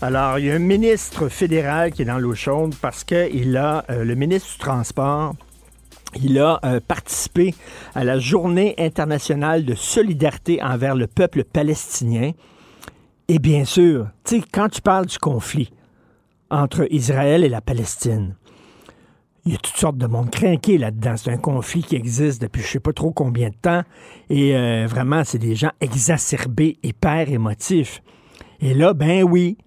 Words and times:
Alors, 0.00 0.38
il 0.38 0.46
y 0.46 0.50
a 0.52 0.54
un 0.54 0.60
ministre 0.60 1.28
fédéral 1.28 1.90
qui 1.90 2.02
est 2.02 2.04
dans 2.04 2.18
l'eau 2.18 2.34
chaude 2.34 2.72
parce 2.80 3.02
que 3.02 3.28
il 3.34 3.56
a, 3.56 3.84
euh, 3.90 4.04
le 4.04 4.14
ministre 4.14 4.52
du 4.52 4.58
Transport, 4.58 5.34
il 6.22 6.38
a 6.38 6.60
euh, 6.64 6.78
participé 6.78 7.52
à 7.96 8.04
la 8.04 8.20
journée 8.20 8.76
internationale 8.78 9.64
de 9.64 9.74
solidarité 9.74 10.62
envers 10.62 10.94
le 10.94 11.08
peuple 11.08 11.42
palestinien. 11.42 12.30
Et 13.26 13.40
bien 13.40 13.64
sûr, 13.64 14.06
tu 14.22 14.36
sais, 14.36 14.44
quand 14.52 14.68
tu 14.68 14.80
parles 14.82 15.06
du 15.06 15.18
conflit 15.18 15.72
entre 16.48 16.86
Israël 16.92 17.42
et 17.42 17.48
la 17.48 17.60
Palestine, 17.60 18.36
il 19.46 19.52
y 19.52 19.54
a 19.56 19.58
toutes 19.58 19.78
sortes 19.78 19.98
de 19.98 20.06
monde 20.06 20.30
craqué 20.30 20.78
là-dedans. 20.78 21.16
C'est 21.16 21.32
un 21.32 21.38
conflit 21.38 21.82
qui 21.82 21.96
existe 21.96 22.40
depuis 22.40 22.62
je 22.62 22.68
sais 22.68 22.80
pas 22.80 22.92
trop 22.92 23.10
combien 23.10 23.48
de 23.48 23.56
temps. 23.56 23.82
Et 24.30 24.54
euh, 24.54 24.86
vraiment, 24.86 25.24
c'est 25.24 25.38
des 25.38 25.56
gens 25.56 25.72
exacerbés, 25.80 26.78
hyper 26.84 27.28
émotifs. 27.28 28.00
Et 28.60 28.74
là, 28.74 28.94
ben 28.94 29.24
oui. 29.24 29.58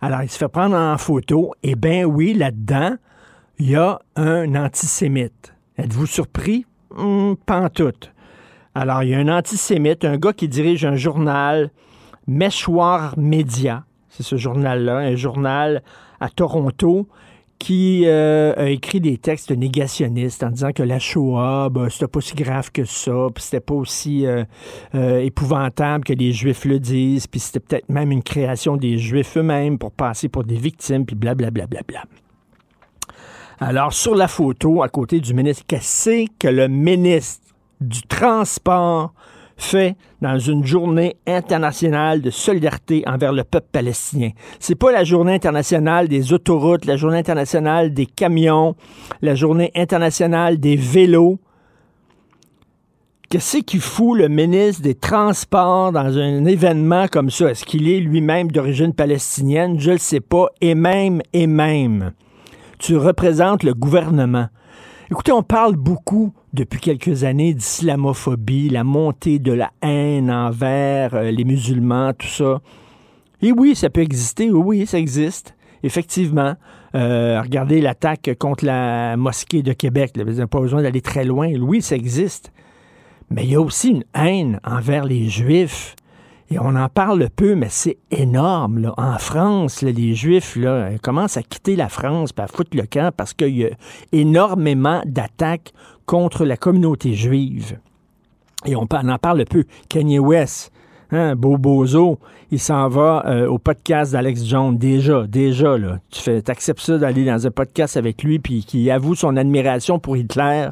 Alors, 0.00 0.22
il 0.22 0.30
se 0.30 0.38
fait 0.38 0.48
prendre 0.48 0.76
en 0.76 0.96
photo. 0.96 1.54
Et 1.62 1.74
ben 1.74 2.04
oui, 2.04 2.34
là-dedans, 2.34 2.96
il 3.58 3.70
y 3.70 3.76
a 3.76 3.98
un 4.16 4.54
antisémite. 4.54 5.54
Êtes-vous 5.76 6.06
surpris? 6.06 6.66
Hum, 6.96 7.36
pas 7.36 7.60
en 7.60 7.68
tout. 7.68 7.92
Alors, 8.74 9.02
il 9.02 9.10
y 9.10 9.14
a 9.14 9.18
un 9.18 9.28
antisémite, 9.28 10.04
un 10.04 10.16
gars 10.16 10.32
qui 10.32 10.48
dirige 10.48 10.84
un 10.84 10.94
journal, 10.94 11.70
Meshwar 12.28 13.18
Media. 13.18 13.84
C'est 14.08 14.22
ce 14.22 14.36
journal-là, 14.36 14.98
un 14.98 15.16
journal 15.16 15.82
à 16.20 16.28
Toronto 16.28 17.08
qui 17.58 18.04
euh, 18.06 18.54
a 18.56 18.68
écrit 18.68 19.00
des 19.00 19.18
textes 19.18 19.50
négationnistes 19.50 20.42
en 20.44 20.50
disant 20.50 20.72
que 20.72 20.82
la 20.82 20.98
Shoah, 20.98 21.68
ben, 21.70 21.88
c'était 21.90 22.06
pas 22.06 22.20
si 22.20 22.34
grave 22.34 22.70
que 22.70 22.84
ça, 22.84 23.26
puis 23.34 23.42
c'était 23.42 23.60
pas 23.60 23.74
aussi 23.74 24.26
euh, 24.26 24.44
euh, 24.94 25.18
épouvantable 25.20 26.04
que 26.04 26.12
les 26.12 26.32
Juifs 26.32 26.64
le 26.64 26.78
disent, 26.78 27.26
puis 27.26 27.40
c'était 27.40 27.60
peut-être 27.60 27.88
même 27.88 28.12
une 28.12 28.22
création 28.22 28.76
des 28.76 28.98
Juifs 28.98 29.36
eux-mêmes 29.36 29.78
pour 29.78 29.90
passer 29.90 30.28
pour 30.28 30.44
des 30.44 30.56
victimes, 30.56 31.04
puis 31.04 31.16
blablabla. 31.16 31.66
Bla, 31.66 31.82
bla, 31.86 32.02
bla, 32.02 33.66
Alors, 33.66 33.92
sur 33.92 34.14
la 34.14 34.28
photo, 34.28 34.82
à 34.82 34.88
côté 34.88 35.20
du 35.20 35.34
ministre, 35.34 35.64
qu'est-ce 35.66 36.26
que 36.38 36.48
le 36.48 36.68
ministre 36.68 37.42
du 37.80 38.02
Transport 38.02 39.12
fait 39.58 39.96
dans 40.22 40.38
une 40.38 40.64
journée 40.64 41.16
internationale 41.26 42.22
de 42.22 42.30
solidarité 42.30 43.02
envers 43.06 43.32
le 43.32 43.44
peuple 43.44 43.66
palestinien. 43.72 44.30
C'est 44.60 44.76
pas 44.76 44.92
la 44.92 45.04
journée 45.04 45.34
internationale 45.34 46.08
des 46.08 46.32
autoroutes, 46.32 46.86
la 46.86 46.96
journée 46.96 47.18
internationale 47.18 47.92
des 47.92 48.06
camions, 48.06 48.76
la 49.20 49.34
journée 49.34 49.72
internationale 49.74 50.58
des 50.58 50.76
vélos. 50.76 51.38
Qu'est-ce 53.28 53.58
qu'il 53.58 53.80
fout 53.80 54.16
le 54.16 54.28
ministre 54.28 54.80
des 54.80 54.94
Transports 54.94 55.92
dans 55.92 56.16
un 56.16 56.46
événement 56.46 57.08
comme 57.08 57.28
ça? 57.28 57.50
Est-ce 57.50 57.64
qu'il 57.64 57.88
est 57.90 58.00
lui-même 58.00 58.50
d'origine 58.50 58.94
palestinienne? 58.94 59.78
Je 59.78 59.90
le 59.90 59.98
sais 59.98 60.20
pas. 60.20 60.46
Et 60.62 60.74
même, 60.74 61.20
et 61.34 61.46
même, 61.46 62.12
tu 62.78 62.96
représentes 62.96 63.64
le 63.64 63.74
gouvernement. 63.74 64.46
Écoutez, 65.10 65.32
on 65.32 65.42
parle 65.42 65.74
beaucoup 65.76 66.32
depuis 66.52 66.80
quelques 66.80 67.24
années 67.24 67.54
d'islamophobie, 67.54 68.68
la 68.70 68.84
montée 68.84 69.38
de 69.38 69.52
la 69.52 69.70
haine 69.82 70.30
envers 70.30 71.14
euh, 71.14 71.30
les 71.30 71.44
musulmans, 71.44 72.12
tout 72.12 72.26
ça. 72.26 72.60
Et 73.42 73.52
oui, 73.52 73.74
ça 73.74 73.90
peut 73.90 74.00
exister, 74.00 74.50
oui, 74.50 74.86
ça 74.86 74.98
existe, 74.98 75.54
effectivement. 75.82 76.54
Euh, 76.94 77.40
regardez 77.42 77.80
l'attaque 77.80 78.30
contre 78.38 78.64
la 78.64 79.16
mosquée 79.16 79.62
de 79.62 79.72
Québec, 79.72 80.12
vous 80.16 80.24
n'avez 80.24 80.46
pas 80.46 80.60
besoin 80.60 80.82
d'aller 80.82 81.02
très 81.02 81.24
loin. 81.24 81.52
Oui, 81.60 81.82
ça 81.82 81.96
existe. 81.96 82.52
Mais 83.30 83.44
il 83.44 83.50
y 83.50 83.54
a 83.56 83.60
aussi 83.60 83.90
une 83.90 84.04
haine 84.14 84.58
envers 84.64 85.04
les 85.04 85.28
Juifs. 85.28 85.94
Et 86.50 86.58
on 86.58 86.74
en 86.76 86.88
parle 86.88 87.28
peu, 87.28 87.54
mais 87.54 87.68
c'est 87.68 87.98
énorme. 88.10 88.78
Là. 88.78 88.94
En 88.96 89.18
France, 89.18 89.82
là, 89.82 89.90
les 89.90 90.14
Juifs 90.14 90.56
là, 90.56 90.88
commencent 91.02 91.36
à 91.36 91.42
quitter 91.42 91.76
la 91.76 91.90
France, 91.90 92.30
à 92.38 92.46
foutre 92.46 92.74
le 92.74 92.86
camp 92.86 93.12
parce 93.14 93.34
qu'il 93.34 93.56
y 93.56 93.66
a 93.66 93.70
énormément 94.12 95.02
d'attaques 95.04 95.74
contre 96.08 96.46
la 96.46 96.56
communauté 96.56 97.12
juive. 97.12 97.78
Et 98.64 98.74
on, 98.74 98.88
en 98.90 99.18
parle 99.18 99.44
peu. 99.44 99.64
Kanye 99.90 100.18
West, 100.18 100.72
hein, 101.12 101.36
Bobozo, 101.36 102.18
il 102.50 102.58
s'en 102.58 102.88
va 102.88 103.22
euh, 103.26 103.46
au 103.46 103.58
podcast 103.58 104.12
d'Alex 104.12 104.44
Jones. 104.44 104.78
Déjà, 104.78 105.26
déjà, 105.28 105.76
là. 105.76 106.00
Tu 106.10 106.22
fais, 106.22 106.50
acceptes 106.50 106.80
ça 106.80 106.96
d'aller 106.96 107.26
dans 107.26 107.46
un 107.46 107.50
podcast 107.50 107.98
avec 107.98 108.24
lui, 108.24 108.38
puis 108.38 108.64
qui 108.64 108.90
avoue 108.90 109.14
son 109.14 109.36
admiration 109.36 109.98
pour 109.98 110.16
Hitler. 110.16 110.70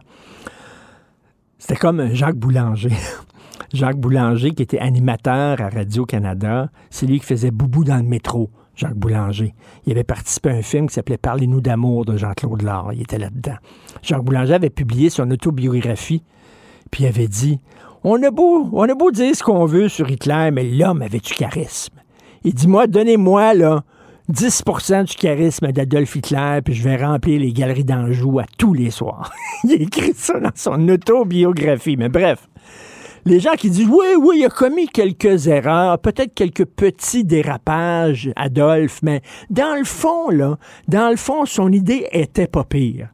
C'était 1.59 1.77
comme 1.77 2.15
Jacques 2.15 2.37
Boulanger. 2.37 2.93
Jacques 3.75 3.99
Boulanger, 3.99 4.53
qui 4.53 4.63
était 4.63 4.79
animateur 4.79 5.61
à 5.61 5.69
Radio-Canada, 5.69 6.71
c'est 6.89 7.07
lui 7.07 7.21
qui 7.21 7.27
faisait 7.27 7.51
Boubou 7.51 7.85
dans 7.85 7.99
le 7.99 8.05
métro. 8.05 8.49
Jacques 8.77 8.95
Boulanger. 8.95 9.55
Il 9.87 9.93
avait 9.93 10.05
participé 10.05 10.51
à 10.51 10.53
un 10.53 10.63
film 10.63 10.89
qui 10.89 10.95
s'appelait 10.95 11.17
Parlez-nous 11.17 11.61
d'amour 11.61 12.05
de 12.05 12.17
Jean-Claude 12.17 12.63
Lard. 12.63 12.93
Il 12.93 13.03
était 13.03 13.19
là-dedans. 13.19 13.57
Jacques 14.03 14.23
Boulanger 14.23 14.55
avait 14.55 14.71
publié 14.71 15.11
son 15.11 15.31
autobiographie, 15.31 16.23
puis 16.91 17.05
il 17.05 17.07
avait 17.07 17.29
dit 17.29 17.59
On 18.05 18.23
a 18.23 18.31
beau, 18.31 18.69
on 18.73 18.89
a 18.89 18.95
beau 18.95 19.11
dire 19.11 19.35
ce 19.35 19.43
qu'on 19.43 19.65
veut 19.65 19.89
sur 19.89 20.09
Hitler, 20.11 20.51
mais 20.53 20.65
l'homme 20.65 21.03
avait 21.03 21.19
du 21.19 21.33
charisme. 21.33 21.95
Il 22.45 22.55
dit 22.55 22.69
Moi, 22.69 22.87
donnez-moi, 22.87 23.55
là, 23.55 23.83
10% 24.33 25.05
du 25.05 25.15
charisme 25.15 25.71
d'Adolf 25.71 26.17
Hitler, 26.17 26.61
puis 26.65 26.75
je 26.75 26.83
vais 26.83 26.97
remplir 26.97 27.41
les 27.41 27.53
galeries 27.53 27.85
d'Anjou 27.85 28.41
à 28.41 28.45
tous 28.59 28.75
les 28.75 28.91
soirs. 28.91 29.33
il 29.65 29.73
a 29.73 29.75
écrit 29.77 30.15
ça 30.15 30.39
dans 30.41 30.51
son 30.55 30.89
autobiographie. 30.89 31.97
Mais 31.97 32.09
bref, 32.09 32.49
les 33.27 33.41
gens 33.41 33.55
qui 33.59 33.71
disent 33.71 33.89
oui, 33.89 34.07
oui, 34.19 34.39
il 34.39 34.45
a 34.45 34.49
commis 34.49 34.87
quelques 34.87 35.49
erreurs, 35.49 35.99
peut-être 35.99 36.33
quelques 36.33 36.65
petits 36.65 37.25
dérapages, 37.25 38.31
Adolphe, 38.37 39.01
mais 39.03 39.21
dans 39.51 39.77
le 39.77 39.84
fond, 39.84 40.31
là, 40.31 40.59
dans 40.87 41.11
le 41.11 41.17
fond, 41.17 41.45
son 41.45 41.73
idée 41.73 42.07
était 42.13 42.47
pas 42.47 42.63
pire. 42.63 43.09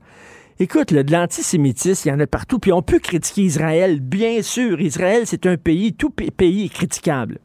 Écoute, 0.61 0.91
là, 0.91 1.03
de 1.03 1.11
l'antisémitisme, 1.11 2.09
il 2.09 2.13
y 2.13 2.15
en 2.15 2.21
a 2.21 2.27
partout, 2.27 2.59
puis 2.59 2.73
on 2.73 2.83
peut 2.83 2.99
critiquer 2.99 3.43
Israël, 3.43 4.01
bien 4.01 4.43
sûr. 4.43 4.81
Israël, 4.83 5.23
c'est 5.25 5.47
un 5.47 5.57
pays, 5.57 5.95
tout 5.95 6.11
pays 6.11 6.67
est 6.67 6.73
critiquable. 6.73 7.39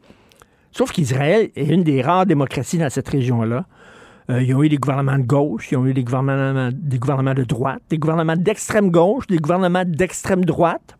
Sauf 0.71 0.91
qu'Israël 0.91 1.49
est 1.55 1.67
une 1.67 1.83
des 1.83 2.01
rares 2.01 2.25
démocraties 2.25 2.77
dans 2.77 2.89
cette 2.89 3.07
région-là. 3.07 3.65
Euh, 4.29 4.43
ils 4.43 4.53
ont 4.53 4.61
eu 4.61 4.67
des 4.67 4.77
gouvernements 4.77 5.17
de 5.17 5.23
gauche, 5.23 5.71
ils 5.71 5.77
ont 5.77 5.85
eu 5.85 5.93
des 5.93 6.03
gouvernements, 6.03 6.69
des 6.73 6.99
gouvernements 6.99 7.33
de 7.33 7.45
droite, 7.45 7.81
des 7.89 7.97
gouvernements 7.97 8.35
d'extrême 8.35 8.91
gauche, 8.91 9.25
des 9.27 9.37
gouvernements 9.37 9.85
d'extrême 9.85 10.43
droite. 10.43 10.96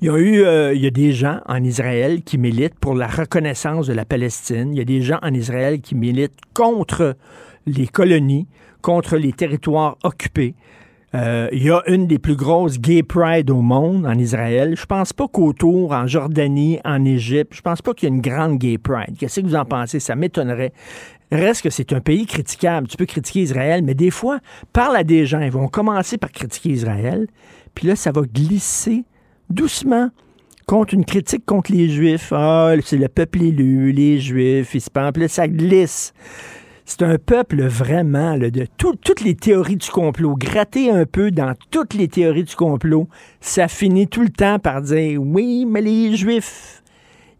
Il 0.00 0.06
y 0.06 0.10
a 0.10 0.18
eu, 0.18 0.42
euh, 0.42 0.74
il 0.74 0.80
y 0.80 0.86
a 0.86 0.90
des 0.90 1.12
gens 1.12 1.40
en 1.46 1.62
Israël 1.64 2.22
qui 2.22 2.38
militent 2.38 2.78
pour 2.78 2.94
la 2.94 3.06
reconnaissance 3.06 3.86
de 3.86 3.92
la 3.92 4.04
Palestine. 4.04 4.72
Il 4.72 4.78
y 4.78 4.80
a 4.80 4.84
des 4.84 5.02
gens 5.02 5.18
en 5.22 5.34
Israël 5.34 5.80
qui 5.80 5.94
militent 5.94 6.38
contre 6.54 7.16
les 7.66 7.86
colonies, 7.86 8.46
contre 8.82 9.16
les 9.16 9.32
territoires 9.32 9.96
occupés. 10.04 10.54
Euh, 11.14 11.48
il 11.52 11.62
y 11.62 11.70
a 11.70 11.82
une 11.86 12.06
des 12.06 12.18
plus 12.18 12.36
grosses 12.36 12.78
gay 12.78 13.02
pride 13.02 13.50
au 13.50 13.62
monde 13.62 14.04
en 14.06 14.18
Israël. 14.18 14.74
Je 14.76 14.84
pense 14.84 15.12
pas 15.12 15.26
qu'autour, 15.26 15.92
en 15.92 16.06
Jordanie, 16.06 16.80
en 16.84 17.04
Égypte, 17.04 17.54
je 17.54 17.62
pense 17.62 17.80
pas 17.80 17.94
qu'il 17.94 18.08
y 18.08 18.12
a 18.12 18.14
une 18.14 18.20
grande 18.20 18.58
gay 18.58 18.76
pride. 18.76 19.16
Qu'est-ce 19.18 19.40
que 19.40 19.46
vous 19.46 19.54
en 19.54 19.64
pensez? 19.64 20.00
Ça 20.00 20.14
m'étonnerait. 20.16 20.72
Reste 21.30 21.62
que 21.62 21.70
c'est 21.70 21.92
un 21.92 22.00
pays 22.00 22.26
critiquable. 22.26 22.88
Tu 22.88 22.96
peux 22.96 23.06
critiquer 23.06 23.40
Israël, 23.40 23.82
mais 23.82 23.94
des 23.94 24.10
fois, 24.10 24.40
parle 24.72 24.96
à 24.96 25.04
des 25.04 25.24
gens. 25.24 25.40
Ils 25.40 25.50
vont 25.50 25.68
commencer 25.68 26.18
par 26.18 26.30
critiquer 26.30 26.70
Israël, 26.70 27.26
puis 27.74 27.86
là, 27.86 27.96
ça 27.96 28.12
va 28.12 28.22
glisser 28.22 29.04
doucement 29.50 30.10
contre 30.66 30.94
une 30.94 31.04
critique 31.04 31.46
contre 31.46 31.72
les 31.72 31.88
Juifs. 31.88 32.32
Ah, 32.32 32.74
c'est 32.84 32.98
le 32.98 33.08
peuple 33.08 33.42
élu, 33.42 33.92
les 33.92 34.20
Juifs, 34.20 34.74
ils 34.74 34.80
se 34.80 34.90
pensent. 34.90 35.12
Puis 35.12 35.22
là, 35.22 35.28
ça 35.28 35.48
glisse. 35.48 36.12
C'est 36.84 37.02
un 37.02 37.18
peuple 37.18 37.64
vraiment 37.64 38.38
de 38.38 38.66
toutes 38.76 39.20
les 39.20 39.34
théories 39.34 39.76
du 39.76 39.90
complot. 39.90 40.36
Gratter 40.36 40.90
un 40.90 41.04
peu 41.04 41.30
dans 41.30 41.54
toutes 41.70 41.92
les 41.92 42.08
théories 42.08 42.44
du 42.44 42.56
complot, 42.56 43.08
ça 43.40 43.68
finit 43.68 44.08
tout 44.08 44.22
le 44.22 44.30
temps 44.30 44.58
par 44.58 44.80
dire 44.80 45.20
oui, 45.22 45.66
mais 45.66 45.82
les 45.82 46.16
Juifs, 46.16 46.82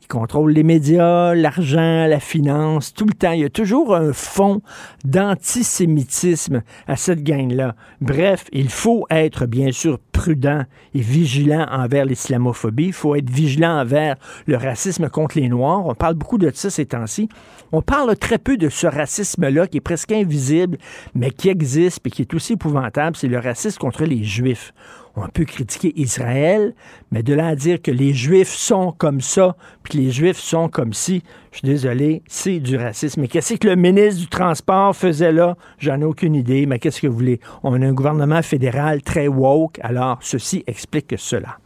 contrôle 0.08 0.52
les 0.52 0.62
médias, 0.62 1.34
l'argent, 1.34 2.06
la 2.06 2.18
finance, 2.18 2.94
tout 2.94 3.04
le 3.04 3.12
temps. 3.12 3.32
Il 3.32 3.40
y 3.40 3.44
a 3.44 3.50
toujours 3.50 3.94
un 3.94 4.12
fond 4.12 4.62
d'antisémitisme 5.04 6.62
à 6.86 6.96
cette 6.96 7.22
gang-là. 7.22 7.74
Bref, 8.00 8.46
il 8.52 8.70
faut 8.70 9.06
être 9.10 9.46
bien 9.46 9.70
sûr 9.70 9.98
prudent 10.12 10.64
et 10.94 11.00
vigilant 11.00 11.66
envers 11.70 12.06
l'islamophobie. 12.06 12.86
Il 12.86 12.92
faut 12.92 13.14
être 13.14 13.30
vigilant 13.30 13.80
envers 13.80 14.16
le 14.46 14.56
racisme 14.56 15.08
contre 15.08 15.38
les 15.38 15.48
Noirs. 15.48 15.86
On 15.86 15.94
parle 15.94 16.14
beaucoup 16.14 16.38
de 16.38 16.50
ça 16.54 16.70
ces 16.70 16.86
temps-ci. 16.86 17.28
On 17.70 17.82
parle 17.82 18.16
très 18.16 18.38
peu 18.38 18.56
de 18.56 18.68
ce 18.68 18.86
racisme-là 18.86 19.66
qui 19.66 19.76
est 19.76 19.82
presque 19.82 20.12
invisible, 20.12 20.78
mais 21.14 21.30
qui 21.30 21.48
existe 21.50 22.00
et 22.06 22.10
qui 22.10 22.22
est 22.22 22.34
aussi 22.34 22.54
épouvantable. 22.54 23.14
C'est 23.16 23.28
le 23.28 23.38
racisme 23.38 23.78
contre 23.78 24.04
les 24.04 24.24
Juifs 24.24 24.72
on 25.18 25.28
peut 25.28 25.44
critiquer 25.44 25.92
Israël, 25.96 26.74
mais 27.10 27.22
de 27.22 27.34
là 27.34 27.48
à 27.48 27.54
dire 27.54 27.80
que 27.82 27.90
les 27.90 28.14
Juifs 28.14 28.54
sont 28.54 28.92
comme 28.92 29.20
ça, 29.20 29.56
puis 29.82 29.92
que 29.92 29.98
les 29.98 30.10
Juifs 30.10 30.38
sont 30.38 30.68
comme 30.68 30.92
si, 30.92 31.22
je 31.52 31.58
suis 31.58 31.66
désolé, 31.66 32.22
c'est 32.28 32.60
du 32.60 32.76
racisme. 32.76 33.22
Mais 33.22 33.28
qu'est-ce 33.28 33.54
que 33.54 33.68
le 33.68 33.76
ministre 33.76 34.20
du 34.20 34.28
Transport 34.28 34.94
faisait 34.94 35.32
là? 35.32 35.56
J'en 35.78 36.00
ai 36.00 36.04
aucune 36.04 36.34
idée, 36.34 36.66
mais 36.66 36.78
qu'est-ce 36.78 37.00
que 37.00 37.06
vous 37.06 37.16
voulez? 37.16 37.40
On 37.62 37.80
a 37.80 37.86
un 37.86 37.92
gouvernement 37.92 38.42
fédéral 38.42 39.02
très 39.02 39.28
woke, 39.28 39.78
alors 39.82 40.18
ceci 40.20 40.64
explique 40.66 41.14
cela. 41.18 41.58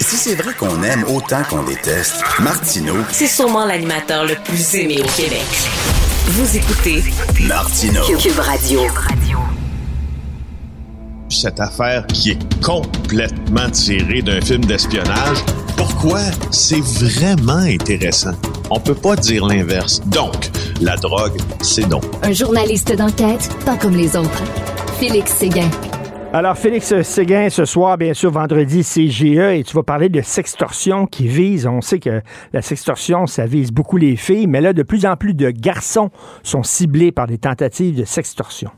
Si 0.00 0.16
c'est 0.16 0.34
vrai 0.34 0.52
qu'on 0.54 0.82
aime 0.82 1.04
autant 1.04 1.42
qu'on 1.48 1.62
déteste, 1.62 2.22
Martineau, 2.40 2.96
c'est 3.10 3.26
sûrement 3.26 3.64
l'animateur 3.64 4.24
le 4.24 4.34
plus 4.44 4.74
aimé 4.74 4.98
au 5.00 5.08
Québec. 5.16 5.46
Vous 6.26 6.56
écoutez 6.56 7.02
Martineau. 7.46 8.02
Cube 8.18 8.38
Radio 8.38 8.80
cette 11.28 11.60
affaire 11.60 12.06
qui 12.08 12.30
est 12.30 12.62
complètement 12.62 13.70
tirée 13.70 14.22
d'un 14.22 14.40
film 14.40 14.64
d'espionnage. 14.64 15.38
Pourquoi? 15.76 16.20
C'est 16.50 16.80
vraiment 16.80 17.58
intéressant? 17.58 18.32
On 18.70 18.80
peut 18.80 18.94
pas 18.94 19.16
dire 19.16 19.46
l'inverse. 19.46 20.00
Donc, 20.06 20.50
la 20.80 20.96
drogue, 20.96 21.36
c'est 21.60 21.88
donc. 21.88 22.04
Un 22.22 22.32
journaliste 22.32 22.94
d'enquête, 22.96 23.48
pas 23.64 23.76
comme 23.76 23.96
les 23.96 24.16
autres. 24.16 24.44
Félix 24.98 25.32
Séguin. 25.32 25.68
Alors, 26.32 26.58
Félix 26.58 27.00
Séguin, 27.02 27.48
ce 27.48 27.64
soir, 27.64 27.96
bien 27.96 28.12
sûr, 28.12 28.30
vendredi, 28.32 28.82
CGE, 28.82 29.38
et 29.38 29.62
tu 29.64 29.76
vas 29.76 29.84
parler 29.84 30.08
de 30.08 30.20
sextorsion 30.20 31.06
qui 31.06 31.28
vise, 31.28 31.66
on 31.66 31.80
sait 31.80 32.00
que 32.00 32.22
la 32.52 32.60
sextorsion, 32.60 33.26
ça 33.26 33.46
vise 33.46 33.70
beaucoup 33.70 33.98
les 33.98 34.16
filles, 34.16 34.48
mais 34.48 34.60
là, 34.60 34.72
de 34.72 34.82
plus 34.82 35.06
en 35.06 35.16
plus 35.16 35.34
de 35.34 35.50
garçons 35.50 36.10
sont 36.42 36.64
ciblés 36.64 37.12
par 37.12 37.28
des 37.28 37.38
tentatives 37.38 37.96
de 37.96 38.04
sextorsion. 38.04 38.70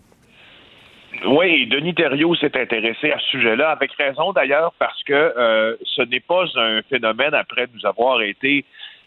Oui, 1.24 1.66
Denis 1.66 1.94
Thériault 1.94 2.34
s'est 2.34 2.58
intéressé 2.58 3.10
à 3.12 3.18
ce 3.18 3.26
sujet-là, 3.28 3.70
avec 3.70 3.92
raison 3.92 4.32
d'ailleurs, 4.32 4.72
parce 4.78 5.02
que 5.04 5.12
euh, 5.12 5.76
ce 5.84 6.02
n'est 6.02 6.20
pas 6.20 6.44
un 6.56 6.82
phénomène 6.82 7.34
après 7.34 7.66
nous 7.72 7.86
avoir 7.86 8.22
été 8.22 8.64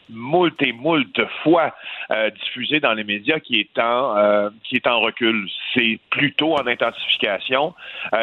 moult 0.09 0.59
et 0.61 0.71
moult 0.71 1.21
fois 1.43 1.75
euh, 2.11 2.31
diffusé 2.31 2.79
dans 2.79 2.93
les 2.93 3.03
médias 3.03 3.39
qui 3.39 3.59
est 3.59 3.79
en 3.79 4.17
euh, 4.17 4.49
qui 4.63 4.77
est 4.77 4.87
en 4.87 4.99
recul. 5.01 5.47
C'est 5.73 5.99
plutôt 6.09 6.55
en 6.55 6.65
intensification. 6.65 7.75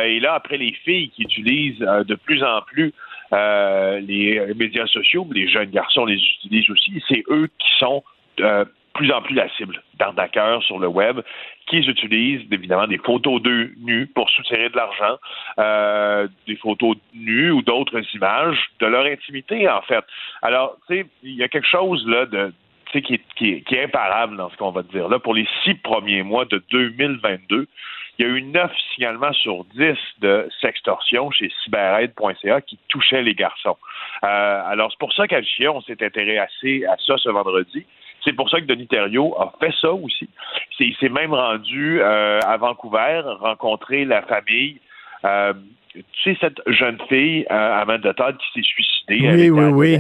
et 0.05 0.19
là, 0.21 0.35
après 0.35 0.56
les 0.56 0.73
filles 0.73 1.11
qui 1.11 1.23
utilisent 1.23 1.79
de 1.79 2.15
plus 2.15 2.43
en 2.43 2.62
plus 2.62 2.93
les 3.33 4.41
médias 4.56 4.87
sociaux, 4.87 5.27
les 5.33 5.49
jeunes 5.49 5.71
garçons 5.71 6.05
les 6.05 6.17
utilisent 6.17 6.71
aussi, 6.71 7.03
c'est 7.09 7.25
eux 7.29 7.49
qui 7.59 7.69
sont 7.79 8.03
plus 8.94 9.12
en 9.12 9.23
plus 9.23 9.35
la 9.35 9.49
cible 9.50 9.83
d'arnaqueurs 9.99 10.63
sur 10.63 10.79
le 10.79 10.89
web 10.89 11.21
qui 11.67 11.79
utilisent 11.79 12.47
évidemment 12.53 12.87
des 12.87 12.99
photos 12.99 13.43
d'eux 13.43 13.73
nus 13.79 14.07
pour 14.07 14.31
soutirer 14.31 14.69
de 14.69 14.77
l'argent, 14.77 15.19
euh, 15.59 16.29
des 16.47 16.57
photos 16.57 16.97
nues 17.15 17.51
ou 17.51 17.63
d'autres 17.63 18.01
images 18.15 18.59
de 18.81 18.87
leur 18.87 19.07
intimité, 19.07 19.69
en 19.69 19.83
fait. 19.83 20.05
Alors, 20.43 20.77
tu 20.87 20.97
sais, 20.97 21.07
il 21.23 21.35
y 21.35 21.43
a 21.43 21.49
quelque 21.49 21.69
chose 21.69 22.07
là 22.07 22.27
de 22.27 22.53
qui 22.93 23.15
est, 23.15 23.23
qui, 23.37 23.51
est, 23.51 23.61
qui 23.63 23.75
est 23.75 23.85
imparable 23.85 24.37
dans 24.37 24.49
ce 24.51 24.57
qu'on 24.57 24.71
va 24.71 24.83
te 24.83 24.93
dire. 24.93 25.09
Là, 25.09 25.19
pour 25.19 25.35
les 25.35 25.47
six 25.65 25.75
premiers 25.75 26.23
mois 26.23 26.45
de 26.45 26.63
2022, 26.71 27.67
il 28.19 28.27
y 28.27 28.29
a 28.29 28.33
eu 28.33 28.43
neuf 28.43 28.73
signalements 28.95 29.33
sur 29.33 29.65
dix 29.75 29.99
de 30.21 30.49
sextorsion 30.61 31.31
chez 31.31 31.53
cyberaide.ca 31.65 32.61
qui 32.63 32.79
touchaient 32.89 33.23
les 33.23 33.35
garçons. 33.35 33.77
Euh, 34.25 34.63
alors, 34.67 34.91
c'est 34.91 34.99
pour 34.99 35.13
ça 35.13 35.27
qu'à 35.27 35.41
on 35.71 35.83
s'est 35.83 36.03
intéressé 36.03 36.85
à 36.87 36.97
ça 37.07 37.19
ce 37.19 37.29
vendredi. 37.29 37.85
C'est 38.26 38.32
pour 38.32 38.50
ça 38.50 38.61
que 38.61 38.67
Denis 38.67 38.88
Thériault 38.88 39.37
a 39.38 39.52
fait 39.61 39.73
ça 39.81 39.93
aussi. 39.93 40.28
Il 40.81 40.96
s'est 40.96 41.08
même 41.08 41.32
rendu 41.32 42.00
euh, 42.00 42.40
à 42.40 42.56
Vancouver, 42.56 43.23
rencontrer 43.38 44.05
la 44.05 44.23
famille. 44.23 44.81
Euh, 45.25 45.52
tu 45.94 46.02
sais, 46.25 46.37
cette 46.40 46.61
jeune 46.67 46.99
fille, 47.08 47.46
euh, 47.50 47.81
Amanda 47.81 48.12
Todd, 48.14 48.37
qui 48.37 48.61
s'est 48.61 48.67
suicidée 48.67 48.96
oui, 49.08 49.50
oui, 49.50 49.64
oui. 49.73 49.99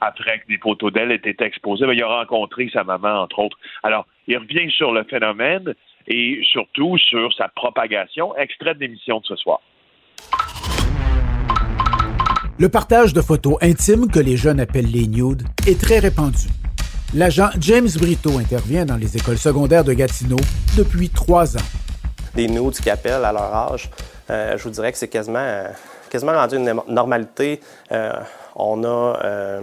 après 0.00 0.38
que 0.38 0.46
des 0.46 0.58
photos 0.58 0.92
d'elle 0.92 1.10
aient 1.10 1.16
été 1.16 1.44
exposées, 1.44 1.84
ben, 1.84 1.94
il 1.94 2.02
a 2.02 2.06
rencontré 2.06 2.70
sa 2.72 2.84
maman, 2.84 3.22
entre 3.22 3.40
autres. 3.40 3.58
Alors, 3.82 4.06
il 4.28 4.38
revient 4.38 4.70
sur 4.70 4.92
le 4.92 5.02
phénomène 5.02 5.74
et 6.06 6.40
surtout 6.44 6.96
sur 6.96 7.32
sa 7.34 7.48
propagation. 7.48 8.36
Extrait 8.36 8.76
de 8.76 8.80
l'émission 8.80 9.18
de 9.18 9.26
ce 9.26 9.36
soir. 9.36 9.60
Le 12.60 12.68
partage 12.68 13.12
de 13.12 13.20
photos 13.20 13.56
intimes 13.60 14.08
que 14.10 14.20
les 14.20 14.36
jeunes 14.36 14.60
appellent 14.60 14.90
les 14.90 15.08
nudes 15.08 15.42
est 15.66 15.80
très 15.80 15.98
répandu. 15.98 16.48
L'agent 17.14 17.48
James 17.60 17.88
Brito 17.98 18.38
intervient 18.38 18.84
dans 18.84 18.96
les 18.96 19.16
écoles 19.16 19.38
secondaires 19.38 19.82
de 19.82 19.94
Gatineau 19.94 20.36
depuis 20.76 21.08
trois 21.08 21.56
ans. 21.56 21.66
Des 22.34 22.48
nudes 22.48 22.74
qui 22.74 22.90
appellent 22.90 23.24
à 23.24 23.32
leur 23.32 23.54
âge, 23.72 23.90
euh, 24.28 24.58
je 24.58 24.62
vous 24.62 24.68
dirais 24.68 24.92
que 24.92 24.98
c'est 24.98 25.08
quasiment, 25.08 25.64
quasiment 26.10 26.32
rendu 26.32 26.56
une 26.56 26.82
normalité. 26.86 27.62
Euh, 27.92 28.12
on 28.54 28.84
a 28.84 29.18
euh, 29.24 29.60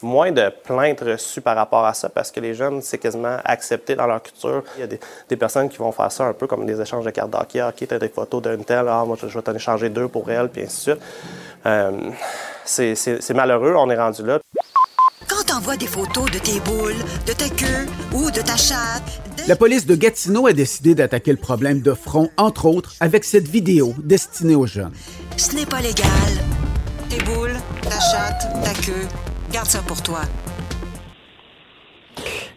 moins 0.00 0.32
de 0.32 0.50
plaintes 0.64 1.02
reçues 1.02 1.42
par 1.42 1.56
rapport 1.56 1.84
à 1.84 1.92
ça 1.92 2.08
parce 2.08 2.30
que 2.30 2.40
les 2.40 2.54
jeunes, 2.54 2.80
c'est 2.80 2.96
quasiment 2.96 3.36
accepté 3.44 3.94
dans 3.94 4.06
leur 4.06 4.22
culture. 4.22 4.62
Il 4.78 4.80
y 4.80 4.84
a 4.84 4.88
des, 5.28 5.36
personnes 5.36 5.68
qui 5.68 5.76
vont 5.76 5.92
faire 5.92 6.10
ça 6.10 6.24
un 6.24 6.32
peu 6.32 6.46
comme 6.46 6.64
des 6.64 6.80
échanges 6.80 7.04
de 7.04 7.10
cartes 7.10 7.30
d'hockey. 7.30 7.62
OK, 7.62 7.86
tu 7.86 7.94
as 7.94 7.98
des 7.98 8.08
photos 8.08 8.40
d'une 8.40 8.64
telle, 8.64 8.86
ah, 8.88 9.04
moi 9.06 9.18
je 9.20 9.26
vais 9.26 9.42
t'en 9.42 9.54
échanger 9.54 9.90
deux 9.90 10.08
pour 10.08 10.30
elle, 10.30 10.48
puis 10.48 10.62
ainsi 10.62 10.88
de 10.88 10.96
suite. 12.64 12.96
c'est 12.96 13.34
malheureux, 13.34 13.74
on 13.76 13.90
est 13.90 13.98
rendu 13.98 14.24
là. 14.24 14.38
Quand 15.52 15.58
t'envoies 15.58 15.76
des 15.76 15.86
photos 15.86 16.30
de 16.30 16.38
tes 16.38 16.60
boules, 16.60 17.04
de 17.26 17.32
ta 17.34 17.48
queue 17.50 17.86
ou 18.14 18.30
de 18.30 18.40
ta 18.40 18.56
chatte... 18.56 19.20
La 19.46 19.54
police 19.54 19.84
de 19.84 19.94
Gatineau 19.94 20.46
a 20.46 20.54
décidé 20.54 20.94
d'attaquer 20.94 21.30
le 21.30 21.36
problème 21.36 21.82
de 21.82 21.92
front, 21.92 22.30
entre 22.38 22.64
autres, 22.64 22.94
avec 23.00 23.22
cette 23.22 23.48
vidéo 23.48 23.92
destinée 24.02 24.54
aux 24.54 24.66
jeunes. 24.66 24.94
Ce 25.36 25.54
n'est 25.54 25.66
pas 25.66 25.82
légal. 25.82 26.08
Tes 27.10 27.22
boules, 27.24 27.56
ta 27.82 28.00
chatte, 28.00 28.48
ta 28.64 28.72
queue, 28.80 29.06
garde 29.52 29.66
ça 29.66 29.80
pour 29.86 30.02
toi. 30.02 30.20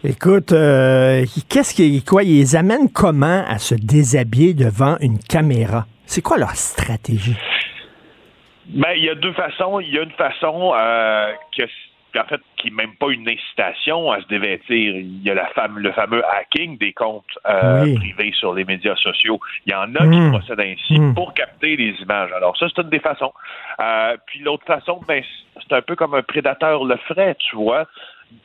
Écoute, 0.05 0.53
euh, 0.53 1.25
qu'est-ce 1.49 1.73
qui, 1.73 2.01
quoi, 2.01 2.23
ils 2.23 2.37
les 2.37 2.55
amènent 2.55 2.89
comment 2.89 3.43
à 3.45 3.57
se 3.57 3.75
déshabiller 3.75 4.53
devant 4.53 4.95
une 5.01 5.19
caméra? 5.19 5.85
C'est 6.05 6.21
quoi 6.21 6.37
leur 6.37 6.55
stratégie? 6.55 7.35
Ben, 8.67 8.93
il 8.95 9.03
y 9.03 9.09
a 9.09 9.15
deux 9.15 9.33
façons. 9.33 9.81
Il 9.81 9.93
y 9.93 9.99
a 9.99 10.03
une 10.03 10.11
façon 10.11 10.71
euh, 10.73 11.33
que 11.55 11.63
en 12.19 12.25
fait, 12.25 12.41
qui 12.57 12.69
n'est 12.69 12.75
même 12.75 12.95
pas 12.95 13.09
une 13.09 13.27
incitation 13.27 14.11
à 14.11 14.21
se 14.21 14.27
dévêtir. 14.27 14.95
Il 14.95 15.23
y 15.23 15.29
a 15.29 15.33
la 15.33 15.49
le 15.75 15.91
fameux 15.91 16.23
hacking 16.25 16.77
des 16.77 16.93
comptes 16.93 17.23
euh, 17.47 17.95
privés 17.95 18.33
sur 18.37 18.53
les 18.53 18.65
médias 18.65 18.95
sociaux. 18.95 19.39
Il 19.65 19.71
y 19.71 19.75
en 19.75 19.93
a 19.95 19.99
qui 19.99 20.19
mmh. 20.19 20.31
procèdent 20.31 20.59
ainsi 20.59 20.99
mmh. 20.99 21.13
pour 21.13 21.33
capter 21.33 21.75
les 21.75 21.95
images. 22.01 22.31
Alors 22.33 22.57
ça, 22.57 22.67
c'est 22.73 22.81
une 22.81 22.89
des 22.89 22.99
façons. 22.99 23.33
Euh, 23.79 24.17
puis 24.25 24.39
l'autre 24.39 24.65
façon, 24.65 24.99
ben, 25.07 25.23
c'est 25.61 25.75
un 25.75 25.81
peu 25.81 25.95
comme 25.95 26.13
un 26.13 26.23
prédateur 26.23 26.83
le 26.85 26.97
ferait, 27.07 27.35
tu 27.35 27.55
vois 27.55 27.85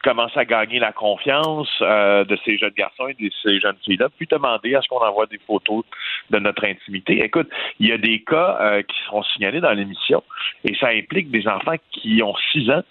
commencer 0.05 0.39
à 0.39 0.45
gagner 0.45 0.79
la 0.79 0.93
confiance 0.93 1.69
euh, 1.81 2.23
de 2.25 2.39
ces 2.45 2.59
jeunes 2.59 2.75
garçons 2.77 3.09
et 3.09 3.15
de 3.15 3.31
ces 3.43 3.59
jeunes 3.59 3.79
filles-là, 3.83 4.09
puis 4.15 4.27
demander 4.31 4.75
à 4.75 4.83
ce 4.83 4.89
qu'on 4.89 4.99
envoie 4.99 5.27
des 5.27 5.41
photos 5.47 5.85
de 6.29 6.39
notre 6.39 6.65
intimité. 6.67 7.25
Écoute, 7.25 7.49
il 7.81 7.89
y 7.89 7.93
a 7.93 7.99
des 7.99 8.23
cas 8.23 8.83
qui 8.83 8.97
seront 9.07 9.23
signalés 9.23 9.61
dans 9.61 9.73
l'émission 9.73 10.23
et 10.65 10.75
ça 10.77 10.89
implique 10.89 11.31
des 11.31 11.49
enfants 11.49 11.77
qui 11.91 12.23
ont 12.23 12.35
six 12.53 12.71
ans 12.71 12.83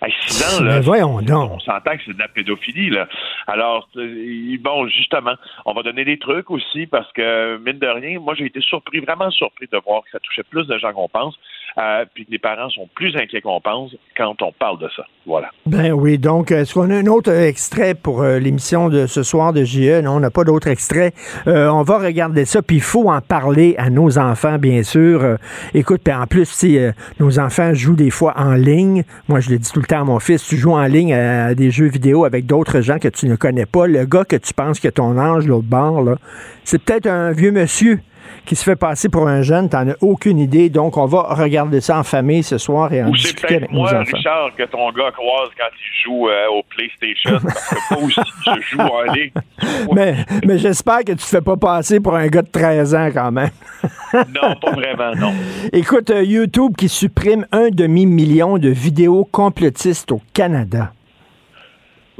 À 0.00 0.06
6 0.26 0.60
ans, 0.60 0.64
là, 0.64 0.80
voyons 0.80 1.20
donc. 1.20 1.52
on 1.52 1.60
s'entend 1.60 1.92
que 1.92 2.02
c'est 2.06 2.14
de 2.14 2.18
la 2.18 2.28
pédophilie. 2.28 2.90
Là. 2.90 3.06
Alors, 3.46 3.88
euh, 3.96 4.56
bon, 4.60 4.86
justement, 4.88 5.34
on 5.66 5.74
va 5.74 5.82
donner 5.82 6.04
des 6.04 6.18
trucs 6.18 6.50
aussi 6.50 6.86
parce 6.86 7.10
que, 7.12 7.58
mine 7.58 7.78
de 7.78 7.86
rien, 7.86 8.18
moi, 8.18 8.34
j'ai 8.34 8.46
été 8.46 8.60
surpris, 8.60 9.00
vraiment 9.00 9.30
surpris 9.30 9.68
de 9.70 9.78
voir 9.84 10.02
que 10.04 10.10
ça 10.10 10.18
touchait 10.20 10.42
plus 10.42 10.66
de 10.66 10.78
gens 10.78 10.92
qu'on 10.92 11.08
pense, 11.08 11.38
euh, 11.78 12.04
puis 12.14 12.24
que 12.24 12.30
les 12.30 12.38
parents 12.38 12.70
sont 12.70 12.88
plus 12.94 13.14
inquiets 13.16 13.40
qu'on 13.40 13.60
pense 13.60 13.94
quand 14.16 14.40
on 14.42 14.52
parle 14.52 14.78
de 14.78 14.88
ça. 14.96 15.04
Voilà. 15.26 15.50
Ben 15.66 15.92
oui, 15.92 16.18
donc, 16.18 16.50
est-ce 16.50 16.74
qu'on 16.74 16.90
a 16.90 16.96
un 16.96 17.06
autre 17.06 17.30
extrait 17.30 17.94
pour 17.94 18.22
euh, 18.22 18.38
l'émission 18.38 18.88
de 18.88 19.06
ce 19.06 19.22
soir 19.22 19.52
de 19.52 19.64
JE? 19.64 20.00
Non, 20.02 20.12
on 20.12 20.20
n'a 20.20 20.30
pas 20.30 20.44
d'autre 20.44 20.68
extrait. 20.68 21.12
Euh, 21.46 21.68
on 21.68 21.82
va 21.82 21.98
regarder 21.98 22.44
ça, 22.44 22.62
puis 22.62 22.76
il 22.76 22.82
faut 22.82 23.10
en 23.10 23.20
parler 23.20 23.74
à 23.78 23.90
nos 23.90 24.18
enfants, 24.18 24.58
bien 24.58 24.82
sûr. 24.82 25.22
Euh, 25.22 25.36
écoute, 25.74 26.00
puis 26.04 26.14
en 26.14 26.26
plus, 26.26 26.46
si 26.46 26.78
euh, 26.78 26.92
nos 27.18 27.38
enfants 27.38 27.74
jouent 27.74 27.96
des 27.96 28.10
fois 28.10 28.34
en 28.36 28.54
ligne, 28.54 29.04
moi, 29.28 29.40
je 29.40 29.50
le 29.50 29.58
dis 29.58 29.70
tout 29.70 29.80
le 29.80 29.86
mon 29.98 30.20
fils, 30.20 30.44
tu 30.44 30.56
joues 30.56 30.72
en 30.72 30.84
ligne 30.84 31.12
à, 31.12 31.54
des 31.54 31.70
jeux 31.70 31.88
vidéo 31.88 32.24
avec 32.24 32.46
d'autres 32.46 32.80
gens 32.80 32.98
que 32.98 33.08
tu 33.08 33.26
ne 33.26 33.36
connais 33.36 33.66
pas. 33.66 33.86
Le 33.86 34.04
gars 34.04 34.24
que 34.24 34.36
tu 34.36 34.54
penses 34.54 34.80
que 34.80 34.88
ton 34.88 35.18
ange, 35.18 35.46
l'autre 35.46 35.66
bord, 35.68 36.16
c'est 36.64 36.82
peut-être 36.82 37.06
un 37.06 37.32
vieux 37.32 37.50
monsieur 37.50 38.00
qui 38.44 38.56
se 38.56 38.64
fait 38.64 38.76
passer 38.76 39.08
pour 39.08 39.28
un 39.28 39.42
jeune, 39.42 39.68
t'en 39.68 39.88
as 39.88 39.96
aucune 40.00 40.38
idée. 40.38 40.68
Donc, 40.70 40.96
on 40.96 41.06
va 41.06 41.22
regarder 41.34 41.80
ça 41.80 41.98
en 41.98 42.02
famille 42.02 42.42
ce 42.42 42.58
soir 42.58 42.92
et 42.92 43.02
en 43.02 43.08
Ou 43.08 43.16
c'est 43.16 43.32
discuter 43.32 43.56
avec 43.56 43.60
peut-être 43.60 43.72
nos 43.72 43.80
moi, 43.80 43.94
enfants. 43.94 44.16
Richard, 44.16 44.50
que 44.56 44.62
ton 44.64 44.90
gars 44.92 45.10
croise 45.12 45.50
quand 45.56 45.68
il 45.72 46.02
joue 46.04 46.28
euh, 46.28 46.46
au 46.48 46.62
PlayStation. 46.68 47.38
Parce 47.42 47.68
que 47.68 47.94
moi 47.94 48.04
aussi, 48.04 48.20
je 48.46 48.76
joue 48.76 48.80
en 48.80 49.12
ligne. 49.12 49.30
Mais, 49.94 50.14
mais 50.44 50.58
j'espère 50.58 51.00
que 51.00 51.12
tu 51.12 51.18
te 51.18 51.22
fais 51.22 51.40
pas 51.40 51.56
passer 51.56 52.00
pour 52.00 52.14
un 52.14 52.26
gars 52.28 52.42
de 52.42 52.50
13 52.50 52.94
ans 52.94 53.08
quand 53.12 53.32
même. 53.32 53.50
Non, 54.12 54.56
pas 54.60 54.72
vraiment, 54.72 55.14
non. 55.14 55.32
Écoute, 55.72 56.10
euh, 56.10 56.24
YouTube 56.24 56.74
qui 56.76 56.88
supprime 56.88 57.46
un 57.52 57.68
demi-million 57.68 58.58
de 58.58 58.68
vidéos 58.68 59.24
complotistes 59.30 60.10
au 60.10 60.20
Canada. 60.34 60.92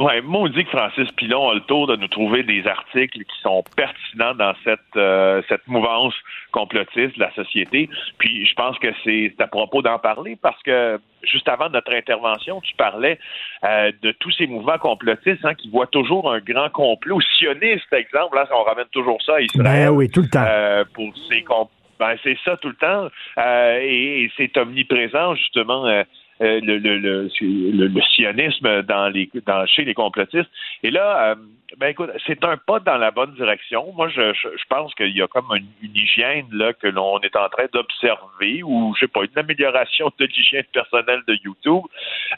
Ouais, 0.00 0.22
maudit 0.22 0.64
que 0.64 0.70
Francis 0.70 1.10
Pilon 1.12 1.50
a 1.50 1.54
le 1.54 1.60
tour 1.60 1.86
de 1.86 1.94
nous 1.94 2.08
trouver 2.08 2.42
des 2.42 2.66
articles 2.66 3.18
qui 3.18 3.40
sont 3.42 3.62
pertinents 3.76 4.34
dans 4.34 4.54
cette 4.64 4.80
euh, 4.96 5.42
cette 5.46 5.68
mouvance 5.68 6.14
complotiste 6.52 7.16
de 7.16 7.20
la 7.20 7.30
société. 7.34 7.90
Puis 8.16 8.46
je 8.46 8.54
pense 8.54 8.78
que 8.78 8.88
c'est 9.04 9.34
à 9.38 9.46
propos 9.46 9.82
d'en 9.82 9.98
parler 9.98 10.38
parce 10.40 10.60
que 10.62 10.98
juste 11.22 11.48
avant 11.50 11.68
notre 11.68 11.92
intervention, 11.94 12.62
tu 12.62 12.74
parlais 12.76 13.18
euh, 13.64 13.92
de 14.02 14.12
tous 14.12 14.30
ces 14.30 14.46
mouvements 14.46 14.78
complotistes 14.78 15.44
hein, 15.44 15.52
qui 15.54 15.68
voient 15.68 15.86
toujours 15.88 16.32
un 16.32 16.40
grand 16.40 16.70
complot 16.70 17.20
sioniste, 17.36 17.92
exemple. 17.92 18.36
Là, 18.36 18.48
on 18.52 18.62
ramène 18.62 18.88
toujours 18.92 19.20
ça 19.20 19.34
à 19.36 19.40
Israël. 19.42 19.64
Ben 19.64 19.90
oui, 19.90 20.08
tout 20.08 20.22
le 20.22 20.30
temps. 20.30 20.44
euh, 20.46 20.82
pour 20.94 21.12
ces 21.28 21.42
com- 21.42 21.66
ben, 21.98 22.16
c'est 22.24 22.38
ça 22.46 22.56
tout 22.56 22.68
le 22.68 22.76
temps. 22.76 23.08
Euh, 23.36 23.78
et, 23.82 24.22
et 24.24 24.32
c'est 24.38 24.56
omniprésent, 24.56 25.34
justement, 25.34 25.84
euh, 25.84 26.02
euh, 26.40 26.60
le, 26.62 26.78
le, 26.78 26.98
le, 26.98 28.02
sionisme 28.14 28.82
dans 28.82 29.08
les, 29.08 29.30
dans, 29.46 29.66
chez 29.66 29.84
les 29.84 29.94
complotistes. 29.94 30.50
Et 30.82 30.90
là, 30.90 31.30
euh, 31.30 31.34
ben 31.76 31.88
écoute, 31.88 32.10
c'est 32.26 32.42
un 32.44 32.56
pas 32.56 32.80
dans 32.80 32.96
la 32.96 33.10
bonne 33.10 33.34
direction. 33.34 33.92
Moi, 33.92 34.08
je, 34.08 34.32
je, 34.34 34.64
pense 34.68 34.94
qu'il 34.94 35.16
y 35.16 35.22
a 35.22 35.28
comme 35.28 35.46
une, 35.54 35.94
hygiène 35.94 36.46
là 36.52 36.72
que 36.72 36.88
l'on 36.88 37.20
est 37.20 37.36
en 37.36 37.48
train 37.48 37.66
d'observer, 37.72 38.62
ou 38.62 38.92
je 38.94 39.00
sais 39.00 39.08
pas, 39.08 39.22
une 39.22 39.38
amélioration 39.38 40.10
de 40.18 40.24
l'hygiène 40.24 40.64
personnelle 40.72 41.22
de 41.28 41.38
YouTube. 41.44 41.82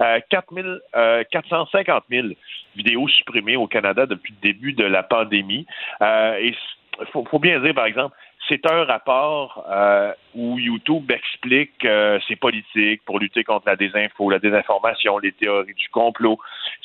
Euh, 0.01 0.21
4 0.29 0.55
000, 0.55 0.69
euh, 0.97 1.25
450 1.31 2.05
000 2.11 2.29
vidéos 2.77 3.09
supprimées 3.09 3.57
au 3.57 3.67
Canada 3.67 4.07
depuis 4.07 4.35
le 4.43 4.53
début 4.53 4.73
de 4.75 4.85
la 4.85 5.03
pandémie. 5.03 5.67
Euh, 6.03 6.37
et 6.37 6.55
il 7.01 7.07
faut, 7.07 7.25
faut 7.25 7.39
bien 7.39 7.59
dire, 7.61 7.75
par 7.75 7.87
exemple, 7.87 8.15
c'est 8.49 8.67
un 8.71 8.85
rapport 8.85 9.65
euh, 9.71 10.13
où 10.35 10.59
YouTube 10.59 11.11
explique 11.11 11.85
euh, 11.85 12.19
ses 12.27 12.37
politiques 12.37 13.03
pour 13.05 13.19
lutter 13.19 13.45
contre 13.45 13.67
la 13.67 13.77
désinfo, 13.77 14.31
la 14.31 14.39
désinformation, 14.39 15.19
les 15.19 15.33
théories 15.33 15.75
du 15.75 15.89
complot. 15.93 16.39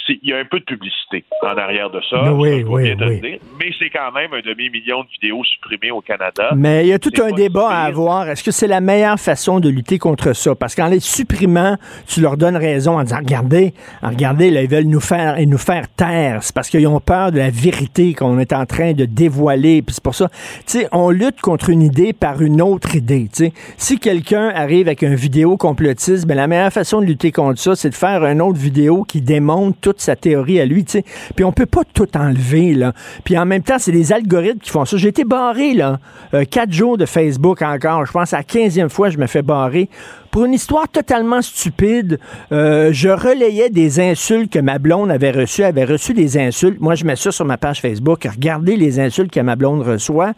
Il 0.09 0.29
y 0.29 0.33
a 0.33 0.37
un 0.37 0.45
peu 0.45 0.59
de 0.59 0.65
publicité 0.65 1.25
en 1.41 1.57
arrière 1.57 1.89
de 1.89 1.99
ça. 2.09 2.31
Oui, 2.31 2.61
ça, 2.61 2.67
oui, 2.69 2.95
dire. 2.95 3.39
Mais 3.59 3.71
c'est 3.77 3.89
quand 3.89 4.11
même 4.13 4.33
un 4.33 4.39
demi-million 4.39 5.03
de 5.03 5.09
vidéos 5.09 5.43
supprimées 5.43 5.91
au 5.91 6.01
Canada. 6.01 6.51
Mais 6.55 6.85
il 6.85 6.89
y 6.89 6.93
a 6.93 6.99
tout 6.99 7.11
un 7.21 7.31
débat 7.31 7.69
à 7.69 7.83
avoir. 7.83 8.29
Est-ce 8.29 8.43
que 8.43 8.51
c'est 8.51 8.67
la 8.67 8.79
meilleure 8.79 9.19
façon 9.19 9.59
de 9.59 9.67
lutter 9.67 9.99
contre 9.99 10.33
ça? 10.33 10.55
Parce 10.55 10.75
qu'en 10.75 10.87
les 10.87 11.01
supprimant, 11.01 11.77
tu 12.07 12.21
leur 12.21 12.37
donnes 12.37 12.55
raison 12.55 12.97
en 12.97 13.03
disant, 13.03 13.17
regardez, 13.17 13.73
regardez, 14.01 14.49
là, 14.49 14.61
ils 14.61 14.69
veulent 14.69 14.85
nous 14.85 15.01
faire, 15.01 15.37
et 15.37 15.45
nous 15.45 15.57
faire 15.57 15.89
taire. 15.93 16.41
C'est 16.41 16.55
parce 16.55 16.69
qu'ils 16.69 16.87
ont 16.87 17.01
peur 17.01 17.31
de 17.31 17.39
la 17.39 17.49
vérité 17.49 18.13
qu'on 18.13 18.39
est 18.39 18.53
en 18.53 18.65
train 18.65 18.93
de 18.93 19.05
dévoiler. 19.05 19.81
Puis 19.81 19.95
c'est 19.95 20.03
pour 20.03 20.15
ça, 20.15 20.29
tu 20.29 20.79
sais, 20.79 20.87
on 20.93 21.09
lutte 21.09 21.41
contre 21.47 21.69
une 21.69 21.81
idée 21.81 22.11
par 22.11 22.41
une 22.41 22.61
autre 22.61 22.95
idée. 22.95 23.29
Si 23.77 23.99
quelqu'un 23.99 24.49
arrive 24.53 24.87
avec 24.87 25.01
une 25.01 25.15
vidéo 25.15 25.55
complotiste, 25.55 26.27
ben 26.27 26.35
la 26.35 26.45
meilleure 26.45 26.73
façon 26.73 26.99
de 26.99 27.05
lutter 27.05 27.31
contre 27.31 27.57
ça, 27.61 27.73
c'est 27.73 27.89
de 27.89 27.95
faire 27.95 28.25
une 28.25 28.41
autre 28.41 28.59
vidéo 28.59 29.05
qui 29.07 29.21
démontre 29.21 29.77
toute 29.79 30.01
sa 30.01 30.17
théorie 30.17 30.59
à 30.59 30.65
lui. 30.65 30.83
tu 30.83 30.91
sais. 30.91 31.05
Puis 31.37 31.45
on 31.45 31.53
peut 31.53 31.65
pas 31.65 31.83
tout 31.85 32.09
enlever, 32.17 32.73
là. 32.73 32.91
Puis 33.23 33.37
en 33.37 33.45
même 33.45 33.61
temps, 33.61 33.77
c'est 33.79 33.93
les 33.93 34.11
algorithmes 34.11 34.59
qui 34.59 34.71
font 34.71 34.83
ça. 34.83 34.97
J'ai 34.97 35.07
été 35.07 35.23
barré, 35.23 35.73
là, 35.73 36.01
euh, 36.33 36.43
quatre 36.43 36.73
jours 36.73 36.97
de 36.97 37.05
Facebook 37.05 37.61
encore. 37.61 38.05
Je 38.05 38.11
pense 38.11 38.33
à 38.33 38.39
la 38.39 38.43
15e 38.43 38.89
fois, 38.89 39.09
je 39.09 39.17
me 39.17 39.25
fais 39.25 39.41
barrer. 39.41 39.89
Pour 40.37 40.45
une 40.45 40.53
histoire 40.53 40.87
totalement 40.87 41.41
stupide, 41.41 42.19
euh, 42.51 42.91
je 42.93 43.09
relayais 43.09 43.71
des 43.71 43.99
insultes 43.99 44.53
que 44.53 44.59
ma 44.59 44.77
blonde 44.77 45.09
avait 45.09 45.31
reçues. 45.31 45.63
Elle 45.63 45.69
avait 45.69 45.83
reçu 45.83 46.13
des 46.13 46.37
insultes. 46.37 46.79
Moi, 46.79 46.93
je 46.93 47.05
mets 47.05 47.15
ça 47.15 47.31
sur 47.31 47.43
ma 47.43 47.57
page 47.57 47.81
Facebook. 47.81 48.27
Regardez 48.31 48.75
les 48.75 48.99
insultes 48.99 49.31
que 49.31 49.39
ma 49.39 49.55
blonde 49.55 49.81
reçoit. 49.81 50.33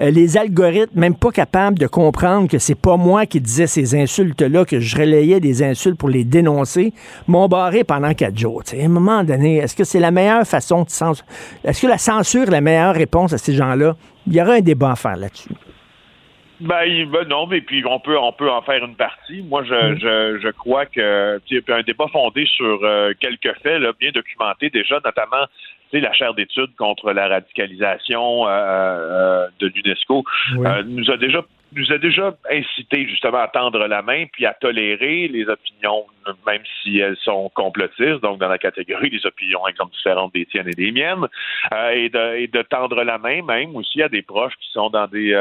Euh, 0.00 0.10
les 0.10 0.36
algorithmes, 0.36 0.98
même 0.98 1.14
pas 1.14 1.30
capables 1.30 1.78
de 1.78 1.86
comprendre 1.86 2.48
que 2.48 2.58
c'est 2.58 2.74
pas 2.74 2.96
moi 2.96 3.26
qui 3.26 3.40
disais 3.40 3.68
ces 3.68 3.94
insultes-là, 3.94 4.64
que 4.64 4.80
je 4.80 4.96
relayais 4.96 5.38
des 5.38 5.62
insultes 5.62 5.98
pour 5.98 6.08
les 6.08 6.24
dénoncer, 6.24 6.92
m'ont 7.28 7.46
barré 7.46 7.84
pendant 7.84 8.12
quatre 8.12 8.36
jours. 8.36 8.64
Tu 8.64 8.74
sais, 8.74 8.82
à 8.82 8.86
un 8.86 8.88
moment 8.88 9.22
donné, 9.22 9.58
est-ce 9.58 9.76
que 9.76 9.84
c'est 9.84 10.00
la 10.00 10.10
meilleure 10.10 10.48
façon 10.48 10.82
de 10.82 10.90
censurer? 10.90 11.28
Est-ce 11.62 11.80
que 11.80 11.86
la 11.86 11.98
censure 11.98 12.48
est 12.48 12.50
la 12.50 12.60
meilleure 12.60 12.96
réponse 12.96 13.32
à 13.32 13.38
ces 13.38 13.54
gens-là? 13.54 13.94
Il 14.26 14.34
y 14.34 14.42
aura 14.42 14.54
un 14.54 14.62
débat 14.62 14.90
à 14.90 14.96
faire 14.96 15.16
là-dessus. 15.16 15.50
Ben, 16.64 17.10
ben 17.10 17.28
non, 17.28 17.46
mais 17.46 17.60
puis 17.60 17.84
on 17.86 18.00
peut 18.00 18.18
on 18.18 18.32
peut 18.32 18.50
en 18.50 18.62
faire 18.62 18.84
une 18.84 18.96
partie. 18.96 19.42
Moi, 19.42 19.64
je, 19.64 19.96
je, 19.96 20.38
je 20.42 20.48
crois 20.50 20.86
que 20.86 21.40
un 21.68 21.82
débat 21.82 22.06
fondé 22.08 22.46
sur 22.46 22.80
euh, 22.82 23.12
quelques 23.20 23.54
faits 23.62 23.80
là, 23.80 23.92
bien 23.98 24.10
documentés 24.12 24.70
déjà, 24.70 25.00
notamment 25.04 25.46
la 26.00 26.12
chaire 26.12 26.34
d'études 26.34 26.74
contre 26.76 27.12
la 27.12 27.28
radicalisation 27.28 28.48
euh, 28.48 28.50
euh, 28.50 29.46
de 29.60 29.68
l'UNESCO 29.68 30.24
Oui. 30.56 30.68
nous 30.86 31.10
a 31.10 31.16
déjà 31.16 31.42
nous 31.76 31.92
a 31.92 31.98
déjà 31.98 32.32
incité 32.52 33.08
justement 33.08 33.38
à 33.38 33.48
tendre 33.48 33.88
la 33.88 34.00
main 34.00 34.26
puis 34.32 34.46
à 34.46 34.54
tolérer 34.54 35.26
les 35.26 35.44
opinions, 35.48 36.04
même 36.46 36.62
si 36.82 37.00
elles 37.00 37.16
sont 37.16 37.50
complotistes, 37.52 38.20
donc 38.22 38.38
dans 38.38 38.48
la 38.48 38.58
catégorie 38.58 39.10
des 39.10 39.26
opinions, 39.26 39.66
exemple, 39.66 39.92
différentes 39.92 40.32
des 40.34 40.46
tiennes 40.46 40.68
et 40.68 40.74
des 40.76 40.92
miennes, 40.92 41.26
et, 41.92 42.08
de, 42.10 42.36
et 42.36 42.46
de 42.46 42.62
tendre 42.62 43.02
la 43.02 43.18
main 43.18 43.42
même 43.42 43.74
aussi 43.74 44.02
à 44.02 44.08
des 44.08 44.22
proches 44.22 44.54
qui 44.60 44.70
sont 44.70 44.88
dans 44.88 45.08
des 45.08 45.34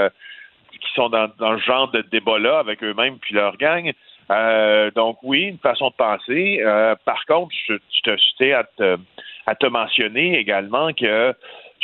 qui 0.88 0.94
sont 0.96 1.10
dans, 1.10 1.30
dans 1.40 1.58
ce 1.58 1.64
genre 1.64 1.90
de 1.92 2.02
débat-là 2.12 2.60
avec 2.60 2.84
eux-mêmes 2.84 3.18
puis 3.20 3.34
leur 3.36 3.58
gang. 3.58 3.92
Euh, 4.32 4.90
donc 4.92 5.18
oui, 5.24 5.44
une 5.44 5.58
façon 5.58 5.90
de 5.90 5.96
penser. 5.96 6.62
Euh, 6.64 6.96
par 7.06 7.26
contre, 7.26 7.54
je, 7.68 7.74
je 7.74 8.02
te 8.38 8.54
à 8.54 8.64
te, 8.64 8.98
à 9.46 9.56
te 9.56 9.66
mentionner 9.66 10.38
également 10.38 10.94
que 10.94 11.34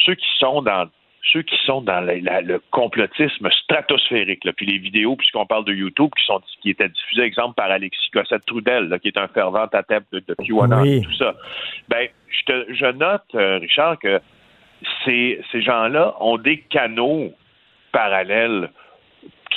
ceux 0.05 0.15
qui 0.15 0.27
sont 0.37 0.61
dans 0.61 0.87
ceux 1.33 1.41
qui 1.41 1.57
sont 1.65 1.81
dans 1.81 1.99
la- 1.99 2.15
la- 2.15 2.41
le 2.41 2.61
complotisme 2.71 3.49
stratosphérique, 3.51 4.45
là, 4.45 4.53
puis 4.53 4.65
les 4.65 4.77
vidéos, 4.77 5.17
puisqu'on 5.17 5.45
parle 5.45 5.65
de 5.65 5.73
YouTube, 5.73 6.09
qui 6.17 6.25
sont 6.25 6.41
qui 6.61 6.69
étaient 6.69 6.87
diffusées, 6.87 7.23
exemple, 7.23 7.55
par 7.55 7.69
Alexis 7.69 8.09
Cossette-Trudel, 8.11 8.97
qui 9.01 9.09
est 9.09 9.17
un 9.17 9.27
fervent 9.27 9.65
adepte 9.71 10.11
de, 10.13 10.19
de 10.25 10.33
QAnon 10.35 10.81
Oui. 10.81 10.93
et 10.97 11.01
tout 11.01 11.13
ça. 11.15 11.35
Ben, 11.89 12.07
je, 12.29 12.43
te, 12.45 12.73
je 12.73 12.85
note, 12.85 13.21
euh, 13.35 13.57
Richard, 13.59 13.99
que 13.99 14.21
ces, 15.03 15.41
ces 15.51 15.61
gens-là 15.61 16.15
ont 16.21 16.37
des 16.37 16.61
canaux 16.61 17.33
parallèles 17.91 18.69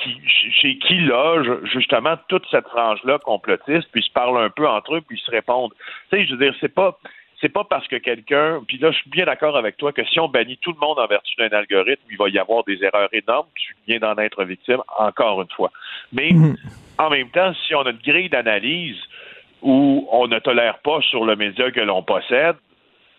qui, 0.02 0.21
chez 0.61 0.78
qui 0.78 1.00
loge 1.00 1.64
justement 1.64 2.16
toute 2.28 2.44
cette 2.50 2.66
frange-là 2.68 3.18
complotiste, 3.18 3.88
puis 3.92 4.02
se 4.02 4.12
parlent 4.12 4.42
un 4.42 4.50
peu 4.50 4.68
entre 4.68 4.97
eux, 4.97 5.00
puis 5.00 5.18
ils 5.18 5.25
se 5.25 5.30
répondent. 5.30 5.73
Tu 6.11 6.18
sais, 6.18 6.26
je 6.26 6.35
veux 6.35 6.44
dire, 6.44 6.54
c'est 6.61 6.75
pas 6.75 6.99
c'est 7.42 7.49
pas 7.49 7.64
parce 7.64 7.88
que 7.88 7.97
quelqu'un, 7.97 8.62
puis 8.68 8.78
là, 8.78 8.92
je 8.92 8.99
suis 8.99 9.11
bien 9.11 9.25
d'accord 9.25 9.56
avec 9.56 9.76
toi 9.76 9.92
que 9.92 10.04
si 10.04 10.21
on 10.21 10.28
bannit 10.28 10.59
tout 10.59 10.73
le 10.73 10.78
monde 10.78 11.00
en 11.00 11.06
vertu 11.09 11.35
d'un 11.37 11.49
algorithme, 11.49 12.02
il 12.09 12.16
va 12.16 12.28
y 12.28 12.38
avoir 12.38 12.62
des 12.62 12.82
erreurs 12.85 13.09
énormes. 13.12 13.49
Tu 13.56 13.75
viens 13.88 13.99
d'en 13.99 14.16
être 14.18 14.44
victime, 14.44 14.80
encore 14.97 15.42
une 15.42 15.50
fois. 15.50 15.73
Mais 16.12 16.30
en 16.99 17.11
même 17.11 17.30
temps, 17.30 17.52
si 17.66 17.75
on 17.75 17.82
a 17.82 17.90
une 17.90 17.99
grille 17.99 18.28
d'analyse 18.28 19.00
où 19.61 20.09
on 20.12 20.28
ne 20.28 20.38
tolère 20.38 20.78
pas 20.78 21.00
sur 21.02 21.25
le 21.25 21.35
média 21.35 21.71
que 21.73 21.80
l'on 21.80 22.04
possède 22.04 22.56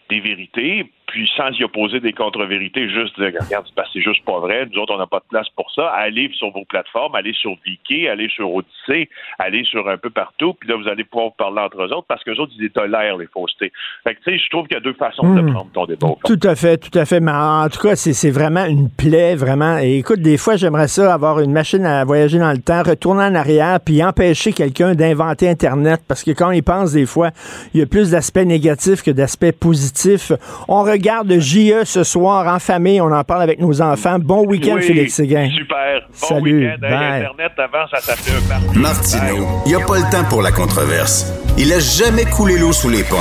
des 0.09 0.21
vérités, 0.21 0.89
puis 1.07 1.29
sans 1.35 1.51
y 1.51 1.63
opposer 1.63 1.99
des 1.99 2.13
contre-vérités, 2.13 2.89
juste 2.89 3.19
dire, 3.19 3.31
regarde, 3.39 3.65
c'est 3.91 4.01
juste 4.01 4.23
pas 4.25 4.39
vrai, 4.39 4.67
nous 4.71 4.79
autres, 4.79 4.93
on 4.93 4.97
n'a 4.97 5.07
pas 5.07 5.19
de 5.19 5.25
place 5.29 5.47
pour 5.55 5.71
ça. 5.71 5.89
Allez 5.89 6.29
sur 6.33 6.51
vos 6.51 6.65
plateformes, 6.65 7.15
allez 7.15 7.33
sur 7.33 7.55
Viki, 7.65 8.07
allez 8.07 8.29
sur 8.29 8.53
Odyssée, 8.53 9.09
allez 9.39 9.63
sur 9.65 9.87
un 9.87 9.97
peu 9.97 10.09
partout, 10.09 10.53
puis 10.53 10.69
là, 10.69 10.75
vous 10.75 10.87
allez 10.87 11.03
pouvoir 11.03 11.33
parler 11.33 11.61
entre 11.61 11.81
eux 11.81 11.93
autres 11.93 12.07
parce 12.07 12.23
que 12.23 12.31
les 12.31 12.39
autres, 12.39 12.53
ils 12.59 12.69
tolèrent 12.69 13.17
les 13.17 13.27
faussetés. 13.27 13.71
Fait 14.03 14.15
que, 14.15 14.19
tu 14.23 14.31
sais, 14.31 14.37
je 14.37 14.49
trouve 14.49 14.67
qu'il 14.67 14.75
y 14.75 14.77
a 14.77 14.83
deux 14.83 14.93
façons 14.93 15.35
de 15.35 15.41
hmm. 15.41 15.53
prendre 15.53 15.71
ton 15.71 15.85
débat. 15.85 16.07
Tout 16.25 16.39
à 16.43 16.55
fait, 16.55 16.77
tout 16.77 16.97
à 16.97 17.05
fait. 17.05 17.19
Mais 17.19 17.31
en 17.31 17.69
tout 17.69 17.81
cas, 17.81 17.95
c'est 17.95 18.31
vraiment 18.31 18.65
une 18.65 18.89
plaie, 18.89 19.35
vraiment. 19.35 19.77
Et 19.77 19.97
écoute, 19.97 20.19
des 20.19 20.37
fois, 20.37 20.55
j'aimerais 20.55 20.87
ça 20.87 21.13
avoir 21.13 21.39
une 21.39 21.51
machine 21.51 21.85
à 21.85 22.03
voyager 22.05 22.39
dans 22.39 22.51
le 22.51 22.61
temps, 22.61 22.83
retourner 22.83 23.23
en 23.23 23.35
arrière, 23.35 23.79
puis 23.83 24.03
empêcher 24.03 24.53
quelqu'un 24.53 24.95
d'inventer 24.95 25.49
Internet 25.49 26.01
parce 26.07 26.23
que 26.23 26.31
quand 26.31 26.51
il 26.51 26.63
pense, 26.63 26.93
des 26.93 27.05
fois, 27.05 27.31
il 27.73 27.79
y 27.79 27.83
a 27.83 27.85
plus 27.85 28.11
d'aspects 28.11 28.37
négatifs 28.37 29.03
que 29.03 29.11
d'aspects 29.11 29.51
positifs. 29.51 30.31
On 30.67 30.83
regarde 30.93 31.39
JE 31.39 31.83
ce 31.85 32.03
soir 32.03 32.47
en 32.47 32.59
famille, 32.59 33.01
on 33.01 33.11
en 33.11 33.23
parle 33.23 33.41
avec 33.43 33.59
nos 33.59 33.81
enfants. 33.81 34.17
Bon 34.19 34.45
week-end, 34.45 34.77
Félix 34.79 35.15
Séguin. 35.15 35.49
Super. 35.49 36.01
Bon 36.21 36.27
Salut. 36.27 36.67
week-end. 36.69 36.85
Internet 36.85 37.51
avant, 37.57 37.87
ça 37.91 37.99
s'appelait 37.99 38.33
un 38.75 38.79
Martino, 38.79 39.47
il 39.65 39.69
n'y 39.69 39.75
a 39.75 39.85
pas 39.85 39.97
le 39.97 40.09
temps 40.11 40.23
pour 40.29 40.41
la 40.41 40.51
controverse. 40.51 41.33
Il 41.57 41.71
a 41.73 41.79
jamais 41.79 42.25
coulé 42.25 42.57
l'eau 42.57 42.71
sous 42.71 42.89
les 42.89 43.03
ponts. 43.03 43.17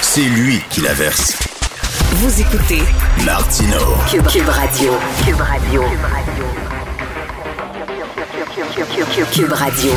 C'est 0.00 0.22
lui 0.22 0.60
qui 0.70 0.80
la 0.82 0.92
verse. 0.92 1.38
Vous 2.14 2.40
écoutez 2.40 2.82
Martino. 3.24 3.78
Cube, 4.10 4.26
Cube 4.26 4.48
Radio. 4.48 4.92
Cube 5.24 5.40
Radio. 5.40 5.82
Cube 9.32 9.52
Radio. 9.52 9.92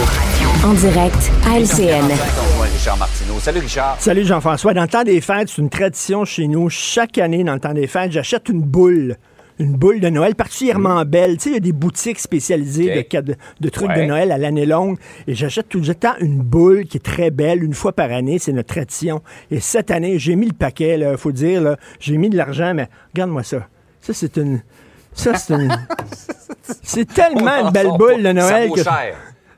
En 0.63 0.74
direct 0.74 1.31
à 1.48 1.60
LCN. 1.60 2.54
Richard 2.75 2.98
Martineau. 2.98 3.39
Salut 3.39 3.60
Richard. 3.60 3.96
Salut 4.01 4.25
Jean-François. 4.25 4.74
Dans 4.74 4.82
le 4.82 4.89
temps 4.89 5.05
des 5.05 5.22
fêtes, 5.22 5.48
c'est 5.48 5.62
une 5.62 5.70
tradition 5.70 6.25
chez 6.25 6.46
nous. 6.50 6.70
Chaque 6.70 7.17
année, 7.17 7.41
dans 7.46 7.53
le 7.53 7.60
temps 7.62 7.74
des 7.74 7.88
fêtes, 7.88 8.12
j'achète 8.12 8.50
une 8.50 8.62
boule 8.62 9.15
une 9.60 9.77
boule 9.77 10.01
de 10.01 10.10
Noël 10.10 10.36
particulièrement 10.36 11.00
mm. 11.00 11.05
belle. 11.05 11.38
Tu 11.38 11.44
sais, 11.44 11.50
il 11.51 11.53
y 11.53 11.58
a 11.58 11.62
des 11.62 11.72
boutiques 11.72 12.20
spécialisées 12.20 13.08
de, 13.10 13.36
de, 13.62 13.70
trucs 13.70 13.94
de 13.94 14.01
Noël 14.01 14.34
à 14.34 14.38
l'année 14.38 14.65
longue. 14.65 14.98
Et 15.25 15.36
j'achète 15.36 15.70
tout 15.70 15.79
le 15.79 15.96
temps 15.96 16.15
une 16.20 16.41
boule 16.41 16.84
qui 16.84 16.98
est 16.98 17.00
très 17.00 17.32
belle, 17.32 17.63
une 17.63 17.74
fois 17.74 17.94
par 17.94 18.12
année. 18.12 18.39
C'est 18.39 18.51
notre 18.51 18.74
tradition. 18.74 19.22
Et 19.51 19.62
cette 19.62 19.89
année, 19.89 20.20
j'ai 20.20 20.36
mis 20.36 20.48
le 20.48 20.53
paquet, 20.53 21.00
il 21.00 21.17
faut 21.17 21.32
dire. 21.32 21.77
J'ai 22.01 22.17
mis 22.17 22.29
de 22.29 22.36
l'argent, 22.36 22.74
mais 22.74 22.89
regarde-moi 23.13 23.44
ça. 23.44 23.70
Ça, 24.01 24.13
c'est 24.13 24.36
une... 24.36 24.62
Ça, 25.13 25.36
c'est 25.36 25.53
une... 25.53 25.72
c'est 26.84 27.05
tellement 27.05 27.67
une 27.67 27.72
belle 27.72 27.91
boule 27.98 28.22
de 28.22 28.34
Noël. 28.34 28.63
Ça 28.63 28.67
vaut 28.67 28.75
cher 28.75 29.15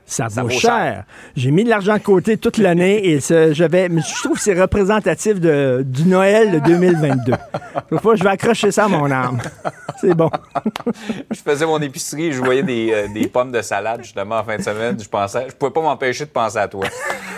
ça, 0.08 0.28
vaut, 0.28 0.48
cher. 0.48 1.04
J'ai 1.36 1.50
mis 1.50 1.64
de 1.64 1.68
l'argent 1.68 1.94
de 1.94 2.02
côté 2.02 2.38
toute 2.38 2.56
l'année 2.56 3.06
et 3.06 3.20
j'avais, 3.52 3.88
je 3.88 4.22
trouve 4.22 4.36
que 4.36 4.42
c'est 4.42 4.58
représentatif 4.58 5.38
de, 5.38 5.84
du 5.86 6.04
Noël 6.04 6.50
de 6.50 6.58
2022. 6.60 7.34
Fois, 8.00 8.16
je 8.16 8.24
vais 8.24 8.30
accrocher 8.30 8.70
ça 8.70 8.86
à 8.86 8.88
mon 8.88 9.10
âme. 9.10 9.38
C'est 10.00 10.14
bon. 10.14 10.30
je 11.30 11.40
faisais 11.40 11.66
mon 11.66 11.80
épicerie, 11.80 12.32
je 12.32 12.40
voyais 12.40 12.62
des, 12.62 12.90
euh, 12.92 13.08
des, 13.12 13.28
pommes 13.28 13.52
de 13.52 13.60
salade 13.60 14.02
justement 14.02 14.38
en 14.38 14.44
fin 14.44 14.56
de 14.56 14.62
semaine. 14.62 14.98
Je 14.98 15.08
pensais, 15.08 15.46
je 15.48 15.54
pouvais 15.54 15.72
pas 15.72 15.82
m'empêcher 15.82 16.24
de 16.24 16.30
penser 16.30 16.58
à 16.58 16.68
toi. 16.68 16.86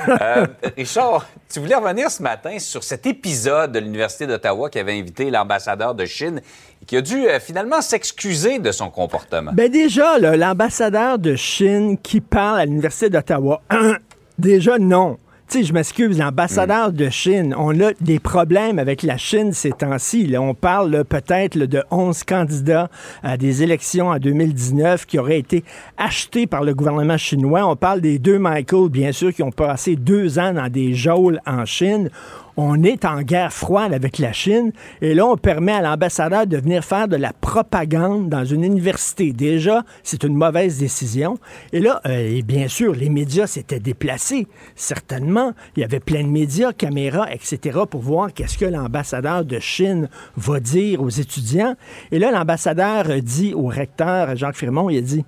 Euh, 0.09 0.47
Richard, 0.77 1.27
tu 1.53 1.61
voulais 1.61 1.75
revenir 1.75 2.11
ce 2.11 2.23
matin 2.23 2.59
sur 2.59 2.83
cet 2.85 3.07
épisode 3.07 3.73
de 3.73 3.81
l'Université 3.81 4.27
d'Ottawa 4.27 4.71
qui 4.71 4.79
avait 4.79 4.99
invité 4.99 5.31
l'ambassadeur 5.31 5.95
de 5.95 6.07
Chine 6.07 6.41
qui 6.87 6.97
a 6.97 7.03
dû 7.03 7.27
euh, 7.27 7.39
finalement 7.41 7.81
s'excuser 7.81 8.59
de 8.59 8.73
son 8.73 8.91
comportement. 8.91 9.53
Ben 9.53 9.71
déjà, 9.71 10.19
l'ambassadeur 10.19 11.19
de 11.19 11.37
Chine 11.37 11.99
qui 11.99 12.21
parle 12.21 12.61
à 12.61 12.65
l'Université 12.65 13.11
d'Ottawa, 13.11 13.63
déjà 14.39 14.79
non. 14.79 15.19
Tu 15.51 15.59
sais, 15.59 15.65
je 15.65 15.73
m'excuse, 15.73 16.17
l'ambassadeur 16.17 16.91
mm. 16.91 16.95
de 16.95 17.11
Chine, 17.11 17.55
on 17.59 17.81
a 17.81 17.91
des 18.01 18.21
problèmes 18.21 18.79
avec 18.79 19.03
la 19.03 19.17
Chine 19.17 19.53
ces 19.53 19.73
temps-ci. 19.73 20.33
On 20.39 20.55
parle 20.55 21.05
peut-être 21.05 21.59
de 21.59 21.83
11 21.91 22.23
candidats 22.23 22.89
à 23.25 23.37
des 23.37 23.65
élections 23.65 24.11
en 24.11 24.19
2019 24.19 25.07
qui 25.07 25.19
auraient 25.19 25.41
été 25.41 25.65
achetés 25.99 26.47
par 26.47 26.63
le 26.63 26.73
gouvernement 26.73 27.17
chinois. 27.17 27.67
On 27.67 27.75
parle 27.75 28.01
des 28.01 28.21
deux 28.21 28.39
Michael, 28.39 28.91
bien 28.91 29.11
sûr, 29.11 29.35
qui 29.35 29.43
ont 29.43 29.51
passé 29.51 29.97
deux 29.97 30.39
ans 30.39 30.53
dans 30.53 30.69
des 30.69 30.95
geôles 30.95 31.41
en 31.45 31.65
Chine 31.65 32.11
on 32.57 32.83
est 32.83 33.05
en 33.05 33.23
guerre 33.23 33.53
froide 33.53 33.93
avec 33.93 34.19
la 34.19 34.33
Chine 34.33 34.73
et 35.01 35.15
là, 35.15 35.27
on 35.27 35.37
permet 35.37 35.73
à 35.73 35.83
l'ambassadeur 35.83 36.47
de 36.47 36.57
venir 36.57 36.85
faire 36.85 37.09
de 37.09 37.17
la 37.17 37.33
propagande 37.33 38.29
dans 38.29 38.45
une 38.45 38.65
université. 38.65 39.33
Déjà, 39.33 39.85
c'est 40.03 40.25
une 40.25 40.35
mauvaise 40.35 40.79
décision. 40.79 41.39
Et 41.73 41.81
là, 41.81 42.01
euh, 42.07 42.37
et 42.37 42.43
bien 42.43 42.69
sûr, 42.69 42.95
les 42.95 43.09
médias 43.09 43.47
s'étaient 43.47 43.81
déplacés, 43.81 44.47
certainement. 44.75 45.53
Il 45.77 45.81
y 45.81 45.85
avait 45.85 46.01
plein 46.01 46.23
de 46.23 46.29
médias, 46.29 46.73
caméras, 46.73 47.33
etc., 47.33 47.81
pour 47.89 48.01
voir 48.01 48.33
qu'est-ce 48.33 48.59
que 48.59 48.65
l'ambassadeur 48.65 49.45
de 49.45 49.59
Chine 49.59 50.09
va 50.37 50.61
dire 50.61 51.03
aux 51.03 51.09
étudiants. 51.09 51.75
Et 52.13 52.19
là, 52.19 52.31
l'ambassadeur 52.31 53.07
dit 53.23 53.55
au 53.55 53.67
recteur, 53.67 54.37
Jacques 54.37 54.57
Firmont, 54.57 54.91
il 54.91 54.99
a 54.99 55.03
dit, 55.03 55.25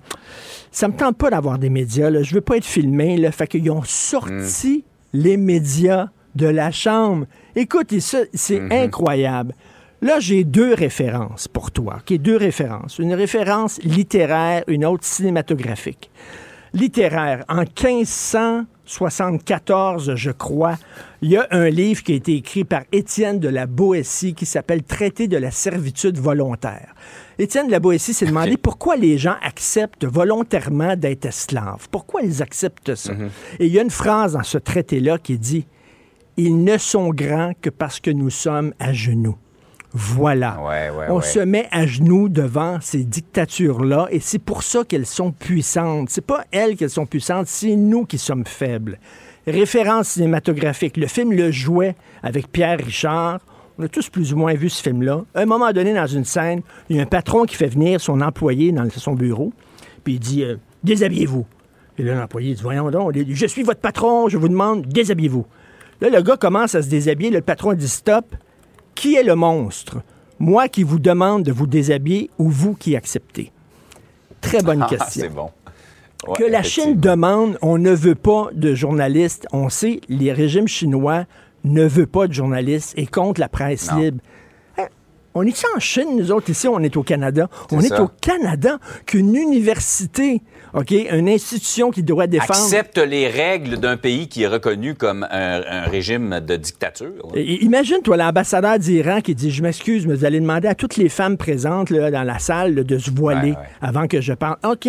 ça 0.71 0.87
me 0.87 0.93
tente 0.93 1.17
pas 1.17 1.29
d'avoir 1.29 1.59
des 1.59 1.69
médias, 1.69 2.09
là. 2.09 2.23
je 2.23 2.33
veux 2.33 2.41
pas 2.41 2.57
être 2.57 2.65
filmé. 2.65 3.17
Là. 3.17 3.31
Fait 3.31 3.47
qu'ils 3.47 3.69
ont 3.69 3.83
sorti 3.83 4.83
hmm. 5.13 5.17
les 5.17 5.37
médias 5.37 6.07
de 6.35 6.47
la 6.47 6.71
Chambre. 6.71 7.25
Écoute, 7.55 7.93
c'est 7.99 8.59
mhm. 8.59 8.71
incroyable. 8.71 9.53
Là, 10.03 10.19
j'ai 10.19 10.43
deux 10.43 10.73
références 10.73 11.47
pour 11.47 11.71
toi. 11.71 11.99
Okay, 12.01 12.17
deux 12.17 12.35
références. 12.35 12.99
Une 12.99 13.13
référence 13.13 13.81
littéraire, 13.83 14.65
une 14.67 14.85
autre 14.85 15.05
cinématographique. 15.05 16.11
Littéraire, 16.73 17.45
en 17.47 17.61
1574, 17.61 20.15
je 20.15 20.31
crois, 20.31 20.75
il 21.21 21.29
y 21.29 21.37
a 21.37 21.47
un 21.51 21.69
livre 21.69 22.03
qui 22.03 22.11
a 22.11 22.15
été 22.15 22.35
écrit 22.35 22.65
par 22.65 22.81
Étienne 22.91 23.39
de 23.39 23.47
la 23.47 23.65
Boétie 23.65 24.33
qui 24.33 24.45
s'appelle 24.45 24.83
Traité 24.83 25.29
de 25.29 25.37
la 25.37 25.51
servitude 25.51 26.17
volontaire. 26.17 26.93
Étienne 27.39 27.67
de 27.67 27.71
la 27.71 27.79
Boétie 27.79 28.13
s'est 28.13 28.25
demandé 28.25 28.57
pourquoi 28.57 28.97
les 28.97 29.17
gens 29.17 29.37
acceptent 29.41 30.03
volontairement 30.03 30.97
d'être 30.97 31.27
esclaves. 31.27 31.87
Pourquoi 31.91 32.23
ils 32.23 32.43
acceptent 32.43 32.95
ça? 32.95 33.13
Mhm. 33.13 33.29
Et 33.59 33.67
il 33.67 33.71
y 33.71 33.79
a 33.79 33.83
une 33.83 33.89
phrase 33.89 34.33
dans 34.33 34.43
ce 34.43 34.57
traité-là 34.57 35.17
qui 35.17 35.37
dit 35.37 35.65
ils 36.37 36.63
ne 36.63 36.77
sont 36.77 37.09
grands 37.09 37.53
que 37.61 37.69
parce 37.69 37.99
que 37.99 38.11
nous 38.11 38.29
sommes 38.29 38.73
à 38.79 38.93
genoux. 38.93 39.37
Voilà. 39.95 40.59
on 41.09 41.21
se 41.21 41.37
met 41.37 41.67
à 41.71 41.85
genoux 41.85 42.27
devant 42.27 42.79
ces 42.81 43.03
dictatures-là 43.03 44.07
et 44.09 44.19
c'est 44.19 44.39
pour 44.39 44.63
ça 44.63 44.83
qu'elles 44.83 45.05
sont 45.05 45.31
puissantes. 45.31 46.09
C'est 46.09 46.25
pas 46.25 46.45
elles 46.51 46.75
qu'elles 46.75 46.89
sont 46.89 47.05
puissantes, 47.05 47.45
c'est 47.45 47.75
nous 47.75 48.05
qui 48.05 48.17
sommes 48.17 48.45
faibles. 48.45 48.97
Référence 49.45 50.09
cinématographique. 50.09 50.97
Le 50.97 51.05
film 51.05 51.33
Le 51.33 51.51
Jouet 51.51 51.95
avec 52.23 52.51
Pierre 52.51 52.79
Richard. 52.79 53.39
On 53.77 53.83
a 53.83 53.87
tous 53.87 54.09
plus 54.09 54.33
ou 54.33 54.37
moins 54.37 54.55
vu 54.55 54.69
ce 54.69 54.81
film-là. 54.81 55.25
À 55.35 55.41
un 55.41 55.45
moment 55.45 55.71
donné, 55.71 55.93
dans 55.93 56.07
une 56.07 56.25
scène, 56.25 56.61
il 56.89 56.95
y 56.95 56.99
a 56.99 57.03
un 57.03 57.07
patron 57.07 57.43
qui 57.43 57.55
fait 57.55 57.67
venir 57.67 58.01
son 58.01 58.21
employé 58.21 58.71
dans 58.71 58.89
son 58.89 59.13
bureau, 59.13 59.51
puis 60.03 60.13
il 60.13 60.19
dit 60.19 60.43
euh, 60.43 60.55
Déshabillez-vous. 60.83 61.45
Et 61.97 62.03
là, 62.03 62.15
l'employé 62.15 62.55
dit 62.55 62.61
Voyons 62.61 62.89
donc, 62.89 63.13
je 63.27 63.45
suis 63.45 63.63
votre 63.63 63.79
patron, 63.79 64.27
je 64.27 64.37
vous 64.37 64.47
demande, 64.47 64.87
déshabillez-vous. 64.87 65.45
Là, 66.01 66.09
le 66.09 66.21
gars 66.21 66.37
commence 66.37 66.75
à 66.75 66.81
se 66.81 66.89
déshabiller. 66.89 67.29
Le 67.29 67.41
patron 67.41 67.73
dit 67.73 67.87
Stop. 67.87 68.35
Qui 68.95 69.15
est 69.15 69.23
le 69.23 69.35
monstre? 69.35 69.97
Moi 70.39 70.67
qui 70.67 70.83
vous 70.83 70.99
demande 70.99 71.43
de 71.43 71.51
vous 71.51 71.67
déshabiller 71.67 72.29
ou 72.37 72.49
vous 72.49 72.73
qui 72.73 72.95
acceptez? 72.95 73.51
Très 74.41 74.61
bonne 74.61 74.83
ah, 74.83 74.87
question. 74.89 75.23
C'est 75.23 75.29
bon. 75.29 75.49
que 76.35 76.43
la 76.43 76.63
Chine 76.63 76.99
demande, 76.99 77.57
on 77.61 77.77
ne 77.77 77.91
veut 77.91 78.15
pas 78.15 78.49
de 78.53 78.75
journalistes. 78.75 79.47
On 79.51 79.69
sait, 79.69 80.01
les 80.09 80.33
régimes 80.33 80.67
chinois 80.67 81.25
ne 81.63 81.85
veulent 81.85 82.07
pas 82.07 82.27
de 82.27 82.33
journalistes 82.33 82.93
et 82.97 83.07
contre 83.07 83.39
la 83.39 83.49
presse 83.49 83.91
libre. 83.93 84.19
Hein? 84.77 84.87
On 85.33 85.43
est 85.43 85.65
en 85.75 85.79
Chine, 85.79 86.17
nous 86.17 86.31
autres, 86.31 86.49
ici, 86.49 86.67
on 86.67 86.79
est 86.79 86.97
au 86.97 87.03
Canada. 87.03 87.49
on 87.71 87.79
est 87.79 87.99
au 87.99 88.09
Canada 88.21 88.79
qu'une 89.05 89.35
université 89.35 90.41
OK, 90.73 90.91
une 90.91 91.29
institution 91.29 91.91
qui 91.91 92.01
doit 92.01 92.25
défendre... 92.25 92.59
Accepte 92.59 92.97
les 92.97 93.27
règles 93.27 93.77
d'un 93.77 93.95
pays 93.95 94.27
qui 94.27 94.43
est 94.43 94.47
reconnu 94.47 94.95
comme 94.95 95.27
un, 95.29 95.83
régime 95.83 96.39
de 96.39 96.55
dictature. 96.55 97.11
imagine, 97.35 98.01
toi, 98.03 98.17
l'ambassadeur 98.17 98.79
d'Iran 98.79 99.21
qui 99.21 99.35
dit, 99.35 99.51
je 99.51 99.61
m'excuse, 99.61 100.07
mais 100.07 100.15
vous 100.15 100.25
allez 100.25 100.39
demander 100.39 100.67
à 100.67 100.75
toutes 100.75 100.97
les 100.97 101.09
femmes 101.09 101.37
présentes 101.37 101.91
là, 101.91 102.09
dans 102.09 102.23
la 102.23 102.39
salle 102.39 102.75
de 102.75 102.97
se 102.97 103.11
voiler 103.11 103.53
avant 103.81 104.07
que 104.07 104.19
je 104.19 104.33
parle. 104.33 104.57
OK, 104.63 104.87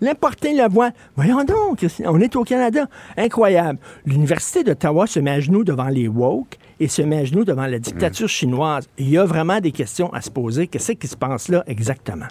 l'important, 0.00 0.52
la 0.54 0.68
voix. 0.68 0.90
Voyons 1.16 1.44
donc, 1.44 1.86
on 2.04 2.20
est 2.20 2.36
au 2.36 2.44
Canada. 2.44 2.86
Incroyable. 3.16 3.78
L'Université 4.04 4.62
d'Ottawa 4.62 5.06
se 5.06 5.20
met 5.20 5.30
à 5.30 5.40
genoux 5.40 5.64
devant 5.64 5.88
les 5.88 6.08
woke 6.08 6.58
et 6.80 6.88
se 6.88 7.02
met 7.02 7.18
à 7.18 7.24
genoux 7.24 7.44
devant 7.44 7.66
la 7.66 7.78
dictature 7.78 8.28
chinoise. 8.28 8.88
Il 8.98 9.08
y 9.08 9.16
a 9.16 9.24
vraiment 9.24 9.60
des 9.60 9.72
questions 9.72 10.12
à 10.12 10.20
se 10.20 10.30
poser. 10.30 10.66
Qu'est-ce 10.66 10.92
qui 10.92 11.08
se 11.08 11.16
passe 11.16 11.48
là 11.48 11.64
exactement? 11.66 12.26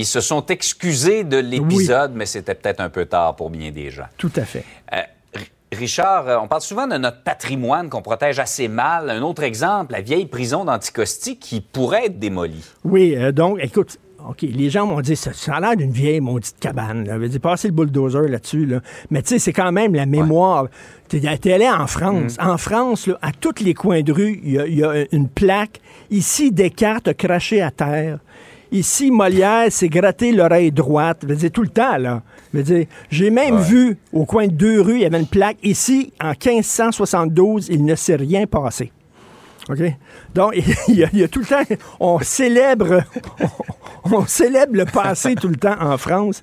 Ils 0.00 0.06
se 0.06 0.22
sont 0.22 0.46
excusés 0.46 1.24
de 1.24 1.36
l'épisode, 1.36 2.12
mais 2.14 2.24
c'était 2.24 2.54
peut-être 2.54 2.80
un 2.80 2.88
peu 2.88 3.04
tard 3.04 3.36
pour 3.36 3.50
bien 3.50 3.70
des 3.70 3.90
gens. 3.90 4.06
Tout 4.16 4.32
à 4.36 4.46
fait. 4.46 4.64
Euh, 4.94 5.02
Richard, 5.72 6.26
euh, 6.26 6.38
on 6.42 6.48
parle 6.48 6.62
souvent 6.62 6.86
de 6.86 6.96
notre 6.96 7.22
patrimoine 7.22 7.90
qu'on 7.90 8.00
protège 8.00 8.38
assez 8.38 8.66
mal. 8.68 9.10
Un 9.10 9.20
autre 9.20 9.42
exemple, 9.42 9.92
la 9.92 10.00
vieille 10.00 10.24
prison 10.24 10.64
d'Anticosti 10.64 11.36
qui 11.36 11.60
pourrait 11.60 12.06
être 12.06 12.18
démolie. 12.18 12.64
Oui, 12.82 13.14
euh, 13.14 13.30
donc, 13.30 13.58
écoute, 13.60 13.98
OK, 14.26 14.40
les 14.40 14.70
gens 14.70 14.86
m'ont 14.86 15.02
dit, 15.02 15.16
ça, 15.16 15.34
ça 15.34 15.56
a 15.56 15.60
l'air 15.60 15.76
d'une 15.76 15.92
vieille 15.92 16.20
maudite 16.20 16.56
cabane. 16.58 17.06
Là. 17.06 17.18
dit, 17.18 17.38
passer 17.38 17.68
le 17.68 17.74
bulldozer 17.74 18.26
là-dessus. 18.26 18.64
Là. 18.64 18.80
Mais 19.10 19.20
tu 19.20 19.28
sais, 19.28 19.38
c'est 19.38 19.52
quand 19.52 19.70
même 19.70 19.94
la 19.94 20.06
mémoire. 20.06 20.68
Tu 21.10 21.18
es 21.18 21.52
allé 21.52 21.68
en 21.68 21.86
France. 21.86 22.38
Mm. 22.38 22.48
En 22.48 22.56
France, 22.56 23.06
là, 23.06 23.18
à 23.20 23.32
tous 23.32 23.62
les 23.62 23.74
coins 23.74 24.00
de 24.00 24.12
rue, 24.12 24.40
il 24.42 24.52
y 24.52 24.76
y, 24.76 24.82
a 24.82 25.04
une 25.12 25.28
plaque. 25.28 25.80
Ici, 26.10 26.52
Descartes 26.52 27.08
a 27.08 27.14
craché 27.14 27.60
à 27.60 27.70
terre. 27.70 28.18
Ici, 28.72 29.10
Molière 29.10 29.70
s'est 29.72 29.88
gratté 29.88 30.32
l'oreille 30.32 30.70
droite. 30.72 31.18
Je 31.22 31.28
veux 31.28 31.36
dire, 31.36 31.50
tout 31.50 31.62
le 31.62 31.68
temps, 31.68 31.96
là. 31.96 32.22
Je 32.52 32.58
veux 32.58 32.64
dire, 32.64 32.86
j'ai 33.10 33.30
même 33.30 33.58
vu 33.58 33.96
au 34.12 34.24
coin 34.24 34.46
de 34.46 34.52
deux 34.52 34.80
rues, 34.80 34.94
il 34.96 35.00
y 35.00 35.04
avait 35.06 35.18
une 35.20 35.26
plaque. 35.26 35.56
Ici, 35.62 36.12
en 36.22 36.30
1572, 36.30 37.68
il 37.68 37.84
ne 37.84 37.94
s'est 37.94 38.16
rien 38.16 38.46
passé. 38.46 38.92
OK? 39.68 39.78
Donc, 40.34 40.54
il 40.88 40.94
y, 40.96 41.04
a, 41.04 41.08
il 41.12 41.18
y 41.18 41.22
a 41.24 41.28
tout 41.28 41.40
le 41.40 41.46
temps, 41.46 41.62
on 42.00 42.18
célèbre, 42.20 43.02
on, 44.04 44.16
on 44.18 44.26
célèbre 44.26 44.74
le 44.74 44.84
passé 44.84 45.34
tout 45.34 45.48
le 45.48 45.56
temps 45.56 45.76
en 45.80 45.96
France. 45.98 46.42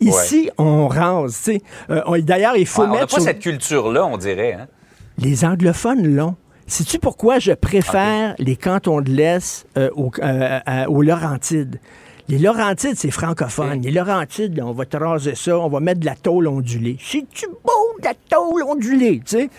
Ici, 0.00 0.50
on 0.58 0.86
rase, 0.88 1.36
tu 1.36 1.52
sais. 1.54 1.62
Euh, 1.90 2.20
D'ailleurs, 2.20 2.56
il 2.56 2.66
faut 2.66 2.82
Ouais, 2.82 2.88
on 2.88 2.92
n'a 2.94 3.00
mettre 3.00 3.14
pas 3.14 3.20
sur- 3.20 3.28
cette 3.28 3.40
culture-là, 3.40 4.04
on 4.06 4.16
dirait. 4.16 4.52
Hein? 4.54 4.66
les 5.20 5.44
anglophones 5.44 6.14
l'ont. 6.14 6.36
Sais-tu 6.68 6.98
pourquoi 6.98 7.38
je 7.38 7.52
préfère 7.52 8.34
les 8.38 8.54
cantons 8.54 9.00
de 9.00 9.10
l'Est 9.10 9.66
euh, 9.78 9.88
aux, 9.96 10.12
euh, 10.22 10.84
aux 10.88 11.00
Laurentides? 11.00 11.80
Les 12.28 12.36
Laurentides, 12.36 12.96
c'est 12.96 13.10
francophone. 13.10 13.80
Les 13.80 13.90
Laurentides, 13.90 14.54
là, 14.54 14.66
on 14.66 14.72
va 14.72 14.84
te 14.84 14.98
raser 14.98 15.34
ça, 15.34 15.58
on 15.58 15.70
va 15.70 15.80
mettre 15.80 16.00
de 16.00 16.04
la 16.04 16.14
tôle 16.14 16.46
ondulée. 16.46 16.98
C'est-tu 17.00 17.46
beau, 17.46 17.98
de 18.00 18.04
la 18.04 18.12
tôle 18.28 18.64
ondulée, 18.64 19.22
tu 19.24 19.38
sais? 19.38 19.50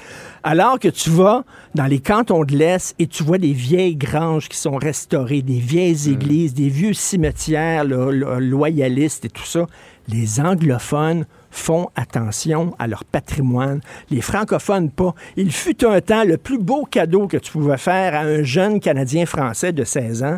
Alors 0.43 0.77
que 0.77 0.87
tu 0.87 1.09
vas 1.09 1.45
dans 1.73 1.87
les 1.87 1.99
cantons 1.99 2.43
de 2.43 2.55
l'Est 2.55 2.93
et 2.99 3.07
tu 3.07 3.23
vois 3.23 3.39
des 3.39 3.53
vieilles 3.53 3.95
granges 3.95 4.47
qui 4.47 4.57
sont 4.57 4.75
restaurées, 4.75 5.41
des 5.41 5.57
vieilles 5.57 6.11
églises, 6.11 6.53
des 6.53 6.69
vieux 6.69 6.93
cimetières 6.93 7.85
là, 7.85 8.11
là, 8.11 8.39
loyalistes 8.39 9.25
et 9.25 9.29
tout 9.29 9.45
ça. 9.45 9.65
Les 10.07 10.39
anglophones 10.39 11.25
font 11.51 11.89
attention 11.95 12.75
à 12.79 12.87
leur 12.87 13.03
patrimoine. 13.05 13.81
Les 14.09 14.21
francophones, 14.21 14.89
pas. 14.91 15.13
Il 15.35 15.51
fut 15.51 15.85
un 15.85 16.01
temps, 16.01 16.23
le 16.23 16.37
plus 16.37 16.57
beau 16.57 16.85
cadeau 16.85 17.27
que 17.27 17.37
tu 17.37 17.51
pouvais 17.51 17.77
faire 17.77 18.15
à 18.15 18.19
un 18.19 18.43
jeune 18.43 18.79
Canadien 18.79 19.25
français 19.25 19.71
de 19.71 19.83
16 19.83 20.23
ans, 20.23 20.37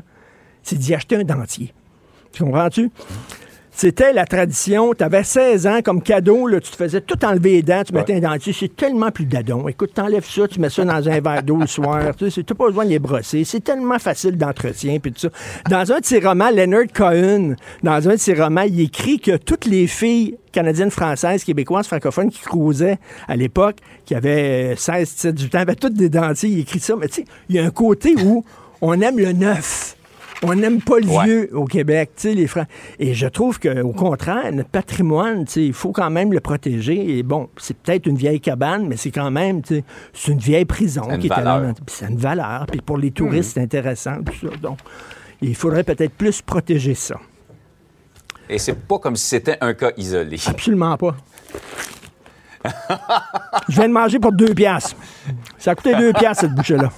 c'est 0.64 0.78
d'y 0.78 0.94
acheter 0.94 1.16
un 1.16 1.24
dentier. 1.24 1.74
Tu 2.32 2.44
comprends-tu? 2.44 2.90
C'était 3.74 4.14
la 4.14 4.26
tradition. 4.26 4.94
Tu 4.94 5.04
avais 5.04 5.24
16 5.24 5.66
ans 5.66 5.80
comme 5.84 6.02
cadeau, 6.02 6.46
là, 6.46 6.60
tu 6.60 6.70
te 6.70 6.76
faisais 6.76 7.02
tout 7.02 7.24
enlever 7.26 7.52
les 7.54 7.62
dents, 7.62 7.84
tu 7.86 7.94
mettais 7.94 8.16
un 8.16 8.20
dentier. 8.20 8.54
C'est 8.54 8.76
tellement 8.76 9.12
plus 9.12 9.26
dadon. 9.26 9.68
Écoute, 9.68 9.94
t'enlèves 9.94 10.26
ça, 10.26 10.48
tu 10.48 10.60
mets 10.60 10.70
ça 10.70 10.84
dans 10.84 11.10
un 11.10 11.20
verre 11.22 11.42
d'eau 11.42 11.58
le 11.58 11.68
soir. 11.68 12.16
Tu 12.16 12.26
n'as 12.26 12.56
pas 12.56 12.68
besoin 12.68 12.86
de 12.86 12.90
les 12.90 13.00
brosser. 13.00 13.44
C'est 13.44 13.64
tellement 13.64 13.98
facile 13.98 14.38
d'entretien. 14.38 15.00
Puis 15.00 15.14
tout 15.14 15.20
ça. 15.20 15.30
Dans 15.70 15.92
un 15.94 16.00
de 16.00 16.06
ses 16.06 16.20
romans, 16.20 16.52
Leonard 16.52 16.92
Cohen, 16.94 17.56
dans 17.82 18.10
un 18.10 18.14
de 18.14 18.20
ses 18.20 18.34
romans, 18.34 18.62
il 18.62 18.82
écrit 18.82 19.20
que 19.20 19.38
toutes 19.38 19.66
les 19.66 19.88
filles 19.88 20.38
canadiennes, 20.52 20.92
françaises, 20.92 21.44
québécoises, 21.46 21.88
francophones 21.88 22.30
qui 22.30 22.42
cruisaient 22.42 23.00
à 23.28 23.36
l'époque, 23.38 23.78
qui 24.06 24.16
avaient 24.16 24.74
euh, 24.74 24.76
16, 24.76 25.16
17, 25.16 25.36
18 25.36 25.56
ans, 25.56 25.60
avaient 25.60 25.76
toutes 25.76 25.94
des 25.94 26.10
dentiers. 26.10 26.50
Il 26.50 26.60
écrit 26.60 26.80
ça. 26.80 26.96
Mais 26.98 27.08
tu 27.08 27.22
sais, 27.22 27.26
il 27.50 27.56
y 27.56 27.60
a 27.60 27.66
un 27.66 27.72
côté 27.72 28.16
où 28.22 28.44
on 28.82 29.00
aime 29.00 29.18
le 29.18 29.32
neuf. 29.32 29.96
On 30.44 30.56
n'aime 30.56 30.82
pas 30.82 30.98
le 31.00 31.06
Ouais. 31.08 31.24
vieux 31.26 31.50
au 31.56 31.66
Québec, 31.66 32.12
tu 32.16 32.30
sais, 32.30 32.34
les 32.34 32.48
Francs. 32.48 32.66
Et 32.98 33.14
je 33.14 33.28
trouve 33.28 33.60
qu'au 33.60 33.92
contraire, 33.94 34.52
notre 34.52 34.70
patrimoine, 34.70 35.46
tu 35.46 35.52
sais, 35.52 35.66
il 35.66 35.74
faut 35.74 35.92
quand 35.92 36.10
même 36.10 36.34
le 36.34 36.40
protéger. 36.40 37.18
Et 37.18 37.22
bon, 37.24 37.48
c'est 37.58 37.78
peut-être 37.78 38.08
une 38.08 38.16
vieille 38.18 38.40
cabane, 38.42 38.88
mais 38.88 38.98
c'est 38.98 39.12
quand 39.12 39.30
même, 39.30 39.62
tu 39.62 39.76
sais, 39.76 39.84
c'est 40.14 40.32
une 40.32 40.40
vieille 40.40 40.66
prison 40.66 41.04
une 41.12 41.20
qui 41.20 41.28
est 41.28 41.30
valeur. 41.30 41.62
dans- 41.62 41.74
puis 41.74 41.84
c'est 41.96 42.08
une 42.08 42.18
valeur. 42.18 42.66
Puis 42.72 42.82
pour 42.82 42.98
les 42.98 43.12
touristes, 43.12 43.52
c'est 43.54 43.62
intéressant, 43.62 44.18
tout 44.24 44.48
ça. 44.50 44.56
Donc, 44.58 44.80
il 45.42 45.56
faudrait 45.56 45.84
peut-être 45.84 46.14
plus 46.14 46.42
protéger 46.42 46.96
ça. 46.96 47.18
Et 48.50 48.58
c'est 48.58 48.74
pas 48.76 48.98
comme 48.98 49.16
si 49.16 49.28
c'était 49.28 49.58
un 49.62 49.74
cas 49.76 49.92
isolé. 49.96 50.38
Absolument 50.48 50.98
pas. 50.98 51.16
Je 53.70 53.76
viens 53.76 53.88
de 53.88 53.94
manger 53.94 54.20
pour 54.20 54.32
deux 54.32 54.54
piastres. 54.54 54.96
Ça 55.58 55.72
a 55.72 55.76
coûté 55.76 55.96
deux 55.96 56.14
piastres, 56.14 56.42
cette 56.42 56.54
bouchée-là. 56.56 56.92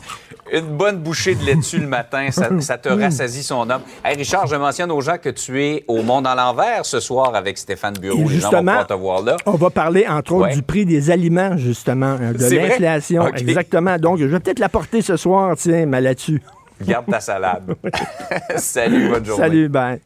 Une 0.51 0.77
bonne 0.77 0.97
bouchée 0.97 1.36
de 1.36 1.43
laitue 1.43 1.79
le 1.79 1.88
matin, 1.88 2.29
ça, 2.32 2.49
ça 2.60 2.77
te 2.77 2.89
rassasie 2.89 3.43
son 3.43 3.69
homme. 3.69 3.82
Hey 4.03 4.15
Richard, 4.17 4.45
je 4.47 4.56
mentionne 4.56 4.91
aux 4.91 5.01
gens 5.01 5.17
que 5.17 5.29
tu 5.29 5.63
es 5.63 5.84
au 5.88 6.03
Monde 6.03 6.27
à 6.27 6.36
l'envers 6.36 6.86
ce 6.86 6.99
soir 6.99 7.34
avec 7.34 7.58
Stéphane 7.58 7.93
Bureau. 7.97 8.17
Et 8.19 8.23
Les 8.23 8.39
gens 8.39 8.49
vont 8.51 8.58
justement, 8.58 8.71
pouvoir 8.71 8.88
te 8.88 8.93
voir 8.93 9.21
là. 9.21 9.38
On 9.45 9.51
va 9.53 9.69
parler, 9.69 10.06
entre 10.08 10.34
autres, 10.34 10.47
Ouais. 10.47 10.53
du 10.56 10.62
prix 10.62 10.86
des 10.86 11.10
aliments, 11.12 11.56
justement, 11.58 12.17
euh, 12.19 12.34
de 12.34 12.56
l'inflation. 12.56 13.27
Exactement. 13.27 13.97
Donc, 13.97 14.19
je 14.19 14.25
vais 14.25 14.39
peut-être 14.39 14.60
l'apporter 14.60 15.01
ce 15.01 15.15
soir, 15.17 15.56
tiens, 15.58 15.86
mais 15.86 16.01
là-dessus. 16.01 16.41
Garde 16.82 17.06
ta 17.10 17.19
salade. 17.21 17.75
Salut, 18.58 19.10
bonne 19.10 19.25
journée. 19.25 19.43
Salut, 19.43 19.69
bye. 19.69 20.01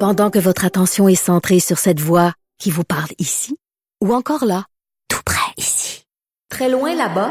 Pendant 0.00 0.30
que 0.30 0.38
votre 0.38 0.64
attention 0.64 1.08
est 1.08 1.14
centrée 1.16 1.60
sur 1.60 1.78
cette 1.78 2.00
voix 2.00 2.32
qui 2.58 2.70
vous 2.70 2.84
parle 2.84 3.10
ici, 3.18 3.56
ou 4.02 4.14
encore 4.14 4.44
là, 4.44 4.64
tout 5.08 5.20
près 5.24 5.52
ici, 5.56 6.04
très 6.48 6.68
loin 6.70 6.94
là-bas, 6.94 7.30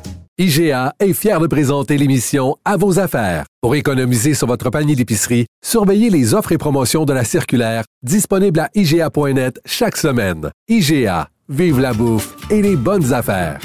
IGA 0.41 0.95
est 0.99 1.13
fier 1.13 1.39
de 1.39 1.45
présenter 1.45 1.99
l'émission 1.99 2.55
À 2.65 2.75
vos 2.75 2.97
affaires. 2.97 3.45
Pour 3.61 3.75
économiser 3.75 4.33
sur 4.33 4.47
votre 4.47 4.71
panier 4.71 4.95
d'épicerie, 4.95 5.45
surveillez 5.63 6.09
les 6.09 6.33
offres 6.33 6.51
et 6.51 6.57
promotions 6.57 7.05
de 7.05 7.13
la 7.13 7.23
circulaire 7.23 7.83
disponible 8.01 8.59
à 8.59 8.69
IGA.net 8.73 9.61
chaque 9.67 9.97
semaine. 9.97 10.49
IGA, 10.67 11.29
vive 11.47 11.79
la 11.79 11.93
bouffe 11.93 12.35
et 12.49 12.63
les 12.63 12.75
bonnes 12.75 13.13
affaires. 13.13 13.59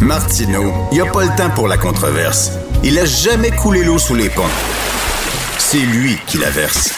Martineau, 0.00 0.72
il 0.90 0.94
n'y 0.94 1.06
a 1.06 1.12
pas 1.12 1.24
le 1.24 1.36
temps 1.36 1.50
pour 1.54 1.68
la 1.68 1.76
controverse. 1.76 2.52
Il 2.82 2.98
a 2.98 3.04
jamais 3.04 3.50
coulé 3.50 3.84
l'eau 3.84 3.98
sous 3.98 4.14
les 4.14 4.30
ponts. 4.30 4.54
C'est 5.58 5.84
lui 5.84 6.16
qui 6.26 6.38
la 6.38 6.48
verse. 6.48 6.94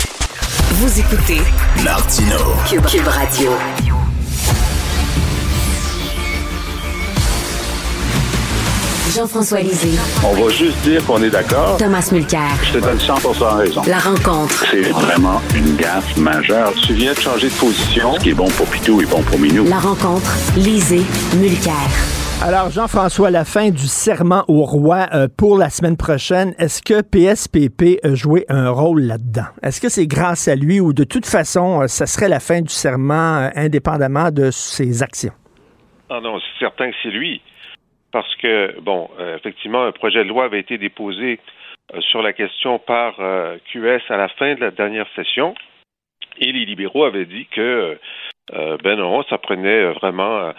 Vous 0.74 1.00
écoutez 1.00 1.40
Martineau. 1.82 2.54
Cube, 2.68 2.86
Cube 2.86 3.08
Radio. 3.08 3.50
Jean-François 9.10 9.60
Lisée, 9.60 9.98
On 10.24 10.40
va 10.40 10.50
juste 10.50 10.80
dire 10.82 11.04
qu'on 11.04 11.20
est 11.20 11.30
d'accord. 11.30 11.76
Thomas 11.78 12.08
Mulcair. 12.12 12.48
Je 12.62 12.74
te 12.74 12.78
donne 12.78 12.98
100% 12.98 13.56
raison. 13.56 13.82
La 13.88 13.98
rencontre. 13.98 14.66
C'est 14.70 14.82
vraiment 14.82 15.40
une 15.56 15.74
gaffe 15.76 16.16
majeure. 16.16 16.72
Tu 16.74 16.92
viens 16.92 17.12
de 17.12 17.18
changer 17.18 17.48
de 17.48 17.54
position. 17.54 18.14
Ce 18.14 18.20
qui 18.20 18.30
est 18.30 18.34
bon 18.34 18.48
pour 18.50 18.66
Pitou 18.68 19.00
est 19.00 19.10
bon 19.10 19.20
pour 19.22 19.38
Minou. 19.40 19.64
La 19.68 19.80
rencontre. 19.80 20.30
Lisée. 20.56 21.02
Mulcair. 21.36 21.74
Alors, 22.42 22.70
Jean-François, 22.70 23.32
la 23.32 23.44
fin 23.44 23.70
du 23.70 23.88
serment 23.88 24.44
au 24.46 24.64
roi 24.64 25.08
euh, 25.12 25.26
pour 25.36 25.58
la 25.58 25.70
semaine 25.70 25.96
prochaine, 25.96 26.54
est-ce 26.58 26.80
que 26.80 27.02
PSPP 27.02 28.04
a 28.04 28.14
joué 28.14 28.46
un 28.48 28.70
rôle 28.70 29.02
là-dedans? 29.02 29.46
Est-ce 29.62 29.80
que 29.80 29.88
c'est 29.88 30.06
grâce 30.06 30.46
à 30.46 30.54
lui 30.54 30.78
ou 30.78 30.92
de 30.92 31.02
toute 31.02 31.26
façon, 31.26 31.82
euh, 31.82 31.86
ça 31.88 32.06
serait 32.06 32.28
la 32.28 32.38
fin 32.38 32.60
du 32.60 32.72
serment 32.72 33.38
euh, 33.38 33.48
indépendamment 33.56 34.30
de 34.30 34.52
ses 34.52 35.02
actions? 35.02 35.32
Ah 36.08 36.20
non, 36.22 36.38
c'est 36.38 36.64
certain 36.64 36.90
que 36.90 36.96
c'est 37.02 37.10
lui. 37.10 37.40
Parce 38.12 38.34
que, 38.36 38.78
bon, 38.80 39.08
euh, 39.18 39.36
effectivement, 39.36 39.84
un 39.84 39.92
projet 39.92 40.24
de 40.24 40.28
loi 40.28 40.44
avait 40.44 40.60
été 40.60 40.78
déposé 40.78 41.38
euh, 41.94 42.00
sur 42.00 42.22
la 42.22 42.32
question 42.32 42.78
par 42.78 43.20
euh, 43.20 43.56
QS 43.72 44.02
à 44.08 44.16
la 44.16 44.28
fin 44.28 44.54
de 44.54 44.60
la 44.60 44.70
dernière 44.70 45.06
session. 45.14 45.54
Et 46.38 46.52
les 46.52 46.64
libéraux 46.64 47.04
avaient 47.04 47.26
dit 47.26 47.46
que, 47.46 47.98
ben 48.82 48.96
non, 48.96 49.22
ça 49.24 49.36
prenait 49.36 49.92
vraiment 49.92 50.52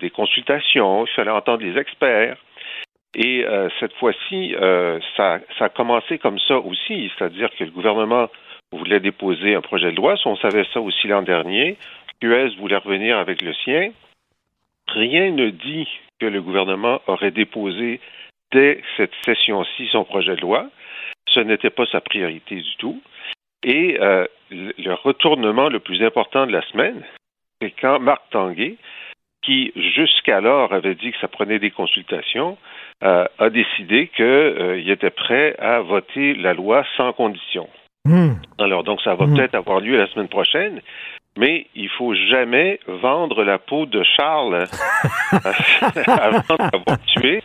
des 0.00 0.10
consultations, 0.10 1.06
il 1.06 1.12
fallait 1.12 1.30
entendre 1.30 1.62
les 1.62 1.78
experts. 1.78 2.36
Et 3.14 3.46
cette 3.80 3.94
fois-ci, 3.94 4.54
ça, 5.16 5.38
ça 5.58 5.64
a 5.64 5.68
commencé 5.70 6.18
comme 6.18 6.38
ça 6.40 6.58
aussi, 6.58 7.10
c'est-à-dire 7.16 7.48
que 7.56 7.64
le 7.64 7.70
gouvernement 7.70 8.28
voulait 8.72 9.00
déposer 9.00 9.54
un 9.54 9.62
projet 9.62 9.92
de 9.92 9.96
loi, 9.96 10.16
on 10.26 10.36
savait 10.36 10.66
ça 10.74 10.80
aussi 10.80 11.06
l'an 11.06 11.22
dernier. 11.22 11.78
QS 12.20 12.56
voulait 12.58 12.76
revenir 12.76 13.16
avec 13.18 13.40
le 13.42 13.54
sien. 13.54 13.92
Rien 14.88 15.30
ne 15.30 15.50
dit 15.50 15.88
que 16.20 16.26
le 16.26 16.42
gouvernement 16.42 17.00
aurait 17.06 17.30
déposé 17.30 18.00
dès 18.52 18.82
cette 18.96 19.12
session-ci 19.24 19.88
son 19.90 20.04
projet 20.04 20.36
de 20.36 20.40
loi. 20.40 20.68
Ce 21.28 21.40
n'était 21.40 21.70
pas 21.70 21.86
sa 21.86 22.00
priorité 22.00 22.56
du 22.56 22.76
tout. 22.78 23.02
Et 23.62 23.98
euh, 24.00 24.26
le 24.50 24.92
retournement 24.94 25.68
le 25.68 25.80
plus 25.80 26.02
important 26.02 26.46
de 26.46 26.52
la 26.52 26.62
semaine, 26.68 27.02
c'est 27.60 27.72
quand 27.80 27.98
Marc 27.98 28.22
Tanguay, 28.30 28.76
qui 29.42 29.72
jusqu'alors 29.94 30.72
avait 30.72 30.94
dit 30.94 31.12
que 31.12 31.18
ça 31.18 31.28
prenait 31.28 31.58
des 31.58 31.70
consultations, 31.70 32.58
euh, 33.02 33.26
a 33.38 33.50
décidé 33.50 34.08
qu'il 34.08 34.90
était 34.90 35.10
prêt 35.10 35.54
à 35.58 35.80
voter 35.80 36.34
la 36.34 36.54
loi 36.54 36.84
sans 36.96 37.12
condition. 37.12 37.68
Hmm. 38.04 38.34
Alors, 38.58 38.84
donc, 38.84 39.00
ça 39.02 39.14
va 39.14 39.26
peut-être 39.26 39.54
avoir 39.54 39.80
lieu 39.80 39.96
la 39.96 40.06
semaine 40.08 40.28
prochaine, 40.28 40.80
mais 41.36 41.66
il 41.74 41.88
faut 41.90 42.14
jamais 42.14 42.80
vendre 43.02 43.44
la 43.44 43.58
peau 43.58 43.86
de 43.86 44.02
Charles 44.16 44.66
avant 46.06 46.56
d'avoir 46.56 46.98
tué. 47.06 47.42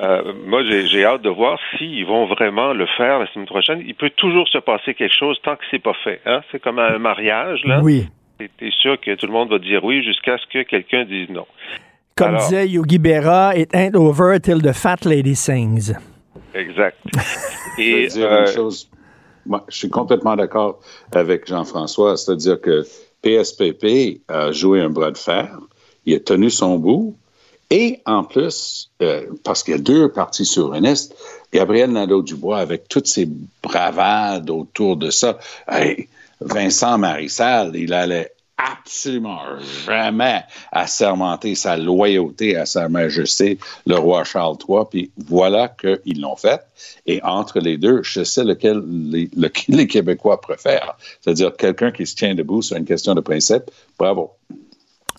Euh, 0.00 0.32
moi, 0.46 0.62
j'ai 0.64 1.04
hâte 1.04 1.22
de 1.22 1.30
voir 1.30 1.58
s'ils 1.78 2.04
vont 2.06 2.26
vraiment 2.26 2.72
le 2.72 2.86
faire 2.96 3.20
la 3.20 3.32
semaine 3.32 3.46
prochaine. 3.46 3.82
Il 3.86 3.94
peut 3.94 4.10
toujours 4.10 4.48
se 4.48 4.58
passer 4.58 4.94
quelque 4.94 5.14
chose 5.16 5.38
tant 5.42 5.56
que 5.56 5.62
c'est 5.70 5.82
pas 5.82 5.94
fait. 6.04 6.20
Hein? 6.26 6.40
C'est 6.50 6.60
comme 6.60 6.78
un 6.78 6.98
mariage, 6.98 7.60
là. 7.64 7.80
Oui. 7.82 8.08
T'es 8.38 8.70
sûr 8.70 8.98
que 8.98 9.14
tout 9.14 9.26
le 9.26 9.32
monde 9.32 9.50
va 9.50 9.58
dire 9.58 9.84
oui 9.84 10.02
jusqu'à 10.02 10.38
ce 10.38 10.46
que 10.46 10.62
quelqu'un 10.62 11.04
dise 11.04 11.28
non. 11.28 11.46
Comme 12.16 12.36
disait 12.36 12.68
Yogi 12.68 12.98
Berra, 12.98 13.54
it 13.54 13.74
ain't 13.74 13.94
over 13.94 14.38
till 14.40 14.60
the 14.62 14.72
fat 14.72 15.04
lady 15.04 15.34
sings. 15.34 15.92
Exact. 16.54 16.96
Et, 17.78 18.08
je, 18.08 18.14
dire 18.14 18.32
une 18.32 18.46
chose. 18.46 18.90
Moi, 19.46 19.64
je 19.68 19.76
suis 19.76 19.90
complètement 19.90 20.36
d'accord 20.36 20.80
avec 21.12 21.46
Jean-François, 21.46 22.16
c'est-à-dire 22.16 22.60
que 22.60 22.82
PSPP 23.22 24.20
a 24.28 24.52
joué 24.52 24.80
un 24.80 24.90
bras 24.90 25.10
de 25.10 25.18
fer, 25.18 25.58
il 26.06 26.14
a 26.14 26.20
tenu 26.20 26.50
son 26.50 26.78
bout, 26.78 27.16
et 27.70 28.00
en 28.04 28.24
plus, 28.24 28.90
euh, 29.00 29.26
parce 29.44 29.62
qu'il 29.62 29.72
y 29.72 29.76
a 29.76 29.80
deux 29.80 30.10
partis 30.10 30.44
souverainistes, 30.44 31.14
Gabriel 31.52 31.92
Nadeau-Dubois, 31.92 32.58
avec 32.58 32.88
toutes 32.88 33.06
ses 33.06 33.28
bravades 33.62 34.50
autour 34.50 34.96
de 34.96 35.10
ça, 35.10 35.38
Vincent 36.40 36.98
Marissal, 36.98 37.76
il 37.76 37.92
allait 37.92 38.32
absolument 38.60 39.40
jamais 39.86 40.42
assermenter 40.72 41.54
sa 41.54 41.76
loyauté 41.76 42.56
à 42.56 42.66
sa 42.66 42.88
majesté, 42.88 43.58
le 43.86 43.96
roi 43.96 44.24
Charles 44.24 44.56
III. 44.68 44.84
Puis 44.90 45.10
voilà 45.26 45.68
qu'ils 45.68 46.20
l'ont 46.20 46.36
fait. 46.36 46.60
Et 47.06 47.22
entre 47.22 47.60
les 47.60 47.78
deux, 47.78 48.02
je 48.02 48.24
sais 48.24 48.44
lequel 48.44 48.82
les, 48.86 49.30
les 49.68 49.86
Québécois 49.86 50.40
préfèrent. 50.40 50.96
C'est-à-dire 51.20 51.56
quelqu'un 51.56 51.90
qui 51.90 52.06
se 52.06 52.14
tient 52.14 52.34
debout 52.34 52.62
sur 52.62 52.76
une 52.76 52.84
question 52.84 53.14
de 53.14 53.20
principe. 53.20 53.64
Bravo. 53.98 54.32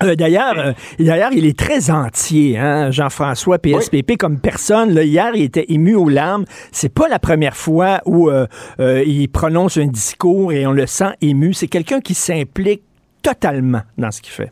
Euh, 0.04 0.16
d'ailleurs, 0.16 0.58
euh, 0.58 0.74
d'ailleurs, 1.00 1.32
il 1.32 1.46
est 1.46 1.58
très 1.58 1.92
entier, 1.92 2.58
hein, 2.58 2.92
Jean-François 2.92 3.60
PSPP 3.60 4.18
comme 4.18 4.40
personne. 4.40 4.98
hier, 4.98 5.32
il 5.36 5.44
était 5.44 5.66
ému 5.70 5.96
aux 5.96 6.10
larmes. 6.10 6.46
C'est 6.72 6.94
pas 6.94 7.08
la 7.08 7.20
première 7.20 7.56
fois 7.56 8.02
où 8.06 8.30
euh, 8.30 8.48
il 8.80 9.28
prononce 9.30 9.78
un 9.78 9.88
discours 9.88 10.54
et 10.54 10.66
on 10.66 10.72
le 10.72 10.88
sent 10.88 11.12
ému. 11.22 11.54
C'est 11.54 11.68
quelqu'un 11.68 12.00
qui 12.02 12.14
s'implique 12.14 12.84
totalement 13.22 13.82
dans 13.98 14.12
ce 14.12 14.22
qu'il 14.22 14.34
fait. 14.34 14.52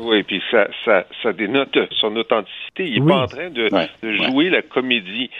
Oui, 0.00 0.22
puis 0.22 0.42
ça, 0.50 0.68
ça, 0.84 1.04
ça 1.22 1.32
dénote 1.32 1.76
son 1.92 2.16
authenticité. 2.16 2.86
Il 2.86 3.04
n'est 3.04 3.12
pas 3.12 3.22
en 3.22 3.26
train 3.26 3.50
de, 3.50 3.68
jouer 4.02 4.48
la 4.48 4.62
comédie. 4.62 5.30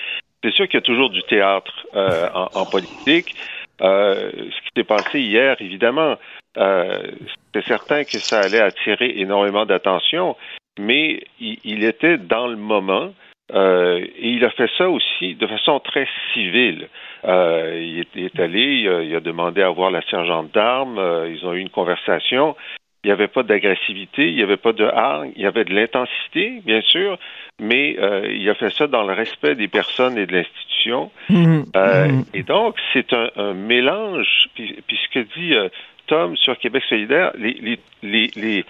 C'est 0.43 0.53
sûr 0.53 0.67
qu'il 0.67 0.75
y 0.75 0.83
a 0.83 0.83
toujours 0.83 1.11
du 1.11 1.23
théâtre 1.23 1.87
euh, 1.95 2.29
en, 2.33 2.67
politique. 2.67 3.35
Euh, 3.81 4.31
ce 4.33 4.61
qui 4.61 4.69
s'est 4.77 4.85
passé 4.85 5.21
hier, 5.21 5.57
évidemment, 5.61 6.17
euh, 6.59 7.11
c'est 7.55 7.65
certain 7.65 8.05
que 8.05 8.19
ça 8.19 8.41
allait 8.41 8.61
attirer 8.61 9.19
énormément 9.19 9.65
d'attention, 9.65 10.37
mais 10.79 11.23
il, 11.41 11.85
était 11.85 12.19
dans 12.19 12.47
le 12.47 12.57
moment. 12.57 13.13
et 13.55 14.29
il 14.29 14.45
a 14.45 14.51
fait 14.51 14.71
ça 14.77 14.89
aussi 14.91 15.35
de 15.35 15.47
façon 15.47 15.81
très 15.81 16.07
civile. 16.35 16.89
Il, 17.25 18.07
est, 18.17 18.41
allé, 18.41 19.05
il 19.05 19.15
a, 19.15 19.21
demandé 19.21 19.63
à 19.63 19.71
voir 19.71 19.91
la 19.91 20.03
sergente 20.03 20.53
d'armes, 20.53 21.01
ils 21.29 21.45
ont 21.47 21.55
eu 21.55 21.61
une 21.61 21.71
conversation. 21.71 22.57
Il 23.03 23.07
n'y 23.07 23.13
avait 23.13 23.29
pas 23.29 23.43
d'agressivité, 23.43 24.29
il 24.29 24.37
n'y 24.37 24.43
avait 24.43 24.59
pas 24.59 24.75
de 24.75 24.85
hargne, 24.85 25.33
il 25.35 25.41
y 25.41 25.47
avait 25.47 25.65
de 25.65 25.73
l'intensité, 25.73 26.61
bien 26.67 26.83
sûr, 26.83 27.19
mais 27.59 27.97
euh, 27.99 28.31
il 28.31 28.49
a 28.51 28.55
fait 28.55 28.71
ça 28.71 28.89
dans 28.89 29.05
le 29.05 29.15
respect 29.15 29.55
des 29.55 29.69
personnes 29.69 30.19
et 30.19 30.27
de 30.27 30.35
l'institution. 30.35 31.11
Mmh. 31.29 31.63
Euh, 31.77 32.09
Mmh. 32.09 32.25
Et 32.35 32.43
donc, 32.43 32.77
c'est 32.93 33.13
un, 33.13 33.31
un, 33.37 33.55
mélange, 33.55 34.49
puis, 34.55 34.79
puis 34.87 34.99
ce 35.03 35.15
que 35.15 35.27
dit 35.39 35.55
euh, 35.55 35.69
Tom 36.07 36.37
sur 36.37 36.59
Québec 36.59 36.83
solidaire, 36.89 37.33
les, 37.39 37.53
les, 37.55 37.79
les, 38.03 38.31
les, 38.37 38.65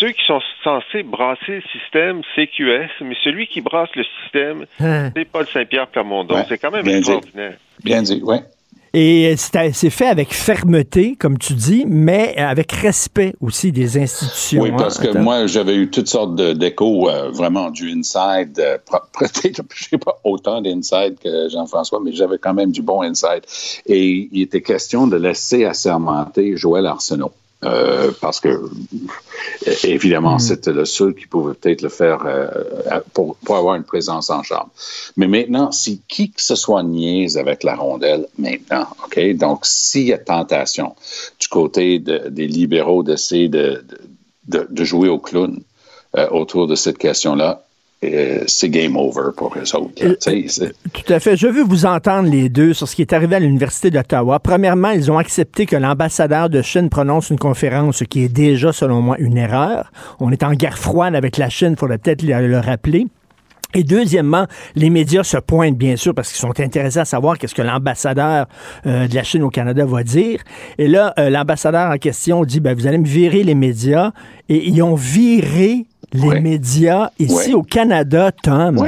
ceux 0.00 0.10
qui 0.10 0.22
sont 0.26 0.40
censés 0.64 1.02
brasser 1.02 1.56
le 1.56 1.62
système 1.72 2.22
CQS, 2.34 2.90
mais 3.02 3.16
celui 3.24 3.46
qui 3.46 3.60
brasse 3.60 3.90
le 3.94 4.04
système, 4.22 4.66
Hein. 4.80 5.10
c'est 5.16 5.24
Paul 5.24 5.46
Saint-Pierre 5.46 5.86
Plamondon. 5.88 6.34
Ouais. 6.36 6.44
C'est 6.48 6.58
quand 6.58 6.70
même 6.70 6.82
Bien 6.84 6.92
dit. 6.94 6.98
extraordinaire. 6.98 7.56
Bien 7.82 8.02
dit, 8.02 8.20
oui. 8.24 8.36
Et 8.94 9.34
c'est 9.38 9.72
c'est 9.72 9.88
fait 9.88 10.08
avec 10.08 10.34
fermeté, 10.34 11.16
comme 11.18 11.38
tu 11.38 11.54
dis, 11.54 11.84
mais 11.88 12.36
avec 12.36 12.70
respect 12.72 13.32
aussi 13.40 13.72
des 13.72 13.96
institutions. 13.96 14.60
Oui, 14.60 14.70
parce 14.76 15.00
hein. 15.00 15.04
que 15.04 15.08
Attends. 15.08 15.22
moi, 15.22 15.46
j'avais 15.46 15.76
eu 15.76 15.88
toutes 15.88 16.08
sortes 16.08 16.34
de- 16.36 16.52
d'échos, 16.52 17.08
euh, 17.08 17.30
vraiment 17.30 17.70
du 17.70 17.90
inside. 17.90 18.52
euh, 18.58 18.76
Peut-être, 19.18 19.62
je 19.74 19.84
sais 19.84 19.96
pas 19.96 20.18
autant 20.24 20.60
d'inside 20.60 21.16
que 21.24 21.48
Jean-François, 21.48 22.00
mais 22.04 22.12
j'avais 22.12 22.36
quand 22.36 22.52
même 22.52 22.70
du 22.70 22.82
bon 22.82 23.00
inside. 23.00 23.40
Et 23.86 24.28
il 24.30 24.42
était 24.42 24.60
question 24.60 25.06
de 25.06 25.16
laisser 25.16 25.64
assermenter 25.64 26.58
Joël 26.58 26.84
Arsenault. 26.84 27.32
Euh, 27.64 28.10
parce 28.20 28.40
que, 28.40 28.60
évidemment, 29.84 30.38
c'était 30.40 30.72
le 30.72 30.84
seul 30.84 31.14
qui 31.14 31.26
pouvait 31.26 31.54
peut-être 31.54 31.82
le 31.82 31.88
faire 31.88 32.22
euh, 32.26 32.48
pour, 33.14 33.36
pour 33.36 33.56
avoir 33.56 33.76
une 33.76 33.84
présence 33.84 34.30
en 34.30 34.42
chambre. 34.42 34.70
Mais 35.16 35.28
maintenant, 35.28 35.70
si 35.70 36.02
qui 36.08 36.30
que 36.30 36.42
ce 36.42 36.54
soit 36.56 36.82
niaise 36.82 37.38
avec 37.38 37.62
la 37.62 37.76
rondelle, 37.76 38.26
maintenant, 38.38 38.86
OK? 39.04 39.20
Donc, 39.36 39.60
s'il 39.64 40.06
y 40.06 40.12
a 40.12 40.18
tentation 40.18 40.94
du 41.38 41.48
côté 41.48 41.98
de- 42.00 42.28
des 42.28 42.48
libéraux 42.48 43.02
d'essayer 43.02 43.48
de, 43.48 43.84
de, 44.48 44.58
de- 44.58 44.66
de 44.68 44.84
jouer 44.84 45.08
au 45.08 45.18
clown 45.18 45.60
euh, 46.16 46.28
autour 46.30 46.66
de 46.66 46.74
cette 46.74 46.98
question-là, 46.98 47.62
euh, 48.04 48.40
c'est 48.46 48.68
game 48.68 48.96
over 48.96 49.30
pour 49.36 49.54
eux 49.56 49.76
autres. 49.76 49.92
c'est- 50.20 50.72
Tout 50.92 51.12
à 51.12 51.20
fait. 51.20 51.36
Je 51.36 51.46
veux 51.46 51.62
vous 51.62 51.86
entendre 51.86 52.28
les 52.28 52.48
deux 52.48 52.72
sur 52.74 52.88
ce 52.88 52.96
qui 52.96 53.02
est 53.02 53.12
arrivé 53.12 53.36
à 53.36 53.40
l'Université 53.40 53.90
d'Ottawa. 53.90 54.38
Premièrement, 54.40 54.90
ils 54.90 55.10
ont 55.10 55.18
accepté 55.18 55.66
que 55.66 55.76
l'ambassadeur 55.76 56.50
de 56.50 56.62
Chine 56.62 56.88
prononce 56.88 57.30
une 57.30 57.38
conférence, 57.38 57.98
ce 57.98 58.04
qui 58.04 58.24
est 58.24 58.28
déjà, 58.28 58.72
selon 58.72 59.00
moi, 59.00 59.16
une 59.18 59.36
erreur. 59.36 59.92
On 60.20 60.30
est 60.32 60.42
en 60.42 60.52
guerre 60.52 60.78
froide 60.78 61.14
avec 61.14 61.36
la 61.38 61.48
Chine, 61.48 61.70
il 61.72 61.76
faudrait 61.78 61.98
peut-être 61.98 62.22
le 62.22 62.58
rappeler. 62.58 63.06
Et 63.74 63.84
deuxièmement, 63.84 64.46
les 64.74 64.90
médias 64.90 65.22
se 65.24 65.36
pointent 65.38 65.76
bien 65.78 65.96
sûr 65.96 66.14
parce 66.14 66.28
qu'ils 66.30 66.40
sont 66.40 66.58
intéressés 66.60 66.98
à 67.00 67.04
savoir 67.04 67.38
qu'est-ce 67.38 67.54
que 67.54 67.62
l'ambassadeur 67.62 68.46
euh, 68.86 69.08
de 69.08 69.14
la 69.14 69.22
Chine 69.22 69.42
au 69.42 69.50
Canada 69.50 69.84
va 69.84 70.02
dire. 70.02 70.40
Et 70.78 70.88
là, 70.88 71.14
euh, 71.18 71.30
l'ambassadeur 71.30 71.90
en 71.90 71.98
question 71.98 72.44
dit, 72.44 72.60
ben, 72.60 72.74
vous 72.76 72.86
allez 72.86 72.98
me 72.98 73.06
virer 73.06 73.42
les 73.42 73.54
médias. 73.54 74.12
Et 74.48 74.68
ils 74.68 74.82
ont 74.82 74.94
viré 74.94 75.86
les 76.12 76.40
médias 76.40 77.10
ici 77.18 77.34
Ouais. 77.48 77.54
au 77.54 77.62
Canada, 77.62 78.30
Tom. 78.32 78.78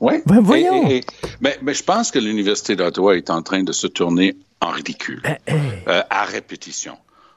Oui. 0.00 0.14
Ben, 0.26 0.40
voyons. 0.40 0.88
Et- 0.88 0.96
et- 0.98 1.04
mais, 1.42 1.58
mais 1.62 1.74
je 1.74 1.82
pense 1.84 2.10
que 2.10 2.18
l'Université 2.18 2.74
d'Ottawa 2.76 3.16
est 3.16 3.28
en 3.28 3.42
train 3.42 3.62
de 3.62 3.72
se 3.72 3.86
tourner 3.86 4.34
en 4.62 4.70
ridicule, 4.70 5.20
Eh, 5.46 5.52
euh, 5.88 6.00
à 6.08 6.24
répétition. 6.24 6.94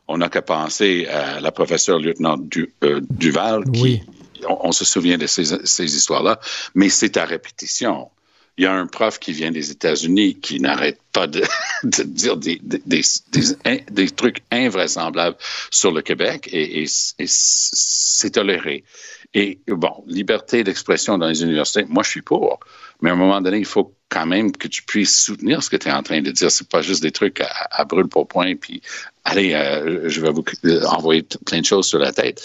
On 0.07 0.17
n'a 0.17 0.29
qu'à 0.29 0.41
penser 0.41 1.07
à 1.07 1.39
la 1.41 1.51
professeure 1.51 1.99
lieutenant 1.99 2.37
du, 2.37 2.73
Duval, 3.09 3.63
qui, 3.71 4.01
on, 4.47 4.71
se 4.71 4.85
souvient 4.85 5.17
de 5.17 5.27
ces, 5.27 5.53
histoires-là, 5.79 6.39
mais 6.75 6.89
c'est 6.89 7.17
à 7.17 7.25
répétition. 7.25 8.09
Il 8.57 8.65
y 8.65 8.67
a 8.67 8.73
un 8.73 8.85
prof 8.85 9.17
qui 9.17 9.33
vient 9.33 9.51
des 9.51 9.71
États-Unis 9.71 10.39
qui 10.39 10.59
n'arrête 10.59 10.99
pas 11.11 11.25
de, 11.25 11.43
dire 11.83 12.37
des, 12.37 14.09
trucs 14.15 14.43
invraisemblables 14.51 15.37
sur 15.71 15.91
le 15.91 16.01
Québec 16.01 16.49
et, 16.51 16.85
c'est 16.87 18.29
toléré. 18.29 18.83
Et 19.33 19.59
bon, 19.67 20.03
liberté 20.05 20.63
d'expression 20.63 21.17
dans 21.17 21.27
les 21.27 21.41
universités, 21.41 21.85
moi 21.89 22.03
je 22.03 22.09
suis 22.09 22.21
pour. 22.21 22.59
Mais 23.01 23.09
à 23.09 23.13
un 23.13 23.15
moment 23.15 23.41
donné, 23.41 23.57
il 23.57 23.65
faut 23.65 23.95
quand 24.09 24.27
même 24.27 24.51
que 24.51 24.67
tu 24.67 24.83
puisses 24.83 25.23
soutenir 25.23 25.63
ce 25.63 25.71
que 25.71 25.75
tu 25.75 25.87
es 25.87 25.91
en 25.91 26.03
train 26.03 26.21
de 26.21 26.29
dire. 26.29 26.51
C'est 26.51 26.69
pas 26.69 26.83
juste 26.83 27.01
des 27.01 27.11
trucs 27.11 27.41
à, 27.41 27.49
à 27.71 27.83
brûle 27.83 28.07
pour 28.07 28.27
point, 28.27 28.55
puis 28.55 28.83
allez, 29.23 29.53
euh, 29.53 30.09
je 30.09 30.21
vais 30.21 30.31
vous 30.31 30.43
euh, 30.65 30.83
envoyer 30.85 31.25
plein 31.45 31.61
de 31.61 31.65
choses 31.65 31.87
sur 31.87 31.99
la 31.99 32.11
tête. 32.11 32.41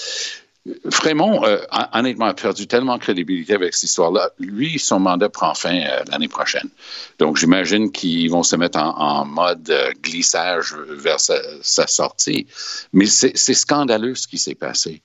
Frémont, 0.90 1.44
euh, 1.44 1.58
hon- 1.72 1.86
honnêtement, 1.98 2.26
a 2.26 2.34
perdu 2.34 2.66
tellement 2.66 2.96
de 2.96 3.02
crédibilité 3.02 3.54
avec 3.54 3.74
cette 3.74 3.84
histoire-là. 3.84 4.30
Lui, 4.38 4.78
son 4.78 5.00
mandat 5.00 5.28
prend 5.28 5.54
fin 5.54 5.80
euh, 5.80 6.02
l'année 6.10 6.28
prochaine. 6.28 6.68
Donc, 7.18 7.36
j'imagine 7.36 7.90
qu'ils 7.92 8.30
vont 8.30 8.42
se 8.42 8.56
mettre 8.56 8.78
en, 8.78 9.24
mode 9.24 9.68
euh, 9.70 9.90
glissage 10.02 10.74
vers 10.88 11.18
sa, 11.20 11.86
sortie. 11.86 12.46
Mais 12.92 13.06
c'est 13.06 13.54
scandaleux 13.54 14.14
ce 14.14 14.26
qui 14.28 14.38
s'est 14.38 14.54
passé. 14.54 15.02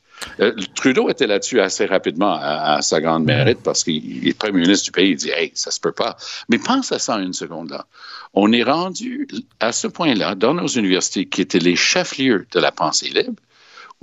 Trudeau 0.76 1.10
était 1.10 1.28
là-dessus 1.28 1.60
assez 1.60 1.86
rapidement 1.86 2.34
à, 2.34 2.76
à 2.76 2.82
sa 2.82 3.02
grande 3.02 3.26
mérite 3.26 3.60
parce 3.62 3.84
qu'il 3.84 4.26
est 4.28 4.34
premier 4.38 4.62
ministre 4.62 4.86
du 4.86 4.92
pays. 4.92 5.10
Il 5.12 5.16
dit 5.18 5.32
Hey, 5.32 5.52
ça 5.54 5.70
se 5.70 5.80
peut 5.82 5.92
pas. 5.92 6.16
Mais 6.50 6.60
pense 6.60 6.92
à 6.94 7.00
ça 7.00 7.16
une 7.18 7.34
seconde 7.34 7.72
là. 7.72 7.86
On 8.34 8.52
est 8.54 8.64
rendu 8.64 9.28
à 9.60 9.72
ce 9.72 9.88
point-là 9.88 10.36
dans 10.36 10.54
nos 10.54 10.68
universités 10.68 11.26
qui 11.26 11.42
étaient 11.42 11.60
les 11.60 11.76
chefs-lieux 11.76 12.48
de 12.52 12.60
la 12.60 12.72
pensée 12.72 13.10
libre. 13.10 13.34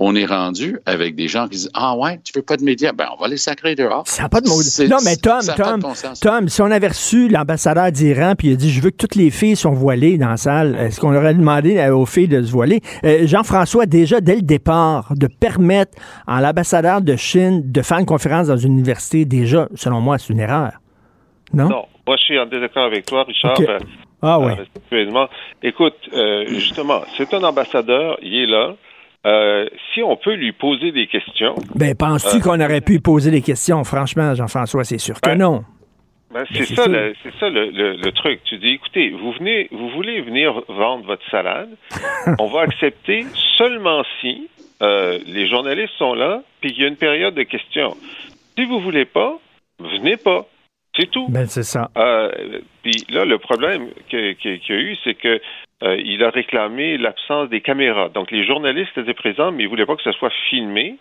On 0.03 0.15
est 0.15 0.25
rendu 0.25 0.79
avec 0.87 1.15
des 1.15 1.27
gens 1.27 1.43
qui 1.43 1.51
disent 1.57 1.69
Ah 1.75 1.95
ouais, 1.95 2.19
tu 2.23 2.33
veux 2.35 2.41
pas 2.41 2.57
de 2.57 2.63
médias? 2.63 2.91
Ben, 2.91 3.05
on 3.15 3.21
va 3.21 3.27
les 3.27 3.37
sacrer 3.37 3.75
dehors. 3.75 4.01
Ça 4.07 4.23
n'a 4.23 4.29
pas 4.29 4.41
de 4.41 4.47
mot. 4.49 4.55
Non, 4.89 4.97
mais 5.05 5.15
Tom, 5.15 5.41
Tom, 5.55 5.79
bon. 5.79 5.93
Tom, 6.19 6.49
si 6.49 6.59
on 6.63 6.71
avait 6.71 6.87
reçu 6.87 7.27
l'ambassadeur 7.29 7.91
d'Iran 7.91 8.33
puis 8.35 8.47
il 8.47 8.53
a 8.53 8.55
dit 8.55 8.71
Je 8.71 8.81
veux 8.81 8.89
que 8.89 8.95
toutes 8.97 9.13
les 9.13 9.29
filles 9.29 9.55
sont 9.55 9.73
voilées 9.73 10.17
dans 10.17 10.29
la 10.29 10.37
salle, 10.37 10.75
est-ce 10.75 10.99
qu'on 10.99 11.15
aurait 11.15 11.35
demandé 11.35 11.87
aux 11.91 12.07
filles 12.07 12.27
de 12.27 12.41
se 12.41 12.51
voiler? 12.51 12.81
Euh, 13.03 13.27
Jean-François, 13.27 13.85
déjà 13.85 14.21
dès 14.21 14.37
le 14.37 14.41
départ, 14.41 15.13
de 15.15 15.27
permettre 15.27 15.91
à 16.25 16.41
l'ambassadeur 16.41 17.01
de 17.01 17.15
Chine 17.15 17.61
de 17.71 17.81
faire 17.83 17.99
une 17.99 18.07
conférence 18.07 18.47
dans 18.47 18.57
une 18.57 18.73
université, 18.73 19.25
déjà, 19.25 19.67
selon 19.75 20.01
moi, 20.01 20.17
c'est 20.17 20.33
une 20.33 20.39
erreur. 20.39 20.71
Non? 21.53 21.69
Non. 21.69 21.85
Moi, 22.07 22.15
je 22.17 22.23
suis 22.23 22.39
en 22.39 22.47
désaccord 22.47 22.85
avec 22.85 23.05
toi, 23.05 23.23
Richard. 23.23 23.55
Euh, 23.61 23.77
Ah 24.23 24.39
oui. 24.39 24.53
euh, 24.57 24.63
actuellement. 24.77 25.27
Écoute, 25.61 25.93
euh, 26.13 26.45
justement, 26.47 27.01
c'est 27.17 27.31
un 27.35 27.43
ambassadeur, 27.43 28.17
il 28.23 28.33
est 28.35 28.47
là. 28.47 28.73
Euh, 29.25 29.67
si 29.93 30.01
on 30.01 30.15
peut 30.17 30.33
lui 30.33 30.51
poser 30.51 30.91
des 30.91 31.05
questions. 31.07 31.53
Ben, 31.75 31.93
penses-tu 31.95 32.37
Euh, 32.37 32.39
qu'on 32.39 32.59
aurait 32.59 32.81
pu 32.81 32.99
poser 32.99 33.29
des 33.29 33.41
questions? 33.41 33.83
Franchement, 33.83 34.33
Jean-François, 34.33 34.83
c'est 34.83 34.97
sûr 34.97 35.19
que 35.21 35.29
Ben, 35.29 35.37
non. 35.37 35.63
Ben, 36.33 36.43
Ben, 36.43 36.45
c'est 36.53 36.73
ça, 36.75 36.87
le, 36.87 37.13
c'est 37.21 37.33
ça 37.39 37.49
le, 37.49 37.69
le- 37.69 37.97
le 37.97 38.11
truc. 38.13 38.39
Tu 38.45 38.57
dis, 38.57 38.69
écoutez, 38.69 39.09
vous 39.11 39.31
venez, 39.33 39.67
vous 39.71 39.89
voulez 39.89 40.21
venir 40.21 40.63
vendre 40.69 41.05
votre 41.05 41.29
salade, 41.29 41.69
on 42.39 42.47
va 42.47 42.61
accepter 42.61 43.25
seulement 43.57 44.01
si 44.21 44.47
euh, 44.81 45.19
les 45.27 45.47
journalistes 45.47 45.93
sont 45.99 46.15
là, 46.15 46.41
puis 46.59 46.73
qu'il 46.73 46.81
y 46.81 46.85
a 46.85 46.89
une 46.89 46.95
période 46.95 47.35
de 47.35 47.43
questions. 47.43 47.95
Si 48.57 48.65
vous 48.65 48.79
voulez 48.79 49.05
pas, 49.05 49.37
venez 49.79 50.17
pas. 50.17 50.47
C'est 50.97 51.09
tout. 51.09 51.27
Ben, 51.29 51.45
c'est 51.45 51.63
ça. 51.63 51.89
Euh, 51.97 52.59
puis 52.83 53.05
là, 53.09 53.23
le 53.23 53.37
problème 53.37 53.89
qu'il 54.09 54.35
y 54.43 54.71
a 54.71 54.75
eu, 54.75 54.97
c'est 55.03 55.13
que 55.13 55.39
euh, 55.83 55.97
il 56.03 56.23
a 56.23 56.29
réclamé 56.29 56.97
l'absence 56.97 57.49
des 57.49 57.61
caméras. 57.61 58.09
Donc, 58.09 58.29
les 58.31 58.45
journalistes 58.45 58.97
étaient 58.97 59.13
présents, 59.13 59.51
mais 59.51 59.63
ils 59.63 59.69
voulaient 59.69 59.85
pas 59.85 59.95
que 59.95 60.03
ce 60.03 60.11
soit 60.11 60.31
filmé. 60.49 60.97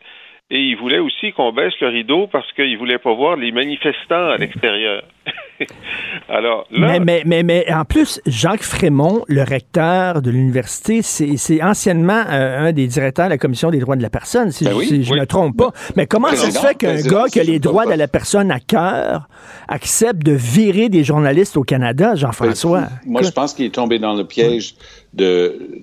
Et 0.52 0.58
il 0.58 0.76
voulait 0.76 0.98
aussi 0.98 1.30
qu'on 1.32 1.52
baisse 1.52 1.74
le 1.80 1.88
rideau 1.88 2.26
parce 2.26 2.50
qu'il 2.54 2.76
voulait 2.76 2.98
pas 2.98 3.14
voir 3.14 3.36
les 3.36 3.52
manifestants 3.52 4.30
à 4.30 4.36
l'extérieur. 4.36 5.04
Alors 6.28 6.66
là, 6.72 6.98
Mais, 6.98 7.00
mais, 7.00 7.22
mais, 7.24 7.42
mais 7.44 7.72
en 7.72 7.84
plus, 7.84 8.20
Jacques 8.26 8.62
Frémont, 8.64 9.24
le 9.28 9.42
recteur 9.42 10.22
de 10.22 10.30
l'université, 10.30 11.02
c'est 11.02 11.36
c'est 11.36 11.62
anciennement 11.62 12.24
euh, 12.28 12.66
un 12.68 12.72
des 12.72 12.86
directeurs 12.88 13.26
de 13.26 13.30
la 13.30 13.38
Commission 13.38 13.70
des 13.70 13.78
droits 13.78 13.94
de 13.96 14.02
la 14.02 14.10
personne, 14.10 14.50
si, 14.50 14.64
Ben 14.64 14.72
je- 14.72 14.76
oui, 14.76 14.86
si 14.86 15.04
je 15.04 15.10
ne 15.10 15.14
oui. 15.14 15.20
me 15.20 15.26
trompe 15.26 15.56
pas. 15.56 15.70
Mais 15.96 16.06
comment 16.06 16.28
ça 16.28 16.50
se 16.50 16.58
fait 16.58 16.74
qu'un 16.74 17.00
gars 17.00 17.26
qui 17.30 17.38
a 17.40 17.44
les 17.44 17.58
droits 17.60 17.84
pas. 17.84 17.92
de 17.92 17.98
la 17.98 18.08
personne 18.08 18.50
à 18.50 18.58
cœur 18.60 19.28
accepte 19.68 20.22
de 20.24 20.32
virer 20.32 20.88
des 20.88 21.04
journalistes 21.04 21.56
au 21.56 21.62
Canada, 21.62 22.14
Jean-François? 22.16 22.84
Moi, 23.06 23.22
je 23.22 23.30
pense 23.30 23.54
qu'il 23.54 23.66
est 23.66 23.74
tombé 23.74 23.98
dans 23.98 24.14
le 24.14 24.24
piège 24.24 24.74
de, 25.14 25.82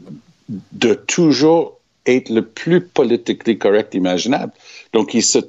de 0.73 0.93
toujours 0.93 1.76
être 2.07 2.29
le 2.29 2.41
plus 2.41 2.81
politiquement 2.81 3.55
correct 3.55 3.93
imaginable. 3.93 4.53
Donc, 4.93 5.13
il 5.13 5.23
se 5.23 5.39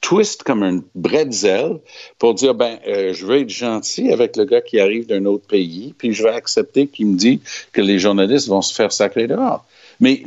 twist 0.00 0.42
comme 0.42 0.62
un 0.62 0.82
bretzel 0.94 1.78
pour 2.18 2.34
dire, 2.34 2.54
ben, 2.54 2.78
euh, 2.86 3.12
je 3.12 3.26
veux 3.26 3.38
être 3.40 3.50
gentil 3.50 4.12
avec 4.12 4.36
le 4.36 4.44
gars 4.44 4.60
qui 4.60 4.80
arrive 4.80 5.06
d'un 5.06 5.24
autre 5.26 5.46
pays, 5.46 5.94
puis 5.96 6.12
je 6.12 6.22
vais 6.22 6.30
accepter 6.30 6.86
qu'il 6.86 7.08
me 7.08 7.16
dit 7.16 7.40
que 7.72 7.80
les 7.80 7.98
journalistes 7.98 8.48
vont 8.48 8.62
se 8.62 8.74
faire 8.74 8.92
sacrer 8.92 9.26
dehors. 9.26 9.64
Mais 10.00 10.22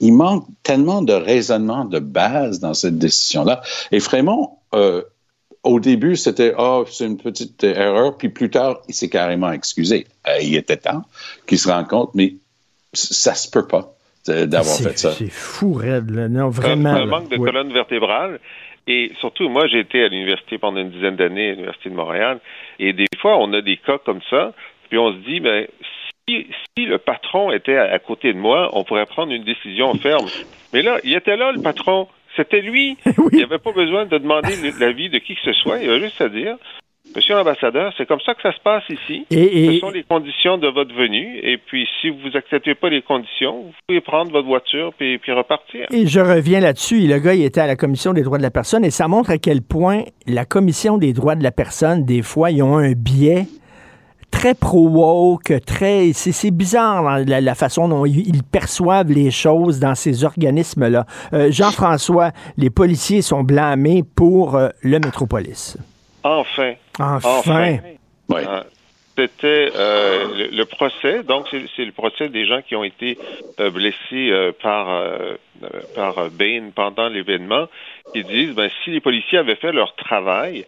il 0.00 0.12
manque 0.12 0.46
tellement 0.64 1.02
de 1.02 1.12
raisonnement 1.12 1.84
de 1.84 2.00
base 2.00 2.58
dans 2.58 2.74
cette 2.74 2.98
décision-là. 2.98 3.62
Et 3.92 4.00
Frémont, 4.00 4.50
euh, 4.74 5.02
au 5.62 5.78
début, 5.78 6.16
c'était 6.16 6.52
ah, 6.58 6.82
c'est 6.90 7.06
une 7.06 7.16
petite 7.16 7.62
erreur, 7.62 8.16
puis 8.16 8.28
plus 8.28 8.50
tard, 8.50 8.80
il 8.88 8.94
s'est 8.94 9.08
carrément 9.08 9.52
excusé. 9.52 10.06
Euh, 10.26 10.40
il 10.42 10.56
était 10.56 10.76
temps 10.76 11.02
qu'il 11.46 11.58
se 11.58 11.68
rende 11.68 11.86
compte, 11.86 12.10
mais 12.14 12.34
ça 12.92 13.34
se 13.34 13.48
peut 13.48 13.66
pas 13.66 13.97
d'avoir 14.28 14.64
C'est- 14.64 14.88
fait 14.90 14.98
ça. 14.98 15.10
C'est 15.12 15.30
fou, 15.30 15.72
raide, 15.74 16.10
là. 16.10 16.28
Non, 16.28 16.50
c'est 16.52 16.62
vraiment. 16.62 16.90
un 16.90 17.06
manque 17.06 17.30
de 17.30 17.36
Oui. 17.36 17.44
colonne 17.50 17.72
vertébrale. 17.72 18.38
Et 18.86 19.12
surtout, 19.20 19.48
moi, 19.50 19.66
j'ai 19.66 19.80
été 19.80 20.02
à 20.04 20.08
l'université 20.08 20.56
pendant 20.56 20.80
une 20.80 20.90
dizaine 20.90 21.16
d'années, 21.16 21.48
à 21.48 21.52
l'université 21.52 21.90
de 21.90 21.94
Montréal, 21.94 22.38
et 22.78 22.92
des 22.94 23.06
fois, 23.20 23.36
on 23.38 23.52
a 23.52 23.60
des 23.60 23.76
cas 23.76 23.98
comme 23.98 24.20
ça, 24.30 24.54
puis 24.88 24.98
on 24.98 25.12
se 25.12 25.18
dit, 25.28 25.40
ben, 25.40 25.66
si, 26.26 26.46
si 26.76 26.86
le 26.86 26.96
patron 26.96 27.52
était 27.52 27.76
à, 27.76 27.92
à 27.92 27.98
côté 27.98 28.32
de 28.32 28.38
moi, 28.38 28.70
on 28.72 28.84
pourrait 28.84 29.04
prendre 29.04 29.32
une 29.32 29.44
décision 29.44 29.92
ferme. 29.96 30.26
Mais 30.72 30.80
là, 30.80 30.98
il 31.04 31.14
était 31.14 31.36
là, 31.36 31.52
le 31.52 31.60
patron. 31.60 32.08
C'était 32.36 32.60
lui. 32.60 32.96
Il 33.32 33.36
n'y 33.38 33.42
avait 33.42 33.58
pas 33.58 33.72
besoin 33.72 34.06
de 34.06 34.16
demander 34.16 34.54
l'avis 34.78 35.08
de 35.10 35.18
qui 35.18 35.34
que 35.34 35.40
ce 35.44 35.52
soit. 35.54 35.78
Il 35.82 35.90
avait 35.90 36.00
juste 36.00 36.20
à 36.20 36.28
dire, 36.28 36.56
Monsieur 37.16 37.34
l'ambassadeur, 37.34 37.92
c'est 37.96 38.06
comme 38.06 38.20
ça 38.24 38.34
que 38.34 38.42
ça 38.42 38.52
se 38.52 38.60
passe 38.62 38.84
ici. 38.90 39.26
Et- 39.30 39.64
et- 39.66 39.74
Ce 39.74 39.78
sont 39.80 39.90
les 39.90 40.04
conditions 40.04 40.56
de 40.58 40.68
votre 40.68 40.94
venue. 40.94 41.38
Et 41.42 41.58
puis, 41.58 41.86
si 42.00 42.10
vous 42.10 42.36
acceptez 42.36 42.74
pas 42.74 42.90
les 42.90 43.02
conditions, 43.02 43.62
vous 43.62 43.72
pouvez 43.88 44.00
prendre 44.00 44.30
votre 44.30 44.46
voiture 44.46 44.92
puis, 44.96 45.18
puis 45.18 45.32
repartir. 45.32 45.86
Et 45.90 46.06
je 46.06 46.20
reviens 46.20 46.60
là-dessus. 46.60 47.00
Le 47.00 47.18
gars, 47.18 47.34
il 47.34 47.42
était 47.44 47.60
à 47.60 47.66
la 47.66 47.76
Commission 47.76 48.12
des 48.12 48.22
droits 48.22 48.38
de 48.38 48.42
la 48.42 48.50
personne 48.50 48.84
et 48.84 48.90
ça 48.90 49.08
montre 49.08 49.30
à 49.30 49.38
quel 49.38 49.62
point 49.62 50.02
la 50.26 50.44
Commission 50.44 50.96
des 50.98 51.12
droits 51.12 51.34
de 51.34 51.42
la 51.42 51.50
personne, 51.50 52.04
des 52.04 52.22
fois, 52.22 52.50
ils 52.50 52.62
ont 52.62 52.76
un 52.78 52.92
biais 52.92 53.46
très 54.30 54.54
pro-woke, 54.54 55.54
très... 55.66 56.12
C'est 56.12 56.50
bizarre 56.50 57.08
hein, 57.08 57.24
la, 57.26 57.40
la 57.40 57.54
façon 57.54 57.88
dont 57.88 58.04
ils, 58.04 58.28
ils 58.28 58.42
perçoivent 58.44 59.10
les 59.10 59.30
choses 59.30 59.80
dans 59.80 59.94
ces 59.94 60.22
organismes-là. 60.24 61.06
Euh, 61.32 61.50
Jean-François, 61.50 62.32
les 62.58 62.68
policiers 62.70 63.22
sont 63.22 63.42
blâmés 63.42 64.02
pour 64.14 64.54
euh, 64.56 64.68
le 64.82 64.98
Métropolis. 64.98 65.78
Enfin. 66.28 66.74
Enfin. 67.24 67.78
Euh, 68.46 68.62
C'était 69.16 69.72
euh, 69.74 70.26
le, 70.38 70.56
le 70.56 70.64
procès, 70.64 71.24
donc 71.24 71.46
c'est 71.50 71.62
c'est 71.74 71.84
le 71.84 71.90
procès 71.92 72.28
des 72.28 72.46
gens 72.46 72.62
qui 72.62 72.76
ont 72.76 72.84
été 72.84 73.18
euh, 73.58 73.68
blessés 73.70 74.30
euh, 74.30 74.52
par 74.62 74.86
par 75.96 76.30
Bain 76.30 76.70
pendant 76.74 77.08
l'événement, 77.08 77.66
qui 78.12 78.22
disent 78.22 78.54
ben 78.54 78.70
si 78.84 78.90
les 78.90 79.00
policiers 79.00 79.38
avaient 79.38 79.56
fait 79.56 79.72
leur 79.72 79.96
travail, 79.96 80.66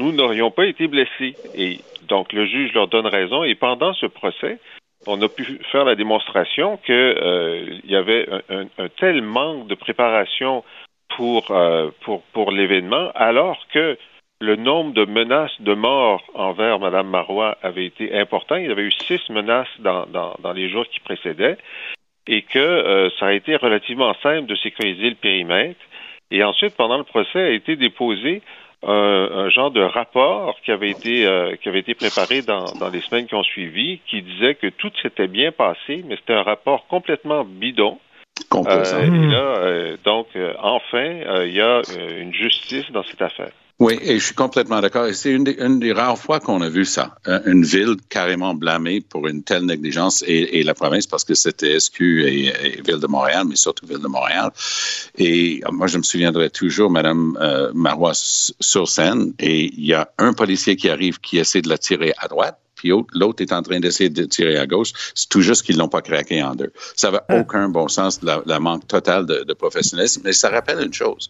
nous 0.00 0.10
n'aurions 0.10 0.50
pas 0.50 0.66
été 0.66 0.88
blessés. 0.88 1.36
Et 1.54 1.78
donc 2.08 2.32
le 2.32 2.46
juge 2.46 2.72
leur 2.74 2.88
donne 2.88 3.06
raison. 3.06 3.44
Et 3.44 3.54
pendant 3.54 3.92
ce 3.94 4.06
procès, 4.06 4.58
on 5.06 5.22
a 5.22 5.28
pu 5.28 5.44
faire 5.70 5.84
la 5.84 5.94
démonstration 5.94 6.78
que 6.84 6.92
euh, 6.92 7.78
il 7.84 7.90
y 7.90 7.96
avait 7.96 8.26
un, 8.48 8.56
un- 8.62 8.68
un 8.84 8.88
tel 8.88 9.22
manque 9.22 9.68
de 9.68 9.76
préparation 9.76 10.64
pour 11.16 11.52
euh, 11.52 11.90
pour 12.00 12.22
pour 12.32 12.50
l'événement, 12.50 13.12
alors 13.14 13.58
que 13.72 13.96
le 14.40 14.56
nombre 14.56 14.92
de 14.92 15.04
menaces 15.04 15.60
de 15.60 15.74
mort 15.74 16.22
envers 16.34 16.78
Mme 16.78 17.08
Marois 17.08 17.56
avait 17.62 17.86
été 17.86 18.16
important. 18.18 18.56
Il 18.56 18.66
y 18.66 18.70
avait 18.70 18.82
eu 18.82 18.92
six 18.92 19.20
menaces 19.30 19.68
dans, 19.78 20.06
dans, 20.06 20.34
dans 20.40 20.52
les 20.52 20.68
jours 20.68 20.86
qui 20.88 21.00
précédaient 21.00 21.56
et 22.26 22.42
que 22.42 22.58
euh, 22.58 23.10
ça 23.18 23.26
a 23.26 23.32
été 23.32 23.56
relativement 23.56 24.14
simple 24.22 24.46
de 24.46 24.56
sécuriser 24.56 25.10
le 25.10 25.16
périmètre. 25.16 25.80
Et 26.30 26.42
ensuite, 26.42 26.76
pendant 26.76 26.98
le 26.98 27.04
procès, 27.04 27.38
a 27.38 27.50
été 27.50 27.76
déposé 27.76 28.42
un, 28.82 28.92
un 28.92 29.48
genre 29.50 29.70
de 29.70 29.80
rapport 29.82 30.58
qui 30.62 30.72
avait 30.72 30.90
été 30.90 31.26
euh, 31.26 31.56
qui 31.56 31.68
avait 31.68 31.80
été 31.80 31.94
préparé 31.94 32.42
dans, 32.42 32.64
dans 32.80 32.90
les 32.90 33.00
semaines 33.00 33.26
qui 33.26 33.34
ont 33.34 33.42
suivi, 33.42 34.00
qui 34.06 34.20
disait 34.22 34.54
que 34.56 34.66
tout 34.66 34.90
s'était 35.00 35.28
bien 35.28 35.52
passé, 35.52 36.02
mais 36.06 36.16
c'était 36.16 36.34
un 36.34 36.42
rapport 36.42 36.86
complètement 36.86 37.44
bidon. 37.44 37.98
Euh, 38.54 38.82
et 39.02 39.26
là, 39.28 39.36
euh, 39.36 39.96
donc, 40.04 40.26
euh, 40.36 40.54
enfin, 40.60 40.98
euh, 41.04 41.46
il 41.46 41.54
y 41.54 41.60
a 41.60 41.82
une 42.18 42.34
justice 42.34 42.90
dans 42.90 43.04
cette 43.04 43.22
affaire. 43.22 43.52
Oui, 43.80 43.98
et 44.02 44.20
je 44.20 44.24
suis 44.26 44.34
complètement 44.36 44.80
d'accord. 44.80 45.06
Et 45.06 45.14
c'est 45.14 45.32
une, 45.32 45.42
des- 45.42 45.56
une 45.58 45.80
des 45.80 45.92
rares 45.92 46.16
fois 46.16 46.38
qu'on 46.38 46.60
a 46.62 46.68
vu 46.68 46.84
ça. 46.84 47.16
Euh, 47.26 47.40
Une 47.44 47.64
ville 47.64 47.96
carrément 48.08 48.54
blâmée 48.54 49.00
pour 49.00 49.26
une 49.26 49.42
telle 49.42 49.66
négligence 49.66 50.22
et, 50.28 50.60
et 50.60 50.62
la 50.62 50.74
province, 50.74 51.08
parce 51.08 51.24
que 51.24 51.34
c'était 51.34 51.78
SQ 51.80 52.00
et, 52.24 52.44
et 52.46 52.82
Ville 52.82 53.00
de 53.00 53.06
Montréal, 53.08 53.44
mais 53.48 53.56
surtout 53.56 53.84
Ville 53.86 53.98
de 53.98 54.06
Montréal. 54.06 54.52
Et 55.18 55.60
euh, 55.66 55.72
moi, 55.72 55.88
je 55.88 55.98
me 55.98 56.04
souviendrai 56.04 56.50
toujours, 56.50 56.88
Madame 56.88 57.36
euh, 57.40 57.72
Marois 57.74 58.12
sur 58.14 58.88
scène, 58.88 59.34
et 59.40 59.64
il 59.76 59.84
y 59.84 59.92
a 59.94 60.08
un 60.18 60.34
policier 60.34 60.76
qui 60.76 60.88
arrive 60.88 61.18
qui 61.18 61.38
essaie 61.38 61.60
de 61.60 61.68
la 61.68 61.78
tirer 61.78 62.12
à 62.18 62.28
droite. 62.28 62.56
Puis 62.76 62.92
au- 62.92 63.06
l'autre 63.12 63.42
est 63.42 63.52
en 63.52 63.62
train 63.62 63.80
d'essayer 63.80 64.08
de 64.10 64.24
tirer 64.24 64.56
à 64.56 64.66
gauche. 64.68 64.92
C'est 65.16 65.28
tout 65.28 65.40
juste 65.40 65.62
qu'ils 65.64 65.78
l'ont 65.78 65.88
pas 65.88 66.00
craqué 66.02 66.40
en 66.44 66.54
deux. 66.54 66.72
Ça 66.94 67.10
n'avait 67.10 67.24
aucun 67.40 67.68
bon 67.68 67.88
sens, 67.88 68.22
la, 68.22 68.40
la 68.46 68.60
manque 68.60 68.86
total 68.86 69.26
de, 69.26 69.42
de 69.42 69.52
professionnalisme. 69.52 70.22
Mais 70.24 70.32
ça 70.32 70.48
rappelle 70.48 70.80
une 70.80 70.92
chose 70.94 71.28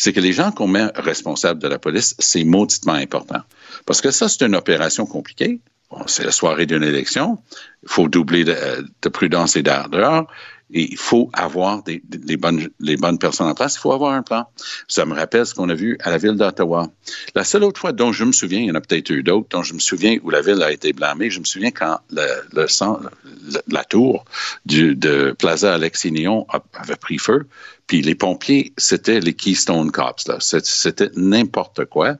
c'est 0.00 0.14
que 0.14 0.20
les 0.20 0.32
gens 0.32 0.50
qu'on 0.50 0.66
met 0.66 0.86
responsables 0.94 1.60
de 1.60 1.68
la 1.68 1.78
police, 1.78 2.14
c'est 2.18 2.42
mauditement 2.42 2.94
important. 2.94 3.42
Parce 3.84 4.00
que 4.00 4.10
ça, 4.10 4.30
c'est 4.30 4.46
une 4.46 4.54
opération 4.54 5.04
compliquée. 5.04 5.60
C'est 6.06 6.24
la 6.24 6.32
soirée 6.32 6.64
d'une 6.64 6.82
élection. 6.82 7.36
Il 7.82 7.90
faut 7.90 8.08
doubler 8.08 8.44
de, 8.44 8.56
de 9.02 9.08
prudence 9.10 9.56
et 9.56 9.62
d'ardeur. 9.62 10.26
Il 10.70 10.96
faut 10.96 11.28
avoir 11.34 11.82
les, 11.86 12.36
bonnes, 12.38 13.18
personnes 13.18 13.48
en 13.48 13.54
place. 13.54 13.74
Il 13.74 13.80
faut 13.80 13.92
avoir 13.92 14.14
un 14.14 14.22
plan. 14.22 14.46
Ça 14.88 15.04
me 15.04 15.14
rappelle 15.14 15.44
ce 15.44 15.52
qu'on 15.52 15.68
a 15.68 15.74
vu 15.74 15.98
à 16.00 16.10
la 16.10 16.16
ville 16.16 16.36
d'Ottawa. 16.36 16.88
La 17.34 17.44
seule 17.44 17.64
autre 17.64 17.78
fois 17.78 17.92
dont 17.92 18.12
je 18.12 18.24
me 18.24 18.32
souviens, 18.32 18.60
il 18.60 18.66
y 18.66 18.70
en 18.70 18.76
a 18.76 18.80
peut-être 18.80 19.10
eu 19.10 19.22
d'autres, 19.22 19.48
dont 19.50 19.62
je 19.62 19.74
me 19.74 19.80
souviens 19.80 20.16
où 20.22 20.30
la 20.30 20.40
ville 20.40 20.62
a 20.62 20.72
été 20.72 20.94
blâmée, 20.94 21.28
je 21.28 21.40
me 21.40 21.44
souviens 21.44 21.72
quand 21.72 21.98
la 23.68 23.84
tour 23.84 24.24
du, 24.64 24.96
de 24.96 25.34
Plaza 25.38 25.74
Alexis-Nyon 25.74 26.46
a- 26.48 26.62
avait 26.72 26.96
pris 26.96 27.18
feu. 27.18 27.46
Puis 27.90 28.02
les 28.02 28.14
pompiers, 28.14 28.72
c'était 28.76 29.18
les 29.18 29.34
Keystone 29.34 29.90
Cops. 29.90 30.28
là. 30.28 30.36
C'était 30.38 31.10
n'importe 31.16 31.86
quoi. 31.86 32.18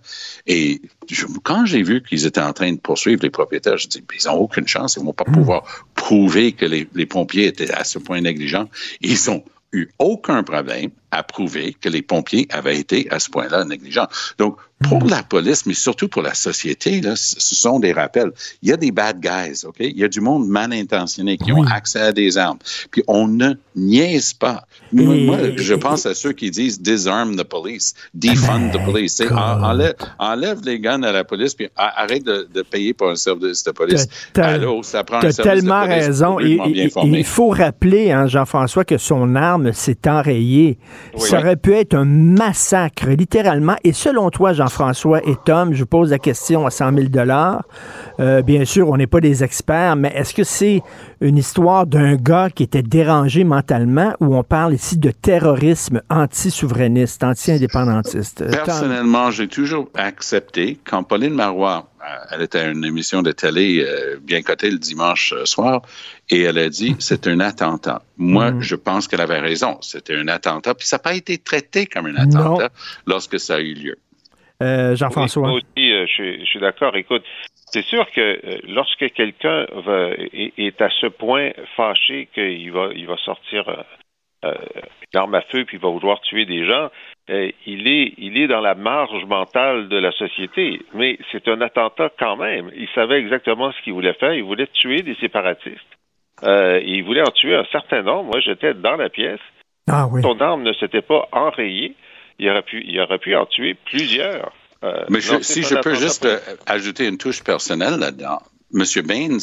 Et 0.48 0.82
je- 1.08 1.26
quand 1.44 1.64
j'ai 1.64 1.84
vu 1.84 2.02
qu'ils 2.02 2.26
étaient 2.26 2.40
en 2.40 2.52
train 2.52 2.72
de 2.72 2.78
poursuivre 2.80 3.22
les 3.22 3.30
propriétaires, 3.30 3.78
je 3.78 3.86
dis, 3.86 4.02
ils 4.20 4.26
n'ont 4.28 4.34
aucune 4.34 4.66
chance. 4.66 4.96
Ils 4.96 5.00
ne 5.02 5.04
vont 5.04 5.12
pas 5.12 5.22
pouvoir 5.22 5.62
prouver 5.94 6.50
que 6.50 6.64
les, 6.66 6.88
les 6.96 7.06
pompiers 7.06 7.46
étaient 7.46 7.70
à 7.70 7.84
ce 7.84 8.00
point 8.00 8.20
négligents. 8.20 8.68
Ils 9.00 9.30
ont 9.30 9.44
eu 9.72 9.88
aucun 10.00 10.42
problème 10.42 10.90
à 11.10 11.22
prouver 11.22 11.76
que 11.80 11.88
les 11.88 12.02
pompiers 12.02 12.46
avaient 12.50 12.78
été 12.78 13.10
à 13.10 13.18
ce 13.18 13.30
point-là 13.30 13.64
négligents. 13.64 14.08
Donc, 14.38 14.56
pour 14.88 15.04
la 15.06 15.22
police, 15.22 15.66
mais 15.66 15.74
surtout 15.74 16.08
pour 16.08 16.22
la 16.22 16.32
société, 16.32 17.02
là, 17.02 17.14
ce 17.14 17.54
sont 17.54 17.80
des 17.80 17.92
rappels. 17.92 18.32
Il 18.62 18.70
y 18.70 18.72
a 18.72 18.78
des 18.78 18.90
bad 18.90 19.20
guys, 19.20 19.66
OK? 19.66 19.76
Il 19.80 19.98
y 19.98 20.04
a 20.04 20.08
du 20.08 20.22
monde 20.22 20.48
mal 20.48 20.72
intentionné 20.72 21.36
qui 21.36 21.52
ont 21.52 21.64
accès 21.64 22.00
à 22.00 22.12
des 22.12 22.38
armes. 22.38 22.58
Puis 22.90 23.02
on 23.06 23.28
ne 23.28 23.52
niaise 23.76 24.32
pas. 24.32 24.64
Moi, 24.92 25.36
je 25.56 25.74
pense 25.74 26.06
à 26.06 26.14
ceux 26.14 26.32
qui 26.32 26.50
disent 26.50 26.80
disarm 26.80 27.36
the 27.36 27.44
police, 27.44 27.94
defund 28.14 28.72
the 28.72 28.82
police. 28.84 29.20
enlève, 29.30 29.94
enlève, 30.18 30.60
les 30.64 30.80
guns 30.80 31.02
à 31.02 31.12
la 31.12 31.24
police, 31.24 31.54
puis 31.54 31.68
arrête 31.76 32.24
de, 32.24 32.48
de 32.52 32.62
payer 32.62 32.94
pour 32.94 33.10
un 33.10 33.16
service 33.16 33.62
de 33.64 33.72
police. 33.72 34.08
Allô, 34.36 34.82
ça 34.82 35.04
prend 35.04 35.18
un 35.18 35.30
service 35.30 35.62
tellement 35.62 35.82
de 35.82 35.88
police 35.88 36.06
raison. 36.06 36.38
il 36.40 37.24
faut 37.24 37.50
rappeler, 37.50 38.12
hein, 38.12 38.26
Jean-François, 38.26 38.84
que 38.84 38.96
son 38.96 39.36
arme 39.36 39.72
s'est 39.74 40.08
enrayée. 40.08 40.78
Ça 41.16 41.38
aurait 41.38 41.56
pu 41.56 41.74
être 41.74 41.94
un 41.94 42.04
massacre, 42.04 43.08
littéralement. 43.08 43.76
Et 43.84 43.92
selon 43.92 44.30
toi, 44.30 44.52
Jean-François 44.52 45.26
et 45.26 45.34
Tom, 45.44 45.72
je 45.72 45.80
vous 45.80 45.86
pose 45.86 46.10
la 46.10 46.18
question 46.18 46.66
à 46.66 46.70
100 46.70 46.92
000 46.96 47.08
euh, 48.20 48.42
Bien 48.42 48.64
sûr, 48.64 48.88
on 48.88 48.96
n'est 48.96 49.06
pas 49.06 49.20
des 49.20 49.44
experts, 49.44 49.96
mais 49.96 50.12
est-ce 50.14 50.34
que 50.34 50.44
c'est 50.44 50.82
une 51.20 51.36
histoire 51.36 51.86
d'un 51.86 52.16
gars 52.16 52.48
qui 52.54 52.62
était 52.62 52.82
dérangé 52.82 53.44
mentalement 53.44 54.14
ou 54.20 54.36
on 54.36 54.42
parle 54.42 54.74
ici 54.74 54.98
de 54.98 55.10
terrorisme 55.10 56.02
anti-souverainiste, 56.08 57.24
anti-indépendantiste? 57.24 58.44
Personnellement, 58.50 59.30
j'ai 59.30 59.48
toujours 59.48 59.88
accepté 59.94 60.78
quand 60.84 61.02
Pauline 61.02 61.34
Marois 61.34 61.86
euh, 61.86 61.89
elle 62.30 62.42
était 62.42 62.58
à 62.58 62.68
une 62.68 62.84
émission 62.84 63.22
de 63.22 63.32
télé 63.32 63.84
euh, 63.84 64.18
bien 64.22 64.42
cotée 64.42 64.70
le 64.70 64.78
dimanche 64.78 65.32
euh, 65.32 65.44
soir 65.44 65.82
et 66.30 66.42
elle 66.42 66.58
a 66.58 66.68
dit 66.68 66.96
c'est 67.00 67.26
un 67.26 67.40
attentat. 67.40 68.02
Moi, 68.16 68.52
mm. 68.52 68.62
je 68.62 68.76
pense 68.76 69.08
qu'elle 69.08 69.20
avait 69.20 69.40
raison. 69.40 69.78
C'était 69.80 70.16
un 70.16 70.28
attentat. 70.28 70.74
Puis 70.74 70.86
ça 70.86 70.96
n'a 70.96 71.02
pas 71.02 71.14
été 71.14 71.38
traité 71.38 71.86
comme 71.86 72.06
un 72.06 72.16
attentat 72.16 72.70
lorsque 73.06 73.38
ça 73.38 73.56
a 73.56 73.60
eu 73.60 73.74
lieu. 73.74 73.96
Jean-François. 74.60 75.48
moi 75.48 75.52
aussi, 75.56 75.90
je, 76.06 76.44
suis 76.44 76.60
d'accord. 76.60 76.94
Écoute, 76.94 77.22
c'est 77.72 77.84
sûr 77.84 78.06
que 78.14 78.60
lorsque 78.68 79.10
quelqu'un 79.14 79.64
est, 80.34 80.82
à 80.82 80.90
ce 81.00 81.06
point 81.06 81.52
fâché 81.76 82.28
qu'il 82.34 82.70
va, 82.70 82.90
il 82.94 83.06
va 83.06 83.16
sortir 83.24 83.64
euh, 84.42 84.54
l'arme 85.12 85.34
à 85.34 85.42
feu 85.42 85.66
puis 85.66 85.76
il 85.76 85.80
va 85.82 85.90
vouloir 85.90 86.18
tuer 86.22 86.46
des 86.46 86.64
gens, 86.64 86.84
euh, 86.84 86.88
il, 87.66 87.88
est, 87.88 88.14
il 88.18 88.36
est 88.38 88.48
dans 88.48 88.60
la 88.60 88.74
marge 88.74 89.24
mentale 89.24 89.88
de 89.88 89.96
la 89.96 90.12
société. 90.12 90.82
Mais 90.94 91.18
c'est 91.30 91.46
un 91.48 91.60
attentat 91.60 92.10
quand 92.18 92.36
même. 92.36 92.70
Il 92.76 92.88
savait 92.94 93.20
exactement 93.20 93.72
ce 93.72 93.82
qu'il 93.82 93.92
voulait 93.92 94.14
faire. 94.14 94.34
Il 94.34 94.44
voulait 94.44 94.68
tuer 94.72 95.02
des 95.02 95.14
séparatistes. 95.16 95.78
Euh, 96.42 96.80
il 96.84 97.04
voulait 97.04 97.22
en 97.22 97.30
tuer 97.30 97.54
un 97.54 97.66
certain 97.70 98.02
nombre. 98.02 98.24
Moi, 98.30 98.40
j'étais 98.40 98.74
dans 98.74 98.96
la 98.96 99.08
pièce. 99.10 99.40
Ah, 99.88 100.06
oui. 100.10 100.22
Son 100.22 100.40
arme 100.40 100.62
ne 100.62 100.72
s'était 100.72 101.02
pas 101.02 101.28
enrayée. 101.32 101.94
Il 102.38 102.48
aurait 102.48 102.62
pu, 102.62 102.82
il 102.86 102.98
aurait 103.00 103.18
pu 103.18 103.36
en 103.36 103.46
tuer 103.46 103.76
plusieurs. 103.84 104.52
Euh, 104.82 105.04
Mais 105.10 105.20
si 105.20 105.62
je 105.62 105.74
peux 105.76 105.94
juste 105.94 106.26
ajouter 106.66 107.06
une 107.06 107.18
touche 107.18 107.44
personnelle 107.44 107.98
là-dedans, 107.98 108.40
M. 108.74 108.84
Baines 109.04 109.40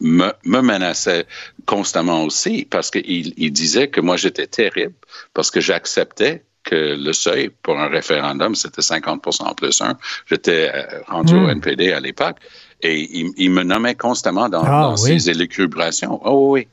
me, 0.00 0.32
menaçait 0.44 1.26
constamment 1.66 2.24
aussi 2.24 2.66
parce 2.70 2.90
qu'il 2.90 3.34
il 3.36 3.52
disait 3.52 3.88
que 3.88 4.00
moi 4.00 4.16
j'étais 4.16 4.46
terrible 4.46 4.94
parce 5.34 5.50
que 5.50 5.60
j'acceptais 5.60 6.44
que 6.64 6.96
le 6.96 7.12
seuil 7.12 7.50
pour 7.62 7.78
un 7.78 7.88
référendum, 7.88 8.54
c'était 8.54 8.82
50% 8.82 9.54
plus 9.54 9.80
1. 9.80 9.96
J'étais 10.26 10.70
euh, 10.72 11.00
rendu 11.08 11.34
au 11.34 11.46
hmm. 11.46 11.50
NPD 11.50 11.92
à 11.92 12.00
l'époque 12.00 12.36
et 12.82 13.08
il, 13.36 13.50
me 13.50 13.62
nommait 13.62 13.94
constamment 13.94 14.48
dans, 14.48 14.62
ah, 14.64 14.94
ses 14.96 15.28
élucubrations. 15.28 16.20
Oh 16.24 16.52
oui. 16.52 16.66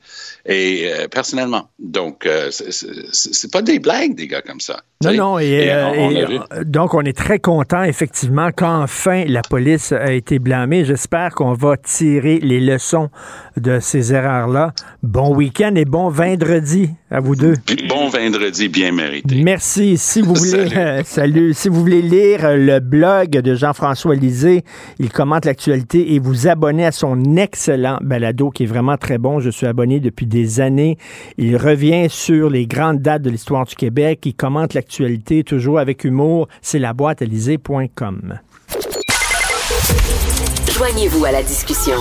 Et 0.46 0.90
euh, 0.92 1.08
personnellement. 1.08 1.70
Donc, 1.80 2.26
euh, 2.26 2.50
c'est 2.52 3.52
pas 3.52 3.62
des 3.62 3.80
blagues, 3.80 4.16
des 4.16 4.28
gars 4.28 4.42
comme 4.42 4.62
ça. 4.62 4.82
Non, 5.04 5.14
non. 5.14 5.40
Et, 5.40 5.70
euh, 5.70 6.64
donc, 6.64 6.94
on 6.94 7.02
est 7.02 7.18
très 7.18 7.40
content, 7.40 7.84
effectivement, 7.84 8.52
qu'enfin 8.56 9.26
la 9.28 9.42
police 9.42 9.92
a 9.92 10.14
été 10.14 10.40
blâmée. 10.40 10.86
J'espère 10.86 11.32
qu'on 11.32 11.54
va 11.54 11.76
tirer 11.76 12.40
les 12.40 12.62
leçons 12.62 13.10
de 13.58 13.80
ces 13.80 14.14
erreurs-là. 14.14 14.74
Bon 15.04 15.36
week-end 15.36 15.74
et 15.76 15.86
bon 15.86 16.10
vendredi 16.10 16.90
à 17.10 17.20
vous 17.20 17.36
deux. 17.36 17.54
Bon 17.88 18.10
vendredi 18.10 18.68
bien 18.68 18.92
mérité. 18.92 19.42
Merci. 19.44 19.98
Si 19.98 20.22
vous 20.22 20.34
voulez, 20.34 21.04
salut. 21.06 21.54
Si 21.54 21.70
vous 21.70 21.80
voulez 21.80 22.02
lire 22.02 22.56
le 22.56 22.80
blog 22.80 23.30
de 23.30 23.56
Jean-François 23.56 24.16
Lisée, 24.16 24.64
il 25.00 25.12
commente 25.12 25.46
l'actualité 25.46 26.14
et 26.14 26.20
vous 26.20 26.48
abonner 26.48 26.86
à 26.86 26.92
son 26.92 27.36
excellent 27.36 27.98
balado 28.02 28.50
qui 28.50 28.64
est 28.64 28.68
vraiment 28.68 28.98
très 28.98 29.18
bon. 29.18 29.40
Je 29.40 29.50
suis 29.50 29.68
abonné 29.68 30.00
depuis 30.00 30.26
des 30.26 30.60
années. 30.60 30.98
Il 31.38 31.58
revient 31.58 32.08
sur 32.10 32.50
les 32.50 32.68
grandes 32.68 33.02
dates 33.02 33.22
de 33.22 33.30
l'histoire 33.30 33.66
du 33.66 33.76
Québec. 33.76 34.20
Il 34.26 34.36
commente 34.36 34.74
l'actualité 34.74 35.44
toujours 35.44 35.80
avec 35.80 36.04
humour. 36.04 36.48
C'est 36.62 36.80
la 36.80 36.94
boîte 36.94 37.22
Joignez-vous 40.78 41.26
à 41.26 41.32
la 41.32 41.42
discussion. 41.42 41.96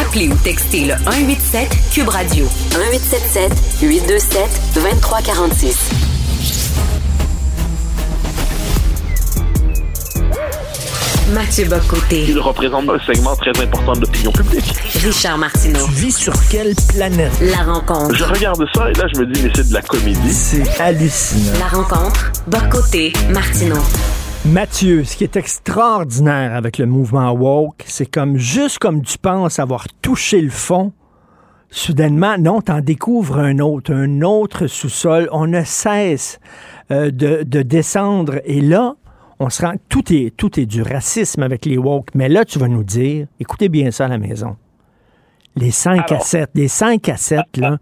Appelez 0.00 0.28
ou 0.28 0.34
textez 0.36 0.84
le 0.84 0.94
187 1.04 1.68
Cube 1.92 2.08
Radio 2.08 2.44
1877 2.76 3.52
827 3.82 4.60
2346. 4.76 5.90
Mathieu 11.32 11.64
Bocoté. 11.64 12.24
Il 12.28 12.38
représente 12.38 12.88
un 12.88 12.98
segment 13.00 13.34
très 13.34 13.50
important 13.60 13.94
de 13.94 14.02
l'opinion 14.02 14.30
publique. 14.30 14.74
Richard 15.02 15.38
Martineau. 15.38 15.84
Tu 15.86 15.92
vis 15.92 16.16
sur 16.16 16.32
quelle 16.48 16.74
planète? 16.94 17.32
La 17.40 17.64
rencontre. 17.64 18.14
Je 18.14 18.24
regarde 18.24 18.64
ça 18.74 18.90
et 18.90 18.94
là, 18.94 19.06
je 19.12 19.20
me 19.20 19.26
dis, 19.26 19.42
mais 19.42 19.50
c'est 19.56 19.68
de 19.68 19.74
la 19.74 19.82
comédie. 19.82 20.32
C'est 20.32 20.80
hallucinant. 20.80 21.58
La 21.58 21.66
rencontre. 21.66 22.30
Bocoté, 22.46 23.12
Martineau. 23.30 23.82
Mathieu, 24.46 25.04
ce 25.04 25.16
qui 25.16 25.24
est 25.24 25.36
extraordinaire 25.36 26.54
avec 26.54 26.78
le 26.78 26.86
mouvement 26.86 27.32
woke, 27.32 27.84
c'est 27.86 28.06
comme 28.06 28.36
juste 28.38 28.78
comme 28.78 29.02
tu 29.02 29.18
penses 29.18 29.58
avoir 29.58 29.86
touché 30.00 30.40
le 30.40 30.50
fond, 30.50 30.92
soudainement, 31.70 32.38
non, 32.38 32.62
t'en 32.62 32.80
découvres 32.80 33.38
un 33.38 33.58
autre, 33.58 33.92
un 33.92 34.22
autre 34.22 34.66
sous-sol. 34.66 35.28
On 35.32 35.46
ne 35.46 35.62
cesse 35.64 36.38
euh, 36.90 37.10
de, 37.10 37.42
de, 37.42 37.62
descendre. 37.62 38.40
Et 38.44 38.60
là, 38.60 38.94
on 39.38 39.50
se 39.50 39.60
rend, 39.62 39.74
tout 39.88 40.12
est, 40.12 40.34
tout 40.34 40.58
est 40.58 40.66
du 40.66 40.82
racisme 40.82 41.42
avec 41.42 41.66
les 41.66 41.76
woke. 41.76 42.14
Mais 42.14 42.28
là, 42.28 42.44
tu 42.44 42.58
vas 42.58 42.68
nous 42.68 42.84
dire, 42.84 43.26
écoutez 43.40 43.68
bien 43.68 43.90
ça 43.90 44.06
à 44.06 44.08
la 44.08 44.18
maison. 44.18 44.56
Les 45.56 45.72
5 45.72 46.12
à 46.12 46.20
7, 46.20 46.50
les 46.54 46.68
5 46.68 47.08
à 47.08 47.16
7, 47.16 47.40
là, 47.56 47.78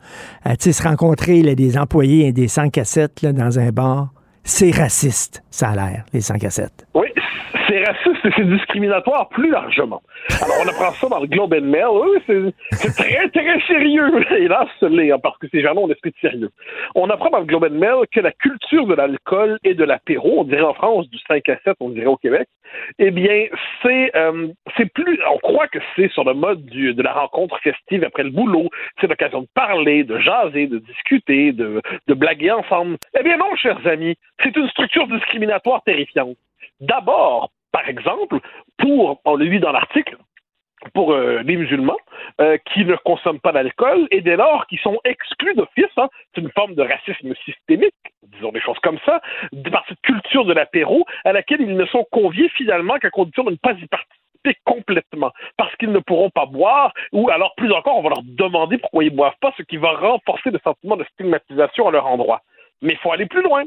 euh, 0.47 0.51
tu 0.53 0.57
sais, 0.61 0.73
se 0.73 0.83
rencontrer 0.83 1.43
des 1.55 1.79
employés 1.79 2.27
et 2.27 2.33
des 2.33 2.49
5 2.49 2.77
à 2.79 2.85
7 2.85 3.23
là, 3.23 3.33
dans 3.33 3.59
un 3.59 3.71
bar, 3.71 4.15
c'est 4.47 4.71
raciste, 4.71 5.43
ça 5.51 5.71
a 5.71 5.75
l'air, 5.75 6.05
les 6.13 6.21
5 6.21 6.43
à 6.45 6.51
7. 6.51 6.87
Oui, 6.95 7.09
c'est 7.69 7.83
raciste 7.85 8.25
et 8.25 8.31
c'est 8.37 8.49
discriminatoire 8.49 9.29
plus 9.29 9.51
largement. 9.51 10.01
Alors, 10.41 10.57
on 10.65 10.69
apprend 10.69 10.93
ça 10.93 11.09
dans 11.09 11.19
le 11.19 11.27
Globe 11.27 11.53
and 11.53 11.67
Mail. 11.67 11.87
Oui, 11.91 12.53
c'est 12.71 12.95
très, 12.95 13.29
très 13.29 13.61
sérieux. 13.67 14.09
Hélas, 14.39 14.69
l'est, 14.83 15.11
hein, 15.11 15.19
parce 15.21 15.37
que 15.39 15.49
ces 15.51 15.63
gens-là 15.63 15.81
ont 15.81 15.89
de 15.89 15.97
sérieux. 16.21 16.51
On 16.95 17.11
apprend 17.11 17.31
dans 17.31 17.41
le 17.41 17.45
Globe 17.45 17.65
and 17.65 17.75
Mail 17.75 18.07
que 18.13 18.21
la 18.21 18.31
culture 18.31 18.87
de 18.87 18.95
l'alcool 18.95 19.59
et 19.65 19.75
de 19.75 19.83
l'apéro, 19.83 20.41
on 20.41 20.45
dirait 20.45 20.63
en 20.63 20.75
France 20.75 21.11
du 21.11 21.19
5 21.27 21.49
à 21.49 21.59
7, 21.65 21.75
on 21.81 21.91
dirait 21.91 22.07
au 22.07 22.17
Québec, 22.17 22.49
eh 22.99 23.11
bien, 23.11 23.47
c'est 23.83 24.15
euh, 24.17 24.49
c'est 24.77 24.93
plus. 24.93 25.19
On 25.31 25.39
croit 25.39 25.69
que 25.69 25.79
c'est 25.95 26.11
sur 26.13 26.25
le 26.25 26.35
mode 26.35 26.65
de 26.67 27.03
la 27.03 27.13
rencontre 27.13 27.59
festive 27.61 28.05
après 28.05 28.23
le 28.23 28.31
boulot. 28.31 28.69
C'est 29.01 29.07
l'occasion 29.07 29.43
de 29.43 29.49
parler, 29.55 30.05
de 30.05 30.19
jaser, 30.19 30.67
de 30.67 30.79
discuter, 30.79 31.53
de, 31.53 31.81
de 32.07 32.15
blaguer 32.15 32.53
ensemble. 32.53 32.97
Eh 33.19 33.23
bien 33.23 33.37
non, 33.37 33.55
chers 33.57 33.87
amis, 33.87 34.17
c'est 34.43 34.57
une 34.57 34.69
structure 34.69 35.07
discriminatoire 35.09 35.83
terrifiante. 35.85 36.37
D'abord, 36.81 37.51
par 37.73 37.89
exemple, 37.89 38.39
pour, 38.79 39.21
on 39.25 39.37
le 39.37 39.47
lit 39.47 39.61
dans 39.61 39.73
l'article, 39.73 40.17
pour 40.95 41.13
euh, 41.13 41.43
les 41.43 41.57
musulmans 41.57 41.97
euh, 42.41 42.59
qui 42.73 42.85
ne 42.85 42.97
consomment 42.97 43.41
pas 43.41 43.53
d'alcool 43.53 44.07
et 44.11 44.21
dès 44.21 44.37
lors 44.37 44.67
qui 44.67 44.77
sont 44.79 44.99
exclus 45.05 45.55
d'office, 45.55 45.85
hein, 45.97 46.09
c'est 46.35 46.41
une 46.41 46.51
forme 46.51 46.75
de 46.75 46.83
racisme 46.83 47.35
systémique, 47.45 47.95
disons 48.23 48.53
des 48.53 48.61
choses 48.61 48.79
comme 48.83 48.99
ça, 49.05 49.21
par 49.71 49.85
cette 49.89 50.01
culture 50.03 50.45
de 50.45 50.53
l'apéro 50.53 51.05
à 51.25 51.33
laquelle 51.33 51.61
ils 51.61 51.77
ne 51.77 51.87
sont 51.87 52.07
conviés 52.11 52.49
finalement 52.51 52.99
qu'à 52.99 53.11
condition 53.11 53.45
de 53.45 53.53
ne 53.53 53.57
pas 53.57 53.73
y 53.73 53.87
participer 53.87 54.57
complètement, 54.65 55.33
parce 55.57 55.75
qu'ils 55.77 55.93
ne 55.93 55.99
pourront 55.99 56.31
pas 56.31 56.47
boire, 56.47 56.93
ou 57.13 57.31
alors 57.31 57.55
plus 57.57 57.73
encore, 57.73 57.99
on 57.99 58.03
va 58.03 58.11
leur 58.11 58.23
demander 58.23 58.79
pourquoi 58.79 59.05
ils 59.05 59.15
boivent 59.15 59.39
pas, 59.41 59.53
ce 59.57 59.63
qui 59.63 59.77
va 59.77 59.93
renforcer 59.93 60.51
le 60.51 60.61
sentiment 60.63 60.97
de 60.97 61.05
stigmatisation 61.05 61.89
à 61.89 61.91
leur 61.91 62.07
endroit. 62.07 62.43
Mais 62.83 62.93
il 62.93 62.99
faut 62.99 63.13
aller 63.13 63.27
plus 63.27 63.43
loin. 63.43 63.65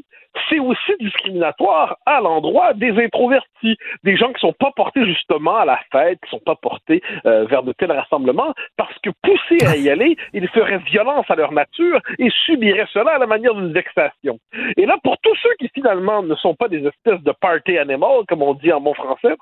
C'est 0.49 0.59
aussi 0.59 0.91
discriminatoire 0.99 1.97
à 2.05 2.21
l'endroit 2.21 2.73
des 2.73 2.91
introvertis, 3.03 3.77
des 4.03 4.15
gens 4.15 4.27
qui 4.27 4.45
ne 4.45 4.51
sont 4.51 4.53
pas 4.53 4.71
portés 4.75 5.05
justement 5.05 5.57
à 5.57 5.65
la 5.65 5.79
fête, 5.91 6.19
qui 6.21 6.27
ne 6.27 6.39
sont 6.39 6.43
pas 6.45 6.55
portés 6.55 7.01
euh, 7.25 7.45
vers 7.45 7.63
de 7.63 7.71
tels 7.73 7.91
rassemblements, 7.91 8.53
parce 8.77 8.97
que 8.99 9.09
poussés 9.23 9.65
à 9.65 9.75
y 9.75 9.89
aller, 9.89 10.15
ils 10.33 10.47
feraient 10.49 10.77
violence 10.79 11.25
à 11.29 11.35
leur 11.35 11.51
nature 11.51 11.99
et 12.19 12.29
subiraient 12.45 12.87
cela 12.93 13.15
à 13.15 13.17
la 13.17 13.27
manière 13.27 13.55
d'une 13.55 13.73
vexation. 13.73 14.37
Et 14.77 14.85
là, 14.85 14.97
pour 15.03 15.17
tous 15.19 15.35
ceux 15.41 15.53
qui 15.59 15.69
finalement 15.73 16.21
ne 16.21 16.35
sont 16.35 16.53
pas 16.53 16.67
des 16.67 16.85
espèces 16.85 17.21
de 17.21 17.31
party 17.31 17.77
animals, 17.77 18.25
comme 18.27 18.43
on 18.43 18.53
dit 18.53 18.71
en 18.71 18.81
bon 18.81 18.93
français, 18.93 19.35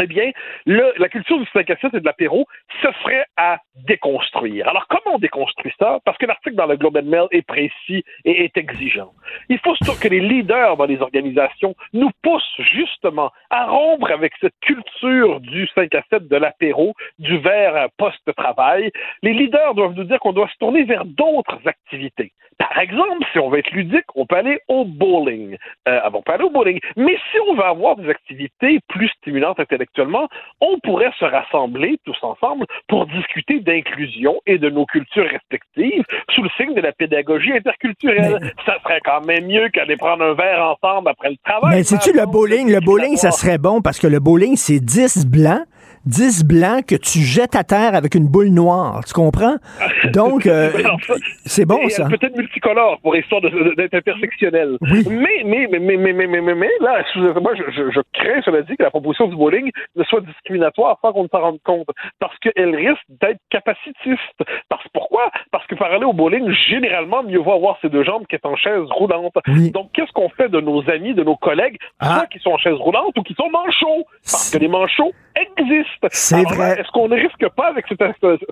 eh 0.00 0.06
bien, 0.06 0.30
la 0.66 1.08
culture 1.08 1.38
du 1.38 1.46
5 1.52 1.70
à 1.70 1.76
7 1.76 1.94
et 1.94 2.00
de 2.00 2.04
l'apéro, 2.04 2.46
ce 2.82 2.88
serait 3.02 3.24
à 3.36 3.58
déconstruire. 3.86 4.68
Alors, 4.68 4.86
comment 4.88 5.16
on 5.16 5.18
déconstruit 5.18 5.72
ça? 5.78 5.98
Parce 6.04 6.18
que 6.18 6.26
l'article 6.26 6.56
dans 6.56 6.66
le 6.66 6.76
Globe 6.76 6.96
and 6.96 7.06
Mail 7.06 7.26
est 7.30 7.46
précis 7.46 8.04
et 8.24 8.44
est 8.44 8.56
exigeant. 8.56 9.12
Il 9.48 9.58
faut 9.58 9.74
surtout 9.76 10.00
que 10.00 10.08
les 10.08 10.20
leaders 10.20 10.76
dans 10.76 10.86
les 10.86 11.00
organisations 11.00 11.74
nous 11.92 12.10
poussent 12.22 12.60
justement 12.72 13.30
à 13.50 13.66
rompre 13.66 14.10
avec 14.10 14.32
cette 14.40 14.58
culture 14.60 15.40
du 15.40 15.66
5 15.74 15.94
à 15.94 16.02
7, 16.10 16.28
de 16.28 16.36
l'apéro, 16.36 16.94
du 17.18 17.38
verre 17.38 17.88
post-travail. 17.96 18.90
Les 19.22 19.32
leaders 19.32 19.74
doivent 19.74 19.94
nous 19.94 20.04
dire 20.04 20.18
qu'on 20.20 20.32
doit 20.32 20.48
se 20.48 20.58
tourner 20.58 20.84
vers 20.84 21.04
d'autres 21.04 21.60
activités. 21.66 22.32
Par 22.58 22.76
exemple, 22.78 23.24
si 23.32 23.38
on 23.38 23.50
veut 23.50 23.60
être 23.60 23.70
ludique, 23.70 24.04
on 24.16 24.26
peut 24.26 24.36
aller 24.36 24.60
au 24.66 24.84
bowling. 24.84 25.56
Euh, 25.86 26.00
on 26.12 26.22
peut 26.22 26.32
aller 26.32 26.44
au 26.44 26.50
bowling. 26.50 26.80
Mais 26.96 27.16
si 27.30 27.38
on 27.48 27.54
veut 27.54 27.64
avoir 27.64 27.94
des 27.96 28.08
activités 28.08 28.80
plus 28.88 29.08
stimulantes 29.10 29.60
intellectuellement, 29.60 29.87
on 30.60 30.78
pourrait 30.80 31.12
se 31.18 31.24
rassembler 31.24 31.98
tous 32.04 32.16
ensemble 32.22 32.66
pour 32.88 33.06
discuter 33.06 33.60
d'inclusion 33.60 34.40
et 34.46 34.58
de 34.58 34.70
nos 34.70 34.86
cultures 34.86 35.28
respectives 35.28 36.04
sous 36.30 36.42
le 36.42 36.50
signe 36.56 36.74
de 36.74 36.80
la 36.80 36.92
pédagogie 36.92 37.52
interculturelle. 37.52 38.52
Ça 38.66 38.76
serait 38.82 39.00
quand 39.04 39.24
même 39.24 39.46
mieux 39.46 39.68
qu'aller 39.70 39.96
prendre 39.96 40.24
un 40.24 40.34
verre 40.34 40.76
ensemble 40.82 41.08
après 41.08 41.30
le 41.30 41.36
travail. 41.44 41.76
Mais 41.76 41.82
sais-tu, 41.82 42.12
le 42.12 42.26
bowling, 42.26 42.72
le 42.72 42.80
bowling, 42.80 43.16
ça 43.16 43.30
serait 43.30 43.58
bon 43.58 43.80
parce 43.80 43.98
que 43.98 44.06
le 44.06 44.20
bowling, 44.20 44.56
c'est 44.56 44.80
10 44.80 45.26
blancs 45.26 45.64
10 46.08 46.44
blancs 46.44 46.86
que 46.86 46.94
tu 46.94 47.18
jettes 47.18 47.54
à 47.54 47.64
terre 47.64 47.94
avec 47.94 48.14
une 48.14 48.26
boule 48.26 48.48
noire. 48.48 49.04
Tu 49.06 49.12
comprends? 49.12 49.56
Donc, 50.14 50.46
euh, 50.46 50.70
c'est 51.44 51.66
bon, 51.66 51.86
ça. 51.90 52.06
Peut-être 52.08 52.34
multicolore 52.34 52.98
pour 53.02 53.14
histoire 53.14 53.42
d'être 53.42 53.94
intersectionnel. 53.94 54.78
Mais, 54.80 55.02
mais, 55.44 55.68
mais, 55.70 55.78
mais, 55.78 55.96
mais, 55.98 56.12
mais, 56.26 56.40
mais, 56.40 56.54
mais, 56.54 56.70
là, 56.80 57.04
moi, 57.40 57.52
je, 57.54 57.62
je, 57.72 57.90
je 57.90 58.00
crains, 58.14 58.40
cela 58.42 58.62
dit, 58.62 58.74
que 58.76 58.82
la 58.82 58.90
proposition 58.90 59.28
du 59.28 59.36
bowling 59.36 59.70
ne 59.96 60.04
soit 60.04 60.22
discriminatoire 60.22 60.98
sans 61.02 61.12
qu'on 61.12 61.24
ne 61.24 61.28
s'en 61.28 61.40
rende 61.40 61.62
compte. 61.62 61.88
Parce 62.20 62.36
qu'elle 62.38 62.74
risque 62.74 63.04
d'être 63.20 63.40
capacitiste. 63.50 64.18
Parce, 64.70 64.84
pourquoi? 64.94 65.30
Parce 65.50 65.66
que 65.66 65.74
par 65.74 65.92
aller 65.92 66.06
au 66.06 66.14
bowling, 66.14 66.50
généralement, 66.70 67.22
mieux 67.22 67.40
vaut 67.40 67.52
avoir 67.52 67.76
ses 67.82 67.90
deux 67.90 68.04
jambes 68.04 68.26
qu'être 68.26 68.46
en 68.46 68.56
chaise 68.56 68.88
roulante. 68.90 69.34
Donc, 69.74 69.90
qu'est-ce 69.92 70.12
qu'on 70.12 70.30
fait 70.30 70.48
de 70.48 70.60
nos 70.60 70.88
amis, 70.88 71.12
de 71.12 71.22
nos 71.22 71.36
collègues, 71.36 71.76
ah. 72.00 72.24
qui 72.30 72.38
sont 72.38 72.52
en 72.52 72.58
chaise 72.58 72.78
roulante 72.78 73.12
ou 73.18 73.22
qui 73.22 73.34
sont 73.34 73.50
manchots? 73.50 74.06
Parce 74.22 74.50
que 74.50 74.58
les 74.58 74.68
manchots 74.68 75.12
existent. 75.36 75.97
C'est 76.10 76.42
vrai. 76.42 76.80
Est-ce 76.80 76.90
qu'on 76.92 77.08
ne 77.08 77.16
risque 77.16 77.48
pas 77.56 77.68
avec 77.68 77.86
cette, 77.88 78.02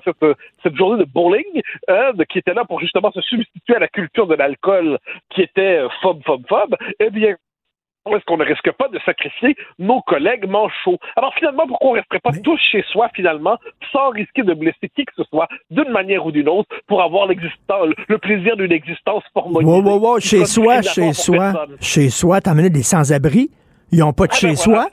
cette, 0.04 0.36
cette 0.62 0.76
journée 0.76 1.04
de 1.04 1.08
bowling 1.10 1.62
hein, 1.88 2.12
de, 2.14 2.24
qui 2.24 2.38
était 2.38 2.54
là 2.54 2.64
pour 2.64 2.80
justement 2.80 3.10
se 3.12 3.20
substituer 3.20 3.76
à 3.76 3.80
la 3.80 3.88
culture 3.88 4.26
de 4.26 4.34
l'alcool 4.34 4.98
qui 5.30 5.42
était 5.42 5.80
phobe, 6.02 6.22
phobe, 6.24 6.46
phobe? 6.48 6.76
Eh 7.00 7.10
bien, 7.10 7.36
est-ce 8.14 8.24
qu'on 8.24 8.36
ne 8.36 8.44
risque 8.44 8.70
pas 8.72 8.88
de 8.88 8.98
sacrifier 9.04 9.56
nos 9.78 10.00
collègues 10.02 10.46
manchots? 10.46 10.98
Alors 11.16 11.34
finalement, 11.34 11.66
pourquoi 11.66 11.90
on 11.90 11.94
ne 11.94 11.98
resterait 11.98 12.20
pas 12.20 12.32
tous 12.44 12.58
chez 12.70 12.84
soi 12.92 13.08
finalement, 13.14 13.58
sans 13.92 14.10
risquer 14.10 14.42
de 14.42 14.54
blesser 14.54 14.88
qui 14.94 15.04
que 15.04 15.12
ce 15.16 15.24
soit, 15.24 15.48
d'une 15.70 15.90
manière 15.90 16.24
ou 16.24 16.30
d'une 16.30 16.48
autre, 16.48 16.68
pour 16.86 17.02
avoir 17.02 17.26
l'existence, 17.26 17.88
le 18.08 18.18
plaisir 18.18 18.56
d'une 18.56 18.72
existence 18.72 19.24
formalisée? 19.32 19.70
Wow, 19.70 19.82
wow, 19.82 19.98
wow. 19.98 20.20
Chez 20.20 20.44
soi, 20.44 20.82
chez 20.82 21.12
soi, 21.12 21.66
chez 21.80 22.08
soi, 22.10 22.40
t'as 22.40 22.54
des 22.54 22.82
sans-abri? 22.82 23.50
Ils 23.92 24.00
n'ont 24.00 24.12
pas 24.12 24.26
de 24.26 24.32
ah, 24.32 24.36
chez 24.36 24.48
ben 24.48 24.56
soi? 24.56 24.88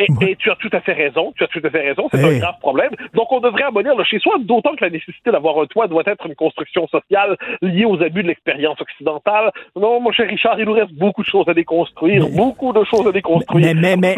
Et, 0.00 0.36
tu 0.36 0.50
as 0.50 0.56
tout 0.56 0.70
à 0.72 0.80
fait 0.80 0.92
raison. 0.92 1.32
Tu 1.36 1.44
as 1.44 1.48
tout 1.48 1.60
à 1.62 1.70
fait 1.70 1.88
raison. 1.88 2.08
C'est 2.12 2.24
un 2.24 2.38
grave 2.38 2.58
problème. 2.60 2.90
Donc, 3.14 3.30
on 3.32 3.40
devrait 3.40 3.64
abolir 3.64 3.94
le 3.96 4.04
chez 4.04 4.18
soi, 4.18 4.34
d'autant 4.40 4.74
que 4.74 4.84
la 4.84 4.90
nécessité 4.90 5.30
d'avoir 5.30 5.58
un 5.60 5.66
toit 5.66 5.88
doit 5.88 6.02
être 6.06 6.26
une 6.26 6.34
construction 6.34 6.86
sociale 6.88 7.36
liée 7.62 7.84
aux 7.84 8.00
abus 8.02 8.22
de 8.22 8.28
l'expérience 8.28 8.80
occidentale. 8.80 9.50
Non, 9.76 10.00
mon 10.00 10.12
cher 10.12 10.28
Richard, 10.28 10.58
il 10.58 10.66
nous 10.66 10.72
reste 10.72 10.92
beaucoup 10.92 11.22
de 11.22 11.28
choses 11.28 11.48
à 11.48 11.54
déconstruire. 11.54 12.28
beaucoup 12.28 12.72
de 12.72 12.84
choses 12.84 13.06
à 13.06 13.12
déconstruire. 13.12 13.74
Mais, 13.74 13.96
mais, 13.96 14.16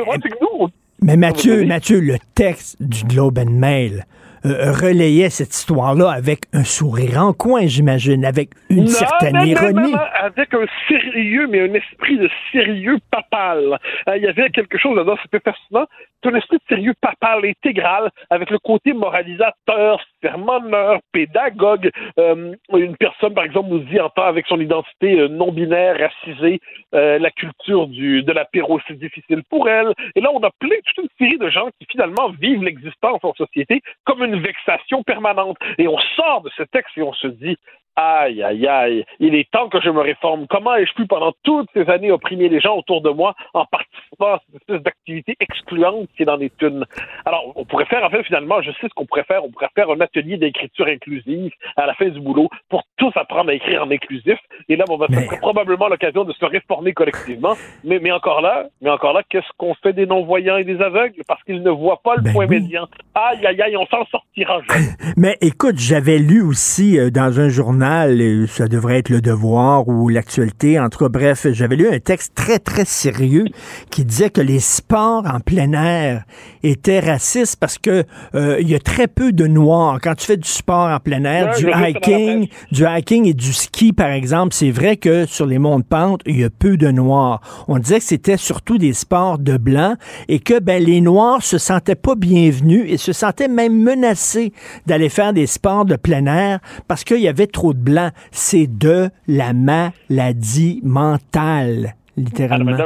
mais, 1.02 1.16
Mathieu, 1.16 1.64
Mathieu, 1.64 2.00
le 2.00 2.16
texte 2.34 2.80
du 2.80 3.04
Globe 3.04 3.38
and 3.38 3.50
Mail, 3.50 4.04
euh, 4.44 4.72
relayait 4.72 5.30
cette 5.30 5.54
histoire-là 5.54 6.10
avec 6.10 6.40
un 6.52 6.64
sourire 6.64 7.18
en 7.18 7.32
coin, 7.32 7.66
j'imagine, 7.66 8.24
avec 8.24 8.50
une 8.70 8.88
certaine 8.88 9.40
ironie. 9.46 9.94
avec 10.14 10.52
un 10.52 10.66
sérieux, 10.88 11.46
mais 11.48 11.60
un 11.60 11.74
esprit 11.74 12.18
de 12.18 12.28
sérieux 12.50 12.98
papal. 13.10 13.78
Euh, 14.08 14.16
il 14.16 14.22
y 14.24 14.26
avait 14.26 14.50
quelque 14.50 14.78
chose 14.78 14.96
là-dedans, 14.96 15.16
c'était 15.22 15.38
fascinant. 15.38 15.86
C'est 16.22 16.30
un 16.30 16.34
esprit 16.34 16.56
de 16.56 16.74
sérieux 16.74 16.94
papal 17.00 17.44
intégral, 17.44 18.10
avec 18.30 18.50
le 18.50 18.58
côté 18.58 18.92
moralisateur, 18.92 20.00
sermonneur, 20.20 20.98
pédagogue. 21.12 21.90
Euh, 22.18 22.54
une 22.72 22.96
personne, 22.96 23.34
par 23.34 23.44
exemple, 23.44 23.70
nous 23.70 23.80
dit, 23.80 24.00
en 24.00 24.08
temps 24.08 24.24
avec 24.24 24.46
son 24.48 24.60
identité 24.60 25.28
non-binaire, 25.28 25.96
racisée, 25.98 26.60
la 26.92 27.30
culture 27.30 27.86
du, 27.86 28.22
de 28.22 28.32
l'apéro, 28.32 28.80
c'est 28.86 28.98
difficile 28.98 29.42
pour 29.48 29.68
elle. 29.68 29.92
Et 30.14 30.20
là, 30.20 30.30
on 30.32 30.40
a 30.42 30.50
plein, 30.58 30.76
toute 30.84 31.04
une 31.04 31.26
série 31.26 31.38
de 31.38 31.48
gens 31.48 31.68
qui 31.78 31.86
finalement 31.90 32.30
vivent 32.40 32.62
l'existence 32.62 33.20
en 33.22 33.34
société 33.34 33.82
comme 34.04 34.22
une 34.22 34.31
une 34.32 34.42
vexation 34.42 35.02
permanente. 35.02 35.56
Et 35.78 35.88
on 35.88 35.98
sort 36.16 36.42
de 36.42 36.50
ce 36.56 36.62
texte 36.62 36.96
et 36.96 37.02
on 37.02 37.12
se 37.12 37.28
dit, 37.28 37.56
Aïe, 37.94 38.42
aïe, 38.42 38.66
aïe, 38.66 39.04
il 39.20 39.34
est 39.34 39.50
temps 39.50 39.68
que 39.68 39.78
je 39.78 39.90
me 39.90 40.00
réforme. 40.00 40.46
Comment 40.48 40.74
ai-je 40.76 40.94
pu 40.94 41.06
pendant 41.06 41.32
toutes 41.42 41.68
ces 41.74 41.90
années 41.90 42.10
opprimer 42.10 42.48
les 42.48 42.58
gens 42.58 42.74
autour 42.74 43.02
de 43.02 43.10
moi 43.10 43.34
en 43.52 43.66
participant 43.66 44.34
à 44.34 44.40
cette 44.46 44.62
espèce 44.62 44.82
d'activité 44.82 45.36
excluante 45.40 46.08
qui 46.16 46.22
est 46.22 46.26
dans 46.26 46.36
les 46.36 46.48
thunes? 46.48 46.86
Alors, 47.26 47.52
on 47.54 47.66
pourrait 47.66 47.84
faire, 47.84 48.02
en 48.02 48.08
fait, 48.08 48.22
finalement, 48.22 48.62
je 48.62 48.70
sais 48.72 48.88
ce 48.88 48.94
qu'on 48.94 49.04
pourrait 49.04 49.24
faire, 49.24 49.44
on 49.44 49.50
pourrait 49.50 49.68
faire 49.74 49.90
un 49.90 50.00
atelier 50.00 50.38
d'écriture 50.38 50.86
inclusive 50.86 51.52
à 51.76 51.84
la 51.84 51.92
fin 51.92 52.08
du 52.08 52.18
boulot 52.18 52.48
pour 52.70 52.82
tous 52.96 53.12
apprendre 53.14 53.50
à 53.50 53.54
écrire 53.54 53.82
en 53.82 53.90
inclusif. 53.90 54.38
Et 54.70 54.76
là, 54.76 54.84
on 54.88 54.96
va 54.96 55.08
faire 55.08 55.38
probablement 55.40 55.88
l'occasion 55.88 56.24
de 56.24 56.32
se 56.32 56.44
réformer 56.46 56.94
collectivement. 56.94 57.56
Mais, 57.84 57.98
mais 57.98 58.10
encore 58.10 58.40
là, 58.40 58.68
mais 58.80 58.88
encore 58.88 59.12
là, 59.12 59.22
qu'est-ce 59.28 59.48
qu'on 59.58 59.74
fait 59.74 59.92
des 59.92 60.06
non-voyants 60.06 60.56
et 60.56 60.64
des 60.64 60.80
aveugles? 60.80 61.20
Parce 61.28 61.42
qu'ils 61.44 61.62
ne 61.62 61.70
voient 61.70 62.00
pas 62.02 62.16
le 62.16 62.22
ben 62.22 62.32
point 62.32 62.46
médian. 62.46 62.88
Aïe, 63.14 63.44
aïe, 63.44 63.60
aïe, 63.60 63.76
on 63.76 63.86
s'en 63.86 64.06
sortira 64.06 64.62
jamais. 64.66 64.86
Mais 65.18 65.36
écoute, 65.42 65.76
j'avais 65.76 66.18
lu 66.18 66.40
aussi 66.40 66.98
euh, 66.98 67.10
dans 67.10 67.38
un 67.38 67.50
journal 67.50 67.81
ça 67.82 68.68
devrait 68.68 68.98
être 68.98 69.08
le 69.08 69.20
devoir 69.20 69.88
ou 69.88 70.08
l'actualité. 70.08 70.78
En 70.78 70.88
tout 70.88 70.98
cas, 70.98 71.08
bref, 71.08 71.46
j'avais 71.52 71.76
lu 71.76 71.88
un 71.88 71.98
texte 71.98 72.32
très, 72.34 72.58
très 72.58 72.84
sérieux 72.84 73.44
qui 73.90 74.04
disait 74.04 74.30
que 74.30 74.40
les 74.40 74.60
sports 74.60 75.24
en 75.26 75.40
plein 75.40 75.72
air 75.72 76.24
étaient 76.62 77.00
racistes 77.00 77.56
parce 77.56 77.78
que 77.78 78.04
euh, 78.34 78.58
il 78.60 78.68
y 78.68 78.74
a 78.74 78.78
très 78.78 79.08
peu 79.08 79.32
de 79.32 79.46
noirs. 79.46 79.98
Quand 80.02 80.14
tu 80.14 80.26
fais 80.26 80.36
du 80.36 80.48
sport 80.48 80.88
en 80.88 81.00
plein 81.00 81.24
air, 81.24 81.56
du 81.56 81.70
hiking, 81.70 82.48
du 82.70 82.84
hiking 82.86 83.26
et 83.26 83.34
du 83.34 83.52
ski, 83.52 83.92
par 83.92 84.10
exemple, 84.10 84.54
c'est 84.54 84.70
vrai 84.70 84.96
que 84.96 85.26
sur 85.26 85.46
les 85.46 85.58
monts 85.58 85.78
de 85.78 85.84
pente, 85.84 86.20
il 86.26 86.40
y 86.40 86.44
a 86.44 86.50
peu 86.50 86.76
de 86.76 86.90
noirs. 86.90 87.40
On 87.68 87.78
disait 87.78 87.98
que 87.98 88.04
c'était 88.04 88.36
surtout 88.36 88.78
des 88.78 88.92
sports 88.92 89.38
de 89.38 89.56
blancs 89.56 89.96
et 90.28 90.38
que 90.38 90.60
ben, 90.60 90.82
les 90.82 91.00
noirs 91.00 91.42
se 91.42 91.58
sentaient 91.58 91.94
pas 91.94 92.14
bienvenus 92.14 92.84
et 92.88 92.96
se 92.96 93.12
sentaient 93.12 93.48
même 93.48 93.76
menacés 93.76 94.52
d'aller 94.86 95.08
faire 95.08 95.32
des 95.32 95.46
sports 95.46 95.84
de 95.84 95.96
plein 95.96 96.26
air 96.26 96.60
parce 96.88 97.04
qu'il 97.04 97.20
y 97.20 97.28
avait 97.28 97.46
trop 97.46 97.71
de 97.72 97.78
blanc, 97.78 98.10
c'est 98.30 98.66
de 98.66 99.08
la 99.26 99.52
maladie 99.52 100.80
mentale 100.82 101.94
littéralement. 102.16 102.76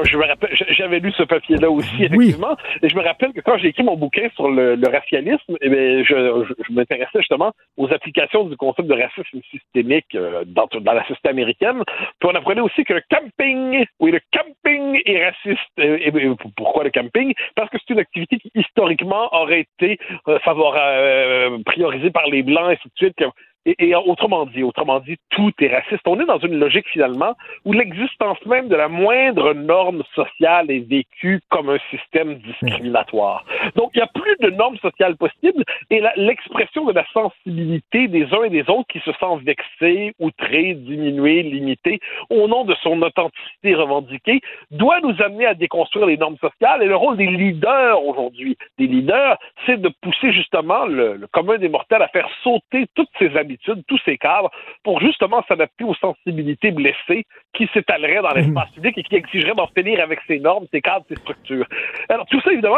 j'avais 0.71 1.01
lu 1.01 1.13
ce 1.13 1.23
papier-là 1.23 1.71
aussi, 1.71 2.05
effectivement. 2.05 2.57
Et 2.83 2.89
je 2.89 2.97
me 2.97 3.03
rappelle 3.03 3.33
que 3.33 3.41
quand 3.41 3.59
j'ai 3.59 3.69
écrit 3.69 3.83
mon 3.83 3.97
bouquin 3.97 4.29
sur 4.35 4.51
le, 4.51 4.79
racialisme, 4.87 5.57
eh 5.61 6.05
je, 6.05 6.73
m'intéressais 6.73 7.19
justement 7.19 7.53
aux 7.77 7.93
applications 7.93 8.45
du 8.45 8.57
concept 8.57 8.89
de 8.89 8.95
racisme 8.95 9.41
systémique 9.51 10.07
euh, 10.15 10.45
dans, 10.47 10.69
dans, 10.81 10.93
la 10.93 11.03
société 11.07 11.29
américaine. 11.29 11.83
Puis 12.21 12.31
on 12.33 12.35
apprenait 12.35 12.61
aussi 12.61 12.85
que 12.85 12.95
le 12.95 13.03
camping, 13.11 13.85
oui, 14.01 14.11
le 14.13 14.21
camping 14.33 15.01
est 15.05 15.25
raciste. 15.25 15.61
Et, 15.79 16.13
pourquoi 16.57 16.85
le 16.85 16.91
camping? 16.91 17.35
Parce 17.55 17.71
que 17.71 17.79
c'est 17.79 17.95
une 17.95 18.01
activité 18.01 18.39
qui, 18.39 18.51
historiquement, 18.55 19.29
aurait 19.33 19.67
été 19.81 19.99
euh, 20.29 20.39
euh 20.47 21.59
priorisée 21.65 22.11
par 22.11 22.27
les 22.27 22.43
Blancs, 22.43 22.71
et 22.71 22.73
ainsi 22.73 22.89
de 22.89 22.93
suite, 22.97 23.25
et, 23.67 23.95
autrement 23.95 24.47
dit, 24.47 24.63
autrement 24.63 25.01
dit, 25.01 25.17
tout 25.31 25.53
est 25.61 25.75
raciste. 25.75 26.07
On 26.07 26.21
est 26.21 26.25
dans 26.25 26.39
une 26.39 26.59
logique 26.59 26.87
finalement 26.89 27.35
où 27.65 27.73
l'existence 27.73 28.39
même 28.47 28.69
de 28.69 28.77
la 28.77 28.89
moindre 28.89 29.55
norme 29.55 30.03
sociale 30.15 30.71
est 30.71 30.89
vécue 30.89 31.41
comme 31.51 31.71
un 31.71 31.79
système 31.91 32.37
discriminatoire. 32.37 33.45
Donc, 33.75 33.91
il 33.95 33.99
n'y 33.99 34.03
a 34.03 34.07
plus 34.07 34.37
de 34.41 34.51
normes 34.51 34.79
sociales 34.79 35.17
possibles 35.17 35.65
et 35.91 36.01
l'expression 36.17 36.85
de 36.85 36.93
la 36.93 37.05
sensibilité 37.13 38.07
des 38.07 38.25
uns 38.33 38.45
et 38.45 38.51
des 38.51 38.69
autres 38.71 38.87
qui 38.89 39.01
se 39.01 39.13
sentent 39.15 39.43
vexés, 39.43 40.13
outrés, 40.21 40.75
diminués, 40.75 41.43
limités 41.43 41.99
au 42.31 42.47
nom 42.47 42.65
de 42.65 42.75
son 42.83 43.03
authenticité 43.03 43.75
revendiquée 43.75 44.41
doit 44.71 45.01
nous 45.01 45.15
amener 45.21 45.47
à 45.47 45.55
déconstruire 45.55 46.07
les 46.07 46.17
normes 46.17 46.39
sociales 46.39 46.83
et 46.83 46.87
le 46.87 46.97
rôle 46.97 47.17
des 47.17 47.27
leaders 47.27 48.03
aujourd'hui. 48.05 48.57
Des 48.79 48.87
leaders, 48.87 49.39
c'est 49.65 49.81
de 49.81 49.91
pousser 50.01 50.33
justement 50.33 50.87
le, 50.87 51.17
le 51.17 51.27
commun 51.27 51.59
des 51.59 51.69
mortels 51.69 52.03
à 52.03 52.09
faire 52.09 52.29
sauter 52.45 52.87
toutes 52.95 53.09
ces 53.19 53.37
habitudes 53.37 53.56
tous 53.57 54.01
ces 54.05 54.19
cadres, 54.19 54.51
pour 54.83 55.01
justement 55.01 55.43
s'adapter 55.49 55.85
aux 55.85 55.95
sensibilités 55.95 56.71
blessées 56.71 57.25
qui 57.55 57.69
s'étaleraient 57.73 58.23
dans 58.23 58.33
l'espace 58.33 58.71
public 58.71 58.99
et 58.99 59.03
qui 59.03 59.17
exigeraient 59.17 59.55
d'en 59.55 59.69
finir 59.69 60.01
avec 60.01 60.21
ces 60.27 60.39
normes, 60.39 60.67
ces 60.73 60.81
cadres, 60.81 61.05
ces 61.09 61.17
structures. 61.17 61.67
Alors, 62.09 62.27
tout 62.27 62.41
ça, 62.41 62.53
évidemment, 62.53 62.77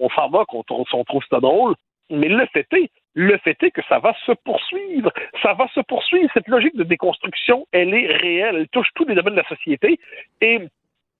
on, 0.00 0.08
s'en 0.10 0.28
va 0.28 0.44
quand 0.48 0.64
on, 0.70 1.04
trouve 1.04 1.22
ça 1.30 1.40
drôle, 1.40 1.74
mais 2.10 2.28
le 2.28 2.46
fait 2.52 2.66
est, 2.72 2.90
le 3.14 3.36
fait 3.38 3.60
est 3.62 3.70
que 3.70 3.82
ça 3.88 3.98
va 3.98 4.14
se 4.24 4.32
poursuivre. 4.44 5.12
Ça 5.42 5.54
va 5.54 5.68
se 5.74 5.80
poursuivre. 5.80 6.30
Cette 6.32 6.48
logique 6.48 6.76
de 6.76 6.84
déconstruction, 6.84 7.66
elle 7.72 7.92
est 7.94 8.06
réelle. 8.06 8.56
Elle 8.56 8.68
touche 8.68 8.88
tous 8.94 9.04
les 9.06 9.14
domaines 9.14 9.34
de 9.34 9.40
la 9.40 9.48
société. 9.48 9.98
Et 10.40 10.60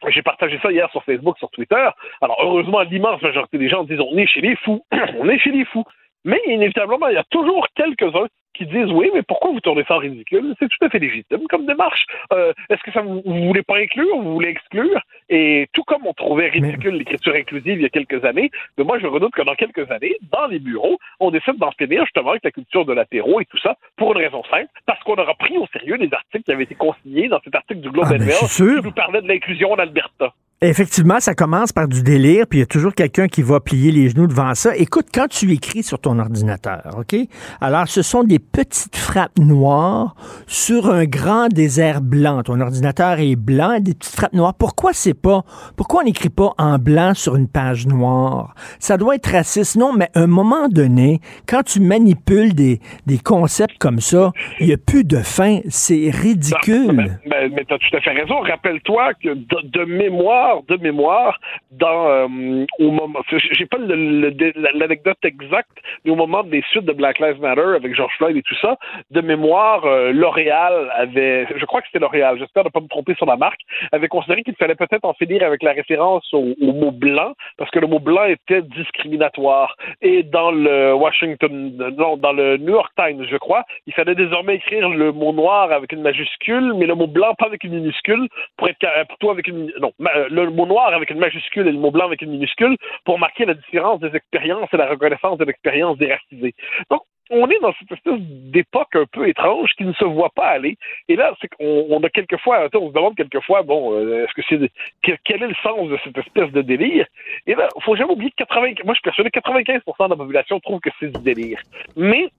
j'ai 0.06 0.22
partagé 0.22 0.58
ça 0.62 0.70
hier 0.70 0.88
sur 0.90 1.02
Facebook, 1.04 1.36
sur 1.38 1.50
Twitter. 1.50 1.88
Alors, 2.20 2.38
heureusement, 2.42 2.82
l'immense 2.82 3.20
majorité 3.20 3.58
des 3.58 3.68
gens 3.68 3.84
disent 3.84 4.00
on 4.00 4.16
est 4.16 4.26
chez 4.26 4.40
les 4.40 4.56
fous. 4.56 4.84
on 5.18 5.28
est 5.28 5.38
chez 5.38 5.50
les 5.50 5.64
fous. 5.64 5.84
Mais 6.24 6.40
inévitablement, 6.46 7.08
il 7.08 7.14
y 7.14 7.18
a 7.18 7.24
toujours 7.30 7.66
quelques-uns 7.74 8.26
qui 8.58 8.66
disent 8.66 8.92
oui, 8.92 9.10
mais 9.14 9.22
pourquoi 9.22 9.52
vous 9.52 9.60
tournez 9.60 9.84
ça 9.86 9.94
en 9.94 9.98
ridicule? 9.98 10.54
C'est 10.58 10.68
tout 10.68 10.84
à 10.84 10.88
fait 10.90 10.98
légitime 10.98 11.46
comme 11.48 11.64
démarche. 11.64 12.04
Euh, 12.32 12.52
Est-ce 12.68 12.82
que 12.82 12.92
ça 12.92 13.00
vous, 13.00 13.22
vous 13.24 13.46
voulez 13.46 13.62
pas 13.62 13.78
inclure, 13.78 14.18
vous 14.18 14.34
voulez 14.34 14.48
exclure? 14.48 15.00
Et 15.30 15.68
tout 15.72 15.84
comme 15.84 16.04
on 16.06 16.12
trouvait 16.12 16.48
ridicule 16.48 16.94
l'écriture 16.96 17.34
inclusive 17.34 17.74
il 17.74 17.82
y 17.82 17.86
a 17.86 17.88
quelques 17.88 18.24
années, 18.24 18.50
mais 18.76 18.84
moi 18.84 18.98
je 18.98 19.06
redoute 19.06 19.32
que 19.32 19.42
dans 19.42 19.54
quelques 19.54 19.88
années, 19.90 20.16
dans 20.32 20.46
les 20.48 20.58
bureaux, 20.58 20.98
on 21.20 21.30
décide 21.30 21.56
d'en 21.56 21.70
finir 21.72 22.02
justement 22.04 22.30
avec 22.30 22.44
la 22.44 22.50
culture 22.50 22.84
de 22.84 22.92
l'apéro 22.92 23.40
et 23.40 23.44
tout 23.44 23.58
ça 23.58 23.76
pour 23.96 24.12
une 24.12 24.18
raison 24.18 24.42
simple, 24.50 24.68
parce 24.86 25.00
qu'on 25.04 25.14
aura 25.14 25.34
pris 25.34 25.56
au 25.56 25.66
sérieux 25.72 25.96
les 25.96 26.12
articles 26.12 26.44
qui 26.44 26.52
avaient 26.52 26.64
été 26.64 26.74
consignés 26.74 27.28
dans 27.28 27.40
cet 27.44 27.54
article 27.54 27.80
du 27.80 27.90
Globe 27.90 28.06
Ah, 28.08 28.14
and 28.14 28.18
ben, 28.18 28.26
Mail 28.26 28.80
qui 28.80 28.84
nous 28.84 28.92
parlait 28.92 29.22
de 29.22 29.28
l'inclusion 29.28 29.72
en 29.72 29.76
Alberta. 29.76 30.32
Effectivement, 30.60 31.20
ça 31.20 31.36
commence 31.36 31.70
par 31.70 31.86
du 31.86 32.02
délire, 32.02 32.44
puis 32.48 32.58
il 32.58 32.62
y 32.62 32.64
a 32.64 32.66
toujours 32.66 32.92
quelqu'un 32.92 33.28
qui 33.28 33.42
va 33.42 33.60
plier 33.60 33.92
les 33.92 34.08
genoux 34.08 34.26
devant 34.26 34.56
ça. 34.56 34.74
Écoute, 34.76 35.06
quand 35.14 35.28
tu 35.28 35.52
écris 35.52 35.84
sur 35.84 36.00
ton 36.00 36.18
ordinateur, 36.18 36.96
OK? 36.98 37.14
Alors, 37.60 37.86
ce 37.86 38.02
sont 38.02 38.24
des 38.24 38.40
petites 38.40 38.96
frappes 38.96 39.38
noires 39.38 40.16
sur 40.48 40.90
un 40.90 41.04
grand 41.04 41.46
désert 41.46 42.00
blanc. 42.00 42.42
Ton 42.42 42.60
ordinateur 42.60 43.20
est 43.20 43.36
blanc, 43.36 43.78
des 43.78 43.94
petites 43.94 44.16
frappes 44.16 44.32
noires. 44.32 44.52
Pourquoi 44.52 44.92
c'est 44.92 45.14
pas, 45.14 45.44
pourquoi 45.76 46.00
on 46.00 46.04
n'écrit 46.06 46.28
pas 46.28 46.50
en 46.58 46.76
blanc 46.78 47.14
sur 47.14 47.36
une 47.36 47.46
page 47.46 47.86
noire? 47.86 48.52
Ça 48.80 48.96
doit 48.96 49.14
être 49.14 49.30
raciste. 49.30 49.76
Non, 49.76 49.92
mais 49.92 50.08
à 50.14 50.22
un 50.22 50.26
moment 50.26 50.68
donné, 50.68 51.20
quand 51.46 51.62
tu 51.62 51.78
manipules 51.78 52.52
des, 52.54 52.80
des 53.06 53.18
concepts 53.18 53.78
comme 53.78 54.00
ça, 54.00 54.32
il 54.58 54.66
n'y 54.66 54.72
a 54.72 54.76
plus 54.76 55.04
de 55.04 55.18
fin. 55.18 55.60
C'est 55.68 56.10
ridicule. 56.10 57.20
Ben, 57.30 57.52
mais 57.54 57.64
tu 57.64 57.74
as 57.74 57.78
tout 57.78 57.96
à 57.96 58.00
fait 58.00 58.10
raison. 58.10 58.40
Rappelle-toi 58.40 59.14
que 59.22 59.28
de, 59.34 59.68
de 59.68 59.84
mémoire, 59.84 60.47
de 60.68 60.76
mémoire, 60.76 61.38
dans 61.70 62.08
euh, 62.08 62.64
au 62.78 62.90
moment, 62.90 63.20
j'ai 63.30 63.66
pas 63.66 63.78
le- 63.78 64.30
le- 64.30 64.78
l'anecdote 64.78 65.18
exacte, 65.24 65.76
mais 66.04 66.10
au 66.10 66.16
moment 66.16 66.42
des 66.42 66.62
suites 66.70 66.84
de 66.84 66.92
Black 66.92 67.18
Lives 67.18 67.40
Matter 67.40 67.74
avec 67.76 67.94
George 67.94 68.12
Floyd 68.18 68.36
et 68.36 68.42
tout 68.42 68.54
ça, 68.56 68.76
de 69.10 69.20
mémoire, 69.20 69.84
euh, 69.84 70.12
L'Oréal 70.12 70.90
avait, 70.96 71.46
je 71.56 71.64
crois 71.64 71.80
que 71.80 71.86
c'était 71.88 71.98
L'Oréal, 71.98 72.36
j'espère 72.38 72.64
ne 72.64 72.70
pas 72.70 72.80
me 72.80 72.88
tromper 72.88 73.14
sur 73.14 73.26
la 73.26 73.36
marque, 73.36 73.60
avait 73.92 74.08
considéré 74.08 74.42
qu'il 74.42 74.54
fallait 74.56 74.74
peut-être 74.74 75.04
en 75.04 75.14
finir 75.14 75.42
avec 75.42 75.62
la 75.62 75.72
référence 75.72 76.26
au, 76.32 76.54
mot 76.60 76.90
blanc 76.90 77.32
parce 77.56 77.70
que 77.70 77.78
le 77.78 77.86
mot 77.86 77.98
blanc 77.98 78.24
était 78.24 78.62
discriminatoire. 78.62 79.76
Et 80.02 80.22
dans 80.22 80.50
le 80.50 80.94
Washington, 80.94 81.72
non, 81.96 82.16
dans 82.16 82.32
le 82.32 82.56
New 82.56 82.72
York 82.72 82.92
Times, 82.96 83.24
je 83.28 83.36
crois, 83.36 83.64
il 83.86 83.92
fallait 83.92 84.14
désormais 84.14 84.56
écrire 84.56 84.88
le 84.88 85.12
mot 85.12 85.32
noir 85.32 85.72
avec 85.72 85.92
une 85.92 86.02
majuscule, 86.02 86.74
mais 86.74 86.86
le 86.86 86.94
mot 86.94 87.06
blanc 87.06 87.34
pas 87.38 87.46
avec 87.46 87.64
une 87.64 87.74
minuscule, 87.74 88.28
pour 88.56 88.68
être 88.68 88.78
plutôt 89.08 89.30
avec 89.30 89.46
une 89.48 89.72
non, 89.80 89.92
ma- 89.98 90.28
le 90.44 90.50
mot 90.50 90.66
noir 90.66 90.92
avec 90.94 91.10
une 91.10 91.18
majuscule 91.18 91.66
et 91.68 91.72
le 91.72 91.78
mot 91.78 91.90
blanc 91.90 92.06
avec 92.06 92.22
une 92.22 92.30
minuscule 92.30 92.76
pour 93.04 93.18
marquer 93.18 93.44
la 93.44 93.54
différence 93.54 94.00
des 94.00 94.14
expériences 94.14 94.68
et 94.72 94.76
la 94.76 94.88
reconnaissance 94.88 95.38
de 95.38 95.44
l'expérience 95.44 95.98
déracisée. 95.98 96.54
Donc 96.90 97.02
on 97.30 97.48
est 97.50 97.58
dans 97.60 97.74
cette 97.78 97.92
espèce 97.92 98.20
d'époque 98.20 98.94
un 98.94 99.04
peu 99.10 99.28
étrange 99.28 99.70
qui 99.76 99.84
ne 99.84 99.92
se 99.92 100.04
voit 100.04 100.30
pas 100.30 100.46
aller. 100.46 100.76
Et 101.08 101.16
là, 101.16 101.34
c'est 101.40 101.48
qu'on 101.48 101.86
on 101.90 102.02
a 102.02 102.08
quelquefois, 102.08 102.68
on 102.74 102.88
se 102.88 102.94
demande 102.94 103.16
quelquefois, 103.16 103.62
bon, 103.62 103.94
euh, 103.94 104.24
est-ce 104.24 104.32
que 104.34 104.42
c'est 104.48 105.18
quel, 105.24 105.42
est 105.42 105.48
le 105.48 105.54
sens 105.62 105.88
de 105.88 105.98
cette 106.04 106.16
espèce 106.16 106.50
de 106.52 106.62
délire? 106.62 107.06
Et 107.46 107.54
là, 107.54 107.68
faut 107.82 107.96
jamais 107.96 108.12
oublier 108.12 108.30
que 108.30 108.44
80, 108.44 108.74
moi 108.84 108.94
je 108.94 109.10
suis 109.10 109.22
que 109.30 109.40
95% 109.40 110.04
de 110.04 110.10
la 110.10 110.16
population 110.16 110.60
trouve 110.60 110.80
que 110.80 110.90
c'est 110.98 111.12
du 111.12 111.22
délire. 111.22 111.60
Mais 111.96 112.30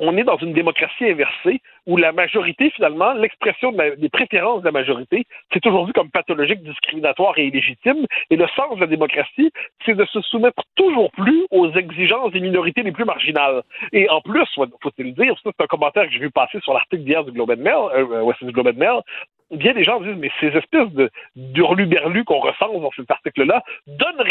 on 0.00 0.16
est 0.16 0.24
dans 0.24 0.36
une 0.36 0.52
démocratie 0.52 1.04
inversée 1.04 1.60
où 1.86 1.96
la 1.96 2.12
majorité, 2.12 2.70
finalement, 2.70 3.12
l'expression 3.14 3.72
des 3.72 4.08
préférences 4.08 4.60
de 4.60 4.66
la 4.66 4.72
majorité, 4.72 5.26
c'est 5.52 5.60
toujours 5.60 5.86
vu 5.86 5.92
comme 5.92 6.10
pathologique, 6.10 6.62
discriminatoire 6.62 7.38
et 7.38 7.46
illégitime. 7.46 8.06
Et 8.30 8.36
le 8.36 8.46
sens 8.48 8.76
de 8.76 8.80
la 8.80 8.86
démocratie, 8.86 9.50
c'est 9.84 9.94
de 9.94 10.04
se 10.04 10.20
soumettre 10.22 10.62
toujours 10.76 11.10
plus 11.12 11.46
aux 11.50 11.70
exigences 11.72 12.32
des 12.32 12.40
minorités 12.40 12.82
les 12.82 12.92
plus 12.92 13.04
marginales. 13.04 13.62
Et 13.92 14.08
en 14.10 14.20
plus, 14.20 14.44
faut-il 14.54 15.06
le 15.06 15.12
dire, 15.12 15.34
c'est 15.42 15.50
un 15.60 15.66
commentaire 15.66 16.04
que 16.04 16.12
j'ai 16.12 16.18
vu 16.18 16.30
passer 16.30 16.60
sur 16.60 16.74
l'article 16.74 17.04
d'hier 17.04 17.24
du 17.24 17.32
Globe 17.32 17.50
and 17.50 17.62
Mail, 17.62 17.74
euh, 17.94 18.22
ouais, 18.22 18.34
c'est 18.38 18.46
du 18.46 18.52
Globe 18.52 18.68
and 18.68 18.78
Mail, 18.78 19.00
bien 19.50 19.72
des 19.74 19.84
gens 19.84 20.00
disent, 20.00 20.16
mais 20.16 20.30
ces 20.40 20.48
espèces 20.48 20.90
de 20.92 21.10
d'hurluberlus 21.36 22.24
qu'on 22.24 22.40
recense 22.40 22.80
dans 22.80 22.90
cet 22.96 23.10
article-là 23.10 23.62
donnent, 23.86 24.22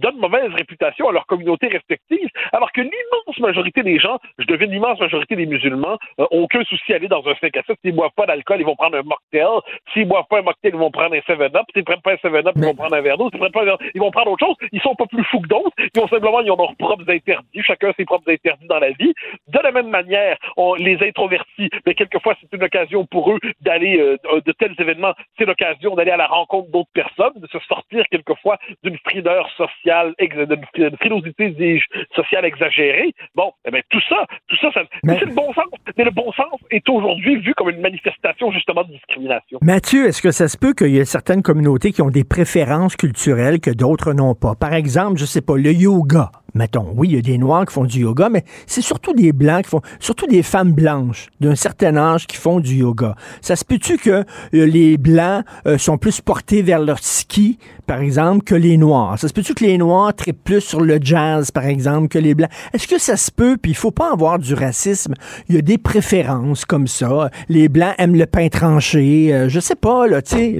donnent 0.00 0.18
mauvaise 0.18 0.52
réputation 0.54 1.08
à 1.08 1.12
leurs 1.12 1.26
communautés 1.26 1.68
respectives, 1.68 2.28
alors 2.52 2.72
que 2.72 2.80
l'immense 2.80 3.38
majorité 3.40 3.82
des 3.82 3.98
gens, 3.98 4.18
je 4.38 4.46
devine 4.46 4.70
l'immense 4.70 5.00
majorité 5.00 5.36
des 5.36 5.46
musulmans, 5.46 5.98
euh, 6.20 6.26
ont 6.30 6.42
aucun 6.42 6.62
souci 6.64 6.92
à 6.92 6.96
aller 6.96 7.08
dans 7.08 7.26
un 7.26 7.34
5 7.40 7.56
à 7.56 7.62
7. 7.62 7.76
S'ils 7.84 7.94
boivent 7.94 8.10
pas 8.16 8.26
d'alcool, 8.26 8.58
ils 8.60 8.66
vont 8.66 8.76
prendre 8.76 8.96
un 8.96 9.02
mocktail. 9.02 9.60
S'ils 9.92 10.06
boivent 10.06 10.26
pas 10.28 10.38
un 10.38 10.42
mocktail, 10.42 10.72
ils 10.72 10.78
vont 10.78 10.90
prendre 10.90 11.14
un 11.14 11.18
7-up. 11.18 11.66
S'ils 11.74 11.84
prennent 11.84 12.00
pas 12.00 12.12
un 12.12 12.16
7-up, 12.16 12.52
ils 12.56 12.64
vont 12.64 12.74
prendre 12.74 12.94
un 12.94 13.00
verre 13.00 13.18
d'eau. 13.18 13.30
S'ils 13.30 13.40
prennent 13.40 13.52
pas 13.52 13.62
un 13.62 13.64
verre 13.64 13.78
ils 13.94 14.00
vont 14.00 14.10
prendre 14.10 14.30
autre 14.30 14.46
chose. 14.46 14.56
Ils 14.72 14.80
sont 14.80 14.94
pas 14.94 15.06
plus 15.06 15.24
fous 15.24 15.40
que 15.40 15.48
d'autres. 15.48 15.70
Ils 15.94 16.00
ont 16.00 16.08
simplement, 16.08 16.40
ils 16.40 16.50
ont 16.50 16.56
leurs 16.56 16.76
propres 16.76 17.08
interdits. 17.08 17.62
Chacun 17.62 17.92
ses 17.96 18.04
propres 18.04 18.30
interdits 18.30 18.66
dans 18.66 18.78
la 18.78 18.90
vie. 18.92 19.12
De 19.48 19.58
la 19.62 19.72
même 19.72 19.88
manière, 19.88 20.36
on, 20.56 20.74
les 20.74 20.98
introvertis, 21.02 21.70
mais 21.86 21.94
quelquefois, 21.94 22.34
c'est 22.40 22.56
une 22.56 22.64
occasion 22.64 23.04
pour 23.06 23.32
eux 23.32 23.38
d'aller 23.60 23.98
euh, 23.98 24.16
de 24.46 24.52
tels 24.52 24.74
événements. 24.78 25.14
C'est 25.38 25.44
l'occasion 25.44 25.94
d'aller 25.94 26.10
à 26.10 26.16
la 26.16 26.26
rencontre 26.26 26.70
d'autres 26.70 26.90
personnes, 26.92 27.32
de 27.36 27.46
se 27.48 27.58
sortir 27.66 28.04
quelquefois 28.10 28.58
d'une 28.82 28.98
frideur 28.98 29.48
sociale, 29.56 30.14
d'une 30.18 30.96
frilosité, 30.96 31.50
dis-je, 31.50 31.84
sociale 32.14 32.44
exagérée. 32.44 33.12
Bon, 33.34 33.52
eh 33.66 33.70
ben, 33.70 33.82
tout 33.90 34.02
ça, 34.08 34.26
tout 34.48 34.56
ça, 34.56 34.70
ça 34.72 34.82
mais 35.02 35.18
c'est 35.18 35.26
le 35.26 35.34
bon 35.34 35.52
sens. 35.52 35.64
Mais 35.96 36.04
le 36.04 36.10
bon 36.10 36.32
sens 36.32 36.60
est 36.70 36.88
aujourd'hui 36.88 37.36
vu 37.36 37.54
comme 37.54 37.70
une 37.70 37.80
manifestation, 37.80 38.50
justement, 38.52 38.84
de 38.84 38.92
discrimination. 38.92 39.58
Mathieu, 39.62 40.06
est-ce 40.06 40.22
que 40.22 40.30
ça 40.30 40.48
se 40.48 40.56
peut 40.56 40.72
qu'il 40.72 40.90
y 40.90 40.98
ait 40.98 41.04
certaines 41.04 41.42
communautés 41.42 41.92
qui 41.92 42.02
ont 42.02 42.10
des 42.10 42.24
préférences 42.24 42.96
culturelles 42.96 43.60
que 43.60 43.70
d'autres 43.70 44.12
n'ont 44.12 44.34
pas? 44.34 44.54
Par 44.54 44.74
exemple, 44.74 45.18
je 45.18 45.24
sais 45.24 45.42
pas, 45.42 45.56
le 45.56 45.72
yoga. 45.72 46.30
Mettons, 46.54 46.92
oui, 46.94 47.08
il 47.08 47.14
y 47.16 47.18
a 47.18 47.20
des 47.20 47.36
Noirs 47.36 47.66
qui 47.66 47.74
font 47.74 47.84
du 47.84 48.00
yoga, 48.00 48.28
mais 48.28 48.44
c'est 48.66 48.80
surtout 48.80 49.12
des 49.12 49.32
Blancs 49.32 49.64
qui 49.64 49.70
font, 49.70 49.80
surtout 49.98 50.26
des 50.26 50.44
femmes 50.44 50.72
blanches 50.72 51.26
d'un 51.40 51.56
certain 51.56 51.96
âge 51.96 52.28
qui 52.28 52.36
font 52.36 52.60
du 52.60 52.76
yoga. 52.76 53.16
Ça 53.40 53.56
se 53.56 53.64
peut-tu 53.64 53.98
que 53.98 54.24
les 54.52 54.96
Blancs 54.98 55.44
euh, 55.66 55.78
sont 55.78 55.98
plus 55.98 56.20
portés 56.20 56.62
vers 56.62 56.78
leur 56.80 56.98
ski, 56.98 57.58
par 57.86 58.00
exemple, 58.00 58.44
que 58.44 58.54
les 58.54 58.76
Noirs? 58.76 59.18
Ça 59.18 59.28
se 59.28 59.32
peut-tu 59.32 59.54
que 59.54 59.64
les 59.64 59.78
Noirs 59.78 60.14
trippent 60.14 60.44
plus 60.44 60.60
sur 60.60 60.80
le 60.80 60.98
jazz, 61.00 61.50
par 61.50 61.66
exemple, 61.66 62.08
que 62.08 62.18
les 62.18 62.34
Blancs? 62.34 62.50
Est-ce 62.72 62.88
que 62.88 62.98
ça 62.98 63.16
se 63.16 63.30
peut? 63.30 63.56
Puis 63.60 63.72
il 63.72 63.76
faut 63.76 63.90
pas 63.90 64.12
avoir 64.12 64.38
du 64.38 64.54
racisme. 64.54 65.14
Il 65.48 65.54
y 65.54 65.58
a 65.58 65.62
des 65.62 65.78
préférences 65.78 66.64
comme 66.64 66.86
ça. 66.86 67.30
Les 67.48 67.68
Blancs 67.68 67.94
aiment 67.98 68.16
le 68.16 68.26
pain 68.26 68.48
tranché. 68.48 69.32
Euh, 69.34 69.48
je 69.48 69.60
sais 69.60 69.76
pas, 69.76 70.06
là, 70.06 70.22
tu 70.22 70.36
sais. 70.36 70.52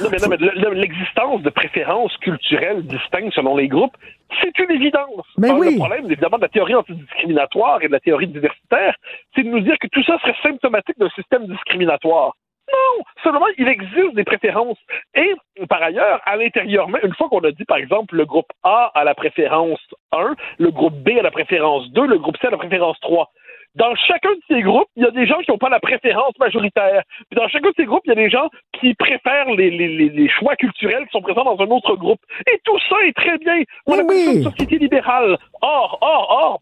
Non, 0.00 0.08
mais, 0.10 0.18
non, 0.18 0.28
mais 0.30 0.36
le- 0.36 0.52
le- 0.70 0.74
l'existence 0.74 1.42
de 1.42 1.50
préférences 1.50 2.16
culturelles 2.18 2.82
distinctes 2.86 3.32
selon 3.34 3.56
les 3.56 3.68
groupes, 3.68 3.96
c'est 4.42 4.56
une 4.62 4.70
évidence. 4.70 5.24
Mais 5.38 5.48
Alors, 5.48 5.60
oui. 5.60 5.72
Le 5.72 5.76
problème, 5.78 6.04
évidemment, 6.06 6.36
de 6.36 6.42
la 6.42 6.48
théorie 6.48 6.74
antidiscriminatoire 6.74 7.78
et 7.82 7.88
de 7.88 7.92
la 7.92 8.00
théorie 8.00 8.26
diversitaire, 8.28 8.94
c'est 9.34 9.42
de 9.42 9.48
nous 9.48 9.60
dire 9.60 9.76
que 9.80 9.86
tout 9.90 10.02
ça 10.04 10.18
serait 10.20 10.34
symptomatique 10.42 10.98
d'un 10.98 11.08
système 11.10 11.46
discriminatoire. 11.46 12.34
Non, 12.68 13.04
seulement 13.22 13.46
il 13.56 13.68
existe 13.68 14.14
des 14.14 14.24
préférences. 14.24 14.78
Et 15.14 15.32
par 15.68 15.82
ailleurs, 15.82 16.20
à 16.24 16.36
l'intérieur, 16.36 16.88
même, 16.88 17.00
une 17.04 17.14
fois 17.14 17.28
qu'on 17.28 17.40
a 17.40 17.50
dit, 17.50 17.64
par 17.64 17.78
exemple, 17.78 18.14
le 18.14 18.26
groupe 18.26 18.48
A 18.62 18.90
a 18.94 19.04
la 19.04 19.14
préférence 19.14 19.80
1, 20.12 20.34
le 20.58 20.70
groupe 20.70 20.94
B 20.94 21.10
a 21.18 21.22
la 21.22 21.30
préférence 21.30 21.90
2, 21.92 22.06
le 22.06 22.18
groupe 22.18 22.36
C 22.38 22.46
a 22.46 22.50
la 22.50 22.58
préférence 22.58 22.98
3. 23.00 23.30
Dans 23.74 23.94
chacun 23.94 24.30
de 24.30 24.40
ces 24.48 24.62
groupes, 24.62 24.88
il 24.96 25.04
y 25.04 25.06
a 25.06 25.10
des 25.10 25.26
gens 25.26 25.38
qui 25.38 25.50
n'ont 25.50 25.58
pas 25.58 25.68
la 25.68 25.78
préférence 25.78 26.36
majoritaire. 26.38 27.02
Puis 27.30 27.38
dans 27.38 27.48
chacun 27.48 27.68
de 27.68 27.74
ces 27.76 27.84
groupes, 27.84 28.02
il 28.06 28.08
y 28.08 28.12
a 28.12 28.16
des 28.16 28.30
gens 28.30 28.48
qui 28.72 28.94
préfèrent 28.94 29.50
les, 29.50 29.70
les, 29.70 29.88
les, 29.88 30.08
les 30.08 30.28
choix 30.28 30.56
culturels 30.56 31.04
qui 31.04 31.12
sont 31.12 31.20
présents 31.20 31.44
dans 31.44 31.60
un 31.62 31.68
autre 31.68 31.94
groupe. 31.94 32.20
Et 32.52 32.58
tout 32.64 32.78
ça 32.88 32.96
est 33.06 33.12
très 33.12 33.38
bien. 33.38 33.62
On 33.86 33.92
appelle 33.92 34.16
ça 34.16 34.32
une 34.32 34.42
société 34.42 34.78
libérale. 34.78 35.38
Or, 35.60 35.98
or, 36.00 36.30
or, 36.30 36.60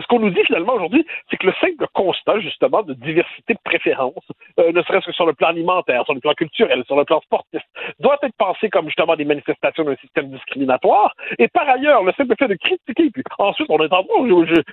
ce 0.00 0.06
qu'on 0.06 0.20
nous 0.20 0.30
dit 0.30 0.44
finalement 0.46 0.74
aujourd'hui, 0.74 1.04
c'est 1.30 1.36
que 1.36 1.46
le 1.46 1.52
simple 1.60 1.86
constat 1.92 2.40
justement 2.40 2.82
de 2.82 2.94
diversité 2.94 3.54
de 3.54 3.60
préférences, 3.64 4.26
euh, 4.58 4.72
ne 4.72 4.82
serait-ce 4.82 5.06
que 5.06 5.12
sur 5.12 5.26
le 5.26 5.34
plan 5.34 5.48
alimentaire, 5.48 6.04
sur 6.04 6.14
le 6.14 6.20
plan 6.20 6.32
culturel, 6.34 6.82
sur 6.86 6.96
le 6.96 7.04
plan 7.04 7.20
sportif, 7.20 7.60
doit 8.00 8.18
être 8.22 8.36
pensé 8.38 8.70
comme 8.70 8.86
justement 8.86 9.16
des 9.16 9.24
manifestations 9.24 9.84
d'un 9.84 9.96
système 9.96 10.30
discriminatoire. 10.30 11.14
Et 11.38 11.48
par 11.48 11.68
ailleurs, 11.68 12.02
le 12.04 12.12
simple 12.12 12.34
fait 12.38 12.48
de 12.48 12.54
critiquer, 12.54 13.10
puis 13.10 13.22
ensuite 13.38 13.68
on 13.70 13.78
est 13.84 13.92
en 13.92 14.02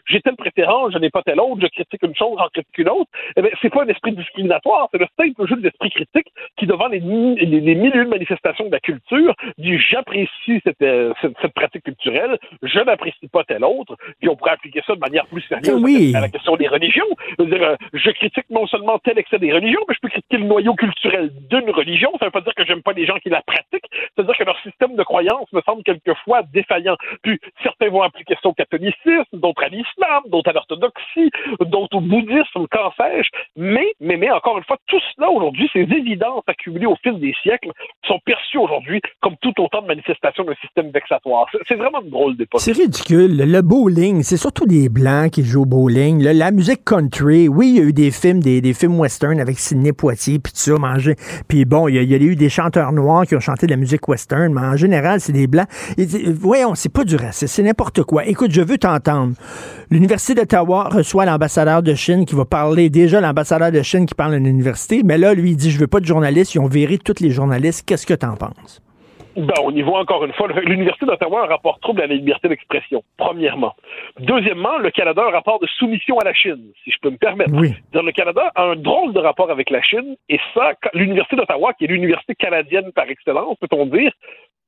j'ai 0.06 0.22
telle 0.22 0.36
préférence, 0.36 0.94
je 0.94 0.98
n'ai 0.98 1.10
pas 1.10 1.22
telle 1.24 1.40
autre, 1.40 1.62
je 1.62 1.68
critique 1.68 2.04
une 2.04 2.16
chose, 2.16 2.38
j'en 2.38 2.48
critique 2.50 2.78
une 2.78 2.90
autre, 2.90 3.10
eh 3.38 3.42
c'est 3.62 3.70
pas 3.70 3.84
un 3.84 3.88
esprit 3.88 4.12
discriminatoire, 4.14 4.90
c'est 4.92 5.00
le 5.00 5.08
simple 5.18 5.48
jeu 5.48 5.56
de 5.56 5.70
critique 5.90 6.28
qui, 6.58 6.66
devant 6.66 6.88
les, 6.88 7.00
les, 7.00 7.76
de 7.76 8.10
manifestations 8.10 8.66
de 8.66 8.72
la 8.72 8.80
culture, 8.80 9.34
dit 9.58 9.78
j'apprécie 9.80 10.62
cette, 10.64 10.82
euh, 10.82 11.14
cette, 11.22 11.34
cette 11.42 11.54
pratique 11.54 11.84
culturelle, 11.84 12.38
je 12.62 12.80
n'apprécie 12.80 13.28
pas 13.28 13.44
telle 13.44 13.64
autre, 13.64 13.96
puis 14.20 14.30
on 14.30 14.36
pourrait 14.36 14.52
appliquer 14.52 14.82
ça 14.86 14.96
de 14.96 15.00
manière 15.00 15.09
plus 15.30 15.42
sérieuse 15.42 15.82
Oui. 15.84 16.14
à 16.16 16.22
la 16.22 16.30
question 16.30 16.56
des 16.56 16.68
religions. 16.68 17.06
Je 17.38 17.44
veux 17.44 17.50
dire, 17.50 17.62
euh, 17.64 17.76
je 17.94 18.10
critique 18.12 18.46
non 18.50 18.66
seulement 18.68 19.00
tel 19.00 19.18
excès 19.18 19.40
des 19.40 19.52
religions, 19.54 19.80
mais 19.88 19.96
je 19.96 20.00
peux 20.02 20.10
critiquer 20.10 20.38
le 20.38 20.46
noyau 20.46 20.74
culturel 20.76 21.32
d'une 21.50 21.70
religion. 21.72 22.12
Ça 22.20 22.26
veut 22.26 22.32
pas 22.32 22.42
dire 22.42 22.54
que 22.56 22.66
j'aime 22.66 22.82
pas 22.82 22.94
les 22.94 23.06
gens 23.06 23.18
qui 23.24 23.30
la 23.30 23.42
pratiquent. 23.42 23.90
C'est-à-dire 24.16 24.36
que 24.38 24.44
leur 24.44 24.60
système 24.62 24.96
de 24.96 25.04
croyance 25.04 25.52
me 25.54 25.62
semble 25.62 25.84
quelquefois 25.84 26.42
défaillant. 26.54 26.96
Puis 27.24 27.40
certains 27.64 27.90
vont 27.90 28.02
appliquer 28.02 28.36
ça 28.42 28.50
au 28.50 28.54
catholicisme, 28.54 29.24
d'autres 29.34 29.64
à 29.64 29.70
l'islam, 29.70 30.24
d'autres 30.28 30.50
à 30.50 30.54
l'orthodoxie, 30.54 31.30
d'autres 31.62 31.98
au 31.98 32.02
bouddhisme, 32.02 32.68
qu'en 32.72 32.92
sais-je. 32.98 33.30
Mais, 33.56 33.94
mais, 34.00 34.18
mais 34.18 34.32
encore 34.32 34.58
une 34.58 34.64
fois, 34.64 34.78
tout 34.88 35.00
cela 35.16 35.30
aujourd'hui, 35.30 35.70
ces 35.74 35.82
évidences 35.82 36.44
accumulées 36.48 36.86
au 36.86 36.96
fil 37.04 37.20
des 37.20 37.34
siècles 37.42 37.72
sont 38.06 38.20
perçues 38.26 38.58
aujourd'hui 38.58 39.02
comme 39.22 39.36
tout 39.42 39.54
autant 39.62 39.82
de 39.82 39.88
manifestations 39.88 40.44
d'un 40.44 40.56
système 40.56 40.90
vexatoire. 40.92 41.46
C'est 41.68 41.76
vraiment 41.76 42.02
une 42.02 42.10
drôle 42.10 42.38
d'époque. 42.38 42.62
C'est 42.62 42.72
ridicule. 42.76 43.38
Le 43.38 43.62
bowling, 43.62 44.24
c'est 44.24 44.38
surtout 44.38 44.66
des 44.66 44.90
qui 45.32 45.46
jouent 45.46 45.62
au 45.62 45.66
bowling. 45.66 46.22
la 46.22 46.52
musique 46.52 46.84
country, 46.84 47.48
oui, 47.48 47.70
il 47.70 47.78
y 47.78 47.80
a 47.80 47.84
eu 47.84 47.94
des 47.94 48.12
films, 48.12 48.42
des, 48.42 48.74
films 48.74 49.00
western 49.00 49.40
avec 49.40 49.58
Sidney 49.58 49.94
Poitier, 49.94 50.40
puis 50.40 50.52
ça, 50.56 50.74
manger. 50.78 51.16
Puis 51.48 51.64
bon, 51.66 51.88
il 51.88 51.96
y, 51.96 52.14
a, 52.14 52.18
eu 52.18 52.36
des 52.36 52.50
chanteurs 52.50 52.92
noirs 52.92 53.26
qui 53.26 53.36
ont 53.36 53.40
chanté 53.40 53.66
de 53.66 53.72
la 53.72 53.78
musique 53.78 54.08
western, 54.08 54.54
mais 54.54 54.62
en 54.62 54.76
général, 54.76 55.22
c'est 55.22 55.32
des 55.32 55.48
blancs. 55.48 55.68
Et, 55.98 56.06
voyons, 56.32 56.76
c'est 56.76 56.90
pas 56.90 57.06
du 57.06 57.16
racisme, 57.16 57.48
c'est 57.48 57.64
n'importe 57.64 58.04
quoi. 58.04 58.26
Écoute, 58.26 58.52
je 58.52 58.62
veux 58.62 58.78
t'entendre. 58.78 59.34
L'Université 59.90 60.36
d'Ottawa 60.36 60.90
reçoit 60.92 61.26
l'ambassadeur 61.26 61.82
de 61.82 61.94
Chine 61.96 62.26
qui 62.26 62.36
va 62.36 62.46
parler, 62.46 62.90
déjà 62.90 63.22
l'ambassadeur 63.22 63.72
de 63.72 63.82
Chine 63.82 64.06
qui 64.06 64.16
parle 64.16 64.34
à 64.34 64.40
l'université, 64.40 65.02
mais 65.04 65.18
là, 65.18 65.34
lui, 65.34 65.52
il 65.52 65.56
dit, 65.56 65.72
je 65.72 65.80
veux 65.80 65.88
pas 65.88 66.02
de 66.02 66.06
journalistes, 66.06 66.56
ils 66.56 66.60
ont 66.60 66.68
viré 66.68 66.98
tous 66.98 67.22
les 67.22 67.32
journalistes. 67.32 67.84
Qu'est-ce 67.86 68.06
que 68.06 68.14
t'en 68.14 68.36
penses? 68.36 68.82
Ben, 69.40 69.54
au 69.64 69.72
niveau, 69.72 69.96
encore 69.96 70.26
une 70.26 70.34
fois, 70.34 70.50
l'Université 70.66 71.06
d'Ottawa 71.06 71.42
a 71.42 71.46
un 71.46 71.48
rapport 71.48 71.80
trouble 71.80 72.02
à 72.02 72.08
la 72.08 72.16
liberté 72.16 72.50
d'expression, 72.50 73.04
premièrement. 73.16 73.74
Deuxièmement, 74.20 74.78
le 74.80 74.92
Canada 74.92 75.22
a 75.24 75.30
un 75.30 75.32
rapport 75.32 75.60
de 75.62 75.68
soumission 75.78 76.20
à 76.20 76.26
la 76.26 76.34
Chine, 76.34 76.74
si 76.84 76.92
je 76.92 76.98
peux 77.02 77.10
me 77.10 77.18
permettre. 77.18 77.54
Oui. 77.54 77.74
Le 77.94 78.12
Canada 78.12 78.52
a 78.56 78.64
un 78.64 78.76
drôle 78.76 79.14
de 79.14 79.20
rapport 79.20 79.50
avec 79.50 79.70
la 79.70 79.82
Chine, 79.82 80.18
et 80.28 80.40
ça, 80.54 80.74
l'Université 80.94 81.38
d'Ottawa, 81.38 81.74
qui 81.74 81.86
est 81.86 81.88
l'université 81.88 82.36
canadienne 82.36 82.92
par 82.92 83.10
excellence, 83.10 83.56
peut-on 83.62 83.86
dire, 83.86 84.12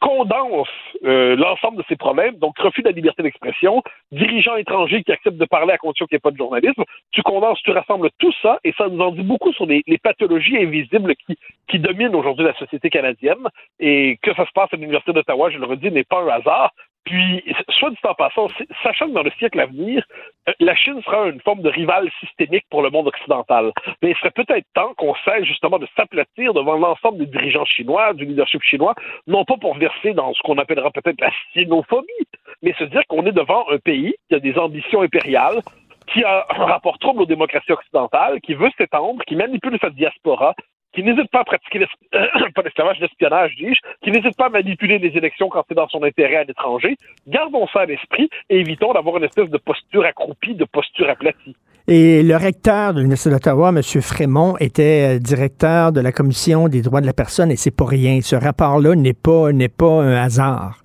condense 0.02 0.68
euh, 1.06 1.36
l'ensemble 1.36 1.78
de 1.78 1.84
ces 1.88 1.96
problèmes, 1.96 2.36
donc 2.38 2.58
refus 2.58 2.82
de 2.82 2.90
la 2.90 2.92
liberté 2.92 3.24
d'expression, 3.24 3.82
dirigeants 4.12 4.56
étrangers 4.56 5.04
qui 5.04 5.12
acceptent 5.12 5.38
de 5.38 5.46
parler 5.46 5.74
à 5.74 5.78
condition 5.78 6.08
qu'il 6.08 6.16
n'y 6.16 6.18
ait 6.18 6.20
pas 6.20 6.32
de 6.32 6.38
journalisme. 6.38 6.84
Tu 7.12 7.22
condenses, 7.22 7.62
tu 7.62 7.72
rassembles 7.72 8.10
tout 8.18 8.34
ça, 8.42 8.60
et 8.64 8.74
ça 8.78 8.88
nous 8.90 9.00
en 9.00 9.12
dit 9.12 9.24
beaucoup 9.24 9.54
sur 9.54 9.66
les, 9.66 9.84
pathologies 10.04 10.58
invisibles 10.58 11.16
qui, 11.16 11.38
qui 11.68 11.80
dominent 11.80 12.16
aujourd'hui 12.16 12.46
la 12.46 12.56
société 12.56 12.90
canadienne. 12.90 13.48
Et 13.80 14.18
que 14.24 14.34
ça 14.34 14.46
se 14.46 14.52
passe 14.54 14.74
à 14.74 14.76
l'Université 14.76 15.14
d'Ottawa, 15.14 15.52
je 15.52 15.60
le 15.60 15.66
redis, 15.66 15.92
n'est 15.92 16.04
pas 16.04 16.22
un 16.22 16.28
hasard. 16.28 16.72
Puis, 17.06 17.44
soit 17.70 17.90
dit 17.90 17.98
en 18.04 18.14
passant, 18.14 18.48
sachant 18.84 19.08
que 19.08 19.14
dans 19.14 19.24
le 19.24 19.32
siècle 19.32 19.60
à 19.60 19.66
venir, 19.66 20.06
euh, 20.48 20.54
la 20.60 20.76
Chine 20.76 21.02
sera 21.04 21.28
une 21.28 21.42
forme 21.42 21.62
de 21.62 21.70
rival 21.70 22.10
systémique 22.20 22.66
pour 22.70 22.84
le 22.84 22.90
monde 22.90 23.08
occidental. 23.08 23.72
Mais 24.02 24.12
il 24.12 24.16
serait 24.18 24.32
peut-être 24.32 24.66
temps 24.76 24.94
qu'on 24.98 25.16
cesse 25.26 25.46
justement 25.46 25.80
de 25.80 25.88
s'aplatir 25.96 26.54
devant 26.54 26.78
l'ensemble 26.78 27.18
des 27.18 27.26
dirigeants 27.26 27.66
chinois, 27.66 28.14
du 28.14 28.26
leadership 28.26 28.62
chinois, 28.62 28.94
non 29.26 29.46
pas 29.46 29.58
pour 29.58 29.76
verser 29.78 30.14
dans 30.14 30.34
ce 30.34 30.42
qu'on 30.44 30.58
appellera 30.58 30.92
peut-être 30.92 31.20
la 31.22 31.32
sinophobie, 31.54 32.28
mais 32.62 32.74
se 32.74 32.84
dire 32.84 33.02
qu'on 33.08 33.26
est 33.26 33.32
devant 33.32 33.66
un 33.70 33.80
pays 33.80 34.14
qui 34.30 34.36
a 34.36 34.40
des 34.40 34.58
ambitions 34.58 35.02
impériales, 35.02 35.62
qui 36.14 36.24
a 36.24 36.46
un 36.50 36.66
rapport 36.66 37.00
trouble 37.00 37.24
aux 37.24 37.26
démocraties 37.26 37.72
occidentales, 37.72 38.42
qui 38.42 38.54
veut 38.54 38.70
s'étendre, 38.78 39.24
qui 39.26 39.36
manipule 39.36 39.78
sa 39.82 39.90
diaspora, 39.90 40.54
qui 40.94 41.04
n'hésite 41.04 41.30
pas 41.32 41.42
à 41.42 41.44
pratiquer 41.44 41.80
l'esclavage, 42.64 43.00
l'espionnage, 43.00 43.56
dis-je, 43.58 43.80
qui 44.04 44.12
n'hésite 44.12 44.36
pas 44.38 44.48
à 44.48 44.50
manipuler 44.50 45.00
les 45.00 45.16
élections 45.18 45.50
quand 45.50 45.64
c'est 45.68 45.76
dans 45.76 45.88
son 45.88 46.04
intérêt 46.04 46.38
à 46.38 46.44
l'étranger. 46.44 46.98
Gardons 47.28 47.68
ça 47.74 47.82
à 47.82 47.86
l'esprit 47.86 48.30
et 48.50 48.60
évitons 48.60 48.94
d'avoir 48.94 49.18
une 49.18 49.24
espèce 49.24 49.50
de 49.50 49.58
posture 49.58 50.06
accroupie, 50.06 50.56
de 50.56 50.66
posture 50.66 51.10
aplatie. 51.10 51.56
Et 51.88 52.22
le 52.22 52.36
recteur 52.36 52.94
de 52.94 53.00
l'Université 53.00 53.32
d'Ottawa, 53.32 53.70
M. 53.70 53.82
Frémont, 54.02 54.56
était 54.60 55.16
euh, 55.16 55.20
directeur 55.20 55.92
de 55.92 56.00
la 56.00 56.12
Commission 56.12 56.68
des 56.68 56.82
droits 56.82 57.02
de 57.02 57.08
la 57.08 57.14
personne 57.14 57.52
et 57.52 57.56
c'est 57.56 57.76
pas 57.76 57.86
rien. 57.86 58.22
Ce 58.22 58.36
rapport-là 58.36 58.96
n'est 58.96 59.14
pas, 59.14 59.52
n'est 59.52 59.68
pas 59.68 60.02
un 60.02 60.16
hasard. 60.16 60.78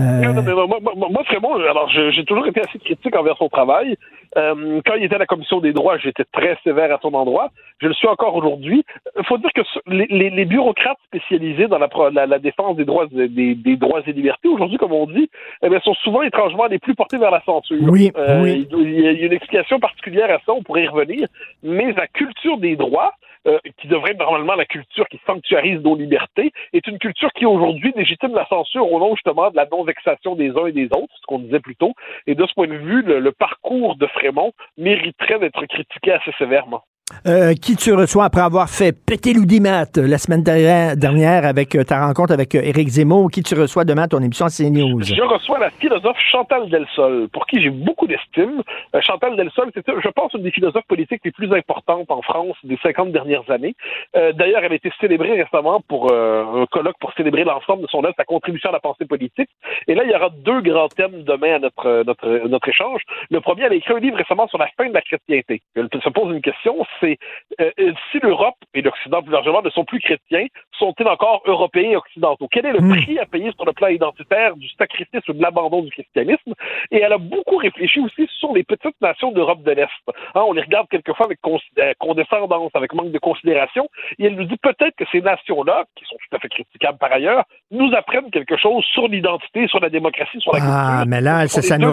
Euh... 0.00 0.32
moi, 0.32 1.24
Frémont, 1.24 1.54
alors 1.54 1.88
j'ai 1.88 2.24
toujours 2.24 2.48
été 2.48 2.60
assez 2.60 2.80
critique 2.80 3.14
envers 3.14 3.36
son 3.36 3.48
travail. 3.48 3.96
Euh, 4.36 4.80
quand 4.84 4.94
il 4.94 5.04
était 5.04 5.14
à 5.14 5.18
la 5.18 5.26
commission 5.26 5.60
des 5.60 5.72
droits, 5.72 5.98
j'étais 5.98 6.24
très 6.24 6.58
sévère 6.64 6.92
à 6.92 6.98
son 7.00 7.14
endroit. 7.14 7.50
Je 7.80 7.86
le 7.86 7.94
suis 7.94 8.08
encore 8.08 8.34
aujourd'hui. 8.34 8.84
Il 9.16 9.24
faut 9.24 9.38
dire 9.38 9.50
que 9.54 9.62
les, 9.86 10.30
les, 10.30 10.44
bureaucrates 10.44 10.98
spécialisés 11.06 11.68
dans 11.68 11.78
la, 11.78 12.26
la, 12.26 12.38
défense 12.38 12.76
des 12.76 12.84
droits, 12.84 13.06
des, 13.06 13.54
des, 13.54 13.76
droits 13.76 14.00
et 14.06 14.12
libertés, 14.12 14.48
aujourd'hui, 14.48 14.78
comme 14.78 14.92
on 14.92 15.06
dit, 15.06 15.30
eh 15.62 15.68
bien, 15.68 15.80
sont 15.80 15.94
souvent 15.94 16.22
étrangement 16.22 16.66
les 16.66 16.78
plus 16.78 16.94
portés 16.94 17.18
vers 17.18 17.30
la 17.30 17.42
censure. 17.42 17.78
Oui, 17.82 18.10
euh, 18.16 18.42
oui. 18.42 18.66
Il 18.72 19.00
y 19.00 19.06
a 19.06 19.26
une 19.26 19.32
explication 19.32 19.78
particulière 19.78 20.30
à 20.30 20.38
ça, 20.44 20.52
on 20.52 20.62
pourrait 20.62 20.84
y 20.84 20.88
revenir. 20.88 21.28
Mais 21.62 21.92
la 21.92 22.06
culture 22.08 22.58
des 22.58 22.76
droits, 22.76 23.12
euh, 23.46 23.58
qui 23.78 23.88
devrait 23.88 24.12
être 24.12 24.18
normalement 24.18 24.54
la 24.54 24.64
culture 24.64 25.06
qui 25.08 25.20
sanctuarise 25.26 25.80
nos 25.80 25.96
libertés, 25.96 26.52
est 26.72 26.86
une 26.86 26.98
culture 26.98 27.32
qui 27.32 27.46
aujourd'hui 27.46 27.92
légitime 27.96 28.34
la 28.34 28.46
censure 28.46 28.90
au 28.90 28.98
nom 28.98 29.14
justement 29.14 29.50
de 29.50 29.56
la 29.56 29.66
non-vexation 29.70 30.34
des 30.34 30.50
uns 30.50 30.66
et 30.66 30.72
des 30.72 30.86
autres, 30.86 31.14
ce 31.20 31.26
qu'on 31.26 31.38
disait 31.38 31.60
plus 31.60 31.76
tôt. 31.76 31.94
Et 32.26 32.34
de 32.34 32.46
ce 32.46 32.54
point 32.54 32.68
de 32.68 32.76
vue, 32.76 33.02
le, 33.02 33.32
parcours 33.32 33.96
de 33.96 34.06
Frémont 34.06 34.52
mériterait 34.78 35.38
d'être 35.38 35.66
critiqué 35.66 36.12
assez 36.12 36.32
sévèrement. 36.38 36.82
Euh, 37.26 37.52
qui 37.54 37.76
tu 37.76 37.92
reçois 37.92 38.24
après 38.24 38.40
avoir 38.40 38.68
fait 38.70 38.92
péter 38.92 39.34
l'oudimat 39.34 39.84
la 39.96 40.18
semaine 40.18 40.42
dernière 40.42 41.44
avec 41.44 41.74
euh, 41.74 41.84
ta 41.84 42.06
rencontre 42.06 42.32
avec 42.32 42.54
Éric 42.54 42.88
Zemmour? 42.88 43.30
Qui 43.30 43.42
tu 43.42 43.54
reçois 43.54 43.84
demain 43.84 44.04
à 44.04 44.08
ton 44.08 44.20
émission 44.20 44.46
CNews? 44.46 45.02
Je 45.02 45.22
reçois 45.22 45.58
la 45.58 45.70
philosophe 45.70 46.18
Chantal 46.30 46.68
Delsol, 46.70 47.28
pour 47.28 47.46
qui 47.46 47.62
j'ai 47.62 47.68
beaucoup 47.68 48.06
d'estime. 48.06 48.62
Chantal 49.00 49.36
Delsol, 49.36 49.70
c'est, 49.74 49.84
je 49.86 50.08
pense, 50.08 50.32
une 50.32 50.42
des 50.42 50.50
philosophes 50.50 50.86
politiques 50.88 51.20
les 51.24 51.30
plus 51.30 51.52
importantes 51.52 52.10
en 52.10 52.22
France 52.22 52.56
des 52.64 52.78
50 52.82 53.12
dernières 53.12 53.50
années. 53.50 53.74
D'ailleurs, 54.14 54.62
elle 54.64 54.72
a 54.72 54.76
été 54.76 54.90
célébrée 55.00 55.42
récemment 55.42 55.82
pour 55.86 56.12
un 56.12 56.66
colloque 56.70 56.96
pour 57.00 57.12
célébrer 57.14 57.44
l'ensemble 57.44 57.82
de 57.82 57.88
son 57.88 58.02
œuvre, 58.04 58.14
sa 58.16 58.24
contribution 58.24 58.70
à 58.70 58.72
la 58.72 58.80
pensée 58.80 59.04
politique. 59.04 59.50
Et 59.88 59.94
là, 59.94 60.04
il 60.04 60.10
y 60.10 60.14
aura 60.14 60.30
deux 60.30 60.60
grands 60.62 60.88
thèmes 60.88 61.22
demain 61.22 61.56
à 61.56 61.58
notre, 61.58 62.04
notre, 62.06 62.48
notre 62.48 62.68
échange. 62.68 63.02
Le 63.30 63.40
premier, 63.40 63.64
elle 63.64 63.72
a 63.72 63.76
écrit 63.76 63.94
un 63.94 64.00
livre 64.00 64.16
récemment 64.16 64.48
sur 64.48 64.58
la 64.58 64.68
fin 64.76 64.88
de 64.88 64.94
la 64.94 65.02
chrétienté. 65.02 65.62
Elle 65.76 65.88
se 65.92 66.08
pose 66.08 66.34
une 66.34 66.42
question, 66.42 66.76
c'est 67.00 67.18
euh, 67.60 67.70
si 68.10 68.18
l'Europe 68.22 68.56
et 68.74 68.82
l'Occident 68.82 69.22
plus 69.22 69.32
largement 69.32 69.62
ne 69.62 69.70
sont 69.70 69.84
plus 69.84 70.00
chrétiens, 70.00 70.46
sont-ils 70.78 71.06
encore 71.06 71.42
européens 71.46 71.90
et 71.90 71.96
occidentaux? 71.96 72.48
Quel 72.50 72.66
est 72.66 72.72
le 72.72 72.80
hmm. 72.80 72.96
prix 72.96 73.18
à 73.18 73.26
payer 73.26 73.52
sur 73.52 73.64
le 73.64 73.72
plan 73.72 73.88
identitaire 73.88 74.56
du 74.56 74.68
sacrifice 74.70 75.26
ou 75.28 75.32
de 75.32 75.42
l'abandon 75.42 75.82
du 75.82 75.90
christianisme? 75.90 76.54
Et 76.90 76.98
elle 76.98 77.12
a 77.12 77.18
beaucoup 77.18 77.56
réfléchi 77.56 78.00
aussi 78.00 78.26
sur 78.38 78.52
les 78.52 78.64
petites 78.64 79.00
nations 79.00 79.32
d'Europe 79.32 79.62
de 79.62 79.72
l'Est. 79.72 79.88
Hein, 80.34 80.42
on 80.46 80.52
les 80.52 80.62
regarde 80.62 80.88
quelquefois 80.88 81.26
avec 81.26 81.38
euh, 81.46 81.92
condescendance, 81.98 82.70
avec 82.74 82.92
manque 82.94 83.12
de 83.12 83.18
considération, 83.18 83.88
et 84.18 84.26
elle 84.26 84.36
nous 84.36 84.44
dit 84.44 84.56
peut-être 84.56 84.96
que 84.96 85.04
ces 85.12 85.20
nations-là, 85.20 85.84
qui 85.96 86.04
sont 86.04 86.16
tout 86.16 86.36
à 86.36 86.38
fait 86.38 86.48
critiquables 86.48 86.98
par 86.98 87.12
ailleurs, 87.12 87.44
nous 87.70 87.92
apprennent 87.94 88.30
quelque 88.30 88.56
chose 88.56 88.84
sur 88.92 89.08
l'identité, 89.08 89.66
sur 89.68 89.80
la 89.80 89.90
démocratie, 89.90 90.40
sur 90.40 90.52
la 90.52 90.60
ah, 90.62 90.66
culture. 90.66 91.06
mais 91.08 91.20
là, 91.20 91.46
ça, 91.48 91.62
ça, 91.62 91.78
nous 91.78 91.92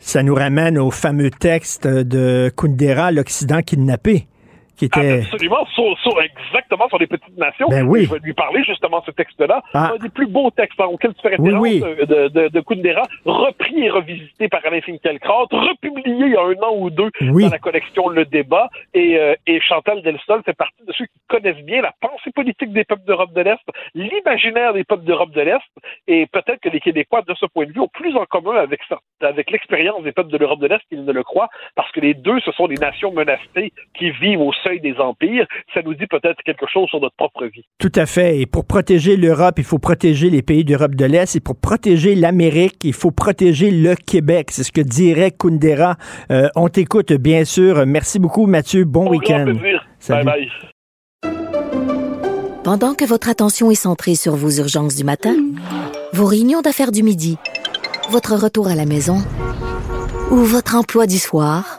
ça 0.00 0.22
nous 0.22 0.34
ramène 0.34 0.78
au 0.78 0.90
fameux 0.90 1.30
texte 1.30 1.86
de 1.86 2.50
Kundera, 2.56 3.12
l'Occident 3.12 3.60
canapé. 3.96 4.28
Qui 4.76 4.84
était... 4.86 5.22
Absolument, 5.22 5.66
sur, 5.74 6.20
exactement 6.20 6.88
sur 6.88 6.98
les 6.98 7.06
petites 7.06 7.36
nations. 7.36 7.68
Ben 7.68 7.86
oui. 7.86 8.04
Je 8.04 8.12
vais 8.12 8.20
lui 8.20 8.34
parler 8.34 8.62
justement 8.64 9.00
de 9.00 9.04
ce 9.06 9.10
texte-là. 9.10 9.62
Ah. 9.74 9.92
Un 9.94 9.98
des 9.98 10.08
plus 10.08 10.26
beaux 10.26 10.50
textes 10.50 10.78
auxquels 10.80 11.14
tu 11.14 11.22
fais 11.22 11.36
référence 11.36 11.62
De, 11.62 12.28
de, 12.28 12.48
de, 12.48 12.60
Kundera, 12.60 13.02
repris 13.24 13.82
et 13.82 13.90
revisité 13.90 14.48
par 14.48 14.60
Alain 14.64 14.80
Finkielkraut, 14.80 15.46
republié 15.50 16.02
il 16.06 16.32
y 16.32 16.36
a 16.36 16.42
un 16.42 16.62
an 16.62 16.76
ou 16.76 16.90
deux 16.90 17.10
dans 17.20 17.50
la 17.50 17.58
collection 17.58 18.08
Le 18.08 18.24
Débat. 18.24 18.68
Et, 18.94 19.18
euh, 19.18 19.34
et 19.46 19.60
Chantal 19.60 20.02
Delsol 20.02 20.42
fait 20.44 20.56
partie 20.56 20.84
de 20.86 20.92
ceux 20.92 21.06
qui 21.06 21.20
connaissent 21.28 21.64
bien 21.64 21.82
la 21.82 21.92
pensée 22.00 22.30
politique 22.34 22.72
des 22.72 22.84
peuples 22.84 23.04
d'Europe 23.06 23.32
de 23.32 23.40
l'Est, 23.40 23.62
l'imaginaire 23.94 24.72
des 24.74 24.84
peuples 24.84 25.04
d'Europe 25.04 25.30
de 25.30 25.40
l'Est. 25.40 25.60
Et 26.06 26.26
peut-être 26.26 26.60
que 26.60 26.68
les 26.68 26.80
Québécois, 26.80 27.22
de 27.22 27.34
ce 27.34 27.46
point 27.46 27.66
de 27.66 27.72
vue, 27.72 27.80
ont 27.80 27.88
plus 27.88 28.16
en 28.16 28.24
commun 28.26 28.56
avec, 28.56 28.80
avec 29.20 29.50
l'expérience 29.50 30.02
des 30.02 30.12
peuples 30.12 30.30
de 30.30 30.38
l'Europe 30.38 30.60
de 30.60 30.66
l'Est 30.66 30.82
qu'ils 30.88 31.04
ne 31.04 31.12
le 31.12 31.22
croient, 31.22 31.48
parce 31.74 31.90
que 31.92 32.00
les 32.00 32.14
deux, 32.14 32.40
ce 32.40 32.52
sont 32.52 32.68
des 32.68 32.76
nations 32.76 33.12
menacées 33.12 33.72
qui 33.94 34.10
vivent 34.10 34.40
au 34.40 34.52
des 34.82 34.94
empires, 34.98 35.46
ça 35.72 35.82
nous 35.82 35.94
dit 35.94 36.06
peut-être 36.06 36.42
quelque 36.44 36.66
chose 36.72 36.88
sur 36.88 37.00
notre 37.00 37.16
propre 37.16 37.46
vie. 37.46 37.64
Tout 37.78 37.92
à 37.94 38.06
fait. 38.06 38.40
Et 38.40 38.46
pour 38.46 38.64
protéger 38.64 39.16
l'Europe, 39.16 39.54
il 39.58 39.64
faut 39.64 39.78
protéger 39.78 40.30
les 40.30 40.42
pays 40.42 40.64
d'Europe 40.64 40.94
de 40.94 41.04
l'Est. 41.04 41.36
Et 41.36 41.40
pour 41.40 41.56
protéger 41.56 42.14
l'Amérique, 42.14 42.84
il 42.84 42.92
faut 42.92 43.10
protéger 43.10 43.70
le 43.70 43.94
Québec. 43.94 44.50
C'est 44.50 44.64
ce 44.64 44.72
que 44.72 44.80
dirait 44.80 45.30
Kundera. 45.30 45.96
Euh, 46.30 46.48
on 46.56 46.68
t'écoute, 46.68 47.12
bien 47.12 47.44
sûr. 47.44 47.86
Merci 47.86 48.18
beaucoup, 48.18 48.46
Mathieu. 48.46 48.84
Bon 48.84 49.08
week-end. 49.08 49.52
Bye 50.08 50.24
bye. 50.24 50.50
Pendant 52.64 52.94
que 52.94 53.04
votre 53.04 53.28
attention 53.28 53.70
est 53.70 53.76
centrée 53.76 54.16
sur 54.16 54.34
vos 54.34 54.50
urgences 54.50 54.96
du 54.96 55.04
matin, 55.04 55.36
vos 56.12 56.26
réunions 56.26 56.62
d'affaires 56.62 56.90
du 56.90 57.04
midi, 57.04 57.38
votre 58.10 58.34
retour 58.34 58.66
à 58.66 58.74
la 58.74 58.86
maison 58.86 59.18
ou 60.32 60.36
votre 60.38 60.74
emploi 60.74 61.06
du 61.06 61.18
soir, 61.18 61.78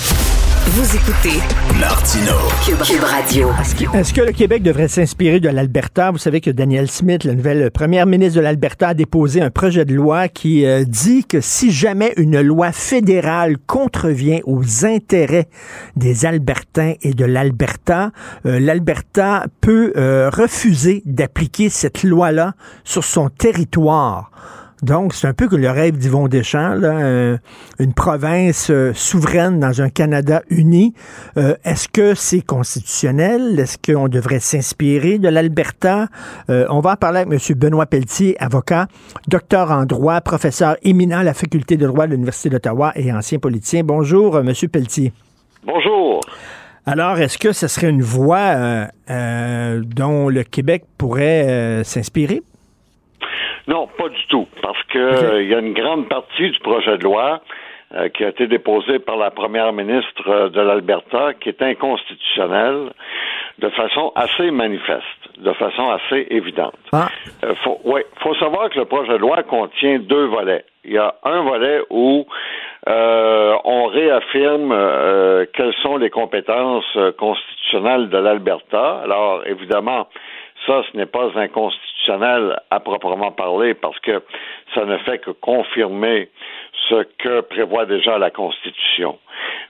Vous 0.67 0.95
écoutez 0.95 1.39
Martino, 1.79 2.33
Cube 2.63 3.03
Radio. 3.03 3.49
Est-ce 3.93 4.13
que 4.13 4.21
le 4.21 4.31
Québec 4.31 4.61
devrait 4.61 4.87
s'inspirer 4.87 5.39
de 5.39 5.49
l'Alberta? 5.49 6.11
Vous 6.11 6.19
savez 6.19 6.39
que 6.39 6.51
Daniel 6.51 6.89
Smith, 6.89 7.23
la 7.23 7.33
nouvelle 7.33 7.71
première 7.71 8.05
ministre 8.05 8.37
de 8.37 8.41
l'Alberta, 8.41 8.89
a 8.89 8.93
déposé 8.93 9.41
un 9.41 9.49
projet 9.49 9.85
de 9.85 9.93
loi 9.95 10.27
qui 10.27 10.65
euh, 10.65 10.83
dit 10.85 11.25
que 11.25 11.41
si 11.41 11.71
jamais 11.71 12.13
une 12.15 12.39
loi 12.41 12.71
fédérale 12.71 13.57
contrevient 13.57 14.41
aux 14.45 14.85
intérêts 14.85 15.49
des 15.95 16.25
Albertains 16.27 16.93
et 17.01 17.15
de 17.15 17.25
l'Alberta, 17.25 18.11
euh, 18.45 18.59
l'Alberta 18.59 19.47
peut 19.61 19.93
euh, 19.97 20.29
refuser 20.29 21.01
d'appliquer 21.05 21.69
cette 21.69 22.03
loi-là 22.03 22.53
sur 22.83 23.03
son 23.03 23.29
territoire. 23.29 24.31
Donc, 24.81 25.13
c'est 25.13 25.27
un 25.27 25.33
peu 25.33 25.47
que 25.47 25.55
le 25.55 25.69
rêve 25.69 25.97
d'Yvon 25.97 26.27
Deschamps, 26.27 26.73
là, 26.73 26.89
euh, 26.89 27.37
une 27.77 27.93
province 27.93 28.71
euh, 28.71 28.93
souveraine 28.95 29.59
dans 29.59 29.79
un 29.79 29.89
Canada 29.89 30.41
uni. 30.49 30.95
Euh, 31.37 31.53
Est-ce 31.63 31.87
que 31.87 32.15
c'est 32.15 32.41
constitutionnel? 32.41 33.59
Est-ce 33.59 33.77
qu'on 33.77 34.07
devrait 34.07 34.39
s'inspirer 34.39 35.19
de 35.19 35.29
l'Alberta? 35.29 36.07
Euh, 36.49 36.65
on 36.69 36.79
va 36.79 36.93
en 36.93 36.95
parler 36.95 37.19
avec 37.19 37.31
M. 37.31 37.55
Benoît 37.57 37.85
Pelletier, 37.85 38.35
avocat, 38.41 38.87
docteur 39.27 39.69
en 39.69 39.85
droit, 39.85 40.19
professeur 40.21 40.77
éminent 40.81 41.19
à 41.19 41.23
la 41.23 41.35
faculté 41.35 41.77
de 41.77 41.85
droit 41.85 42.07
de 42.07 42.13
l'Université 42.13 42.49
d'Ottawa 42.49 42.91
et 42.95 43.13
ancien 43.13 43.37
politicien. 43.37 43.83
Bonjour, 43.83 44.39
M. 44.39 44.51
Pelletier. 44.71 45.13
Bonjour. 45.63 46.21
Alors, 46.87 47.19
est-ce 47.19 47.37
que 47.37 47.51
ce 47.51 47.67
serait 47.67 47.89
une 47.89 48.01
voie 48.01 48.87
euh, 49.11 49.81
dont 49.85 50.27
le 50.29 50.41
Québec 50.41 50.85
pourrait 50.97 51.83
s'inspirer? 51.83 52.41
Non, 53.67 53.87
pas 53.87 54.09
du 54.09 54.25
tout, 54.27 54.47
parce 54.61 54.81
que 54.83 54.97
euh, 54.97 55.43
il 55.43 55.49
y 55.49 55.55
a 55.55 55.59
une 55.59 55.73
grande 55.73 56.07
partie 56.07 56.49
du 56.49 56.59
projet 56.59 56.97
de 56.97 57.03
loi 57.03 57.41
euh, 57.93 58.09
qui 58.09 58.23
a 58.23 58.29
été 58.29 58.47
déposé 58.47 58.99
par 58.99 59.17
la 59.17 59.29
première 59.29 59.71
ministre 59.71 60.27
euh, 60.27 60.49
de 60.49 60.61
l'Alberta 60.61 61.33
qui 61.35 61.49
est 61.49 61.61
inconstitutionnelle 61.61 62.91
de 63.59 63.69
façon 63.69 64.11
assez 64.15 64.49
manifeste, 64.49 65.03
de 65.37 65.53
façon 65.53 65.91
assez 65.91 66.25
évidente. 66.31 66.73
Ah. 66.91 67.09
faut, 67.63 67.79
ouais, 67.83 68.05
faut 68.23 68.33
savoir 68.35 68.69
que 68.69 68.79
le 68.79 68.85
projet 68.85 69.13
de 69.13 69.17
loi 69.17 69.43
contient 69.43 69.99
deux 69.99 70.25
volets. 70.25 70.65
Il 70.83 70.93
y 70.93 70.97
a 70.97 71.13
un 71.23 71.43
volet 71.43 71.81
où 71.91 72.25
on 72.87 73.85
réaffirme 73.85 74.75
quelles 75.53 75.75
sont 75.83 75.97
les 75.97 76.09
compétences 76.09 76.97
constitutionnelles 77.19 78.09
de 78.09 78.17
l'Alberta. 78.17 79.01
Alors, 79.03 79.43
évidemment, 79.45 80.07
ça, 80.65 80.81
ce 80.91 80.97
n'est 80.97 81.05
pas 81.05 81.29
inconstitutionnel 81.35 81.90
à 82.09 82.79
proprement 82.79 83.31
parler 83.31 83.73
parce 83.73 83.99
que 83.99 84.21
ça 84.73 84.85
ne 84.85 84.97
fait 84.99 85.19
que 85.19 85.31
confirmer 85.31 86.29
ce 86.89 87.03
que 87.17 87.41
prévoit 87.41 87.85
déjà 87.85 88.17
la 88.17 88.31
Constitution. 88.31 89.17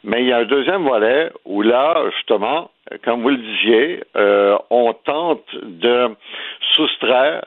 Mais 0.03 0.21
il 0.21 0.27
y 0.27 0.33
a 0.33 0.37
un 0.37 0.45
deuxième 0.45 0.83
volet 0.83 1.31
où 1.45 1.61
là, 1.61 1.95
justement, 2.15 2.71
comme 3.03 3.21
vous 3.21 3.29
le 3.29 3.37
disiez, 3.37 4.03
euh, 4.15 4.57
on 4.69 4.93
tente 4.93 5.45
de 5.61 6.09
soustraire 6.75 7.43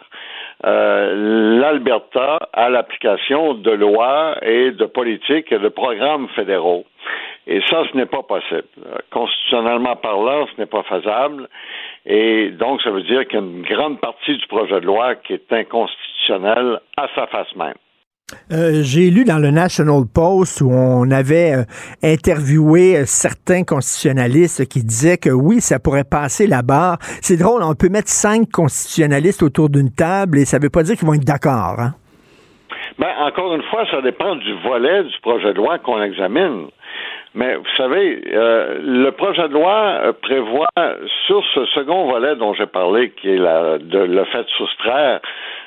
euh, 0.64 1.58
l'Alberta 1.60 2.38
à 2.52 2.68
l'application 2.70 3.54
de 3.54 3.70
lois 3.72 4.36
et 4.42 4.70
de 4.70 4.84
politiques 4.86 5.50
et 5.52 5.58
de 5.58 5.68
programmes 5.68 6.28
fédéraux. 6.28 6.84
Et 7.46 7.60
ça, 7.68 7.82
ce 7.90 7.96
n'est 7.96 8.06
pas 8.06 8.22
possible. 8.22 8.64
Constitutionnellement 9.10 9.96
parlant, 9.96 10.46
ce 10.46 10.60
n'est 10.60 10.66
pas 10.66 10.82
faisable. 10.84 11.48
Et 12.06 12.50
donc, 12.50 12.82
ça 12.82 12.90
veut 12.90 13.02
dire 13.02 13.26
qu'il 13.26 13.40
y 13.40 13.42
a 13.42 13.46
une 13.46 13.62
grande 13.62 14.00
partie 14.00 14.36
du 14.36 14.46
projet 14.46 14.80
de 14.80 14.86
loi 14.86 15.14
qui 15.16 15.32
est 15.32 15.52
inconstitutionnelle 15.52 16.80
à 16.96 17.08
sa 17.14 17.26
face 17.28 17.54
même. 17.56 17.74
Euh, 18.52 18.82
J'ai 18.82 19.10
lu 19.10 19.24
dans 19.24 19.38
le 19.38 19.50
National 19.50 20.02
Post 20.12 20.62
où 20.62 20.70
on 20.70 21.10
avait 21.10 21.52
euh, 21.52 21.64
interviewé 22.02 22.96
euh, 22.96 23.04
certains 23.04 23.64
constitutionnalistes 23.64 24.66
qui 24.66 24.82
disaient 24.82 25.18
que 25.18 25.30
oui, 25.30 25.60
ça 25.60 25.78
pourrait 25.78 26.04
passer 26.04 26.46
la 26.46 26.62
barre. 26.62 26.98
C'est 27.20 27.36
drôle, 27.36 27.62
on 27.62 27.74
peut 27.74 27.90
mettre 27.90 28.08
cinq 28.08 28.50
constitutionnalistes 28.50 29.42
autour 29.42 29.68
d'une 29.68 29.90
table 29.90 30.38
et 30.38 30.46
ça 30.46 30.58
ne 30.58 30.62
veut 30.62 30.70
pas 30.70 30.82
dire 30.82 30.96
qu'ils 30.96 31.06
vont 31.06 31.14
être 31.14 31.24
d'accord. 31.24 31.76
Hein? 31.78 31.94
Ben, 32.98 33.12
encore 33.20 33.54
une 33.54 33.62
fois, 33.64 33.84
ça 33.90 34.00
dépend 34.00 34.36
du 34.36 34.52
volet 34.62 35.04
du 35.04 35.20
projet 35.20 35.52
de 35.52 35.56
loi 35.56 35.78
qu'on 35.78 36.02
examine. 36.02 36.68
Mais 37.34 37.56
vous 37.56 37.74
savez, 37.76 38.22
euh, 38.32 38.78
le 38.80 39.10
projet 39.10 39.48
de 39.48 39.54
loi 39.54 40.00
euh, 40.04 40.12
prévoit 40.12 40.68
sur 41.26 41.44
ce 41.54 41.66
second 41.66 42.06
volet 42.06 42.36
dont 42.36 42.54
j'ai 42.54 42.66
parlé, 42.66 43.10
qui 43.10 43.28
est 43.28 43.38
la, 43.38 43.78
de, 43.78 43.98
le 43.98 44.24
fait 44.26 44.44
de 44.44 44.48
soustraire 44.50 45.20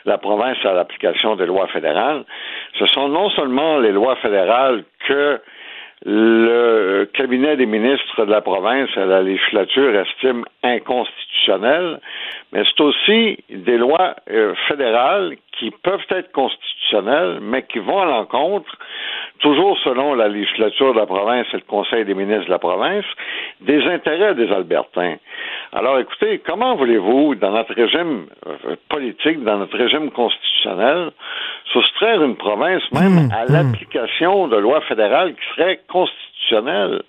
la 0.06 0.18
province 0.18 0.58
à 0.64 0.72
l'application 0.72 1.36
des 1.36 1.46
lois 1.46 1.68
fédérales, 1.68 2.24
ce 2.80 2.86
sont 2.86 3.10
non 3.10 3.30
seulement 3.32 3.80
les 3.80 3.92
lois 3.92 4.16
fédérales 4.18 4.86
que 5.08 5.42
le 6.06 7.10
cabinet 7.14 7.58
des 7.58 7.66
ministres 7.66 8.26
de 8.26 8.32
la 8.32 8.42
province 8.42 8.90
à 8.96 9.06
la 9.06 9.22
législature 9.22 9.96
estime 10.00 10.46
inconstitutionnelles, 10.64 12.00
mais 12.54 12.64
c'est 12.66 12.82
aussi 12.82 13.44
des 13.50 13.78
lois 13.78 14.16
euh, 14.30 14.54
fédérales 14.68 15.36
qui 15.58 15.72
peuvent 15.72 16.06
être 16.10 16.32
constitutionnelles, 16.32 17.40
mais 17.42 17.64
qui 17.64 17.80
vont 17.80 18.00
à 18.00 18.06
l'encontre, 18.06 18.78
toujours 19.40 19.78
selon 19.84 20.14
la 20.14 20.28
législature 20.28 20.94
de 20.94 21.00
la 21.00 21.06
province 21.06 21.48
et 21.54 21.58
le 21.58 21.64
Conseil 21.68 22.06
des 22.06 22.14
ministres 22.14 22.46
de 22.46 22.52
la 22.52 22.60
province, 22.60 23.06
des 23.62 23.84
intérêts 23.86 24.36
des 24.36 24.52
Albertains. 24.52 25.16
Alors 25.74 26.00
écoutez, 26.00 26.40
comment 26.46 26.76
voulez-vous, 26.76 27.36
dans 27.36 27.52
notre 27.52 27.74
régime 27.74 28.28
euh, 28.48 28.76
politique, 28.90 29.44
dans 29.44 29.58
notre 29.58 29.78
régime 29.78 30.12
constitutionnel, 30.12 31.12
soustraire 31.72 32.24
une 32.24 32.36
province 32.36 32.84
même 32.94 33.30
à 33.32 33.46
l'application 33.52 34.48
de 34.48 34.58
lois 34.58 34.82
fédérales 34.82 35.34
qui 35.34 35.56
seraient 35.56 35.82
constitutionnelles? 35.88 37.02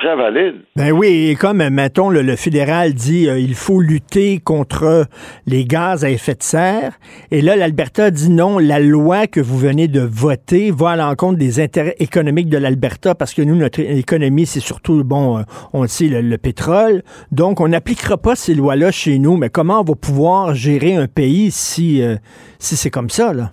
Très 0.00 0.16
valide. 0.16 0.62
Ben 0.76 0.92
oui, 0.92 1.30
et 1.30 1.34
comme, 1.34 1.66
mettons, 1.68 2.10
le, 2.10 2.22
le 2.22 2.36
fédéral 2.36 2.92
dit 2.94 3.28
euh, 3.28 3.38
il 3.38 3.54
faut 3.54 3.80
lutter 3.80 4.38
contre 4.38 5.06
les 5.46 5.64
gaz 5.64 6.04
à 6.04 6.10
effet 6.10 6.34
de 6.34 6.42
serre, 6.42 6.92
et 7.30 7.40
là, 7.40 7.56
l'Alberta 7.56 8.10
dit 8.10 8.30
non, 8.30 8.58
la 8.58 8.80
loi 8.80 9.26
que 9.26 9.40
vous 9.40 9.58
venez 9.58 9.88
de 9.88 10.00
voter 10.00 10.70
va 10.70 10.90
à 10.90 10.96
l'encontre 10.96 11.38
des 11.38 11.60
intérêts 11.60 11.96
économiques 11.98 12.48
de 12.48 12.58
l'Alberta, 12.58 13.14
parce 13.14 13.34
que 13.34 13.42
nous, 13.42 13.56
notre 13.56 13.80
économie, 13.80 14.46
c'est 14.46 14.60
surtout, 14.60 15.04
bon, 15.04 15.38
euh, 15.38 15.42
on 15.72 15.82
le 15.82 15.88
sait, 15.88 16.08
le, 16.08 16.20
le 16.20 16.38
pétrole, 16.38 17.02
donc 17.32 17.60
on 17.60 17.68
n'appliquera 17.68 18.16
pas 18.16 18.34
ces 18.34 18.54
lois-là 18.54 18.90
chez 18.90 19.18
nous, 19.18 19.36
mais 19.36 19.48
comment 19.48 19.80
on 19.80 19.84
va 19.84 19.94
pouvoir 19.94 20.54
gérer 20.54 20.96
un 20.96 21.06
pays 21.06 21.50
si, 21.50 22.02
euh, 22.02 22.16
si 22.58 22.76
c'est 22.76 22.90
comme 22.90 23.10
ça, 23.10 23.32
là? 23.32 23.50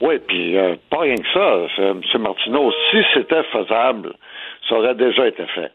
Oui, 0.00 0.14
puis 0.28 0.56
euh, 0.56 0.76
pas 0.90 1.00
rien 1.00 1.16
que 1.16 1.26
ça, 1.34 1.82
M. 1.82 2.22
Martineau, 2.22 2.70
si 2.90 2.98
c'était 3.14 3.42
faisable, 3.52 4.12
ça 4.68 4.76
aurait 4.76 4.94
déjà 4.94 5.26
été 5.26 5.42
fait. 5.54 5.72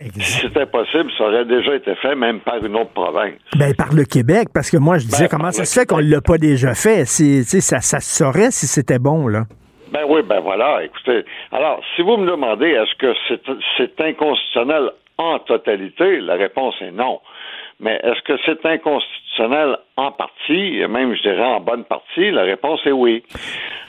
Si 0.00 0.40
c'était 0.40 0.66
possible, 0.66 1.10
ça 1.16 1.24
aurait 1.24 1.44
déjà 1.44 1.76
été 1.76 1.94
fait, 1.96 2.16
même 2.16 2.40
par 2.40 2.56
une 2.64 2.74
autre 2.76 2.90
province. 2.90 3.38
Ben, 3.56 3.74
par 3.74 3.94
le 3.94 4.04
Québec, 4.04 4.48
parce 4.52 4.70
que 4.70 4.76
moi, 4.76 4.98
je 4.98 5.04
disais, 5.06 5.24
Ben, 5.24 5.38
comment 5.38 5.52
ça 5.52 5.64
se 5.64 5.78
fait 5.78 5.86
qu'on 5.86 6.00
ne 6.00 6.10
l'a 6.10 6.20
pas 6.20 6.36
déjà 6.36 6.74
fait? 6.74 7.04
Ça, 7.04 7.80
ça 7.80 8.00
se 8.00 8.24
saurait 8.24 8.50
si 8.50 8.66
c'était 8.66 8.98
bon, 8.98 9.28
là. 9.28 9.44
Ben 9.92 10.02
oui, 10.08 10.22
ben 10.28 10.40
voilà, 10.40 10.82
écoutez. 10.82 11.24
Alors, 11.52 11.80
si 11.94 12.02
vous 12.02 12.16
me 12.16 12.28
demandez 12.28 12.70
est-ce 12.70 12.94
que 12.98 13.14
c'est, 13.28 13.40
c'est 13.76 14.00
inconstitutionnel 14.00 14.90
en 15.18 15.38
totalité, 15.38 16.18
la 16.20 16.34
réponse 16.34 16.74
est 16.80 16.90
non. 16.90 17.20
Mais 17.80 18.00
est-ce 18.02 18.20
que 18.22 18.38
c'est 18.44 18.64
inconstitutionnel 18.66 19.76
en 19.96 20.12
partie, 20.12 20.80
même 20.88 21.14
je 21.14 21.22
dirais 21.22 21.44
en 21.44 21.60
bonne 21.60 21.84
partie, 21.84 22.30
la 22.30 22.42
réponse 22.42 22.80
est 22.86 22.92
oui. 22.92 23.22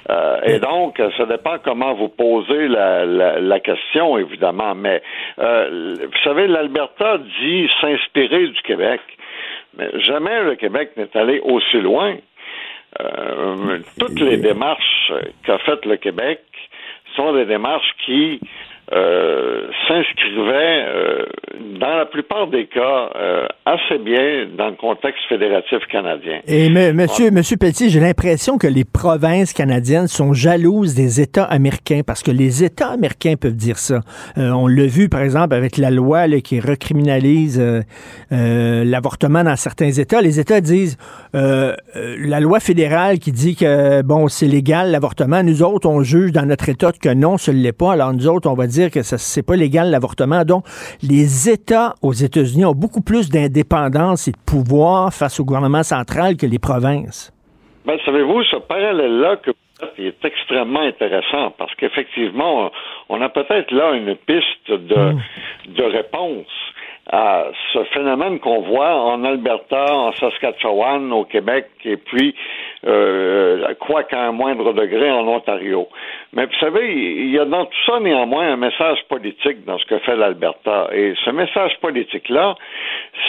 Euh, 0.09 0.41
et 0.43 0.59
donc, 0.59 1.01
ça 1.17 1.25
dépend 1.25 1.57
comment 1.63 1.93
vous 1.93 2.09
posez 2.09 2.67
la, 2.67 3.05
la, 3.05 3.39
la 3.39 3.59
question, 3.59 4.17
évidemment. 4.17 4.75
Mais 4.75 5.01
euh, 5.39 5.95
vous 5.99 6.23
savez, 6.23 6.47
l'Alberta 6.47 7.17
dit 7.41 7.69
s'inspirer 7.81 8.47
du 8.47 8.61
Québec. 8.61 9.01
Mais 9.77 9.89
jamais 10.01 10.43
le 10.43 10.55
Québec 10.55 10.91
n'est 10.95 11.15
allé 11.17 11.39
aussi 11.39 11.77
loin. 11.81 12.15
Euh, 13.01 13.79
toutes 13.99 14.19
les 14.19 14.37
démarches 14.37 15.11
qu'a 15.43 15.57
faites 15.59 15.85
le 15.85 15.97
Québec 15.97 16.39
sont 17.15 17.33
des 17.33 17.45
démarches 17.45 17.93
qui 18.05 18.39
euh, 18.91 19.67
s'inscrivaient 19.87 20.85
euh, 20.87 21.25
dans 21.79 21.95
la 21.95 22.05
plupart 22.05 22.47
des 22.47 22.67
cas 22.67 23.09
euh, 23.15 23.47
assez 23.65 23.97
bien 23.97 24.47
dans 24.57 24.69
le 24.69 24.75
contexte 24.75 25.21
fédératif 25.27 25.79
canadien. 25.91 26.39
Et 26.47 26.69
monsieur, 26.69 27.31
monsieur 27.31 27.57
Pelletier, 27.57 27.89
j'ai 27.89 27.99
l'impression 27.99 28.57
que 28.57 28.67
les 28.67 28.85
provinces 28.85 29.53
canadiennes 29.53 30.07
sont 30.07 30.33
jalouses 30.33 30.93
des 30.93 31.21
États 31.21 31.45
américains 31.45 32.01
parce 32.05 32.21
que 32.21 32.31
les 32.31 32.63
États 32.63 32.89
américains 32.89 33.35
peuvent 33.39 33.55
dire 33.55 33.77
ça. 33.77 34.01
Euh, 34.37 34.51
on 34.51 34.67
l'a 34.67 34.85
vu, 34.85 35.09
par 35.09 35.21
exemple, 35.21 35.55
avec 35.55 35.77
la 35.77 35.89
loi 35.89 36.27
qui 36.43 36.59
recriminalise 36.59 37.59
euh, 37.59 37.81
euh, 38.31 38.83
l'avortement 38.83 39.43
dans 39.43 39.55
certains 39.55 39.91
États. 39.91 40.21
Les 40.21 40.39
États 40.39 40.61
disent 40.61 40.97
la 41.33 42.39
loi 42.39 42.59
fédérale 42.59 43.19
qui 43.19 43.31
dit 43.31 43.55
que 43.55 44.01
bon, 44.01 44.27
c'est 44.27 44.47
légal 44.47 44.91
l'avortement. 44.91 45.43
Nous 45.43 45.63
autres, 45.63 45.87
on 45.89 46.01
juge 46.01 46.31
dans 46.31 46.45
notre 46.45 46.69
État 46.69 46.91
que 46.91 47.13
non, 47.13 47.37
ce 47.37 47.51
l'est 47.51 47.73
pas. 47.73 47.93
Alors 47.93 48.13
nous 48.13 48.27
autres, 48.27 48.49
on 48.49 48.53
va 48.53 48.67
dire 48.67 48.74
que 48.91 49.03
ce 49.03 49.17
c'est 49.17 49.45
pas 49.45 49.55
légal 49.55 49.89
l'avortement. 49.89 50.43
Donc, 50.43 50.65
les 51.01 51.49
États 51.49 51.95
aux 52.01 52.13
États-Unis 52.13 52.65
ont 52.65 52.73
beaucoup 52.73 53.01
plus 53.01 53.29
d'indépendance 53.29 53.55
dépendance 53.65 54.27
et 54.27 54.31
de 54.31 54.37
pouvoir 54.45 55.13
face 55.13 55.39
au 55.39 55.45
gouvernement 55.45 55.83
central 55.83 56.37
que 56.37 56.45
les 56.45 56.59
provinces. 56.59 57.31
Ben, 57.85 57.97
savez-vous, 58.05 58.43
ce 58.43 58.57
parallèle-là 58.57 59.37
que 59.37 59.51
est 59.97 60.23
extrêmement 60.23 60.81
intéressant 60.81 61.51
parce 61.57 61.73
qu'effectivement, 61.75 62.71
on 63.09 63.21
a 63.21 63.27
peut-être 63.27 63.71
là 63.71 63.91
une 63.93 64.15
piste 64.15 64.69
de, 64.69 65.11
hmm. 65.11 65.21
de 65.75 65.83
réponse 65.83 66.47
à 67.11 67.45
ce 67.71 67.83
phénomène 67.85 68.39
qu'on 68.39 68.61
voit 68.61 68.95
en 68.95 69.23
Alberta, 69.23 69.95
en 69.95 70.11
Saskatchewan, 70.13 71.11
au 71.13 71.23
Québec, 71.25 71.67
et 71.83 71.97
puis, 71.97 72.35
euh, 72.87 73.73
quoi 73.79 74.03
qu'à 74.03 74.21
un 74.21 74.31
moindre 74.31 74.73
degré, 74.73 75.11
en 75.11 75.27
Ontario. 75.27 75.87
Mais 76.33 76.45
vous 76.45 76.57
savez, 76.59 76.93
il 76.93 77.29
y 77.29 77.37
a 77.37 77.45
dans 77.45 77.65
tout 77.65 77.77
ça 77.85 77.99
néanmoins 77.99 78.53
un 78.53 78.57
message 78.57 79.03
politique 79.07 79.63
dans 79.65 79.77
ce 79.77 79.85
que 79.85 79.99
fait 79.99 80.15
l'Alberta. 80.15 80.89
Et 80.93 81.13
ce 81.23 81.29
message 81.29 81.77
politique-là, 81.79 82.55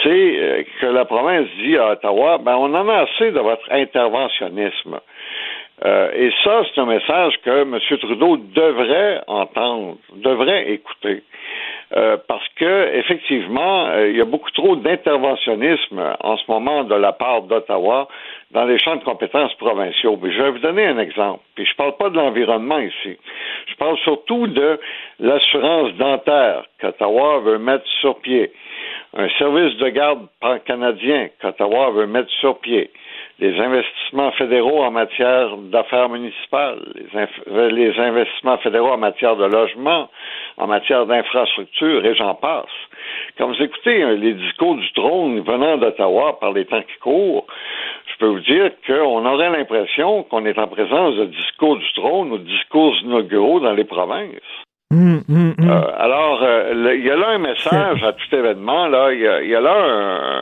c'est 0.03 0.09
euh, 0.09 0.63
que 0.81 0.87
la 0.87 1.05
province 1.05 1.47
dit 1.59 1.77
à 1.77 1.91
Ottawa, 1.91 2.39
ben, 2.39 2.55
on 2.55 2.73
en 2.73 2.89
a 2.89 3.01
assez 3.03 3.31
de 3.31 3.39
votre 3.39 3.71
interventionnisme. 3.71 4.99
Euh, 5.85 6.11
et 6.15 6.31
ça, 6.43 6.63
c'est 6.65 6.81
un 6.81 6.85
message 6.85 7.39
que 7.45 7.61
M. 7.61 7.79
Trudeau 7.99 8.37
devrait 8.37 9.21
entendre, 9.27 9.97
devrait 10.15 10.71
écouter. 10.71 11.21
Euh, 11.95 12.17
parce 12.27 12.45
que 12.57 12.95
effectivement, 12.97 13.85
euh, 13.87 14.09
il 14.09 14.17
y 14.17 14.21
a 14.21 14.25
beaucoup 14.25 14.51
trop 14.51 14.75
d'interventionnisme 14.75 16.15
en 16.19 16.35
ce 16.35 16.43
moment 16.49 16.83
de 16.83 16.95
la 16.95 17.13
part 17.13 17.43
d'Ottawa 17.43 18.09
dans 18.51 18.65
les 18.65 18.77
champs 18.77 18.97
de 18.97 19.03
compétences 19.05 19.53
provinciaux. 19.53 20.19
je 20.21 20.41
vais 20.41 20.51
vous 20.51 20.59
donner 20.59 20.85
un 20.85 20.99
exemple. 20.99 21.39
Puis 21.55 21.65
je 21.65 21.73
parle 21.77 21.95
pas 21.95 22.09
de 22.09 22.17
l'environnement 22.17 22.79
ici. 22.79 23.17
Je 23.67 23.75
parle 23.75 23.97
surtout 23.99 24.47
de 24.47 24.77
l'assurance 25.21 25.93
dentaire 25.93 26.65
qu'Ottawa 26.81 27.39
veut 27.39 27.57
mettre 27.57 27.87
sur 28.01 28.19
pied, 28.19 28.51
un 29.15 29.29
service 29.37 29.77
de 29.77 29.87
garde 29.87 30.27
pan-canadien 30.41 31.29
qu'Ottawa 31.41 31.91
veut 31.91 32.07
mettre 32.07 32.29
sur 32.41 32.59
pied, 32.59 32.91
les 33.39 33.59
investissements 33.59 34.31
fédéraux 34.31 34.83
en 34.83 34.91
matière 34.91 35.55
d'affaires 35.57 36.09
municipales, 36.09 36.79
les, 37.13 37.69
les, 37.71 37.99
investissements 37.99 38.57
fédéraux 38.57 38.91
en 38.91 38.97
matière 38.97 39.35
de 39.35 39.45
logement, 39.45 40.09
en 40.57 40.67
matière 40.67 41.05
d'infrastructure, 41.05 42.03
et 42.03 42.15
j'en 42.15 42.33
passe. 42.33 42.65
Quand 43.37 43.47
vous 43.47 43.61
écoutez 43.61 44.01
hein, 44.01 44.13
les 44.13 44.33
discours 44.33 44.75
du 44.75 44.91
trône 44.93 45.39
venant 45.41 45.77
d'Ottawa 45.77 46.39
par 46.39 46.51
les 46.53 46.65
temps 46.65 46.81
qui 46.81 46.99
courent, 46.99 47.45
je 48.11 48.17
peux 48.17 48.27
vous 48.27 48.39
dire 48.39 48.71
qu'on 48.87 49.25
aurait 49.25 49.51
l'impression 49.51 50.23
qu'on 50.23 50.45
est 50.45 50.57
en 50.57 50.67
présence 50.67 51.15
de 51.15 51.25
discours 51.25 51.77
du 51.77 51.93
trône 51.93 52.31
ou 52.31 52.37
de 52.39 52.43
discours 52.43 52.95
inauguraux 53.03 53.59
dans 53.59 53.73
les 53.73 53.85
provinces. 53.85 54.66
Hum, 54.89 55.21
hum, 55.27 55.53
hum. 55.57 55.69
Euh, 55.69 55.81
alors, 55.97 56.41
euh, 56.41 56.95
il 56.97 57.05
y 57.05 57.09
a 57.09 57.17
là 57.17 57.31
un 57.31 57.39
message 57.39 58.01
à 58.03 58.13
tout 58.13 58.33
événement, 58.33 58.87
là, 58.87 59.11
il 59.11 59.19
y, 59.19 59.55
a, 59.55 59.59
là 59.59 59.73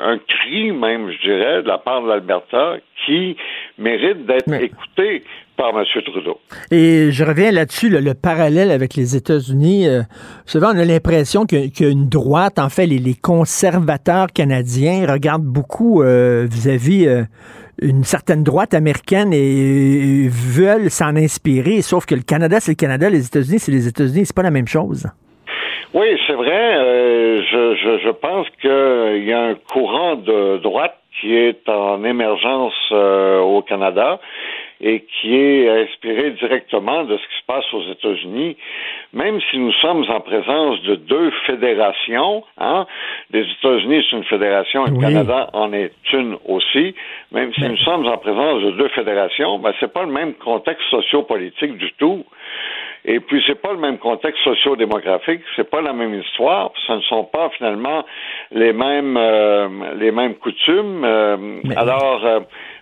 un, 0.05 0.19
cri 0.19 0.71
même, 0.71 1.09
je 1.11 1.27
dirais, 1.27 1.63
de 1.63 1.67
la 1.67 1.79
part 1.79 2.03
de 2.03 2.09
l'Alberta 2.09 2.75
qui 3.05 3.35
mérite 3.79 4.27
d'être 4.27 4.53
écouté 4.53 5.23
par 5.57 5.69
M. 5.69 5.83
Trudeau. 6.03 6.39
Et 6.69 7.11
je 7.11 7.23
reviens 7.23 7.51
là-dessus, 7.51 7.89
le 7.89 8.13
parallèle 8.13 8.69
avec 8.69 8.93
les 8.93 9.15
États-Unis. 9.15 9.87
Euh, 9.87 10.01
vous 10.01 10.59
savez, 10.59 10.67
on 10.67 10.77
a 10.77 10.85
l'impression 10.85 11.45
qu'il 11.47 11.71
y 11.79 11.85
a 11.85 11.89
une 11.89 12.07
droite, 12.07 12.59
en 12.59 12.69
fait, 12.69 12.85
les, 12.85 12.99
les 12.99 13.15
conservateurs 13.15 14.27
canadiens 14.27 15.11
regardent 15.11 15.43
beaucoup 15.43 16.03
vis-à-vis 16.03 17.07
une 17.81 18.03
certaine 18.03 18.43
droite 18.43 18.73
américaine 18.73 19.33
et 19.33 20.27
veulent 20.29 20.89
s'en 20.89 21.15
inspirer, 21.15 21.81
sauf 21.81 22.05
que 22.05 22.15
le 22.15 22.21
Canada, 22.21 22.59
c'est 22.59 22.71
le 22.71 22.75
Canada, 22.75 23.09
les 23.09 23.25
États-Unis, 23.27 23.59
c'est 23.59 23.71
les 23.71 23.87
États-Unis, 23.87 24.25
c'est 24.25 24.35
pas 24.35 24.43
la 24.43 24.51
même 24.51 24.67
chose. 24.67 25.07
Oui, 25.93 26.07
c'est 26.27 26.33
vrai. 26.33 26.75
Euh, 26.77 27.41
je, 27.43 27.75
je, 27.75 27.97
je, 28.03 28.09
pense 28.09 28.47
qu'il 28.61 29.23
y 29.23 29.31
a 29.31 29.41
un 29.41 29.55
courant 29.55 30.15
de 30.15 30.57
droite 30.57 30.97
qui 31.21 31.33
est 31.33 31.69
en 31.69 32.03
émergence 32.03 32.73
euh, 32.91 33.39
au 33.39 33.61
Canada 33.61 34.19
et 34.81 35.05
qui 35.05 35.35
est 35.35 35.69
inspiré 35.83 36.31
directement 36.31 37.03
de 37.03 37.17
ce 37.17 37.23
qui 37.23 37.41
se 37.41 37.45
passe 37.47 37.73
aux 37.73 37.83
États-Unis, 37.91 38.57
même 39.13 39.39
si 39.49 39.57
nous 39.57 39.71
sommes 39.73 40.05
en 40.09 40.19
présence 40.19 40.81
de 40.83 40.95
deux 40.95 41.31
fédérations. 41.45 42.43
Hein, 42.57 42.85
les 43.31 43.41
États-Unis, 43.41 44.05
c'est 44.09 44.17
une 44.17 44.25
fédération 44.25 44.85
et 44.85 44.91
le 44.91 44.99
Canada 44.99 45.49
en 45.53 45.71
est 45.73 45.91
une 46.13 46.37
aussi. 46.45 46.95
Même 47.31 47.53
si 47.53 47.63
nous 47.63 47.77
sommes 47.77 48.05
en 48.07 48.17
présence 48.17 48.63
de 48.63 48.71
deux 48.71 48.89
fédérations, 48.89 49.59
ben, 49.59 49.73
c'est 49.79 49.91
pas 49.91 50.03
le 50.03 50.11
même 50.11 50.33
contexte 50.33 50.85
sociopolitique 50.89 51.77
du 51.77 51.91
tout. 51.93 52.25
Et 53.07 53.19
puis 53.19 53.43
c'est 53.45 53.61
pas 53.61 53.71
le 53.71 53.77
même 53.77 53.99
contexte 53.99 54.43
socio-démographique, 54.43 55.41
c'est 55.55 55.69
pas 55.69 55.81
la 55.81 55.93
même 55.93 56.19
histoire, 56.19 56.71
ce 56.87 56.93
ne 56.93 57.01
sont 57.01 57.23
pas 57.23 57.49
finalement 57.55 58.03
les 58.51 58.73
mêmes 58.73 59.15
euh, 59.15 59.67
les 59.95 60.11
mêmes 60.11 60.33
coutumes. 60.35 61.03
Euh, 61.03 61.61
alors 61.75 62.25
euh, 62.25 62.39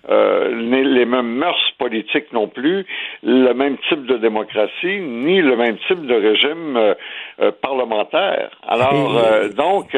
euh, 0.09 0.53
les, 0.53 1.05
mêmes 1.05 1.35
mœurs 1.35 1.71
politiques 1.77 2.33
non 2.33 2.47
plus, 2.47 2.85
le 3.23 3.53
même 3.53 3.77
type 3.87 4.05
de 4.05 4.17
démocratie, 4.17 4.99
ni 4.99 5.41
le 5.41 5.55
même 5.55 5.77
type 5.87 6.05
de 6.05 6.13
régime 6.13 6.75
euh, 6.75 6.93
euh, 7.39 7.51
parlementaire. 7.61 8.51
Alors, 8.67 9.15
donc, 9.55 9.95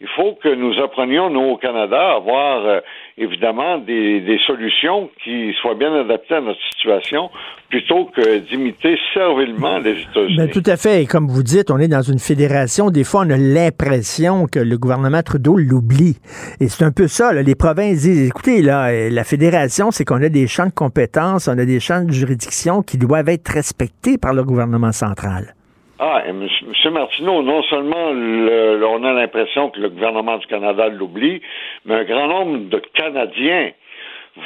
il 0.00 0.08
faut 0.08 0.34
que 0.34 0.48
nous 0.48 0.78
apprenions, 0.82 1.30
nous, 1.30 1.52
au 1.52 1.56
Canada, 1.56 2.12
à 2.12 2.16
avoir 2.16 2.82
évidemment 3.18 3.78
des, 3.78 4.20
des, 4.20 4.38
solutions 4.46 5.10
qui 5.24 5.54
soient 5.60 5.74
bien 5.74 5.92
adaptées 5.94 6.34
à 6.34 6.40
notre 6.40 6.60
situation 6.74 7.30
plutôt 7.70 8.10
que 8.14 8.38
d'imiter 8.38 8.98
servilement 9.14 9.78
les 9.78 10.02
États-Unis. 10.02 10.36
Ben, 10.36 10.50
tout 10.50 10.62
à 10.66 10.76
fait. 10.76 11.02
Et 11.02 11.06
comme 11.06 11.26
vous 11.26 11.42
dites, 11.42 11.70
on 11.70 11.78
est 11.78 11.88
dans 11.88 12.02
une 12.02 12.18
fédération. 12.18 12.90
Des 12.90 13.04
fois, 13.04 13.22
on 13.26 13.30
a 13.30 13.36
l'impression 13.36 14.46
que 14.46 14.58
le 14.58 14.76
gouvernement 14.78 15.22
Trudeau 15.22 15.56
l'oublie. 15.56 16.18
Et 16.60 16.68
c'est 16.68 16.84
un 16.84 16.92
peu 16.92 17.08
ça. 17.08 17.32
Là. 17.32 17.42
Les 17.42 17.54
provinces 17.54 18.02
disent, 18.02 18.28
écoutez, 18.28 18.62
là, 18.62 19.08
la 19.08 19.24
fédération, 19.24 19.90
c'est 19.90 20.04
qu'on 20.04 20.22
a 20.22 20.28
des 20.28 20.46
champs 20.46 20.66
de 20.66 20.72
compétences, 20.72 21.48
on 21.48 21.58
a 21.58 21.64
des 21.64 21.80
champs 21.80 22.04
de 22.04 22.12
juridiction 22.12 22.82
qui 22.82 22.98
doivent 22.98 23.28
être 23.28 23.48
respectés 23.48 24.18
par 24.18 24.34
le 24.34 24.44
gouvernement 24.44 24.92
central. 24.92 25.54
Ah, 25.98 26.22
M. 26.26 26.46
Martineau, 26.92 27.42
non 27.42 27.62
seulement 27.64 28.10
on 28.10 29.04
a 29.04 29.12
l'impression 29.12 29.70
que 29.70 29.80
le 29.80 29.88
gouvernement 29.88 30.36
du 30.36 30.46
Canada 30.46 30.88
l'oublie, 30.88 31.40
mais 31.86 31.94
un 31.94 32.04
grand 32.04 32.28
nombre 32.28 32.68
de 32.68 32.78
Canadiens 32.94 33.70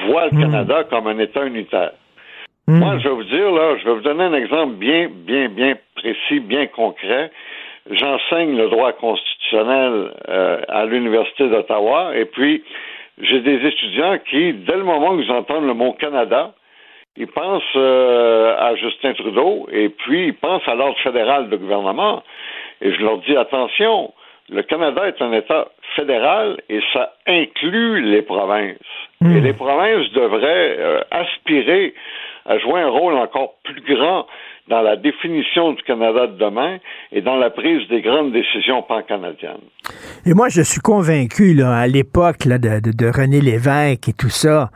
voient 0.07 0.27
le 0.27 0.37
hmm. 0.37 0.41
Canada 0.41 0.85
comme 0.85 1.09
un 1.09 1.19
État 1.19 1.45
unitaire. 1.45 1.93
Hmm. 2.69 2.79
Moi, 2.79 2.99
je 2.99 3.09
vais 3.09 3.15
vous 3.15 3.25
dire, 3.25 3.51
là, 3.51 3.77
je 3.79 3.85
vais 3.85 3.95
vous 3.95 4.01
donner 4.01 4.25
un 4.25 4.35
exemple 4.35 4.75
bien, 4.75 5.09
bien, 5.11 5.49
bien 5.49 5.77
précis, 5.97 6.39
bien 6.39 6.67
concret. 6.69 7.33
J'enseigne 7.91 8.57
le 8.57 8.69
droit 8.69 8.93
constitutionnel 8.93 10.13
euh, 10.29 10.61
à 10.69 10.85
l'Université 10.85 11.49
d'Ottawa 11.49 12.13
et 12.15 12.27
puis 12.27 12.63
j'ai 13.21 13.41
des 13.41 13.67
étudiants 13.67 14.19
qui, 14.31 14.53
dès 14.53 14.77
le 14.77 14.85
moment 14.85 15.15
où 15.15 15.21
ils 15.21 15.31
entendent 15.33 15.67
le 15.67 15.75
mot 15.75 15.95
Canada, 15.95 16.53
ils 17.17 17.27
pensent 17.27 17.63
euh, 17.77 18.55
à 18.59 18.75
Justin 18.77 19.13
Trudeau 19.15 19.69
et 19.73 19.89
puis 19.89 20.29
ils 20.29 20.35
pensent 20.35 20.67
à 20.67 20.75
l'ordre 20.75 20.99
fédéral 21.03 21.49
de 21.49 21.57
gouvernement. 21.57 22.23
Et 22.81 22.93
je 22.93 23.01
leur 23.01 23.19
dis 23.19 23.37
attention, 23.37 24.13
le 24.49 24.63
Canada 24.63 25.07
est 25.07 25.21
un 25.21 25.33
État 25.33 25.69
fédéral 25.97 26.61
et 26.69 26.81
ça 26.93 27.13
inclut 27.27 28.03
les 28.03 28.23
provinces. 28.23 28.77
Hmm. 29.21 29.37
Et 29.37 29.41
les 29.41 29.53
provinces 29.53 30.11
devraient 30.13 30.77
euh, 30.79 31.01
aspirer 31.11 31.95
à 32.47 32.59
jouer 32.59 32.81
un 32.81 32.89
rôle 32.89 33.15
encore 33.15 33.55
plus 33.65 33.83
grand 33.95 34.27
dans 34.69 34.83
la 34.83 34.97
définition 34.97 35.73
du 35.73 35.83
Canada 35.83 36.29
de 36.29 36.39
demain 36.39 36.79
et 37.13 37.21
dans 37.21 37.37
la 37.37 37.51
prise 37.51 37.87
des 37.89 38.01
grandes 38.01 38.33
décisions 38.33 38.83
pan-canadiennes. 38.83 39.67
Et 40.25 40.33
moi, 40.33 40.49
je 40.49 40.63
suis 40.63 40.81
convaincu, 40.81 41.55
là, 41.55 41.77
à 41.77 41.87
l'époque 41.87 42.47
de, 42.47 42.81
de, 42.81 43.07
René 43.07 43.41
Lévesque 43.41 44.09
et 44.09 44.13
tout 44.13 44.29
ça, 44.29 44.71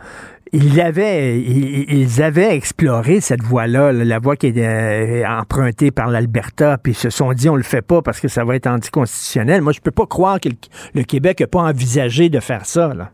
ils 0.54 0.80
avaient, 0.80 1.36
ils, 1.36 2.22
avaient 2.22 2.54
exploré 2.54 3.20
cette 3.20 3.42
voie-là, 3.42 3.92
la 3.92 4.18
voie 4.20 4.36
qui 4.36 4.46
est 4.46 4.58
euh, 4.58 5.26
empruntée 5.26 5.90
par 5.90 6.08
l'Alberta, 6.08 6.76
puis 6.82 6.92
ils 6.92 6.96
se 6.96 7.10
sont 7.10 7.32
dit 7.32 7.48
on 7.48 7.56
le 7.56 7.64
fait 7.64 7.84
pas 7.84 8.02
parce 8.02 8.20
que 8.20 8.28
ça 8.28 8.44
va 8.44 8.54
être 8.54 8.68
anticonstitutionnel. 8.68 9.62
Moi, 9.62 9.72
je 9.72 9.80
peux 9.80 9.90
pas 9.90 10.06
croire 10.06 10.38
que 10.38 10.48
le, 10.94 11.02
Québec 11.02 11.40
n'a 11.40 11.48
pas 11.48 11.58
envisagé 11.58 12.28
de 12.28 12.38
faire 12.38 12.64
ça. 12.66 12.94
Là. 12.94 13.08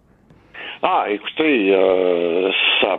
Ah, 0.82 1.06
écoutez, 1.08 1.72
euh, 1.72 2.50
ça, 2.82 2.98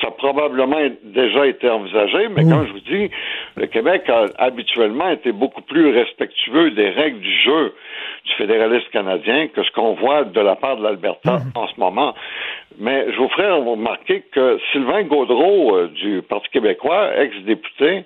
ça 0.00 0.08
a 0.08 0.10
probablement 0.10 0.82
déjà 1.04 1.46
été 1.46 1.70
envisagé, 1.70 2.28
mais 2.28 2.42
comme 2.42 2.66
je 2.66 2.72
vous 2.72 2.80
dis, 2.80 3.10
le 3.56 3.66
Québec 3.66 4.02
a 4.08 4.26
habituellement 4.38 5.10
été 5.10 5.30
beaucoup 5.30 5.62
plus 5.62 5.90
respectueux 5.90 6.72
des 6.72 6.90
règles 6.90 7.20
du 7.20 7.40
jeu 7.44 7.72
du 8.26 8.32
fédéralisme 8.34 8.88
canadien 8.92 9.48
que 9.48 9.62
ce 9.62 9.70
qu'on 9.72 9.94
voit 9.94 10.24
de 10.24 10.40
la 10.40 10.56
part 10.56 10.76
de 10.76 10.82
l'Alberta 10.82 11.34
Mhm. 11.38 11.52
en 11.54 11.66
ce 11.68 11.78
moment. 11.80 12.14
Mais 12.78 13.06
je 13.12 13.16
vous 13.16 13.28
ferai 13.30 13.50
remarquer 13.50 14.22
que 14.32 14.58
Sylvain 14.72 15.02
Gaudreau 15.04 15.74
euh, 15.76 15.88
du 15.88 16.22
Parti 16.28 16.48
québécois, 16.50 17.10
ex-député, 17.16 18.04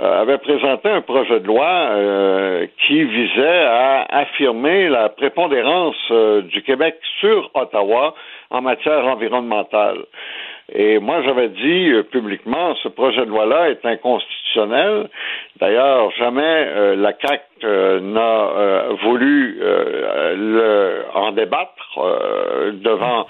euh, 0.00 0.22
avait 0.22 0.38
présenté 0.38 0.88
un 0.88 1.00
projet 1.02 1.40
de 1.40 1.46
loi 1.46 1.66
euh, 1.66 2.66
qui 2.86 3.02
visait 3.04 3.64
à 3.66 4.06
affirmer 4.20 4.88
la 4.88 5.08
prépondérance 5.08 5.96
du 6.44 6.62
Québec 6.62 6.96
sur 7.20 7.50
Ottawa 7.54 8.14
en 8.50 8.62
matière 8.62 9.04
environnementale. 9.06 9.98
Et 10.72 10.98
moi, 10.98 11.22
j'avais 11.24 11.48
dit 11.48 11.90
publiquement, 12.12 12.74
ce 12.82 12.88
projet 12.88 13.22
de 13.26 13.30
loi-là 13.30 13.70
est 13.70 13.84
inconstitutionnel. 13.84 14.37
D'ailleurs, 15.60 16.10
jamais 16.12 16.42
euh, 16.42 16.96
la 16.96 17.12
CAC 17.12 17.42
euh, 17.64 18.00
n'a 18.00 18.20
euh, 18.20 18.96
voulu 19.02 19.58
le, 19.60 21.02
en 21.14 21.32
débattre 21.32 21.74
devant 22.74 23.26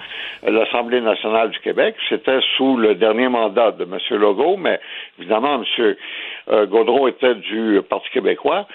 l'Assemblée 0.47 1.01
nationale 1.01 1.51
du 1.51 1.59
Québec. 1.61 1.97
C'était 2.09 2.41
sous 2.57 2.77
le 2.77 2.95
dernier 2.95 3.29
mandat 3.29 3.73
de 3.73 3.85
M. 3.85 3.99
Legault, 4.19 4.57
mais 4.57 4.79
évidemment, 5.19 5.63
M. 5.79 6.67
Gaudreau 6.67 7.09
était 7.09 7.35
du 7.37 7.81
Parti 7.89 8.11
québécois. 8.11 8.67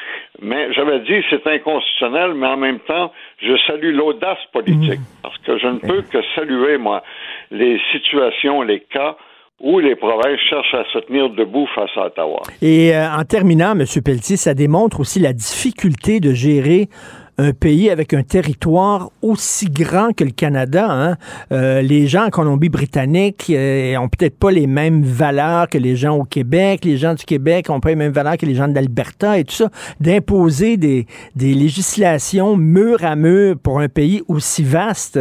Mais 0.42 0.74
j'avais 0.74 1.00
dit 1.02 1.24
c'est 1.30 1.46
inconstitutionnel, 1.46 2.34
mais 2.34 2.48
en 2.48 2.58
même 2.58 2.80
temps, 2.80 3.12
je 3.38 3.56
salue 3.68 3.96
l'audace 3.96 4.44
politique 4.52 5.02
parce 5.22 5.38
que 5.40 5.58
je 5.60 5.68
ne 5.68 5.80
peux 5.80 6.02
que 6.02 6.24
saluer, 6.36 6.78
moi, 6.78 7.04
les 7.52 7.80
situations, 7.92 8.64
les 8.64 8.80
cas 8.80 9.16
où 9.62 9.80
les 9.80 9.96
provinces 9.96 10.40
cherchent 10.50 10.74
à 10.74 10.84
se 10.92 11.00
tenir 11.00 11.30
debout 11.30 11.68
face 11.74 11.90
à 11.96 12.08
Ottawa. 12.08 12.42
Et 12.62 12.96
euh, 12.96 13.10
en 13.10 13.24
terminant, 13.24 13.72
M. 13.72 13.86
Pelletier, 14.04 14.38
ça 14.38 14.54
démontre 14.54 15.00
aussi 15.00 15.20
la 15.20 15.34
difficulté 15.34 16.20
de 16.20 16.34
gérer 16.34 16.90
un 17.38 17.52
pays 17.52 17.90
avec 17.90 18.14
un 18.14 18.24
territoire 18.24 19.10
aussi 19.22 19.66
grand 19.66 20.16
que 20.16 20.24
le 20.24 20.32
Canada. 20.32 20.88
Hein. 20.90 21.16
Euh, 21.52 21.82
les 21.82 22.08
gens 22.08 22.26
en 22.26 22.30
Colombie-Britannique 22.30 23.48
euh, 23.50 23.98
ont 23.98 24.08
peut-être 24.08 24.38
pas 24.38 24.52
les 24.52 24.68
mêmes 24.68 25.04
valeurs 25.04 25.68
que 25.68 25.78
les 25.78 25.96
gens 25.96 26.16
au 26.16 26.24
Québec. 26.24 26.86
Les 26.86 26.98
gens 26.98 27.16
du 27.16 27.26
Québec 27.26 27.70
ont 27.70 27.80
pas 27.80 27.90
les 27.90 27.96
mêmes 27.96 28.12
valeurs 28.12 28.38
que 28.38 28.46
les 28.46 28.56
gens 28.56 28.68
de 28.68 28.76
l'Alberta 28.76 29.40
et 29.40 29.44
tout 29.44 29.56
ça. 29.56 29.70
D'imposer 30.00 30.78
des, 30.78 31.08
des 31.36 31.54
législations 31.54 32.56
mur 32.56 33.04
à 33.04 33.16
mur 33.16 33.56
pour 33.62 33.80
un 33.80 33.90
pays 33.90 34.22
aussi 34.28 34.64
vaste. 34.64 35.20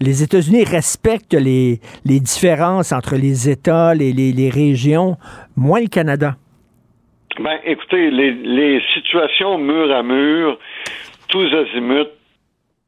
Les 0.00 0.22
États-Unis 0.22 0.64
respectent 0.64 1.34
les, 1.34 1.80
les 2.04 2.20
différences 2.20 2.92
entre 2.92 3.16
les 3.16 3.48
États, 3.48 3.94
les, 3.94 4.12
les, 4.12 4.32
les 4.32 4.50
régions, 4.50 5.16
moins 5.56 5.80
le 5.80 5.88
Canada. 5.88 6.36
Ben, 7.42 7.58
écoutez, 7.64 8.10
les, 8.10 8.30
les 8.32 8.80
situations 8.94 9.58
mur 9.58 9.90
à 9.92 10.04
mur, 10.04 10.56
tous 11.34 11.52
azimuts, 11.52 12.14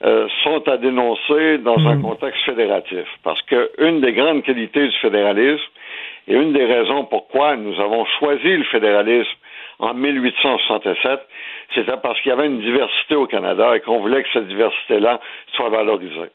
euh, 0.05 0.29
sont 0.45 0.63
à 0.69 0.77
dénoncer 0.77 1.59
dans 1.59 1.79
un 1.79 2.01
contexte 2.01 2.45
fédératif. 2.45 3.07
Parce 3.25 3.43
que 3.43 3.71
une 3.79 4.01
des 4.01 4.13
grandes 4.13 4.45
qualités 4.45 4.87
du 4.87 4.97
fédéralisme 4.99 5.73
et 6.29 6.35
une 6.35 6.53
des 6.53 6.65
raisons 6.65 7.07
pourquoi 7.07 7.57
nous 7.57 7.75
avons 7.81 8.05
choisi 8.21 8.57
le 8.57 8.65
fédéralisme 8.65 9.37
en 9.81 9.95
1867, 9.95 11.21
c'était 11.75 11.97
parce 12.01 12.21
qu'il 12.21 12.31
y 12.31 12.33
avait 12.33 12.47
une 12.47 12.61
diversité 12.61 13.17
au 13.17 13.27
Canada 13.27 13.75
et 13.75 13.81
qu'on 13.81 14.01
voulait 14.01 14.23
que 14.23 14.29
cette 14.33 14.47
diversité-là 14.47 15.19
soit 15.57 15.71
valorisée. 15.71 16.31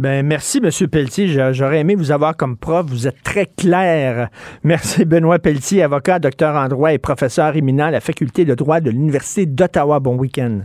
Ben, 0.00 0.26
merci, 0.26 0.58
M. 0.58 0.70
Pelletier. 0.90 1.28
J'aurais 1.52 1.80
aimé 1.80 1.94
vous 1.94 2.10
avoir 2.10 2.36
comme 2.36 2.56
prof. 2.56 2.86
Vous 2.86 3.06
êtes 3.06 3.22
très 3.22 3.46
clair. 3.46 4.28
Merci, 4.64 5.04
Benoît 5.04 5.38
Pelletier, 5.38 5.82
avocat, 5.84 6.18
docteur 6.18 6.56
en 6.56 6.68
droit 6.68 6.92
et 6.92 6.98
professeur 6.98 7.54
éminent 7.56 7.86
à 7.86 7.90
la 7.92 8.00
faculté 8.00 8.44
de 8.44 8.54
droit 8.54 8.80
de 8.80 8.90
l'Université 8.90 9.46
d'Ottawa. 9.46 10.00
Bon 10.00 10.16
week-end. 10.16 10.60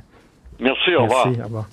Merci, 0.59 0.95
au 0.97 1.03
revoir. 1.03 1.27
Merci, 1.27 1.41
au 1.41 1.45
revoir. 1.45 1.65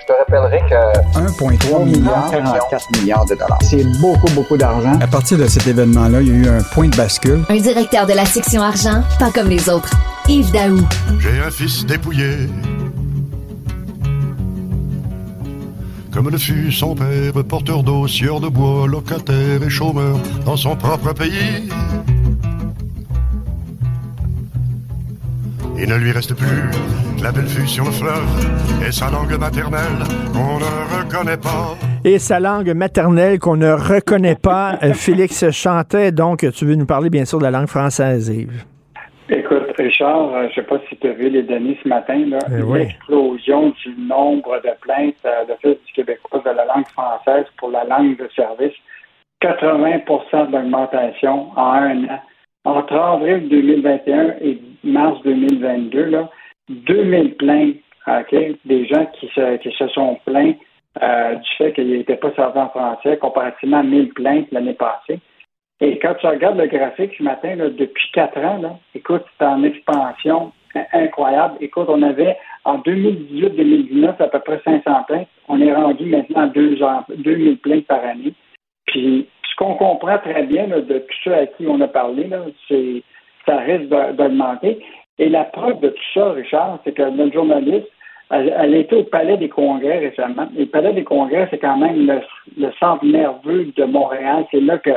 Je 0.00 0.12
te 0.12 0.18
rappellerai 0.18 0.60
que 0.68 1.18
1,3 1.18 1.84
milliard, 1.84 2.30
44 2.30 3.00
milliards 3.00 3.24
de 3.24 3.34
dollars. 3.34 3.58
C'est 3.62 3.84
beaucoup, 4.00 4.30
beaucoup 4.34 4.56
d'argent. 4.56 4.98
À 5.00 5.06
partir 5.08 5.36
de 5.36 5.46
cet 5.46 5.66
événement-là, 5.66 6.20
il 6.20 6.28
y 6.28 6.30
a 6.30 6.34
eu 6.34 6.48
un 6.48 6.62
point 6.62 6.88
de 6.88 6.96
bascule. 6.96 7.42
Un 7.48 7.56
directeur 7.56 8.06
de 8.06 8.12
la 8.12 8.24
section 8.24 8.62
argent, 8.62 9.02
pas 9.18 9.30
comme 9.32 9.48
les 9.48 9.68
autres. 9.68 9.90
Yves 10.28 10.52
Daou. 10.52 10.78
J'ai 11.18 11.40
un 11.40 11.50
fils 11.50 11.84
dépouillé. 11.86 12.48
Comme 16.12 16.30
le 16.30 16.38
fut 16.38 16.72
son 16.72 16.94
père, 16.94 17.32
porteur 17.46 17.82
d'eau, 17.82 18.06
sieur 18.06 18.40
de 18.40 18.48
bois, 18.48 18.86
locataire 18.86 19.62
et 19.62 19.68
chômeur 19.68 20.16
dans 20.46 20.56
son 20.56 20.74
propre 20.76 21.12
pays. 21.12 21.68
Il 25.78 25.88
ne 25.88 25.96
lui 25.96 26.10
reste 26.12 26.34
plus 26.34 26.70
que 27.18 27.22
la 27.22 27.32
belle 27.32 27.44
vue 27.44 27.66
sur 27.66 27.84
le 27.84 27.90
fleuve 27.90 28.86
et 28.86 28.90
sa 28.92 29.10
langue 29.10 29.38
maternelle 29.38 30.02
qu'on 30.32 30.58
ne 30.58 30.98
reconnaît 30.98 31.36
pas. 31.36 31.76
Et 32.04 32.18
sa 32.18 32.40
langue 32.40 32.72
maternelle 32.74 33.38
qu'on 33.38 33.56
ne 33.56 33.70
reconnaît 33.72 34.36
pas. 34.36 34.78
Euh, 34.82 34.92
Félix 34.94 35.50
Chantais, 35.50 36.12
donc, 36.12 36.46
tu 36.54 36.64
veux 36.66 36.74
nous 36.74 36.86
parler 36.86 37.08
bien 37.10 37.24
sûr 37.24 37.38
de 37.38 37.44
la 37.44 37.50
langue 37.50 37.66
française, 37.68 38.28
Yves. 38.28 38.64
Écoute, 39.28 39.72
Richard, 39.78 40.34
euh, 40.34 40.42
je 40.42 40.48
ne 40.48 40.52
sais 40.54 40.62
pas 40.62 40.76
si 40.88 40.96
tu 40.98 41.08
as 41.08 41.12
vu 41.12 41.28
les 41.30 41.42
données 41.42 41.78
ce 41.82 41.88
matin, 41.88 42.18
là, 42.26 42.38
Eh 42.50 42.62
oui. 42.62 42.78
l'explosion 42.80 43.70
du 43.84 43.94
nombre 44.08 44.56
de 44.62 44.70
plaintes 44.80 45.14
euh, 45.24 45.44
de 45.46 45.50
l'Office 45.64 45.82
du 45.86 45.92
québécois 45.94 46.42
de 46.44 46.50
la 46.50 46.64
langue 46.66 46.86
française 46.88 47.46
pour 47.58 47.70
la 47.70 47.84
langue 47.84 48.16
de 48.18 48.28
service. 48.36 48.74
80% 49.42 50.50
d'augmentation 50.50 51.50
en 51.56 51.72
un 51.72 52.04
an. 52.04 52.20
Entre 52.66 52.94
avril 52.94 53.48
2021 53.48 54.38
et 54.40 54.58
mars 54.82 55.22
2022, 55.22 56.06
là, 56.06 56.28
2000 56.68 57.36
plaintes, 57.36 57.76
OK, 58.08 58.34
des 58.64 58.86
gens 58.86 59.06
qui 59.20 59.28
se, 59.28 59.56
qui 59.58 59.70
se 59.70 59.86
sont 59.86 60.18
plaints 60.26 60.54
euh, 61.00 61.36
du 61.36 61.48
fait 61.58 61.72
qu'ils 61.74 61.92
n'étaient 61.92 62.16
pas 62.16 62.32
servis 62.34 62.58
en 62.58 62.68
français, 62.70 63.18
comparativement 63.18 63.78
à 63.78 63.82
1000 63.84 64.08
plaintes 64.14 64.48
l'année 64.50 64.74
passée. 64.74 65.20
Et 65.80 66.00
quand 66.00 66.14
tu 66.14 66.26
regardes 66.26 66.58
le 66.58 66.66
graphique 66.66 67.12
ce 67.16 67.22
matin, 67.22 67.54
depuis 67.56 68.10
quatre 68.12 68.38
ans, 68.38 68.80
écoute, 68.96 69.22
c'est 69.38 69.46
en 69.46 69.62
expansion 69.62 70.50
incroyable. 70.92 71.58
Écoute, 71.60 71.86
on 71.88 72.02
avait 72.02 72.36
en 72.64 72.78
2018-2019 72.78 74.20
à 74.20 74.26
peu 74.26 74.40
près 74.40 74.60
500 74.64 75.04
plaintes. 75.06 75.28
On 75.46 75.60
est 75.60 75.72
rendu 75.72 76.06
maintenant 76.06 76.42
à 76.42 76.46
200 76.48 77.04
2000 77.16 77.58
plaintes 77.58 77.86
par 77.86 78.04
année. 78.04 78.34
Puis, 78.86 79.28
ce 79.56 79.64
qu'on 79.64 79.74
comprend 79.74 80.18
très 80.18 80.42
bien 80.42 80.66
de 80.68 80.80
tous 80.80 81.16
ceux 81.24 81.34
à 81.34 81.46
qui 81.46 81.66
on 81.66 81.80
a 81.80 81.88
parlé, 81.88 82.28
c'est 82.68 83.02
ça 83.46 83.56
risque 83.58 83.88
d'a- 83.88 84.12
d'augmenter. 84.12 84.84
Et 85.18 85.30
la 85.30 85.44
preuve 85.44 85.80
de 85.80 85.88
tout 85.88 86.02
ça, 86.12 86.32
Richard, 86.32 86.78
c'est 86.84 86.92
que 86.92 87.08
notre 87.08 87.32
journaliste, 87.32 87.88
elle, 88.30 88.54
elle 88.58 88.74
était 88.74 88.96
au 88.96 89.04
Palais 89.04 89.38
des 89.38 89.48
Congrès 89.48 89.98
récemment. 89.98 90.48
Et 90.56 90.60
le 90.60 90.66
Palais 90.66 90.92
des 90.92 91.04
Congrès, 91.04 91.46
c'est 91.50 91.58
quand 91.58 91.78
même 91.78 92.06
le, 92.06 92.20
le 92.58 92.70
centre 92.78 93.04
nerveux 93.04 93.72
de 93.76 93.84
Montréal. 93.84 94.44
C'est 94.50 94.60
là 94.60 94.78
que 94.78 94.90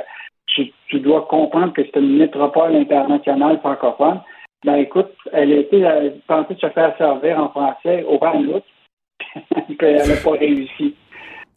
tu, 0.47 0.99
dois 0.99 1.21
comprendre 1.29 1.71
que 1.71 1.83
c'est 1.83 1.99
une 1.99 2.17
métropole 2.17 2.75
internationale 2.75 3.59
francophone. 3.59 4.19
Ben 4.65 4.75
écoute, 4.75 5.13
elle 5.31 5.53
a 5.53 5.57
été 5.57 5.87
tentée 6.27 6.55
de 6.55 6.59
se 6.59 6.69
faire 6.69 6.97
servir 6.97 7.39
en 7.39 7.49
français 7.49 8.03
au 8.03 8.17
mois 8.19 8.35
d'août, 8.35 8.63
puis 9.67 9.77
elle 9.79 10.21
pas 10.21 10.31
réussi. 10.31 10.95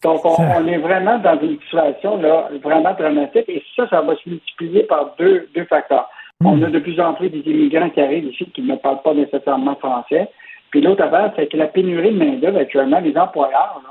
Donc, 0.03 0.25
on, 0.25 0.35
on 0.39 0.67
est 0.67 0.77
vraiment 0.77 1.17
dans 1.19 1.39
une 1.39 1.59
situation 1.61 2.17
là, 2.21 2.49
vraiment 2.61 2.93
dramatique 2.93 3.45
et 3.47 3.63
ça, 3.75 3.87
ça 3.89 4.01
va 4.01 4.15
se 4.15 4.29
multiplier 4.29 4.83
par 4.83 5.15
deux, 5.17 5.47
deux 5.55 5.65
facteurs. 5.65 6.09
On 6.45 6.61
a 6.61 6.67
de 6.69 6.79
plus 6.79 6.99
en 6.99 7.13
plus 7.13 7.29
des 7.29 7.39
immigrants 7.49 7.89
qui 7.89 8.01
arrivent 8.01 8.25
ici 8.25 8.45
qui 8.53 8.61
ne 8.63 8.75
parlent 8.75 9.01
pas 9.01 9.13
nécessairement 9.13 9.75
français. 9.75 10.27
Puis 10.71 10.81
l'autre 10.81 11.03
affaire, 11.03 11.31
c'est 11.35 11.47
que 11.47 11.55
la 11.55 11.67
pénurie 11.67 12.11
de 12.11 12.17
main-d'œuvre 12.17 12.59
actuellement, 12.59 12.99
les 12.99 13.17
employeurs, 13.17 13.81
là, 13.83 13.89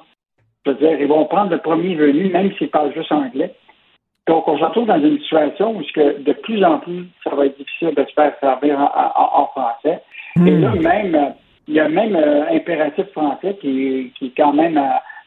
je 0.67 0.71
veux 0.73 0.77
dire, 0.77 1.01
ils 1.01 1.07
vont 1.09 1.25
prendre 1.25 1.51
le 1.51 1.59
premier 1.59 1.95
venu, 1.95 2.29
même 2.31 2.53
s'ils 2.59 2.69
parlent 2.69 2.93
juste 2.93 3.11
anglais. 3.11 3.55
Donc, 4.29 4.47
on 4.49 4.59
se 4.59 4.65
retrouve 4.65 4.87
dans 4.87 5.01
une 5.01 5.19
situation 5.19 5.77
où 5.77 5.83
que 5.95 6.21
de 6.23 6.33
plus 6.33 6.63
en 6.65 6.79
plus, 6.79 7.07
ça 7.25 7.35
va 7.35 7.47
être 7.47 7.57
difficile 7.57 7.95
de 7.97 8.05
se 8.05 8.13
faire 8.13 8.33
servir 8.41 8.79
en, 8.79 8.85
en- 8.85 9.43
en 9.43 9.47
français. 9.47 10.01
Et 10.47 10.51
là, 10.51 10.73
même, 10.75 11.35
il 11.69 11.75
y 11.75 11.81
a 11.81 11.89
même 11.89 12.15
euh, 12.17 12.45
Impératif 12.51 13.07
français 13.13 13.57
qui, 13.61 14.13
qui 14.19 14.27
est 14.27 14.33
quand 14.37 14.53
même 14.53 14.77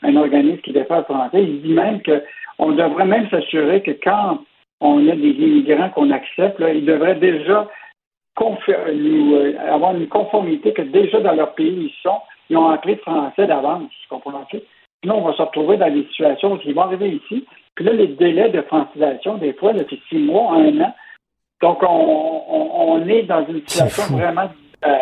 un 0.05 0.15
organisme 0.15 0.61
qui 0.61 0.71
défend 0.71 0.97
le 0.97 1.03
français. 1.03 1.43
Il 1.43 1.61
dit 1.61 1.73
même 1.73 2.01
que 2.01 2.23
on 2.57 2.71
devrait 2.71 3.05
même 3.05 3.29
s'assurer 3.29 3.81
que 3.81 3.91
quand 3.91 4.39
on 4.79 5.07
a 5.07 5.15
des 5.15 5.31
immigrants 5.31 5.89
qu'on 5.89 6.11
accepte, 6.11 6.59
là, 6.59 6.71
ils 6.73 6.85
devraient 6.85 7.15
déjà 7.15 7.67
nous, 8.41 9.35
euh, 9.35 9.53
avoir 9.69 9.95
une 9.95 10.07
conformité 10.07 10.73
que 10.73 10.81
déjà 10.81 11.19
dans 11.21 11.33
leur 11.33 11.53
pays 11.55 11.71
où 11.71 11.81
ils 11.83 11.93
sont, 12.03 12.19
ils 12.49 12.57
ont 12.57 12.69
appris 12.69 12.95
le 12.95 13.01
français 13.01 13.47
d'avance. 13.47 13.91
Comprends-tu? 14.09 14.59
Sinon, 15.01 15.19
on 15.19 15.27
va 15.27 15.33
se 15.33 15.41
retrouver 15.41 15.77
dans 15.77 15.91
des 15.91 16.03
situations 16.05 16.53
où 16.53 16.59
ils 16.65 16.73
vont 16.73 16.83
arriver 16.83 17.09
ici. 17.09 17.45
Puis 17.75 17.85
là, 17.85 17.93
les 17.93 18.07
délais 18.07 18.49
de 18.49 18.61
francisation, 18.61 19.35
des 19.37 19.53
fois, 19.53 19.73
c'est 19.89 19.99
six 20.09 20.17
mois, 20.17 20.53
un 20.55 20.81
an. 20.81 20.93
Donc, 21.61 21.81
on, 21.83 22.43
on, 22.49 22.93
on 22.93 23.07
est 23.07 23.23
dans 23.23 23.45
une 23.47 23.61
situation 23.67 24.17
vraiment 24.17 24.49
euh, 24.85 24.97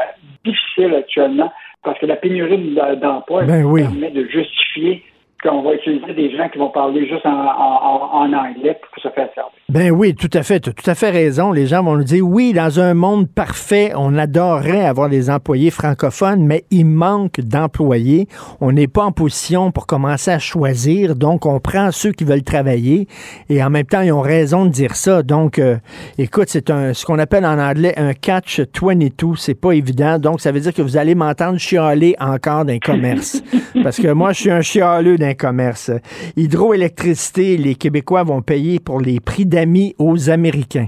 difficile 0.45 0.93
actuellement 0.95 1.51
parce 1.83 1.99
que 1.99 2.05
la 2.05 2.15
pénurie 2.15 2.75
d'emploi 3.01 3.43
Ben 3.43 3.63
oui. 3.63 3.81
permet 3.81 4.11
de 4.11 4.25
justifier 4.25 5.03
qu'on 5.41 5.61
va 5.61 5.73
utiliser 5.73 6.13
des 6.13 6.35
gens 6.35 6.49
qui 6.49 6.57
vont 6.57 6.69
parler 6.69 7.07
juste 7.07 7.25
en, 7.25 8.33
anglais 8.33 8.79
pour 8.81 9.03
se 9.03 9.09
faire 9.09 9.29
servir. 9.35 9.52
Ben 9.73 9.89
oui, 9.89 10.13
tout 10.13 10.29
à 10.33 10.43
fait. 10.43 10.59
Tu 10.59 10.69
as 10.69 10.73
tout 10.73 10.87
à 10.87 10.93
fait 10.93 11.09
raison. 11.09 11.51
Les 11.51 11.65
gens 11.65 11.83
vont 11.83 11.97
nous 11.97 12.03
dire 12.03 12.23
oui, 12.23 12.53
dans 12.53 12.79
un 12.79 12.93
monde 12.93 13.27
parfait, 13.27 13.91
on 13.95 14.15
adorerait 14.19 14.85
avoir 14.85 15.09
des 15.09 15.31
employés 15.31 15.71
francophones, 15.71 16.45
mais 16.45 16.63
il 16.69 16.85
manque 16.85 17.41
d'employés. 17.41 18.27
On 18.61 18.71
n'est 18.71 18.87
pas 18.87 19.03
en 19.03 19.11
position 19.11 19.71
pour 19.71 19.87
commencer 19.87 20.29
à 20.29 20.37
choisir. 20.37 21.15
Donc, 21.15 21.47
on 21.47 21.59
prend 21.59 21.91
ceux 21.91 22.11
qui 22.11 22.23
veulent 22.23 22.43
travailler. 22.43 23.07
Et 23.49 23.63
en 23.63 23.71
même 23.71 23.87
temps, 23.87 24.01
ils 24.01 24.11
ont 24.11 24.21
raison 24.21 24.65
de 24.65 24.69
dire 24.69 24.95
ça. 24.95 25.23
Donc, 25.23 25.57
euh, 25.57 25.77
écoute, 26.19 26.49
c'est 26.49 26.69
un 26.69 26.93
ce 26.93 27.03
qu'on 27.03 27.17
appelle 27.17 27.43
en 27.43 27.57
anglais 27.57 27.95
un 27.97 28.13
catch 28.13 28.61
22. 28.79 29.37
C'est 29.37 29.55
pas 29.55 29.71
évident. 29.71 30.19
Donc, 30.19 30.39
ça 30.39 30.51
veut 30.51 30.59
dire 30.59 30.75
que 30.75 30.83
vous 30.83 30.97
allez 30.97 31.15
m'entendre 31.15 31.57
chialer 31.57 32.15
encore 32.19 32.65
d'un 32.65 32.77
commerce. 32.77 33.41
Parce 33.83 33.97
que 33.97 34.11
moi, 34.11 34.33
je 34.33 34.39
suis 34.41 34.51
un 34.51 34.61
chialeux 34.61 35.17
d'un 35.17 35.33
commerce. 35.33 35.89
Hydroélectricité, 36.37 37.57
les 37.57 37.73
Québécois 37.73 38.21
vont 38.21 38.43
payer 38.43 38.79
pour 38.79 39.01
les 39.01 39.19
prix 39.19 39.47
d'amis 39.63 39.95
aux 39.97 40.29
Américains. 40.29 40.87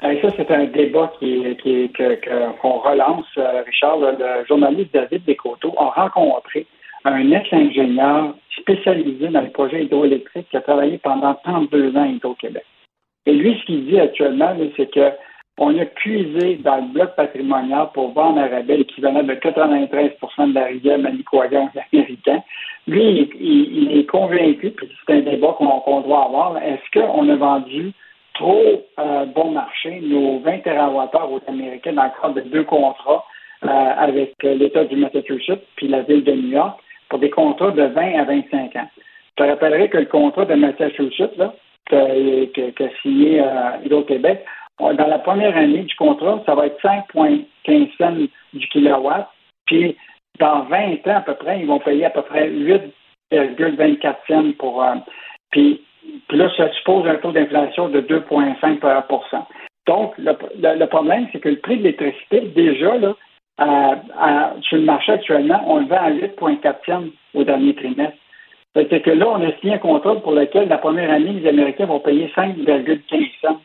Ça, 0.00 0.28
c'est 0.36 0.50
un 0.52 0.66
débat 0.66 1.12
qui, 1.18 1.42
qu'on 2.62 2.78
relance, 2.78 3.26
euh, 3.36 3.62
Richard. 3.66 3.98
Le 3.98 4.46
journaliste 4.46 4.94
David 4.94 5.24
Descoteaux 5.24 5.74
a 5.76 5.90
rencontré 6.02 6.66
un 7.04 7.32
ex-ingénieur 7.32 8.34
spécialisé 8.60 9.28
dans 9.28 9.40
les 9.40 9.50
projets 9.50 9.84
hydroélectriques 9.84 10.48
qui 10.50 10.56
a 10.56 10.60
travaillé 10.60 10.98
pendant 10.98 11.34
32 11.42 11.96
ans 11.96 12.02
à 12.02 12.06
Hydro-Québec. 12.06 12.64
Et 13.26 13.32
lui, 13.32 13.58
ce 13.58 13.66
qu'il 13.66 13.86
dit 13.86 13.98
actuellement, 13.98 14.54
c'est 14.76 14.90
que 14.92 15.10
on 15.60 15.76
a 15.76 15.84
puisé 15.86 16.56
dans 16.62 16.76
le 16.76 16.92
bloc 16.92 17.16
patrimonial 17.16 17.88
pour 17.92 18.12
vendre 18.12 18.40
à 18.40 18.46
rabais 18.46 18.76
l'équivalent 18.76 19.24
de 19.24 19.34
93 19.34 20.12
de 20.38 20.54
la 20.54 20.64
rivière 20.66 20.98
Manicouagan 21.00 21.68
aux 21.74 21.78
Américains. 21.92 22.42
Lui, 22.88 23.28
il, 23.38 23.98
est 23.98 24.06
convaincu, 24.06 24.70
puis 24.70 24.88
c'est 25.06 25.12
un 25.12 25.20
débat 25.20 25.54
qu'on 25.58 26.00
doit 26.00 26.24
avoir, 26.24 26.56
est-ce 26.56 26.98
qu'on 26.98 27.28
a 27.28 27.36
vendu 27.36 27.92
trop 28.32 28.82
euh, 28.98 29.26
bon 29.26 29.50
marché 29.50 30.00
nos 30.00 30.38
20 30.38 30.60
TWh 30.60 31.34
aux 31.34 31.40
Américains 31.48 31.92
dans 31.92 32.04
le 32.04 32.10
cadre 32.22 32.34
de 32.36 32.48
deux 32.48 32.64
contrats 32.64 33.24
euh, 33.64 33.68
avec 33.68 34.32
l'État 34.42 34.84
du 34.84 34.96
Massachusetts 34.96 35.66
puis 35.76 35.88
la 35.88 36.00
ville 36.00 36.24
de 36.24 36.32
New 36.32 36.48
York 36.48 36.80
pour 37.10 37.18
des 37.18 37.28
contrats 37.28 37.72
de 37.72 37.82
20 37.82 38.20
à 38.20 38.24
25 38.24 38.76
ans? 38.76 38.88
Je 39.38 39.44
te 39.44 39.48
rappellerai 39.50 39.90
que 39.90 39.98
le 39.98 40.06
contrat 40.06 40.46
de 40.46 40.54
Massachusetts, 40.54 41.36
là, 41.36 41.52
qu'a 41.90 42.88
signé 43.02 43.40
euh, 43.40 43.84
Hydro-Québec, 43.84 44.44
dans 44.80 45.06
la 45.06 45.18
première 45.18 45.54
année 45.56 45.82
du 45.82 45.94
contrat, 45.96 46.42
ça 46.46 46.54
va 46.54 46.66
être 46.66 46.80
5,15 46.80 47.96
cents 47.98 48.14
du 48.54 48.68
kilowatt. 48.68 49.28
Puis, 49.66 49.94
dans 50.38 50.62
20 50.64 51.06
ans 51.06 51.16
à 51.16 51.20
peu 51.20 51.34
près, 51.34 51.60
ils 51.60 51.66
vont 51.66 51.78
payer 51.78 52.06
à 52.06 52.10
peu 52.10 52.22
près 52.22 52.48
8,24 52.50 54.16
cents 54.28 54.52
pour. 54.58 54.82
Euh, 54.82 54.94
puis, 55.50 55.82
là, 56.30 56.50
ça 56.56 56.72
suppose 56.74 57.06
un 57.06 57.16
taux 57.16 57.32
d'inflation 57.32 57.88
de 57.88 58.00
2,5% 58.00 59.44
Donc, 59.86 60.14
le, 60.18 60.84
problème, 60.86 61.26
c'est 61.32 61.40
que 61.40 61.48
le 61.48 61.58
prix 61.58 61.78
de 61.78 61.84
l'électricité, 61.84 62.40
déjà, 62.54 62.96
là, 62.98 63.14
sur 64.62 64.76
le 64.76 64.84
marché 64.84 65.12
actuellement, 65.12 65.62
on 65.66 65.80
le 65.80 65.86
vend 65.86 65.96
à 65.96 66.10
8,4 66.10 66.74
cents 66.86 67.04
au 67.34 67.44
dernier 67.44 67.74
trimestre. 67.74 68.16
C'est 68.74 69.02
que 69.02 69.10
là, 69.10 69.26
on 69.28 69.42
a 69.42 69.52
signé 69.58 69.74
un 69.74 69.78
contrat 69.78 70.14
pour 70.16 70.32
lequel, 70.32 70.68
la 70.68 70.78
première 70.78 71.10
année, 71.10 71.32
les 71.32 71.48
Américains 71.48 71.86
vont 71.86 72.00
payer 72.00 72.30
5,15 72.36 73.30
cents. 73.40 73.60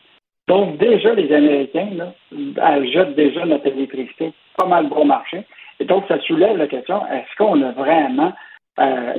Donc, 0.48 0.78
déjà, 0.78 1.14
les 1.14 1.32
Américains 1.32 1.90
là, 1.96 2.82
jettent 2.84 3.14
déjà 3.14 3.46
notre 3.46 3.66
électricité 3.66 4.32
pas 4.56 4.66
mal 4.66 4.88
bon 4.88 5.04
marché. 5.04 5.44
Et 5.80 5.84
donc, 5.84 6.04
ça 6.08 6.20
soulève 6.20 6.56
la 6.56 6.66
question, 6.66 7.02
est-ce 7.06 7.36
qu'on 7.36 7.60
a 7.62 7.72
vraiment 7.72 8.32
euh, 8.78 9.14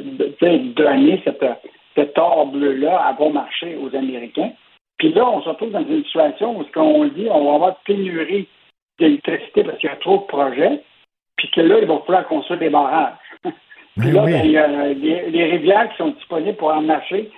donné 0.75 1.21
cette, 1.23 1.45
cette 1.95 2.17
or 2.17 2.51
là 2.53 3.05
à 3.05 3.13
bon 3.13 3.31
marché 3.31 3.77
aux 3.77 3.95
Américains? 3.95 4.51
Puis 4.97 5.11
là, 5.13 5.27
on 5.29 5.41
se 5.41 5.49
retrouve 5.49 5.71
dans 5.71 5.85
une 5.85 6.03
situation 6.05 6.57
où 6.57 6.63
ce 6.63 6.71
qu'on 6.71 7.05
dit, 7.05 7.27
on 7.29 7.45
va 7.45 7.55
avoir 7.55 7.75
pénurie 7.85 8.47
d'électricité 8.99 9.63
parce 9.63 9.77
qu'il 9.79 9.89
y 9.89 9.93
a 9.93 9.97
trop 9.97 10.19
de 10.19 10.23
projets, 10.23 10.81
puis 11.35 11.49
que 11.51 11.61
là, 11.61 11.79
il 11.81 11.87
va 11.87 11.99
falloir 12.05 12.27
construire 12.27 12.59
des 12.59 12.69
barrages. 12.69 13.13
puis 13.99 14.11
là, 14.11 14.23
ben, 14.23 14.41
il 14.45 14.51
y 14.51 14.57
a 14.57 14.87
les, 14.93 15.51
rivières 15.51 15.89
qui 15.91 15.97
sont 15.97 16.09
disponibles 16.09 16.57
pour 16.57 16.73
en 16.73 16.81
marcher 16.81 17.29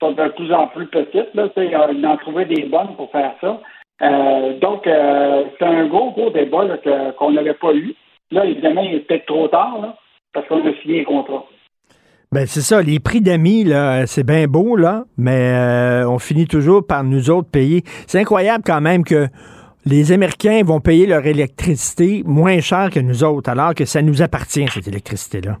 sont 0.00 0.12
de 0.12 0.28
plus 0.28 0.52
en 0.52 0.66
plus 0.68 0.86
petites. 0.86 1.34
Là, 1.34 1.48
il 1.56 2.06
en 2.06 2.16
trouvé 2.16 2.46
des 2.46 2.62
bonnes 2.62 2.94
pour 2.96 3.10
faire 3.10 3.34
ça. 3.40 3.60
Euh, 4.02 4.58
donc, 4.58 4.86
euh, 4.86 5.44
c'est 5.58 5.66
un 5.66 5.86
gros, 5.86 6.10
gros 6.12 6.30
débat 6.30 6.64
qu'on 7.18 7.32
n'avait 7.32 7.54
pas 7.54 7.74
eu. 7.74 7.94
Là, 8.30 8.44
évidemment, 8.44 8.82
il 8.82 8.94
est 8.94 9.00
peut-être 9.00 9.26
trop 9.26 9.48
tard, 9.48 9.78
là, 9.80 9.96
parce 10.32 10.46
qu'on 10.46 10.66
a 10.66 10.72
signé 10.82 11.00
un 11.00 11.04
contrat. 11.04 11.44
Ben 12.32 12.46
c'est 12.46 12.60
ça, 12.60 12.80
les 12.80 13.00
prix 13.00 13.20
d'amis, 13.20 13.64
là, 13.64 14.06
c'est 14.06 14.24
bien 14.24 14.46
beau, 14.46 14.76
là, 14.76 15.02
mais 15.18 15.52
euh, 15.52 16.08
on 16.08 16.20
finit 16.20 16.46
toujours 16.46 16.86
par 16.86 17.02
nous 17.02 17.28
autres 17.28 17.50
payer. 17.50 17.82
C'est 18.06 18.20
incroyable 18.20 18.62
quand 18.64 18.80
même 18.80 19.02
que 19.02 19.26
les 19.84 20.12
Américains 20.12 20.62
vont 20.64 20.78
payer 20.78 21.06
leur 21.06 21.26
électricité 21.26 22.22
moins 22.24 22.60
cher 22.60 22.90
que 22.94 23.00
nous 23.00 23.24
autres, 23.24 23.50
alors 23.50 23.74
que 23.74 23.84
ça 23.84 24.00
nous 24.00 24.22
appartient, 24.22 24.68
cette 24.68 24.86
électricité-là. 24.86 25.56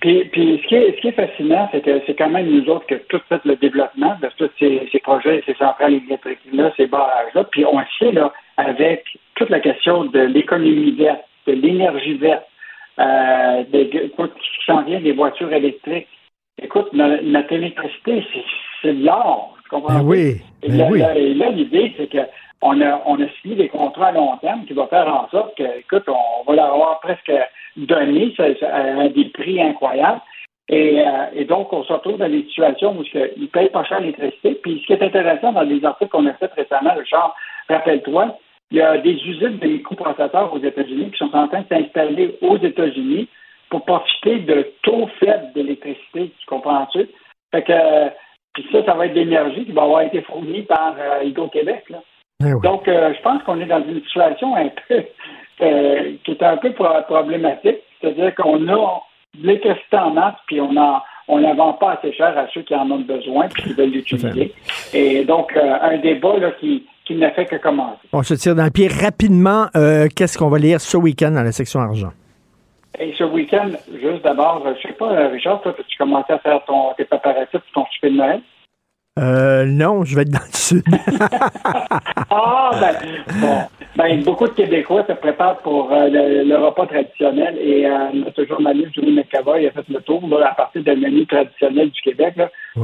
Puis, 0.00 0.26
puis 0.26 0.60
ce, 0.62 0.68
qui 0.68 0.74
est, 0.76 0.94
ce 0.94 1.00
qui 1.00 1.08
est 1.08 1.12
fascinant, 1.12 1.68
c'est 1.72 1.80
que 1.80 2.02
c'est 2.06 2.14
quand 2.14 2.30
même 2.30 2.46
nous 2.48 2.70
autres 2.70 2.86
que 2.86 2.94
tout 3.08 3.20
fait 3.28 3.44
le 3.44 3.56
développement 3.56 4.16
de 4.22 4.28
tous 4.36 4.50
ces, 4.60 4.88
ces 4.92 5.00
projets, 5.00 5.42
ces 5.44 5.54
centrales 5.54 5.94
électriques-là, 5.94 6.72
ces 6.76 6.86
barrages-là. 6.86 7.44
Puis 7.50 7.64
on 7.64 7.80
sait, 7.98 8.12
là, 8.12 8.32
avec 8.58 9.04
toute 9.34 9.50
la 9.50 9.58
question 9.58 10.04
de 10.04 10.20
l'économie 10.20 10.92
verte, 10.92 11.24
de 11.48 11.60
l'énergie 11.60 12.14
verte, 12.14 12.44
euh, 12.98 13.64
de, 13.72 13.84
qui 13.84 14.64
s'en 14.66 14.82
vient 14.82 15.00
des 15.00 15.12
voitures 15.12 15.52
électriques. 15.52 16.08
Écoute, 16.60 16.92
notre, 16.92 17.52
électricité, 17.52 18.24
c'est 18.82 18.94
de 18.94 19.04
l'or. 19.04 19.56
Ben 19.70 20.02
oui. 20.02 20.40
Et 20.62 20.68
ben 20.68 20.90
là, 20.96 21.14
là 21.14 21.50
l'idée, 21.50 21.92
c'est 21.96 22.10
que 22.10 22.18
on 22.60 22.80
a, 22.80 23.02
on 23.06 23.20
a 23.22 23.28
signé 23.40 23.54
des 23.54 23.68
contrats 23.68 24.08
à 24.08 24.12
long 24.12 24.36
terme 24.38 24.64
qui 24.64 24.72
vont 24.72 24.88
faire 24.88 25.06
en 25.06 25.28
sorte 25.28 25.56
que, 25.56 25.78
écoute, 25.78 26.04
on 26.08 26.50
va 26.50 26.56
l'avoir 26.56 27.00
presque 27.00 27.32
donné 27.76 28.34
à 28.40 29.08
des 29.08 29.24
prix 29.26 29.62
incroyables. 29.62 30.20
Et, 30.68 31.00
euh, 31.00 31.26
et, 31.34 31.44
donc, 31.44 31.72
on 31.72 31.84
se 31.84 31.92
retrouve 31.92 32.18
dans 32.18 32.28
des 32.28 32.42
situations 32.42 32.96
où 32.98 33.04
ils 33.14 33.42
ne 33.42 33.46
payent 33.46 33.70
pas 33.70 33.84
cher 33.84 34.00
l'électricité. 34.00 34.58
Puis, 34.62 34.80
ce 34.80 34.86
qui 34.86 34.92
est 34.92 35.02
intéressant 35.02 35.52
dans 35.52 35.62
les 35.62 35.82
articles 35.84 36.10
qu'on 36.10 36.26
a 36.26 36.34
fait 36.34 36.52
récemment, 36.52 36.94
Richard, 36.94 37.34
rappelle-toi, 37.68 38.36
il 38.70 38.78
y 38.78 38.80
a 38.82 38.98
des 38.98 39.14
usines 39.14 39.58
de 39.58 39.66
microprocesseurs 39.66 40.52
aux 40.52 40.58
États-Unis 40.58 41.10
qui 41.10 41.18
sont 41.18 41.34
en 41.34 41.48
train 41.48 41.62
de 41.62 41.68
s'installer 41.68 42.36
aux 42.42 42.58
États-Unis 42.58 43.28
pour 43.70 43.84
profiter 43.84 44.40
de 44.40 44.72
taux 44.82 45.08
faibles 45.20 45.52
d'électricité. 45.54 46.32
Tu 46.38 46.46
comprends-tu? 46.46 47.08
Fait 47.50 47.62
que, 47.62 48.08
puis 48.54 48.66
ça, 48.72 48.84
ça 48.84 48.94
va 48.94 49.06
être 49.06 49.14
de 49.14 49.20
l'énergie 49.20 49.64
qui 49.64 49.72
va 49.72 49.82
avoir 49.82 50.02
été 50.02 50.20
fournie 50.22 50.62
par 50.62 50.94
euh, 50.98 51.24
Hydro-Québec. 51.24 51.84
Eh 52.40 52.52
Donc, 52.62 52.86
euh, 52.88 53.12
je 53.14 53.22
pense 53.22 53.42
qu'on 53.42 53.60
est 53.60 53.66
dans 53.66 53.82
une 53.82 54.02
situation 54.02 54.54
un 54.54 54.68
peu 54.88 55.02
euh, 55.62 56.12
qui 56.24 56.30
est 56.30 56.42
un 56.42 56.56
peu 56.56 56.72
problématique, 56.72 57.78
c'est-à-dire 58.00 58.34
qu'on 58.34 58.68
a 58.68 59.02
de 59.34 59.46
l'électricité 59.46 59.96
en 59.96 60.10
masse, 60.10 60.36
puis 60.46 60.60
on 60.60 60.76
a 60.76 61.04
on 61.28 61.36
la 61.36 61.52
vend 61.52 61.74
pas 61.74 61.92
assez 61.92 62.12
cher 62.14 62.36
à 62.36 62.46
ceux 62.52 62.62
qui 62.62 62.74
en 62.74 62.90
ont 62.90 63.00
besoin 63.00 63.48
puis 63.48 63.62
qui 63.62 63.74
veulent 63.74 63.90
l'utiliser. 63.90 64.52
Et 64.94 65.24
donc, 65.24 65.54
euh, 65.56 65.76
un 65.82 65.98
débat 65.98 66.38
là, 66.38 66.52
qui, 66.52 66.86
qui 67.08 67.16
ne 67.16 67.28
fait 67.30 67.46
que 67.46 67.56
commencer. 67.56 68.06
On 68.12 68.22
se 68.22 68.34
tire 68.34 68.54
dans 68.54 68.64
le 68.64 68.70
pied 68.70 68.86
rapidement. 68.86 69.66
Qu'est-ce 70.14 70.38
qu'on 70.38 70.48
va 70.48 70.58
lire 70.58 70.80
ce 70.80 70.96
week-end 70.96 71.32
dans 71.32 71.42
la 71.42 71.52
section 71.52 71.80
argent? 71.80 72.12
Et 73.00 73.12
ce 73.16 73.24
week-end, 73.24 73.70
juste 74.00 74.22
d'abord, 74.24 74.64
je 74.64 74.88
sais 74.88 74.94
pas, 74.94 75.28
Richard, 75.28 75.60
toi, 75.62 75.74
tu 75.86 75.98
commencé 75.98 76.32
à 76.32 76.38
faire 76.38 76.64
ton, 76.66 76.92
tes 76.96 77.04
préparatifs 77.04 77.60
pour 77.72 77.84
ton 77.84 77.90
super 77.90 78.10
de 78.10 78.16
Noël? 78.16 78.40
Euh, 79.18 79.64
non, 79.64 80.04
je 80.04 80.14
vais 80.14 80.22
être 80.22 80.30
dans 80.30 80.38
le 80.38 80.52
sud. 80.52 80.84
ah, 82.30 82.70
ben, 82.80 82.94
bon. 83.40 83.58
Ben, 83.96 84.22
beaucoup 84.22 84.46
de 84.46 84.52
Québécois 84.52 85.04
se 85.08 85.12
préparent 85.14 85.58
pour 85.58 85.92
euh, 85.92 86.08
le, 86.08 86.56
repas 86.56 86.86
traditionnel 86.86 87.58
et 87.58 87.84
euh, 87.84 88.10
notre 88.14 88.44
journaliste 88.44 88.94
Julie 88.94 89.12
McCavoy 89.12 89.66
a 89.66 89.72
fait 89.72 89.88
le 89.88 90.00
tour 90.02 90.22
à 90.40 90.54
partir 90.54 90.84
d'un 90.84 90.94
menu 90.94 91.26
traditionnel 91.26 91.90
du 91.90 92.00
Québec. 92.00 92.34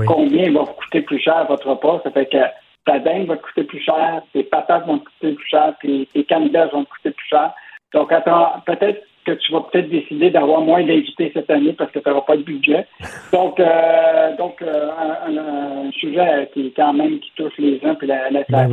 Combien 0.06 0.50
va 0.52 0.60
vous 0.62 0.72
coûter 0.72 1.02
plus 1.02 1.20
cher 1.20 1.46
votre 1.48 1.68
repas? 1.68 2.00
Ça 2.02 2.10
fait 2.10 2.26
que 2.26 2.38
ta 2.84 2.98
dinde 2.98 3.26
va 3.26 3.36
te 3.36 3.42
coûter 3.42 3.64
plus 3.64 3.80
cher, 3.80 4.22
tes 4.32 4.42
patates 4.42 4.86
vont 4.86 4.98
te 4.98 5.04
coûter 5.04 5.32
plus 5.32 5.48
cher, 5.48 5.74
puis 5.78 6.08
tes 6.12 6.24
canneberges 6.24 6.72
vont 6.72 6.84
te 6.84 6.90
coûter 6.90 7.10
plus 7.10 7.28
cher. 7.28 7.52
Donc, 7.92 8.12
attends, 8.12 8.62
peut-être 8.66 9.02
que 9.24 9.32
tu 9.32 9.52
vas 9.52 9.60
peut-être 9.60 9.88
décider 9.88 10.30
d'avoir 10.30 10.60
moins 10.60 10.82
d'invités 10.82 11.30
cette 11.32 11.50
année 11.50 11.72
parce 11.72 11.90
que 11.90 11.98
tu 11.98 12.08
n'auras 12.08 12.22
pas 12.22 12.36
de 12.36 12.42
budget. 12.42 12.86
Donc, 13.32 13.58
euh, 13.58 14.36
donc 14.36 14.60
euh, 14.62 14.90
un, 15.26 15.90
sujet 15.92 16.50
qui 16.52 16.72
quand 16.76 16.92
même 16.92 17.18
qui 17.20 17.32
touche 17.36 17.56
les 17.58 17.80
uns 17.84 17.94
puis 17.94 18.06
la, 18.06 18.30
la 18.30 18.42
ben 18.48 18.68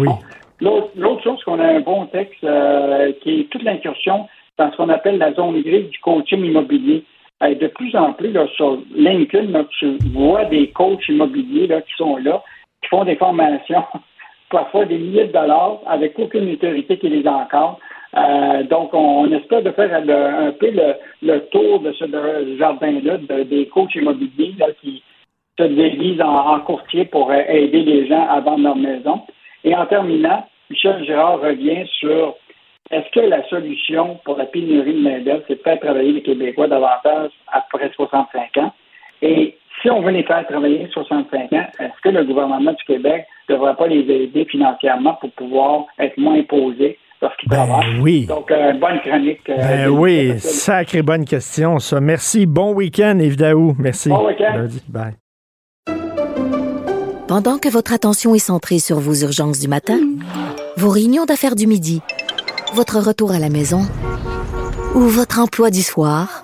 L'autre 0.59 1.23
chose, 1.23 1.43
qu'on 1.43 1.59
a 1.59 1.65
un 1.65 1.79
bon 1.79 2.05
texte 2.07 2.43
euh, 2.43 3.11
qui 3.21 3.39
est 3.39 3.43
toute 3.49 3.63
l'incursion 3.63 4.27
dans 4.57 4.71
ce 4.71 4.77
qu'on 4.77 4.89
appelle 4.89 5.17
la 5.17 5.33
zone 5.33 5.59
grise 5.61 5.89
du 5.89 5.99
coaching 5.99 6.43
immobilier. 6.43 7.03
de 7.41 7.67
plus 7.67 7.95
en 7.95 8.13
plus, 8.13 8.31
là, 8.31 8.45
sur 8.55 8.77
LinkedIn, 8.93 9.63
tu 9.79 9.97
vois 10.13 10.45
des 10.45 10.69
coachs 10.69 11.07
immobiliers 11.09 11.65
là, 11.65 11.81
qui 11.81 11.93
sont 11.97 12.17
là, 12.17 12.43
qui 12.81 12.89
font 12.89 13.03
des 13.03 13.15
formations, 13.15 13.83
parfois 14.49 14.85
des 14.85 14.97
milliers 14.97 15.27
de 15.27 15.33
dollars, 15.33 15.79
avec 15.87 16.17
aucune 16.19 16.51
autorité 16.51 16.97
qui 16.97 17.09
les 17.09 17.27
encadre. 17.27 17.79
Euh, 18.17 18.63
donc, 18.63 18.93
on, 18.93 19.31
espère 19.31 19.61
de 19.63 19.71
faire 19.71 19.93
un 19.95 20.51
peu 20.51 20.71
le, 21.21 21.39
tour 21.51 21.79
de 21.79 21.93
ce 21.93 22.05
jardin-là 22.57 23.17
des 23.45 23.67
coachs 23.67 23.95
immobiliers 23.95 24.55
qui 24.81 25.01
se 25.57 25.63
déguisent 25.63 26.21
en, 26.21 26.59
courtier 26.59 27.05
pour 27.05 27.31
aider 27.33 27.83
les 27.83 28.07
gens 28.07 28.27
à 28.27 28.41
vendre 28.41 28.63
leur 28.63 28.75
maison. 28.75 29.21
Et 29.63 29.75
en 29.75 29.85
terminant, 29.85 30.45
Michel 30.69 31.03
Girard 31.05 31.39
revient 31.39 31.85
sur 31.99 32.35
est-ce 32.89 33.09
que 33.11 33.21
la 33.21 33.47
solution 33.47 34.19
pour 34.25 34.37
la 34.37 34.45
pénurie 34.45 34.93
de 34.93 34.99
main-d'œuvre, 34.99 35.43
c'est 35.47 35.55
de 35.55 35.61
faire 35.61 35.79
travailler 35.79 36.11
les 36.11 36.21
Québécois 36.21 36.67
davantage 36.67 37.31
après 37.47 37.89
65 37.95 38.57
ans? 38.57 38.73
Et 39.21 39.55
si 39.81 39.89
on 39.89 40.01
veut 40.01 40.11
les 40.11 40.23
faire 40.23 40.45
travailler 40.47 40.87
65 40.91 41.53
ans, 41.53 41.65
est-ce 41.79 42.01
que 42.03 42.09
le 42.09 42.23
gouvernement 42.23 42.71
du 42.71 42.83
Québec 42.85 43.25
ne 43.49 43.55
devrait 43.55 43.75
pas 43.75 43.87
les 43.87 43.99
aider 43.99 44.45
financièrement 44.45 45.15
pour 45.15 45.31
pouvoir 45.31 45.85
être 45.99 46.17
moins 46.17 46.39
imposés 46.39 46.97
lorsqu'ils 47.21 47.49
ben 47.49 47.65
travaillent? 47.65 47.99
Oui. 48.01 48.25
Donc, 48.27 48.51
euh, 48.51 48.73
bonne 48.73 48.99
chronique. 49.01 49.49
Euh, 49.49 49.57
ben 49.57 49.89
oui, 49.89 50.39
sacrée 50.39 51.01
bonne 51.01 51.25
question, 51.25 51.79
ça. 51.79 51.99
Merci. 51.99 52.45
Bon 52.45 52.73
week-end, 52.73 53.17
Yves 53.19 53.37
Daou. 53.37 53.75
Merci. 53.79 54.09
Bon 54.09 54.27
week-end. 54.27 54.67
Bye. 54.87 55.15
Pendant 57.27 57.57
que 57.57 57.69
votre 57.69 57.93
attention 57.93 58.35
est 58.35 58.39
centrée 58.39 58.79
sur 58.79 58.99
vos 58.99 59.13
urgences 59.13 59.59
du 59.59 59.69
matin, 59.69 59.99
vos 60.77 60.89
réunions 60.89 61.25
d'affaires 61.25 61.55
du 61.55 61.65
midi, 61.65 62.01
votre 62.73 62.99
retour 62.99 63.31
à 63.31 63.39
la 63.39 63.49
maison 63.49 63.81
ou 64.95 64.99
votre 64.99 65.39
emploi 65.39 65.69
du 65.69 65.81
soir, 65.81 66.43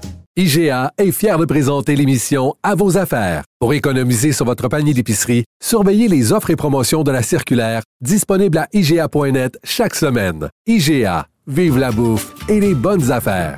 IGA 0.37 0.93
est 0.97 1.11
fier 1.11 1.37
de 1.37 1.43
présenter 1.43 1.93
l'émission 1.93 2.55
À 2.63 2.73
vos 2.73 2.97
affaires. 2.97 3.43
Pour 3.59 3.73
économiser 3.73 4.31
sur 4.31 4.45
votre 4.45 4.69
panier 4.69 4.93
d'épicerie, 4.93 5.43
surveillez 5.61 6.07
les 6.07 6.31
offres 6.31 6.51
et 6.51 6.55
promotions 6.55 7.03
de 7.03 7.11
la 7.11 7.21
circulaire 7.21 7.81
disponible 7.99 8.57
à 8.57 8.69
IGA.net 8.71 9.59
chaque 9.65 9.93
semaine. 9.93 10.47
IGA, 10.67 11.27
vive 11.47 11.77
la 11.77 11.91
bouffe 11.91 12.33
et 12.47 12.61
les 12.61 12.73
bonnes 12.73 13.11
affaires. 13.11 13.57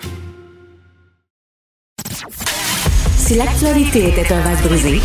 Si 3.17 3.35
l'actualité 3.35 4.09
était 4.09 4.33
un 4.33 4.41
vase 4.41 4.63
brisé, 4.63 4.99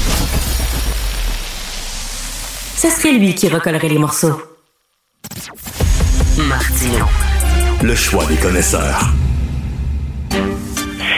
ce 2.76 2.88
serait 2.88 3.12
lui 3.12 3.34
qui 3.34 3.46
recollerait 3.50 3.90
les 3.90 3.98
morceaux. 3.98 4.40
Martino. 6.38 7.04
Le 7.82 7.94
choix 7.94 8.24
des 8.24 8.36
connaisseurs 8.36 9.12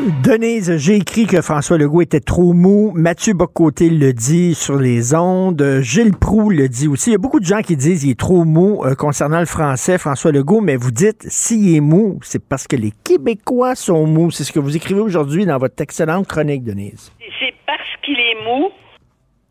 Denise, 0.00 0.78
j'ai 0.78 0.96
écrit 0.96 1.26
que 1.26 1.42
François 1.42 1.76
Legault 1.76 2.00
était 2.00 2.20
trop 2.20 2.54
mou. 2.54 2.90
Mathieu 2.94 3.34
Bocoté 3.34 3.90
le 3.90 4.14
dit 4.14 4.54
sur 4.54 4.76
les 4.76 5.14
ondes. 5.14 5.62
Gilles 5.82 6.16
Proux 6.18 6.48
le 6.48 6.68
dit 6.68 6.88
aussi. 6.88 7.10
Il 7.10 7.12
y 7.12 7.16
a 7.16 7.18
beaucoup 7.18 7.38
de 7.38 7.44
gens 7.44 7.60
qui 7.60 7.76
disent 7.76 8.00
qu'il 8.00 8.12
est 8.12 8.18
trop 8.18 8.44
mou 8.44 8.82
euh, 8.82 8.94
concernant 8.94 9.40
le 9.40 9.46
français, 9.46 9.98
François 9.98 10.32
Legault, 10.32 10.62
mais 10.62 10.76
vous 10.76 10.90
dites 10.90 11.20
s'il 11.28 11.76
est 11.76 11.80
mou, 11.80 12.18
c'est 12.22 12.40
parce 12.40 12.66
que 12.66 12.76
les 12.76 12.92
Québécois 13.04 13.74
sont 13.74 14.06
mous. 14.06 14.30
C'est 14.30 14.44
ce 14.44 14.52
que 14.52 14.58
vous 14.58 14.74
écrivez 14.74 15.00
aujourd'hui 15.00 15.44
dans 15.44 15.58
votre 15.58 15.82
excellente 15.82 16.26
chronique, 16.26 16.64
Denise. 16.64 17.12
C'est 17.38 17.54
parce 17.66 17.90
qu'il 18.02 18.18
est 18.18 18.42
mou 18.42 18.72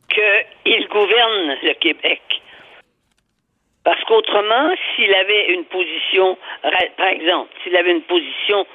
qu'il 0.10 0.88
gouverne 0.88 1.58
le 1.62 1.74
Québec. 1.80 2.22
Parce 3.84 4.04
qu'autrement, 4.06 4.74
s'il 4.96 5.14
avait 5.14 5.54
une 5.54 5.66
position, 5.66 6.40
par 6.98 7.08
exemple, 7.08 7.52
s'il 7.64 7.76
avait 7.76 7.92
une 7.92 8.02
position 8.02 8.66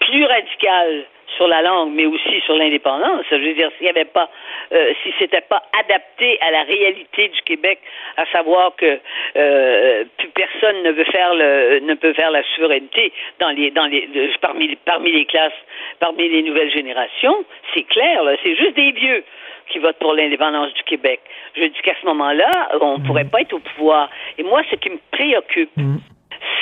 plus 0.00 0.24
radicale 0.24 1.04
sur 1.38 1.48
la 1.48 1.62
langue, 1.62 1.92
mais 1.94 2.04
aussi 2.04 2.40
sur 2.44 2.56
l'indépendance. 2.56 3.24
Je 3.30 3.36
veux 3.36 3.54
dire, 3.54 3.70
s'il 3.78 3.84
n'y 3.84 3.90
avait 3.90 4.04
pas, 4.04 4.28
euh, 4.72 4.92
si 5.02 5.14
c'était 5.18 5.40
pas 5.40 5.62
adapté 5.80 6.38
à 6.40 6.50
la 6.50 6.64
réalité 6.64 7.28
du 7.28 7.40
Québec, 7.42 7.78
à 8.16 8.26
savoir 8.26 8.74
que 8.76 8.98
euh, 9.36 10.04
plus 10.18 10.28
personne 10.30 10.82
ne 10.82 10.90
veut 10.90 11.04
faire 11.04 11.32
le, 11.34 11.78
ne 11.80 11.94
peut 11.94 12.12
faire 12.12 12.32
la 12.32 12.42
souveraineté 12.56 13.12
dans 13.38 13.50
les, 13.50 13.70
dans 13.70 13.86
les, 13.86 14.08
parmi, 14.40 14.76
parmi 14.84 15.12
les 15.12 15.24
classes, 15.24 15.52
parmi 16.00 16.28
les 16.28 16.42
nouvelles 16.42 16.72
générations, 16.72 17.44
c'est 17.72 17.84
clair. 17.84 18.20
C'est 18.42 18.56
juste 18.56 18.74
des 18.74 18.90
vieux 18.90 19.24
qui 19.70 19.78
votent 19.78 19.98
pour 19.98 20.14
l'indépendance 20.14 20.74
du 20.74 20.82
Québec. 20.82 21.20
Je 21.54 21.64
dis 21.64 21.80
qu'à 21.82 21.94
ce 22.00 22.06
moment-là, 22.06 22.50
on 22.80 22.98
ne 22.98 23.06
pourrait 23.06 23.26
pas 23.30 23.42
être 23.42 23.52
au 23.52 23.60
pouvoir. 23.60 24.10
Et 24.38 24.42
moi, 24.42 24.62
ce 24.70 24.76
qui 24.76 24.90
me 24.90 24.98
préoccupe, 25.12 25.70
mm. 25.76 25.98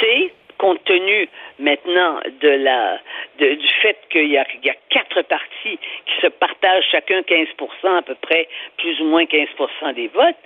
c'est 0.00 0.32
compte 0.58 0.82
tenu 0.84 1.28
maintenant 1.58 2.20
de 2.40 2.48
la 2.48 2.98
du 3.38 3.68
fait 3.82 3.98
qu'il 4.10 4.28
y 4.28 4.38
a, 4.38 4.44
quatre 4.90 5.22
partis 5.22 5.78
qui 6.06 6.20
se 6.20 6.26
partagent 6.28 6.84
chacun 6.90 7.22
15 7.22 7.48
à 7.84 8.02
peu 8.02 8.14
près, 8.16 8.48
plus 8.78 9.00
ou 9.00 9.04
moins 9.04 9.26
15 9.26 9.48
des 9.94 10.08
votes, 10.08 10.36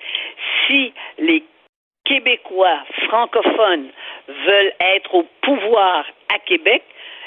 si 0.66 0.92
les 1.18 1.44
Québécois 2.04 2.80
francophones 3.06 3.90
veulent 4.28 4.72
être 4.80 5.14
au 5.14 5.24
pouvoir 5.42 6.04
à 6.34 6.38
Québec, 6.40 6.82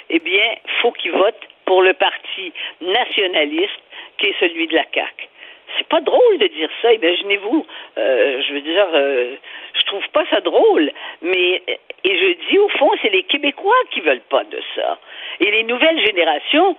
eh 0.10 0.20
bien, 0.20 0.56
faut 0.82 0.92
qu'ils 0.92 1.12
votent 1.12 1.48
pour 1.66 1.82
le 1.82 1.94
parti 1.94 2.52
nationaliste 2.82 3.82
qui 4.18 4.28
est 4.28 4.40
celui 4.40 4.68
de 4.68 4.76
la 4.76 4.86
CAQ 4.94 5.30
c'est 5.78 5.88
pas 5.88 6.02
drôle 6.02 6.38
de 6.38 6.48
dire 6.48 6.70
ça. 6.82 6.94
Imaginez-vous, 6.94 7.66
euh, 7.98 8.42
je 8.48 8.54
veux 8.54 8.62
dire, 8.62 8.88
euh, 8.94 9.36
je 9.74 9.84
trouve 9.86 10.08
pas 10.10 10.26
ça 10.30 10.42
drôle, 10.42 10.92
mais 11.22 11.62
et 12.04 12.18
je 12.18 12.50
dis 12.50 12.60
au 12.60 12.70
fond, 12.70 12.92
c'est 13.02 13.10
les 13.10 13.24
Québécois 13.24 13.76
qui 13.92 14.02
veulent 14.02 14.28
pas 14.30 14.44
de 14.44 14.60
ça. 14.76 14.98
Et 15.40 15.52
les 15.52 15.64
nouvelles 15.64 16.04
générations, 16.06 16.76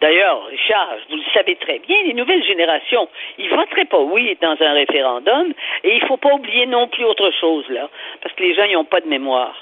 D'ailleurs, 0.00 0.44
Richard, 0.46 0.96
vous 1.08 1.16
le 1.16 1.22
savez 1.32 1.56
très 1.56 1.78
bien, 1.78 1.96
les 2.04 2.12
nouvelles 2.12 2.44
générations, 2.44 3.08
ils 3.38 3.48
voteraient 3.48 3.86
pas 3.86 4.00
oui 4.00 4.36
dans 4.42 4.54
un 4.60 4.72
référendum, 4.74 5.54
et 5.82 5.94
il 5.94 6.04
faut 6.04 6.18
pas 6.18 6.34
oublier 6.34 6.66
non 6.66 6.88
plus 6.88 7.04
autre 7.04 7.30
chose, 7.40 7.64
là, 7.70 7.88
parce 8.20 8.34
que 8.34 8.42
les 8.42 8.54
gens, 8.54 8.66
n'ont 8.66 8.84
pas 8.84 9.00
de 9.00 9.08
mémoire. 9.08 9.54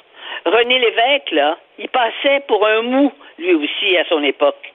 René 0.45 0.81
Lévesque, 0.81 1.31
là, 1.31 1.59
il 1.79 1.89
passait 1.89 2.43
pour 2.49 2.67
un 2.67 2.83
mou, 2.83 3.13
lui 3.39 3.55
aussi, 3.55 3.97
à 3.97 4.05
son 4.07 4.23
époque. 4.25 4.73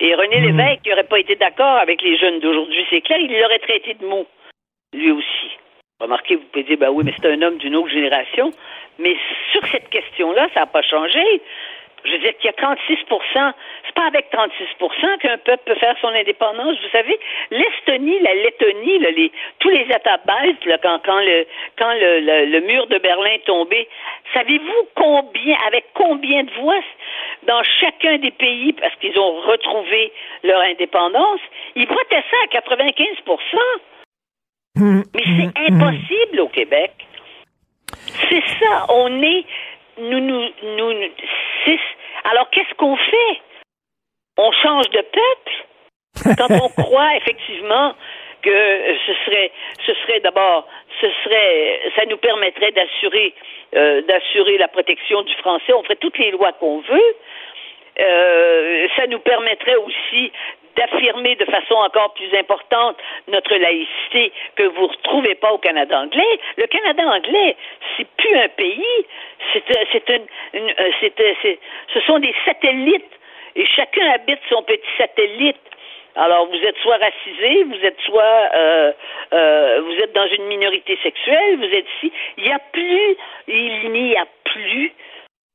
Et 0.00 0.14
René 0.14 0.40
hmm. 0.40 0.44
Lévesque, 0.44 0.82
qui 0.82 0.90
n'aurait 0.90 1.04
pas 1.04 1.20
été 1.20 1.36
d'accord 1.36 1.76
avec 1.76 2.02
les 2.02 2.16
jeunes 2.16 2.40
d'aujourd'hui, 2.40 2.86
c'est 2.90 3.02
clair, 3.02 3.18
il 3.18 3.30
l'aurait 3.38 3.58
traité 3.58 3.94
de 3.94 4.06
mou, 4.06 4.26
lui 4.94 5.10
aussi. 5.10 5.50
Remarquez, 6.00 6.36
vous 6.36 6.44
pouvez 6.50 6.64
dire, 6.64 6.78
ben 6.78 6.90
oui, 6.90 7.04
mais 7.04 7.12
c'est 7.20 7.30
un 7.30 7.42
homme 7.42 7.58
d'une 7.58 7.76
autre 7.76 7.90
génération. 7.90 8.50
Mais 8.98 9.16
sur 9.52 9.66
cette 9.66 9.90
question-là, 9.90 10.48
ça 10.54 10.60
n'a 10.60 10.66
pas 10.66 10.82
changé. 10.82 11.22
Je 12.04 12.12
veux 12.12 12.18
dire 12.18 12.36
qu'il 12.38 12.50
y 12.50 12.54
a 12.54 12.74
36% 12.74 13.52
c'est 13.90 13.94
pas 13.94 14.06
avec 14.06 14.30
36% 14.32 15.18
qu'un 15.18 15.38
peuple 15.38 15.62
peut 15.66 15.74
faire 15.74 15.96
son 16.00 16.08
indépendance. 16.08 16.76
Vous 16.80 16.90
savez, 16.92 17.18
l'Estonie, 17.50 18.20
la 18.20 18.34
Lettonie, 18.34 19.32
tous 19.58 19.68
les 19.68 19.82
États 19.82 20.18
baltes, 20.24 20.62
quand, 20.82 21.20
le, 21.20 22.60
mur 22.60 22.86
de 22.86 22.98
Berlin 22.98 23.30
est 23.34 23.46
tombé, 23.46 23.88
savez-vous 24.32 24.88
combien, 24.94 25.56
avec 25.66 25.86
combien 25.94 26.44
de 26.44 26.50
voix 26.60 26.80
dans 27.46 27.62
chacun 27.80 28.18
des 28.18 28.30
pays, 28.30 28.72
parce 28.74 28.94
qu'ils 28.96 29.18
ont 29.18 29.40
retrouvé 29.40 30.12
leur 30.44 30.60
indépendance, 30.60 31.40
ils 31.74 31.88
ça 31.88 32.36
à 32.44 32.60
95% 32.60 33.34
Mais 34.76 35.22
c'est 35.24 35.72
impossible 35.72 36.40
au 36.40 36.48
Québec. 36.48 36.92
C'est 38.28 38.42
ça, 38.60 38.86
on 38.88 39.22
est 39.22 39.44
nous, 39.98 40.20
nous, 40.20 40.48
nous, 40.76 40.92
alors 42.24 42.48
qu'est-ce 42.50 42.74
qu'on 42.74 42.96
fait? 42.96 43.40
On 44.38 44.52
change 44.52 44.88
de 44.90 45.00
peuple? 45.00 46.36
Quand 46.38 46.50
on 46.50 46.68
croit 46.82 47.16
effectivement 47.16 47.94
que 48.42 48.96
ce 49.06 49.12
serait, 49.26 49.52
ce 49.86 49.94
serait 49.94 50.20
d'abord, 50.20 50.66
ce 51.00 51.06
serait, 51.24 51.80
ça 51.96 52.04
nous 52.06 52.16
permettrait 52.16 52.72
d'assurer, 52.72 53.34
euh, 53.76 54.02
d'assurer 54.02 54.58
la 54.58 54.68
protection 54.68 55.22
du 55.22 55.34
français. 55.36 55.72
On 55.72 55.82
ferait 55.82 55.96
toutes 55.96 56.18
les 56.18 56.30
lois 56.30 56.52
qu'on 56.52 56.80
veut. 56.80 57.16
Euh, 58.00 58.88
ça 58.96 59.06
nous 59.08 59.18
permettrait 59.18 59.76
aussi 59.76 60.32
d'affirmer 60.80 61.36
de 61.36 61.44
façon 61.44 61.74
encore 61.74 62.14
plus 62.14 62.32
importante 62.34 62.96
notre 63.28 63.54
laïcité 63.54 64.32
que 64.56 64.62
vous 64.62 64.82
ne 64.82 64.88
retrouvez 64.88 65.34
pas 65.34 65.52
au 65.52 65.58
Canada 65.58 66.00
anglais. 66.00 66.38
Le 66.56 66.66
Canada 66.66 67.02
anglais, 67.06 67.56
c'est 67.96 68.08
plus 68.16 68.34
un 68.36 68.48
pays, 68.48 69.06
c'est 69.52 69.62
c'est 69.92 70.08
une, 70.08 70.26
une 70.54 70.74
c'est, 71.00 71.58
ce 71.92 72.00
sont 72.00 72.18
des 72.18 72.34
satellites 72.46 73.12
et 73.56 73.66
chacun 73.66 74.10
habite 74.12 74.40
son 74.48 74.62
petit 74.62 74.92
satellite. 74.96 75.56
Alors, 76.16 76.46
vous 76.46 76.62
êtes 76.66 76.76
soit 76.78 76.96
racisé, 76.96 77.64
vous 77.64 77.84
êtes 77.84 78.00
soit 78.00 78.42
euh, 78.54 78.92
euh, 79.32 79.80
vous 79.84 79.96
êtes 80.02 80.12
dans 80.12 80.26
une 80.26 80.46
minorité 80.46 80.98
sexuelle, 81.02 81.56
vous 81.58 81.74
êtes 81.76 81.86
ici. 81.98 82.12
Il 82.38 82.44
n'y 82.44 82.52
a 82.52 82.58
plus, 82.72 83.16
il 83.48 83.92
n'y 83.92 84.16
a 84.16 84.26
plus 84.44 84.92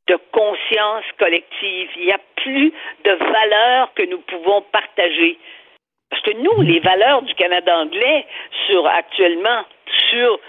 de 0.08 0.18
conscience 0.32 1.06
collective. 1.18 1.90
Il 1.98 2.06
n'y 2.06 2.12
a 2.12 2.20
plus 2.36 2.72
de 3.04 3.12
valeurs 3.12 3.94
que 3.96 4.04
nous 4.04 4.20
pouvons 4.20 4.62
partager. 4.72 5.38
Parce 6.10 6.22
que 6.22 6.34
nous, 6.38 6.62
les 6.62 6.80
valeurs 6.80 7.24
du 7.24 7.34
Canada 7.34 7.78
anglais 7.78 8.26
sur 8.68 8.88
actuellement 8.88 9.66
sur 10.10 10.40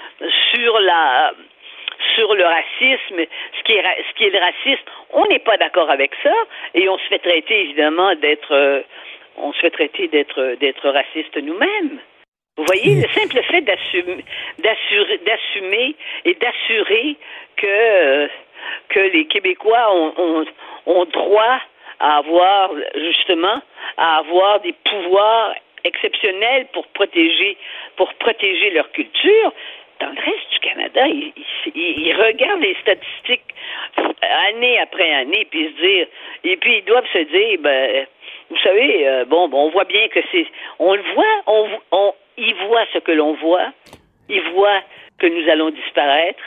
sur 0.54 0.78
la 0.80 1.32
sur 2.14 2.34
le 2.34 2.44
racisme, 2.44 3.24
ce 3.58 3.62
qui 3.64 3.72
est 3.72 3.82
ce 3.82 4.14
qui 4.16 4.24
est 4.24 4.30
le 4.30 4.38
racisme, 4.38 4.84
on 5.12 5.26
n'est 5.26 5.38
pas 5.38 5.56
d'accord 5.56 5.90
avec 5.90 6.12
ça 6.22 6.34
et 6.74 6.88
on 6.88 6.98
se 6.98 7.06
fait 7.08 7.18
traiter 7.18 7.62
évidemment 7.62 8.14
d'être 8.16 8.52
euh, 8.52 8.82
on 9.38 9.52
se 9.52 9.60
fait 9.60 9.70
traiter 9.70 10.08
d'être 10.08 10.56
d'être 10.60 10.88
raciste 10.90 11.36
nous-mêmes. 11.36 11.98
Vous 12.58 12.64
voyez, 12.64 12.94
le 12.94 13.08
simple 13.08 13.42
fait 13.42 13.60
d'assumer, 13.60 14.24
d'assumer 15.26 15.94
et 16.24 16.34
d'assurer 16.34 17.16
que 17.56 17.66
euh, 17.66 18.28
que 18.88 19.00
les 19.00 19.26
Québécois 19.26 19.92
ont, 19.94 20.44
ont, 20.86 21.04
droit 21.04 21.60
à 22.00 22.18
avoir 22.18 22.70
justement 22.94 23.60
à 23.96 24.18
avoir 24.18 24.60
des 24.60 24.74
pouvoirs 24.84 25.54
exceptionnels 25.84 26.66
pour 26.72 26.86
protéger 26.88 27.56
pour 27.96 28.12
protéger 28.14 28.70
leur 28.70 28.90
culture. 28.92 29.52
Dans 29.98 30.08
le 30.08 30.20
reste 30.20 30.52
du 30.52 30.58
Canada, 30.58 31.06
ils, 31.06 31.32
ils, 31.74 32.14
regardent 32.14 32.60
les 32.60 32.76
statistiques 32.82 33.54
année 34.20 34.78
après 34.78 35.10
année, 35.14 35.46
puis 35.50 35.74
se 35.74 35.82
dire, 35.82 36.06
et 36.44 36.56
puis 36.58 36.78
ils 36.78 36.84
doivent 36.84 37.06
se 37.12 37.18
dire, 37.18 37.58
ben, 37.60 38.06
vous 38.50 38.58
savez, 38.58 39.08
euh, 39.08 39.24
bon, 39.24 39.48
bon, 39.48 39.66
on 39.66 39.70
voit 39.70 39.84
bien 39.84 40.06
que 40.08 40.20
c'est, 40.30 40.46
on 40.78 40.94
le 40.94 41.02
voit, 41.14 41.42
on, 41.46 41.68
on, 41.92 42.14
ils 42.36 42.54
voient 42.66 42.86
ce 42.92 42.98
que 42.98 43.12
l'on 43.12 43.34
voit, 43.34 43.72
ils 44.28 44.42
voient 44.52 44.82
que 45.18 45.26
nous 45.26 45.48
allons 45.48 45.70
disparaître. 45.70 46.42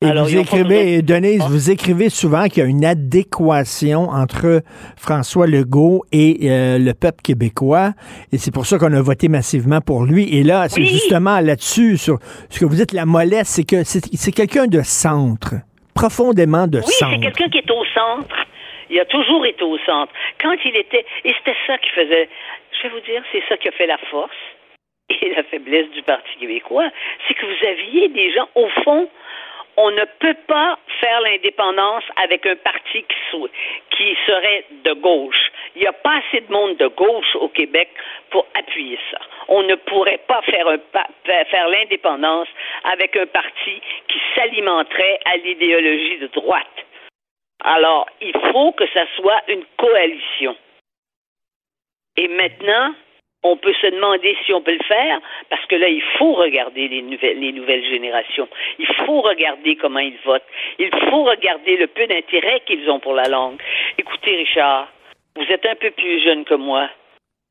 Et 0.00 0.12
vous 0.12 0.38
écrivez, 0.38 1.02
Denise, 1.02 1.42
vous 1.50 1.72
écrivez 1.72 2.08
souvent 2.08 2.44
qu'il 2.44 2.62
y 2.62 2.66
a 2.66 2.68
une 2.68 2.84
adéquation 2.84 4.02
entre 4.02 4.62
François 4.96 5.48
Legault 5.48 6.04
et 6.12 6.48
euh, 6.48 6.78
le 6.78 6.92
peuple 6.94 7.20
québécois, 7.24 7.94
et 8.32 8.38
c'est 8.38 8.54
pour 8.54 8.64
ça 8.64 8.78
qu'on 8.78 8.92
a 8.92 9.02
voté 9.02 9.26
massivement 9.26 9.80
pour 9.80 10.04
lui. 10.04 10.38
Et 10.38 10.44
là, 10.44 10.68
c'est 10.68 10.84
justement 10.84 11.40
là-dessus, 11.40 11.96
sur 11.96 12.18
ce 12.48 12.60
que 12.60 12.64
vous 12.64 12.76
dites, 12.76 12.92
la 12.92 13.06
mollesse, 13.06 13.48
c'est 13.48 13.66
que 13.66 13.82
c'est 13.82 14.30
quelqu'un 14.30 14.68
de 14.68 14.82
centre, 14.82 15.56
profondément 15.96 16.68
de 16.68 16.80
centre. 16.80 17.10
Oui, 17.10 17.18
c'est 17.18 17.32
quelqu'un 17.34 17.48
qui 17.50 17.58
est 17.58 17.70
au 17.72 17.84
centre. 17.86 18.36
Il 18.90 19.00
a 19.00 19.04
toujours 19.06 19.44
été 19.46 19.64
au 19.64 19.78
centre. 19.78 20.12
Quand 20.40 20.54
il 20.64 20.76
était, 20.76 21.04
et 21.24 21.34
c'était 21.38 21.58
ça 21.66 21.76
qui 21.78 21.90
faisait, 21.90 22.28
je 22.70 22.86
vais 22.86 22.94
vous 22.94 23.00
dire, 23.00 23.20
c'est 23.32 23.42
ça 23.48 23.56
qui 23.56 23.66
a 23.66 23.72
fait 23.72 23.88
la 23.88 23.98
force 24.12 24.30
et 25.10 25.34
la 25.34 25.42
faiblesse 25.42 25.90
du 25.90 26.02
Parti 26.02 26.30
québécois, 26.38 26.88
c'est 27.26 27.34
que 27.34 27.44
vous 27.44 27.66
aviez 27.66 28.08
des 28.10 28.30
gens, 28.32 28.48
au 28.54 28.68
fond, 28.84 29.08
on 29.80 29.92
ne 29.92 30.04
peut 30.18 30.36
pas 30.48 30.76
faire 31.00 31.20
l'indépendance 31.20 32.02
avec 32.16 32.44
un 32.46 32.56
parti 32.56 33.04
qui, 33.96 34.16
serait 34.26 34.64
de 34.84 34.92
gauche. 34.94 35.50
Il 35.76 35.82
n'y 35.82 35.86
a 35.86 35.92
pas 35.92 36.18
assez 36.18 36.40
de 36.40 36.52
monde 36.52 36.76
de 36.78 36.88
gauche 36.88 37.36
au 37.36 37.48
Québec 37.48 37.88
pour 38.30 38.44
appuyer 38.54 38.98
ça. 39.10 39.18
On 39.46 39.62
ne 39.62 39.76
pourrait 39.76 40.20
pas 40.26 40.42
faire, 40.42 40.66
faire 41.24 41.68
l'indépendance 41.68 42.48
avec 42.84 43.16
un 43.16 43.26
parti 43.26 43.80
qui 44.08 44.20
s'alimenterait 44.34 45.20
à 45.24 45.36
l'idéologie 45.36 46.18
de 46.18 46.26
droite. 46.28 46.66
Alors, 47.64 48.06
il 48.20 48.34
faut 48.52 48.72
que 48.72 48.86
ça 48.92 49.04
soit 49.16 49.42
une 49.48 49.64
coalition. 49.76 50.56
Et 52.16 52.26
maintenant, 52.28 52.94
on 53.42 53.56
peut 53.56 53.74
se 53.80 53.86
demander 53.86 54.36
si 54.44 54.52
on 54.52 54.60
peut 54.60 54.72
le 54.72 54.84
faire, 54.84 55.20
parce 55.48 55.64
que 55.66 55.76
là, 55.76 55.88
il 55.88 56.02
faut 56.18 56.34
regarder 56.34 56.88
les 56.88 57.02
nouvelles, 57.02 57.38
les 57.38 57.52
nouvelles 57.52 57.84
générations. 57.84 58.48
Il 58.78 58.86
faut 58.86 59.20
regarder 59.20 59.76
comment 59.76 60.00
ils 60.00 60.18
votent. 60.24 60.42
Il 60.78 60.90
faut 61.08 61.24
regarder 61.24 61.76
le 61.76 61.86
peu 61.86 62.06
d'intérêt 62.06 62.60
qu'ils 62.66 62.90
ont 62.90 62.98
pour 62.98 63.14
la 63.14 63.28
langue. 63.28 63.60
Écoutez, 63.96 64.36
Richard, 64.36 64.88
vous 65.36 65.46
êtes 65.50 65.66
un 65.66 65.76
peu 65.76 65.90
plus 65.92 66.22
jeune 66.22 66.44
que 66.44 66.54
moi, 66.54 66.88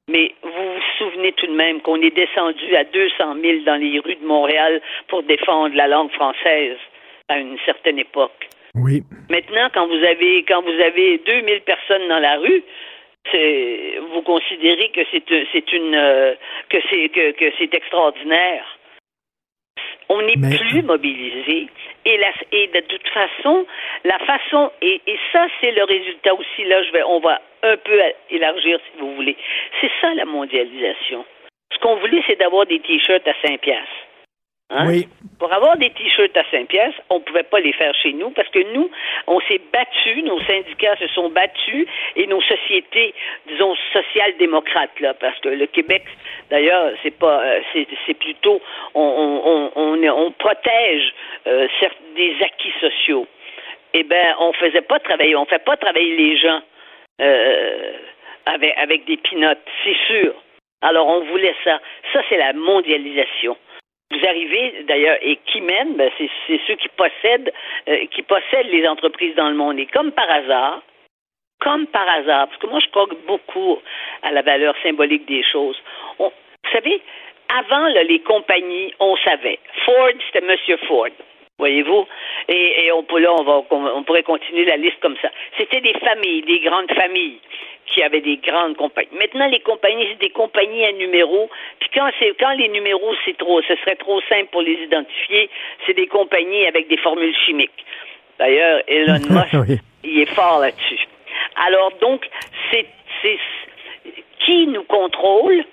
mais 0.10 0.34
vous 0.44 0.50
vous 0.52 0.82
souvenez 0.98 1.32
tout 1.34 1.48
de 1.48 1.56
même 1.56 1.82
qu'on 1.82 2.02
est 2.02 2.16
descendu 2.16 2.76
à 2.76 2.84
200 2.84 3.36
000 3.42 3.60
dans 3.66 3.76
les 3.76 4.00
rues 4.00 4.16
de 4.16 4.26
Montréal 4.26 4.82
pour 5.08 5.24
défendre 5.24 5.76
la 5.76 5.88
langue 5.88 6.12
française 6.12 6.78
à 7.30 7.38
une 7.38 7.58
certaine 7.66 8.00
époque. 8.00 8.50
Oui. 8.76 9.04
Maintenant, 9.30 9.70
quand 9.74 9.88
vous 9.88 10.04
avez 10.04 10.44
quand 10.44 10.62
vous 10.62 10.82
avez 10.82 11.18
2000 11.20 11.62
personnes 11.62 12.08
dans 12.08 12.20
la 12.20 12.38
rue, 12.38 12.64
vous 14.12 14.22
considérez 14.22 14.90
que 14.90 15.02
c'est 15.12 15.24
c'est 15.52 15.74
une 15.74 15.96
euh, 15.96 16.36
que 16.70 16.78
c'est 16.90 17.10
que, 17.10 17.32
que 17.32 17.52
c'est 17.58 17.74
extraordinaire. 17.74 18.66
On 20.10 20.22
n'est 20.22 20.38
plus 20.38 20.84
mobilisé 20.84 21.68
et, 22.06 22.18
la, 22.18 22.32
et 22.54 22.68
de 22.68 22.80
toute 22.88 23.08
façon, 23.10 23.66
la 24.06 24.18
façon 24.20 24.72
et, 24.82 25.02
et 25.06 25.20
ça 25.34 25.48
c'est 25.60 25.72
le 25.72 25.84
résultat 25.84 26.34
aussi 26.34 26.64
là. 26.64 26.82
Je 26.84 26.92
vais 26.92 27.04
on 27.04 27.20
va 27.20 27.42
un 27.64 27.78
peu 27.78 28.00
élargir 28.30 28.80
si 28.80 29.00
vous 29.00 29.16
voulez. 29.16 29.36
C'est 29.82 29.92
ça 30.00 30.14
la 30.14 30.26
mondialisation. 30.26 31.26
Ce 31.74 31.80
qu'on 31.80 31.96
voulait, 31.98 32.24
c'est 32.28 32.40
d'avoir 32.40 32.66
des 32.66 32.80
t-shirts 32.80 33.28
à 33.28 33.34
5 33.46 33.60
piastres. 33.60 34.08
Hein? 34.70 35.02
Pour 35.40 35.54
avoir 35.54 35.78
des 35.78 35.90
t-shirts 35.92 36.36
à 36.36 36.44
5 36.52 36.68
pièces, 36.68 36.94
on 37.10 37.20
ne 37.20 37.24
pouvait 37.24 37.44
pas 37.44 37.62
les 37.62 37.72
faire 37.72 37.96
chez 37.96 38.12
nous 38.12 38.32
parce 38.32 38.50
que 38.50 38.60
nous, 38.74 38.90
on 39.26 39.40
s'est 39.42 39.62
battus, 39.72 40.24
nos 40.26 40.42
syndicats 40.42 40.98
se 40.98 41.08
sont 41.10 41.30
battus 41.30 41.88
et 42.18 42.28
nos 42.28 42.42
sociétés, 42.42 43.14
disons, 43.48 43.76
social-démocrates, 43.94 45.00
là, 45.00 45.14
parce 45.14 45.40
que 45.40 45.50
le 45.50 45.68
Québec, 45.68 46.04
d'ailleurs, 46.50 46.92
c'est 47.02 47.18
pas, 47.18 47.42
euh, 47.44 47.62
c'est 48.06 48.14
plutôt, 48.16 48.62
on, 48.94 49.72
on, 49.76 49.82
on, 49.82 50.04
on 50.04 50.32
protège 50.32 51.14
euh, 51.48 51.68
des 52.18 52.36
acquis 52.42 52.74
sociaux. 52.82 53.26
Eh 53.94 54.04
ben, 54.04 54.36
on 54.40 54.52
faisait 54.52 54.82
pas 54.82 55.00
travailler, 55.00 55.38
on 55.38 55.46
fait 55.46 55.64
pas 55.64 55.78
travailler 55.78 56.18
les 56.18 56.38
gens 56.38 56.62
euh, 57.22 57.92
avec, 58.46 58.74
avec 58.78 59.06
des 59.06 59.18
pinottes, 59.18 59.66
c'est 59.86 59.98
sûr. 60.08 60.34
Alors, 60.82 61.08
on 61.08 61.22
voulait 61.26 61.56
ça. 61.64 61.80
Ça, 62.14 62.22
c'est 62.30 62.38
la 62.38 62.54
mondialisation. 62.54 63.58
Vous 64.18 64.28
arrivez 64.28 64.84
d'ailleurs 64.88 65.18
et 65.22 65.38
qui 65.46 65.62
mène, 65.62 65.96
ben, 65.96 66.10
c'est, 66.18 66.30
ceux 66.68 66.76
qui 66.76 66.90
possèdent 66.90 67.54
euh, 67.88 68.06
qui 68.08 68.24
possèdent 68.24 68.72
les 68.72 68.88
entreprises 68.88 69.36
dans 69.36 69.50
le 69.50 69.56
monde. 69.56 69.80
Et 69.80 69.86
comme 69.88 70.12
par 70.12 70.30
hasard, 70.30 70.82
comme 71.60 71.88
par 71.88 72.08
hasard, 72.10 72.48
parce 72.48 72.60
que 72.60 72.68
moi 72.68 72.80
je 72.80 72.90
crois 72.90 73.08
beaucoup 73.28 73.80
à 74.24 74.32
la 74.32 74.42
valeur 74.42 74.76
symbolique 74.82 75.26
des 75.28 75.44
choses. 75.44 75.78
vous 76.18 76.32
savez, 76.72 77.02
avant 77.60 77.88
les 77.88 78.20
compagnies, 78.20 78.94
on 79.00 79.16
savait. 79.18 79.60
Ford, 79.86 80.12
c'était 80.26 80.46
Monsieur 80.46 80.78
Ford. 80.88 81.10
Voyez-vous? 81.60 82.06
Et, 82.50 82.88
là, 82.88 83.34
on, 83.34 83.44
va, 83.44 83.64
on 83.72 84.04
pourrait 84.04 84.24
continuer 84.24 84.66
la 84.66 84.78
liste 84.78 85.00
comme 85.02 85.18
ça. 85.22 85.30
C'était 85.58 85.82
des 85.82 85.94
familles, 85.94 86.44
des 86.44 86.60
grandes 86.60 86.92
familles 86.94 87.40
qui 87.88 88.04
avaient 88.04 88.22
des 88.22 88.38
grandes 88.38 88.76
compagnies. 88.76 89.10
Maintenant, 89.18 89.48
les 89.48 89.60
compagnies, 89.60 90.06
c'est 90.12 90.20
des 90.20 90.30
compagnies 90.30 90.86
à 90.86 90.92
numéros. 90.92 91.50
Puis 91.80 91.90
quand 91.94 92.10
c'est 92.20 92.34
quand 92.40 92.52
les 92.52 92.70
numéros, 92.70 93.14
c'est 93.26 93.38
trop, 93.38 93.62
ce 93.62 93.76
serait 93.78 93.96
trop 93.96 94.22
simple 94.30 94.50
pour 94.52 94.62
les 94.62 94.78
identifier, 94.84 95.50
c'est 95.86 95.94
des 95.94 96.08
compagnies 96.08 96.66
avec 96.68 96.88
des 96.88 96.98
formules 96.98 97.36
chimiques. 97.46 97.86
D'ailleurs, 98.40 98.82
Elon 98.88 99.20
Musk, 99.30 99.82
il 100.04 100.22
est 100.22 100.34
fort 100.34 100.60
là-dessus. 100.60 101.08
Alors 101.56 101.92
donc, 102.02 102.28
c'est 102.72 102.86
qui 104.46 104.68
nous 104.68 104.84
contrôle? 104.84 105.66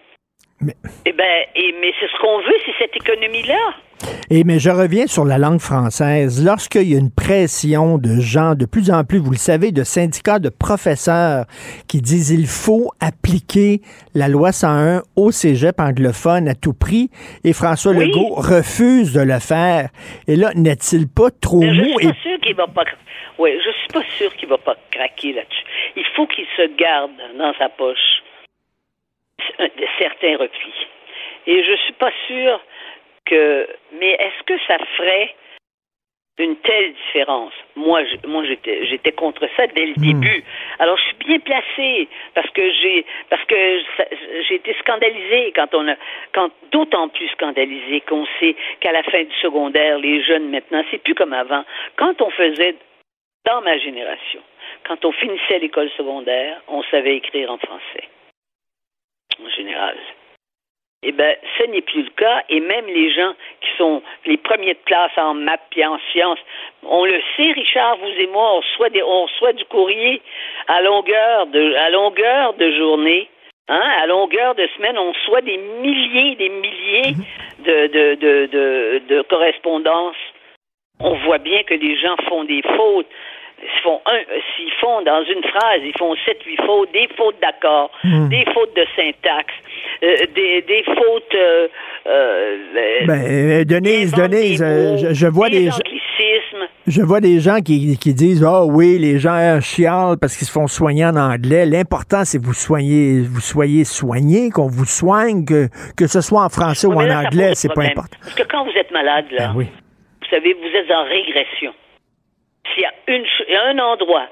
Mais... 0.64 0.74
Eh 1.06 1.12
ben, 1.12 1.44
et, 1.54 1.74
mais 1.80 1.92
c'est 2.00 2.06
ce 2.06 2.20
qu'on 2.20 2.38
veut, 2.38 2.56
c'est 2.64 2.74
cette 2.78 2.96
économie-là. 2.96 3.74
Et 4.30 4.44
mais 4.44 4.58
je 4.58 4.70
reviens 4.70 5.06
sur 5.06 5.24
la 5.24 5.38
langue 5.38 5.60
française. 5.60 6.44
Lorsqu'il 6.44 6.90
y 6.90 6.94
a 6.94 6.98
une 6.98 7.14
pression 7.14 7.98
de 7.98 8.20
gens 8.20 8.54
de 8.54 8.66
plus 8.66 8.90
en 8.90 9.04
plus, 9.04 9.18
vous 9.18 9.30
le 9.30 9.36
savez, 9.36 9.72
de 9.72 9.84
syndicats 9.84 10.38
de 10.38 10.48
professeurs 10.48 11.46
qui 11.88 12.00
disent 12.00 12.30
il 12.30 12.46
faut 12.46 12.90
appliquer 13.00 13.80
la 14.14 14.28
loi 14.28 14.52
101 14.52 15.02
au 15.16 15.30
cégep 15.30 15.78
anglophone 15.80 16.48
à 16.48 16.54
tout 16.54 16.74
prix, 16.74 17.10
et 17.44 17.52
François 17.52 17.92
Legault 17.92 18.34
refuse 18.34 19.12
de 19.12 19.20
le 19.20 19.38
faire. 19.38 19.88
Et 20.26 20.36
là, 20.36 20.50
n'est-il 20.54 21.08
pas 21.08 21.30
trop 21.30 21.60
mais 21.60 21.72
mou? 21.72 21.98
Je 22.00 22.06
suis 22.06 22.08
pas 22.08 22.20
sûr 22.22 22.40
qu'il 22.40 22.56
va 22.56 22.66
pas. 22.66 22.84
Oui, 23.38 23.50
je 23.64 23.70
suis 23.70 23.88
pas 23.92 24.04
sûr 24.16 24.36
qu'il 24.36 24.48
va 24.48 24.58
pas 24.58 24.76
craquer 24.90 25.32
là-dessus. 25.32 25.64
Il 25.96 26.04
faut 26.14 26.26
qu'il 26.26 26.46
se 26.56 26.76
garde 26.76 27.12
dans 27.38 27.52
sa 27.58 27.68
poche 27.68 28.22
certains 29.98 30.36
replis. 30.36 30.86
Et 31.47 31.62
je 31.62 31.77
suis 31.85 31.93
pas 31.94 32.12
sûre 32.27 32.61
que. 33.27 33.69
Mais 33.93 34.12
est-ce 34.12 34.43
que 34.44 34.59
ça 34.66 34.78
ferait 34.97 35.35
une 36.39 36.56
telle 36.56 36.94
différence? 36.94 37.52
Moi, 37.77 38.02
moi, 38.27 38.44
j'étais, 38.44 38.86
j'étais 38.86 39.12
contre 39.12 39.48
ça 39.56 39.66
dès 39.69 39.86
le 39.86 39.94
hmm. 39.97 40.20
début. 40.20 40.44
Alors, 40.78 40.97
je 40.97 41.05
suis 41.05 41.16
bien 41.27 41.39
placée 41.39 42.09
parce 42.35 42.51
que 42.51 42.70
j'ai, 42.73 43.05
parce 43.31 43.44
que 43.44 43.81
j'ai 44.48 44.55
été 44.56 44.74
scandalisée 44.81 45.52
quand 45.55 45.74
on 45.74 45.89
a, 45.89 45.97
quand 46.32 46.51
d'autant 46.73 47.09
plus 47.09 47.28
scandalisée 47.28 48.01
qu'on 48.02 48.27
sait 48.40 48.56
qu'à 48.81 48.93
la 48.93 49.02
fin 49.05 49.23
du 49.23 49.35
secondaire, 49.40 49.98
les 49.98 50.23
jeunes 50.23 50.51
maintenant, 50.51 50.82
c'est 50.90 51.02
plus 51.02 51.15
comme 51.15 51.32
avant. 51.32 51.65
Quand 51.97 52.20
on 52.20 52.31
faisait, 52.31 52.74
dans 53.44 53.61
ma 53.61 53.78
génération, 53.78 54.40
quand 54.86 55.05
on 55.05 55.12
finissait 55.12 55.59
l'école 55.59 55.90
secondaire, 55.90 56.61
on 56.69 56.82
savait 56.85 57.16
écrire 57.16 57.51
en 57.51 57.59
français, 57.59 58.09
en 59.43 59.51
général. 59.51 59.97
Eh 61.06 61.12
bien, 61.12 61.35
ce 61.59 61.65
n'est 61.65 61.82
plus 61.82 62.02
le 62.02 62.11
cas. 62.11 62.43
Et 62.48 62.61
même 62.61 62.86
les 62.86 63.12
gens 63.12 63.35
qui 63.61 63.69
sont 63.77 64.02
les 64.24 64.39
premiers 64.39 64.73
de 64.74 64.85
classe 64.86 65.12
en 65.19 65.35
maths 65.35 65.61
et 65.77 65.85
en 65.85 65.98
sciences, 66.11 66.39
on 66.82 67.05
le 67.05 67.20
sait, 67.36 67.52
Richard, 67.52 67.98
vous 67.98 68.09
et 68.09 68.27
moi, 68.28 68.55
on 68.55 68.56
reçoit, 68.61 68.89
des, 68.89 69.02
on 69.02 69.24
reçoit 69.24 69.52
du 69.52 69.65
courrier 69.66 70.23
à 70.66 70.81
longueur 70.81 71.47
de, 71.48 71.74
à 71.74 71.90
longueur 71.90 72.55
de 72.55 72.70
journée. 72.73 73.28
Hein, 73.69 73.93
à 74.02 74.06
longueur 74.06 74.55
de 74.55 74.66
semaine, 74.77 74.98
on 74.98 75.12
reçoit 75.12 75.40
des 75.40 75.56
milliers, 75.56 76.36
des 76.36 76.48
milliers 76.51 77.15
de, 77.61 77.86
de, 77.86 78.15
de, 78.15 78.47
de, 78.47 79.02
de 79.09 79.23
correspondances. 79.23 80.16
On 81.01 81.15
voit 81.24 81.39
bien 81.39 81.62
que 81.65 81.74
les 81.74 81.97
gens 81.98 82.16
font 82.28 82.44
des 82.44 82.62
fautes 82.62 83.09
font 83.85 84.01
un, 84.06 84.18
s'ils 84.56 84.72
font 84.81 85.02
dans 85.02 85.22
une 85.24 85.44
phrase, 85.44 85.81
ils 85.85 85.97
font 85.97 86.14
sept, 86.24 86.43
huit 86.44 86.60
fautes, 86.66 86.90
des 86.93 87.09
fautes 87.16 87.36
d'accord, 87.40 87.90
hmm. 88.02 88.28
des 88.28 88.44
fautes 88.52 88.74
de 88.74 88.85
syntaxe, 88.97 89.55
euh, 90.02 90.16
des, 90.35 90.62
des, 90.62 90.82
fautes. 90.85 91.35
Euh, 91.35 91.68
euh, 92.06 92.56
ben, 93.06 93.64
Denise, 93.64 94.12
Denise, 94.12 94.64
je, 95.12 95.26
vois 95.26 95.51
des, 95.51 95.68
je 96.86 97.02
vois 97.02 97.20
des 97.20 97.40
gens 97.40 97.60
qui, 97.60 97.97
qui 97.98 98.14
disent 98.14 98.44
oh 98.44 98.66
oui, 98.70 98.98
les 98.98 99.18
gens 99.18 99.60
chialent 99.60 100.16
parce 100.20 100.36
qu'ils 100.36 100.47
se 100.47 100.52
font 100.52 100.66
soigner 100.66 101.05
en 101.05 101.16
anglais. 101.16 101.66
L'important, 101.66 102.24
c'est 102.24 102.39
que 102.40 102.47
vous 102.47 102.55
soyez, 102.55 103.20
vous 103.20 103.40
soyez 103.40 103.85
soigné, 103.85 104.51
qu'on 104.51 104.68
vous 104.68 104.86
soigne, 104.86 105.44
que, 105.44 105.68
que 105.97 106.06
ce 106.06 106.20
soit 106.20 106.43
en 106.43 106.48
français 106.48 106.86
ou 106.86 106.94
en 106.94 107.10
anglais, 107.10 107.52
c'est 107.55 107.72
pas 107.72 107.82
important. 107.82 108.16
Parce 108.20 108.35
que 108.35 108.44
quand 108.44 108.64
vous 108.64 108.76
êtes 108.76 108.90
malade, 108.90 109.26
là, 109.31 109.52
ben 109.55 109.55
vous 109.55 110.31
savez, 110.31 110.55
vous 110.55 110.76
êtes 110.76 110.90
en 110.90 111.05
régression 111.05 111.72
s'il 112.74 112.82
y 112.82 112.86
a 112.86 112.94
une, 113.09 113.26
un 113.76 113.78
endroit 113.78 114.28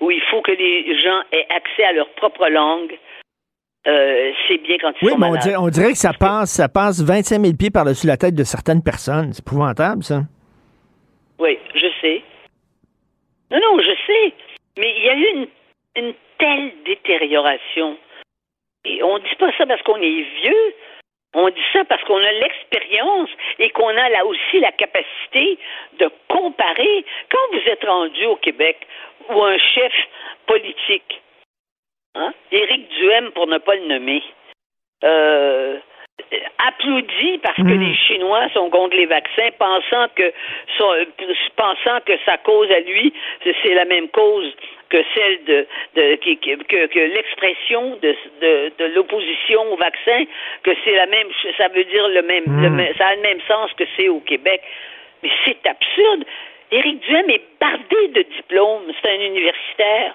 où 0.00 0.10
il 0.10 0.22
faut 0.30 0.40
que 0.40 0.52
les 0.52 0.98
gens 1.00 1.20
aient 1.32 1.46
accès 1.50 1.84
à 1.84 1.92
leur 1.92 2.08
propre 2.14 2.48
langue, 2.48 2.98
euh, 3.86 4.32
c'est 4.46 4.58
bien 4.58 4.76
quand 4.80 4.92
ils 5.00 5.06
oui, 5.06 5.12
sont 5.12 5.18
mais 5.18 5.56
on 5.56 5.68
dirait, 5.68 5.92
que 5.92 5.98
ça 5.98 6.12
passe, 6.12 6.50
ça 6.50 6.68
passe 6.68 7.02
25 7.02 7.40
000 7.40 7.54
pieds 7.56 7.70
par-dessus 7.70 8.06
la 8.06 8.16
tête 8.16 8.34
de 8.34 8.44
certaines 8.44 8.82
personnes. 8.82 9.32
C'est 9.32 9.46
épouvantable, 9.46 10.02
ça. 10.02 10.22
Oui, 11.38 11.58
je 11.74 11.86
sais. 12.00 12.22
Non, 13.50 13.58
non, 13.58 13.80
je 13.80 13.92
sais. 14.06 14.34
Mais 14.78 14.94
il 14.96 15.04
y 15.04 15.08
a 15.08 15.14
eu 15.14 15.26
une, 15.34 15.48
une 15.96 16.14
telle 16.38 16.72
détérioration. 16.84 17.96
Et 18.84 19.02
on 19.02 19.18
ne 19.18 19.22
dit 19.22 19.36
pas 19.38 19.50
ça 19.56 19.66
parce 19.66 19.82
qu'on 19.82 19.96
est 19.96 20.22
vieux. 20.42 20.74
On 21.32 21.48
dit 21.48 21.62
ça 21.72 21.84
parce 21.84 22.02
qu'on 22.04 22.22
a 22.22 22.32
l'expérience 22.32 23.30
et 23.58 23.70
qu'on 23.70 23.96
a 23.96 24.08
là 24.08 24.24
aussi 24.26 24.58
la 24.58 24.72
capacité 24.72 25.58
de 25.98 26.10
comparer. 26.28 27.04
Quand 27.30 27.52
vous 27.52 27.68
êtes 27.68 27.84
rendu 27.84 28.26
au 28.26 28.36
Québec 28.36 28.86
ou 29.28 29.42
un 29.44 29.58
chef 29.58 29.92
politique, 30.46 31.22
hein, 32.16 32.32
Éric 32.50 32.88
Duhem 32.88 33.30
pour 33.32 33.46
ne 33.46 33.58
pas 33.58 33.76
le 33.76 33.86
nommer, 33.86 34.22
euh, 35.04 35.78
applaudit 36.66 37.38
parce 37.38 37.56
que 37.56 37.62
hmm. 37.62 37.80
les 37.80 37.94
Chinois 37.94 38.48
sont 38.54 38.70
contre 38.70 38.96
les 38.96 39.06
vaccins, 39.06 39.50
pensant 39.58 40.08
que, 40.14 40.32
pensant 41.56 42.00
que 42.06 42.12
sa 42.24 42.36
cause 42.38 42.70
à 42.70 42.80
lui, 42.80 43.12
c'est 43.44 43.74
la 43.74 43.84
même 43.84 44.08
cause 44.08 44.54
que 44.88 45.02
celle 45.14 45.44
de, 45.44 45.66
que, 45.94 46.86
que 46.86 46.98
l'expression 46.98 47.96
de, 48.02 48.16
de, 48.40 48.72
de 48.78 48.84
l'opposition 48.94 49.72
au 49.72 49.76
vaccin, 49.76 50.24
que 50.64 50.72
c'est 50.84 50.96
la 50.96 51.06
même, 51.06 51.28
ça 51.56 51.68
veut 51.68 51.84
dire 51.84 52.08
le 52.08 52.22
même, 52.22 52.44
le 52.46 52.68
hmm. 52.68 52.94
ça 52.98 53.08
a 53.08 53.14
le 53.14 53.22
même 53.22 53.40
sens 53.46 53.72
que 53.74 53.84
c'est 53.96 54.08
au 54.08 54.20
Québec. 54.20 54.62
Mais 55.22 55.30
c'est 55.44 55.66
absurde. 55.66 56.24
Éric 56.72 57.00
Duhem 57.00 57.30
est 57.30 57.42
bardé 57.60 58.08
de 58.08 58.22
diplômes. 58.22 58.92
C'est 59.00 59.10
un 59.10 59.20
universitaire. 59.20 60.14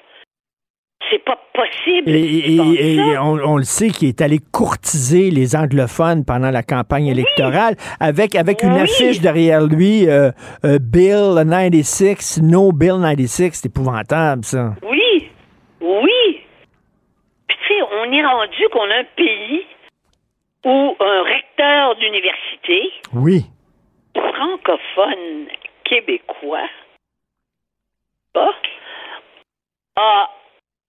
C'est 1.09 1.23
pas 1.23 1.37
possible. 1.53 2.09
Et, 2.09 3.17
on, 3.19 3.57
le 3.57 3.63
sait 3.63 3.89
qu'il 3.89 4.07
est 4.07 4.21
allé 4.21 4.39
courtiser 4.51 5.29
les 5.29 5.55
anglophones 5.55 6.25
pendant 6.25 6.49
la 6.49 6.63
campagne 6.63 7.07
électorale 7.07 7.75
avec, 7.99 8.35
avec 8.35 8.63
une 8.63 8.71
affiche 8.71 9.21
derrière 9.21 9.61
lui, 9.61 10.09
euh, 10.09 10.31
euh, 10.65 10.79
Bill 10.81 11.35
96, 11.35 12.41
No 12.41 12.71
Bill 12.71 12.99
96. 13.01 13.51
C'est 13.53 13.67
épouvantable, 13.67 14.43
ça. 14.43 14.73
Oui, 14.83 15.29
oui. 15.81 16.41
Puis, 17.47 17.57
tu 17.67 17.73
sais, 17.73 17.81
on 17.81 18.11
est 18.11 18.25
rendu 18.25 18.67
qu'on 18.71 18.89
a 18.89 18.99
un 18.99 19.05
pays 19.15 19.65
où 20.65 20.95
un 20.99 21.23
recteur 21.23 21.95
d'université. 21.97 22.91
Oui. 23.13 23.45
Francophone 24.15 25.47
québécois. 25.83 26.67
Bah, 28.33 28.51
a 29.97 30.29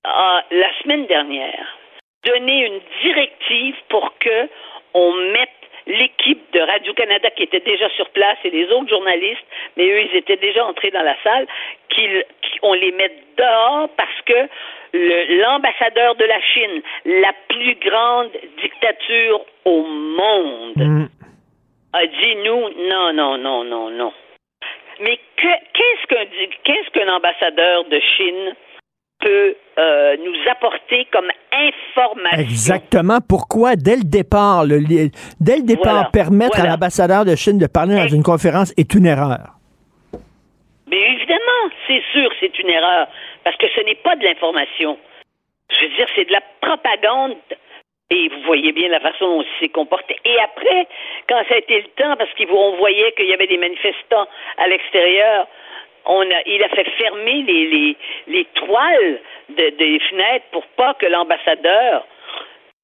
a, 0.06 0.44
la 0.50 0.72
semaine 0.82 1.06
dernière, 1.06 1.78
donné 2.24 2.66
une 2.66 2.80
directive 3.02 3.76
pour 3.88 4.16
que 4.18 4.48
on 4.94 5.12
mette 5.32 5.50
l'équipe 5.86 6.42
de 6.52 6.60
Radio-Canada 6.60 7.30
qui 7.30 7.44
était 7.44 7.60
déjà 7.60 7.88
sur 7.90 8.08
place 8.10 8.38
et 8.44 8.50
les 8.50 8.66
autres 8.70 8.88
journalistes, 8.88 9.46
mais 9.76 9.88
eux, 9.88 10.00
ils 10.00 10.16
étaient 10.16 10.36
déjà 10.36 10.64
entrés 10.64 10.90
dans 10.90 11.02
la 11.02 11.16
salle, 11.22 11.46
qu'on 12.60 12.72
les 12.74 12.92
mette 12.92 13.16
dehors 13.36 13.88
parce 13.96 14.22
que 14.24 14.48
l'ambassadeur 15.42 16.14
de 16.16 16.24
la 16.24 16.40
Chine, 16.40 16.82
la 17.04 17.32
plus 17.48 17.74
grande 17.76 18.30
dictature 18.60 19.44
au 19.64 19.82
monde, 19.82 20.76
mm. 20.76 21.08
a 21.92 22.06
dit 22.06 22.34
nous, 22.44 22.88
non, 22.88 23.12
non, 23.12 23.38
non, 23.38 23.64
non, 23.64 23.90
non. 23.90 24.12
Mais 25.00 25.18
qu'est-ce 25.36 26.06
qu'un 26.06 26.24
qu'est-ce 26.64 26.90
qu'un 26.90 27.08
ambassadeur 27.14 27.84
de 27.84 28.00
Chine 28.16 28.54
peut 29.26 29.56
euh, 29.78 30.16
nous 30.24 30.50
apporter 30.50 31.06
comme 31.12 31.30
information. 31.52 32.38
Exactement. 32.38 33.18
Pourquoi, 33.28 33.74
dès 33.76 33.96
le 33.96 34.04
départ, 34.04 34.64
le, 34.64 34.78
dès 35.40 35.56
le 35.56 35.62
départ, 35.62 36.10
permettre 36.12 36.60
à 36.60 36.66
l'ambassadeur 36.66 37.24
de 37.24 37.34
Chine 37.34 37.58
de 37.58 37.66
parler 37.66 37.96
dans 37.96 38.08
une 38.08 38.22
conférence 38.22 38.72
est 38.76 38.94
une 38.94 39.06
erreur? 39.06 39.58
Mais 40.88 41.02
évidemment, 41.14 41.62
c'est 41.86 42.02
sûr, 42.12 42.30
c'est 42.38 42.56
une 42.60 42.70
erreur, 42.70 43.08
parce 43.42 43.56
que 43.56 43.66
ce 43.74 43.80
n'est 43.82 43.96
pas 43.96 44.14
de 44.14 44.22
l'information. 44.22 44.96
Je 45.70 45.84
veux 45.84 45.96
dire, 45.96 46.06
c'est 46.14 46.26
de 46.26 46.32
la 46.32 46.42
propagande. 46.60 47.36
Et 48.08 48.28
vous 48.28 48.42
voyez 48.46 48.70
bien 48.70 48.88
la 48.88 49.00
façon 49.00 49.26
dont 49.26 49.42
il 49.42 49.58
s'est 49.58 49.72
comporté. 49.72 50.14
Et 50.24 50.38
après, 50.38 50.86
quand 51.28 51.42
ça 51.48 51.56
a 51.56 51.58
été 51.58 51.80
le 51.80 51.88
temps, 52.00 52.14
parce 52.16 52.30
qu'on 52.38 52.76
voyait 52.76 53.10
qu'il 53.16 53.26
y 53.26 53.34
avait 53.34 53.48
des 53.48 53.58
manifestants 53.58 54.28
à 54.58 54.68
l'extérieur, 54.68 55.48
on 56.06 56.22
a, 56.30 56.42
il 56.46 56.62
a 56.62 56.68
fait 56.70 56.88
fermer 56.90 57.42
les, 57.42 57.66
les, 57.66 57.96
les 58.28 58.44
toiles 58.46 59.20
de, 59.50 59.70
des 59.70 59.98
fenêtres 60.00 60.46
pour 60.52 60.66
pas 60.68 60.94
que 60.94 61.06
l'ambassadeur. 61.06 62.06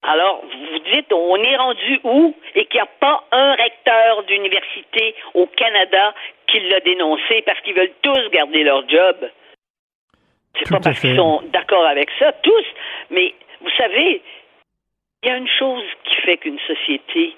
Alors, 0.03 0.43
vous 0.43 0.79
dites, 0.93 1.13
on 1.13 1.37
est 1.37 1.57
rendu 1.57 2.01
où? 2.03 2.35
Et 2.57 2.65
qu'il 2.67 2.79
n'y 2.79 2.83
a 2.83 2.91
pas 2.99 3.25
un 3.31 3.55
recteur 3.55 4.25
d'université 4.25 5.15
au 5.35 5.47
Canada 5.47 6.13
qui 6.49 6.59
l'a 6.61 6.81
dénoncé 6.81 7.43
parce 7.43 7.61
qu'ils 7.61 7.75
veulent 7.75 7.95
tous 8.03 8.29
garder 8.31 8.65
leur 8.65 8.89
job. 8.89 9.17
C'est 10.57 10.69
pas 10.69 10.81
parce 10.81 11.01
qu'ils 11.01 11.17
sont 11.17 11.43
d'accord 11.53 11.87
avec 11.87 12.11
ça, 12.19 12.33
tous, 12.33 12.65
mais 13.11 13.33
vous 13.61 13.71
savez, 13.71 14.21
il 15.23 15.29
y 15.29 15.33
a 15.33 15.37
une 15.37 15.49
chose 15.49 15.85
qui 16.05 16.17
fait 16.17 16.37
qu'une 16.37 16.59
société 16.59 17.35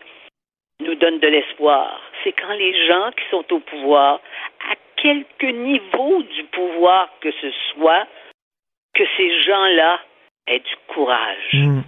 nous 0.81 0.95
donne 0.97 1.21
de 1.21 1.29
l'espoir. 1.29 2.01
C'est 2.23 2.33
quand 2.33 2.55
les 2.55 2.87
gens 2.87 3.11
qui 3.13 3.25
sont 3.31 3.45
au 3.53 3.61
pouvoir, 3.61 4.21
quelque 5.05 5.47
niveau 5.47 6.23
du 6.23 6.45
pouvoir 6.45 7.09
que 7.21 7.31
ce 7.31 7.51
soit, 7.73 8.07
que 8.95 9.03
ces 9.17 9.43
gens-là 9.43 9.99
aient 10.47 10.61
du 10.61 10.95
courage. 10.95 11.53
Hmm. 11.53 11.81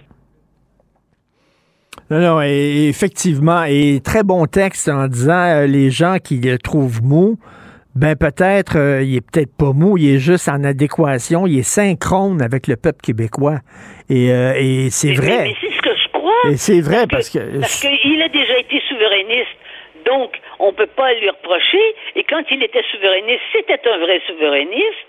Non, 2.09 2.19
non, 2.19 2.41
effectivement, 2.41 3.63
et 3.63 3.99
très 4.03 4.23
bon 4.23 4.45
texte 4.45 4.87
en 4.87 5.07
disant 5.07 5.33
euh, 5.33 5.65
les 5.65 5.89
gens 5.89 6.17
qui 6.23 6.39
le 6.39 6.57
trouvent 6.57 7.03
mou, 7.03 7.37
ben 7.95 8.15
peut-être, 8.15 8.77
euh, 8.77 9.01
il 9.01 9.15
est 9.15 9.21
peut-être 9.21 9.57
pas 9.57 9.73
mou, 9.73 9.97
il 9.97 10.15
est 10.15 10.19
juste 10.19 10.47
en 10.47 10.63
adéquation, 10.63 11.47
il 11.47 11.59
est 11.59 11.63
synchrone 11.63 12.41
avec 12.41 12.67
le 12.67 12.75
peuple 12.75 13.01
québécois. 13.01 13.59
Et, 14.09 14.31
euh, 14.31 14.53
et 14.55 14.89
c'est 14.91 15.13
vrai. 15.13 15.47
Mais, 15.47 15.55
c'est 15.59 15.75
ce 15.75 15.81
que 15.81 15.97
je 15.97 16.07
crois. 16.13 16.51
Et 16.51 16.57
c'est 16.57 16.81
vrai 16.81 17.07
parce 17.09 17.29
que. 17.29 17.59
Parce 17.59 17.81
qu'il 17.81 18.21
a 18.21 18.29
déjà 18.29 18.59
été 18.59 18.79
souverainiste. 18.87 19.57
Donc, 20.05 20.39
on 20.59 20.67
ne 20.67 20.71
peut 20.71 20.87
pas 20.87 21.13
lui 21.13 21.29
reprocher. 21.29 21.95
Et 22.15 22.23
quand 22.23 22.43
il 22.49 22.63
était 22.63 22.83
souverainiste, 22.91 23.41
c'était 23.53 23.87
un 23.89 23.97
vrai 23.97 24.21
souverainiste. 24.27 25.07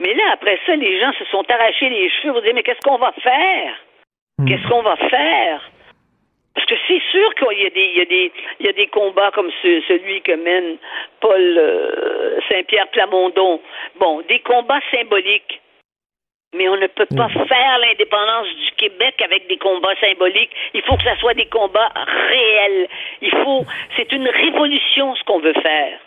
Mais 0.00 0.14
là, 0.14 0.32
après 0.32 0.58
ça, 0.66 0.76
les 0.76 1.00
gens 1.00 1.12
se 1.12 1.24
sont 1.26 1.44
arrachés 1.48 1.88
les 1.88 2.10
cheveux. 2.10 2.32
Vous 2.32 2.40
dites, 2.40 2.54
mais 2.54 2.62
qu'est-ce 2.62 2.80
qu'on 2.80 2.98
va 2.98 3.12
faire? 3.12 3.74
Hmm. 4.38 4.46
Qu'est-ce 4.46 4.68
qu'on 4.68 4.82
va 4.82 4.96
faire? 4.96 5.70
Parce 6.54 6.66
que 6.66 6.74
c'est 6.86 7.02
sûr 7.10 7.34
qu'il 7.36 7.62
y 7.62 7.66
a 7.66 7.70
des, 7.70 7.84
il 7.84 7.98
y 7.98 8.00
a 8.02 8.04
des, 8.04 8.32
il 8.60 8.66
y 8.66 8.68
a 8.68 8.72
des 8.72 8.86
combats 8.88 9.30
comme 9.30 9.50
celui 9.62 10.20
que 10.20 10.32
mène 10.32 10.76
Paul 11.20 11.40
euh, 11.40 12.38
Saint-Pierre 12.48 12.88
Plamondon. 12.88 13.60
Bon, 13.96 14.20
des 14.28 14.40
combats 14.40 14.80
symboliques. 14.90 15.61
Mais 16.54 16.68
on 16.68 16.76
ne 16.76 16.86
peut 16.86 17.06
pas 17.16 17.28
mm. 17.28 17.46
faire 17.48 17.78
l'indépendance 17.80 18.48
du 18.48 18.70
Québec 18.76 19.14
avec 19.24 19.48
des 19.48 19.56
combats 19.56 19.94
symboliques. 20.00 20.52
Il 20.74 20.82
faut 20.82 20.96
que 20.96 21.04
ça 21.04 21.16
soit 21.16 21.34
des 21.34 21.46
combats 21.46 21.92
réels. 22.28 22.88
Il 23.22 23.30
faut, 23.42 23.64
c'est 23.96 24.12
une 24.12 24.28
révolution 24.28 25.14
ce 25.14 25.24
qu'on 25.24 25.40
veut 25.40 25.54
faire. 25.62 25.98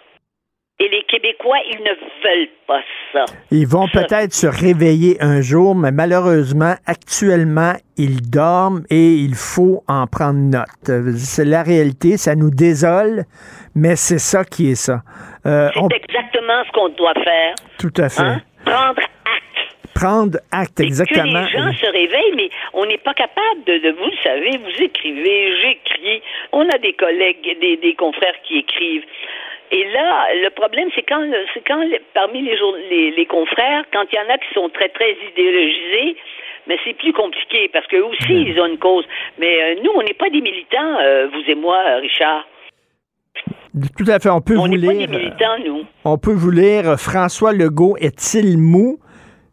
Et 0.78 0.90
les 0.90 1.04
Québécois, 1.04 1.58
ils 1.72 1.82
ne 1.84 1.92
veulent 2.22 2.50
pas 2.68 2.82
ça. 3.14 3.24
Ils 3.50 3.66
vont 3.66 3.88
peut-être 3.88 4.34
se 4.34 4.46
réveiller 4.46 5.16
un 5.22 5.40
jour, 5.40 5.74
mais 5.74 5.92
malheureusement, 5.92 6.74
actuellement, 6.86 7.72
ils 7.96 8.30
dorment 8.30 8.84
et 8.90 9.14
il 9.14 9.36
faut 9.36 9.84
en 9.88 10.06
prendre 10.06 10.40
note. 10.40 11.16
C'est 11.18 11.46
la 11.46 11.64
réalité, 11.64 12.18
ça 12.18 12.36
nous 12.36 12.52
désole, 12.52 13.24
mais 13.74 13.96
c'est 13.96 14.20
ça 14.20 14.44
qui 14.44 14.72
est 14.72 14.76
ça. 14.76 15.00
Euh, 15.46 15.70
c'est 15.74 15.96
exactement 15.96 16.64
ce 16.68 16.72
qu'on 16.74 16.90
doit 16.90 17.14
faire. 17.24 17.56
Tout 17.80 17.94
à 17.96 18.10
fait. 18.10 18.22
Hein? 18.22 18.42
Prendre. 18.66 19.02
Prendre 19.96 20.38
acte, 20.52 20.82
exactement. 20.82 21.24
que 21.24 21.52
les 21.52 21.58
gens 21.58 21.74
se 21.74 21.86
réveillent, 21.86 22.36
mais 22.36 22.50
on 22.74 22.86
n'est 22.86 22.98
pas 22.98 23.14
capable 23.14 23.64
de, 23.66 23.92
vous 23.92 24.12
savez, 24.24 24.58
vous 24.58 24.84
écrivez, 24.84 25.56
j'écris, 25.62 26.22
on 26.52 26.68
a 26.68 26.78
des 26.78 26.94
collègues, 26.94 27.58
des, 27.62 27.78
des 27.78 27.96
confrères 27.96 28.36
qui 28.44 28.58
écrivent. 28.58 29.06
Et 29.72 29.84
là, 29.94 30.28
le 30.44 30.50
problème, 30.50 30.90
c'est 30.96 31.04
quand, 31.04 31.26
c'est 31.54 31.64
quand 31.66 31.82
parmi 32.14 32.42
les, 32.42 33.12
les, 33.12 33.26
confrères, 33.26 33.84
quand 33.92 34.04
il 34.12 34.16
y 34.16 34.20
en 34.20 34.34
a 34.34 34.38
qui 34.38 34.54
sont 34.54 34.70
très, 34.70 34.90
très 34.90 35.16
idéologisés, 35.32 36.18
mais 36.68 36.78
c'est 36.84 36.94
plus 36.98 37.14
compliqué 37.14 37.70
parce 37.74 37.88
qu'eux 37.88 38.04
aussi, 38.04 38.34
ils 38.34 38.60
ont 38.60 38.68
une 38.68 38.78
cause. 38.78 39.06
Mais 39.40 39.62
euh, 39.62 39.82
nous, 39.84 39.92
on 39.96 40.04
n'est 40.04 40.14
pas 40.14 40.30
des 40.30 40.42
militants, 40.42 41.00
euh, 41.00 41.28
vous 41.28 41.52
et 41.52 41.56
moi, 41.56 41.78
Richard. 42.02 42.46
Tout 43.98 44.06
à 44.08 44.20
fait. 44.20 44.30
On 44.30 44.42
peut 44.42 44.58
on 44.58 44.68
vous 44.68 44.76
lire. 44.76 44.92
Pas 44.92 44.98
des 44.98 45.08
militants, 45.08 45.58
nous. 45.66 45.86
On 46.06 46.18
peut 46.18 46.34
vous 46.34 46.52
lire 46.52 47.00
François 47.00 47.52
Legault 47.52 47.98
est-il 47.98 48.58
mou? 48.58 49.00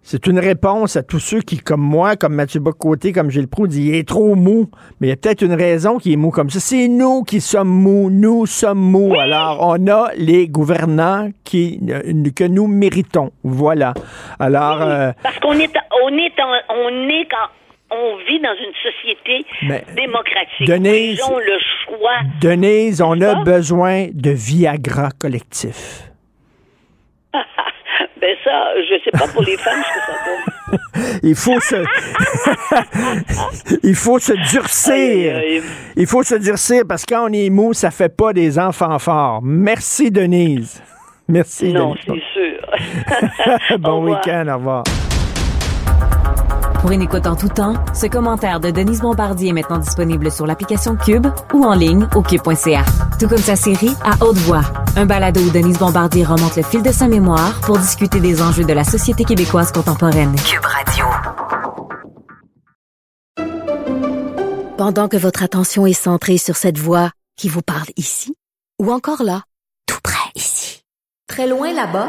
C'est 0.05 0.27
une 0.27 0.41
réponse 0.41 0.97
à 0.97 1.05
tous 1.05 1.21
ceux 1.21 1.41
qui, 1.43 1.59
comme 1.59 1.81
moi, 1.81 2.17
comme 2.17 2.35
Mathieu 2.35 2.59
Bocoté, 2.59 3.13
comme 3.13 3.31
Gilles 3.31 3.47
Proux, 3.49 3.69
disent 3.69 3.87
il 3.87 3.95
est 3.95 4.09
trop 4.09 4.35
mou. 4.35 4.69
Mais 5.01 5.07
il 5.07 5.11
y 5.11 5.13
a 5.13 5.17
peut-être 5.17 5.43
une 5.43 5.55
raison 5.55 5.99
qui 5.99 6.13
est 6.13 6.17
mou 6.17 6.31
comme 6.31 6.51
ça. 6.51 6.59
C'est 6.59 6.89
nous 6.89 7.23
qui 7.23 7.41
sommes 7.41 7.69
mous. 7.69 8.11
Nous 8.11 8.47
sommes 8.47 8.81
mous. 8.81 9.15
Alors, 9.19 9.59
on 9.61 9.87
a 9.87 10.09
les 10.17 10.49
gouvernants 10.49 11.31
qui, 11.45 11.79
euh, 11.89 12.03
que 12.35 12.45
nous 12.45 12.67
méritons. 12.67 13.31
Voilà. 13.45 13.95
Alors. 14.41 14.83
Euh, 14.83 15.13
Parce 15.23 15.39
qu'on 15.39 15.53
est, 15.55 15.71
on 16.05 16.09
est, 16.19 16.33
on 16.69 17.09
est 17.09 17.29
quand 17.31 17.49
on 17.95 18.17
vit 18.27 18.41
dans 18.41 18.57
une 18.59 18.73
société 18.83 19.47
démocratique. 19.95 20.67
Denise, 20.67 21.21
Ils 21.21 21.31
ont 21.31 21.39
le 21.39 21.59
choix. 21.85 22.19
Denise, 22.41 23.03
on 23.03 23.21
a 23.21 23.45
besoin 23.45 24.09
de 24.13 24.31
Viagra 24.31 25.11
collectif. 25.19 26.11
Ben 28.21 28.37
ça, 28.45 28.75
je 28.77 29.01
sais 29.05 29.11
pas 29.11 29.27
pour 29.33 29.43
les 29.43 29.57
femmes 29.57 29.83
ce 29.83 29.95
que 29.95 30.01
ça 30.07 30.13
donne. 30.25 30.43
Il 31.23 31.35
faut 31.35 31.61
se, 31.61 31.75
il 33.83 33.95
faut 33.95 34.19
se 34.19 34.33
durcir. 34.53 35.43
Il 35.97 36.07
faut 36.07 36.23
se 36.23 36.37
durcir 36.37 36.85
parce 36.89 37.05
que 37.05 37.15
quand 37.15 37.29
on 37.29 37.33
est 37.33 37.51
mou, 37.51 37.75
ça 37.75 37.91
fait 37.91 38.09
pas 38.15 38.33
des 38.33 38.59
enfants 38.59 38.99
forts. 38.99 39.41
Merci 39.43 40.11
Denise. 40.11 40.83
Merci. 41.29 41.73
Non, 41.73 41.95
c'est 42.07 42.23
sûr. 42.33 42.61
bon 43.79 44.05
week-end, 44.05 44.47
au 44.49 44.55
revoir. 44.57 44.85
Pour 46.83 46.91
une 46.91 47.03
écoute 47.03 47.29
en 47.29 47.37
tout 47.37 47.49
temps, 47.49 47.75
ce 47.95 48.07
commentaire 48.07 48.59
de 48.59 48.73
Denise 48.73 49.03
Bombardier 49.03 49.51
est 49.51 49.53
maintenant 49.53 49.79
disponible 49.79 50.33
sur 50.33 50.49
l'application 50.49 50.97
Cube 50.97 51.29
ou 51.55 51.63
en 51.63 51.75
ligne 51.75 52.09
au 52.17 52.23
cube.ca. 52.23 52.85
Tout 53.21 53.29
comme 53.29 53.39
sa 53.39 53.55
série 53.55 53.95
À 54.03 54.21
haute 54.21 54.39
voix, 54.39 54.65
un 54.97 55.07
balado 55.07 55.39
où 55.41 55.51
Denise 55.51 55.79
Bombardier 55.79 56.25
remonte 56.25 56.57
le 56.57 56.65
fil 56.65 56.83
de 56.83 56.91
sa 56.91 57.07
mémoire 57.07 57.61
pour 57.61 57.79
discuter 57.79 58.19
des 58.19 58.43
enjeux 58.43 58.65
de 58.65 58.73
la 58.73 58.83
société 58.83 59.23
québécoise 59.23 59.71
contemporaine. 59.71 60.35
Cube 60.35 60.65
Radio. 60.65 61.07
Pendant 64.77 65.07
que 65.09 65.17
votre 65.17 65.45
attention 65.45 65.87
est 65.87 65.93
centrée 65.93 66.37
sur 66.37 66.57
cette 66.57 66.79
voix 66.79 67.13
qui 67.37 67.49
vous 67.49 67.63
parle 67.63 67.87
ici, 67.97 68.35
ou 68.81 68.91
encore 68.91 69.23
là, 69.23 69.45
tout 69.87 70.01
près 70.03 70.33
ici, 70.35 70.83
très 71.29 71.47
loin 71.47 71.73
là-bas, 71.73 72.09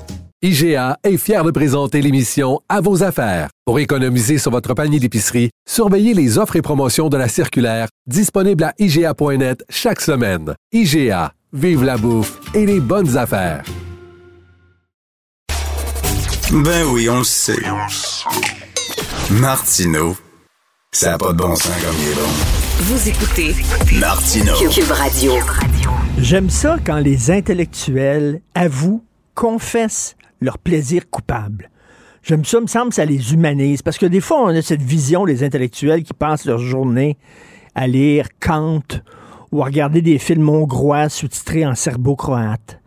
IGA 0.43 0.97
est 1.03 1.17
fier 1.17 1.43
de 1.43 1.51
présenter 1.51 2.01
l'émission 2.01 2.61
À 2.67 2.81
vos 2.81 3.03
affaires. 3.03 3.49
Pour 3.63 3.77
économiser 3.77 4.39
sur 4.39 4.49
votre 4.49 4.73
panier 4.73 4.99
d'épicerie, 4.99 5.51
surveillez 5.69 6.15
les 6.15 6.39
offres 6.39 6.55
et 6.55 6.63
promotions 6.63 7.09
de 7.09 7.17
la 7.17 7.27
circulaire 7.27 7.89
disponible 8.07 8.63
à 8.63 8.73
IGA.net 8.79 9.63
chaque 9.69 10.01
semaine. 10.01 10.55
IGA, 10.71 11.33
vive 11.53 11.83
la 11.83 11.95
bouffe 11.95 12.39
et 12.55 12.65
les 12.65 12.79
bonnes 12.79 13.15
affaires. 13.17 13.63
Ben 16.51 16.87
oui, 16.87 17.07
on 17.07 17.19
le 17.19 17.23
sait. 17.23 17.61
Martineau, 19.29 20.17
ça 20.91 21.11
n'a 21.11 21.17
pas 21.19 21.33
de 21.33 21.37
bon 21.37 21.55
sens 21.55 21.69
comme 21.85 21.95
il 22.01 22.13
est 22.13 22.15
bon. 22.15 22.29
Vous 22.79 23.09
écoutez 23.09 23.55
Martineau. 23.99 24.55
Cube 24.71 24.89
Radio. 24.89 25.33
J'aime 26.17 26.49
ça 26.49 26.77
quand 26.83 26.97
les 26.97 27.29
intellectuels 27.29 28.41
avouent, 28.55 29.03
confessent 29.35 30.15
leur 30.41 30.57
plaisir 30.57 31.09
coupable. 31.09 31.69
J'aime 32.23 32.45
ça, 32.45 32.59
me 32.59 32.67
semble, 32.67 32.93
ça 32.93 33.05
les 33.05 33.33
humanise. 33.33 33.81
Parce 33.81 33.97
que 33.97 34.05
des 34.05 34.21
fois, 34.21 34.43
on 34.43 34.47
a 34.47 34.61
cette 34.61 34.81
vision 34.81 35.25
des 35.25 35.43
intellectuels 35.43 36.03
qui 36.03 36.13
passent 36.13 36.45
leur 36.45 36.59
journée 36.59 37.17
à 37.73 37.87
lire 37.87 38.27
Kant 38.39 38.83
ou 39.51 39.61
à 39.61 39.65
regarder 39.65 40.01
des 40.01 40.19
films 40.19 40.49
hongrois 40.49 41.09
sous-titrés 41.09 41.65
en 41.65 41.75
serbo-croate. 41.75 42.79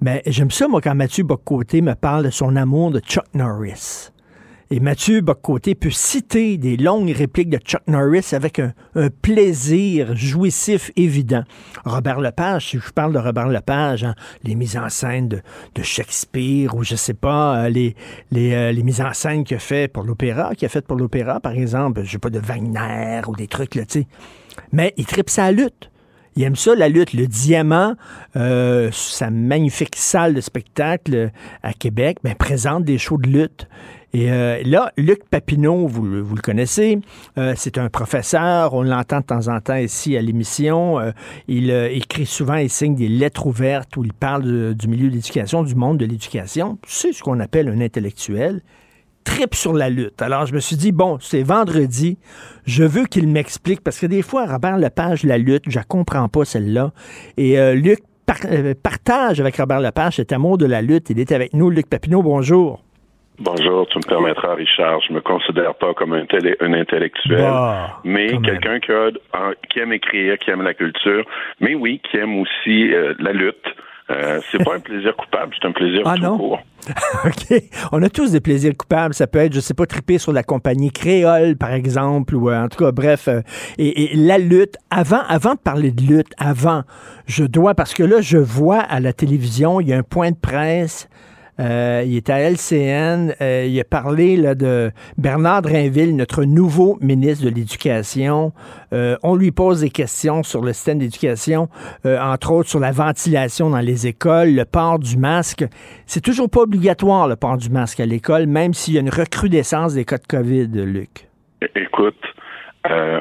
Mais 0.00 0.22
j'aime 0.26 0.50
ça, 0.50 0.68
moi, 0.68 0.80
quand 0.80 0.94
Mathieu 0.94 1.22
Bocoté 1.22 1.80
me 1.80 1.94
parle 1.94 2.24
de 2.24 2.30
son 2.30 2.56
amour 2.56 2.90
de 2.90 3.00
Chuck 3.00 3.26
Norris. 3.34 4.10
Et 4.72 4.80
Mathieu 4.80 5.20
Bocoté 5.20 5.74
peut 5.74 5.90
citer 5.90 6.56
des 6.56 6.78
longues 6.78 7.10
répliques 7.10 7.50
de 7.50 7.58
Chuck 7.58 7.82
Norris 7.88 8.28
avec 8.32 8.58
un, 8.58 8.72
plaisir 9.20 10.16
jouissif 10.16 10.90
évident. 10.96 11.44
Robert 11.84 12.20
Lepage, 12.20 12.70
si 12.70 12.78
je 12.78 12.90
parle 12.90 13.12
de 13.12 13.18
Robert 13.18 13.48
Lepage, 13.48 14.02
hein, 14.02 14.14
les 14.44 14.54
mises 14.54 14.78
en 14.78 14.88
scène 14.88 15.28
de, 15.28 15.42
Shakespeare 15.82 16.74
ou 16.74 16.84
je 16.84 16.94
sais 16.94 17.12
pas, 17.12 17.64
euh, 17.64 17.68
les, 17.68 17.94
euh, 18.34 18.72
les, 18.72 18.82
mises 18.82 19.02
en 19.02 19.12
scène 19.12 19.44
qu'il 19.44 19.58
a 19.58 19.60
fait 19.60 19.92
pour 19.92 20.04
l'opéra, 20.04 20.54
qu'il 20.54 20.64
a 20.64 20.70
fait 20.70 20.86
pour 20.86 20.96
l'opéra, 20.96 21.38
par 21.38 21.52
exemple, 21.52 22.02
je 22.04 22.12
sais 22.12 22.18
pas, 22.18 22.30
de 22.30 22.38
Wagner 22.38 23.20
ou 23.28 23.36
des 23.36 23.48
trucs 23.48 23.74
là, 23.74 23.84
tu 23.84 24.00
sais. 24.00 24.06
Mais 24.72 24.94
il 24.96 25.04
tripe 25.04 25.28
sa 25.28 25.52
lutte. 25.52 25.90
Il 26.34 26.44
aime 26.44 26.56
ça, 26.56 26.74
la 26.74 26.88
lutte. 26.88 27.12
Le 27.12 27.26
Diamant, 27.26 27.94
euh, 28.36 28.88
sa 28.90 29.28
magnifique 29.28 29.96
salle 29.96 30.32
de 30.32 30.40
spectacle 30.40 31.30
à 31.62 31.74
Québec, 31.74 32.18
ben, 32.24 32.34
présente 32.34 32.84
des 32.84 32.96
shows 32.96 33.18
de 33.18 33.28
lutte. 33.28 33.68
Et 34.14 34.30
euh, 34.30 34.60
là, 34.64 34.92
Luc 34.98 35.24
Papineau, 35.30 35.86
vous, 35.86 36.04
le 36.04 36.42
connaissez, 36.42 37.00
euh, 37.38 37.54
c'est 37.56 37.78
un 37.78 37.88
professeur, 37.88 38.74
on 38.74 38.82
l'entend 38.82 39.20
de 39.20 39.24
temps 39.24 39.48
en 39.48 39.60
temps 39.60 39.76
ici 39.76 40.18
à 40.18 40.22
l'émission. 40.22 41.00
Euh, 41.00 41.12
il 41.48 41.70
écrit 41.70 42.26
souvent 42.26 42.56
et 42.56 42.68
signe 42.68 42.94
des 42.94 43.08
lettres 43.08 43.46
ouvertes 43.46 43.96
où 43.96 44.04
il 44.04 44.12
parle 44.12 44.74
du 44.74 44.86
milieu 44.86 45.08
de 45.08 45.14
l'éducation, 45.14 45.62
du 45.62 45.74
monde 45.74 45.96
de 45.96 46.04
l'éducation. 46.04 46.78
C'est 46.86 47.12
ce 47.12 47.22
qu'on 47.22 47.40
appelle 47.40 47.68
un 47.68 47.80
intellectuel 47.80 48.60
tripe 49.24 49.54
sur 49.54 49.72
la 49.72 49.88
lutte. 49.88 50.20
Alors, 50.20 50.46
je 50.46 50.52
me 50.52 50.58
suis 50.58 50.76
dit, 50.76 50.90
bon, 50.90 51.16
c'est 51.20 51.44
vendredi, 51.44 52.18
je 52.64 52.82
veux 52.82 53.06
qu'il 53.06 53.28
m'explique, 53.28 53.80
parce 53.80 54.00
que 54.00 54.06
des 54.06 54.20
fois, 54.20 54.46
Robert 54.46 54.78
Lepage, 54.78 55.22
la 55.22 55.38
lutte, 55.38 55.62
je 55.68 55.78
ne 55.78 55.84
comprends 55.84 56.28
pas 56.28 56.44
celle-là. 56.44 56.92
Et 57.36 57.56
Luc 57.74 58.00
partage 58.82 59.40
avec 59.40 59.56
Robert 59.56 59.80
Lepage 59.80 60.16
cet 60.16 60.32
amour 60.32 60.58
de 60.58 60.66
la 60.66 60.82
lutte. 60.82 61.08
Il 61.10 61.20
est 61.20 61.30
avec 61.30 61.54
nous. 61.54 61.70
Luc 61.70 61.88
Papineau, 61.88 62.20
bonjour. 62.20 62.82
Bonjour, 63.42 63.88
tu 63.88 63.98
me 63.98 64.08
permettras, 64.08 64.54
Richard. 64.54 65.00
Je 65.08 65.12
me 65.12 65.20
considère 65.20 65.74
pas 65.74 65.92
comme 65.94 66.12
un, 66.12 66.24
un 66.60 66.72
intellectuel, 66.74 67.40
bah, 67.40 68.00
mais 68.04 68.28
quelqu'un 68.40 68.78
qui, 68.78 68.92
qui, 69.68 69.80
aime 69.80 69.92
écrire, 69.92 70.38
qui 70.38 70.50
aime 70.50 70.62
la 70.62 70.74
culture, 70.74 71.24
mais 71.60 71.74
oui, 71.74 72.00
qui 72.08 72.18
aime 72.18 72.38
aussi 72.38 72.94
euh, 72.94 73.14
la 73.18 73.32
lutte, 73.32 73.66
Euh, 74.10 74.40
c'est 74.50 74.62
pas 74.62 74.74
un 74.74 74.80
plaisir 74.80 75.16
coupable, 75.16 75.54
c'est 75.58 75.66
un 75.66 75.72
plaisir 75.72 76.02
ah, 76.04 76.16
tout 76.16 76.22
non? 76.22 76.36
court. 76.36 76.60
OK. 77.24 77.62
On 77.92 78.02
a 78.02 78.10
tous 78.10 78.32
des 78.32 78.40
plaisirs 78.40 78.74
coupables. 78.76 79.14
Ça 79.14 79.26
peut 79.26 79.38
être, 79.38 79.54
je 79.54 79.60
sais 79.60 79.74
pas, 79.74 79.86
triper 79.86 80.18
sur 80.18 80.32
la 80.32 80.42
compagnie 80.42 80.90
créole, 80.90 81.56
par 81.56 81.72
exemple, 81.72 82.34
ou 82.34 82.50
euh, 82.50 82.64
en 82.64 82.68
tout 82.68 82.84
cas, 82.84 82.92
bref. 82.92 83.28
Euh, 83.28 83.40
et, 83.78 84.12
et, 84.12 84.16
la 84.16 84.38
lutte, 84.38 84.76
avant, 84.90 85.22
avant 85.28 85.54
de 85.54 85.60
parler 85.60 85.92
de 85.92 86.02
lutte, 86.02 86.32
avant, 86.38 86.82
je 87.26 87.44
dois, 87.44 87.74
parce 87.74 87.94
que 87.94 88.02
là, 88.02 88.20
je 88.20 88.38
vois 88.38 88.80
à 88.80 89.00
la 89.00 89.12
télévision, 89.12 89.80
il 89.80 89.88
y 89.88 89.92
a 89.92 89.96
un 89.96 90.02
point 90.02 90.30
de 90.30 90.36
presse 90.40 91.08
euh, 91.62 92.02
il 92.04 92.16
est 92.16 92.28
à 92.28 92.40
LCN. 92.40 93.34
Euh, 93.40 93.66
il 93.68 93.78
a 93.78 93.84
parlé 93.84 94.36
là, 94.36 94.54
de 94.54 94.90
Bernard 95.16 95.62
Drinville, 95.62 96.16
notre 96.16 96.44
nouveau 96.44 96.98
ministre 97.00 97.44
de 97.44 97.54
l'Éducation. 97.54 98.52
Euh, 98.92 99.16
on 99.22 99.36
lui 99.36 99.52
pose 99.52 99.82
des 99.82 99.90
questions 99.90 100.42
sur 100.42 100.62
le 100.62 100.72
système 100.72 100.98
d'éducation, 100.98 101.68
entre 102.04 102.52
autres 102.52 102.68
sur 102.68 102.80
la 102.80 102.90
ventilation 102.90 103.70
dans 103.70 103.80
les 103.80 104.06
écoles, 104.06 104.54
le 104.54 104.64
port 104.64 104.98
du 104.98 105.16
masque. 105.16 105.64
C'est 106.06 106.20
toujours 106.20 106.50
pas 106.50 106.60
obligatoire, 106.60 107.28
le 107.28 107.36
port 107.36 107.56
du 107.56 107.70
masque 107.70 108.00
à 108.00 108.06
l'école, 108.06 108.46
même 108.46 108.74
s'il 108.74 108.94
y 108.94 108.98
a 108.98 109.00
une 109.00 109.10
recrudescence 109.10 109.94
des 109.94 110.04
cas 110.04 110.18
de 110.18 110.26
COVID, 110.26 110.68
Luc. 110.84 111.28
Écoute, 111.76 112.22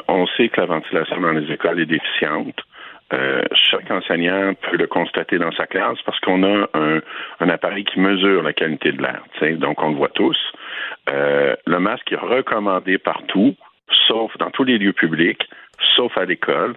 on 0.08 0.26
sait 0.38 0.50
que 0.50 0.60
la 0.60 0.68
ventilation 0.68 1.22
dans 1.22 1.32
les 1.32 1.52
écoles 1.54 1.80
est 1.80 1.86
déficiente. 1.86 2.56
Euh, 3.14 3.42
chaque 3.54 3.92
enseignant 3.92 4.54
peut 4.54 4.78
le 4.78 4.88
constater 4.88 5.38
dans 5.38 5.52
sa 5.52 5.66
classe 5.66 6.02
parce 6.06 6.20
qu'on 6.22 6.44
a 6.44 6.68
un, 6.74 7.02
un, 7.40 7.50
appareil 7.50 7.84
qui 7.84 8.00
mesure 8.00 8.42
la 8.42 8.54
qualité 8.54 8.92
de 8.92 9.02
l'air. 9.02 9.24
Donc, 9.58 9.82
on 9.82 9.90
le 9.90 9.96
voit 9.96 10.10
tous. 10.10 10.38
Euh, 11.10 11.56
le 11.66 11.80
masque 11.80 12.12
est 12.12 12.16
recommandé 12.16 12.98
partout, 12.98 13.56
sauf 14.08 14.36
dans 14.38 14.50
tous 14.52 14.64
les 14.64 14.78
lieux 14.78 14.94
publics, 14.94 15.48
sauf 15.96 16.18
à 16.18 16.26
l'école. 16.26 16.76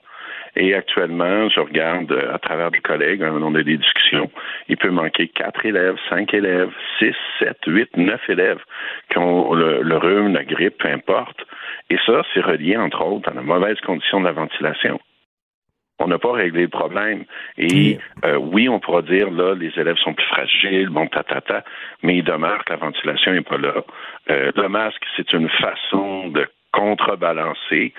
Et 0.56 0.74
actuellement, 0.74 1.48
je 1.48 1.60
regarde 1.60 2.10
euh, 2.12 2.34
à 2.34 2.38
travers 2.38 2.70
des 2.70 2.78
collègues, 2.78 3.22
on 3.22 3.54
a 3.54 3.62
des 3.62 3.76
discussions, 3.76 4.30
il 4.68 4.76
peut 4.76 4.90
manquer 4.90 5.28
quatre 5.28 5.64
élèves, 5.66 5.96
cinq 6.08 6.32
élèves, 6.32 6.70
six, 6.98 7.14
sept, 7.38 7.58
huit, 7.66 7.96
neuf 7.96 8.20
élèves 8.28 8.62
qui 9.10 9.18
ont 9.18 9.52
le, 9.52 9.82
le 9.82 9.96
rhume, 9.96 10.32
la 10.32 10.44
grippe, 10.44 10.78
peu 10.78 10.88
importe. 10.88 11.44
Et 11.90 11.98
ça, 12.06 12.22
c'est 12.32 12.40
relié, 12.40 12.76
entre 12.76 13.04
autres, 13.04 13.28
à 13.30 13.34
la 13.34 13.42
mauvaise 13.42 13.80
condition 13.80 14.20
de 14.20 14.26
la 14.26 14.32
ventilation 14.32 15.00
on 15.98 16.08
n'a 16.08 16.18
pas 16.18 16.32
réglé 16.32 16.62
le 16.62 16.68
problème. 16.68 17.24
Et 17.56 17.98
euh, 18.24 18.36
oui, 18.36 18.68
on 18.68 18.80
pourra 18.80 19.02
dire, 19.02 19.30
là, 19.30 19.54
les 19.54 19.72
élèves 19.76 19.96
sont 19.96 20.14
plus 20.14 20.26
fragiles, 20.26 20.88
bon, 20.88 21.06
ta, 21.06 21.22
mais 22.02 22.16
il 22.16 22.24
demeure 22.24 22.64
que 22.64 22.72
la 22.72 22.78
ventilation 22.78 23.32
n'est 23.32 23.42
pas 23.42 23.58
là. 23.58 23.74
Euh, 24.30 24.52
le 24.56 24.68
masque, 24.68 25.02
c'est 25.16 25.32
une 25.32 25.48
façon 25.48 26.28
de 26.28 26.46
contrebalancer. 26.72 27.92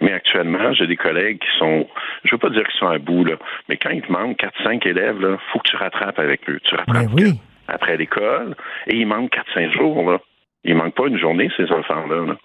Mais 0.00 0.12
actuellement, 0.12 0.72
j'ai 0.74 0.86
des 0.86 0.96
collègues 0.96 1.38
qui 1.38 1.58
sont, 1.58 1.88
je 2.24 2.34
veux 2.34 2.38
pas 2.38 2.50
dire 2.50 2.64
qu'ils 2.64 2.78
sont 2.78 2.88
à 2.88 2.98
bout, 2.98 3.24
là, 3.24 3.36
mais 3.68 3.78
quand 3.78 3.90
il 3.90 4.02
te 4.02 4.12
manque 4.12 4.38
4-5 4.38 4.86
élèves, 4.86 5.20
là, 5.20 5.38
faut 5.52 5.58
que 5.58 5.70
tu 5.70 5.76
rattrapes 5.76 6.18
avec 6.18 6.48
eux. 6.48 6.60
Tu 6.62 6.74
rattrapes 6.74 7.12
oui. 7.14 7.40
après 7.66 7.96
l'école, 7.96 8.54
et 8.86 8.96
il 8.96 9.06
manque 9.06 9.32
4-5 9.56 9.72
jours, 9.72 10.10
là. 10.10 10.18
Il 10.64 10.74
manque 10.74 10.94
pas 10.94 11.06
une 11.06 11.18
journée, 11.18 11.48
ces 11.56 11.70
enfants-là. 11.72 12.26
Là. 12.26 12.36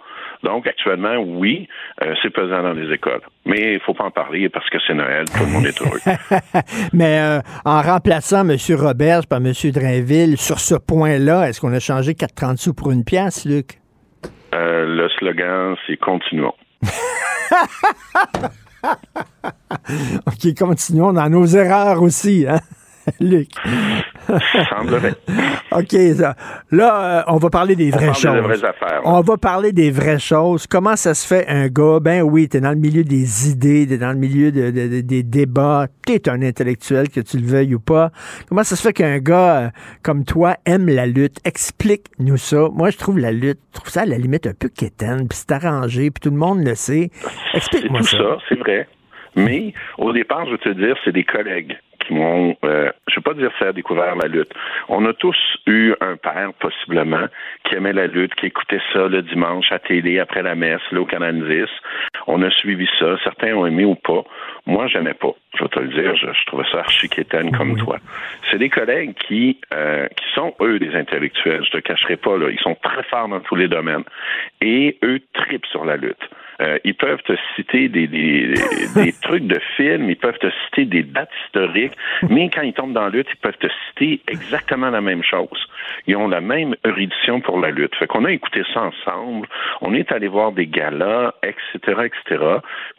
Donc, 0.43 0.67
actuellement, 0.67 1.15
oui, 1.17 1.67
euh, 2.03 2.13
c'est 2.21 2.29
pesant 2.29 2.61
dans 2.63 2.73
les 2.73 2.93
écoles. 2.93 3.21
Mais 3.45 3.75
il 3.75 3.79
faut 3.79 3.93
pas 3.93 4.03
en 4.03 4.11
parler 4.11 4.49
parce 4.49 4.69
que 4.69 4.77
c'est 4.85 4.93
Noël, 4.93 5.25
tout 5.25 5.43
le 5.43 5.49
monde 5.49 5.65
est 5.65 5.81
heureux. 5.81 5.99
Mais 6.93 7.19
euh, 7.19 7.39
en 7.63 7.81
remplaçant 7.81 8.47
M. 8.47 8.57
Robert 8.77 9.25
par 9.27 9.39
M. 9.39 9.53
Drainville, 9.71 10.37
sur 10.37 10.59
ce 10.59 10.75
point-là, 10.75 11.47
est-ce 11.47 11.61
qu'on 11.61 11.73
a 11.73 11.79
changé 11.79 12.11
4,30 12.11 12.57
sous 12.57 12.73
pour 12.73 12.91
une 12.91 13.05
pièce, 13.05 13.45
Luc? 13.45 13.79
Euh, 14.53 14.85
le 14.85 15.09
slogan, 15.17 15.75
c'est 15.87 15.97
continuons. 15.97 16.53
OK, 20.27 20.55
continuons 20.59 21.13
dans 21.13 21.29
nos 21.29 21.45
erreurs 21.45 22.01
aussi, 22.01 22.45
hein? 22.47 22.59
Luc. 23.19 23.49
Semblerait. 24.69 25.15
OK, 25.71 25.93
là, 26.71 27.19
euh, 27.19 27.23
on 27.27 27.37
va 27.37 27.49
parler 27.49 27.75
des 27.75 27.91
vraies 27.91 28.13
choses. 28.13 28.37
vraies 28.37 28.63
affaires, 28.63 29.01
On 29.05 29.21
va 29.21 29.37
parler 29.37 29.71
des 29.71 29.91
vraies 29.91 30.19
choses. 30.19 30.67
Comment 30.67 30.95
ça 30.95 31.13
se 31.13 31.27
fait 31.27 31.47
un 31.47 31.67
gars, 31.67 31.99
ben 31.99 32.21
oui, 32.21 32.47
t'es 32.47 32.61
dans 32.61 32.71
le 32.71 32.77
milieu 32.77 33.03
des 33.03 33.49
idées, 33.49 33.85
t'es 33.87 33.97
dans 33.97 34.11
le 34.11 34.17
milieu 34.17 34.51
de, 34.51 35.01
des 35.01 35.23
débats, 35.23 35.87
t'es 36.05 36.29
un 36.29 36.41
intellectuel, 36.41 37.09
que 37.09 37.19
tu 37.19 37.37
le 37.37 37.45
veuilles 37.45 37.75
ou 37.75 37.79
pas. 37.79 38.11
Comment 38.47 38.63
ça 38.63 38.75
se 38.75 38.81
fait 38.81 38.93
qu'un 38.93 39.19
gars 39.19 39.57
euh, 39.57 39.69
comme 40.03 40.25
toi 40.25 40.55
aime 40.65 40.87
la 40.87 41.05
lutte? 41.05 41.37
Explique-nous 41.45 42.37
ça. 42.37 42.69
Moi, 42.73 42.89
je 42.89 42.97
trouve 42.97 43.19
la 43.19 43.31
lutte, 43.31 43.59
je 43.73 43.79
trouve 43.79 43.89
ça 43.89 44.01
à 44.01 44.05
la 44.05 44.17
limite 44.17 44.47
un 44.47 44.53
peu 44.53 44.69
quétaine, 44.69 45.27
puis 45.27 45.37
c'est 45.37 45.51
arrangé, 45.51 46.11
puis 46.11 46.21
tout 46.21 46.29
le 46.29 46.37
monde 46.37 46.65
le 46.65 46.75
sait. 46.75 47.09
Explique-moi 47.53 48.03
ça. 48.03 48.17
ça, 48.17 48.37
c'est 48.49 48.59
vrai. 48.59 48.87
Mais 49.35 49.73
au 49.97 50.13
départ, 50.13 50.45
je 50.45 50.51
veux 50.51 50.57
te 50.59 50.69
dire, 50.69 50.95
c'est 51.03 51.11
des 51.11 51.23
collègues 51.23 51.75
qui 52.05 52.13
m'ont, 52.13 52.55
euh, 52.63 52.91
je 53.07 53.13
ne 53.13 53.15
veux 53.17 53.21
pas 53.21 53.33
dire 53.33 53.51
faire 53.53 53.73
découvert 53.73 54.15
la 54.15 54.27
lutte. 54.27 54.51
On 54.89 55.05
a 55.05 55.13
tous 55.13 55.37
eu 55.65 55.93
un 56.01 56.15
père, 56.15 56.51
possiblement, 56.59 57.27
qui 57.63 57.75
aimait 57.75 57.93
la 57.93 58.07
lutte, 58.07 58.35
qui 58.35 58.47
écoutait 58.47 58.81
ça 58.91 59.07
le 59.07 59.21
dimanche 59.21 59.71
à 59.71 59.79
télé 59.79 60.19
après 60.19 60.41
la 60.41 60.55
messe, 60.55 60.81
là, 60.91 61.01
au 61.01 61.05
Canal 61.05 61.35
10. 61.47 61.65
On 62.27 62.41
a 62.41 62.49
suivi 62.49 62.87
ça. 62.99 63.17
Certains 63.23 63.53
ont 63.53 63.65
aimé 63.65 63.85
ou 63.85 63.95
pas. 63.95 64.23
Moi, 64.65 64.87
j'aimais 64.87 65.13
pas. 65.13 65.33
Je 65.57 65.63
vais 65.63 65.69
te 65.69 65.79
le 65.79 65.89
dire, 65.89 66.15
je, 66.15 66.45
trouvais 66.45 66.65
ça 66.71 66.79
archi 66.79 67.09
comme 67.09 67.77
toi. 67.77 67.97
C'est 68.49 68.57
des 68.57 68.69
collègues 68.69 69.13
qui, 69.13 69.59
euh, 69.73 70.07
qui 70.07 70.25
sont, 70.33 70.53
eux, 70.61 70.79
des 70.79 70.95
intellectuels. 70.95 71.63
Je 71.65 71.71
te 71.71 71.77
cacherai 71.77 72.17
pas, 72.17 72.37
là. 72.37 72.49
Ils 72.49 72.59
sont 72.59 72.75
très 72.81 73.03
forts 73.03 73.27
dans 73.27 73.39
tous 73.39 73.55
les 73.55 73.67
domaines. 73.67 74.03
Et 74.61 74.97
eux 75.03 75.19
tripent 75.33 75.65
sur 75.67 75.85
la 75.85 75.97
lutte. 75.97 76.29
Euh, 76.63 76.79
ils 76.83 76.95
peuvent 76.95 77.21
te 77.23 77.33
citer 77.55 77.89
des, 77.89 78.07
des, 78.07 78.53
des, 78.95 79.13
trucs 79.21 79.45
de 79.45 79.59
films, 79.75 80.09
ils 80.09 80.15
peuvent 80.15 80.37
te 80.39 80.49
citer 80.65 80.85
des 80.85 81.03
dates 81.03 81.29
historiques, 81.45 81.93
mais 82.29 82.49
quand 82.49 82.61
ils 82.61 82.73
tombent 82.73 82.93
dans 82.93 83.03
la 83.03 83.09
lutte, 83.09 83.27
ils 83.31 83.39
peuvent 83.39 83.57
te 83.57 83.67
citer 83.87 84.21
exactement 84.27 84.89
la 84.89 85.01
même 85.01 85.23
chose. 85.23 85.67
Ils 86.07 86.15
ont 86.15 86.27
la 86.27 86.41
même 86.41 86.75
érudition 86.85 87.41
pour 87.41 87.59
la 87.59 87.71
lutte. 87.71 87.95
Fait 87.95 88.07
qu'on 88.07 88.25
a 88.25 88.31
écouté 88.31 88.63
ça 88.73 88.83
ensemble, 88.83 89.47
on 89.81 89.93
est 89.93 90.11
allé 90.11 90.27
voir 90.27 90.51
des 90.51 90.67
galas, 90.67 91.33
etc., 91.43 92.03
etc. 92.05 92.43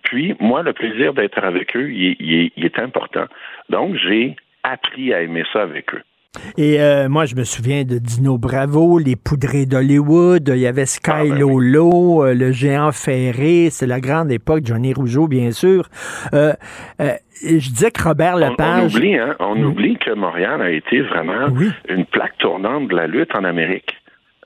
Puis, 0.02 0.34
moi, 0.40 0.62
le 0.62 0.72
plaisir 0.72 1.14
d'être 1.14 1.42
avec 1.42 1.74
eux, 1.76 1.90
il, 1.90 2.16
il, 2.20 2.50
il 2.56 2.64
est 2.64 2.78
important. 2.78 3.26
Donc, 3.70 3.96
j'ai 3.96 4.36
appris 4.62 5.14
à 5.14 5.22
aimer 5.22 5.44
ça 5.52 5.62
avec 5.62 5.94
eux. 5.94 6.02
Et 6.56 6.80
euh, 6.80 7.08
moi, 7.08 7.24
je 7.24 7.34
me 7.34 7.44
souviens 7.44 7.84
de 7.84 7.98
Dino 7.98 8.38
Bravo, 8.38 8.98
les 8.98 9.16
poudrés 9.16 9.66
d'Hollywood, 9.66 10.50
il 10.54 10.60
y 10.60 10.66
avait 10.66 10.86
Sky 10.86 11.10
ah, 11.12 11.22
ben 11.24 11.38
Lolo, 11.38 12.24
euh, 12.24 12.34
le 12.34 12.52
géant 12.52 12.92
ferré, 12.92 13.68
c'est 13.70 13.86
la 13.86 14.00
grande 14.00 14.30
époque, 14.30 14.62
Johnny 14.64 14.92
Rougeau, 14.92 15.28
bien 15.28 15.52
sûr. 15.52 15.88
Euh, 16.32 16.52
je 17.42 17.68
disais 17.70 17.90
que 17.90 18.02
Robert 18.02 18.36
Lepage... 18.36 18.94
On, 18.94 18.96
oublie, 18.96 19.16
hein, 19.16 19.36
on 19.40 19.62
oublie 19.62 19.96
que 19.96 20.12
Montréal 20.12 20.62
a 20.62 20.70
été 20.70 21.02
vraiment 21.02 21.48
une 21.88 22.06
plaque 22.06 22.38
tournante 22.38 22.88
de 22.88 22.96
la 22.96 23.06
lutte 23.06 23.34
en 23.36 23.44
Amérique. 23.44 23.94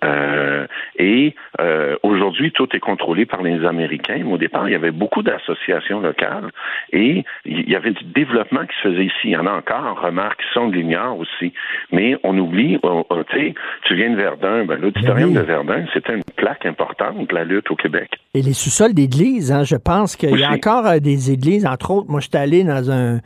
Euh, 0.04 0.66
et 0.96 1.34
euh, 1.60 1.96
aujourd'hui, 2.02 2.52
tout 2.52 2.68
est 2.74 2.80
contrôlé 2.80 3.26
par 3.26 3.42
les 3.42 3.64
Américains. 3.64 4.18
Mais 4.18 4.32
au 4.32 4.38
départ, 4.38 4.68
il 4.68 4.72
y 4.72 4.76
avait 4.76 4.90
beaucoup 4.90 5.22
d'associations 5.22 6.00
locales 6.00 6.50
et 6.92 7.24
il 7.44 7.68
y 7.68 7.74
avait 7.74 7.90
du 7.90 8.04
développement 8.04 8.60
qui 8.60 8.76
se 8.82 8.88
faisait 8.88 9.04
ici. 9.06 9.24
Il 9.24 9.30
y 9.30 9.36
en 9.36 9.46
a 9.46 9.52
encore, 9.52 10.00
remarque, 10.00 10.40
qui 10.40 10.52
sont 10.54 10.68
l'ignore 10.68 11.18
aussi. 11.18 11.52
Mais 11.92 12.16
on 12.22 12.36
oublie, 12.38 12.78
oh, 12.82 13.04
oh, 13.08 13.22
tu 13.28 13.36
sais, 13.36 13.54
tu 13.84 13.94
viens 13.96 14.10
de 14.10 14.16
Verdun, 14.16 14.64
ben, 14.64 14.80
l'auditorium 14.80 15.32
de 15.32 15.40
Verdun, 15.40 15.84
c'était 15.92 16.14
une 16.14 16.24
plaque 16.36 16.66
importante 16.66 17.28
de 17.28 17.34
la 17.34 17.44
lutte 17.44 17.70
au 17.70 17.76
Québec. 17.76 18.10
Et 18.34 18.42
les 18.42 18.52
sous-sols 18.52 18.94
d'églises, 18.94 19.50
hein, 19.50 19.64
je 19.64 19.76
pense 19.76 20.14
qu'il 20.14 20.38
y 20.38 20.44
a 20.44 20.50
encore 20.50 20.86
euh, 20.86 20.98
des 20.98 21.32
églises, 21.32 21.66
entre 21.66 21.90
autres, 21.90 22.10
moi, 22.10 22.20
je 22.20 22.28
suis 22.28 22.36
allé 22.36 22.62
dans 22.62 22.90
un, 22.90 23.18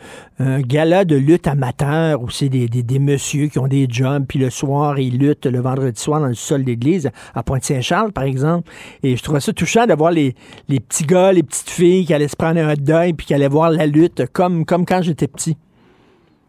gala 0.60 1.04
de 1.04 1.14
lutte 1.14 1.46
amateur 1.46 2.20
où 2.20 2.28
c'est 2.28 2.48
des, 2.48 2.66
des, 2.66 2.82
des, 2.82 2.98
messieurs 2.98 3.46
qui 3.46 3.60
ont 3.60 3.68
des 3.68 3.86
jobs, 3.88 4.24
puis 4.28 4.40
le 4.40 4.50
soir, 4.50 4.98
ils 4.98 5.16
luttent 5.16 5.46
le 5.46 5.60
vendredi 5.60 6.00
soir 6.00 6.20
dans 6.20 6.26
le 6.26 6.34
sol 6.34 6.64
d'église, 6.64 7.10
à 7.34 7.44
Pointe-Saint-Charles, 7.44 8.12
par 8.22 8.28
exemple. 8.28 8.70
Et 9.02 9.16
je 9.16 9.22
trouvais 9.22 9.40
ça 9.40 9.52
touchant 9.52 9.86
de 9.86 9.94
voir 9.94 10.12
les, 10.12 10.34
les 10.68 10.78
petits 10.78 11.04
gars, 11.04 11.32
les 11.32 11.42
petites 11.42 11.70
filles 11.70 12.06
qui 12.06 12.14
allaient 12.14 12.28
se 12.28 12.36
prendre 12.36 12.60
un 12.60 12.74
deuil 12.74 13.14
puis 13.14 13.26
qui 13.26 13.34
allaient 13.34 13.48
voir 13.48 13.70
la 13.70 13.86
lutte 13.86 14.22
comme, 14.32 14.64
comme 14.64 14.86
quand 14.86 15.02
j'étais 15.02 15.26
petit. 15.26 15.56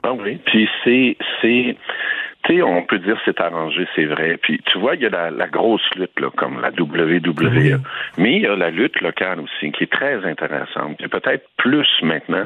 Ah 0.04 0.14
oui, 0.14 0.38
puis 0.46 0.70
c'est, 0.84 1.16
c'est, 1.42 1.78
tu 2.44 2.56
sais, 2.56 2.62
on 2.62 2.84
peut 2.84 3.00
dire 3.00 3.18
c'est 3.26 3.40
arrangé, 3.40 3.88
c'est 3.96 4.06
vrai. 4.06 4.38
Puis 4.42 4.62
tu 4.66 4.78
vois, 4.78 4.96
il 4.96 5.02
y 5.02 5.06
a 5.06 5.10
la, 5.10 5.32
la 5.32 5.48
grosse 5.48 5.90
lutte, 5.96 6.20
là, 6.20 6.30
comme 6.36 6.62
la 6.62 6.70
WWE. 6.70 7.80
Mais 8.18 8.36
il 8.36 8.42
y 8.42 8.46
a 8.46 8.56
la 8.56 8.70
lutte 8.70 9.00
locale 9.02 9.40
aussi, 9.40 9.72
qui 9.72 9.86
est 9.86 9.92
très 9.92 10.24
intéressante. 10.26 11.02
Et 11.02 11.08
peut-être 11.08 11.48
plus 11.58 11.88
maintenant 12.04 12.46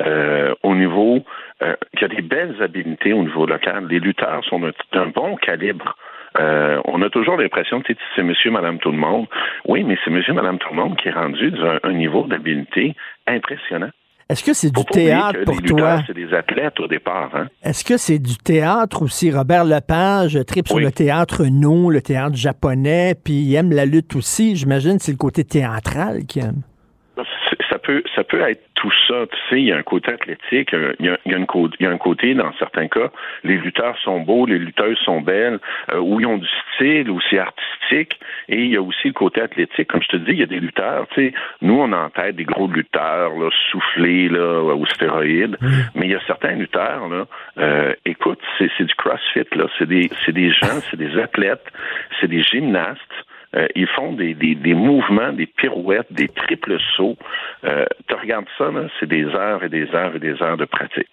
euh, 0.00 0.54
au 0.62 0.74
niveau 0.76 1.24
euh, 1.62 1.74
qu'il 1.98 2.02
y 2.02 2.04
a 2.12 2.14
des 2.14 2.22
belles 2.22 2.56
habilités 2.62 3.12
au 3.12 3.24
niveau 3.24 3.44
local. 3.44 3.86
Les 3.90 3.98
lutteurs 3.98 4.44
sont 4.44 4.60
d'un 4.92 5.08
bon 5.08 5.36
calibre. 5.36 5.96
Euh, 6.38 6.80
on 6.86 7.02
a 7.02 7.10
toujours 7.10 7.36
l'impression 7.36 7.80
que 7.80 7.92
c'est 8.16 8.22
monsieur, 8.22 8.50
madame, 8.50 8.78
tout 8.78 8.90
le 8.90 8.98
monde. 8.98 9.26
Oui, 9.66 9.84
mais 9.84 9.98
c'est 10.04 10.10
monsieur, 10.10 10.32
madame, 10.32 10.58
tout 10.58 10.68
le 10.70 10.76
monde 10.76 10.96
qui 10.96 11.08
est 11.08 11.12
rendu 11.12 11.50
d'un 11.50 11.78
un 11.82 11.92
niveau 11.92 12.24
d'habileté 12.24 12.94
impressionnant. 13.26 13.90
Est-ce 14.28 14.44
que 14.44 14.54
c'est 14.54 14.70
du 14.70 14.84
théâtre 14.86 15.40
pour 15.44 15.60
toi? 15.60 16.02
C'est 16.06 16.14
des 16.14 16.32
athlètes 16.32 16.80
au 16.80 16.86
départ. 16.86 17.30
Hein? 17.34 17.48
Est-ce 17.62 17.84
que 17.84 17.98
c'est 17.98 18.18
du 18.18 18.38
théâtre 18.38 19.02
aussi? 19.02 19.30
Robert 19.30 19.64
Lepage 19.64 20.38
tripe 20.46 20.68
sur 20.68 20.78
le 20.80 20.90
théâtre 20.90 21.44
non, 21.50 21.90
le 21.90 22.00
théâtre 22.00 22.36
japonais, 22.36 23.14
puis 23.22 23.42
il 23.42 23.54
aime 23.54 23.72
la 23.72 23.84
lutte 23.84 24.16
aussi. 24.16 24.56
J'imagine 24.56 24.96
que 24.96 25.02
c'est 25.02 25.12
le 25.12 25.18
côté 25.18 25.44
théâtral 25.44 26.24
qu'il 26.26 26.44
aime. 26.44 26.62
Ça 27.68 27.78
peut, 27.78 28.02
ça 28.14 28.24
peut 28.24 28.40
être 28.40 28.62
tout 28.74 28.92
ça. 29.06 29.26
Tu 29.26 29.36
sais, 29.48 29.60
il 29.60 29.66
y 29.66 29.72
a 29.72 29.76
un 29.76 29.82
côté 29.82 30.12
athlétique, 30.12 30.70
il 30.72 31.06
y 31.06 31.08
a, 31.08 31.18
il 31.24 31.32
y 31.32 31.34
a, 31.34 31.38
une, 31.38 31.46
il 31.78 31.84
y 31.84 31.86
a 31.86 31.90
un 31.90 31.98
côté, 31.98 32.34
dans 32.34 32.52
certains 32.58 32.88
cas, 32.88 33.10
les 33.44 33.56
lutteurs 33.56 33.96
sont 33.98 34.20
beaux, 34.20 34.46
les 34.46 34.58
lutteuses 34.58 34.98
sont 34.98 35.20
belles, 35.20 35.58
euh, 35.92 35.98
où 35.98 36.20
ils 36.20 36.26
ont 36.26 36.38
du 36.38 36.48
style, 36.74 37.10
ou 37.10 37.20
c'est 37.30 37.38
artistique, 37.38 38.18
et 38.48 38.58
il 38.64 38.70
y 38.70 38.76
a 38.76 38.82
aussi 38.82 39.08
le 39.08 39.12
côté 39.12 39.40
athlétique. 39.40 39.88
Comme 39.88 40.02
je 40.02 40.08
te 40.08 40.16
dis, 40.16 40.32
il 40.32 40.40
y 40.40 40.42
a 40.42 40.46
des 40.46 40.60
lutteurs, 40.60 41.06
tu 41.14 41.28
sais, 41.28 41.34
nous, 41.60 41.78
on 41.78 41.92
a 41.92 41.98
en 41.98 42.10
tête 42.10 42.36
des 42.36 42.44
gros 42.44 42.68
lutteurs, 42.68 43.30
là, 43.30 43.50
soufflés, 43.70 44.28
là, 44.28 44.62
aux 44.62 44.86
stéroïdes, 44.86 45.56
mais 45.94 46.06
il 46.06 46.12
y 46.12 46.16
a 46.16 46.20
certains 46.26 46.54
lutteurs, 46.54 47.08
là, 47.08 47.26
euh, 47.58 47.94
écoute, 48.04 48.40
c'est 48.58 48.84
du 48.84 48.94
crossfit, 48.94 49.46
là, 49.54 49.66
c'est 49.78 49.88
des, 49.88 50.10
c'est 50.24 50.32
des 50.32 50.50
gens, 50.50 50.80
c'est 50.90 50.96
des 50.96 51.18
athlètes, 51.18 51.66
c'est 52.20 52.28
des 52.28 52.42
gymnastes, 52.42 52.98
euh, 53.56 53.66
ils 53.74 53.88
font 53.88 54.12
des, 54.12 54.34
des, 54.34 54.54
des, 54.54 54.74
mouvements, 54.74 55.32
des 55.32 55.46
pirouettes, 55.46 56.12
des 56.12 56.28
triples 56.28 56.78
sauts. 56.96 57.16
Euh, 57.64 57.84
tu 58.08 58.14
regardes 58.14 58.46
ça, 58.58 58.70
c'est 58.98 59.08
des 59.08 59.24
heures 59.24 59.62
et 59.62 59.68
des 59.68 59.88
heures 59.94 60.16
et 60.16 60.18
des 60.18 60.40
heures 60.42 60.56
de 60.56 60.64
pratique. 60.64 61.08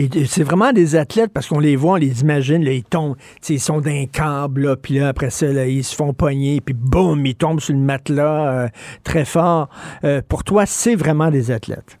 Et 0.00 0.06
c'est 0.26 0.44
vraiment 0.44 0.72
des 0.72 0.94
athlètes 0.94 1.32
parce 1.34 1.48
qu'on 1.48 1.58
les 1.58 1.74
voit, 1.74 1.94
on 1.94 1.96
les 1.96 2.22
imagine, 2.22 2.64
là, 2.64 2.70
ils 2.70 2.84
tombent, 2.84 3.16
ils 3.48 3.58
sont 3.58 3.80
d'un 3.80 4.04
câble, 4.06 4.76
puis 4.80 4.94
là, 4.94 5.08
après 5.08 5.30
ça, 5.30 5.46
ils 5.66 5.82
se 5.82 5.96
font 5.96 6.12
pogner, 6.12 6.60
puis 6.64 6.72
boum, 6.72 7.26
ils 7.26 7.34
tombent 7.34 7.58
sur 7.58 7.74
le 7.74 7.80
matelas 7.80 8.66
euh, 8.66 8.68
très 9.04 9.24
fort. 9.24 9.68
Euh, 10.04 10.20
pour 10.28 10.44
toi, 10.44 10.66
c'est 10.66 10.94
vraiment 10.94 11.32
des 11.32 11.50
athlètes. 11.50 11.98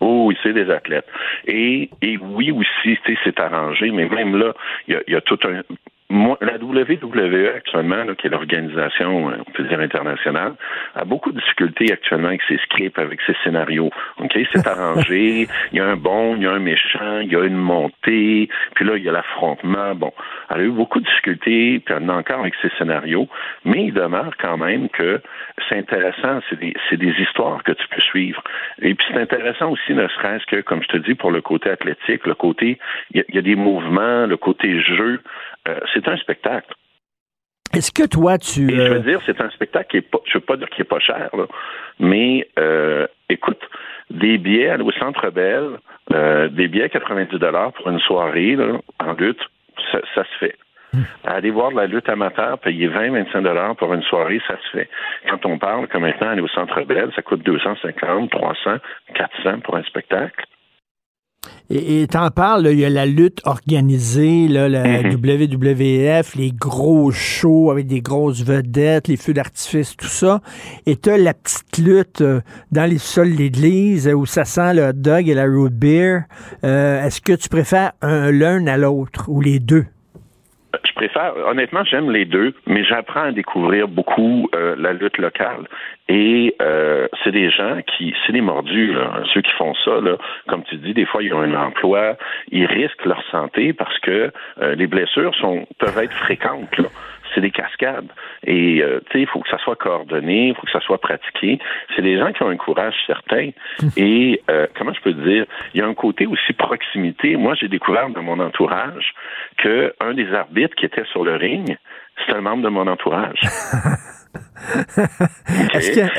Oh, 0.00 0.24
oui, 0.28 0.38
c'est 0.42 0.54
des 0.54 0.70
athlètes. 0.70 1.04
Et, 1.46 1.90
et 2.00 2.16
oui 2.16 2.50
aussi, 2.50 2.98
c'est 3.24 3.38
arrangé, 3.38 3.90
mais 3.90 4.08
même 4.08 4.36
là, 4.36 4.54
il 4.88 4.98
y, 5.06 5.12
y 5.12 5.14
a, 5.14 5.20
tout 5.20 5.38
un 5.44 5.60
la 6.10 6.58
WWE 6.58 7.56
actuellement, 7.56 8.04
qui 8.14 8.26
est 8.26 8.30
l'organisation, 8.30 9.30
euh, 9.30 9.36
on 9.46 9.50
peut 9.52 9.64
dire 9.64 9.80
internationale, 9.80 10.54
a 10.94 11.04
beaucoup 11.04 11.32
de 11.32 11.40
difficultés 11.40 11.92
actuellement 11.92 12.28
avec 12.28 12.42
ses 12.46 12.58
scripts, 12.58 12.98
avec 12.98 13.20
ses 13.26 13.34
scénarios. 13.42 13.90
Ok, 14.18 14.38
c'est 14.52 14.66
arrangé. 14.66 15.48
il 15.72 15.78
y 15.78 15.80
a 15.80 15.86
un 15.86 15.96
bon, 15.96 16.36
il 16.36 16.42
y 16.42 16.46
a 16.46 16.52
un 16.52 16.58
méchant, 16.58 17.20
il 17.20 17.32
y 17.32 17.36
a 17.36 17.44
une 17.44 17.56
montée, 17.56 18.48
puis 18.74 18.84
là 18.84 18.96
il 18.96 19.02
y 19.04 19.08
a 19.08 19.12
l'affrontement. 19.12 19.94
Bon, 19.94 20.12
elle 20.50 20.60
a 20.60 20.64
eu 20.64 20.70
beaucoup 20.70 21.00
de 21.00 21.06
difficultés, 21.06 21.80
puis 21.84 21.94
elle 21.94 22.04
en 22.04 22.08
a 22.10 22.14
encore 22.18 22.40
avec 22.40 22.54
ses 22.60 22.70
scénarios, 22.78 23.28
mais 23.64 23.86
il 23.86 23.94
demeure 23.94 24.36
quand 24.38 24.58
même 24.58 24.88
que 24.90 25.20
c'est 25.68 25.78
intéressant. 25.78 26.40
C'est 26.50 26.58
des, 26.58 26.74
des 26.92 27.14
histoires 27.22 27.62
que 27.62 27.72
tu 27.72 27.86
peux 27.88 28.00
suivre. 28.00 28.42
Et 28.82 28.94
puis 28.94 29.06
c'est 29.10 29.20
intéressant 29.20 29.70
aussi, 29.70 29.94
ne 29.94 30.06
serait-ce 30.08 30.46
que, 30.46 30.60
comme 30.60 30.82
je 30.82 30.88
te 30.88 30.96
dis, 30.98 31.14
pour 31.14 31.30
le 31.30 31.40
côté 31.40 31.70
athlétique, 31.70 32.26
le 32.26 32.34
côté, 32.34 32.78
il 33.12 33.24
y, 33.28 33.38
a 33.38 33.42
des 33.42 33.56
mouvements, 33.56 34.26
le 34.26 34.36
côté 34.36 34.80
jeu. 34.80 35.20
Euh, 35.68 35.80
c'est 35.92 36.06
un 36.08 36.16
spectacle. 36.16 36.74
Est-ce 37.72 37.90
que 37.90 38.06
toi, 38.06 38.38
tu. 38.38 38.70
je 38.70 38.74
veux 38.74 38.96
euh, 38.96 38.98
dire, 39.00 39.20
c'est 39.26 39.40
un 39.40 39.50
spectacle 39.50 39.90
qui 39.90 39.96
est 39.98 40.02
pas. 40.02 40.18
Je 40.26 40.34
veux 40.34 40.44
pas 40.44 40.56
dire 40.56 40.68
qu'il 40.70 40.82
est 40.82 40.88
pas 40.88 41.00
cher, 41.00 41.30
mais 41.98 42.48
euh, 42.58 43.06
écoute, 43.28 43.60
des 44.10 44.38
billets 44.38 44.80
au 44.80 44.92
Centre 44.92 45.30
Bell, 45.30 45.78
des 46.52 46.68
billets 46.68 46.84
à 46.84 46.88
90 46.88 47.38
pour 47.74 47.88
une 47.88 47.98
soirée 48.00 48.56
en 49.00 49.12
lutte, 49.14 49.40
ça, 49.90 50.00
se 50.14 50.38
fait. 50.38 50.56
Hmm. 50.92 51.02
Aller 51.24 51.50
voir 51.50 51.70
de 51.70 51.76
la 51.76 51.86
lutte 51.86 52.08
amateur, 52.08 52.58
payer 52.58 52.88
20-25 52.88 53.74
pour 53.74 53.92
une 53.92 54.02
soirée, 54.02 54.40
ça 54.46 54.56
se 54.56 54.76
fait. 54.76 54.88
Quand 55.28 55.44
on 55.46 55.58
parle 55.58 55.88
que 55.88 55.98
maintenant 55.98 56.30
aller 56.30 56.42
au 56.42 56.48
Centre 56.48 56.82
Bell, 56.82 57.10
ça 57.16 57.22
coûte 57.22 57.42
250, 57.42 58.30
300, 58.30 58.76
400 59.14 59.60
pour 59.60 59.76
un 59.76 59.82
spectacle. 59.82 60.44
Et 61.70 62.06
t'en 62.08 62.30
parles, 62.30 62.68
il 62.70 62.78
y 62.78 62.84
a 62.84 62.90
la 62.90 63.06
lutte 63.06 63.40
organisée, 63.44 64.48
là, 64.48 64.68
la 64.68 65.02
mhm. 65.02 65.14
WWF, 65.14 66.34
les 66.36 66.52
gros 66.52 67.10
shows 67.10 67.70
avec 67.70 67.86
des 67.86 68.02
grosses 68.02 68.42
vedettes, 68.42 69.08
les 69.08 69.16
feux 69.16 69.32
d'artifice, 69.32 69.96
tout 69.96 70.06
ça. 70.06 70.42
Et 70.84 70.96
t'as 70.96 71.16
la 71.16 71.32
petite 71.32 71.78
lutte 71.78 72.20
euh, 72.20 72.40
dans 72.70 72.88
les 72.88 72.98
sols 72.98 73.32
de 73.32 73.38
l'église 73.38 74.08
où 74.08 74.26
ça 74.26 74.44
sent 74.44 74.74
le 74.74 74.88
hot 74.88 74.92
dog 74.92 75.28
et 75.28 75.34
la 75.34 75.46
root 75.46 75.70
beer. 75.70 76.24
Euh, 76.64 77.02
est-ce 77.02 77.22
que 77.22 77.32
tu 77.32 77.48
préfères 77.48 77.92
l'un 78.02 78.66
à 78.66 78.76
l'autre 78.76 79.24
ou 79.28 79.40
les 79.40 79.58
deux? 79.58 79.86
Je 80.86 80.92
préfère, 80.94 81.36
honnêtement, 81.46 81.84
j'aime 81.84 82.10
les 82.10 82.24
deux, 82.24 82.54
mais 82.66 82.84
j'apprends 82.84 83.24
à 83.24 83.32
découvrir 83.32 83.88
beaucoup 83.88 84.48
euh, 84.54 84.74
la 84.78 84.92
lutte 84.92 85.18
locale. 85.18 85.68
Et 86.08 86.54
euh, 86.60 87.08
c'est 87.22 87.32
des 87.32 87.50
gens 87.50 87.80
qui, 87.86 88.14
c'est 88.26 88.32
des 88.32 88.40
mordus, 88.40 88.92
là, 88.92 89.22
ceux 89.32 89.40
qui 89.40 89.52
font 89.52 89.74
ça, 89.84 90.00
là, 90.00 90.16
comme 90.48 90.62
tu 90.64 90.76
dis, 90.76 90.92
des 90.92 91.06
fois 91.06 91.22
ils 91.22 91.32
ont 91.32 91.40
un 91.40 91.54
emploi, 91.54 92.16
ils 92.50 92.66
risquent 92.66 93.04
leur 93.06 93.22
santé 93.30 93.72
parce 93.72 93.98
que 94.00 94.30
euh, 94.60 94.74
les 94.74 94.86
blessures 94.86 95.34
sont 95.36 95.66
peuvent 95.78 95.98
être 95.98 96.12
fréquentes. 96.12 96.76
Là 96.78 96.88
c'est 97.34 97.40
des 97.40 97.50
cascades. 97.50 98.10
Et 98.46 98.82
euh, 98.82 99.00
tu 99.06 99.12
sais, 99.12 99.20
il 99.22 99.26
faut 99.26 99.40
que 99.40 99.48
ça 99.48 99.58
soit 99.58 99.76
coordonné, 99.76 100.48
il 100.48 100.54
faut 100.54 100.62
que 100.62 100.72
ça 100.72 100.80
soit 100.80 101.00
pratiqué. 101.00 101.58
C'est 101.94 102.02
des 102.02 102.18
gens 102.18 102.32
qui 102.32 102.42
ont 102.42 102.48
un 102.48 102.56
courage 102.56 102.94
certain. 103.06 103.50
Et 103.96 104.42
euh, 104.50 104.66
comment 104.76 104.92
je 104.92 105.00
peux 105.00 105.12
dire, 105.12 105.46
il 105.74 105.80
y 105.80 105.82
a 105.82 105.86
un 105.86 105.94
côté 105.94 106.26
aussi 106.26 106.52
proximité. 106.52 107.36
Moi, 107.36 107.54
j'ai 107.54 107.68
découvert 107.68 108.08
dans 108.10 108.22
mon 108.22 108.38
entourage 108.40 109.14
que 109.58 109.94
un 110.00 110.14
des 110.14 110.32
arbitres 110.32 110.74
qui 110.76 110.86
était 110.86 111.04
sur 111.06 111.24
le 111.24 111.36
ring, 111.36 111.76
c'est 112.26 112.34
un 112.34 112.40
membre 112.40 112.62
de 112.62 112.68
mon 112.68 112.86
entourage. 112.86 113.40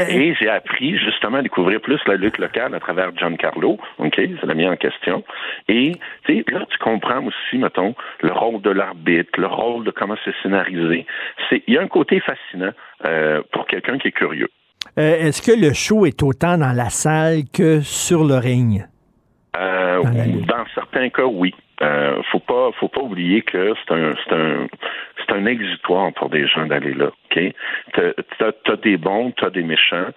Et 0.10 0.36
j'ai 0.40 0.50
appris 0.50 0.98
justement 0.98 1.38
à 1.38 1.42
découvrir 1.42 1.82
plus 1.82 2.00
la 2.08 2.16
lutte 2.16 2.38
locale 2.38 2.74
à 2.76 2.80
travers 2.80 3.16
Giancarlo. 3.16 3.78
OK, 3.98 4.16
c'est 4.16 4.46
la 4.46 4.54
mis 4.54 4.68
en 4.68 4.76
question. 4.76 5.24
Et 5.68 5.94
là, 6.28 6.66
tu 6.70 6.78
comprends 6.80 7.24
aussi, 7.26 7.58
mettons, 7.58 7.96
le 8.22 8.32
rôle 8.32 8.62
de 8.62 8.70
l'arbitre, 8.70 9.40
le 9.40 9.48
rôle 9.48 9.86
de 9.86 9.92
comment 9.92 10.16
c'est 10.24 10.36
scénarisé. 10.44 11.06
C'est, 11.50 11.64
il 11.68 11.74
y 11.74 11.78
a 11.78 11.82
un 11.82 11.88
côté 11.88 12.20
fascinant 12.20 12.72
euh, 13.06 13.42
pour 13.52 13.66
quelqu'un 13.68 13.98
qui 13.98 14.10
est 14.10 14.12
curieux. 14.12 14.50
Euh, 14.98 15.28
est-ce 15.28 15.42
que 15.42 15.60
le 15.60 15.74
show 15.74 16.06
est 16.06 16.22
autant 16.24 16.58
dans 16.58 16.74
la 16.74 16.90
salle 16.90 17.44
que 17.52 17.82
sur 17.82 18.24
le 18.24 18.36
ring? 18.36 18.86
Euh, 19.58 20.04
dans, 20.48 20.66
certains 20.74 21.10
cas, 21.10 21.26
oui. 21.26 21.54
Euh, 21.82 22.22
faut 22.32 22.40
pas, 22.40 22.70
faut 22.80 22.88
pas 22.88 23.02
oublier 23.02 23.42
que 23.42 23.74
c'est 23.86 23.94
un, 23.94 24.14
c'est 24.24 24.34
un, 24.34 24.68
c'est 25.18 25.34
un 25.34 25.46
exutoire 25.46 26.14
pour 26.14 26.30
des 26.30 26.48
gens 26.48 26.66
d'aller 26.66 26.94
là. 26.94 27.08
Ok, 27.08 27.42
t'as, 27.94 28.52
t'as 28.64 28.76
des 28.78 28.96
bons, 28.96 29.32
t'as 29.32 29.50
des 29.50 29.64
méchants. 29.64 30.08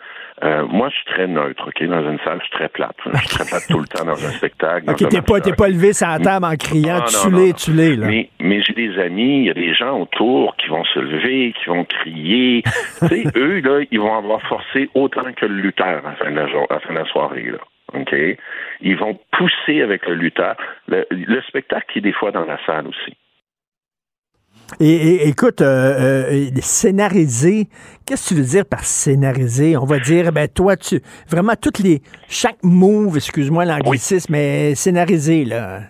Euh, 0.44 0.64
moi, 0.68 0.88
je 0.88 0.94
suis 0.94 1.04
très 1.06 1.26
neutre. 1.26 1.66
Ok, 1.66 1.82
dans 1.88 2.08
une 2.08 2.18
salle, 2.20 2.38
je 2.38 2.44
suis 2.44 2.54
très 2.54 2.68
plate. 2.68 2.94
Je 3.12 3.18
suis 3.18 3.28
très 3.28 3.44
plate 3.44 3.66
tout 3.68 3.80
le 3.80 3.86
temps 3.86 4.04
dans 4.04 4.24
un 4.24 4.30
spectacle. 4.30 4.88
Ok, 4.88 5.08
t'es 5.08 5.20
pas, 5.20 5.40
t'es 5.40 5.52
pas 5.52 5.68
levé 5.68 5.92
sur 5.92 6.06
la 6.06 6.20
table 6.20 6.46
en 6.46 6.54
criant, 6.54 7.00
tu 7.06 7.30
l'es, 7.32 7.52
tu 7.54 7.72
l'es. 7.72 7.96
Mais, 7.96 8.30
mais 8.40 8.62
j'ai 8.62 8.74
des 8.74 8.98
amis, 9.00 9.40
il 9.40 9.44
y 9.46 9.50
a 9.50 9.54
des 9.54 9.74
gens 9.74 9.98
autour 9.98 10.54
qui 10.56 10.68
vont 10.68 10.84
se 10.84 11.00
lever, 11.00 11.54
qui 11.60 11.68
vont 11.68 11.84
crier. 11.84 12.62
tu 13.00 13.08
sais, 13.08 13.24
eux 13.34 13.60
là, 13.60 13.84
ils 13.90 14.00
vont 14.00 14.16
avoir 14.16 14.40
forcé 14.42 14.88
autant 14.94 15.32
que 15.34 15.46
le 15.46 15.56
lutteur 15.56 16.06
à 16.06 16.10
la 16.10 16.16
fin 16.16 16.30
de 16.30 16.36
la, 16.36 16.42
à 16.42 16.74
la, 16.74 16.80
fin 16.80 16.94
de 16.94 16.98
la 16.98 17.04
soirée 17.06 17.50
là. 17.50 17.58
OK? 17.94 18.14
Ils 18.80 18.96
vont 18.96 19.18
pousser 19.32 19.82
avec 19.82 20.06
le 20.06 20.14
lutteur. 20.14 20.56
Le, 20.88 21.04
spectacle 21.48 21.86
qui 21.92 21.98
est 21.98 22.02
des 22.02 22.12
fois 22.12 22.30
dans 22.30 22.44
la 22.44 22.58
salle 22.66 22.86
aussi. 22.86 23.16
Et, 24.80 25.28
écoute, 25.28 25.62
euh, 25.62 26.26
euh, 26.30 26.50
scénariser, 26.60 27.68
qu'est-ce 28.06 28.28
que 28.28 28.34
tu 28.34 28.40
veux 28.40 28.46
dire 28.46 28.64
par 28.68 28.80
scénariser? 28.80 29.78
On 29.78 29.86
va 29.86 29.98
dire, 29.98 30.30
ben 30.30 30.46
toi, 30.46 30.76
tu 30.76 31.00
vraiment 31.30 31.54
toutes 31.60 31.78
les 31.78 32.02
chaque 32.28 32.62
move, 32.62 33.16
excuse-moi 33.16 33.64
l'anglicisme, 33.64 34.32
mais 34.32 34.74
scénariser 34.74 35.46
là. 35.46 35.80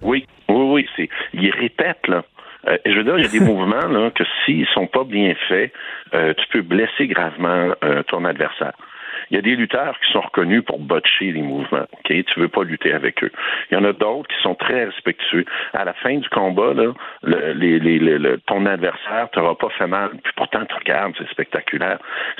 Oui, 0.00 0.26
oui, 0.48 0.62
oui, 0.72 0.88
c'est 0.96 1.08
ils 1.34 1.50
répètent 1.50 2.06
là. 2.06 2.24
Euh, 2.68 2.78
je 2.86 2.92
veux 2.92 3.04
dire, 3.04 3.18
il 3.18 3.24
y 3.24 3.28
a 3.28 3.30
des 3.30 3.40
mouvements 3.52 3.88
là 3.88 4.10
que 4.12 4.22
s'ils 4.44 4.66
sont 4.74 4.86
pas 4.86 5.02
bien 5.02 5.34
faits, 5.48 5.72
tu 6.12 6.46
peux 6.52 6.62
blesser 6.62 7.08
gravement 7.08 7.72
ton 8.06 8.24
adversaire. 8.24 8.74
Il 9.30 9.36
y 9.36 9.38
a 9.38 9.42
des 9.42 9.54
lutteurs 9.54 9.98
qui 10.00 10.12
sont 10.12 10.20
reconnus 10.20 10.64
pour 10.64 10.78
botcher 10.78 11.32
les 11.32 11.42
mouvements. 11.42 11.86
Ok, 11.92 12.24
Tu 12.24 12.40
veux 12.40 12.48
pas 12.48 12.64
lutter 12.64 12.92
avec 12.92 13.22
eux. 13.22 13.30
Il 13.70 13.74
y 13.74 13.76
en 13.76 13.84
a 13.84 13.92
d'autres 13.92 14.28
qui 14.28 14.42
sont 14.42 14.54
très 14.54 14.86
respectueux. 14.86 15.44
À 15.72 15.84
la 15.84 15.92
fin 15.94 16.16
du 16.16 16.28
combat, 16.30 16.74
là, 16.74 16.92
le, 17.22 17.52
les, 17.52 18.38
ton 18.46 18.66
adversaire 18.66 19.28
t'aura 19.32 19.56
pas 19.56 19.68
fait 19.70 19.86
mal. 19.86 20.10
Puis 20.22 20.32
pourtant, 20.36 20.64
tu 20.66 20.74
regardes, 20.74 21.14
c'est 21.18 21.28
spectaculaire. 21.30 21.98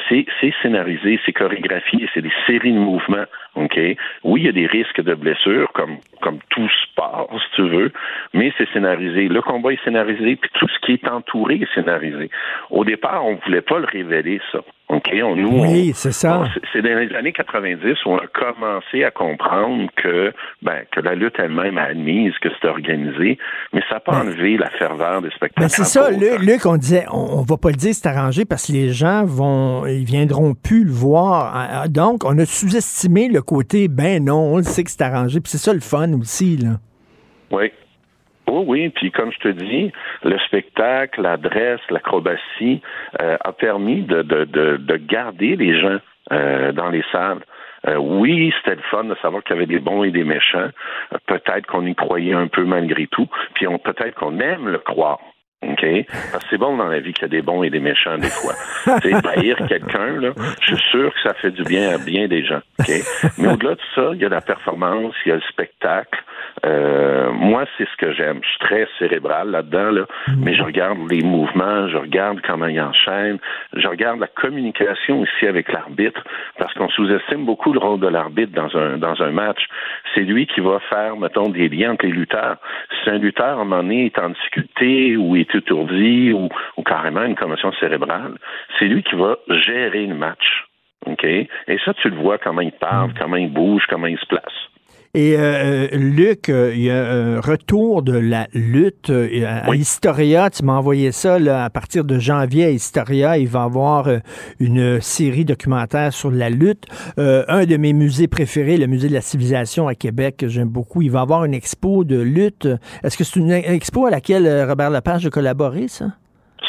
C'est, 0.09 0.27
c'est 0.41 0.53
scénarisé, 0.62 1.21
c'est 1.25 1.33
chorégraphié, 1.33 2.09
c'est 2.12 2.23
des 2.23 2.33
séries 2.47 2.73
de 2.73 2.79
mouvements. 2.79 3.27
OK? 3.55 3.79
Oui, 4.25 4.41
il 4.41 4.47
y 4.47 4.49
a 4.49 4.53
des 4.53 4.67
risques 4.67 5.01
de 5.01 5.15
blessures, 5.15 5.71
comme, 5.73 5.99
comme 6.21 6.39
tout 6.51 6.69
sport, 6.83 7.29
si 7.33 7.57
tu 7.57 7.69
veux, 7.69 7.93
mais 8.33 8.53
c'est 8.57 8.69
scénarisé. 8.71 9.29
Le 9.29 9.43
combat 9.43 9.73
est 9.73 9.85
scénarisé, 9.85 10.37
puis 10.37 10.51
tout 10.55 10.69
ce 10.69 10.79
qui 10.81 10.93
est 10.93 11.09
entouré 11.09 11.57
est 11.57 11.75
scénarisé. 11.75 12.31
Au 12.71 12.85
départ, 12.85 13.25
on 13.27 13.37
voulait 13.45 13.61
pas 13.61 13.79
le 13.79 13.87
révéler, 13.87 14.41
ça. 14.53 14.61
OK? 14.91 15.09
On, 15.23 15.37
nous, 15.37 15.62
oui, 15.62 15.93
c'est 15.95 16.11
ça. 16.11 16.49
c'est 16.73 16.83
dans 16.83 16.99
les 16.99 17.15
années 17.15 17.33
90 17.33 18.05
où 18.05 18.11
on 18.11 18.19
a 18.19 18.27
commencé 18.27 19.05
à 19.05 19.12
comprendre 19.12 19.89
que, 19.95 20.33
ben, 20.62 20.83
que 20.91 21.01
la 21.01 21.15
lutte 21.15 21.37
elle-même 21.39 21.79
a 21.79 21.85
admise 21.85 22.37
que 22.41 22.49
c'était 22.55 22.69
organisé, 22.69 23.39
mais 23.73 23.83
ça 23.89 23.95
n'a 23.95 24.01
pas 24.01 24.21
enlevé 24.21 24.57
la 24.57 24.69
ferveur 24.71 25.23
des 25.23 25.31
spectacles. 25.31 25.61
Ben 25.61 25.69
c'est 25.69 25.85
ça, 25.85 26.11
Luc, 26.11 26.67
on 26.67 26.77
disait, 26.77 27.05
on, 27.12 27.43
va 27.43 27.57
pas 27.57 27.71
le 27.71 27.77
dire, 27.77 27.95
c'est 27.95 28.09
arrangé 28.09 28.45
parce 28.45 28.67
que 28.67 28.73
les 28.73 28.89
gens 28.93 29.25
vont, 29.25 29.87
ils 29.87 30.05
viendront 30.05 30.55
plus 30.55 30.83
le 30.85 30.93
voir. 30.93 31.53
Ah, 31.55 31.83
ah, 31.83 31.89
donc, 31.89 32.25
on 32.25 32.37
a 32.39 32.45
sous-estimé 32.45 33.29
le 33.29 33.43
côté, 33.43 33.87
ben 33.87 34.25
non, 34.25 34.55
on 34.55 34.57
le 34.57 34.65
sait 34.65 34.83
que 34.83 34.91
c'est 34.91 35.03
arrangé. 35.03 35.41
Puis 35.41 35.53
c'est 35.53 35.59
ça 35.59 35.73
le 35.73 35.81
fun 35.81 36.12
aussi, 36.15 36.57
là. 36.57 36.81
Oui. 37.53 37.71
Oui, 38.51 38.64
oui, 38.66 38.89
puis 38.90 39.10
comme 39.12 39.32
je 39.32 39.39
te 39.39 39.48
dis, 39.48 39.93
le 40.24 40.39
spectacle, 40.40 41.22
l'adresse, 41.22 41.81
l'acrobatie 41.89 42.82
euh, 43.20 43.36
a 43.40 43.52
permis 43.52 44.02
de, 44.02 44.22
de, 44.22 44.44
de, 44.44 44.97
garder 44.97 45.55
les 45.56 45.81
gens 45.81 45.98
euh, 46.32 46.72
dans 46.72 46.89
les 46.89 47.05
salles. 47.12 47.44
Euh, 47.86 47.97
oui, 47.97 48.52
c'était 48.59 48.77
le 48.77 48.82
fun 48.90 49.05
de 49.05 49.14
savoir 49.22 49.43
qu'il 49.44 49.55
y 49.55 49.59
avait 49.59 49.66
des 49.66 49.78
bons 49.78 50.02
et 50.02 50.10
des 50.10 50.24
méchants. 50.24 50.68
Peut-être 51.27 51.66
qu'on 51.66 51.86
y 51.86 51.94
croyait 51.94 52.35
un 52.35 52.48
peu 52.48 52.64
malgré 52.64 53.06
tout, 53.06 53.28
puis 53.55 53.66
on 53.66 53.78
peut-être 53.78 54.14
qu'on 54.16 54.39
aime 54.40 54.68
le 54.68 54.78
croire. 54.78 55.20
OK? 55.62 55.85
Parce 56.32 56.44
que 56.44 56.51
c'est 56.51 56.59
bon 56.59 56.77
dans 56.77 56.89
la 56.89 57.01
vie 57.01 57.12
qu'il 57.12 57.22
y 57.22 57.27
a 57.27 57.28
des 57.28 57.43
bons 57.43 57.62
et 57.62 57.70
des 57.70 57.81
méchants 57.81 58.16
des 58.16 58.31
fois. 58.31 58.55
tu 59.02 59.10
trahir 59.10 59.56
quelqu'un, 59.68 60.18
là, 60.18 60.32
je 60.60 60.74
suis 60.74 60.90
sûr 60.90 61.12
que 61.12 61.20
ça 61.22 61.35
fait 61.35 61.51
du 61.51 61.62
bien 61.64 61.90
à 61.90 61.98
bien 61.98 62.28
des 62.28 62.44
gens. 62.44 62.60
OK? 62.78 62.90
Mais 63.39 63.48
au-delà 63.48 63.74
de 63.74 63.81
ça, 63.94 64.10
il 64.14 64.20
y 64.20 64.24
a 64.24 64.28
la 64.28 64.40
performance, 64.40 65.14
il 65.24 65.28
y 65.28 65.32
a 65.32 65.36
le 65.36 65.43
spectacle. 65.43 66.18
Euh, 66.66 67.31
moi, 67.32 67.64
c'est 67.77 67.89
ce 67.89 67.97
que 67.97 68.12
j'aime. 68.12 68.40
Je 68.43 68.48
suis 68.48 68.59
très 68.59 68.89
cérébral 68.98 69.51
là-dedans, 69.51 69.90
là, 69.90 70.06
mais 70.39 70.55
je 70.55 70.62
regarde 70.62 70.98
les 71.10 71.22
mouvements, 71.22 71.89
je 71.89 71.97
regarde 71.97 72.40
comment 72.47 72.66
il 72.66 72.81
enchaîne, 72.81 73.39
je 73.74 73.86
regarde 73.86 74.20
la 74.20 74.27
communication 74.27 75.24
ici 75.24 75.47
avec 75.47 75.72
l'arbitre, 75.72 76.22
parce 76.59 76.72
qu'on 76.74 76.89
sous-estime 76.89 77.44
beaucoup 77.44 77.72
le 77.72 77.78
rôle 77.78 78.01
de 78.01 78.09
l'arbitre 78.09 78.52
dans 78.52 78.77
un 78.77 78.98
dans 78.98 79.22
un 79.22 79.31
match. 79.31 79.66
C'est 80.14 80.22
lui 80.22 80.47
qui 80.47 80.60
va 80.60 80.81
faire, 80.89 81.16
mettons, 81.16 81.48
des 81.48 81.68
liens 81.68 81.93
entre 81.93 82.06
les 82.06 82.12
lutteurs. 82.12 82.56
Si 83.02 83.10
un 83.10 83.18
lutteur, 83.18 83.59
à 83.59 83.62
un 83.62 83.64
moment 83.64 83.82
donné, 83.82 84.06
est 84.06 84.18
en 84.18 84.31
difficulté 84.31 85.16
ou 85.16 85.36
est 85.36 85.55
étourdi 85.55 86.32
ou, 86.32 86.48
ou 86.77 86.82
carrément 86.82 87.22
une 87.22 87.36
commotion 87.36 87.72
cérébrale, 87.72 88.35
c'est 88.78 88.86
lui 88.86 89.02
qui 89.02 89.14
va 89.14 89.36
gérer 89.48 90.06
le 90.06 90.14
match. 90.14 90.66
OK? 91.06 91.24
Et 91.24 91.48
ça, 91.85 91.94
tu 91.94 92.10
le 92.10 92.16
vois, 92.16 92.39
comment 92.39 92.60
il 92.60 92.72
parle, 92.72 93.12
comment 93.18 93.36
il 93.36 93.52
bouge, 93.52 93.85
comment 93.89 94.06
il 94.06 94.18
se 94.18 94.27
place. 94.27 94.70
Et 95.12 95.35
euh, 95.37 95.89
Luc, 95.93 96.49
euh, 96.49 96.73
il 96.73 96.82
y 96.82 96.91
a 96.91 97.11
un 97.11 97.41
retour 97.41 98.03
de 98.03 98.12
la 98.12 98.47
lutte 98.53 99.11
euh, 99.11 99.45
à 99.45 99.74
Historia. 99.74 100.51
Tu 100.51 100.62
m'as 100.62 100.74
envoyé 100.74 101.11
ça 101.11 101.41
là, 101.41 101.65
à 101.65 101.70
partir 101.70 102.05
de 102.05 102.20
janvier 102.20 102.66
à 102.66 102.70
Historia. 102.70 103.37
Il 103.37 103.49
va 103.49 103.62
y 103.62 103.65
avoir 103.65 104.07
euh, 104.07 104.19
une 104.61 105.01
série 105.01 105.45
documentaire 105.45 106.12
sur 106.12 106.31
la 106.31 106.49
lutte. 106.49 106.85
Euh, 107.19 107.45
un 107.49 107.65
de 107.65 107.77
mes 107.77 107.93
musées 107.93 108.28
préférés, 108.28 108.77
le 108.77 108.87
musée 108.87 109.09
de 109.09 109.15
la 109.15 109.20
civilisation 109.20 109.89
à 109.89 109.97
Québec, 109.97 110.37
que 110.39 110.47
j'aime 110.47 110.69
beaucoup. 110.69 111.03
Il 111.03 111.11
va 111.11 111.19
y 111.19 111.23
avoir 111.23 111.45
une 111.45 111.55
expo 111.55 112.05
de 112.05 112.20
lutte. 112.20 112.69
Est-ce 113.03 113.19
que 113.19 113.24
c'est 113.24 113.41
une 113.41 113.51
expo 113.51 114.07
à 114.07 114.11
laquelle 114.11 114.65
Robert 114.69 114.91
Lepage 114.91 115.27
a 115.27 115.31
collaboré, 115.31 115.89
ça? 115.89 116.07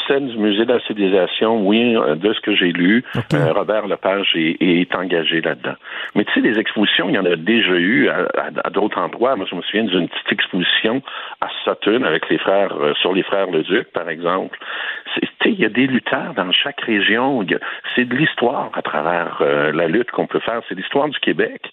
Celle 0.07 0.27
du 0.27 0.37
musée 0.37 0.65
de 0.65 0.73
la 0.73 0.79
civilisation, 0.81 1.65
oui, 1.65 1.93
de 1.93 2.33
ce 2.33 2.39
que 2.41 2.55
j'ai 2.55 2.71
lu, 2.71 3.03
okay. 3.15 3.37
euh, 3.37 3.53
Robert 3.53 3.87
Lepage 3.87 4.31
est, 4.35 4.57
est 4.59 4.95
engagé 4.95 5.41
là-dedans. 5.41 5.75
Mais 6.15 6.25
tu 6.25 6.33
sais, 6.33 6.41
des 6.41 6.59
expositions, 6.59 7.07
il 7.09 7.15
y 7.15 7.19
en 7.19 7.25
a 7.25 7.35
déjà 7.35 7.75
eu 7.75 8.09
à, 8.09 8.27
à, 8.35 8.49
à 8.65 8.69
d'autres 8.69 8.97
endroits. 8.99 9.35
Moi, 9.35 9.45
je 9.49 9.55
me 9.55 9.61
souviens 9.61 9.83
d'une 9.83 10.07
petite 10.07 10.31
exposition 10.31 11.01
à 11.39 11.47
Sutton 11.63 12.03
avec 12.03 12.29
les 12.29 12.37
frères, 12.37 12.75
euh, 12.75 12.93
sur 13.01 13.13
les 13.13 13.23
frères 13.23 13.47
Leduc, 13.51 13.91
par 13.93 14.09
exemple. 14.09 14.57
Tu 15.13 15.21
sais, 15.43 15.51
il 15.51 15.59
y 15.59 15.65
a 15.65 15.69
des 15.69 15.87
lutteurs 15.87 16.33
dans 16.35 16.51
chaque 16.51 16.81
région. 16.81 17.45
C'est 17.95 18.05
de 18.05 18.15
l'histoire 18.15 18.71
à 18.73 18.81
travers 18.81 19.37
euh, 19.41 19.71
la 19.71 19.87
lutte 19.87 20.11
qu'on 20.11 20.27
peut 20.27 20.39
faire. 20.39 20.61
C'est 20.67 20.75
l'histoire 20.75 21.09
du 21.09 21.19
Québec. 21.19 21.71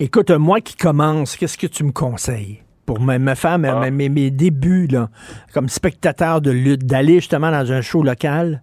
Écoute, 0.00 0.30
moi 0.30 0.60
qui 0.60 0.76
commence, 0.76 1.36
qu'est-ce 1.36 1.58
que 1.58 1.66
tu 1.66 1.84
me 1.84 1.92
conseilles? 1.92 2.65
Pour 2.86 3.00
me, 3.00 3.18
me 3.18 3.34
faire 3.34 3.58
mes, 3.58 3.68
ah. 3.68 3.90
mes, 3.90 4.08
mes, 4.08 4.30
débuts 4.30 4.86
là, 4.86 5.08
comme 5.52 5.68
spectateur 5.68 6.40
de 6.40 6.50
lutte, 6.50 6.84
d'aller 6.86 7.14
justement 7.14 7.50
dans 7.50 7.72
un 7.72 7.82
show 7.82 8.02
local? 8.02 8.62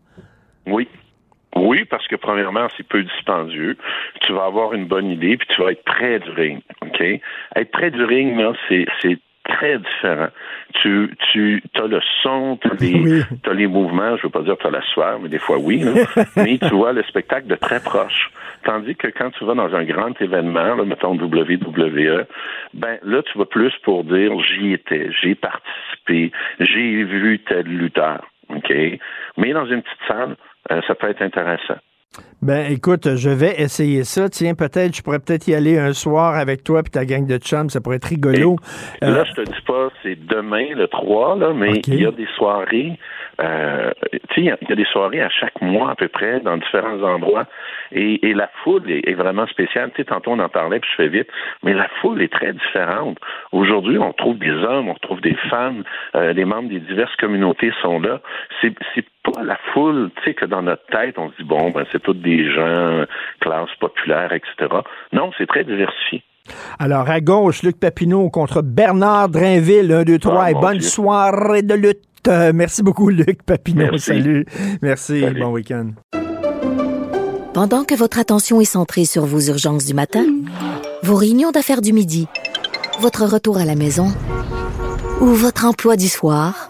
Oui. 0.66 0.88
Oui, 1.56 1.86
parce 1.86 2.08
que 2.08 2.16
premièrement, 2.16 2.68
c'est 2.76 2.88
peu 2.88 3.04
dispendieux. 3.04 3.78
Tu 4.22 4.34
vas 4.34 4.46
avoir 4.46 4.74
une 4.74 4.88
bonne 4.88 5.12
idée, 5.12 5.38
puis 5.38 5.48
tu 5.54 5.62
vas 5.62 5.72
être 5.72 5.84
près 5.84 6.20
du 6.20 6.30
ring. 6.32 6.62
OK? 6.82 7.02
Être 7.02 7.72
près 7.72 7.92
du 7.92 8.04
ring, 8.04 8.36
là, 8.38 8.54
c'est 8.68 8.88
très 9.44 9.78
différent. 9.78 10.30
Tu, 10.82 11.14
tu 11.32 11.62
as 11.76 11.88
le 11.88 12.00
son, 12.22 12.58
tu 12.62 12.68
as, 12.68 12.74
oui. 12.82 13.24
les 13.54 13.68
mouvements, 13.68 14.16
je 14.18 14.24
veux 14.24 14.30
pas 14.30 14.42
dire 14.42 14.58
tu 14.58 14.68
as 14.68 14.72
la 14.72 14.82
sueur, 14.82 15.20
mais 15.20 15.30
des 15.30 15.40
fois 15.40 15.58
oui, 15.58 15.80
là. 15.80 15.92
mais 16.36 16.58
tu 16.58 16.70
vois 16.70 16.94
le 16.94 17.04
spectacle 17.04 17.48
de 17.48 17.56
très 17.56 17.82
proche. 17.82 18.32
Tandis 18.64 18.96
que 18.96 19.08
quand 19.08 19.32
tu 19.32 19.46
vas 19.46 19.56
dans 19.56 19.76
un 19.76 19.84
grand 19.84 20.20
événement, 20.22 20.76
là, 20.76 20.86
mettons 20.86 21.16
WWE, 21.16 22.26
ben 22.74 22.98
là, 23.04 23.22
tu 23.24 23.38
vas 23.38 23.46
plus 23.46 23.74
pour 23.84 24.04
dire 24.06 24.32
j'y 24.40 24.74
étais, 24.74 25.10
j'ai 25.22 25.36
participé, 25.36 26.32
j'ai 26.60 27.04
vu 27.04 27.40
tel 27.40 27.66
lutteur. 27.66 28.26
OK? 28.50 28.74
Mais 29.38 29.54
dans 29.54 29.66
une 29.66 29.82
petite 29.82 30.08
salle, 30.08 30.36
euh, 30.72 30.82
ça 30.88 30.96
peut 30.96 31.10
être 31.10 31.22
intéressant. 31.22 31.78
Ben, 32.42 32.70
écoute, 32.70 33.16
je 33.16 33.30
vais 33.30 33.62
essayer 33.62 34.04
ça. 34.04 34.28
Tiens, 34.28 34.54
peut-être, 34.54 34.94
je 34.94 35.02
pourrais 35.02 35.20
peut-être 35.20 35.48
y 35.48 35.56
aller 35.56 35.80
un 35.80 35.94
soir 35.94 36.36
avec 36.36 36.64
toi 36.64 36.82
et 36.86 36.90
ta 36.90 37.06
gang 37.06 37.26
de 37.26 37.38
chums. 37.38 37.70
Ça 37.70 37.80
pourrait 37.80 37.96
être 37.96 38.10
rigolo. 38.10 38.58
Et 39.02 39.06
là, 39.06 39.20
euh... 39.20 39.24
je 39.26 39.42
te 39.42 39.50
dis 39.50 39.62
pas, 39.66 39.90
c'est 40.04 40.20
demain, 40.28 40.76
le 40.76 40.88
3, 40.88 41.38
là, 41.38 41.54
mais 41.54 41.70
okay. 41.70 41.82
il 41.88 42.02
y 42.02 42.06
a 42.06 42.12
des 42.12 42.28
soirées. 42.36 43.00
Euh, 43.42 43.92
il 44.36 44.44
y, 44.44 44.48
y, 44.48 44.52
a 44.52 44.76
des 44.76 44.86
soirées 44.86 45.22
à 45.22 45.30
chaque 45.30 45.62
mois 45.62 45.92
à 45.92 45.96
peu 45.96 46.10
près 46.10 46.42
dans 46.42 46.58
différents 46.58 47.02
endroits. 47.02 47.46
Et, 47.94 48.28
et 48.28 48.34
la 48.34 48.50
foule 48.64 48.92
est, 48.92 49.08
est, 49.08 49.14
vraiment 49.14 49.48
spéciale. 49.48 49.92
Tu 49.92 50.02
sais, 50.02 50.06
tantôt 50.06 50.32
on 50.32 50.40
en 50.40 50.50
parlait, 50.50 50.80
puis 50.80 50.90
je 50.92 51.04
fais 51.04 51.10
vite, 51.10 51.30
mais 51.64 51.74
la 51.74 51.88
foule 52.02 52.22
est 52.22 52.32
très 52.32 52.52
différente. 52.52 53.18
Aujourd'hui, 53.52 53.98
on 53.98 54.12
trouve 54.12 54.38
des 54.38 54.52
hommes, 54.52 54.90
on 54.90 54.96
trouve 54.96 55.22
des 55.22 55.38
femmes, 55.50 55.84
euh, 56.16 56.34
les 56.34 56.46
membres 56.46 56.70
des 56.70 56.80
diverses 56.80 57.16
communautés 57.16 57.72
sont 57.82 58.00
là. 58.00 58.22
C'est 58.62 58.74
pas 59.34 59.44
la 59.44 59.58
foule, 59.74 60.12
tu 60.18 60.24
sais, 60.24 60.34
que 60.34 60.46
dans 60.46 60.62
notre 60.62 60.86
tête, 60.88 61.16
on 61.18 61.32
se 61.32 61.38
dit, 61.38 61.44
bon, 61.44 61.72
ben, 61.72 61.86
c'est 61.92 62.02
tous 62.02 62.14
des 62.14 62.52
gens, 62.54 63.06
classe 63.40 63.70
populaire, 63.80 64.32
etc. 64.32 64.70
Non, 65.12 65.32
c'est 65.38 65.48
très 65.48 65.64
diversifié. 65.64 66.24
Alors, 66.80 67.10
à 67.10 67.22
gauche, 67.22 67.64
Luc 67.64 67.80
Papineau 67.80 68.30
contre 68.30 68.62
Bernard 68.62 69.30
Drainville, 69.30 69.92
1, 69.92 70.04
2, 70.04 70.20
3, 70.20 70.44
ah, 70.44 70.52
et 70.52 70.54
bonne 70.54 70.78
Dieu. 70.78 70.90
soirée 70.90 71.62
de 71.62 71.74
lutte. 71.74 72.28
Euh, 72.28 72.52
merci 72.54 72.84
beaucoup, 72.84 73.10
Luc 73.10 73.44
Papineau. 73.44 73.92
Merci. 73.92 74.06
Salut. 74.06 74.46
Merci. 74.82 75.22
Salut. 75.22 75.42
Bon 75.42 75.52
week-end. 75.52 75.92
Pendant 77.54 77.84
que 77.84 77.96
votre 77.96 78.20
attention 78.20 78.60
est 78.62 78.66
centrée 78.66 79.06
sur 79.06 79.26
vos 79.26 79.40
urgences 79.40 79.86
du 79.86 79.94
matin, 79.94 80.26
vos 81.04 81.16
réunions 81.16 81.52
d'affaires 81.52 81.82
du 81.82 81.94
midi, 81.94 82.28
votre 83.00 83.26
retour 83.26 83.58
à 83.58 83.66
la 83.66 83.76
maison 83.76 84.08
ou 85.22 85.28
votre 85.28 85.66
emploi 85.66 85.96
du 85.96 86.08
soir, 86.08 86.70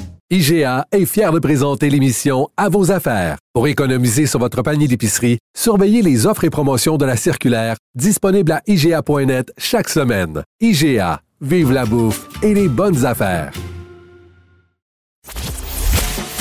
IGA 0.33 0.85
est 0.93 1.05
fier 1.05 1.29
de 1.33 1.39
présenter 1.39 1.89
l'émission 1.89 2.47
À 2.55 2.69
vos 2.69 2.89
affaires. 2.89 3.35
Pour 3.53 3.67
économiser 3.67 4.27
sur 4.27 4.39
votre 4.39 4.61
panier 4.61 4.87
d'épicerie, 4.87 5.39
surveillez 5.53 6.01
les 6.01 6.25
offres 6.25 6.45
et 6.45 6.49
promotions 6.49 6.95
de 6.95 7.03
la 7.03 7.17
circulaire 7.17 7.75
disponible 7.95 8.53
à 8.53 8.61
IGA.net 8.65 9.51
chaque 9.57 9.89
semaine. 9.89 10.41
IGA, 10.61 11.19
vive 11.41 11.73
la 11.73 11.85
bouffe 11.85 12.29
et 12.41 12.53
les 12.53 12.69
bonnes 12.69 13.05
affaires. 13.05 13.51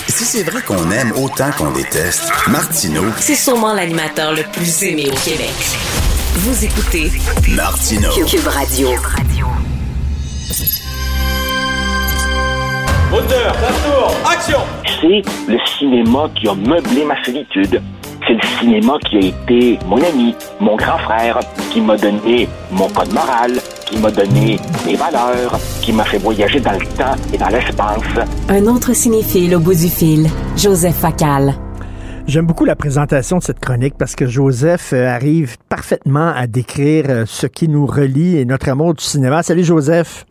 Si 0.06 0.24
c'est 0.24 0.44
vrai 0.44 0.62
qu'on 0.62 0.88
aime 0.92 1.10
autant 1.20 1.50
qu'on 1.58 1.72
déteste, 1.72 2.30
Martineau, 2.48 3.06
c'est 3.18 3.34
sûrement 3.34 3.74
l'animateur 3.74 4.32
le 4.36 4.44
plus 4.52 4.84
aimé 4.84 5.06
au 5.10 5.16
Québec. 5.16 5.50
Vous 6.34 6.64
écoutez 6.64 7.10
Martineau. 7.56 8.10
Cube 8.24 8.46
Radio. 8.46 8.90
Moteur, 8.90 10.79
ça 13.10 13.72
tourne, 13.84 14.14
action! 14.24 14.58
C'est 15.00 15.22
le 15.50 15.58
cinéma 15.78 16.30
qui 16.34 16.48
a 16.48 16.54
meublé 16.54 17.04
ma 17.04 17.22
solitude. 17.24 17.80
C'est 18.26 18.34
le 18.34 18.58
cinéma 18.60 18.98
qui 19.08 19.16
a 19.16 19.20
été 19.20 19.78
mon 19.86 19.96
ami, 19.96 20.34
mon 20.60 20.76
grand 20.76 20.98
frère, 20.98 21.40
qui 21.72 21.80
m'a 21.80 21.96
donné 21.96 22.48
mon 22.70 22.88
code 22.88 23.12
moral, 23.12 23.52
qui 23.86 23.98
m'a 23.98 24.10
donné 24.10 24.58
mes 24.86 24.94
valeurs, 24.94 25.58
qui 25.82 25.92
m'a 25.92 26.04
fait 26.04 26.18
voyager 26.18 26.60
dans 26.60 26.72
le 26.72 26.86
temps 26.96 27.16
et 27.32 27.38
dans 27.38 27.48
l'espace. 27.48 28.26
Un 28.48 28.66
autre 28.66 28.94
cinéphile 28.94 29.56
au 29.56 29.60
bout 29.60 29.74
du 29.74 29.88
fil, 29.88 30.28
Joseph 30.56 30.96
Facal. 30.96 31.54
J'aime 32.26 32.46
beaucoup 32.46 32.66
la 32.66 32.76
présentation 32.76 33.38
de 33.38 33.42
cette 33.42 33.58
chronique 33.58 33.94
parce 33.98 34.14
que 34.14 34.26
Joseph 34.26 34.92
euh, 34.92 35.08
arrive 35.08 35.56
parfaitement 35.68 36.28
à 36.28 36.46
décrire 36.46 37.06
euh, 37.08 37.24
ce 37.26 37.48
qui 37.48 37.66
nous 37.66 37.86
relie 37.86 38.36
et 38.36 38.44
notre 38.44 38.68
amour 38.68 38.94
du 38.94 39.02
cinéma. 39.02 39.42
Salut 39.42 39.64
Joseph. 39.64 40.26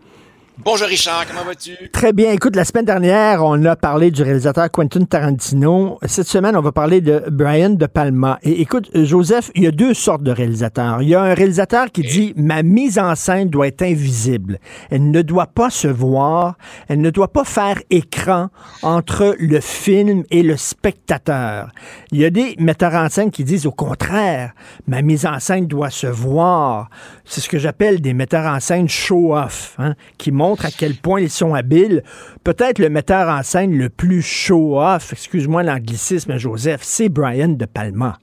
Bonjour 0.62 0.88
Richard, 0.90 1.26
comment 1.26 1.46
vas-tu? 1.46 1.90
Très 1.94 2.12
bien. 2.12 2.34
Écoute, 2.34 2.58
la 2.58 2.66
semaine 2.66 2.84
dernière, 2.84 3.46
on 3.46 3.64
a 3.64 3.78
parlé 3.78 4.12
du 4.12 4.24
réalisateur 4.24 4.70
Quentin 4.70 5.06
Tarantino. 5.06 5.98
Cette 6.06 6.28
semaine, 6.28 6.58
on 6.58 6.62
va 6.62 6.74
parler 6.74 7.00
de 7.00 7.24
Brian 7.32 7.70
De 7.70 7.86
Palma. 7.86 8.40
Et 8.44 8.60
écoute, 8.60 8.90
Joseph, 8.94 9.52
il 9.56 9.64
y 9.64 9.68
a 9.68 9.72
deux 9.72 9.94
sortes 9.94 10.22
de 10.22 10.32
réalisateurs. 10.32 11.02
Il 11.02 11.08
y 11.08 11.16
a 11.16 11.22
un 11.22 11.34
réalisateur 11.34 11.90
qui 11.94 12.02
dit 12.02 12.34
ma 12.36 12.62
mise 12.62 13.00
en 13.00 13.16
scène 13.16 13.48
doit 13.48 13.68
être 13.68 13.84
invisible. 13.84 14.60
Elle 14.90 15.12
ne 15.12 15.22
doit 15.22 15.48
pas 15.48 15.70
se 15.70 15.88
voir. 15.88 16.58
Elle 16.90 17.00
ne 17.00 17.10
doit 17.10 17.32
pas 17.32 17.46
faire 17.46 17.80
écran 17.90 18.50
entre 18.82 19.38
le 19.40 19.62
film 19.62 20.26
et 20.30 20.44
le 20.44 20.58
spectateur. 20.58 21.70
Il 22.12 22.20
y 22.20 22.26
a 22.26 22.32
des 22.32 22.58
metteurs 22.60 22.96
en 22.96 23.08
scène 23.08 23.32
qui 23.32 23.46
disent 23.46 23.66
au 23.66 23.72
contraire, 23.72 24.52
ma 24.88 25.02
mise 25.04 25.26
en 25.26 25.40
scène 25.40 25.68
doit 25.68 25.90
se 25.90 26.08
voir. 26.08 26.90
C'est 27.24 27.40
ce 27.40 27.48
que 27.48 27.60
j'appelle 27.60 28.02
des 28.02 28.14
metteurs 28.14 28.54
en 28.54 28.60
scène 28.60 28.90
show-off, 28.90 29.76
hein, 29.78 29.96
qui 30.18 30.34
montrent 30.34 30.49
à 30.56 30.72
quel 30.72 30.96
point 30.96 31.22
ils 31.22 31.30
sont 31.30 31.54
habiles. 31.54 32.04
Peut-être 32.44 32.80
le 32.80 32.90
metteur 32.90 33.30
en 33.30 33.44
scène 33.44 33.78
le 33.78 33.90
plus 33.90 34.22
show-off, 34.22 35.14
excuse-moi 35.14 35.64
l'anglicisme, 35.64 36.38
Joseph, 36.38 36.82
c'est 36.84 37.10
Brian 37.10 37.50
De 37.50 37.66
Palma. 37.66 38.20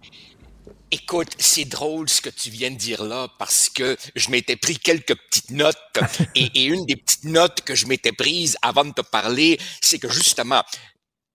Écoute, 0.91 1.31
c'est 1.39 1.65
drôle 1.65 2.09
ce 2.09 2.21
que 2.21 2.31
tu 2.31 2.49
viens 2.49 2.71
de 2.71 2.77
dire 2.77 3.03
là 3.03 3.29
parce 3.39 3.69
que 3.69 3.97
je 4.15 4.31
m'étais 4.31 4.57
pris 4.57 4.79
quelques 4.79 5.17
petites 5.17 5.51
notes 5.51 5.77
et, 6.37 6.49
et, 6.55 6.65
une 6.65 6.87
des 6.87 6.97
petites 6.97 7.25
notes 7.25 7.61
que 7.63 7.75
je 7.75 7.87
m'étais 7.87 8.13
prise 8.13 8.57
avant 8.63 8.85
de 8.85 8.93
te 8.93 9.01
parler, 9.01 9.59
c'est 9.81 9.99
que 9.99 10.09
justement, 10.09 10.63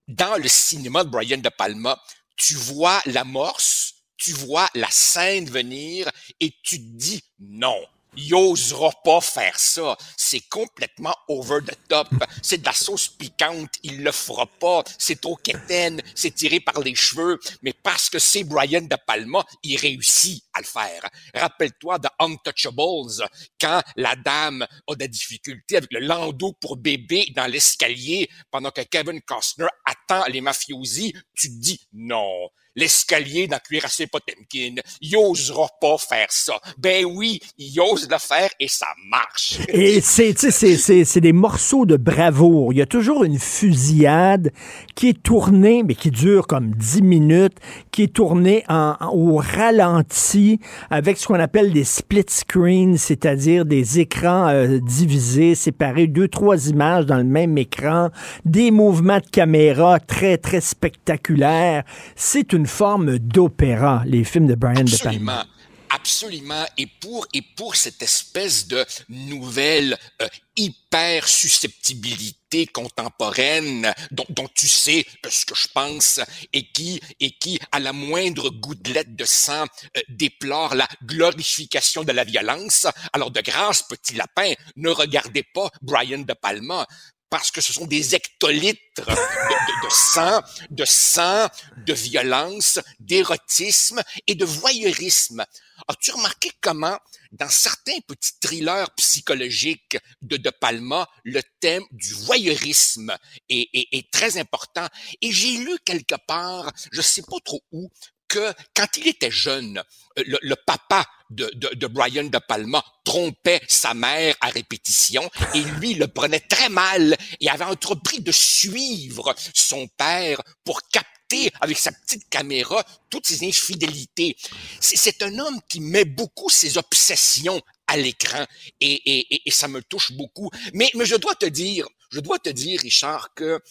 dans 0.07 0.38
le 0.38 0.47
cinéma 0.47 1.03
de 1.03 1.09
Brian 1.09 1.38
De 1.38 1.49
Palma, 1.49 1.99
tu 2.38 2.55
vois 2.55 3.01
l'amorce, 3.05 3.93
tu 4.18 4.31
vois 4.31 4.69
la 4.73 4.89
scène 4.89 5.49
venir 5.49 6.09
et 6.39 6.53
tu 6.63 6.77
te 6.77 6.97
dis 6.97 7.22
non 7.39 7.80
il 8.16 8.34
osera 8.36 8.92
pas 9.04 9.22
faire 9.22 9.58
ça. 9.58 9.98
C'est 10.18 10.42
complètement 10.50 11.16
over 11.28 11.60
the 11.66 11.78
top. 11.88 12.10
C'est 12.42 12.60
de 12.60 12.66
la 12.66 12.74
sauce 12.74 13.08
piquante. 13.08 13.70
Il 13.84 14.04
le 14.04 14.12
fera 14.12 14.46
pas. 14.46 14.84
C'est 14.98 15.22
trop 15.22 15.36
quétaine. 15.36 16.02
C'est 16.16 16.36
tiré 16.36 16.60
par 16.60 16.80
les 16.82 16.96
cheveux. 16.96 17.40
Mais 17.62 17.74
parce 17.74 18.10
que 18.10 18.20
c'est 18.20 18.44
Brian 18.44 18.82
De 18.82 18.98
Palma, 19.08 19.46
il 19.64 19.78
réussit 19.78 20.44
à 20.54 20.60
le 20.60 20.66
faire. 20.66 21.10
Rappelle-toi 21.34 22.00
de 22.00 22.10
Untouchables, 22.20 23.28
quand 23.60 23.82
la 23.96 24.16
dame 24.16 24.66
a 24.88 24.96
des 24.96 25.08
difficultés 25.08 25.78
avec 25.78 25.92
le 25.92 26.00
landau 26.00 26.54
pour 26.54 26.78
bébé 26.78 27.32
dans 27.36 27.48
l'escalier 27.48 28.30
pendant 28.50 28.72
que 28.72 28.82
Kevin 28.82 29.22
Costner 29.22 29.68
attend 29.86 30.26
les 30.28 30.42
mafiosi. 30.42 31.14
Tu 31.34 31.48
te 31.48 31.62
dis 31.62 31.88
non 31.94 32.50
l'escalier 32.76 33.48
dans 33.48 33.60
Cuirassé 33.60 34.07
Potemkin. 34.07 34.76
Il 35.02 35.15
osera 35.18 35.68
pas 35.80 35.98
faire 35.98 36.27
ça. 36.30 36.60
Ben 36.77 37.06
oui, 37.06 37.39
il 37.57 37.80
ose 37.80 38.07
le 38.10 38.18
faire 38.18 38.49
et 38.60 38.68
ça 38.68 38.88
marche. 39.10 39.60
Et 39.69 40.02
c'est, 40.02 40.38
c'est, 40.38 41.03
c'est 41.06 41.22
des 41.22 41.34
morceaux 41.34 41.85
de 41.85 41.98
bravoure. 41.98 42.73
Il 42.73 42.77
y 42.77 42.81
a 42.81 42.85
toujours 42.85 43.23
une 43.23 43.39
fusillade 43.39 44.52
qui 44.95 45.10
est 45.10 45.23
tournée, 45.23 45.84
mais 45.84 45.95
qui 45.95 46.11
dure 46.11 46.48
comme 46.48 46.72
10 46.76 47.02
minutes, 47.02 47.57
qui 47.91 48.03
est 48.03 48.14
tournée 48.14 48.64
en, 48.69 48.95
au 49.14 49.38
ralenti 49.38 50.60
avec 50.89 51.18
ce 51.18 51.27
qu'on 51.27 51.39
appelle 51.39 51.73
des 51.73 51.84
split 51.84 52.26
screens, 52.27 52.98
c'est-à-dire 52.98 53.65
des 53.65 53.99
écrans 53.99 54.48
euh, 54.49 54.80
divisés, 54.80 55.56
séparés, 55.56 56.07
deux, 56.07 56.27
trois 56.27 56.68
images 56.69 57.06
dans 57.06 57.18
le 57.18 57.23
même 57.23 57.57
écran, 57.57 58.10
des 58.45 58.72
mouvements 58.72 59.19
de 59.19 59.30
caméra 59.30 59.99
très, 59.99 60.38
très 60.38 60.61
spectaculaires. 60.61 61.84
C'est 62.15 62.53
une 62.53 62.61
forme 62.66 63.20
d'opéra, 63.20 64.04
les 64.06 64.24
films 64.24 64.48
de 64.48 64.56
Brian 64.56 64.84
De 64.84 64.98
Palma. 64.98 65.46
Absolument. 65.94 66.66
Et 66.78 66.88
pour, 66.88 67.28
et 67.34 67.42
pour 67.42 67.76
cette 67.76 68.02
espèce 68.02 68.68
de 68.68 68.86
nouvelle 69.10 69.98
euh, 70.22 70.28
hyper 70.56 71.28
susceptibilité 71.28 72.66
contemporaine 72.68 73.94
dont, 74.12 74.48
tu 74.56 74.68
sais 74.68 75.06
ce 75.30 75.46
que 75.46 75.56
je 75.56 75.68
pense 75.74 76.22
et 76.54 76.64
qui, 76.72 77.02
et 77.20 77.32
qui, 77.32 77.60
à 77.74 77.80
la 77.80 77.92
moindre 77.92 78.50
gouttelette 78.50 79.16
de 79.16 79.26
sang, 79.26 79.66
euh, 79.98 80.02
déplore 80.08 80.76
la 80.76 80.88
glorification 81.04 82.06
de 82.06 82.14
la 82.14 82.24
violence. 82.24 82.88
Alors, 83.12 83.32
de 83.32 83.42
grâce, 83.42 83.84
petit 83.84 84.16
lapin, 84.16 84.54
ne 84.78 84.90
regardez 84.90 85.44
pas 85.44 85.70
Brian 85.82 86.20
De 86.20 86.34
Palma 86.34 86.88
parce 87.32 87.49
que 87.49 87.62
ce 87.62 87.72
sont 87.72 87.88
des 87.88 88.14
hectolitres 88.14 88.80
de, 88.98 89.88
de, 89.88 89.90
sang, 89.90 90.41
de 90.70 90.84
sang, 90.84 91.48
de 91.78 91.94
violence, 91.94 92.78
d'érotisme 92.99 94.02
et 94.28 94.36
de 94.36 94.44
voyeurisme. 94.44 95.44
As-tu 95.88 96.12
remarqué 96.12 96.52
comment, 96.60 96.99
dans 97.32 97.49
certains 97.49 97.99
petits 98.06 98.38
thrillers 98.41 98.91
psychologiques 98.98 99.98
de 100.22 100.36
De 100.36 100.49
Palma, 100.49 101.08
le 101.24 101.41
thème 101.62 101.86
du 101.91 102.14
voyeurisme 102.14 103.16
est, 103.49 104.12
très 104.12 104.38
important? 104.38 104.88
Et 105.22 105.32
j'ai 105.32 105.58
lu 105.58 105.78
quelque 105.86 106.16
part, 106.28 106.70
je 106.91 107.02
sais 107.02 107.24
pas 107.24 107.40
trop 107.45 107.64
où, 107.72 107.90
que 108.28 108.53
quand 108.76 108.98
il 108.98 109.08
était 109.08 109.32
jeune, 109.32 109.82
le 110.18 110.56
papa 110.56 111.06
de, 111.32 111.49
de, 111.56 111.76
de, 111.76 111.88
Brian 111.88 112.26
De 112.26 112.38
Palma 112.38 112.84
trompait 113.03 113.62
sa 113.68 113.94
mère 113.94 114.36
à 114.41 114.49
répétition 114.49 115.30
et 115.53 115.62
lui 115.62 115.94
le 115.95 116.08
prenait 116.08 116.41
très 116.41 116.70
mal 116.70 117.18
et 117.40 117.49
avait 117.49 117.66
entrepris 117.66 118.22
de 118.22 118.32
suivre 118.32 119.34
son 119.53 119.88
père 119.88 120.41
pour 120.64 120.82
capter 120.90 121.52
avec 121.62 121.78
sa 121.78 121.91
petite 121.91 122.30
caméra 122.30 122.86
toutes 123.10 123.28
ses 123.28 123.48
infidélités. 123.48 124.36
C'est 124.80 125.24
un 125.24 125.40
homme 125.40 125.60
qui 125.70 125.80
met 125.80 126.06
beaucoup 126.06 126.49
ses 126.49 126.78
obsessions 126.78 127.62
à 127.88 127.98
l'écran 127.98 128.45
et, 128.80 128.94
et, 128.94 129.41
et, 129.48 129.52
ça 129.52 129.68
me 129.68 129.82
touche 129.82 130.12
beaucoup. 130.14 130.49
Mais, 130.74 130.90
mais 130.95 131.06
je 131.06 131.16
dois 131.16 131.36
te 131.36 131.45
dire, 131.45 131.88
je 132.12 132.20
dois 132.20 132.40
te 132.40 132.49
dire, 132.49 132.80
Richard, 132.82 133.34
que 133.34 133.62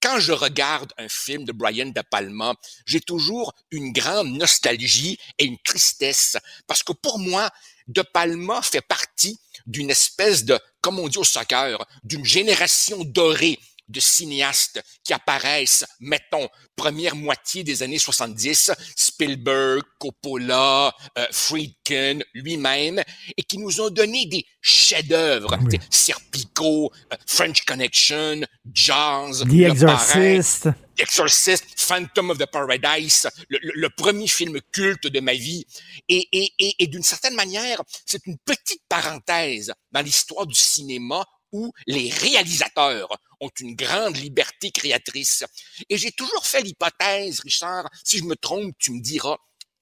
quand 0.00 0.20
je 0.20 0.32
regarde 0.32 0.92
un 0.98 1.08
film 1.08 1.44
de 1.44 1.52
Brian 1.52 1.86
De 1.86 2.02
Palma, 2.02 2.54
j'ai 2.86 3.00
toujours 3.00 3.54
une 3.70 3.92
grande 3.92 4.28
nostalgie 4.28 5.18
et 5.38 5.44
une 5.44 5.58
tristesse. 5.58 6.36
Parce 6.66 6.82
que 6.82 6.92
pour 6.92 7.18
moi, 7.18 7.50
De 7.88 8.02
Palma 8.02 8.60
fait 8.62 8.82
partie 8.82 9.40
d'une 9.66 9.90
espèce 9.90 10.44
de, 10.44 10.58
comme 10.80 10.98
on 10.98 11.08
dit 11.08 11.18
au 11.18 11.24
soccer, 11.24 11.84
d'une 12.04 12.24
génération 12.24 13.02
dorée 13.04 13.58
de 13.88 14.00
cinéastes 14.00 14.82
qui 15.04 15.12
apparaissent, 15.12 15.84
mettons, 16.00 16.48
première 16.76 17.16
moitié 17.16 17.64
des 17.64 17.82
années 17.82 17.98
70, 17.98 18.70
Spielberg, 18.96 19.82
Coppola, 19.98 20.94
euh, 21.18 21.26
Friedkin, 21.32 22.20
lui-même, 22.34 23.02
et 23.36 23.42
qui 23.42 23.58
nous 23.58 23.80
ont 23.80 23.90
donné 23.90 24.26
des 24.26 24.44
chefs-d'œuvre, 24.60 25.58
oui. 25.70 25.78
Serpico, 25.90 26.92
euh, 27.12 27.16
French 27.26 27.64
Connection, 27.64 28.42
Jazz, 28.72 29.44
The 29.48 29.52
Exorcist. 29.54 30.68
The 30.96 31.02
Exorcist, 31.02 31.64
Phantom 31.76 32.30
of 32.30 32.38
the 32.38 32.46
Paradise, 32.46 33.28
le, 33.48 33.58
le, 33.62 33.72
le, 33.74 33.90
premier 33.90 34.26
film 34.26 34.58
culte 34.72 35.06
de 35.06 35.20
ma 35.20 35.34
vie. 35.34 35.64
Et, 36.08 36.28
et, 36.32 36.52
et, 36.58 36.74
et 36.80 36.86
d'une 36.88 37.02
certaine 37.02 37.34
manière, 37.34 37.82
c'est 38.04 38.26
une 38.26 38.36
petite 38.38 38.82
parenthèse 38.88 39.72
dans 39.92 40.00
l'histoire 40.00 40.46
du 40.46 40.56
cinéma 40.56 41.24
où 41.52 41.72
les 41.86 42.10
réalisateurs 42.10 43.08
ont 43.40 43.50
une 43.60 43.74
grande 43.74 44.16
liberté 44.16 44.70
créatrice. 44.70 45.44
Et 45.88 45.96
j'ai 45.96 46.12
toujours 46.12 46.46
fait 46.46 46.62
l'hypothèse, 46.62 47.40
Richard, 47.40 47.88
si 48.04 48.18
je 48.18 48.24
me 48.24 48.36
trompe, 48.36 48.74
tu 48.78 48.92
me 48.92 49.00
diras, 49.00 49.36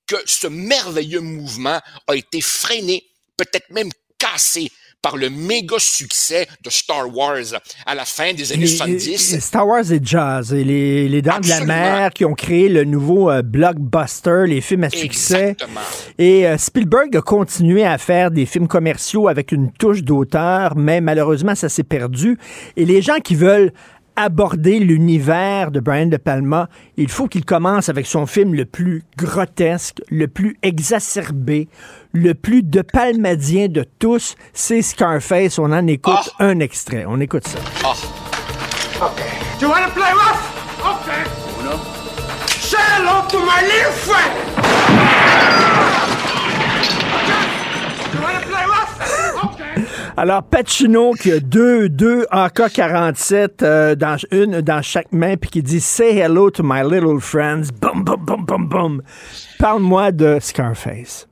que 0.06 0.16
ce 0.24 0.46
merveilleux 0.46 1.20
mouvement 1.20 1.80
a 2.06 2.14
été 2.14 2.40
freiné, 2.40 3.04
peut-être 3.36 3.70
même 3.70 3.90
cassé 4.18 4.70
par 5.06 5.16
le 5.16 5.30
méga 5.30 5.76
succès 5.78 6.48
de 6.64 6.68
Star 6.68 7.14
Wars 7.16 7.60
à 7.86 7.94
la 7.94 8.04
fin 8.04 8.32
des 8.32 8.50
années 8.50 8.62
les, 8.62 8.66
70. 8.66 9.38
Star 9.38 9.64
Wars 9.64 9.92
et 9.92 10.00
Jazz, 10.02 10.52
et 10.52 10.64
les, 10.64 11.08
les 11.08 11.22
Dents 11.22 11.34
Absolument. 11.36 11.62
de 11.62 11.68
la 11.68 11.76
Mer 11.76 12.10
qui 12.12 12.24
ont 12.24 12.34
créé 12.34 12.68
le 12.68 12.82
nouveau 12.82 13.30
euh, 13.30 13.42
blockbuster, 13.42 14.46
les 14.48 14.60
films 14.60 14.82
à 14.82 14.90
succès. 14.90 15.50
Exactement. 15.50 15.80
Et 16.18 16.44
euh, 16.48 16.58
Spielberg 16.58 17.16
a 17.16 17.20
continué 17.20 17.84
à 17.84 17.98
faire 17.98 18.32
des 18.32 18.46
films 18.46 18.66
commerciaux 18.66 19.28
avec 19.28 19.52
une 19.52 19.70
touche 19.70 20.02
d'auteur, 20.02 20.74
mais 20.74 21.00
malheureusement, 21.00 21.54
ça 21.54 21.68
s'est 21.68 21.84
perdu. 21.84 22.36
Et 22.76 22.84
les 22.84 23.00
gens 23.00 23.20
qui 23.22 23.36
veulent 23.36 23.72
aborder 24.16 24.78
l'univers 24.78 25.70
de 25.70 25.80
Brian 25.80 26.06
De 26.06 26.16
Palma, 26.16 26.68
il 26.96 27.08
faut 27.08 27.28
qu'il 27.28 27.44
commence 27.44 27.88
avec 27.88 28.06
son 28.06 28.26
film 28.26 28.54
le 28.54 28.64
plus 28.64 29.04
grotesque, 29.16 30.02
le 30.10 30.26
plus 30.26 30.56
exacerbé, 30.62 31.68
le 32.12 32.34
plus 32.34 32.62
de 32.62 32.82
palmadien 32.82 33.68
de 33.68 33.84
tous, 33.98 34.36
c'est 34.52 34.82
Scarface. 34.82 35.58
On 35.58 35.72
en 35.72 35.86
écoute 35.86 36.34
oh. 36.40 36.42
un 36.42 36.60
extrait. 36.60 37.04
On 37.06 37.20
écoute 37.20 37.46
ça. 37.46 37.58
Oh. 37.84 37.92
Okay. 38.98 39.24
Do 39.60 39.66
you 39.66 39.70
want 39.70 39.86
to 39.86 39.92
play 39.92 40.10
rough? 40.12 40.40
Okay. 40.80 41.22
Uno. 41.60 41.76
Say 42.46 42.78
hello 42.78 43.26
to 43.28 43.38
my 43.38 43.60
little 43.62 43.92
friend. 43.92 44.32
Alors, 50.18 50.42
Pacino 50.44 51.12
qui 51.12 51.30
a 51.30 51.40
deux, 51.40 51.90
deux 51.90 52.26
AK-47 52.30 53.62
euh, 53.62 53.94
dans, 53.94 54.16
une 54.30 54.62
dans 54.62 54.80
chaque 54.80 55.12
main, 55.12 55.36
puis 55.36 55.50
qui 55.50 55.62
dit 55.62 55.80
«Say 55.82 56.16
hello 56.16 56.50
to 56.50 56.62
my 56.64 56.82
little 56.82 57.20
friends». 57.20 57.70
Boum, 57.80 58.02
boum, 58.02 58.24
boum, 58.24 58.46
boum, 58.46 58.66
boum. 58.66 59.02
Parle-moi 59.58 60.12
de 60.12 60.38
Scarface. 60.40 61.28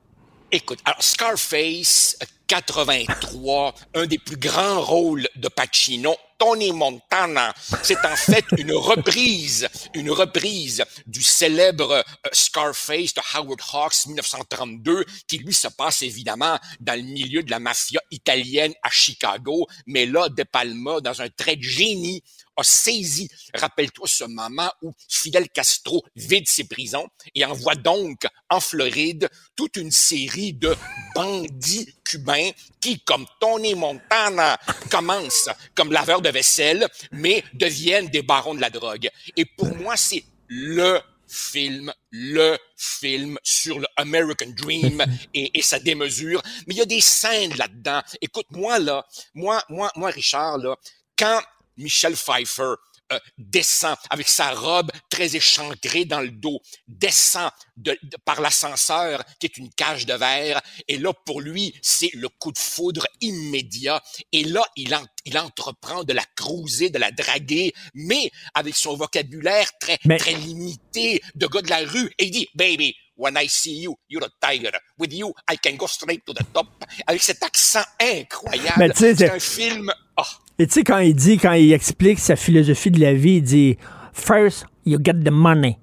Écoute, 0.52 0.80
alors 0.84 1.02
Scarface, 1.02 2.18
83, 2.46 3.74
un 3.94 4.04
des 4.04 4.18
plus 4.18 4.36
grands 4.36 4.82
rôles 4.82 5.26
de 5.36 5.48
Pacino, 5.48 6.14
Tony 6.38 6.72
Montana. 6.72 7.54
C'est 7.82 8.04
en 8.04 8.16
fait 8.16 8.44
une 8.56 8.72
reprise, 8.72 9.68
une 9.94 10.10
reprise 10.10 10.84
du 11.06 11.22
célèbre 11.22 11.92
euh, 11.92 12.02
Scarface 12.32 13.14
de 13.14 13.20
Howard 13.34 13.60
Hawks 13.72 14.06
1932, 14.06 15.04
qui 15.26 15.38
lui 15.38 15.54
se 15.54 15.68
passe 15.68 16.02
évidemment 16.02 16.58
dans 16.80 16.98
le 16.98 17.06
milieu 17.06 17.42
de 17.42 17.50
la 17.50 17.58
mafia 17.58 18.00
italienne 18.10 18.74
à 18.82 18.90
Chicago, 18.90 19.66
mais 19.86 20.06
là, 20.06 20.28
De 20.28 20.42
Palma, 20.42 21.00
dans 21.00 21.20
un 21.22 21.28
trait 21.28 21.56
de 21.56 21.62
génie, 21.62 22.22
a 22.56 22.62
saisi, 22.62 23.28
rappelle-toi 23.54 24.06
ce 24.06 24.24
moment 24.24 24.70
où 24.82 24.92
Fidel 25.08 25.48
Castro 25.48 26.04
vide 26.16 26.48
ses 26.48 26.64
prisons 26.64 27.08
et 27.34 27.44
envoie 27.44 27.74
donc 27.74 28.26
en 28.50 28.60
Floride 28.60 29.28
toute 29.56 29.76
une 29.76 29.90
série 29.90 30.52
de 30.52 30.76
bandits 31.14 31.94
cubains 32.04 32.50
qui, 32.80 33.00
comme 33.00 33.26
Tony 33.40 33.74
Montana, 33.74 34.58
commencent 34.90 35.50
comme 35.74 35.92
laveurs 35.92 36.22
de 36.22 36.28
vaisselle, 36.28 36.86
mais 37.12 37.44
deviennent 37.54 38.08
des 38.08 38.22
barons 38.22 38.54
de 38.54 38.60
la 38.60 38.70
drogue. 38.70 39.08
Et 39.36 39.44
pour 39.44 39.74
moi, 39.76 39.96
c'est 39.96 40.24
le 40.46 41.00
film, 41.26 41.92
le 42.10 42.56
film 42.76 43.38
sur 43.42 43.78
le 43.78 43.86
American 43.96 44.50
Dream 44.56 45.04
et, 45.34 45.58
et, 45.58 45.62
sa 45.62 45.78
démesure. 45.78 46.42
Mais 46.66 46.74
il 46.74 46.78
y 46.78 46.82
a 46.82 46.86
des 46.86 47.00
scènes 47.00 47.54
là-dedans. 47.56 48.02
Écoute, 48.20 48.46
moi, 48.50 48.78
là, 48.78 49.04
moi, 49.34 49.62
moi, 49.68 49.90
moi, 49.96 50.10
Richard, 50.10 50.58
là, 50.58 50.76
quand 51.16 51.40
Michel 51.76 52.16
Pfeiffer 52.16 52.74
euh, 53.12 53.18
descend 53.36 53.96
avec 54.08 54.28
sa 54.28 54.52
robe 54.52 54.90
très 55.10 55.36
échancrée 55.36 56.06
dans 56.06 56.20
le 56.20 56.30
dos, 56.30 56.60
descend 56.88 57.50
de, 57.76 57.98
par 58.24 58.40
l'ascenseur 58.40 59.22
qui 59.38 59.46
est 59.46 59.58
une 59.58 59.68
cage 59.74 60.06
de 60.06 60.14
verre. 60.14 60.62
Et 60.88 60.96
là, 60.96 61.12
pour 61.26 61.42
lui, 61.42 61.74
c'est 61.82 62.10
le 62.14 62.30
coup 62.30 62.50
de 62.50 62.58
foudre 62.58 63.06
immédiat. 63.20 64.02
Et 64.32 64.44
là, 64.44 64.62
il, 64.76 64.96
il 65.26 65.38
entreprend 65.38 66.02
de 66.02 66.14
la 66.14 66.24
cruiser, 66.34 66.88
de 66.88 66.98
la 66.98 67.10
draguer, 67.10 67.74
mais 67.92 68.30
avec 68.54 68.74
son 68.74 68.96
vocabulaire 68.96 69.70
très, 69.78 69.98
très 69.98 70.32
limité 70.32 71.20
de 71.34 71.46
gars 71.46 71.60
de 71.60 71.70
la 71.70 71.80
rue. 71.80 72.10
Et 72.18 72.24
il 72.24 72.30
dit, 72.30 72.48
baby, 72.54 72.96
When 73.16 73.36
I 73.36 73.46
see 73.46 73.82
you, 73.82 73.94
you're 74.08 74.24
a 74.24 74.30
tiger. 74.40 74.72
With 74.98 75.12
you, 75.12 75.32
I 75.48 75.56
can 75.56 75.76
go 75.76 75.86
straight 75.86 76.24
to 76.26 76.32
the 76.32 76.42
top. 76.52 76.66
Avec 77.06 77.22
cet 77.22 77.44
accent 77.44 77.84
incroyable. 78.00 78.92
C'est 78.96 79.30
un 79.30 79.38
film. 79.38 79.92
Oh. 80.16 80.22
Et 80.58 80.66
tu 80.66 80.74
sais, 80.74 80.84
quand 80.84 80.98
il 80.98 81.14
dit, 81.14 81.38
quand 81.38 81.52
il 81.52 81.72
explique 81.72 82.20
sa 82.20 82.36
philosophie 82.36 82.90
de 82.90 83.00
la 83.00 83.12
vie, 83.12 83.36
il 83.36 83.42
dit 83.42 83.76
First, 84.12 84.66
you 84.86 84.98
get 85.02 85.14
the 85.24 85.30
money. 85.30 85.78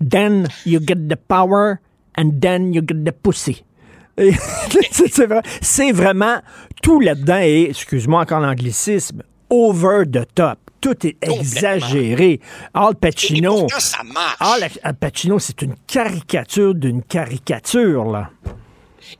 Then, 0.00 0.48
you 0.64 0.80
get 0.80 1.08
the 1.08 1.16
power. 1.16 1.80
And 2.16 2.30
then, 2.40 2.72
you 2.72 2.82
get 2.86 3.04
the 3.04 3.12
pussy. 3.12 3.64
c'est 5.60 5.92
vraiment 5.92 6.38
tout 6.80 7.00
là-dedans 7.00 7.40
et, 7.42 7.66
excuse-moi 7.70 8.20
encore 8.20 8.40
l'anglicisme, 8.40 9.22
over 9.50 10.04
the 10.06 10.24
top. 10.34 10.58
Tout 10.80 11.06
est 11.06 11.16
exagéré. 11.22 12.40
Al 12.74 12.94
Pacino. 12.94 13.66
Al 14.38 14.94
Pacino, 14.94 15.38
c'est 15.38 15.62
une 15.62 15.74
caricature 15.86 16.74
d'une 16.74 17.02
caricature, 17.02 18.04
là. 18.04 18.30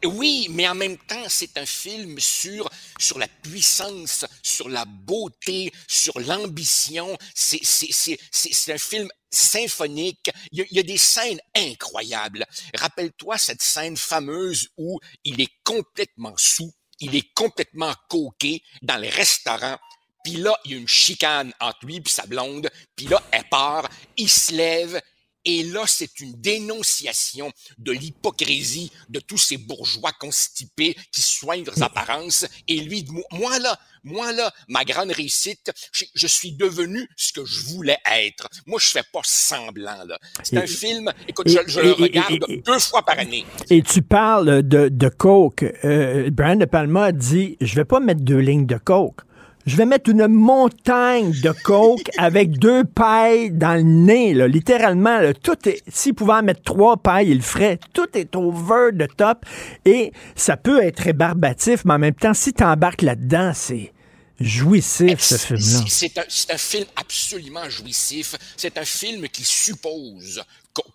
Oui, 0.05 0.49
mais 0.51 0.69
en 0.69 0.75
même 0.75 0.99
temps, 0.99 1.25
c'est 1.29 1.57
un 1.59 1.67
film 1.67 2.19
sur, 2.21 2.71
sur 2.99 3.19
la 3.19 3.29
puissance, 3.29 4.25
sur 4.43 4.69
la 4.69 4.85
beauté, 4.85 5.73
sur 5.89 6.19
l'ambition. 6.21 7.17
C'est, 7.35 7.61
c'est, 7.63 8.73
un 8.73 8.79
film 8.79 9.09
symphonique. 9.31 10.31
Il 10.53 10.67
y, 10.71 10.79
a, 10.79 10.83
des 10.83 10.99
scènes 10.99 11.41
incroyables. 11.57 12.47
Rappelle-toi 12.75 13.39
cette 13.39 13.63
scène 13.63 13.97
fameuse 13.97 14.69
où 14.77 15.01
il 15.25 15.41
est 15.41 15.53
complètement 15.65 16.35
sous, 16.37 16.73
il 17.01 17.15
est 17.17 17.33
complètement 17.35 17.95
coqué 18.09 18.63
dans 18.83 18.97
le 18.97 19.09
restaurant. 19.09 19.79
Puis 20.25 20.37
là, 20.37 20.59
il 20.65 20.71
y 20.71 20.75
a 20.75 20.79
une 20.79 20.89
chicane 20.89 21.53
entre 21.61 21.85
lui 21.85 21.97
et 21.97 22.09
sa 22.09 22.25
blonde. 22.25 22.71
Puis 22.97 23.07
là, 23.07 23.23
elle 23.31 23.47
part, 23.51 23.89
il 24.17 24.31
se 24.31 24.53
lève, 24.53 25.01
et 25.45 25.63
là, 25.65 25.85
c'est 25.87 26.21
une 26.21 26.33
dénonciation 26.41 27.53
de 27.79 27.93
l'hypocrisie 27.93 28.91
de 29.09 29.21
tous 29.21 29.39
ces 29.39 29.59
bourgeois 29.59 30.13
constipés 30.19 30.97
qui 31.13 31.21
soignent 31.21 31.65
leurs 31.65 31.83
apparences. 31.83 32.47
Et 32.69 32.81
lui, 32.81 33.07
moi 33.33 33.59
là, 33.59 33.79
moi 34.05 34.33
là, 34.33 34.53
ma 34.69 34.85
grande 34.85 35.11
réussite, 35.11 35.73
je, 35.93 36.27
suis 36.27 36.53
devenu 36.53 37.09
ce 37.17 37.33
que 37.33 37.45
je 37.45 37.61
voulais 37.67 37.99
être. 38.11 38.49
Moi, 38.67 38.79
je 38.81 38.89
fais 38.89 39.03
pas 39.13 39.21
semblant 39.23 40.05
là. 40.05 40.19
C'est 40.43 40.59
un 40.59 40.67
film. 40.67 41.13
Écoute, 41.29 41.49
je, 41.49 41.81
le 41.81 41.93
regarde 41.93 42.39
deux 42.65 42.79
fois 42.79 43.03
par 43.03 43.19
année. 43.19 43.47
Et 43.71 43.83
tu 43.83 44.03
parles 44.03 44.63
de, 44.63 44.89
de 44.89 45.09
coke. 45.09 45.65
Euh, 45.85 46.31
Brian 46.31 46.57
de 46.57 46.65
Palma 46.67 47.13
dit, 47.13 47.57
je 47.61 47.75
vais 47.75 47.85
pas 47.85 48.01
mettre 48.01 48.21
deux 48.21 48.39
lignes 48.39 48.67
de 48.67 48.77
coke 48.77 49.23
je 49.67 49.77
vais 49.77 49.87
mettre 49.87 50.11
une 50.11 50.27
montagne 50.27 51.33
de 51.41 51.53
coke 51.65 52.11
avec 52.19 52.59
deux 52.59 52.85
pailles 52.85 53.51
dans 53.51 53.75
le 53.75 53.83
nez, 53.83 54.35
là, 54.35 54.47
littéralement. 54.47 55.21
tout 55.43 55.69
est, 55.69 55.83
s'il 55.89 56.15
pouvait 56.15 56.35
en 56.35 56.43
mettre 56.43 56.63
trois 56.63 56.97
pailles, 56.97 57.31
il 57.31 57.39
le 57.39 57.43
ferait. 57.43 57.79
Tout 57.93 58.09
est 58.15 58.37
over 58.37 58.93
de 58.93 59.07
top 59.07 59.47
et 59.85 60.13
ça 60.37 60.57
peut 60.57 60.83
être 60.83 61.01
rébarbatif, 61.01 61.85
mais 61.85 61.95
en 61.95 61.99
même 61.99 62.15
temps, 62.15 62.35
si 62.35 62.53
tu 62.53 62.63
embarques 62.63 63.03
là-dedans, 63.03 63.53
c'est 63.55 63.93
jouissif, 64.41 65.21
ce 65.21 65.37
film-là. 65.37 65.85
C'est 65.89 66.19
un, 66.19 66.55
un, 66.55 66.59
film 66.59 66.87
absolument 66.97 67.69
jouissif. 67.71 68.35
C'est 68.57 68.77
un 68.79 68.85
film 68.85 69.29
qui 69.29 69.45
suppose 69.45 70.43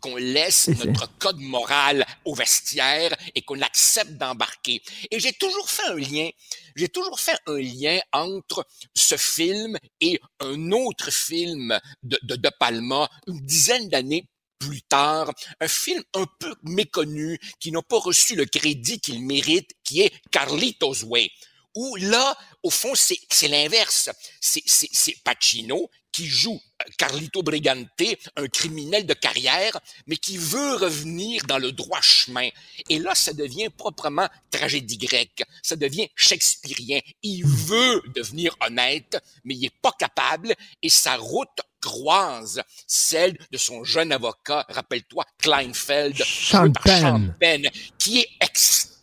qu'on 0.01 0.17
laisse 0.17 0.67
notre 0.67 1.09
code 1.17 1.39
moral 1.39 2.05
au 2.25 2.35
vestiaire 2.35 3.15
et 3.33 3.41
qu'on 3.41 3.61
accepte 3.61 4.11
d'embarquer. 4.11 4.81
Et 5.09 5.19
j'ai 5.19 5.33
toujours 5.33 5.69
fait 5.69 5.87
un 5.87 5.95
lien, 5.95 6.29
j'ai 6.75 6.89
toujours 6.89 7.19
fait 7.19 7.37
un 7.47 7.57
lien 7.57 7.99
entre 8.13 8.65
ce 8.95 9.17
film 9.17 9.77
et 10.01 10.19
un 10.39 10.71
autre 10.71 11.11
film 11.11 11.79
de, 12.03 12.19
de, 12.23 12.49
Palma, 12.59 13.09
une 13.27 13.39
dizaine 13.41 13.89
d'années 13.89 14.27
plus 14.59 14.81
tard, 14.81 15.31
un 15.61 15.67
film 15.67 16.03
un 16.13 16.25
peu 16.39 16.53
méconnu, 16.63 17.39
qui 17.59 17.71
n'a 17.71 17.81
pas 17.81 17.99
reçu 17.99 18.35
le 18.35 18.45
crédit 18.45 18.99
qu'il 18.99 19.25
mérite, 19.25 19.71
qui 19.83 20.01
est 20.01 20.13
Carlitos 20.31 21.05
Way 21.05 21.31
où 21.75 21.95
là, 21.97 22.37
au 22.63 22.69
fond, 22.69 22.93
c'est 22.95 23.47
l'inverse. 23.47 24.09
C'est 24.41 25.23
Pacino 25.23 25.89
qui 26.11 26.27
joue 26.27 26.59
Carlito 26.97 27.43
Brigante, 27.43 28.17
un 28.35 28.47
criminel 28.47 29.05
de 29.05 29.13
carrière, 29.13 29.79
mais 30.07 30.17
qui 30.17 30.37
veut 30.37 30.75
revenir 30.75 31.43
dans 31.45 31.57
le 31.57 31.71
droit 31.71 32.01
chemin. 32.01 32.49
Et 32.89 32.99
là, 32.99 33.15
ça 33.15 33.33
devient 33.33 33.69
proprement 33.69 34.27
tragédie 34.51 34.97
grecque. 34.97 35.43
Ça 35.63 35.75
devient 35.75 36.07
shakespearien. 36.15 36.99
Il 37.23 37.45
veut 37.45 38.01
devenir 38.15 38.55
honnête, 38.61 39.21
mais 39.43 39.55
il 39.55 39.65
est 39.65 39.81
pas 39.81 39.93
capable 39.97 40.53
et 40.81 40.89
sa 40.89 41.15
route 41.17 41.61
croise 41.81 42.61
celle 42.87 43.37
de 43.51 43.57
son 43.57 43.83
jeune 43.83 44.11
avocat, 44.11 44.65
rappelle-toi, 44.69 45.25
Kleinfeld, 45.37 46.21
Champagne. 46.23 47.69
qui 47.97 48.19
est 48.19 48.29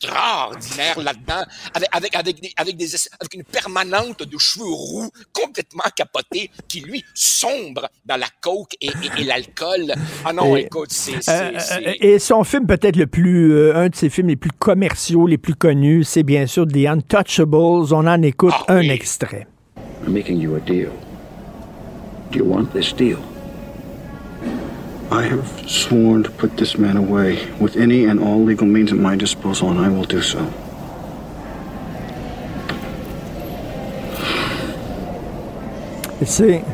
extraordinaire 0.02 1.00
là-dedans, 1.00 1.44
avec, 1.74 1.88
avec, 1.92 2.14
avec, 2.16 2.40
des, 2.40 2.52
avec, 2.56 2.76
des, 2.76 2.94
avec 3.20 3.34
une 3.34 3.44
permanente 3.44 4.22
de 4.22 4.38
cheveux 4.38 4.64
roux 4.64 5.10
complètement 5.32 5.84
capotés, 5.94 6.50
qui 6.68 6.80
lui 6.80 7.04
sombre 7.14 7.88
dans 8.04 8.16
la 8.16 8.28
coke 8.40 8.76
et, 8.80 8.90
et, 9.18 9.24
l'alcool. 9.24 9.92
Ah 10.24 10.32
non, 10.32 10.56
écoute, 10.56 10.90
c'est... 10.90 11.28
Euh, 11.28 11.52
euh, 11.72 11.92
et 12.00 12.18
son 12.18 12.44
film 12.44 12.66
peut-être 12.66 12.96
le 12.96 13.06
plus, 13.06 13.52
euh, 13.52 13.76
un 13.76 13.88
de 13.88 13.94
ses 13.94 14.10
films 14.10 14.28
les 14.28 14.36
plus 14.36 14.50
commerciaux, 14.50 15.26
les 15.26 15.38
plus 15.38 15.54
connus, 15.54 16.04
c'est 16.04 16.22
bien 16.22 16.46
sûr 16.46 16.66
The 16.66 16.86
Untouchables. 16.86 17.54
On 17.94 18.06
en 18.06 18.22
écoute 18.22 18.54
ah 18.68 18.74
un 18.74 18.82
extrait. 18.82 19.46
I'm 20.06 20.12
making 20.12 20.40
you 20.40 20.56
a 20.56 20.60
deal. 20.60 20.90
Do 22.30 22.38
you 22.38 22.44
want 22.44 22.72
this 22.72 22.92
deal? 22.94 23.18
I 25.10 25.22
have 25.22 25.70
sworn 25.70 26.24
to 26.24 26.30
put 26.30 26.56
this 26.56 26.76
man 26.76 26.96
away 26.96 27.38
with 27.60 27.76
any 27.76 28.06
and 28.06 28.18
all 28.18 28.42
legal 28.42 28.66
means 28.66 28.90
at 28.92 28.98
my 28.98 29.16
disposal, 29.16 29.70
and 29.70 29.78
I 29.78 29.88
will 29.88 30.04
do 30.04 30.20
so. 30.20 30.40
C'est, 36.24 36.64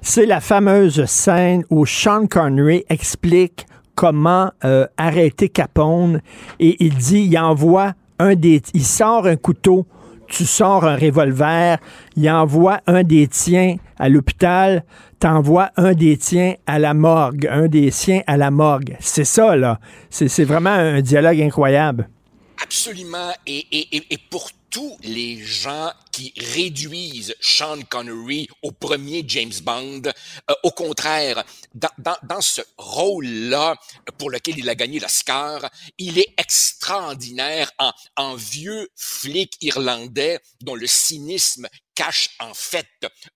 c'est 0.00 0.26
la 0.26 0.40
fameuse 0.40 1.04
scène 1.04 1.62
où 1.70 1.84
Sean 1.84 2.26
Connery 2.26 2.84
explique 2.88 3.66
comment 3.94 4.50
euh, 4.64 4.86
arrêter 4.96 5.48
Capone 5.48 6.20
et 6.58 6.84
il 6.84 6.94
dit, 6.94 7.28
il 7.30 7.38
envoie 7.38 7.92
un 8.18 8.34
des, 8.34 8.60
il 8.74 8.84
sort 8.84 9.26
un 9.26 9.36
couteau 9.36 9.86
tu 10.32 10.46
sors 10.46 10.84
un 10.84 10.96
revolver, 10.96 11.78
il 12.16 12.30
envoie 12.30 12.80
un 12.86 13.02
des 13.02 13.28
tiens 13.28 13.76
à 13.98 14.08
l'hôpital, 14.08 14.84
t'envoies 15.18 15.70
un 15.76 15.92
des 15.92 16.16
tiens 16.16 16.54
à 16.66 16.78
la 16.78 16.94
morgue, 16.94 17.46
un 17.50 17.68
des 17.68 17.90
siens 17.90 18.22
à 18.26 18.38
la 18.38 18.50
morgue. 18.50 18.96
C'est 18.98 19.24
ça, 19.24 19.56
là. 19.56 19.78
C'est 20.10 20.44
vraiment 20.44 20.70
un 20.70 21.02
dialogue 21.02 21.40
incroyable. 21.40 22.08
Absolument. 22.62 23.30
Et, 23.46 23.66
et, 23.70 24.02
et 24.10 24.18
pour 24.30 24.48
tous 24.72 24.96
les 25.02 25.38
gens 25.38 25.92
qui 26.12 26.32
réduisent 26.36 27.34
Sean 27.40 27.82
Connery 27.82 28.48
au 28.62 28.72
premier 28.72 29.22
James 29.28 29.52
Bond. 29.62 30.02
Euh, 30.06 30.54
au 30.62 30.70
contraire, 30.70 31.44
dans, 31.74 32.40
ce 32.40 32.62
rôle-là, 32.78 33.76
pour 34.16 34.30
lequel 34.30 34.58
il 34.58 34.68
a 34.70 34.74
gagné 34.74 34.98
l'Oscar, 34.98 35.70
il 35.98 36.18
est 36.18 36.34
extraordinaire 36.38 37.70
en 38.16 38.34
vieux 38.34 38.88
flic 38.96 39.56
irlandais 39.60 40.40
dont 40.62 40.74
le 40.74 40.86
cynisme 40.86 41.68
cache 41.94 42.30
en 42.40 42.54
fait 42.54 42.86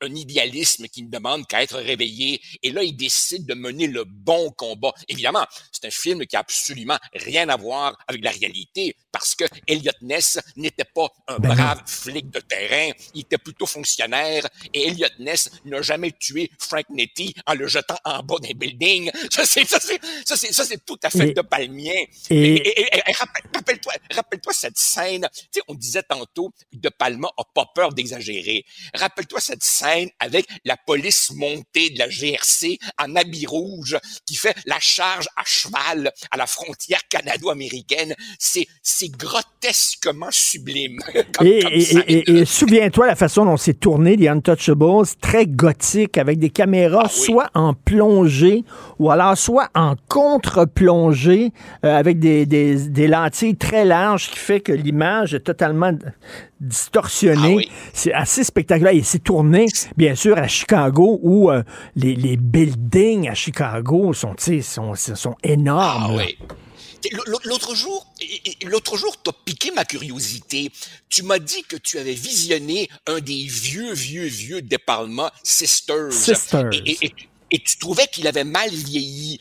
un 0.01 0.15
idéalisme 0.15 0.87
qui 0.89 1.03
ne 1.03 1.11
demande 1.11 1.47
qu'à 1.47 1.63
être 1.63 1.79
réveillé. 1.79 2.41
Et 2.63 2.71
là, 2.71 2.83
il 2.83 2.97
décide 2.97 3.47
de 3.47 3.55
mener 3.55 3.87
le 3.87 4.05
bon 4.05 4.51
combat. 4.51 4.93
Évidemment, 5.09 5.45
c'est 5.73 5.85
un 5.87 5.91
film 5.91 6.25
qui 6.27 6.37
a 6.37 6.41
absolument 6.41 6.99
rien 7.13 7.49
à 7.49 7.57
voir 7.57 7.97
avec 8.09 8.25
la 8.25 8.31
réalité 8.31 8.97
parce 9.13 9.35
que 9.35 9.45
Elliot 9.67 9.93
Ness 10.03 10.39
n'était 10.57 10.85
pas 10.85 11.09
un 11.29 11.39
Ben 11.39 11.55
brave 11.55 11.83
flic 11.87 12.31
de 12.31 12.41
terrain, 12.41 12.91
il 13.15 13.21
était 13.23 13.39
plutôt 13.39 13.67
fonctionnaire 13.67 14.47
et 14.73 14.89
Elliot 14.89 15.09
Ness 15.19 15.51
n'a 15.65 15.83
jamais 15.83 16.13
tué 16.13 16.51
Frank 16.59 16.89
Nitti 16.91 17.35
en 17.47 17.55
le 17.55 17.67
jetant 17.67 17.97
en 18.05 18.23
bas 18.23 18.37
d'un 18.43 18.55
building. 18.55 19.11
Ça 19.31 19.45
c'est 19.45 19.67
ça 19.67 19.81
c'est 19.81 20.01
ça 20.25 20.37
c'est 20.37 20.53
ça 20.53 20.65
c'est 20.65 20.85
tout 20.85 20.99
à 21.03 21.11
fait 21.11 21.29
Et- 21.31 21.33
de 21.35 21.41
palmien. 21.43 21.93
et- 22.31 22.35
Et, 22.37 22.69
et- 22.69 22.81
et- 22.97 23.03
et 23.07 23.13
rappelle- 23.13 23.51
rappelle-toi 23.55 23.93
rappelle-toi 24.15 24.53
cette 24.53 24.79
scène, 24.79 25.29
tu 25.35 25.47
sais 25.55 25.61
on 25.69 25.75
disait 25.75 26.03
tantôt 26.03 26.53
De 26.73 26.89
Palma 26.89 27.29
a 27.37 27.45
pas 27.55 27.67
peur 27.75 27.93
d'exagérer. 27.93 28.46
Rappelle-toi 28.95 29.41
cette 29.41 29.63
scène 29.65 30.09
avec 30.19 30.47
la 30.65 30.77
police 30.77 31.31
montée 31.35 31.91
de 31.91 31.99
la 31.99 32.09
GRC 32.09 32.79
en 33.03 33.15
habit 33.17 33.47
rouge 33.47 33.97
qui 34.27 34.37
fait 34.37 34.55
la 34.67 34.79
charge 34.81 35.27
à 35.37 35.43
cheval 35.45 36.11
à 36.31 36.37
la 36.37 36.47
frontière 36.47 37.01
canado-américaine. 37.09 38.15
C'est 38.39 38.67
c'est 38.83 39.11
grotesquement 39.11 40.29
sublime. 40.31 40.99
comme- 41.37 41.47
Et, 41.47 41.63
comme 41.63 41.73
et- 41.73 41.81
scène. 41.81 42.03
et- 42.09 42.31
et 42.31 42.45
souviens-toi 42.45 43.07
la 43.07 43.17
façon 43.17 43.45
dont 43.45 43.57
c'est 43.57 43.75
tourné, 43.75 44.17
The 44.17 44.29
Untouchables, 44.29 45.07
très 45.21 45.47
gothique, 45.47 46.19
avec 46.19 46.39
des 46.39 46.51
caméras 46.51 47.03
Ah 47.07 47.09
soit 47.09 47.51
en 47.55 47.75
plongée 47.75 48.65
ou 48.99 49.11
alors 49.11 49.37
soit 49.37 49.69
en 49.75 49.95
contre-plongée, 50.09 51.53
euh, 51.85 51.97
avec 51.97 52.19
des, 52.19 52.47
des- 52.47 52.89
des 52.89 53.09
lentilles 53.09 53.57
très 53.57 53.85
larges 53.85 54.31
qui 54.31 54.39
fait 54.39 54.61
que 54.61 54.73
l'image 54.73 55.35
est 55.35 55.41
totalement 55.41 55.93
d- 56.61 56.69
distorsionnée. 56.69 57.69
C'est 57.93 58.13
assez 58.13 58.45
spectaculaire. 58.45 58.95
Et 58.95 59.03
c'est 59.03 59.19
tourné, 59.23 59.67
bien 59.97 60.15
sûr, 60.15 60.37
à 60.39 60.49
Chicago, 60.49 61.19
où 61.23 61.51
euh, 61.51 61.63
les, 61.95 62.15
les 62.17 62.37
buildings 62.37 63.29
à 63.29 63.35
Chicago 63.35 64.13
sont, 64.13 64.35
sont, 64.63 64.95
sont 64.95 65.37
énormes. 65.43 66.07
Ah 66.11 66.17
oui. 66.17 66.39
L'autre 67.45 67.75
jour, 67.77 68.05
l'autre 68.65 68.97
jour, 68.97 69.17
t'as 69.23 69.31
piqué 69.45 69.71
ma 69.71 69.85
curiosité. 69.85 70.73
Tu 71.09 71.23
m'as 71.23 71.39
dit 71.39 71.63
que 71.63 71.77
tu 71.77 71.99
avais 71.99 72.15
visionné 72.15 72.89
un 73.07 73.21
des 73.21 73.45
vieux, 73.45 73.93
vieux, 73.93 74.25
vieux 74.27 74.61
Palma, 74.85 75.33
Sisters. 75.45 76.13
Sisters. 76.13 76.71
Et- 76.85 77.13
et 77.53 77.59
tu 77.61 77.77
trouvais 77.79 78.09
qu'il 78.09 78.27
avait 78.27 78.43
mal 78.43 78.71
vieilli. 78.71 79.39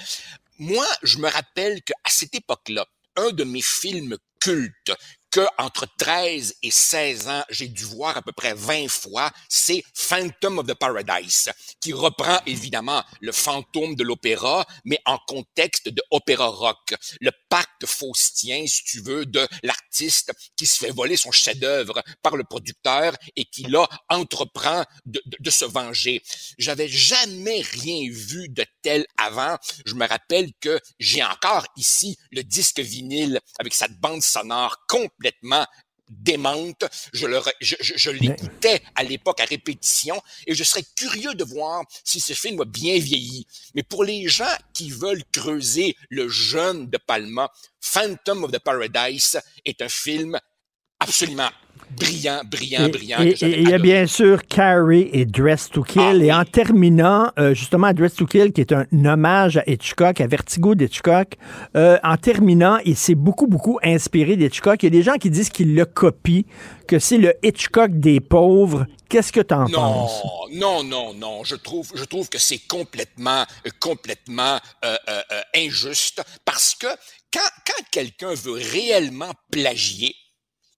Moi, 0.59 0.85
je 1.01 1.17
me 1.17 1.27
rappelle 1.27 1.81
qu'à 1.81 1.95
cette 2.07 2.35
époque-là, 2.35 2.85
un 3.17 3.31
de 3.31 3.43
mes 3.43 3.63
films 3.63 4.15
cultes 4.39 4.91
que 5.31 5.45
entre 5.57 5.87
13 5.97 6.55
et 6.63 6.71
16 6.71 7.27
ans, 7.27 7.43
j'ai 7.49 7.67
dû 7.67 7.83
voir 7.83 8.17
à 8.17 8.21
peu 8.21 8.31
près 8.31 8.53
20 8.53 8.87
fois, 8.87 9.31
c'est 9.49 9.83
Phantom 9.93 10.59
of 10.59 10.67
the 10.67 10.73
Paradise, 10.73 11.51
qui 11.81 11.93
reprend 11.93 12.39
évidemment 12.45 13.03
le 13.19 13.31
fantôme 13.31 13.95
de 13.95 14.03
l'opéra, 14.03 14.65
mais 14.85 14.99
en 15.05 15.17
contexte 15.27 15.89
de 15.89 16.01
opéra 16.11 16.47
rock. 16.47 16.95
Le 17.19 17.31
pacte 17.49 17.85
faustien, 17.85 18.65
si 18.65 18.83
tu 18.83 19.01
veux, 19.01 19.25
de 19.25 19.47
l'artiste 19.63 20.31
qui 20.55 20.65
se 20.65 20.77
fait 20.77 20.91
voler 20.91 21.17
son 21.17 21.31
chef-d'œuvre 21.31 22.01
par 22.21 22.37
le 22.37 22.43
producteur 22.43 23.13
et 23.35 23.45
qui 23.45 23.63
là 23.63 23.87
entreprend 24.09 24.83
de, 25.05 25.21
se 25.49 25.65
venger. 25.65 26.21
J'avais 26.57 26.87
jamais 26.87 27.61
rien 27.61 28.09
vu 28.09 28.49
de 28.49 28.65
tel 28.81 29.05
avant. 29.17 29.57
Je 29.85 29.93
me 29.93 30.07
rappelle 30.07 30.51
que 30.59 30.79
j'ai 30.99 31.23
encore 31.23 31.65
ici 31.77 32.17
le 32.31 32.43
disque 32.43 32.79
vinyle 32.79 33.39
avec 33.59 33.73
cette 33.73 33.97
bande 33.99 34.21
sonore 34.21 34.85
complètement 35.25 35.65
démente. 36.07 36.85
Je 37.13 37.25
le, 37.25 37.37
re- 37.37 37.51
je, 37.61 37.75
je- 37.79 37.97
je 37.97 38.11
l'écoutais 38.11 38.81
à 38.95 39.03
l'époque 39.03 39.39
à 39.39 39.45
répétition 39.45 40.21
et 40.45 40.53
je 40.53 40.63
serais 40.63 40.83
curieux 40.95 41.33
de 41.33 41.43
voir 41.43 41.83
si 42.03 42.19
ce 42.19 42.33
film 42.33 42.61
a 42.61 42.65
bien 42.65 42.99
vieilli. 42.99 43.47
Mais 43.73 43.81
pour 43.83 44.03
les 44.03 44.27
gens 44.27 44.45
qui 44.73 44.91
veulent 44.91 45.23
creuser 45.31 45.95
le 46.09 46.29
jeune 46.29 46.89
de 46.89 46.97
Palma, 46.97 47.51
Phantom 47.81 48.43
of 48.43 48.51
the 48.51 48.59
Paradise 48.59 49.39
est 49.65 49.81
un 49.81 49.89
film 49.89 50.39
absolument 50.99 51.49
brillant, 51.91 52.41
brillant, 52.45 52.85
Et- 52.85 52.89
brillant. 52.89 53.21
Et 53.21 53.35
il 53.61 53.69
y 53.69 53.73
a 53.73 53.77
bien 53.77 54.05
sûr 54.07 54.45
Carrie 54.47 55.09
et 55.13 55.25
Dress 55.25 55.69
to 55.69 55.83
Kill. 55.83 56.21
Et 56.23 56.31
en 56.33 56.43
terminant, 56.45 57.31
euh, 57.39 57.53
justement, 57.53 57.91
Dress 57.93 58.15
to 58.15 58.25
Kill, 58.25 58.51
qui 58.51 58.61
est 58.61 58.71
un 58.73 58.85
hommage 59.05 59.57
à 59.57 59.63
Hitchcock, 59.69 60.19
à 60.21 60.27
Vertigo 60.27 60.75
d'Hitchcock, 60.75 61.35
euh, 61.75 61.97
en 62.03 62.17
terminant, 62.17 62.77
il 62.85 62.95
s'est 62.95 63.15
beaucoup, 63.15 63.47
beaucoup 63.47 63.79
inspiré 63.83 64.35
d'Hitchcock. 64.35 64.81
Il 64.83 64.85
y 64.85 64.87
a 64.87 64.89
des 64.99 65.03
gens 65.03 65.15
qui 65.15 65.29
disent 65.29 65.49
qu'il 65.49 65.75
le 65.75 65.85
copie, 65.85 66.45
que 66.87 66.99
c'est 66.99 67.17
le 67.17 67.33
Hitchcock 67.43 67.91
des 67.91 68.19
pauvres. 68.19 68.85
Qu'est-ce 69.09 69.31
que 69.31 69.41
tu 69.41 69.53
en 69.53 69.65
Non, 69.69 69.71
penses? 69.71 70.21
non, 70.53 70.83
non, 70.83 71.13
non. 71.13 71.43
Je 71.43 71.55
trouve, 71.55 71.91
je 71.95 72.03
trouve 72.03 72.27
que 72.29 72.39
c'est 72.39 72.59
complètement, 72.67 73.43
complètement 73.79 74.57
euh, 74.83 74.95
injuste 75.55 76.23
parce 76.43 76.75
que 76.75 76.87
quand, 77.31 77.39
quand 77.67 77.83
quelqu'un 77.91 78.33
veut 78.33 78.53
réellement 78.71 79.31
plagier, 79.51 80.15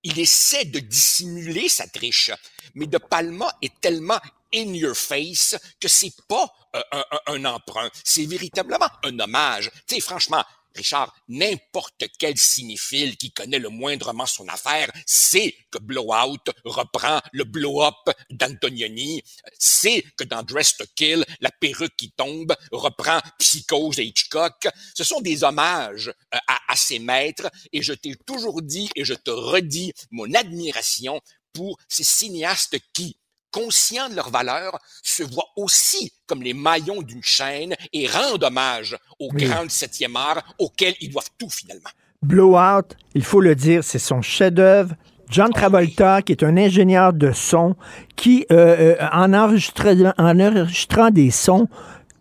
il 0.08 0.20
essaie 0.20 0.66
de 0.66 0.80
dissimuler 0.80 1.68
sa 1.70 1.86
triche. 1.88 2.32
Mais 2.76 2.88
De 2.88 2.98
Palma 2.98 3.52
est 3.62 3.80
tellement 3.82 4.20
in 4.54 4.74
your 4.74 4.96
face 4.96 5.56
que 5.80 5.88
c'est 5.88 6.14
pas 6.28 6.50
euh, 6.76 6.82
un, 6.92 7.06
un- 7.12 7.34
un 7.34 7.46
emprunt, 7.46 7.90
c'est 8.04 8.26
véritablement 8.26 8.88
un 9.04 9.20
hommage. 9.20 9.70
Tu 9.88 9.96
sais, 9.96 10.02
franchement, 10.02 10.44
Richard, 10.78 11.14
n'importe 11.28 12.06
quel 12.18 12.38
cinéphile 12.38 13.18
qui 13.18 13.32
connaît 13.32 13.60
le 13.60 13.70
moindrement 13.70 14.26
son 14.26 14.48
affaire 14.48 14.90
sait 15.06 15.56
que 15.72 15.80
Blowout 15.80 16.44
reprend 16.64 17.20
le 17.34 17.44
blow-up 17.44 18.16
d'Antonioni, 18.30 19.22
sait 19.60 20.04
que 20.18 20.24
dans 20.24 20.44
Dress 20.44 20.78
to 20.78 20.86
Kill, 20.96 21.26
la 21.42 21.52
perruque 21.52 21.96
qui 21.98 22.12
tombe 22.12 22.56
reprend 22.72 23.20
Psychose 23.40 23.98
de 23.98 24.04
Hitchcock. 24.04 24.68
Ce 24.96 25.04
sont 25.04 25.22
des 25.22 25.44
hommages 25.44 26.08
euh, 26.08 26.38
à, 26.48 26.60
à 26.68 26.76
ses 26.76 27.00
maîtres 27.00 27.50
et 27.74 27.82
je 27.82 27.94
t'ai 27.94 28.16
toujours 28.26 28.62
dit 28.62 28.90
et 28.96 29.04
je 29.04 29.14
te 29.14 29.32
redis 29.32 29.94
mon 30.12 30.34
admiration 30.34 31.20
pour 31.54 31.80
ces 31.90 32.04
cinéastes 32.04 32.78
qui, 32.94 33.17
conscients 33.52 34.10
de 34.10 34.16
leur 34.16 34.30
valeur, 34.30 34.78
se 35.04 35.24
voient 35.24 35.50
aussi 35.56 36.12
comme 36.26 36.42
les 36.44 36.54
maillons 36.54 37.02
d'une 37.02 37.24
chaîne 37.24 37.76
et 37.94 38.08
rendent 38.08 38.44
hommage 38.44 38.98
au 39.20 39.30
Oui. 39.34 39.46
grand 39.46 39.70
septième 39.70 40.16
art 40.16 40.44
auquel 40.60 40.94
ils 41.02 41.10
doivent 41.10 41.30
tout 41.38 41.50
finalement. 41.50 41.90
Blowout, 42.22 42.96
il 43.14 43.24
faut 43.24 43.42
le 43.42 43.56
dire, 43.56 43.84
c'est 43.84 44.00
son 44.00 44.22
chef-d'œuvre. 44.22 44.96
John 45.30 45.52
Travolta, 45.52 46.22
qui 46.22 46.32
est 46.32 46.44
un 46.44 46.56
ingénieur 46.58 47.12
de 47.14 47.32
son, 47.32 47.76
qui, 48.16 48.46
euh, 48.52 48.96
euh, 49.00 49.08
en, 49.12 49.34
enregistrant, 49.34 50.14
en 50.18 50.40
enregistrant 50.40 51.10
des 51.12 51.32
sons, 51.32 51.68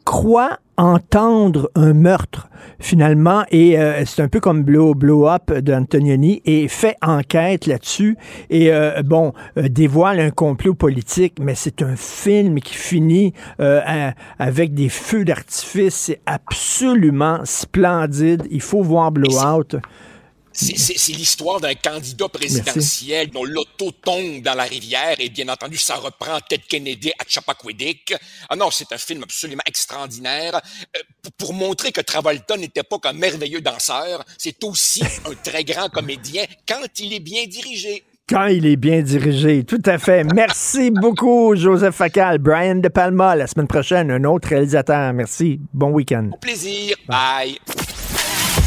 croit 0.05 0.59
entendre 0.77 1.70
un 1.74 1.93
meurtre, 1.93 2.48
finalement, 2.78 3.44
et 3.51 3.78
euh, 3.78 4.05
c'est 4.05 4.23
un 4.23 4.28
peu 4.28 4.40
comme 4.40 4.62
Blow, 4.62 4.94
Blow 4.94 5.28
Up 5.28 5.53
d'Antonioni, 5.53 6.43
et 6.44 6.69
fait 6.69 6.97
enquête 7.03 7.66
là-dessus, 7.66 8.16
et 8.51 8.73
euh, 8.73 9.03
bon, 9.03 9.32
euh, 9.57 9.69
dévoile 9.69 10.20
un 10.20 10.31
complot 10.31 10.74
politique, 10.74 11.35
mais 11.40 11.55
c'est 11.55 11.82
un 11.82 11.97
film 11.97 12.61
qui 12.61 12.74
finit 12.74 13.32
euh, 13.61 13.81
à- 13.86 14.12
avec 14.39 14.74
des 14.74 14.89
feux 14.89 15.24
d'artifice, 15.24 15.94
c'est 15.94 16.20
absolument 16.27 17.39
splendide, 17.44 18.47
il 18.51 18.61
faut 18.61 18.82
voir 18.82 19.12
Blowout. 19.12 19.81
C'est- 20.57 20.78
C'est 20.78 20.97
c'est 20.99 21.12
l'histoire 21.12 21.61
d'un 21.61 21.74
candidat 21.74 22.28
présidentiel 22.28 23.31
dont 23.31 23.45
l'auto 23.45 23.91
tombe 23.93 24.41
dans 24.43 24.55
la 24.55 24.65
rivière 24.65 25.15
et 25.19 25.28
bien 25.28 25.49
entendu 25.49 25.77
ça 25.77 25.97
reprend 25.97 26.39
Ted 26.49 26.65
Kennedy 26.69 27.11
à 27.19 27.24
Chappaquiddick. 27.28 28.15
Ah 28.49 28.57
non, 28.57 28.70
c'est 28.70 28.91
un 28.93 28.99
film 28.99 29.23
absolument 29.23 29.62
extraordinaire 29.66 30.61
Euh, 30.97 31.01
pour- 31.39 31.53
montrer 31.53 31.93
que 31.93 32.01
Travolta 32.01 32.57
n'était 32.57 32.83
pas 32.83 32.99
qu'un 32.99 33.12
merveilleux 33.12 33.61
danseur, 33.61 34.24
c'est 34.39 34.62
aussi 34.65 35.03
un 35.03 35.35
très 35.43 35.65
grand 35.65 35.89
comédien 35.89 36.45
quand 36.69 36.87
il 37.01 37.12
est 37.12 37.20
bien 37.20 37.45
dirigé. 37.47 38.03
Quand 38.28 38.47
il 38.47 38.66
est 38.66 38.77
bien 38.77 39.03
dirigé, 39.03 39.65
tout 39.65 39.83
à 39.87 39.99
fait. 39.99 40.24
Merci 40.24 40.91
beaucoup, 41.03 41.55
Joseph 41.55 41.95
Facal. 41.95 42.39
Brian 42.39 42.77
De 42.77 42.89
Palma, 42.89 43.37
la 43.37 43.47
semaine 43.47 43.69
prochaine, 43.69 44.11
un 44.11 44.24
autre 44.24 44.49
réalisateur. 44.49 45.12
Merci. 45.12 45.61
Bon 45.73 45.91
week-end. 45.91 46.31
Au 46.33 46.37
plaisir. 46.39 46.97
Bye. 47.09 47.59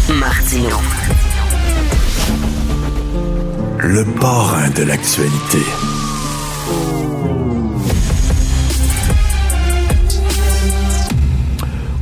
Martino. 0.09 0.77
Le 3.81 4.03
parrain 4.19 4.69
de 4.71 4.83
l'actualité. 4.83 5.59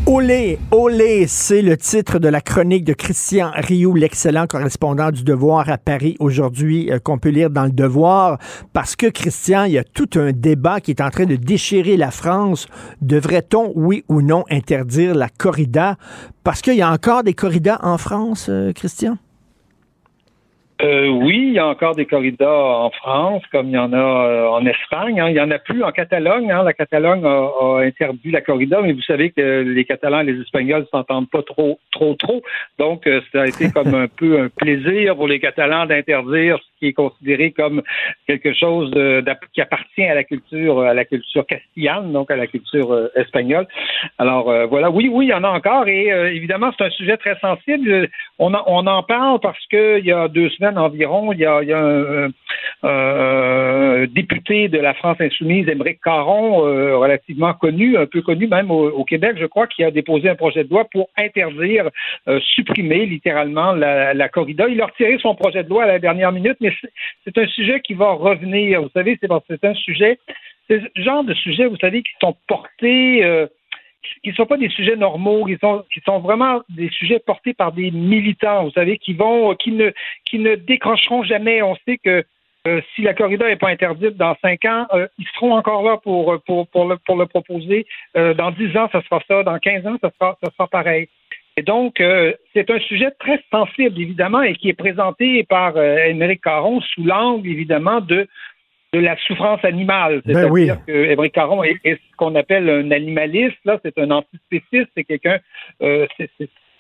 Olé, 0.08 0.58
olé, 0.72 1.28
c'est 1.28 1.62
le 1.62 1.78
titre 1.78 2.18
de 2.18 2.30
la 2.30 2.42
chronique 2.42 2.84
de 2.84 2.94
Christian 2.94 3.52
Rioux, 3.54 3.94
l'excellent 3.94 4.48
correspondant 4.48 5.12
du 5.12 5.24
Devoir 5.24 5.70
à 5.70 5.78
Paris 5.78 6.16
aujourd'hui, 6.20 6.92
euh, 6.92 6.98
qu'on 6.98 7.20
peut 7.20 7.30
lire 7.30 7.52
dans 7.52 7.66
le 7.66 7.72
Devoir, 7.72 8.40
parce 8.74 8.96
que 8.96 9.06
Christian, 9.06 9.66
il 9.66 9.74
y 9.74 9.78
a 9.78 9.84
tout 9.84 10.10
un 10.16 10.32
débat 10.32 10.82
qui 10.82 10.90
est 10.90 11.02
en 11.02 11.12
train 11.12 11.26
de 11.26 11.36
déchirer 11.36 11.96
la 11.96 12.10
France. 12.10 12.68
Devrait-on, 13.02 13.72
oui 13.76 14.04
ou 14.10 14.24
non, 14.24 14.46
interdire 14.50 15.14
la 15.14 15.30
corrida? 15.30 15.98
Parce 16.44 16.62
qu'il 16.62 16.76
y 16.76 16.82
a 16.82 16.92
encore 16.92 17.24
des 17.24 17.36
corridas 17.36 17.80
en 17.84 18.00
France, 18.00 18.48
euh, 18.50 18.74
Christian? 18.74 19.20
Euh, 20.82 21.08
oui, 21.08 21.48
il 21.48 21.54
y 21.54 21.60
a 21.60 21.68
encore 21.68 21.96
des 21.96 22.06
corridas 22.06 22.48
en 22.48 22.92
France, 22.92 23.42
comme 23.52 23.70
il 23.70 23.74
y 23.74 23.78
en 23.80 23.94
a 23.94 23.98
euh, 23.98 24.48
en 24.48 24.64
Espagne. 24.66 25.20
Hein. 25.20 25.30
Il 25.30 25.36
y 25.36 25.42
en 25.42 25.50
a 25.50 25.58
plus 25.58 25.84
en 25.84 25.92
Catalogne. 25.92 26.52
Hein. 26.52 26.64
La 26.64 26.74
Catalogne 26.74 27.26
a, 27.26 27.80
interdit 27.80 28.30
la 28.30 28.42
corrida, 28.42 28.82
mais 28.82 28.94
vous 28.94 29.02
savez 29.02 29.32
que 29.32 29.62
les 29.62 29.86
Catalans 29.86 30.20
et 30.20 30.26
les 30.26 30.42
Espagnols 30.42 30.86
s'entendent 30.92 31.30
pas 31.32 31.42
trop, 31.42 31.80
trop, 31.92 32.14
trop. 32.14 32.44
Donc, 32.78 33.08
euh, 33.08 33.22
ça 33.32 33.42
a 33.42 33.48
été 33.48 33.72
comme 33.72 33.96
un 33.96 34.08
peu 34.08 34.40
un 34.40 34.50
plaisir 34.50 35.16
pour 35.16 35.28
les 35.28 35.40
Catalans 35.40 35.88
d'interdire 35.88 36.60
qui 36.80 36.88
est 36.88 36.94
considéré 36.94 37.52
comme 37.52 37.82
quelque 38.28 38.54
chose 38.54 38.92
qui 39.54 39.62
appartient 39.62 40.04
à 40.04 40.16
la 40.16 40.24
culture, 40.24 40.82
à 40.82 40.94
la 40.94 41.06
culture 41.06 41.46
castillane, 41.46 42.12
donc 42.12 42.32
à 42.32 42.36
la 42.36 42.48
culture 42.48 43.10
espagnole. 43.16 43.68
Alors 44.18 44.46
voilà, 44.68 44.90
oui, 44.90 45.10
oui, 45.12 45.26
il 45.26 45.30
y 45.30 45.34
en 45.34 45.44
a 45.44 45.50
encore, 45.50 45.88
et 45.88 46.08
évidemment, 46.34 46.72
c'est 46.78 46.86
un 46.86 46.90
sujet 46.92 47.18
très 47.18 47.38
sensible. 47.40 48.10
On, 48.40 48.54
en 48.54 49.04
parle 49.04 49.40
parce 49.40 49.66
que 49.72 50.00
il 50.00 50.06
y 50.06 50.12
a 50.12 50.28
deux 50.28 50.50
semaines 50.50 50.78
environ, 50.78 51.34
il 51.34 51.40
y 51.40 51.46
a, 51.46 51.62
un, 52.84 54.06
député 54.06 54.68
de 54.68 54.78
la 54.78 54.94
France 54.94 55.18
insoumise, 55.20 55.68
Émeric 55.68 56.00
Caron, 56.04 56.66
euh, 56.66 56.98
relativement 56.98 57.54
connu, 57.54 57.98
un 57.98 58.06
peu 58.06 58.22
connu 58.22 58.48
même 58.48 58.72
au, 58.72 59.04
Québec, 59.04 59.38
je 59.40 59.46
crois, 59.46 59.68
qui 59.68 59.84
a 59.84 59.92
déposé 59.92 60.30
un 60.30 60.36
projet 60.36 60.64
de 60.64 60.70
loi 60.70 60.86
pour 60.92 61.10
interdire, 61.18 61.90
euh, 62.28 62.40
supprimer 62.42 63.06
littéralement 63.06 63.74
la, 63.74 64.30
corrida. 64.30 64.68
Il 64.68 64.82
a 64.82 64.86
retiré 64.86 65.18
son 65.20 65.36
projet 65.36 65.64
de 65.64 65.70
loi 65.70 65.84
à 65.84 65.88
la 65.88 66.00
dernière 66.00 66.32
minute, 66.32 66.58
mais 66.62 66.67
c'est 67.24 67.38
un 67.38 67.48
sujet 67.48 67.82
qui 67.82 67.94
va 67.94 68.12
revenir. 68.12 68.82
Vous 68.82 68.90
savez, 68.94 69.20
c'est 69.22 69.66
un 69.66 69.74
sujet, 69.74 70.20
c'est 70.68 70.82
ce 70.82 71.02
genre 71.02 71.24
de 71.24 71.34
sujet, 71.34 71.66
vous 71.66 71.78
savez, 71.78 72.04
qui 72.04 72.12
sont 72.22 72.36
portés 72.48 73.24
euh, 73.24 73.48
qui 74.24 74.30
ne 74.30 74.36
sont 74.36 74.46
pas 74.46 74.58
des 74.58 74.70
sujets 74.70 74.96
normaux, 74.96 75.46
qui 75.46 75.58
sont, 75.58 75.84
qui 75.94 76.00
sont 76.06 76.20
vraiment 76.20 76.62
des 76.70 76.90
sujets 76.90 77.20
portés 77.20 77.54
par 77.54 77.74
des 77.74 77.92
militants, 77.92 78.64
vous 78.64 78.72
savez, 78.72 78.98
qui 78.98 79.14
vont, 79.14 79.54
qui 79.56 79.72
ne, 79.72 79.92
qui 80.24 80.40
ne 80.40 80.56
décrocheront 80.56 81.24
jamais. 81.24 81.62
On 81.62 81.76
sait 81.86 81.98
que 81.98 82.24
euh, 82.68 82.82
si 82.96 83.02
la 83.02 83.14
corrida 83.14 83.48
n'est 83.48 83.58
pas 83.58 83.70
interdite 83.70 84.16
dans 84.16 84.36
cinq 84.42 84.64
ans, 84.66 84.88
euh, 84.94 85.08
ils 85.18 85.28
seront 85.36 85.56
encore 85.56 85.84
là 85.84 85.98
pour, 85.98 86.32
le, 86.32 87.26
proposer. 87.26 87.86
Dans 88.16 88.52
dix 88.52 88.76
ans, 88.78 88.88
ça 88.92 89.02
sera 89.02 89.22
ça. 89.28 89.44
Dans 89.44 89.60
quinze 89.60 89.86
ans, 89.86 89.98
ça 90.02 90.12
sera, 90.18 90.38
ça 90.42 90.52
sera 90.52 90.68
pareil. 90.68 91.10
Et 91.58 91.64
donc, 91.64 92.02
c'est 92.54 92.70
un 92.70 92.80
sujet 92.80 93.10
très 93.20 93.42
sensible, 93.52 94.00
évidemment, 94.00 94.44
et 94.44 94.54
qui 94.54 94.70
est 94.70 94.74
présenté 94.74 95.44
par 95.44 95.76
Émeric 95.78 96.42
Caron 96.42 96.82
sous 96.82 97.04
l'angle, 97.04 97.50
évidemment, 97.50 98.00
de 98.00 98.28
de 98.94 99.00
la 99.00 99.18
souffrance 99.28 99.64
animale. 99.64 100.22
Ben 100.26 100.34
C'est-à-dire 100.34 100.86
que 100.86 101.28
Caron 101.28 101.64
est, 101.64 101.80
ce 101.84 102.16
qu'on 102.18 102.36
appelle 102.36 102.70
un 102.70 102.92
animaliste, 102.92 103.58
là, 103.66 103.80
c'est 103.84 103.98
un 103.98 104.12
antispéciste, 104.12 104.90
c'est 104.96 105.04
quelqu'un, 105.04 105.40
euh, 105.82 106.08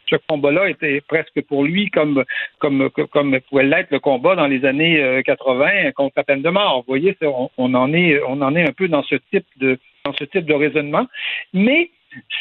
ce 0.10 0.16
combat-là 0.30 0.70
était 0.70 1.02
presque 1.02 1.42
pour 1.48 1.66
lui 1.66 1.90
comme, 1.90 2.24
comme, 2.60 2.90
comme 3.12 3.40
pouvait 3.50 3.64
l'être 3.64 3.92
le 3.92 4.00
combat 4.00 4.36
dans 4.36 4.48
les 4.48 4.64
années 4.64 5.22
80 5.26 5.66
euh, 5.66 5.92
contre 5.92 6.14
la 6.16 6.24
peine 6.24 6.42
de 6.42 6.50
mort. 6.50 6.78
Vous 6.80 6.94
voyez, 6.94 7.16
on, 7.22 7.50
on, 7.58 7.74
en 7.74 7.94
est, 7.94 8.22
on 8.26 8.42
en 8.42 8.56
est 8.56 8.64
un 8.64 8.72
peu 8.72 8.88
dans 8.88 9.04
ce 9.04 9.16
type 9.16 9.46
de, 9.58 9.78
dans 10.06 10.14
ce 10.14 10.24
type 10.24 10.46
de 10.46 10.54
raisonnement. 10.54 11.08
Mais 11.54 11.90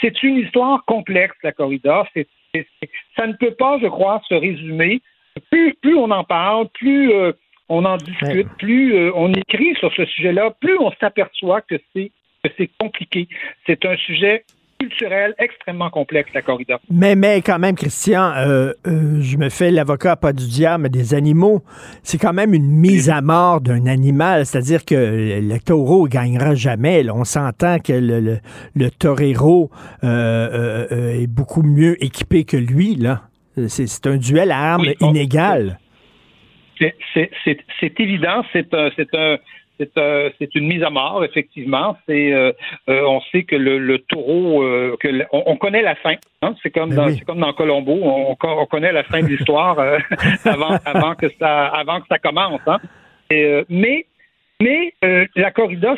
c'est 0.00 0.22
une 0.22 0.38
histoire 0.38 0.84
complexe, 0.84 1.36
la 1.42 1.52
corrida. 1.52 2.06
Ça 3.16 3.26
ne 3.26 3.34
peut 3.34 3.54
pas, 3.54 3.78
je 3.80 3.86
crois, 3.86 4.22
se 4.28 4.34
résumer. 4.34 5.00
Plus, 5.50 5.74
plus 5.74 5.94
on 5.94 6.10
en 6.10 6.24
parle, 6.24 6.68
plus 6.70 7.12
euh, 7.12 7.32
on 7.68 7.84
en 7.84 7.96
discute, 7.96 8.48
plus 8.58 8.94
euh, 8.94 9.12
on 9.14 9.32
écrit 9.34 9.74
sur 9.76 9.92
ce 9.92 10.04
sujet-là, 10.06 10.52
plus 10.60 10.78
on 10.78 10.90
s'aperçoit 10.92 11.60
que 11.60 11.76
c'est 11.94 12.10
que 12.42 12.50
c'est 12.56 12.70
compliqué. 12.78 13.28
C'est 13.66 13.84
un 13.84 13.96
sujet 13.96 14.44
culturel 14.78 15.34
extrêmement 15.38 15.90
complexe, 15.90 16.30
la 16.34 16.42
corrida. 16.42 16.80
Mais, 16.90 17.16
mais 17.16 17.42
quand 17.42 17.58
même, 17.58 17.74
Christian, 17.74 18.32
euh, 18.36 18.72
euh, 18.86 19.20
je 19.20 19.36
me 19.36 19.48
fais 19.48 19.70
l'avocat 19.70 20.16
pas 20.16 20.32
du 20.32 20.46
diable, 20.46 20.84
mais 20.84 20.88
des 20.88 21.14
animaux. 21.14 21.62
C'est 22.02 22.18
quand 22.18 22.32
même 22.32 22.54
une 22.54 22.68
mise 22.68 23.10
à 23.10 23.20
mort 23.20 23.60
d'un 23.60 23.86
animal. 23.86 24.46
C'est-à-dire 24.46 24.84
que 24.84 25.40
le 25.40 25.58
taureau 25.58 26.06
gagnera 26.06 26.54
jamais. 26.54 27.08
On 27.10 27.24
s'entend 27.24 27.78
que 27.78 27.92
le, 27.92 28.38
le, 28.74 28.90
torero 28.90 29.70
est 30.02 31.26
beaucoup 31.26 31.62
mieux 31.62 32.02
équipé 32.04 32.44
que 32.44 32.56
lui. 32.56 32.96
là. 32.96 33.22
C'est 33.68 34.06
un 34.06 34.16
duel 34.16 34.52
à 34.52 34.74
armes 34.74 34.92
inégal 35.00 35.78
c'est 36.78 38.00
évident, 38.00 38.44
c'est 38.52 38.72
un, 38.74 38.90
c'est 38.96 39.14
un, 39.14 39.38
c'est 39.78 40.54
une 40.54 40.66
mise 40.66 40.82
à 40.82 40.90
mort, 40.90 41.24
effectivement. 41.24 41.96
C'est, 42.06 42.32
euh, 42.32 42.52
euh, 42.88 43.02
on 43.06 43.20
sait 43.32 43.44
que 43.44 43.56
le, 43.56 43.78
le 43.78 43.98
taureau, 43.98 44.62
euh, 44.62 44.96
on, 45.32 45.56
connaît 45.56 45.82
la 45.82 45.94
fin. 45.96 46.14
Hein? 46.42 46.54
C'est 46.62 46.70
comme 46.70 46.90
ben 46.90 46.96
dans, 46.96 47.08
c'est 47.10 47.24
comme 47.24 47.40
dans 47.40 47.52
Colombo, 47.52 47.98
on, 48.02 48.36
on, 48.40 48.66
connaît 48.66 48.92
la 48.92 49.04
fin 49.04 49.20
de 49.20 49.26
l'histoire 49.26 49.78
avant, 50.44 50.78
avant 50.84 51.14
que 51.14 51.26
ça, 51.38 51.66
avant 51.66 52.00
que 52.00 52.06
ça 52.08 52.18
commence. 52.18 52.60
Hein? 52.66 52.78
mais, 53.68 54.06
mais 54.60 54.94
la 55.02 55.50
corrida, 55.50 55.94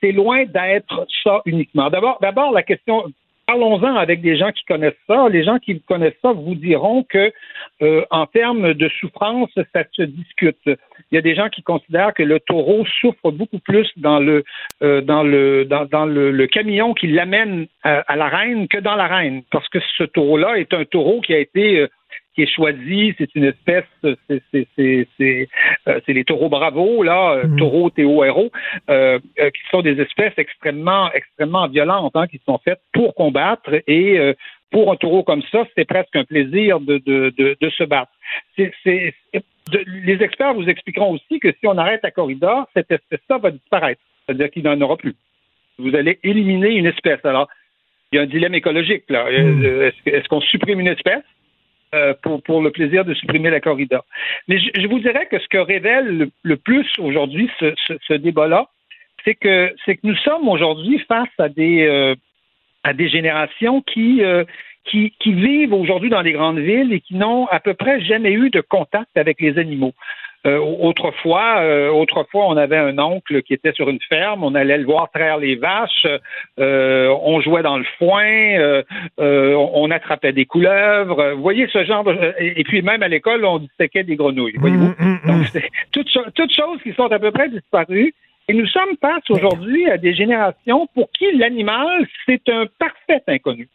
c'est 0.00 0.12
loin 0.12 0.44
d'être 0.44 1.06
ça 1.24 1.40
uniquement. 1.46 1.90
D'abord, 1.90 2.18
d'abord 2.20 2.52
la 2.52 2.62
question 2.62 3.04
parlons-en 3.46 3.94
avec 3.96 4.20
des 4.20 4.36
gens 4.36 4.52
qui 4.52 4.64
connaissent 4.64 4.94
ça. 5.06 5.28
Les 5.28 5.44
gens 5.44 5.58
qui 5.58 5.80
connaissent 5.82 6.18
ça 6.22 6.32
vous 6.32 6.54
diront 6.54 7.04
que, 7.04 7.32
euh, 7.82 8.04
en 8.10 8.26
termes 8.26 8.74
de 8.74 8.88
souffrance, 9.00 9.50
ça 9.72 9.84
se 9.92 10.02
discute. 10.02 10.58
Il 10.66 11.14
y 11.14 11.18
a 11.18 11.22
des 11.22 11.34
gens 11.34 11.48
qui 11.48 11.62
considèrent 11.62 12.14
que 12.14 12.22
le 12.22 12.40
taureau 12.40 12.84
souffre 13.00 13.30
beaucoup 13.30 13.60
plus 13.60 13.88
dans 13.96 14.18
le 14.18 14.44
euh, 14.82 15.00
dans 15.00 15.22
le 15.22 15.64
dans, 15.64 16.06
le, 16.06 16.46
camion 16.46 16.94
qui 16.94 17.06
l'amène 17.08 17.66
à, 17.82 18.00
à, 18.00 18.16
la 18.16 18.28
reine 18.28 18.68
que 18.68 18.78
dans 18.78 18.96
la 18.96 19.06
reine, 19.06 19.42
parce 19.50 19.68
que 19.68 19.78
ce 19.96 20.04
taureau-là 20.04 20.58
est 20.58 20.72
un 20.74 20.84
taureau 20.84 21.20
qui 21.20 21.34
a 21.34 21.38
été 21.38 21.80
euh, 21.80 21.88
qui 22.36 22.42
est 22.42 22.54
choisi, 22.54 23.14
c'est 23.16 23.34
une 23.34 23.44
espèce, 23.44 23.84
c'est 24.02 25.48
euh, 25.88 26.00
les 26.06 26.24
taureaux 26.24 26.50
bravo, 26.50 27.02
là, 27.02 27.32
euh, 27.32 27.46
mm. 27.46 27.56
taureaux 27.56 27.90
T-O-R-O, 27.90 28.50
euh, 28.90 29.18
qui 29.38 29.62
sont 29.70 29.80
des 29.80 29.98
espèces 30.00 30.34
extrêmement, 30.36 31.10
extrêmement 31.12 31.66
violentes, 31.66 32.14
hein, 32.14 32.26
qui 32.26 32.40
sont 32.46 32.58
faites 32.62 32.80
pour 32.92 33.14
combattre 33.14 33.70
et 33.86 34.34
pour 34.70 34.92
un 34.92 34.96
taureau 34.96 35.22
comme 35.22 35.42
ça, 35.50 35.66
c'est 35.74 35.86
presque 35.86 36.14
un 36.14 36.24
plaisir 36.24 36.80
de, 36.80 36.98
de, 36.98 37.32
de, 37.36 37.56
de 37.58 37.70
se 37.70 37.84
battre. 37.84 38.12
c'est 38.56 39.14
les 40.04 40.22
experts 40.22 40.54
vous 40.54 40.68
expliqueront 40.68 41.12
aussi 41.12 41.40
que 41.40 41.50
si 41.50 41.66
on 41.66 41.76
arrête 41.76 42.00
la 42.04 42.12
corrida, 42.12 42.68
cette 42.74 42.90
espèce-là 42.90 43.38
va 43.38 43.50
disparaître. 43.50 44.00
C'est-à-dire 44.24 44.50
qu'il 44.50 44.62
n'en 44.62 44.80
aura 44.80 44.96
plus. 44.96 45.14
Vous 45.78 45.94
allez 45.96 46.20
éliminer 46.22 46.70
une 46.70 46.86
espèce. 46.86 47.24
Alors, 47.24 47.48
il 48.12 48.16
y 48.16 48.18
a 48.20 48.22
un 48.22 48.26
dilemme 48.26 48.54
écologique 48.54 49.04
là. 49.08 49.24
Mm. 49.24 49.90
Est-ce 50.06 50.28
qu'on 50.28 50.40
supprime 50.40 50.78
une 50.78 50.88
espèce? 50.88 51.24
Euh, 51.94 52.14
pour, 52.44 52.62
le 52.62 52.70
plaisir 52.70 53.04
de 53.04 53.14
supprimer 53.14 53.48
la 53.48 53.60
corrida. 53.60 54.04
Mais 54.48 54.58
je, 54.58 54.86
vous 54.88 54.98
dirais 54.98 55.26
que 55.30 55.38
ce 55.38 55.46
que 55.48 55.58
révèle 55.58 56.28
le, 56.42 56.56
plus 56.56 56.86
aujourd'hui 56.98 57.48
ce, 57.60 58.12
débat-là, 58.12 58.66
c'est 59.24 59.36
que 59.36 59.72
que 59.86 59.98
nous 60.02 60.16
sommes 60.16 60.48
aujourd'hui 60.48 60.98
face 61.06 61.28
à 61.38 61.48
des 61.48 61.86
euh, 61.86 62.14
à 62.82 62.92
des 62.92 63.08
générations 63.08 63.84
euh, 63.96 64.44
qui 64.84 65.14
qui 65.20 65.32
vivent 65.32 65.74
aujourd'hui 65.74 66.10
dans 66.10 66.22
les 66.22 66.32
grandes 66.32 66.58
villes 66.58 66.92
et 66.92 67.00
qui 67.00 67.14
n'ont 67.14 67.46
à 67.46 67.60
peu 67.60 67.74
près 67.74 68.00
jamais 68.00 68.32
eu 68.32 68.50
de 68.50 68.60
contact 68.60 69.16
avec 69.16 69.40
les 69.40 69.56
animaux. 69.56 69.94
Euh, 70.46 70.58
autrefois, 70.58 71.60
euh, 71.60 71.90
autrefois, 71.90 72.46
on 72.46 72.56
avait 72.56 72.76
un 72.76 72.98
oncle 72.98 73.42
qui 73.42 73.54
était 73.54 73.72
sur 73.72 73.88
une 73.88 73.98
ferme, 74.08 74.44
on 74.44 74.54
allait 74.54 74.78
le 74.78 74.84
voir 74.84 75.10
traire 75.10 75.38
les 75.38 75.56
vaches, 75.56 76.06
euh, 76.60 77.08
on 77.22 77.40
jouait 77.40 77.62
dans 77.62 77.78
le 77.78 77.86
foin, 77.98 78.24
on 79.18 79.90
attrapait 79.90 80.32
des 80.32 80.46
couleuvres. 80.46 81.32
Vous 81.34 81.42
voyez 81.42 81.66
ce 81.72 81.84
genre 81.84 82.04
de... 82.04 82.34
Et 82.38 82.62
puis 82.64 82.82
même 82.82 83.02
à 83.02 83.08
l'école, 83.08 83.44
on 83.44 83.58
disséquait 83.58 84.04
des 84.04 84.16
grenouilles, 84.16 84.56
voyez-vous? 84.58 84.86
Mm, 84.86 84.94
mm, 84.98 85.18
mm. 85.24 85.26
Donc, 85.26 85.46
c'est 85.52 85.68
toutes, 85.90 86.16
toutes 86.34 86.54
choses 86.54 86.80
qui 86.82 86.92
sont 86.92 87.10
à 87.10 87.18
peu 87.18 87.30
près 87.30 87.48
disparues. 87.48 88.14
Et 88.48 88.54
nous 88.54 88.66
sommes 88.66 88.96
face 89.00 89.28
aujourd'hui 89.30 89.90
à 89.90 89.98
des 89.98 90.14
générations 90.14 90.86
pour 90.94 91.10
qui 91.10 91.32
l'animal, 91.36 92.06
c'est 92.26 92.48
un 92.48 92.66
parfait 92.78 93.22
inconnu. 93.26 93.68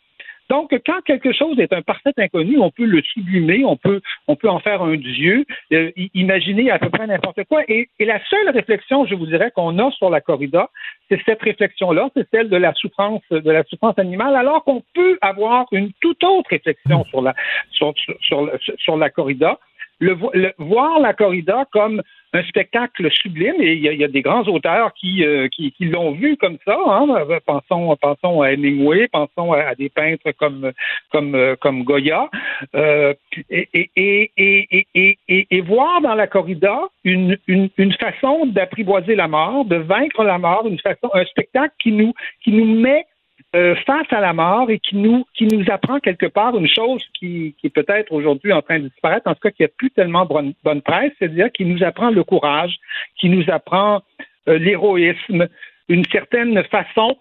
Donc, 0.51 0.77
quand 0.85 0.99
quelque 1.05 1.31
chose 1.31 1.57
est 1.59 1.71
un 1.71 1.81
parfait 1.81 2.11
inconnu, 2.17 2.59
on 2.59 2.71
peut 2.71 2.83
le 2.83 3.01
sublimer, 3.03 3.63
on 3.63 3.77
peut, 3.77 4.01
on 4.27 4.35
peut 4.35 4.49
en 4.49 4.59
faire 4.59 4.81
un 4.81 4.97
dieu, 4.97 5.45
euh, 5.71 5.91
imaginer 6.13 6.69
à 6.69 6.77
peu 6.77 6.89
près 6.89 7.07
n'importe 7.07 7.45
quoi. 7.45 7.61
Et, 7.69 7.87
la 8.01 8.19
seule 8.25 8.49
réflexion, 8.49 9.05
je 9.05 9.15
vous 9.15 9.27
dirais, 9.27 9.51
qu'on 9.51 9.79
a 9.79 9.89
sur 9.91 10.09
la 10.09 10.19
corrida, 10.19 10.69
c'est 11.07 11.21
cette 11.25 11.41
réflexion-là, 11.41 12.09
c'est 12.17 12.27
celle 12.31 12.49
de 12.49 12.57
la 12.57 12.73
souffrance, 12.73 13.21
de 13.31 13.49
la 13.49 13.63
souffrance 13.63 13.97
animale, 13.97 14.35
alors 14.35 14.65
qu'on 14.65 14.83
peut 14.93 15.17
avoir 15.21 15.67
une 15.71 15.93
toute 16.01 16.21
autre 16.21 16.49
réflexion 16.49 17.05
sur 17.05 17.21
la, 17.21 17.33
sur, 17.69 17.93
sur, 18.19 18.97
la 18.97 19.09
corrida. 19.09 19.57
Le, 19.99 20.17
voir 20.57 20.99
la 20.99 21.13
corrida 21.13 21.63
comme 21.71 22.01
un 22.33 22.43
spectacle 22.43 23.09
sublime 23.11 23.55
et 23.59 23.73
il 23.73 23.81
y 23.81 24.03
a, 24.03 24.07
des 24.07 24.21
grands 24.21 24.43
auteurs 24.43 24.93
qui, 24.93 25.23
euh, 25.25 25.47
qui, 25.49 25.73
l'ont 25.81 26.11
vu 26.11 26.37
comme 26.37 26.57
ça. 26.65 26.77
Hein. 26.87 27.07
Pensons, 27.45 27.95
pensons 28.01 28.41
à 28.41 28.51
Hemingway, 28.51 29.07
pensons 29.07 29.53
à, 29.53 29.75
des 29.75 29.89
peintres 29.89 30.31
comme, 30.37 30.71
comme, 31.11 31.55
comme 31.59 31.83
Goya. 31.83 32.29
et, 32.73 33.89
et, 33.95 34.31
et, 34.37 35.17
et, 35.27 35.61
voir 35.61 36.01
dans 36.01 36.15
la 36.15 36.27
corrida 36.27 36.79
une, 37.03 37.37
une, 37.47 37.69
une 37.77 37.93
façon 37.93 38.45
d'apprivoiser 38.45 39.15
la 39.15 39.27
mort, 39.27 39.65
de 39.65 39.75
vaincre 39.75 40.23
la 40.23 40.37
mort, 40.37 40.67
une 40.67 40.79
façon, 40.79 41.09
un 41.13 41.25
spectacle 41.25 41.73
qui 41.81 41.91
nous, 41.91 42.13
qui 42.43 42.51
nous 42.51 42.65
met 42.65 43.05
euh, 43.53 43.75
face 43.85 44.07
à 44.11 44.21
la 44.21 44.31
mort 44.31 44.69
et 44.69 44.79
qui 44.79 44.95
nous, 44.95 45.25
qui 45.33 45.45
nous 45.45 45.65
apprend 45.69 45.99
quelque 45.99 46.25
part 46.25 46.57
une 46.57 46.69
chose 46.69 47.03
qui, 47.19 47.53
qui 47.59 47.67
est 47.67 47.69
peut-être 47.69 48.13
aujourd'hui 48.13 48.53
en 48.53 48.61
train 48.61 48.79
de 48.79 48.87
disparaître, 48.87 49.27
en 49.27 49.33
tout 49.33 49.41
cas 49.41 49.51
qui 49.51 49.63
n'a 49.63 49.67
plus 49.67 49.91
tellement 49.91 50.25
bonne, 50.25 50.53
bonne 50.63 50.81
presse, 50.81 51.11
c'est-à-dire 51.19 51.51
qui 51.51 51.65
nous 51.65 51.83
apprend 51.83 52.11
le 52.11 52.23
courage, 52.23 52.77
qui 53.19 53.27
nous 53.27 53.43
apprend 53.49 54.03
euh, 54.47 54.57
l'héroïsme, 54.57 55.49
une 55.89 56.05
certaine 56.05 56.63
façon 56.65 57.17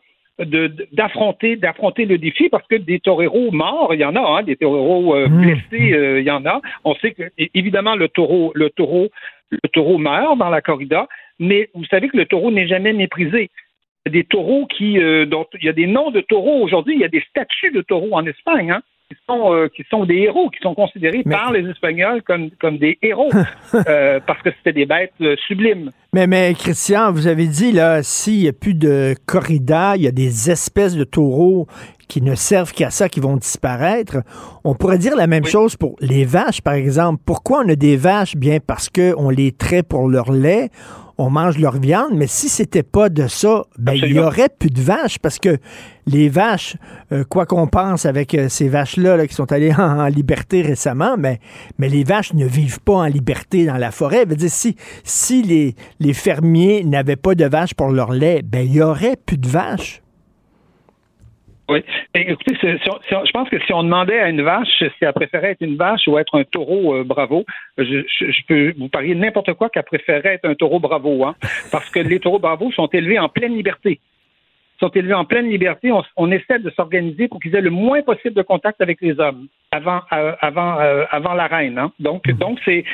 d'affronter 0.92 1.56
d'affronter 1.56 2.06
le 2.06 2.16
défi 2.16 2.48
parce 2.48 2.66
que 2.66 2.76
des 2.76 2.98
toreros 2.98 3.50
morts 3.50 3.92
il 3.92 4.00
y 4.00 4.04
en 4.06 4.16
a 4.16 4.20
hein, 4.20 4.42
des 4.42 4.56
toreros 4.56 5.14
euh, 5.14 5.28
mmh. 5.28 5.40
blessés 5.42 6.18
il 6.20 6.24
y 6.24 6.30
en 6.30 6.46
a. 6.46 6.62
On 6.84 6.94
sait 6.94 7.10
que 7.10 7.24
évidemment 7.52 7.94
le 7.94 8.08
taureau 8.08 8.52
le 8.54 8.70
taureau 8.70 9.10
le 9.50 9.68
taureau 9.72 9.98
meurt 9.98 10.38
dans 10.38 10.48
la 10.48 10.62
corrida 10.62 11.08
mais 11.40 11.70
vous 11.74 11.84
savez 11.86 12.08
que 12.08 12.16
le 12.16 12.26
taureau 12.26 12.50
n'est 12.50 12.68
jamais 12.68 12.92
méprisé 12.92 13.50
des 14.08 14.24
taureaux 14.24 14.66
qui, 14.66 14.98
euh, 14.98 15.26
dont 15.26 15.46
il 15.60 15.64
y 15.64 15.68
a 15.68 15.72
des 15.72 15.86
noms 15.86 16.10
de 16.10 16.20
taureaux 16.20 16.62
aujourd'hui, 16.62 16.94
il 16.94 17.00
y 17.00 17.04
a 17.04 17.08
des 17.08 17.22
statues 17.28 17.70
de 17.70 17.82
taureaux 17.82 18.12
en 18.12 18.24
Espagne, 18.24 18.70
hein, 18.70 18.80
qui 19.10 19.16
sont, 19.28 19.52
euh, 19.52 19.68
qui 19.68 19.84
sont 19.90 20.04
des 20.04 20.16
héros, 20.16 20.48
qui 20.50 20.60
sont 20.62 20.74
considérés 20.74 21.22
par 21.22 21.52
les 21.52 21.68
Espagnols 21.68 22.22
comme, 22.22 22.50
comme 22.60 22.78
des 22.78 22.98
héros, 23.02 23.30
euh, 23.74 24.20
parce 24.26 24.40
que 24.42 24.50
c'était 24.56 24.72
des 24.72 24.86
bêtes 24.86 25.12
sublimes. 25.46 25.90
Mais, 26.14 26.26
mais 26.26 26.54
Christian, 26.54 27.12
vous 27.12 27.26
avez 27.26 27.46
dit, 27.46 27.72
là, 27.72 28.02
s'il 28.02 28.38
n'y 28.38 28.48
a 28.48 28.52
plus 28.52 28.74
de 28.74 29.14
corrida, 29.26 29.96
il 29.96 30.02
y 30.02 30.08
a 30.08 30.12
des 30.12 30.50
espèces 30.50 30.96
de 30.96 31.04
taureaux 31.04 31.66
qui 32.08 32.22
ne 32.22 32.34
servent 32.34 32.72
qu'à 32.72 32.90
ça, 32.90 33.08
qui 33.08 33.20
vont 33.20 33.36
disparaître. 33.36 34.18
On 34.64 34.74
pourrait 34.74 34.98
dire 34.98 35.14
la 35.14 35.28
même 35.28 35.44
chose 35.44 35.76
pour 35.76 35.94
les 36.00 36.24
vaches, 36.24 36.60
par 36.60 36.74
exemple. 36.74 37.22
Pourquoi 37.24 37.62
on 37.64 37.68
a 37.68 37.76
des 37.76 37.96
vaches? 37.96 38.34
Bien 38.34 38.58
parce 38.58 38.88
qu'on 38.88 39.30
les 39.30 39.52
traite 39.52 39.86
pour 39.88 40.08
leur 40.08 40.32
lait 40.32 40.70
on 41.20 41.28
mange 41.28 41.58
leur 41.58 41.78
viande, 41.78 42.12
mais 42.14 42.26
si 42.26 42.48
c'était 42.48 42.82
pas 42.82 43.10
de 43.10 43.26
ça, 43.26 43.64
ben, 43.78 43.92
il 43.92 44.06
y 44.06 44.18
aurait 44.18 44.48
plus 44.48 44.70
de 44.70 44.80
vaches 44.80 45.18
parce 45.18 45.38
que 45.38 45.58
les 46.06 46.30
vaches, 46.30 46.78
euh, 47.12 47.24
quoi 47.28 47.44
qu'on 47.44 47.66
pense 47.66 48.06
avec 48.06 48.34
euh, 48.34 48.48
ces 48.48 48.70
vaches-là 48.70 49.26
qui 49.26 49.34
sont 49.34 49.52
allées 49.52 49.74
en, 49.78 50.06
liberté 50.06 50.62
récemment, 50.62 51.16
mais, 51.18 51.38
mais 51.78 51.90
les 51.90 52.04
vaches 52.04 52.32
ne 52.32 52.46
vivent 52.46 52.80
pas 52.80 52.94
en 52.94 53.04
liberté 53.04 53.66
dans 53.66 53.76
la 53.76 53.90
forêt. 53.90 54.24
Veut 54.24 54.34
dire, 54.34 54.50
si, 54.50 54.76
si 55.04 55.42
les, 55.42 55.74
les 55.98 56.14
fermiers 56.14 56.84
n'avaient 56.84 57.16
pas 57.16 57.34
de 57.34 57.44
vaches 57.44 57.74
pour 57.74 57.90
leur 57.90 58.12
lait, 58.12 58.40
ben, 58.42 58.64
il 58.64 58.72
y 58.72 58.80
aurait 58.80 59.16
plus 59.16 59.36
de 59.36 59.46
vaches. 59.46 60.00
Oui. 61.70 61.84
écoutez, 62.14 62.56
je 62.60 63.30
pense 63.30 63.48
que 63.48 63.60
si 63.60 63.72
on 63.72 63.84
demandait 63.84 64.18
à 64.18 64.28
une 64.28 64.42
vache 64.42 64.66
si 64.78 65.04
elle 65.04 65.12
préférait 65.12 65.52
être 65.52 65.62
une 65.62 65.76
vache 65.76 66.08
ou 66.08 66.18
être 66.18 66.36
un 66.36 66.42
taureau 66.42 66.96
euh, 66.96 67.04
bravo, 67.04 67.44
je, 67.78 68.46
peux 68.48 68.74
vous 68.76 68.88
parier 68.88 69.14
n'importe 69.14 69.54
quoi 69.54 69.68
qu'elle 69.68 69.84
préférait 69.84 70.34
être 70.34 70.46
un 70.46 70.56
taureau 70.56 70.80
bravo, 70.80 71.24
hein, 71.24 71.36
parce 71.70 71.88
que 71.90 72.00
les 72.00 72.18
taureaux 72.18 72.40
bravo 72.40 72.72
sont 72.72 72.88
élevés 72.88 73.20
en 73.20 73.28
pleine 73.28 73.54
liberté 73.54 74.00
sont 74.80 74.88
élevés 74.88 75.14
en 75.14 75.24
pleine 75.24 75.48
liberté, 75.48 75.92
on, 76.16 76.32
essaie 76.32 76.58
de 76.58 76.70
s'organiser 76.70 77.28
pour 77.28 77.40
qu'ils 77.40 77.54
aient 77.54 77.60
le 77.60 77.70
moins 77.70 78.02
possible 78.02 78.34
de 78.34 78.42
contact 78.42 78.80
avec 78.80 79.00
les 79.00 79.18
hommes 79.20 79.46
avant 79.70 80.00
euh, 80.12 80.32
avant 80.40 80.80
euh, 80.80 81.04
avant 81.10 81.34
la 81.34 81.46
reine. 81.46 81.78
Hein. 81.78 81.92
Donc 82.00 82.26
mhm. 82.26 82.38
donc 82.38 82.58
c'est 82.64 82.84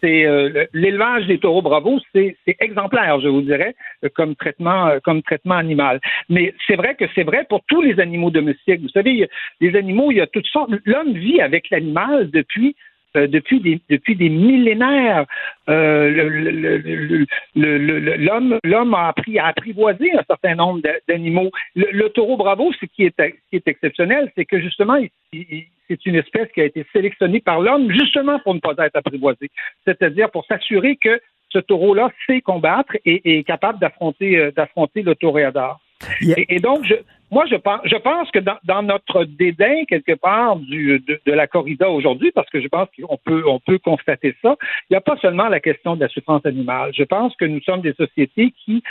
c'est 0.00 0.26
euh, 0.26 0.66
l'élevage 0.72 1.26
des 1.26 1.38
taureaux 1.38 1.62
bravo, 1.62 1.98
c'est 2.14 2.36
exemplaire, 2.60 3.20
je 3.20 3.28
vous 3.28 3.42
dirais, 3.42 3.74
comme 4.14 4.36
traitement 4.36 4.98
comme 5.02 5.22
traitement 5.22 5.56
animal. 5.56 6.00
Mais 6.28 6.54
c'est 6.66 6.76
vrai 6.76 6.94
que 6.94 7.06
c'est 7.14 7.24
vrai 7.24 7.44
pour 7.48 7.62
tous 7.66 7.82
les 7.82 7.98
animaux 7.98 8.30
domestiques. 8.30 8.82
Vous 8.82 8.88
savez, 8.88 9.28
les 9.60 9.76
animaux, 9.76 10.10
il 10.10 10.18
y 10.18 10.20
a 10.20 10.26
toutes 10.26 10.46
sortes. 10.46 10.70
L'homme 10.84 11.12
vit 11.12 11.40
avec 11.40 11.70
l'animal 11.70 12.30
depuis 12.30 12.76
euh, 12.76 12.95
depuis 13.26 13.60
des 13.60 13.80
depuis 13.88 14.16
des 14.16 14.28
millénaires. 14.28 15.24
Euh, 15.68 17.24
l'homme 17.54 18.94
a 18.94 19.08
appris 19.08 19.38
à 19.38 19.46
apprivoiser 19.46 20.12
un 20.16 20.22
certain 20.28 20.54
nombre 20.54 20.80
d'animaux. 21.08 21.50
Le, 21.74 22.08
taureau 22.08 22.36
bravo, 22.36 22.72
ce 22.80 22.86
qui 22.86 23.04
est 23.04 23.16
qui 23.50 23.56
est 23.56 23.68
exceptionnel, 23.68 24.30
c'est 24.36 24.44
que 24.44 24.60
justement 24.60 24.98
c'est 25.32 26.06
une 26.06 26.16
espèce 26.16 26.50
qui 26.52 26.60
a 26.60 26.64
été 26.64 26.84
sélectionnée 26.92 27.40
par 27.40 27.60
l'homme 27.60 27.90
justement 27.90 28.38
pour 28.40 28.54
ne 28.54 28.60
pas 28.60 28.74
être 28.78 28.96
apprivoisé, 28.96 29.50
c'est-à-dire 29.84 30.30
pour 30.30 30.44
s'assurer 30.46 30.96
que 30.96 31.20
ce 31.50 31.58
taureau-là 31.58 32.10
sait 32.26 32.40
combattre 32.40 32.96
et, 33.04 33.38
est 33.38 33.44
capable 33.44 33.78
d'affronter 33.78 34.36
euh, 34.36 34.50
d'affronter 34.50 35.02
le 35.02 35.14
toréador. 35.14 35.80
Et, 36.20 36.60
donc, 36.60 36.84
je, 36.84 36.94
moi, 37.30 37.44
je 37.50 37.56
pense, 37.56 37.80
je 37.84 37.96
pense 37.96 38.30
que 38.30 38.38
dans, 38.38 38.82
notre 38.82 39.24
dédain, 39.24 39.84
quelque 39.88 40.14
part, 40.14 40.56
du, 40.56 41.02
de, 41.06 41.32
la 41.32 41.46
corrida 41.46 41.88
aujourd'hui, 41.90 42.30
parce 42.32 42.48
que 42.50 42.60
je 42.60 42.68
pense 42.68 42.88
qu'on 42.96 43.16
peut, 43.16 43.42
on 43.46 43.60
peut 43.60 43.78
constater 43.78 44.34
ça, 44.42 44.56
il 44.60 44.92
n'y 44.92 44.96
a 44.96 45.00
pas 45.00 45.16
seulement 45.18 45.48
la 45.48 45.60
question 45.60 45.96
de 45.96 46.00
la 46.00 46.08
souffrance 46.08 46.44
animale. 46.44 46.92
Je 46.96 47.04
pense 47.04 47.34
que 47.36 47.44
nous 47.44 47.60
sommes 47.62 47.80
des 47.80 47.94
sociétés 47.94 48.52
qui 48.64 48.82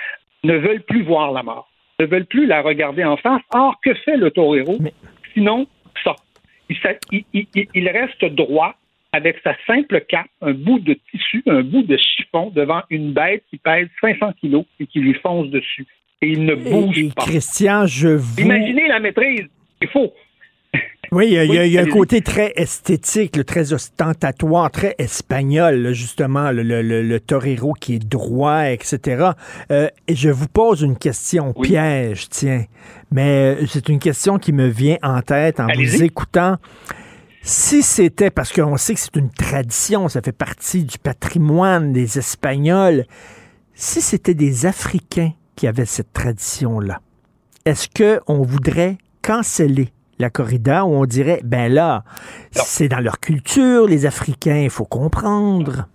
ne 0.43 0.57
veulent 0.57 0.83
plus 0.83 1.03
voir 1.03 1.31
la 1.31 1.43
mort, 1.43 1.69
ne 1.99 2.05
veulent 2.05 2.25
plus 2.25 2.45
la 2.45 2.61
regarder 2.61 3.03
en 3.03 3.17
face. 3.17 3.41
Or, 3.53 3.79
que 3.83 3.93
fait 3.93 4.17
le 4.17 4.31
torero? 4.31 4.77
Sinon, 5.33 5.67
ça. 6.03 6.15
Il, 6.67 7.23
il, 7.33 7.47
il 7.53 7.89
reste 7.89 8.25
droit 8.25 8.75
avec 9.13 9.37
sa 9.43 9.55
simple 9.65 10.01
cape, 10.01 10.27
un 10.41 10.53
bout 10.53 10.79
de 10.79 10.97
tissu, 11.11 11.41
un 11.47 11.61
bout 11.61 11.83
de 11.83 11.95
chiffon 11.95 12.51
devant 12.53 12.81
une 12.89 13.13
bête 13.13 13.43
qui 13.49 13.57
pèse 13.57 13.87
500 14.01 14.33
kilos 14.41 14.65
et 14.79 14.87
qui 14.87 14.99
lui 14.99 15.13
fonce 15.13 15.47
dessus 15.49 15.85
et 16.25 16.31
il 16.31 16.45
ne 16.45 16.55
bouge 16.55 17.13
pas. 17.15 17.23
Christian, 17.23 17.85
je 17.85 18.09
vous... 18.09 18.39
Imaginez 18.39 18.87
la 18.87 18.99
maîtrise. 18.99 19.45
Il 19.81 19.87
faut. 19.89 20.11
Oui, 21.11 21.27
il 21.27 21.71
y 21.71 21.77
a, 21.77 21.81
un 21.81 21.85
côté 21.85 22.21
très 22.21 22.51
esthétique, 22.55 23.45
très 23.45 23.71
ostentatoire, 23.71 24.69
très 24.71 24.95
espagnol, 24.97 25.93
justement, 25.93 26.51
le, 26.51 26.63
le, 26.81 27.19
torero 27.19 27.73
qui 27.73 27.95
est 27.95 28.05
droit, 28.05 28.65
etc. 28.65 29.29
Euh, 29.71 29.87
et 30.07 30.15
je 30.15 30.29
vous 30.29 30.47
pose 30.47 30.81
une 30.81 30.97
question 30.97 31.53
piège, 31.53 32.27
tiens, 32.29 32.65
mais 33.11 33.55
euh, 33.61 33.65
c'est 33.67 33.87
une 33.87 33.99
question 33.99 34.39
qui 34.39 34.51
me 34.51 34.67
vient 34.67 34.97
en 35.03 35.21
tête 35.21 35.59
en 35.59 35.67
vous 35.67 36.03
écoutant. 36.03 36.57
Si 37.43 37.83
c'était, 37.83 38.31
parce 38.31 38.51
qu'on 38.51 38.75
sait 38.75 38.95
que 38.95 38.99
c'est 38.99 39.15
une 39.15 39.29
tradition, 39.29 40.09
ça 40.09 40.21
fait 40.21 40.35
partie 40.35 40.83
du 40.83 40.97
patrimoine 40.97 41.93
des 41.93 42.17
Espagnols, 42.17 43.05
si 43.73 44.01
c'était 44.01 44.33
des 44.33 44.65
Africains 44.65 45.31
qui 45.55 45.67
avait 45.67 45.85
cette 45.85 46.13
tradition-là. 46.13 46.99
Est-ce 47.65 47.87
qu'on 47.89 48.41
voudrait 48.43 48.97
canceller 49.21 49.91
la 50.19 50.29
corrida 50.29 50.85
ou 50.85 50.93
on 50.93 51.05
dirait, 51.05 51.41
ben 51.43 51.71
là, 51.71 52.03
c'est 52.51 52.87
dans 52.87 52.99
leur 52.99 53.19
culture, 53.19 53.87
les 53.87 54.05
Africains, 54.05 54.61
il 54.61 54.69
faut 54.69 54.85
comprendre? 54.85 55.87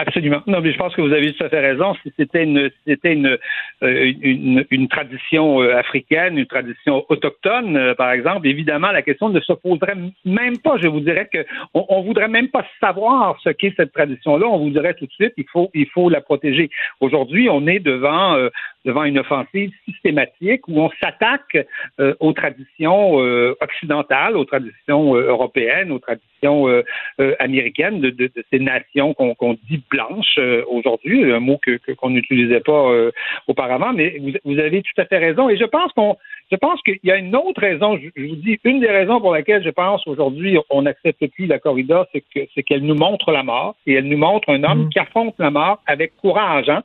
Absolument. 0.00 0.42
Non, 0.46 0.60
mais 0.60 0.70
je 0.70 0.78
pense 0.78 0.94
que 0.94 1.02
vous 1.02 1.12
avez 1.12 1.32
tout 1.32 1.42
à 1.44 1.48
fait 1.48 1.58
raison. 1.58 1.92
Si 2.04 2.12
c'était 2.16 2.44
une, 2.44 2.70
c'était 2.86 3.14
une, 3.14 3.36
euh, 3.82 4.12
une, 4.22 4.64
une, 4.70 4.86
tradition 4.86 5.60
euh, 5.60 5.76
africaine, 5.76 6.38
une 6.38 6.46
tradition 6.46 7.04
autochtone, 7.08 7.76
euh, 7.76 7.94
par 7.96 8.12
exemple, 8.12 8.46
évidemment, 8.46 8.92
la 8.92 9.02
question 9.02 9.28
ne 9.28 9.40
se 9.40 9.52
poserait 9.54 9.96
même 10.24 10.58
pas. 10.58 10.76
Je 10.80 10.86
vous 10.86 11.00
dirais 11.00 11.28
que 11.32 11.44
on, 11.74 12.00
voudrait 12.02 12.28
même 12.28 12.46
pas 12.46 12.64
savoir 12.80 13.40
ce 13.42 13.50
qu'est 13.50 13.74
cette 13.76 13.92
tradition-là. 13.92 14.46
On 14.46 14.58
vous 14.58 14.70
dirait 14.70 14.94
tout 14.94 15.06
de 15.06 15.10
suite, 15.10 15.32
il 15.36 15.46
faut, 15.52 15.68
il 15.74 15.88
faut 15.88 16.08
la 16.08 16.20
protéger. 16.20 16.70
Aujourd'hui, 17.00 17.48
on 17.50 17.66
est 17.66 17.80
devant, 17.80 18.38
devant 18.84 19.04
une 19.04 19.18
offensive 19.18 19.70
systématique 19.84 20.66
où 20.68 20.80
on 20.80 20.90
s'attaque 21.00 21.56
aux 22.20 22.32
traditions 22.32 23.16
occidentales, 23.60 24.36
aux 24.36 24.44
traditions 24.44 25.14
européennes, 25.14 25.92
aux 25.92 25.98
traditions 25.98 26.82
américaines 27.38 28.00
de, 28.00 28.10
de, 28.10 28.30
de, 28.34 28.44
ces 28.50 28.58
nations 28.58 29.14
qu'on 29.14 29.54
dit 29.68 29.82
blanche 29.90 30.38
euh, 30.38 30.62
aujourd'hui, 30.68 31.30
un 31.32 31.40
mot 31.40 31.58
que 31.58 31.78
qu'on 31.94 32.10
n'utilisait 32.10 32.60
pas 32.60 32.90
euh, 32.90 33.10
auparavant, 33.46 33.92
mais 33.92 34.18
vous, 34.44 34.58
avez 34.58 34.82
tout 34.82 35.00
à 35.00 35.04
fait 35.04 35.18
raison. 35.18 35.48
Et 35.48 35.56
je 35.56 35.64
pense 35.64 35.92
qu'on 35.92 36.16
je 36.50 36.56
pense 36.56 36.80
qu'il 36.82 36.98
y 37.02 37.10
a 37.10 37.16
une 37.16 37.34
autre 37.36 37.60
raison, 37.60 37.98
je, 37.98 38.08
vous 38.22 38.36
dis, 38.36 38.58
une 38.64 38.80
des 38.80 38.90
raisons 38.90 39.20
pour 39.20 39.32
laquelle 39.32 39.62
je 39.64 39.70
pense 39.70 40.06
aujourd'hui 40.06 40.58
on 40.70 40.82
n'accepte 40.82 41.26
plus 41.28 41.46
la 41.46 41.58
corrida, 41.58 42.06
c'est 42.12 42.22
que 42.34 42.40
c'est 42.54 42.62
qu'elle 42.62 42.82
nous 42.82 42.94
montre 42.94 43.32
la 43.32 43.42
mort 43.42 43.76
et 43.86 43.94
elle 43.94 44.08
nous 44.08 44.18
montre 44.18 44.50
un 44.50 44.62
homme 44.64 44.84
mmh. 44.84 44.90
qui 44.90 44.98
affronte 44.98 45.34
la 45.38 45.50
mort 45.50 45.82
avec 45.86 46.16
courage, 46.16 46.68
hein, 46.68 46.82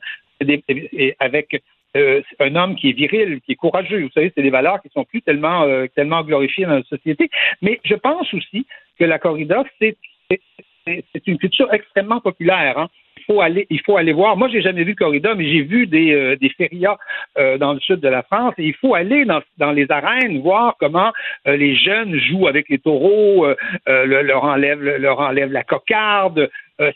avec 1.20 1.62
euh, 1.96 2.22
un 2.40 2.56
homme 2.56 2.76
qui 2.76 2.90
est 2.90 2.92
viril, 2.92 3.40
qui 3.40 3.52
est 3.52 3.56
courageux. 3.56 4.02
Vous 4.02 4.10
savez, 4.10 4.32
c'est 4.34 4.42
des 4.42 4.50
valeurs 4.50 4.80
qui 4.82 4.88
sont 4.90 5.04
plus 5.04 5.22
tellement 5.22 5.64
tellement 5.94 6.22
glorifiées 6.22 6.66
dans 6.66 6.76
la 6.76 6.82
société. 6.84 7.30
Mais 7.62 7.80
je 7.84 7.94
pense 7.94 8.32
aussi 8.34 8.66
que 8.98 9.04
la 9.04 9.18
corrida, 9.18 9.64
c'est 9.80 11.26
une 11.26 11.38
culture 11.38 11.72
extrêmement 11.72 12.20
populaire. 12.20 12.78
Hein. 12.78 12.88
Il 13.16 13.24
faut 13.24 13.40
aller, 13.40 13.66
il 13.70 13.80
faut 13.80 13.96
aller 13.96 14.12
voir. 14.12 14.36
Moi, 14.36 14.48
j'ai 14.48 14.60
jamais 14.60 14.84
vu 14.84 14.94
corrida, 14.94 15.34
mais 15.34 15.48
j'ai 15.48 15.62
vu 15.62 15.86
des, 15.86 16.12
euh, 16.12 16.36
des 16.36 16.50
férias 16.50 16.98
euh, 17.38 17.56
dans 17.56 17.72
le 17.72 17.80
sud 17.80 18.00
de 18.00 18.08
la 18.08 18.22
France. 18.22 18.54
Et 18.58 18.64
il 18.64 18.74
faut 18.74 18.94
aller 18.94 19.24
dans, 19.24 19.40
dans 19.56 19.72
les 19.72 19.90
arènes 19.90 20.40
voir 20.42 20.76
comment 20.78 21.10
euh, 21.46 21.56
les 21.56 21.74
jeunes 21.74 22.18
jouent 22.18 22.48
avec 22.48 22.68
les 22.68 22.78
taureaux, 22.78 23.46
leur 23.86 24.44
enlèvent 24.44 24.82
leur 24.82 25.20
enlève 25.20 25.52
la 25.52 25.64
cocarde, 25.64 26.50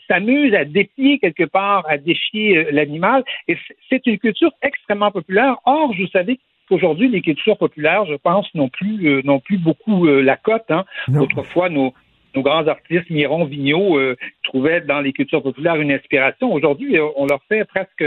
s'amuse 0.07 0.53
à 0.53 0.65
défier 0.65 1.19
quelque 1.19 1.45
part, 1.45 1.85
à 1.87 1.97
défier 1.97 2.71
l'animal. 2.71 3.23
Et 3.47 3.57
c'est 3.89 4.05
une 4.05 4.17
culture 4.17 4.51
extrêmement 4.61 5.11
populaire. 5.11 5.57
Or, 5.65 5.93
vous 5.93 6.07
savez 6.07 6.39
qu'aujourd'hui, 6.67 7.07
les 7.07 7.21
cultures 7.21 7.57
populaires, 7.57 8.05
je 8.05 8.15
pense, 8.15 8.53
n'ont 8.55 8.69
plus, 8.69 9.23
n'ont 9.23 9.39
plus 9.39 9.57
beaucoup 9.57 10.05
la 10.05 10.35
cote. 10.35 10.69
Hein. 10.69 10.85
Autrefois, 11.15 11.69
nos, 11.69 11.93
nos 12.35 12.41
grands 12.41 12.67
artistes, 12.67 13.09
Miron, 13.09 13.45
Vigneault, 13.45 13.97
euh, 13.97 14.15
trouvaient 14.43 14.81
dans 14.81 15.01
les 15.01 15.13
cultures 15.13 15.41
populaires 15.41 15.75
une 15.75 15.91
inspiration. 15.91 16.53
Aujourd'hui, 16.53 16.97
euh, 16.97 17.07
on 17.15 17.25
leur 17.25 17.41
fait 17.49 17.65
presque 17.65 18.03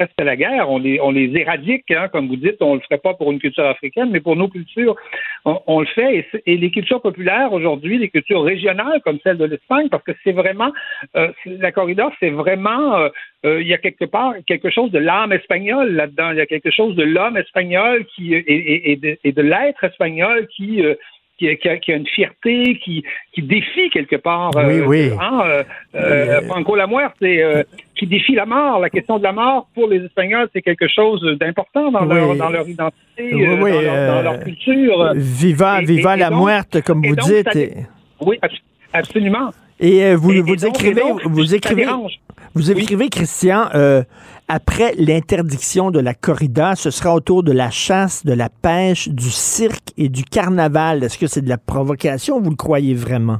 presque 0.00 0.20
la 0.20 0.36
guerre. 0.36 0.70
On 0.70 0.78
les, 0.78 0.98
on 1.00 1.10
les 1.10 1.30
éradique, 1.36 1.90
hein, 1.90 2.08
comme 2.08 2.28
vous 2.28 2.36
dites. 2.36 2.56
On 2.60 2.74
le 2.74 2.80
ferait 2.80 2.98
pas 2.98 3.14
pour 3.14 3.30
une 3.32 3.38
culture 3.38 3.66
africaine, 3.66 4.08
mais 4.10 4.20
pour 4.20 4.34
nos 4.34 4.48
cultures, 4.48 4.96
on, 5.44 5.80
le 5.80 5.86
fait. 5.86 6.26
Et, 6.46 6.56
les 6.56 6.70
cultures 6.70 7.02
populaires 7.02 7.52
aujourd'hui, 7.52 7.98
les 7.98 8.08
cultures 8.08 8.42
régionales 8.42 9.00
comme 9.04 9.18
celle 9.22 9.36
de 9.36 9.44
l'Espagne, 9.44 9.88
parce 9.90 10.02
que 10.04 10.12
c'est 10.24 10.32
vraiment 10.32 10.72
euh, 11.16 11.28
la 11.46 11.72
corrida, 11.72 12.10
c'est 12.18 12.30
vraiment 12.30 13.08
il 13.44 13.66
y 13.66 13.72
a 13.72 13.78
quelque 13.78 14.04
part 14.04 14.34
quelque 14.46 14.70
chose 14.70 14.90
de 14.90 14.98
l'âme 14.98 15.32
espagnole 15.32 15.92
là-dedans. 15.92 16.30
Il 16.32 16.38
y 16.38 16.42
a 16.42 16.46
quelque 16.46 16.70
chose 16.70 16.94
de 16.94 17.02
l'homme 17.02 17.36
espagnol 17.36 18.04
qui 18.14 18.34
et, 18.34 18.96
de 18.96 19.42
l'être 19.42 19.84
espagnol 19.84 20.46
qui 20.54 20.82
qui, 21.40 21.92
a, 21.92 21.96
une 21.96 22.06
fierté, 22.06 22.78
qui, 22.84 23.02
qui 23.32 23.42
défie 23.42 23.88
quelque 23.90 24.16
part. 24.16 24.50
Oui, 24.54 24.62
euh, 24.62 24.86
oui. 24.86 25.10
Hein, 25.18 25.40
euh, 25.44 25.64
euh, 25.94 26.40
Franco 26.42 26.76
c'est 27.20 27.66
qui 27.96 28.06
défie 28.06 28.34
la 28.34 28.46
mort. 28.46 28.80
La 28.80 28.90
question 28.90 29.18
de 29.18 29.22
la 29.22 29.32
mort 29.32 29.68
pour 29.74 29.88
les 29.88 30.04
Espagnols, 30.04 30.48
c'est 30.52 30.62
quelque 30.62 30.88
chose 30.88 31.22
d'important 31.38 31.90
dans, 31.90 32.04
leur, 32.04 32.36
dans 32.36 32.50
leur 32.50 32.68
identité, 32.68 33.30
dans, 33.32 34.22
leur, 34.22 34.40
culture. 34.40 35.12
Viva, 35.14 35.80
viva 35.80 36.16
la 36.16 36.30
muerte, 36.30 36.82
comme 36.82 37.02
vous 37.06 37.16
dites. 37.16 37.76
oui, 38.20 38.38
absolument. 38.92 39.50
Et 39.82 40.14
vous, 40.14 40.32
vous, 40.44 40.66
écrivez, 40.66 41.00
vous 41.24 41.54
écrivez, 41.54 41.86
vous 41.86 41.86
écrivez, 41.86 41.86
Christian, 43.10 43.68
après 44.48 44.94
l'interdiction 44.98 45.92
de 45.92 46.00
la 46.00 46.12
corrida, 46.12 46.74
ce 46.74 46.90
sera 46.90 47.14
autour 47.14 47.44
de 47.44 47.52
la 47.52 47.70
chasse, 47.70 48.26
de 48.26 48.32
la 48.32 48.48
pêche, 48.48 49.08
du 49.08 49.30
cirque 49.30 49.92
et 49.96 50.08
du 50.08 50.24
carnaval. 50.24 51.04
Est-ce 51.04 51.18
que 51.18 51.28
c'est 51.28 51.42
de 51.42 51.48
la 51.48 51.58
provocation 51.58 52.40
vous 52.40 52.50
le 52.50 52.56
croyez 52.56 52.94
vraiment? 52.94 53.38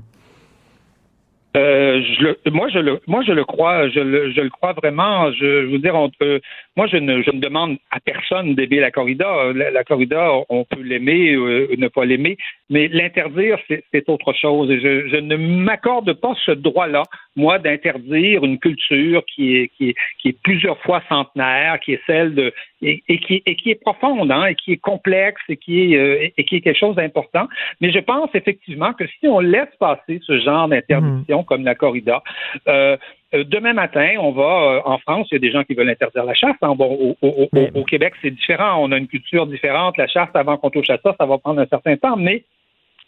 Euh, 1.56 2.00
je 2.00 2.22
le, 2.22 2.38
moi, 2.52 2.68
je 2.68 2.78
le, 2.78 3.00
moi, 3.08 3.24
je 3.26 3.32
le 3.32 3.44
crois, 3.44 3.88
je 3.88 3.98
le, 3.98 4.32
je 4.32 4.40
le 4.40 4.50
crois 4.50 4.72
vraiment. 4.72 5.32
Je, 5.32 5.66
je 5.66 5.72
veux 5.72 5.80
dire, 5.80 5.96
on, 5.96 6.08
euh, 6.22 6.38
moi, 6.76 6.86
je 6.86 6.96
ne, 6.96 7.22
je 7.22 7.30
ne 7.30 7.40
demande 7.40 7.78
à 7.90 7.98
personne 8.00 8.54
d'aimer 8.54 8.78
la 8.78 8.90
corrida. 8.90 9.52
La, 9.52 9.84
corrida, 9.84 10.30
on 10.48 10.64
peut 10.64 10.80
l'aimer, 10.82 11.34
euh, 11.34 11.68
ne 11.76 11.88
pas 11.88 12.04
l'aimer, 12.04 12.36
mais 12.68 12.88
l'interdire, 12.88 13.58
c'est 13.68 14.08
autre 14.08 14.32
chose. 14.32 14.70
Et 14.70 14.80
je, 14.80 15.08
je 15.08 15.16
ne 15.16 15.36
m'accorde 15.36 16.12
pas 16.12 16.34
ce 16.46 16.52
droit-là, 16.52 17.02
moi, 17.34 17.58
d'interdire 17.58 18.44
une 18.44 18.58
culture 18.58 19.24
qui 19.26 19.56
est, 19.56 19.68
qui 19.76 19.90
est, 19.90 19.94
qui 20.20 20.28
est 20.28 20.42
plusieurs 20.42 20.78
fois 20.82 21.02
centenaire, 21.08 21.80
qui 21.80 21.94
est 21.94 22.00
celle 22.06 22.34
de, 22.34 22.52
et, 22.82 23.02
et 23.08 23.18
qui, 23.18 23.42
et 23.44 23.56
qui 23.56 23.70
est 23.70 23.80
profonde, 23.80 24.30
hein, 24.30 24.46
et 24.46 24.54
qui 24.54 24.72
est 24.72 24.80
complexe, 24.80 25.42
et 25.48 25.56
qui 25.56 25.92
est, 25.92 25.96
euh, 25.96 26.28
et 26.36 26.44
qui 26.44 26.56
est 26.56 26.60
quelque 26.60 26.78
chose 26.78 26.94
d'important. 26.94 27.48
Mais 27.80 27.90
je 27.90 27.98
pense 27.98 28.30
effectivement 28.34 28.92
que 28.92 29.06
si 29.18 29.26
on 29.26 29.40
laisse 29.40 29.74
passer 29.80 30.20
ce 30.24 30.38
genre 30.38 30.68
d'interdiction, 30.68 31.42
comme 31.42 31.64
la 31.64 31.74
corrida. 31.74 32.22
Euh, 32.68 32.96
demain 33.32 33.72
matin, 33.72 34.14
on 34.18 34.32
va 34.32 34.42
euh, 34.42 34.80
en 34.84 34.98
France, 34.98 35.28
il 35.30 35.34
y 35.34 35.36
a 35.36 35.40
des 35.40 35.52
gens 35.52 35.64
qui 35.64 35.74
veulent 35.74 35.88
interdire 35.88 36.24
la 36.24 36.34
chasse. 36.34 36.56
Hein. 36.62 36.74
Bon, 36.74 37.16
au, 37.22 37.84
Québec, 37.84 38.14
c'est 38.22 38.30
différent. 38.30 38.82
On 38.82 38.92
a 38.92 38.98
une 38.98 39.06
culture 39.06 39.46
différente. 39.46 39.96
La 39.96 40.08
chasse, 40.08 40.30
avant 40.34 40.56
qu'on 40.56 40.70
touche 40.70 40.90
à 40.90 40.98
ça, 41.02 41.14
ça 41.18 41.26
va 41.26 41.38
prendre 41.38 41.60
un 41.60 41.66
certain 41.66 41.96
temps. 41.96 42.16
Mais 42.16 42.44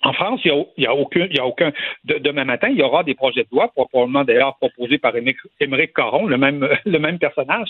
en 0.04 0.12
France, 0.12 0.40
il 0.44 0.52
n'y 0.78 0.86
a, 0.86 0.90
a, 0.90 0.94
aucun, 0.94 1.26
il 1.30 1.36
y 1.36 1.38
a 1.38 1.46
aucun. 1.46 1.72
demain 2.04 2.44
matin, 2.44 2.68
il 2.68 2.76
y 2.76 2.82
aura 2.82 3.04
des 3.04 3.14
projets 3.14 3.42
de 3.42 3.48
loi, 3.52 3.68
probablement 3.68 4.24
d'ailleurs 4.24 4.56
proposés 4.56 4.98
par 4.98 5.12
Émeric 5.60 5.92
Caron, 5.94 6.26
le 6.26 6.36
même, 6.36 6.68
le 6.84 6.98
même 6.98 7.18
personnage, 7.18 7.68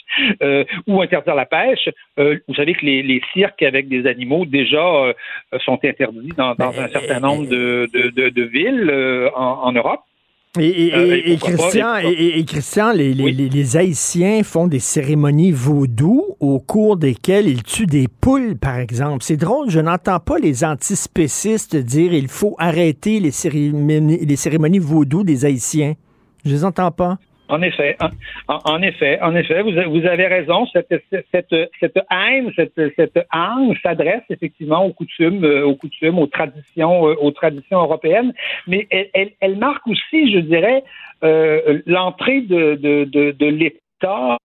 ou 0.87 1.03
interdire 1.03 1.35
la 1.35 1.45
pêche. 1.45 1.91
vous 2.17 2.55
savez 2.55 2.75
que 2.75 2.87
les, 2.87 3.23
cirques 3.35 3.63
avec 3.63 3.89
des 3.89 4.07
animaux 4.07 4.47
déjà 4.47 5.13
sont 5.63 5.79
interdits 5.85 6.33
dans, 6.37 6.55
un 6.59 6.89
certain 6.89 7.21
nombre 7.21 7.47
de, 7.47 7.87
de, 7.93 8.43
villes 8.43 8.91
en 9.35 9.73
Europe. 9.73 10.01
Et, 10.61 10.93
euh, 10.95 11.37
Christian, 11.39 11.97
et, 11.97 12.45
Christian, 12.45 12.93
les, 12.93 13.15
les, 13.15 13.77
Haïtiens 13.79 14.43
font 14.43 14.67
des 14.67 14.81
cérémonies 14.81 15.51
vaudou 15.51 16.37
au 16.41 16.59
cours 16.59 16.99
desquelles 16.99 17.49
ils 17.49 17.63
tuent 17.63 17.87
des 17.87 18.07
poules, 18.07 18.59
par 18.59 18.79
exemple. 18.79 19.25
C'est 19.25 19.39
drôle, 19.39 19.71
je 19.71 19.81
n'entends 19.81 20.21
pas 20.21 20.39
les 20.39 20.63
antispécistes 20.63 21.75
dire 21.75 22.13
il 22.13 22.29
faut 22.29 22.55
arrêter 22.59 23.19
les 23.19 23.31
cérémonies, 23.31 24.27
les 24.27 24.37
cérémonies 24.37 24.79
vaudou 24.79 25.25
des 25.25 25.47
Haïtiens. 25.47 25.95
Je 26.45 26.51
les 26.51 26.65
entends 26.67 26.91
pas. 26.91 27.19
En 27.53 27.61
effet, 27.61 27.99
en, 28.49 28.81
effet, 28.81 29.21
en 29.21 29.35
effet, 29.37 29.61
vous, 29.61 30.07
avez 30.07 30.27
raison. 30.27 30.65
Cette, 30.73 30.89
cette, 31.11 31.53
haine, 32.11 32.51
cette, 32.57 32.81
cette 32.97 33.27
s'adresse 33.83 34.23
effectivement 34.31 34.87
aux 34.87 34.95
coutumes, 34.95 35.45
euh, 35.45 35.67
aux 35.67 35.77
coutumes, 35.77 36.19
aux 36.19 36.29
traditions, 36.29 37.09
euh, 37.09 37.15
aux 37.21 37.31
traditions 37.31 37.83
européennes, 37.83 38.33
mais 38.67 38.89
elle, 39.13 39.59
marque 39.59 39.87
aussi, 39.87 40.33
je 40.33 40.39
dirais, 40.39 40.83
euh, 41.25 41.83
l'entrée 41.85 42.41
de 42.41 43.47
l'État 43.47 44.39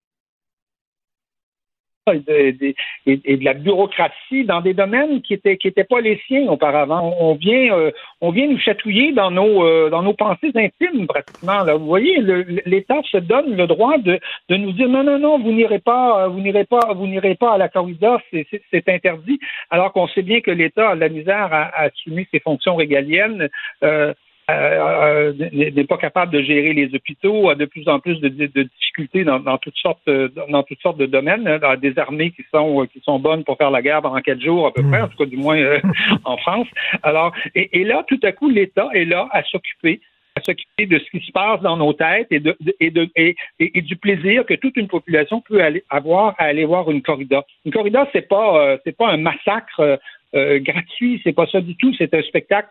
et 2.13 3.17
de, 3.17 3.43
la 3.43 3.53
bureaucratie 3.53 4.45
dans 4.45 4.61
des 4.61 4.73
domaines 4.73 5.21
qui 5.21 5.33
étaient 5.33 5.57
qui 5.57 5.71
pas 5.71 6.01
les 6.01 6.19
siens 6.27 6.47
auparavant. 6.47 7.13
On 7.19 7.35
vient 7.35 7.73
euh, 7.73 7.91
on 8.21 8.31
vient 8.31 8.47
nous 8.47 8.59
chatouiller 8.59 9.11
dans 9.13 9.31
nos 9.31 9.63
euh, 9.65 9.89
dans 9.89 10.01
nos 10.01 10.13
pensées 10.13 10.51
intimes 10.55 11.07
pratiquement. 11.07 11.63
Là. 11.63 11.75
Vous 11.75 11.85
voyez, 11.85 12.19
l'État 12.65 13.01
se 13.11 13.17
donne 13.17 13.55
le 13.55 13.67
droit 13.67 13.97
de, 13.97 14.19
de 14.49 14.55
nous 14.55 14.71
dire 14.71 14.89
non 14.89 15.03
non 15.03 15.19
non 15.19 15.39
vous 15.39 15.51
n'irez 15.51 15.79
pas 15.79 16.27
vous 16.27 16.39
n'irez 16.39 16.65
pas 16.65 16.93
vous 16.93 17.07
n'irez 17.07 17.35
pas 17.35 17.53
à 17.53 17.57
la 17.57 17.69
corrida 17.69 18.17
c'est 18.31 18.89
interdit 18.89 19.39
alors 19.69 19.93
qu'on 19.93 20.07
sait 20.07 20.21
bien 20.21 20.41
que 20.41 20.51
l'État 20.51 20.89
a 20.89 20.95
la 20.95 21.09
misère 21.09 21.53
à, 21.53 21.63
à, 21.63 21.83
assumer 21.85 22.27
ses 22.31 22.39
fonctions 22.39 22.75
régaliennes. 22.75 23.49
Euh, 23.83 24.13
n'est 24.49 25.83
pas 25.83 25.97
capable 25.97 26.31
de 26.31 26.41
gérer 26.41 26.73
les 26.73 26.93
hôpitaux, 26.95 27.49
a 27.49 27.55
de 27.55 27.65
plus 27.65 27.87
en 27.89 27.99
plus 27.99 28.19
de, 28.21 28.29
difficultés 28.29 29.25
dans, 29.25 29.57
toutes 29.57 29.77
sortes 29.77 30.09
dans 30.49 30.63
toutes 30.63 30.81
sortes 30.81 30.97
de 30.97 31.05
domaines, 31.05 31.47
hein, 31.47 31.75
des 31.75 31.99
armées 31.99 32.31
qui 32.31 32.43
sont 32.53 32.87
qui 32.91 33.01
sont 33.01 33.19
bonnes 33.19 33.43
pour 33.43 33.57
faire 33.57 33.71
la 33.71 33.81
guerre 33.81 34.01
pendant 34.01 34.21
quatre 34.21 34.41
jours 34.41 34.67
à 34.67 34.71
peu 34.71 34.83
près, 34.83 35.01
en 35.01 35.09
tout 35.09 35.17
cas 35.17 35.25
du 35.25 35.37
moins 35.37 35.57
euh, 35.57 35.79
en 36.23 36.37
France. 36.37 36.67
Alors 37.03 37.33
et, 37.55 37.83
là, 37.83 38.05
tout 38.07 38.19
à 38.23 38.31
coup, 38.31 38.49
l'État 38.49 38.89
est 38.93 39.05
là 39.05 39.27
à 39.31 39.43
s'occuper 39.43 39.99
à 40.35 40.41
s'occuper 40.41 40.85
de 40.85 40.99
ce 40.99 41.09
qui 41.09 41.25
se 41.25 41.31
passe 41.31 41.61
dans 41.61 41.77
nos 41.77 41.93
têtes 41.93 42.27
et, 42.29 42.39
de, 42.39 42.55
et, 42.79 42.91
de, 42.91 43.09
et, 43.15 43.35
et, 43.59 43.81
du 43.81 43.95
plaisir 43.95 44.45
que 44.45 44.53
toute 44.53 44.77
une 44.77 44.87
population 44.87 45.41
peut 45.41 45.63
aller, 45.63 45.83
avoir 45.89 46.35
à 46.37 46.43
aller 46.43 46.63
voir 46.63 46.91
une 46.91 47.01
corrida. 47.01 47.43
Une 47.65 47.71
corrida, 47.71 48.07
c'est 48.13 48.27
pas 48.27 48.77
c'est 48.85 48.95
pas 48.95 49.09
un 49.09 49.17
massacre 49.17 49.99
euh, 50.35 50.59
gratuit, 50.59 51.21
c'est 51.23 51.33
pas 51.33 51.47
ça 51.47 51.61
du 51.61 51.75
tout. 51.75 51.93
C'est 51.97 52.13
un 52.13 52.21
spectacle 52.21 52.69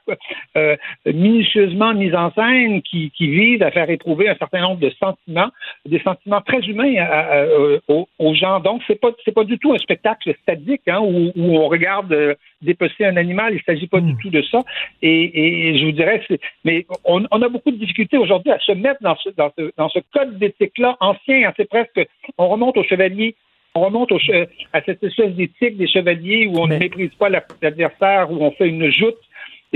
euh, 0.57 0.77
minutieusement 1.07 1.95
mis 1.95 2.15
en 2.15 2.31
scène 2.33 2.83
qui, 2.83 3.11
qui, 3.13 3.29
vise 3.29 3.63
à 3.63 3.71
faire 3.71 3.89
éprouver 3.89 4.29
un 4.29 4.37
certain 4.37 4.61
nombre 4.61 4.81
de 4.81 4.91
sentiments, 5.01 5.49
des 5.87 6.01
sentiments 6.01 6.41
très 6.43 6.61
humains 6.61 6.95
euh, 6.97 7.79
aux, 7.89 8.35
gens. 8.35 8.61
Donc 8.61 8.83
c'est 8.87 9.01
pas 9.01 9.11
c'est 9.25 9.33
pas 9.33 9.45
du 9.45 9.59
tout 9.59 9.73
un 9.73 9.79
spectacle 9.79 10.35
stadique 10.43 10.87
hein, 10.87 11.01
où, 11.01 11.33
où, 11.35 11.57
on 11.57 11.69
regarde 11.69 12.13
euh, 12.13 12.35
dépecer 12.61 13.05
un 13.05 13.17
animal. 13.17 13.55
Il 13.55 13.63
s'agit 13.63 13.87
pas 13.87 14.01
du 14.01 14.13
hmm. 14.13 14.19
tout 14.21 14.31
de 14.31 14.43
ça. 14.43 14.61
Et, 15.03 15.71
et 15.73 15.79
je 15.79 15.87
vous 15.87 15.93
dirais, 15.93 16.23
mais 16.65 16.87
on, 17.05 17.25
on, 17.31 17.43
a 17.43 17.49
beaucoup 17.49 17.71
de 17.71 17.79
difficultés 17.79 18.19
aujourd'hui 18.19 18.53
à 18.53 18.59
se 18.59 18.73
mettre 18.73 19.03
dans 19.03 19.17
ce 19.17 19.31
dans 19.31 19.51
ce, 19.59 19.73
dans 19.77 19.89
ce 19.89 20.01
code 20.13 20.39
d'éthique 20.39 20.77
là 20.79 20.97
ancien. 21.01 21.49
Hein, 21.49 21.53
c'est 21.57 21.69
presque 21.69 22.07
on 22.39 22.49
remonte 22.49 22.77
au 22.77 22.85
chevalier 22.85 23.35
on 23.77 23.81
remonte 23.81 24.11
à 24.73 24.81
cette 24.83 25.05
espèce 25.05 25.35
d'éthique 25.35 25.77
des 25.77 25.87
chevaliers 25.87 26.47
où 26.47 26.59
on 26.59 26.67
ne 26.67 26.79
méprise 26.79 27.15
pas 27.19 27.29
l'adversaire, 27.29 28.31
où 28.31 28.43
on 28.43 28.51
fait 28.53 28.69
une 28.69 28.91
joute 28.91 29.19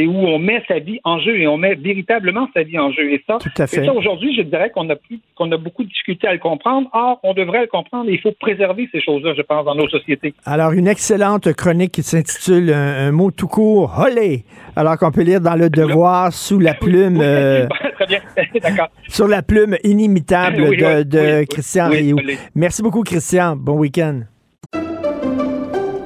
et 0.00 0.06
où 0.06 0.16
on 0.16 0.38
met 0.38 0.62
sa 0.66 0.78
vie 0.78 0.98
en 1.04 1.18
jeu 1.20 1.36
et 1.36 1.46
on 1.46 1.58
met 1.58 1.74
véritablement 1.74 2.48
sa 2.54 2.62
vie 2.62 2.78
en 2.78 2.90
jeu. 2.90 3.12
Et 3.12 3.22
ça, 3.26 3.38
ça 3.66 3.92
aujourd'hui, 3.92 4.34
je 4.34 4.42
dirais 4.42 4.70
qu'on 4.70 4.88
a 4.90 4.94
qu'on 5.34 5.52
a 5.52 5.56
beaucoup 5.56 5.82
de 5.82 5.88
difficultés 5.88 6.26
à 6.26 6.32
le 6.32 6.38
comprendre. 6.38 6.88
Or, 6.92 7.20
on 7.22 7.34
devrait 7.34 7.62
le 7.62 7.66
comprendre 7.66 8.08
et 8.08 8.14
il 8.14 8.20
faut 8.20 8.32
préserver 8.32 8.88
ces 8.92 9.00
choses-là, 9.00 9.34
je 9.36 9.42
pense, 9.42 9.64
dans 9.64 9.74
nos 9.74 9.88
sociétés. 9.88 10.34
Alors, 10.46 10.72
une 10.72 10.88
excellente 10.88 11.52
chronique 11.52 11.92
qui 11.92 12.02
s'intitule 12.02 12.72
un, 12.72 13.12
mot 13.12 13.30
tout 13.30 13.48
court, 13.48 13.92
Holé. 13.98 14.44
Alors 14.76 14.96
qu'on 14.96 15.10
peut 15.10 15.22
lire 15.22 15.40
dans 15.40 15.56
le 15.56 15.68
Devoir 15.68 16.32
sous 16.32 16.58
la 16.58 16.74
plume. 16.74 17.20
Euh, 17.20 17.66
très 17.94 18.06
bien, 18.06 18.20
d'accord. 18.62 18.88
Sur 19.08 19.28
la 19.28 19.42
plume 19.42 19.76
inimitable 19.84 20.76
de, 21.06 21.44
Christian 21.44 21.90
Rioux. 21.90 22.18
Merci 22.54 22.82
beaucoup, 22.82 23.02
Christian. 23.02 23.56
Bon 23.56 23.76
week-end. 23.76 24.20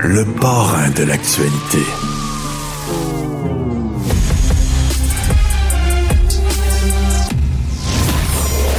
Le 0.00 0.24
parrain 0.24 0.90
de 0.90 1.02
l'actualité. 1.02 1.78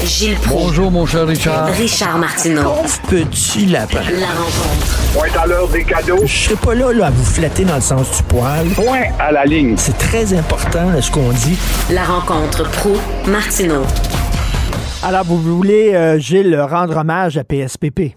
Gilles 0.05 0.35
Proulx. 0.35 0.63
Bonjour, 0.63 0.91
mon 0.91 1.05
cher 1.05 1.27
Richard. 1.27 1.67
Richard 1.67 2.17
Martineau. 2.17 2.63
Pauvre 2.63 3.01
petit 3.09 3.65
lapin. 3.65 3.99
La 3.99 4.27
rencontre. 4.27 5.13
Point 5.13 5.41
à 5.41 5.45
l'heure 5.45 5.67
des 5.67 5.83
cadeaux. 5.83 6.25
Je 6.25 6.37
serai 6.37 6.55
pas 6.55 6.73
là, 6.73 6.93
là 6.93 7.07
à 7.07 7.09
vous 7.09 7.25
flatter 7.25 7.65
dans 7.65 7.75
le 7.75 7.81
sens 7.81 8.17
du 8.17 8.23
poil. 8.23 8.67
Point 8.69 9.03
à 9.19 9.31
la 9.31 9.45
ligne. 9.45 9.75
C'est 9.77 9.97
très 9.97 10.33
important, 10.33 10.89
là, 10.89 11.01
ce 11.01 11.11
qu'on 11.11 11.31
dit. 11.31 11.57
La 11.91 12.03
rencontre 12.05 12.63
pro 12.71 12.95
martineau 13.27 13.83
Alors, 15.03 15.25
vous 15.25 15.41
voulez, 15.41 15.93
euh, 15.93 16.17
Gilles, 16.17 16.57
rendre 16.59 16.95
hommage 16.97 17.37
à 17.37 17.43
PSPP? 17.43 18.15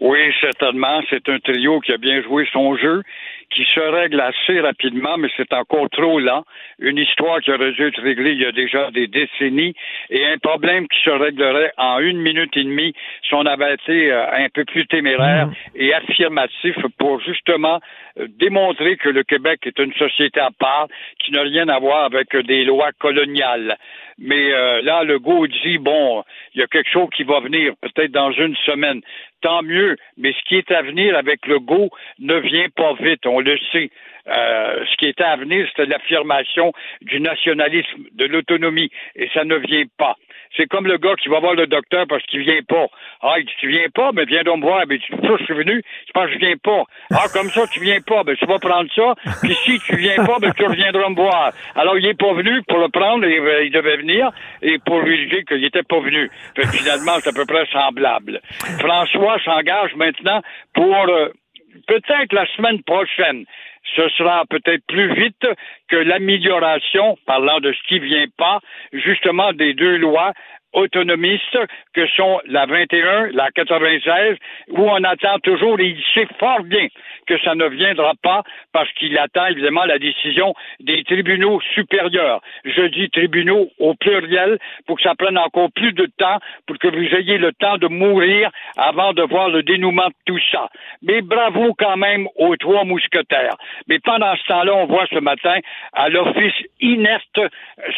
Oui, 0.00 0.18
certainement. 0.40 1.00
C'est 1.10 1.28
un 1.28 1.38
trio 1.38 1.80
qui 1.80 1.92
a 1.92 1.98
bien 1.98 2.22
joué 2.22 2.46
son 2.52 2.76
jeu 2.76 3.02
qui 3.50 3.64
se 3.64 3.80
règle 3.80 4.20
assez 4.20 4.60
rapidement, 4.60 5.18
mais 5.18 5.28
c'est 5.36 5.52
encore 5.52 5.90
trop 5.90 6.20
lent. 6.20 6.44
Une 6.78 6.98
histoire 6.98 7.40
qui 7.40 7.50
aurait 7.50 7.72
dû 7.72 7.86
être 7.88 8.00
réglée 8.00 8.32
il 8.32 8.40
y 8.40 8.46
a 8.46 8.52
déjà 8.52 8.90
des 8.92 9.08
décennies 9.08 9.74
et 10.08 10.24
un 10.24 10.38
problème 10.38 10.86
qui 10.86 11.02
se 11.02 11.10
réglerait 11.10 11.72
en 11.76 11.98
une 11.98 12.20
minute 12.20 12.56
et 12.56 12.62
demie 12.62 12.94
si 13.26 13.34
on 13.34 13.44
avait 13.46 13.74
été 13.74 14.12
euh, 14.12 14.24
un 14.32 14.48
peu 14.50 14.64
plus 14.64 14.86
téméraire 14.86 15.40
Mmh. 15.46 15.52
et 15.76 15.94
affirmatif 15.94 16.76
pour 16.98 17.20
justement 17.20 17.80
euh, 18.18 18.26
démontrer 18.38 18.96
que 18.96 19.08
le 19.08 19.22
Québec 19.22 19.60
est 19.64 19.78
une 19.78 19.92
société 19.94 20.40
à 20.40 20.50
part 20.50 20.88
qui 21.18 21.32
n'a 21.32 21.42
rien 21.42 21.68
à 21.68 21.78
voir 21.78 22.04
avec 22.04 22.34
des 22.36 22.64
lois 22.64 22.92
coloniales. 22.98 23.76
Mais 24.18 24.52
euh, 24.52 24.82
là, 24.82 25.02
le 25.04 25.18
dit, 25.62 25.78
bon, 25.78 26.22
il 26.54 26.60
y 26.60 26.62
a 26.64 26.66
quelque 26.66 26.90
chose 26.90 27.08
qui 27.16 27.22
va 27.22 27.40
venir, 27.40 27.72
peut-être 27.80 28.12
dans 28.12 28.32
une 28.32 28.54
semaine. 28.66 29.00
Tant 29.42 29.62
mieux, 29.62 29.96
mais 30.18 30.32
ce 30.32 30.48
qui 30.48 30.56
est 30.56 30.70
à 30.70 30.82
venir 30.82 31.16
avec 31.16 31.46
le 31.46 31.58
go 31.60 31.88
ne 32.18 32.36
vient 32.36 32.68
pas 32.74 32.94
vite, 32.94 33.24
on 33.26 33.40
le 33.40 33.58
sait. 33.72 33.90
Euh, 34.26 34.84
ce 34.84 34.96
qui 34.96 35.06
était 35.06 35.24
à 35.24 35.36
venir, 35.36 35.66
c'était 35.68 35.86
l'affirmation 35.86 36.72
du 37.00 37.20
nationalisme, 37.20 38.04
de 38.12 38.26
l'autonomie, 38.26 38.90
et 39.16 39.28
ça 39.32 39.44
ne 39.44 39.56
vient 39.56 39.84
pas. 39.96 40.16
C'est 40.56 40.66
comme 40.66 40.86
le 40.86 40.98
gars 40.98 41.14
qui 41.22 41.28
va 41.28 41.40
voir 41.40 41.54
le 41.54 41.66
docteur 41.66 42.06
parce 42.08 42.24
qu'il 42.24 42.40
vient 42.40 42.62
pas. 42.66 42.86
Ah, 43.22 43.34
il 43.38 43.44
dit, 43.44 43.52
tu 43.58 43.68
viens 43.68 43.88
pas, 43.94 44.10
mais 44.12 44.24
viens 44.24 44.42
donc 44.42 44.58
me 44.58 44.66
voir. 44.66 44.82
Mais 44.88 44.98
tu 44.98 45.12
ça, 45.12 45.36
je 45.38 45.44
suis 45.44 45.54
venu, 45.54 45.82
je 46.06 46.12
pense 46.12 46.26
que 46.26 46.32
je 46.32 46.38
viens 46.38 46.56
pas. 46.56 46.82
Ah, 47.12 47.26
comme 47.32 47.50
ça, 47.50 47.66
tu 47.72 47.80
viens 47.80 48.00
pas, 48.00 48.24
ben 48.24 48.36
tu 48.36 48.46
vas 48.46 48.58
prendre 48.58 48.90
ça. 48.94 49.14
Puis 49.42 49.54
si 49.64 49.78
tu 49.80 49.96
viens 49.96 50.24
pas, 50.24 50.38
ben 50.40 50.52
tu 50.52 50.64
reviendras 50.64 51.08
me 51.10 51.14
voir. 51.14 51.52
Alors, 51.76 51.98
il 51.98 52.06
est 52.06 52.18
pas 52.18 52.32
venu 52.32 52.62
pour 52.66 52.78
le 52.78 52.88
prendre, 52.88 53.24
et, 53.24 53.38
euh, 53.38 53.64
il 53.64 53.70
devait 53.70 53.96
venir, 53.98 54.30
et 54.62 54.78
pour 54.78 55.00
lui 55.00 55.28
dire 55.28 55.44
qu'il 55.46 55.64
était 55.64 55.82
pas 55.82 56.00
venu. 56.00 56.30
Fait 56.56 56.66
finalement, 56.66 57.18
c'est 57.20 57.30
à 57.30 57.32
peu 57.32 57.46
près 57.46 57.66
semblable. 57.66 58.40
François 58.80 59.38
s'engage 59.44 59.94
maintenant 59.94 60.40
pour 60.74 60.94
euh, 60.94 61.28
peut-être 61.86 62.32
la 62.32 62.46
semaine 62.56 62.82
prochaine. 62.82 63.44
Ce 63.96 64.08
sera 64.10 64.44
peut-être 64.48 64.84
plus 64.86 65.12
vite 65.14 65.46
que 65.88 65.96
l'amélioration, 65.96 67.18
parlant 67.26 67.60
de 67.60 67.72
ce 67.72 67.88
qui 67.88 67.98
vient 67.98 68.26
pas, 68.36 68.60
justement 68.92 69.52
des 69.52 69.74
deux 69.74 69.96
lois 69.96 70.32
autonomistes 70.72 71.58
que 71.94 72.06
sont 72.08 72.40
la 72.46 72.66
21, 72.66 73.30
la 73.32 73.50
96, 73.50 74.36
où 74.68 74.88
on 74.88 75.02
attend 75.02 75.38
toujours, 75.40 75.80
et 75.80 75.88
il 75.88 76.02
sait 76.14 76.28
fort 76.38 76.62
bien 76.62 76.86
que 77.30 77.40
ça 77.44 77.54
ne 77.54 77.66
viendra 77.66 78.14
pas 78.22 78.42
parce 78.72 78.90
qu'il 78.94 79.16
attend 79.16 79.46
évidemment 79.46 79.84
la 79.84 80.00
décision 80.00 80.52
des 80.80 81.04
tribunaux 81.04 81.60
supérieurs. 81.74 82.40
Je 82.64 82.82
dis 82.88 83.08
tribunaux 83.10 83.70
au 83.78 83.94
pluriel 83.94 84.58
pour 84.86 84.96
que 84.96 85.02
ça 85.02 85.14
prenne 85.14 85.38
encore 85.38 85.70
plus 85.70 85.92
de 85.92 86.06
temps, 86.18 86.38
pour 86.66 86.76
que 86.78 86.88
vous 86.88 87.14
ayez 87.14 87.38
le 87.38 87.52
temps 87.52 87.78
de 87.78 87.86
mourir 87.86 88.50
avant 88.76 89.12
de 89.12 89.22
voir 89.22 89.48
le 89.48 89.62
dénouement 89.62 90.08
de 90.08 90.14
tout 90.26 90.40
ça. 90.50 90.68
Mais 91.02 91.22
bravo 91.22 91.72
quand 91.78 91.96
même 91.96 92.26
aux 92.34 92.56
trois 92.56 92.84
mousquetaires. 92.84 93.56
Mais 93.86 94.00
pendant 94.00 94.34
ce 94.34 94.44
temps-là, 94.48 94.74
on 94.74 94.86
voit 94.86 95.06
ce 95.06 95.20
matin 95.20 95.58
à 95.92 96.08
l'office 96.08 96.66
inerte, 96.80 97.40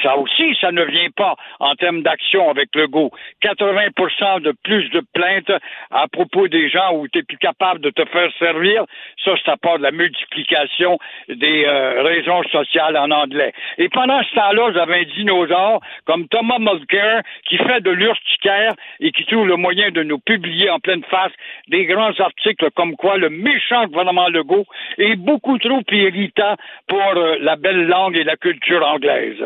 ça 0.03 0.19
aussi, 0.19 0.55
ça 0.61 0.73
ne 0.73 0.85
vient 0.85 1.11
pas 1.17 1.37
en 1.59 1.75
termes 1.77 2.03
d'action 2.03 2.51
avec 2.51 2.69
le 2.75 2.87
go. 2.87 3.11
80% 3.43 4.43
de 4.43 4.53
plus 4.63 4.91
de 4.91 5.03
plaintes 5.15 5.53
à 5.91 6.07
propos 6.09 6.49
des 6.49 6.69
gens 6.69 6.93
où 6.97 7.09
tu 7.09 7.19
n'es 7.19 7.25
plus 7.25 7.39
capable 7.39 7.81
de 7.81 7.91
te 7.91 8.05
faire 8.05 8.31
servir. 8.39 8.85
Ça, 9.25 9.33
à 9.47 9.57
part 9.57 9.79
de 9.79 9.83
la 9.83 9.91
multiplication 9.93 10.99
des 11.29 11.65
euh, 11.65 12.03
raisons 12.03 12.43
sociales 12.45 12.97
en 12.97 13.11
anglais. 13.11 13.53
Et 13.79 13.89
pendant 13.89 14.23
ce 14.23 14.35
temps-là, 14.35 14.73
j'avais 14.75 15.01
un 15.01 15.15
dinosaure 15.15 15.81
comme 16.07 16.27
Thomas 16.29 16.59
Mulcair 16.59 17.23
qui 17.49 17.57
fait 17.59 17.81
de 17.81 17.91
l'urticaire 17.91 18.73
et 19.01 19.13
qui 19.13 19.25
trouve 19.27 19.47
le 19.47 19.57
moyen 19.57 19.91
de 19.91 20.03
nous 20.03 20.19
publier 20.19 20.71
en 20.71 20.81
pleine 20.81 21.05
face 21.11 21.33
des 21.69 21.87
grands 21.87 22.19
articles 22.19 22.69
comme 22.75 22.97
quoi 22.97 23.17
le 23.17 23.31
méchant 23.31 23.87
gouvernement 23.87 24.29
Legault 24.29 24.67
est 24.99 25.17
beaucoup 25.17 25.59
trop 25.59 25.83
irritant 25.91 26.57
pour 26.89 27.17
euh, 27.17 27.37
la 27.41 27.57
belle 27.57 27.87
langue 27.87 28.17
et 28.17 28.25
la 28.25 28.37
culture 28.37 28.85
anglaise. 28.87 29.43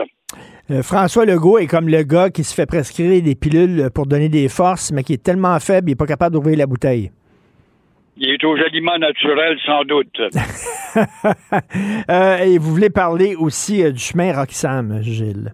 Euh, 0.71 0.83
François 0.83 1.25
Legault 1.25 1.59
est 1.59 1.67
comme 1.67 1.89
le 1.89 2.03
gars 2.03 2.31
qui 2.31 2.45
se 2.45 2.55
fait 2.55 2.67
prescrire 2.67 3.23
des 3.23 3.35
pilules 3.35 3.91
pour 3.95 4.07
donner 4.07 4.29
des 4.29 4.49
forces, 4.49 4.91
mais 4.93 5.05
qui 5.05 5.13
est 5.13 5.23
tellement 5.23 5.59
faible, 5.61 5.89
il 5.89 5.93
n'est 5.93 5.97
pas 5.97 6.07
capable 6.07 6.35
d'ouvrir 6.35 6.59
la 6.59 6.67
bouteille. 6.67 7.11
Il 8.19 8.31
est 8.31 8.45
aux 8.45 8.57
aliments 8.57 8.99
naturels, 8.99 9.59
sans 9.65 9.85
doute. 9.85 10.21
Euh, 12.09 12.39
et 12.39 12.57
vous 12.57 12.73
voulez 12.73 12.89
parler 12.89 13.35
aussi 13.35 13.83
euh, 13.83 13.91
du 13.91 13.99
chemin 13.99 14.33
Roxham, 14.33 15.03
Gilles? 15.03 15.53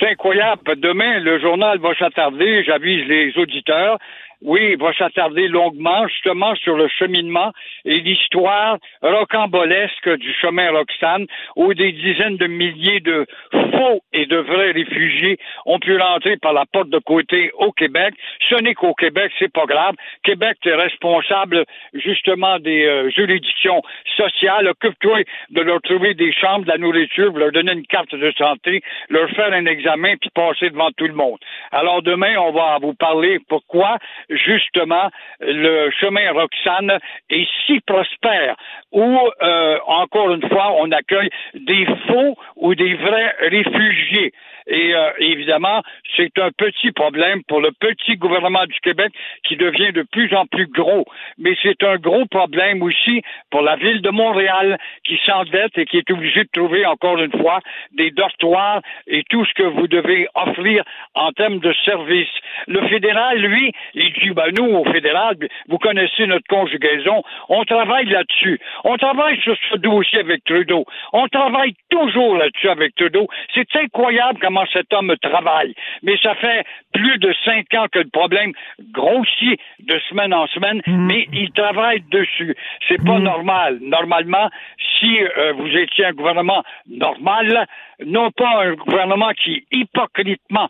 C'est 0.00 0.08
incroyable. 0.08 0.62
Demain, 0.80 1.20
le 1.20 1.38
journal 1.38 1.78
va 1.78 1.94
s'attarder, 1.94 2.64
j'avise 2.64 3.06
les 3.06 3.32
auditeurs, 3.36 3.98
oui, 4.42 4.70
il 4.72 4.78
va 4.78 4.92
s'attarder 4.94 5.48
longuement 5.48 6.06
justement 6.08 6.54
sur 6.56 6.76
le 6.76 6.88
cheminement 6.88 7.52
et 7.84 8.00
l'histoire 8.00 8.78
rocambolesque 9.02 10.16
du 10.16 10.32
chemin 10.34 10.70
Roxane, 10.70 11.26
où 11.56 11.74
des 11.74 11.92
dizaines 11.92 12.36
de 12.36 12.46
milliers 12.46 13.00
de 13.00 13.26
faux 13.52 14.02
et 14.12 14.26
de 14.26 14.36
vrais 14.36 14.72
réfugiés 14.72 15.38
ont 15.66 15.78
pu 15.78 15.96
rentrer 15.96 16.36
par 16.38 16.52
la 16.52 16.64
porte 16.66 16.88
de 16.88 16.98
côté 16.98 17.50
au 17.58 17.72
Québec. 17.72 18.14
Ce 18.48 18.54
n'est 18.56 18.74
qu'au 18.74 18.94
Québec, 18.94 19.30
c'est 19.38 19.52
pas 19.52 19.66
grave. 19.66 19.94
Québec 20.22 20.56
est 20.64 20.74
responsable 20.74 21.64
justement 21.94 22.58
des 22.58 22.84
euh, 22.84 23.10
juridictions 23.10 23.82
sociales. 24.16 24.68
Occupe-toi 24.68 25.24
de 25.50 25.60
leur 25.60 25.80
trouver 25.82 26.14
des 26.14 26.32
chambres, 26.32 26.64
de 26.64 26.70
la 26.70 26.78
nourriture, 26.78 27.32
leur 27.36 27.52
donner 27.52 27.72
une 27.72 27.86
carte 27.86 28.14
de 28.14 28.32
santé, 28.38 28.82
leur 29.08 29.28
faire 29.30 29.52
un 29.52 29.66
examen 29.66 30.16
puis 30.16 30.30
passer 30.30 30.70
devant 30.70 30.90
tout 30.96 31.06
le 31.06 31.14
monde. 31.14 31.38
Alors 31.72 32.02
demain, 32.02 32.36
on 32.38 32.52
va 32.52 32.78
vous 32.80 32.94
parler 32.94 33.38
pourquoi 33.48 33.98
justement 34.30 35.10
le 35.40 35.90
chemin 35.90 36.32
Roxane 36.32 36.98
est 37.30 37.48
si 37.66 37.80
prospère, 37.80 38.56
où 38.92 39.18
euh, 39.42 39.78
encore 39.86 40.32
une 40.32 40.48
fois 40.48 40.72
on 40.80 40.90
accueille 40.92 41.30
des 41.54 41.86
faux 42.06 42.36
ou 42.56 42.74
des 42.74 42.94
vrais 42.94 43.34
réfugiés. 43.40 44.32
Et 44.70 44.94
euh, 44.94 45.10
évidemment, 45.18 45.82
c'est 46.16 46.38
un 46.38 46.50
petit 46.52 46.92
problème 46.92 47.42
pour 47.48 47.60
le 47.60 47.72
petit 47.72 48.16
gouvernement 48.16 48.64
du 48.66 48.78
Québec 48.80 49.12
qui 49.42 49.56
devient 49.56 49.92
de 49.92 50.02
plus 50.02 50.32
en 50.34 50.46
plus 50.46 50.68
gros. 50.68 51.04
Mais 51.38 51.56
c'est 51.60 51.82
un 51.82 51.96
gros 51.96 52.24
problème 52.26 52.82
aussi 52.82 53.22
pour 53.50 53.62
la 53.62 53.74
ville 53.76 54.00
de 54.00 54.10
Montréal 54.10 54.78
qui 55.04 55.18
s'endette 55.26 55.76
et 55.76 55.86
qui 55.86 55.98
est 55.98 56.10
obligée 56.10 56.44
de 56.44 56.50
trouver 56.52 56.86
encore 56.86 57.18
une 57.18 57.32
fois 57.32 57.58
des 57.92 58.12
dortoirs 58.12 58.80
et 59.08 59.24
tout 59.28 59.44
ce 59.44 59.52
que 59.54 59.64
vous 59.64 59.88
devez 59.88 60.28
offrir 60.34 60.84
en 61.14 61.32
termes 61.32 61.58
de 61.58 61.74
services. 61.84 62.28
Le 62.68 62.86
fédéral, 62.88 63.38
lui, 63.38 63.72
il 63.94 64.12
dit, 64.12 64.30
ben 64.30 64.50
nous, 64.56 64.66
au 64.66 64.84
fédéral, 64.84 65.36
vous 65.68 65.78
connaissez 65.78 66.26
notre 66.26 66.46
conjugaison, 66.46 67.22
on 67.48 67.64
travaille 67.64 68.06
là-dessus. 68.06 68.60
On 68.84 68.96
travaille 68.96 69.40
sur 69.40 69.56
ce 69.70 69.78
dossier 69.78 70.20
avec 70.20 70.44
Trudeau. 70.44 70.84
On 71.12 71.26
travaille 71.26 71.74
toujours 71.90 72.36
là-dessus 72.36 72.68
avec 72.68 72.94
Trudeau. 72.94 73.26
C'est 73.54 73.74
incroyable 73.74 74.38
comment 74.40 74.59
comment 74.60 74.66
cet 74.72 74.92
homme 74.92 75.14
travaille. 75.22 75.74
Mais 76.02 76.16
ça 76.22 76.34
fait 76.34 76.64
plus 76.92 77.18
de 77.18 77.32
cinq 77.44 77.72
ans 77.74 77.86
que 77.90 77.98
le 78.00 78.08
problème 78.10 78.52
grossit 78.92 79.60
de 79.80 79.98
semaine 80.08 80.34
en 80.34 80.46
semaine, 80.48 80.80
mm. 80.86 81.06
mais 81.06 81.28
il 81.32 81.50
travaille 81.52 82.02
dessus. 82.10 82.56
C'est 82.88 83.02
pas 83.04 83.18
mm. 83.18 83.22
normal. 83.22 83.78
Normalement, 83.80 84.50
si 84.98 85.18
euh, 85.22 85.52
vous 85.52 85.68
étiez 85.68 86.06
un 86.06 86.12
gouvernement 86.12 86.62
normal, 86.88 87.66
non 88.06 88.30
pas 88.30 88.64
un 88.64 88.74
gouvernement 88.74 89.30
qui 89.32 89.64
hypocritement 89.72 90.68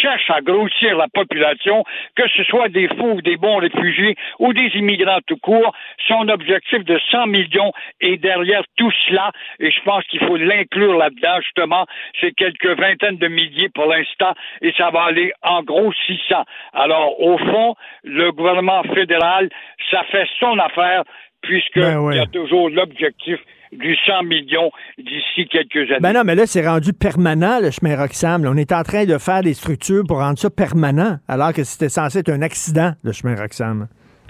cherche 0.00 0.30
à 0.30 0.40
grossir 0.40 0.96
la 0.96 1.08
population, 1.08 1.84
que 2.16 2.28
ce 2.28 2.42
soit 2.44 2.68
des 2.68 2.88
faux 2.88 3.14
ou 3.14 3.22
des 3.22 3.36
bons 3.36 3.58
réfugiés 3.58 4.16
ou 4.38 4.52
des 4.52 4.70
immigrants 4.74 5.20
tout 5.26 5.36
court, 5.36 5.74
son 6.08 6.28
objectif 6.28 6.84
de 6.84 6.98
100 7.10 7.26
millions 7.26 7.72
est 8.00 8.16
derrière 8.16 8.62
tout 8.76 8.92
cela, 9.06 9.30
et 9.60 9.70
je 9.70 9.80
pense 9.82 10.04
qu'il 10.04 10.20
faut 10.20 10.36
l'inclure 10.36 10.96
là-dedans, 10.96 11.40
justement, 11.42 11.86
c'est 12.20 12.32
quelques 12.32 12.78
vingtaines 12.78 13.18
de 13.18 13.28
milliers 13.28 13.68
pour 13.68 13.86
l'instant, 13.86 14.32
et 14.60 14.72
ça 14.76 14.90
va 14.90 15.04
aller 15.04 15.32
en 15.42 15.62
gros 15.62 15.92
600. 16.06 16.44
Alors, 16.72 17.20
au 17.20 17.38
fond, 17.38 17.74
le 18.04 18.32
gouvernement 18.32 18.82
fédéral, 18.94 19.48
ça 19.90 20.02
fait 20.04 20.26
son 20.38 20.58
affaire, 20.58 21.04
puisqu'il 21.42 21.82
ben 21.82 22.12
y 22.12 22.18
a 22.18 22.26
toujours 22.26 22.70
l'objectif 22.70 23.38
du 23.72 23.96
100 24.06 24.24
millions 24.24 24.70
d'ici 24.98 25.48
quelques 25.48 25.90
années. 25.90 26.00
Ben 26.00 26.12
non, 26.12 26.22
mais 26.24 26.34
là, 26.34 26.46
c'est 26.46 26.66
rendu 26.66 26.92
permanent, 26.92 27.58
le 27.60 27.70
chemin 27.70 27.96
Roxham. 27.96 28.44
On 28.46 28.56
est 28.56 28.72
en 28.72 28.82
train 28.82 29.04
de 29.04 29.18
faire 29.18 29.42
des 29.42 29.54
structures 29.54 30.04
pour 30.06 30.18
rendre 30.18 30.38
ça 30.38 30.50
permanent, 30.50 31.18
alors 31.28 31.52
que 31.52 31.64
c'était 31.64 31.88
censé 31.88 32.20
être 32.20 32.30
un 32.30 32.42
accident, 32.42 32.92
le 33.02 33.12
chemin 33.12 33.34
Roxham. 33.34 33.88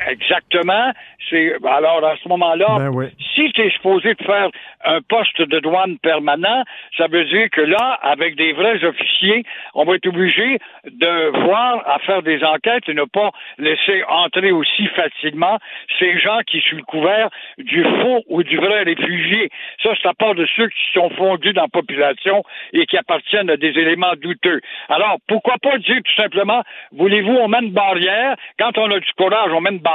Exactement. 0.09 0.93
C'est 1.31 1.55
alors 1.65 2.05
à 2.05 2.17
ce 2.23 2.29
moment-là, 2.29 2.79
ben 2.79 3.11
si 3.35 3.53
tu 3.53 3.63
es 3.63 3.71
supposé 3.71 4.15
de 4.15 4.25
faire 4.25 4.51
un 4.85 5.01
poste 5.01 5.41
de 5.41 5.61
douane 5.61 5.99
permanent, 5.99 6.65
ça 6.97 7.07
veut 7.07 7.25
dire 7.25 7.49
que 7.51 7.61
là, 7.61 7.99
avec 8.03 8.37
des 8.37 8.53
vrais 8.53 8.83
officiers, 8.85 9.45
on 9.75 9.85
va 9.85 9.95
être 9.95 10.07
obligé 10.07 10.59
de 10.85 11.45
voir 11.45 11.83
à 11.87 11.99
faire 12.01 12.23
des 12.23 12.43
enquêtes 12.45 12.89
et 12.89 12.95
ne 12.95 13.05
pas 13.05 13.31
laisser 13.59 14.03
entrer 14.09 14.51
aussi 14.51 14.87
facilement 14.89 15.59
ces 15.99 16.19
gens 16.19 16.41
qui, 16.47 16.61
sous 16.61 16.77
le 16.77 16.83
couvert 16.83 17.29
du 17.59 17.83
faux 17.83 18.23
ou 18.29 18.43
du 18.43 18.57
vrai 18.57 18.83
réfugié, 18.83 19.51
ça, 19.83 19.91
c'est 20.01 20.09
à 20.09 20.15
part 20.15 20.35
de 20.35 20.47
ceux 20.57 20.69
qui 20.69 20.93
sont 20.95 21.11
fondus 21.11 21.53
dans 21.53 21.63
la 21.63 21.69
population 21.69 22.43
et 22.73 22.87
qui 22.87 22.97
appartiennent 22.97 23.51
à 23.51 23.57
des 23.57 23.69
éléments 23.79 24.15
douteux. 24.21 24.61
Alors, 24.89 25.19
pourquoi 25.29 25.55
pas 25.63 25.79
dire 25.79 26.01
tout 26.05 26.23
simplement, 26.23 26.63
voulez-vous, 26.93 27.33
on 27.33 27.49
met 27.49 27.61
une 27.61 27.73
barrière, 27.73 28.37
quand 28.59 28.77
on 28.79 28.91
a 28.91 28.99
du 28.99 29.13
courage, 29.17 29.53
on 29.53 29.61
met 29.61 29.71
une 29.71 29.79
barrière, 29.79 29.92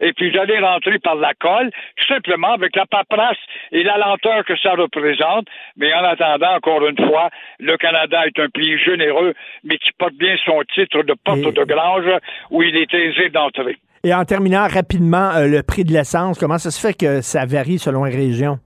et 0.00 0.12
puis 0.12 0.36
allez 0.38 0.58
rentrer 0.58 0.98
par 0.98 1.16
la 1.16 1.32
colle, 1.34 1.70
tout 1.96 2.06
simplement 2.06 2.52
avec 2.52 2.74
la 2.76 2.86
paperasse 2.86 3.38
et 3.72 3.82
la 3.82 3.98
lenteur 3.98 4.44
que 4.44 4.56
ça 4.58 4.72
représente. 4.72 5.46
Mais 5.76 5.92
en 5.94 6.04
attendant, 6.04 6.56
encore 6.56 6.86
une 6.86 6.96
fois, 6.96 7.30
le 7.58 7.76
Canada 7.76 8.26
est 8.26 8.38
un 8.38 8.48
pays 8.48 8.78
généreux, 8.78 9.34
mais 9.62 9.78
qui 9.78 9.90
porte 9.98 10.14
bien 10.14 10.36
son 10.44 10.62
titre 10.74 11.02
de 11.02 11.14
porte 11.24 11.40
de 11.40 11.64
grange 11.64 12.10
où 12.50 12.62
il 12.62 12.76
est 12.76 12.92
aisé 12.92 13.28
d'entrer. 13.30 13.76
Et 14.04 14.12
en 14.12 14.24
terminant 14.24 14.66
rapidement, 14.68 15.30
euh, 15.30 15.46
le 15.46 15.62
prix 15.62 15.84
de 15.84 15.92
l'essence, 15.92 16.38
comment 16.38 16.58
ça 16.58 16.70
se 16.70 16.80
fait 16.80 16.92
que 16.92 17.22
ça 17.22 17.46
varie 17.46 17.78
selon 17.78 18.04
les 18.04 18.14
régions? 18.14 18.58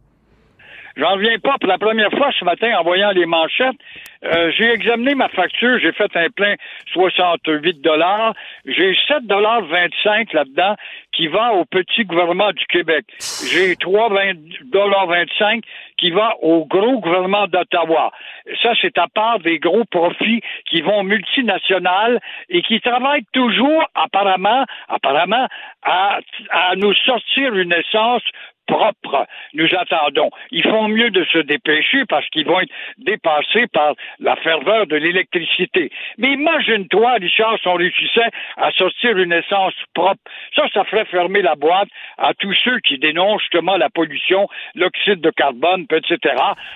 J'en 0.98 1.12
reviens 1.12 1.38
pas. 1.38 1.54
Pour 1.60 1.68
la 1.68 1.78
première 1.78 2.10
fois 2.10 2.30
ce 2.36 2.44
matin, 2.44 2.76
en 2.76 2.82
voyant 2.82 3.12
les 3.12 3.24
manchettes, 3.24 3.76
euh, 4.24 4.50
j'ai 4.50 4.68
examiné 4.72 5.14
ma 5.14 5.28
facture. 5.28 5.78
J'ai 5.78 5.92
fait 5.92 6.10
un 6.16 6.28
plein 6.28 6.56
68 6.92 7.80
dollars. 7.80 8.34
J'ai 8.66 8.96
7 9.06 9.24
dollars 9.26 9.62
25 9.62 10.32
là-dedans 10.32 10.74
qui 11.12 11.28
va 11.28 11.52
au 11.52 11.64
petit 11.64 12.04
gouvernement 12.04 12.50
du 12.50 12.64
Québec. 12.66 13.04
J'ai 13.52 13.76
3 13.76 14.10
dollars 14.64 15.06
25 15.06 15.62
qui 15.98 16.10
va 16.10 16.34
au 16.42 16.64
gros 16.66 16.98
gouvernement 17.00 17.46
d'Ottawa. 17.46 18.10
Ça, 18.62 18.72
c'est 18.80 18.98
à 18.98 19.06
part 19.06 19.38
des 19.38 19.60
gros 19.60 19.84
profits 19.84 20.40
qui 20.68 20.80
vont 20.80 21.04
multinationales 21.04 22.20
et 22.48 22.62
qui 22.62 22.80
travaillent 22.80 23.26
toujours, 23.32 23.84
apparemment, 23.94 24.64
apparemment, 24.88 25.46
à, 25.84 26.18
à 26.50 26.76
nous 26.76 26.94
sortir 26.94 27.54
une 27.54 27.72
essence 27.72 28.22
propre, 28.68 29.26
nous 29.54 29.68
attendons. 29.74 30.30
Ils 30.52 30.62
font 30.62 30.86
mieux 30.88 31.10
de 31.10 31.24
se 31.24 31.38
dépêcher 31.38 32.04
parce 32.08 32.28
qu'ils 32.28 32.46
vont 32.46 32.60
être 32.60 32.72
dépassés 32.98 33.66
par 33.72 33.94
la 34.20 34.36
ferveur 34.36 34.86
de 34.86 34.96
l'électricité. 34.96 35.90
Mais 36.18 36.32
imagine-toi, 36.34 37.14
Richard, 37.14 37.58
si 37.60 37.66
on 37.66 37.74
réussissait 37.74 38.30
à 38.56 38.70
sortir 38.72 39.16
une 39.16 39.32
essence 39.32 39.74
propre. 39.94 40.20
Ça, 40.54 40.64
ça 40.72 40.84
ferait 40.84 41.06
fermer 41.06 41.42
la 41.42 41.54
boîte 41.54 41.88
à 42.18 42.34
tous 42.34 42.54
ceux 42.64 42.78
qui 42.80 42.98
dénoncent 42.98 43.42
justement 43.42 43.76
la 43.76 43.90
pollution, 43.90 44.46
l'oxyde 44.74 45.20
de 45.20 45.30
carbone, 45.30 45.86
etc. 45.90 46.34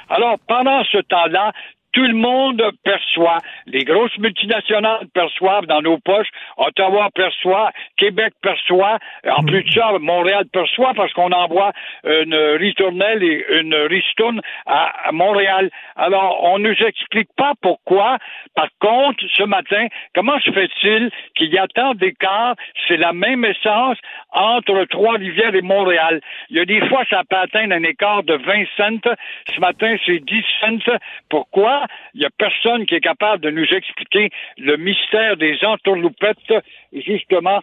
Alors, 0.08 0.36
pendant 0.48 0.82
ce 0.84 0.98
temps-là, 0.98 1.52
tout 1.92 2.02
le 2.02 2.14
monde 2.14 2.62
perçoit, 2.84 3.38
les 3.66 3.84
grosses 3.84 4.16
multinationales 4.18 5.06
perçoivent 5.14 5.66
dans 5.66 5.82
nos 5.82 5.98
poches, 5.98 6.28
Ottawa 6.56 7.08
perçoit, 7.14 7.70
Québec 7.96 8.32
perçoit, 8.42 8.98
en 9.28 9.42
plus 9.44 9.62
de 9.64 9.70
ça, 9.70 9.92
Montréal 10.00 10.44
perçoit 10.52 10.94
parce 10.94 11.12
qu'on 11.12 11.32
envoie 11.32 11.72
une 12.04 12.34
ritournelle 12.34 13.22
et 13.22 13.44
une 13.60 13.74
ristourne 13.74 14.40
à, 14.66 15.12
Montréal. 15.12 15.70
Alors, 15.96 16.42
on 16.42 16.58
ne 16.58 16.68
nous 16.68 16.86
explique 16.86 17.28
pas 17.36 17.52
pourquoi. 17.60 18.18
Par 18.54 18.68
contre, 18.80 19.24
ce 19.36 19.42
matin, 19.44 19.86
comment 20.14 20.38
se 20.40 20.50
fait-il 20.50 21.10
qu'il 21.34 21.52
y 21.52 21.58
a 21.58 21.66
tant 21.68 21.94
d'écart, 21.94 22.54
c'est 22.88 22.96
la 22.96 23.12
même 23.12 23.44
essence 23.44 23.98
entre 24.32 24.84
Trois-Rivières 24.84 25.54
et 25.54 25.62
Montréal. 25.62 26.20
Il 26.50 26.56
y 26.56 26.60
a 26.60 26.64
des 26.64 26.86
fois, 26.88 27.04
ça 27.08 27.22
peut 27.28 27.36
atteindre 27.36 27.74
un 27.74 27.82
écart 27.82 28.22
de 28.22 28.34
20 28.34 28.64
cents. 28.76 29.12
Ce 29.54 29.60
matin, 29.60 29.94
c'est 30.06 30.24
10 30.24 30.44
cents. 30.60 30.96
Pourquoi? 31.28 31.81
il 32.14 32.20
n'y 32.20 32.26
a 32.26 32.30
personne 32.36 32.86
qui 32.86 32.94
est 32.94 33.00
capable 33.00 33.42
de 33.42 33.50
nous 33.50 33.66
expliquer 33.66 34.30
le 34.58 34.76
mystère 34.76 35.36
des 35.36 35.58
entourloupettes, 35.64 36.64
justement, 36.92 37.60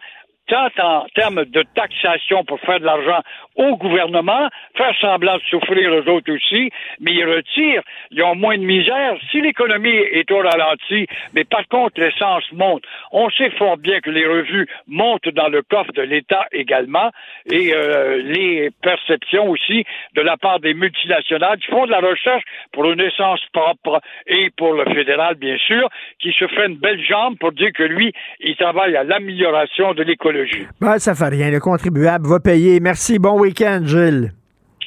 en 0.56 1.06
termes 1.14 1.44
de 1.44 1.62
taxation 1.74 2.44
pour 2.44 2.58
faire 2.60 2.80
de 2.80 2.84
l'argent 2.84 3.20
au 3.56 3.76
gouvernement, 3.76 4.48
faire 4.76 4.94
semblant 5.00 5.36
de 5.36 5.42
souffrir 5.42 5.92
aux 5.92 6.08
autres 6.08 6.32
aussi, 6.32 6.70
mais 7.00 7.12
ils 7.12 7.24
retirent, 7.24 7.82
ils 8.10 8.22
ont 8.22 8.34
moins 8.34 8.56
de 8.56 8.64
misère. 8.64 9.16
Si 9.30 9.40
l'économie 9.40 9.88
est 9.88 10.30
au 10.30 10.38
ralenti, 10.38 11.06
mais 11.34 11.44
par 11.44 11.66
contre 11.68 12.00
l'essence 12.00 12.50
monte, 12.52 12.84
on 13.12 13.28
sait 13.30 13.50
fort 13.50 13.76
bien 13.76 14.00
que 14.00 14.10
les 14.10 14.26
revues 14.26 14.66
montent 14.86 15.28
dans 15.28 15.48
le 15.48 15.62
coffre 15.62 15.92
de 15.92 16.02
l'État 16.02 16.46
également, 16.52 17.10
et 17.50 17.74
euh, 17.74 18.22
les 18.22 18.70
perceptions 18.82 19.50
aussi 19.50 19.84
de 20.14 20.22
la 20.22 20.36
part 20.36 20.60
des 20.60 20.74
multinationales 20.74 21.58
qui 21.58 21.66
font 21.66 21.86
de 21.86 21.90
la 21.90 22.00
recherche 22.00 22.44
pour 22.72 22.90
une 22.90 23.00
essence 23.00 23.40
propre 23.52 24.00
et 24.26 24.50
pour 24.56 24.72
le 24.72 24.84
fédéral, 24.94 25.34
bien 25.34 25.58
sûr, 25.58 25.88
qui 26.18 26.32
se 26.32 26.46
fait 26.46 26.66
une 26.66 26.76
belle 26.76 27.02
jambe 27.02 27.36
pour 27.38 27.52
dire 27.52 27.72
que 27.74 27.82
lui, 27.82 28.12
il 28.40 28.56
travaille 28.56 28.96
à 28.96 29.04
l'amélioration 29.04 29.92
de 29.94 30.02
l'économie 30.02 30.39
ben, 30.80 30.98
ça 30.98 31.14
fait 31.14 31.28
rien. 31.28 31.50
Le 31.50 31.60
contribuable 31.60 32.26
va 32.28 32.40
payer. 32.40 32.80
Merci. 32.80 33.18
Bon 33.18 33.38
week-end, 33.38 33.80
Gilles. 33.84 34.32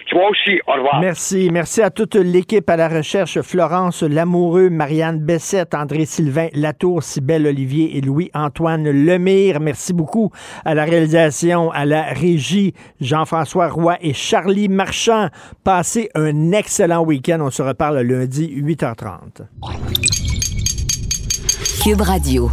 Toi 0.09 0.30
aussi, 0.30 0.59
au 0.67 0.73
revoir. 0.73 0.99
Merci. 0.99 1.49
Merci 1.51 1.82
à 1.82 1.90
toute 1.90 2.15
l'équipe 2.15 2.69
à 2.69 2.75
la 2.75 2.88
recherche. 2.88 3.41
Florence 3.41 4.03
Lamoureux, 4.03 4.69
Marianne 4.69 5.19
Bessette, 5.19 5.73
André 5.73 6.06
Sylvain 6.06 6.49
Latour, 6.53 7.01
Cybelle 7.01 7.48
Olivier 7.48 7.98
et 7.98 8.01
Louis-Antoine 8.01 8.90
Lemire. 8.91 9.59
Merci 9.59 9.93
beaucoup 9.93 10.32
à 10.65 10.75
la 10.75 10.83
réalisation, 10.83 11.72
à 11.72 11.85
la 11.85 12.03
régie, 12.03 12.73
Jean-François 13.01 13.69
Roy 13.69 13.98
et 14.01 14.14
Charlie 14.14 14.69
Marchand. 14.69 15.30
Passez 15.64 16.09
un 16.15 16.51
excellent 16.51 17.03
week-end. 17.03 17.40
On 17.41 17.49
se 17.49 17.64
reparle 17.64 17.99
lundi, 18.01 18.53
8h30. 18.61 19.48
Cube 21.83 22.01
Radio. 22.01 22.51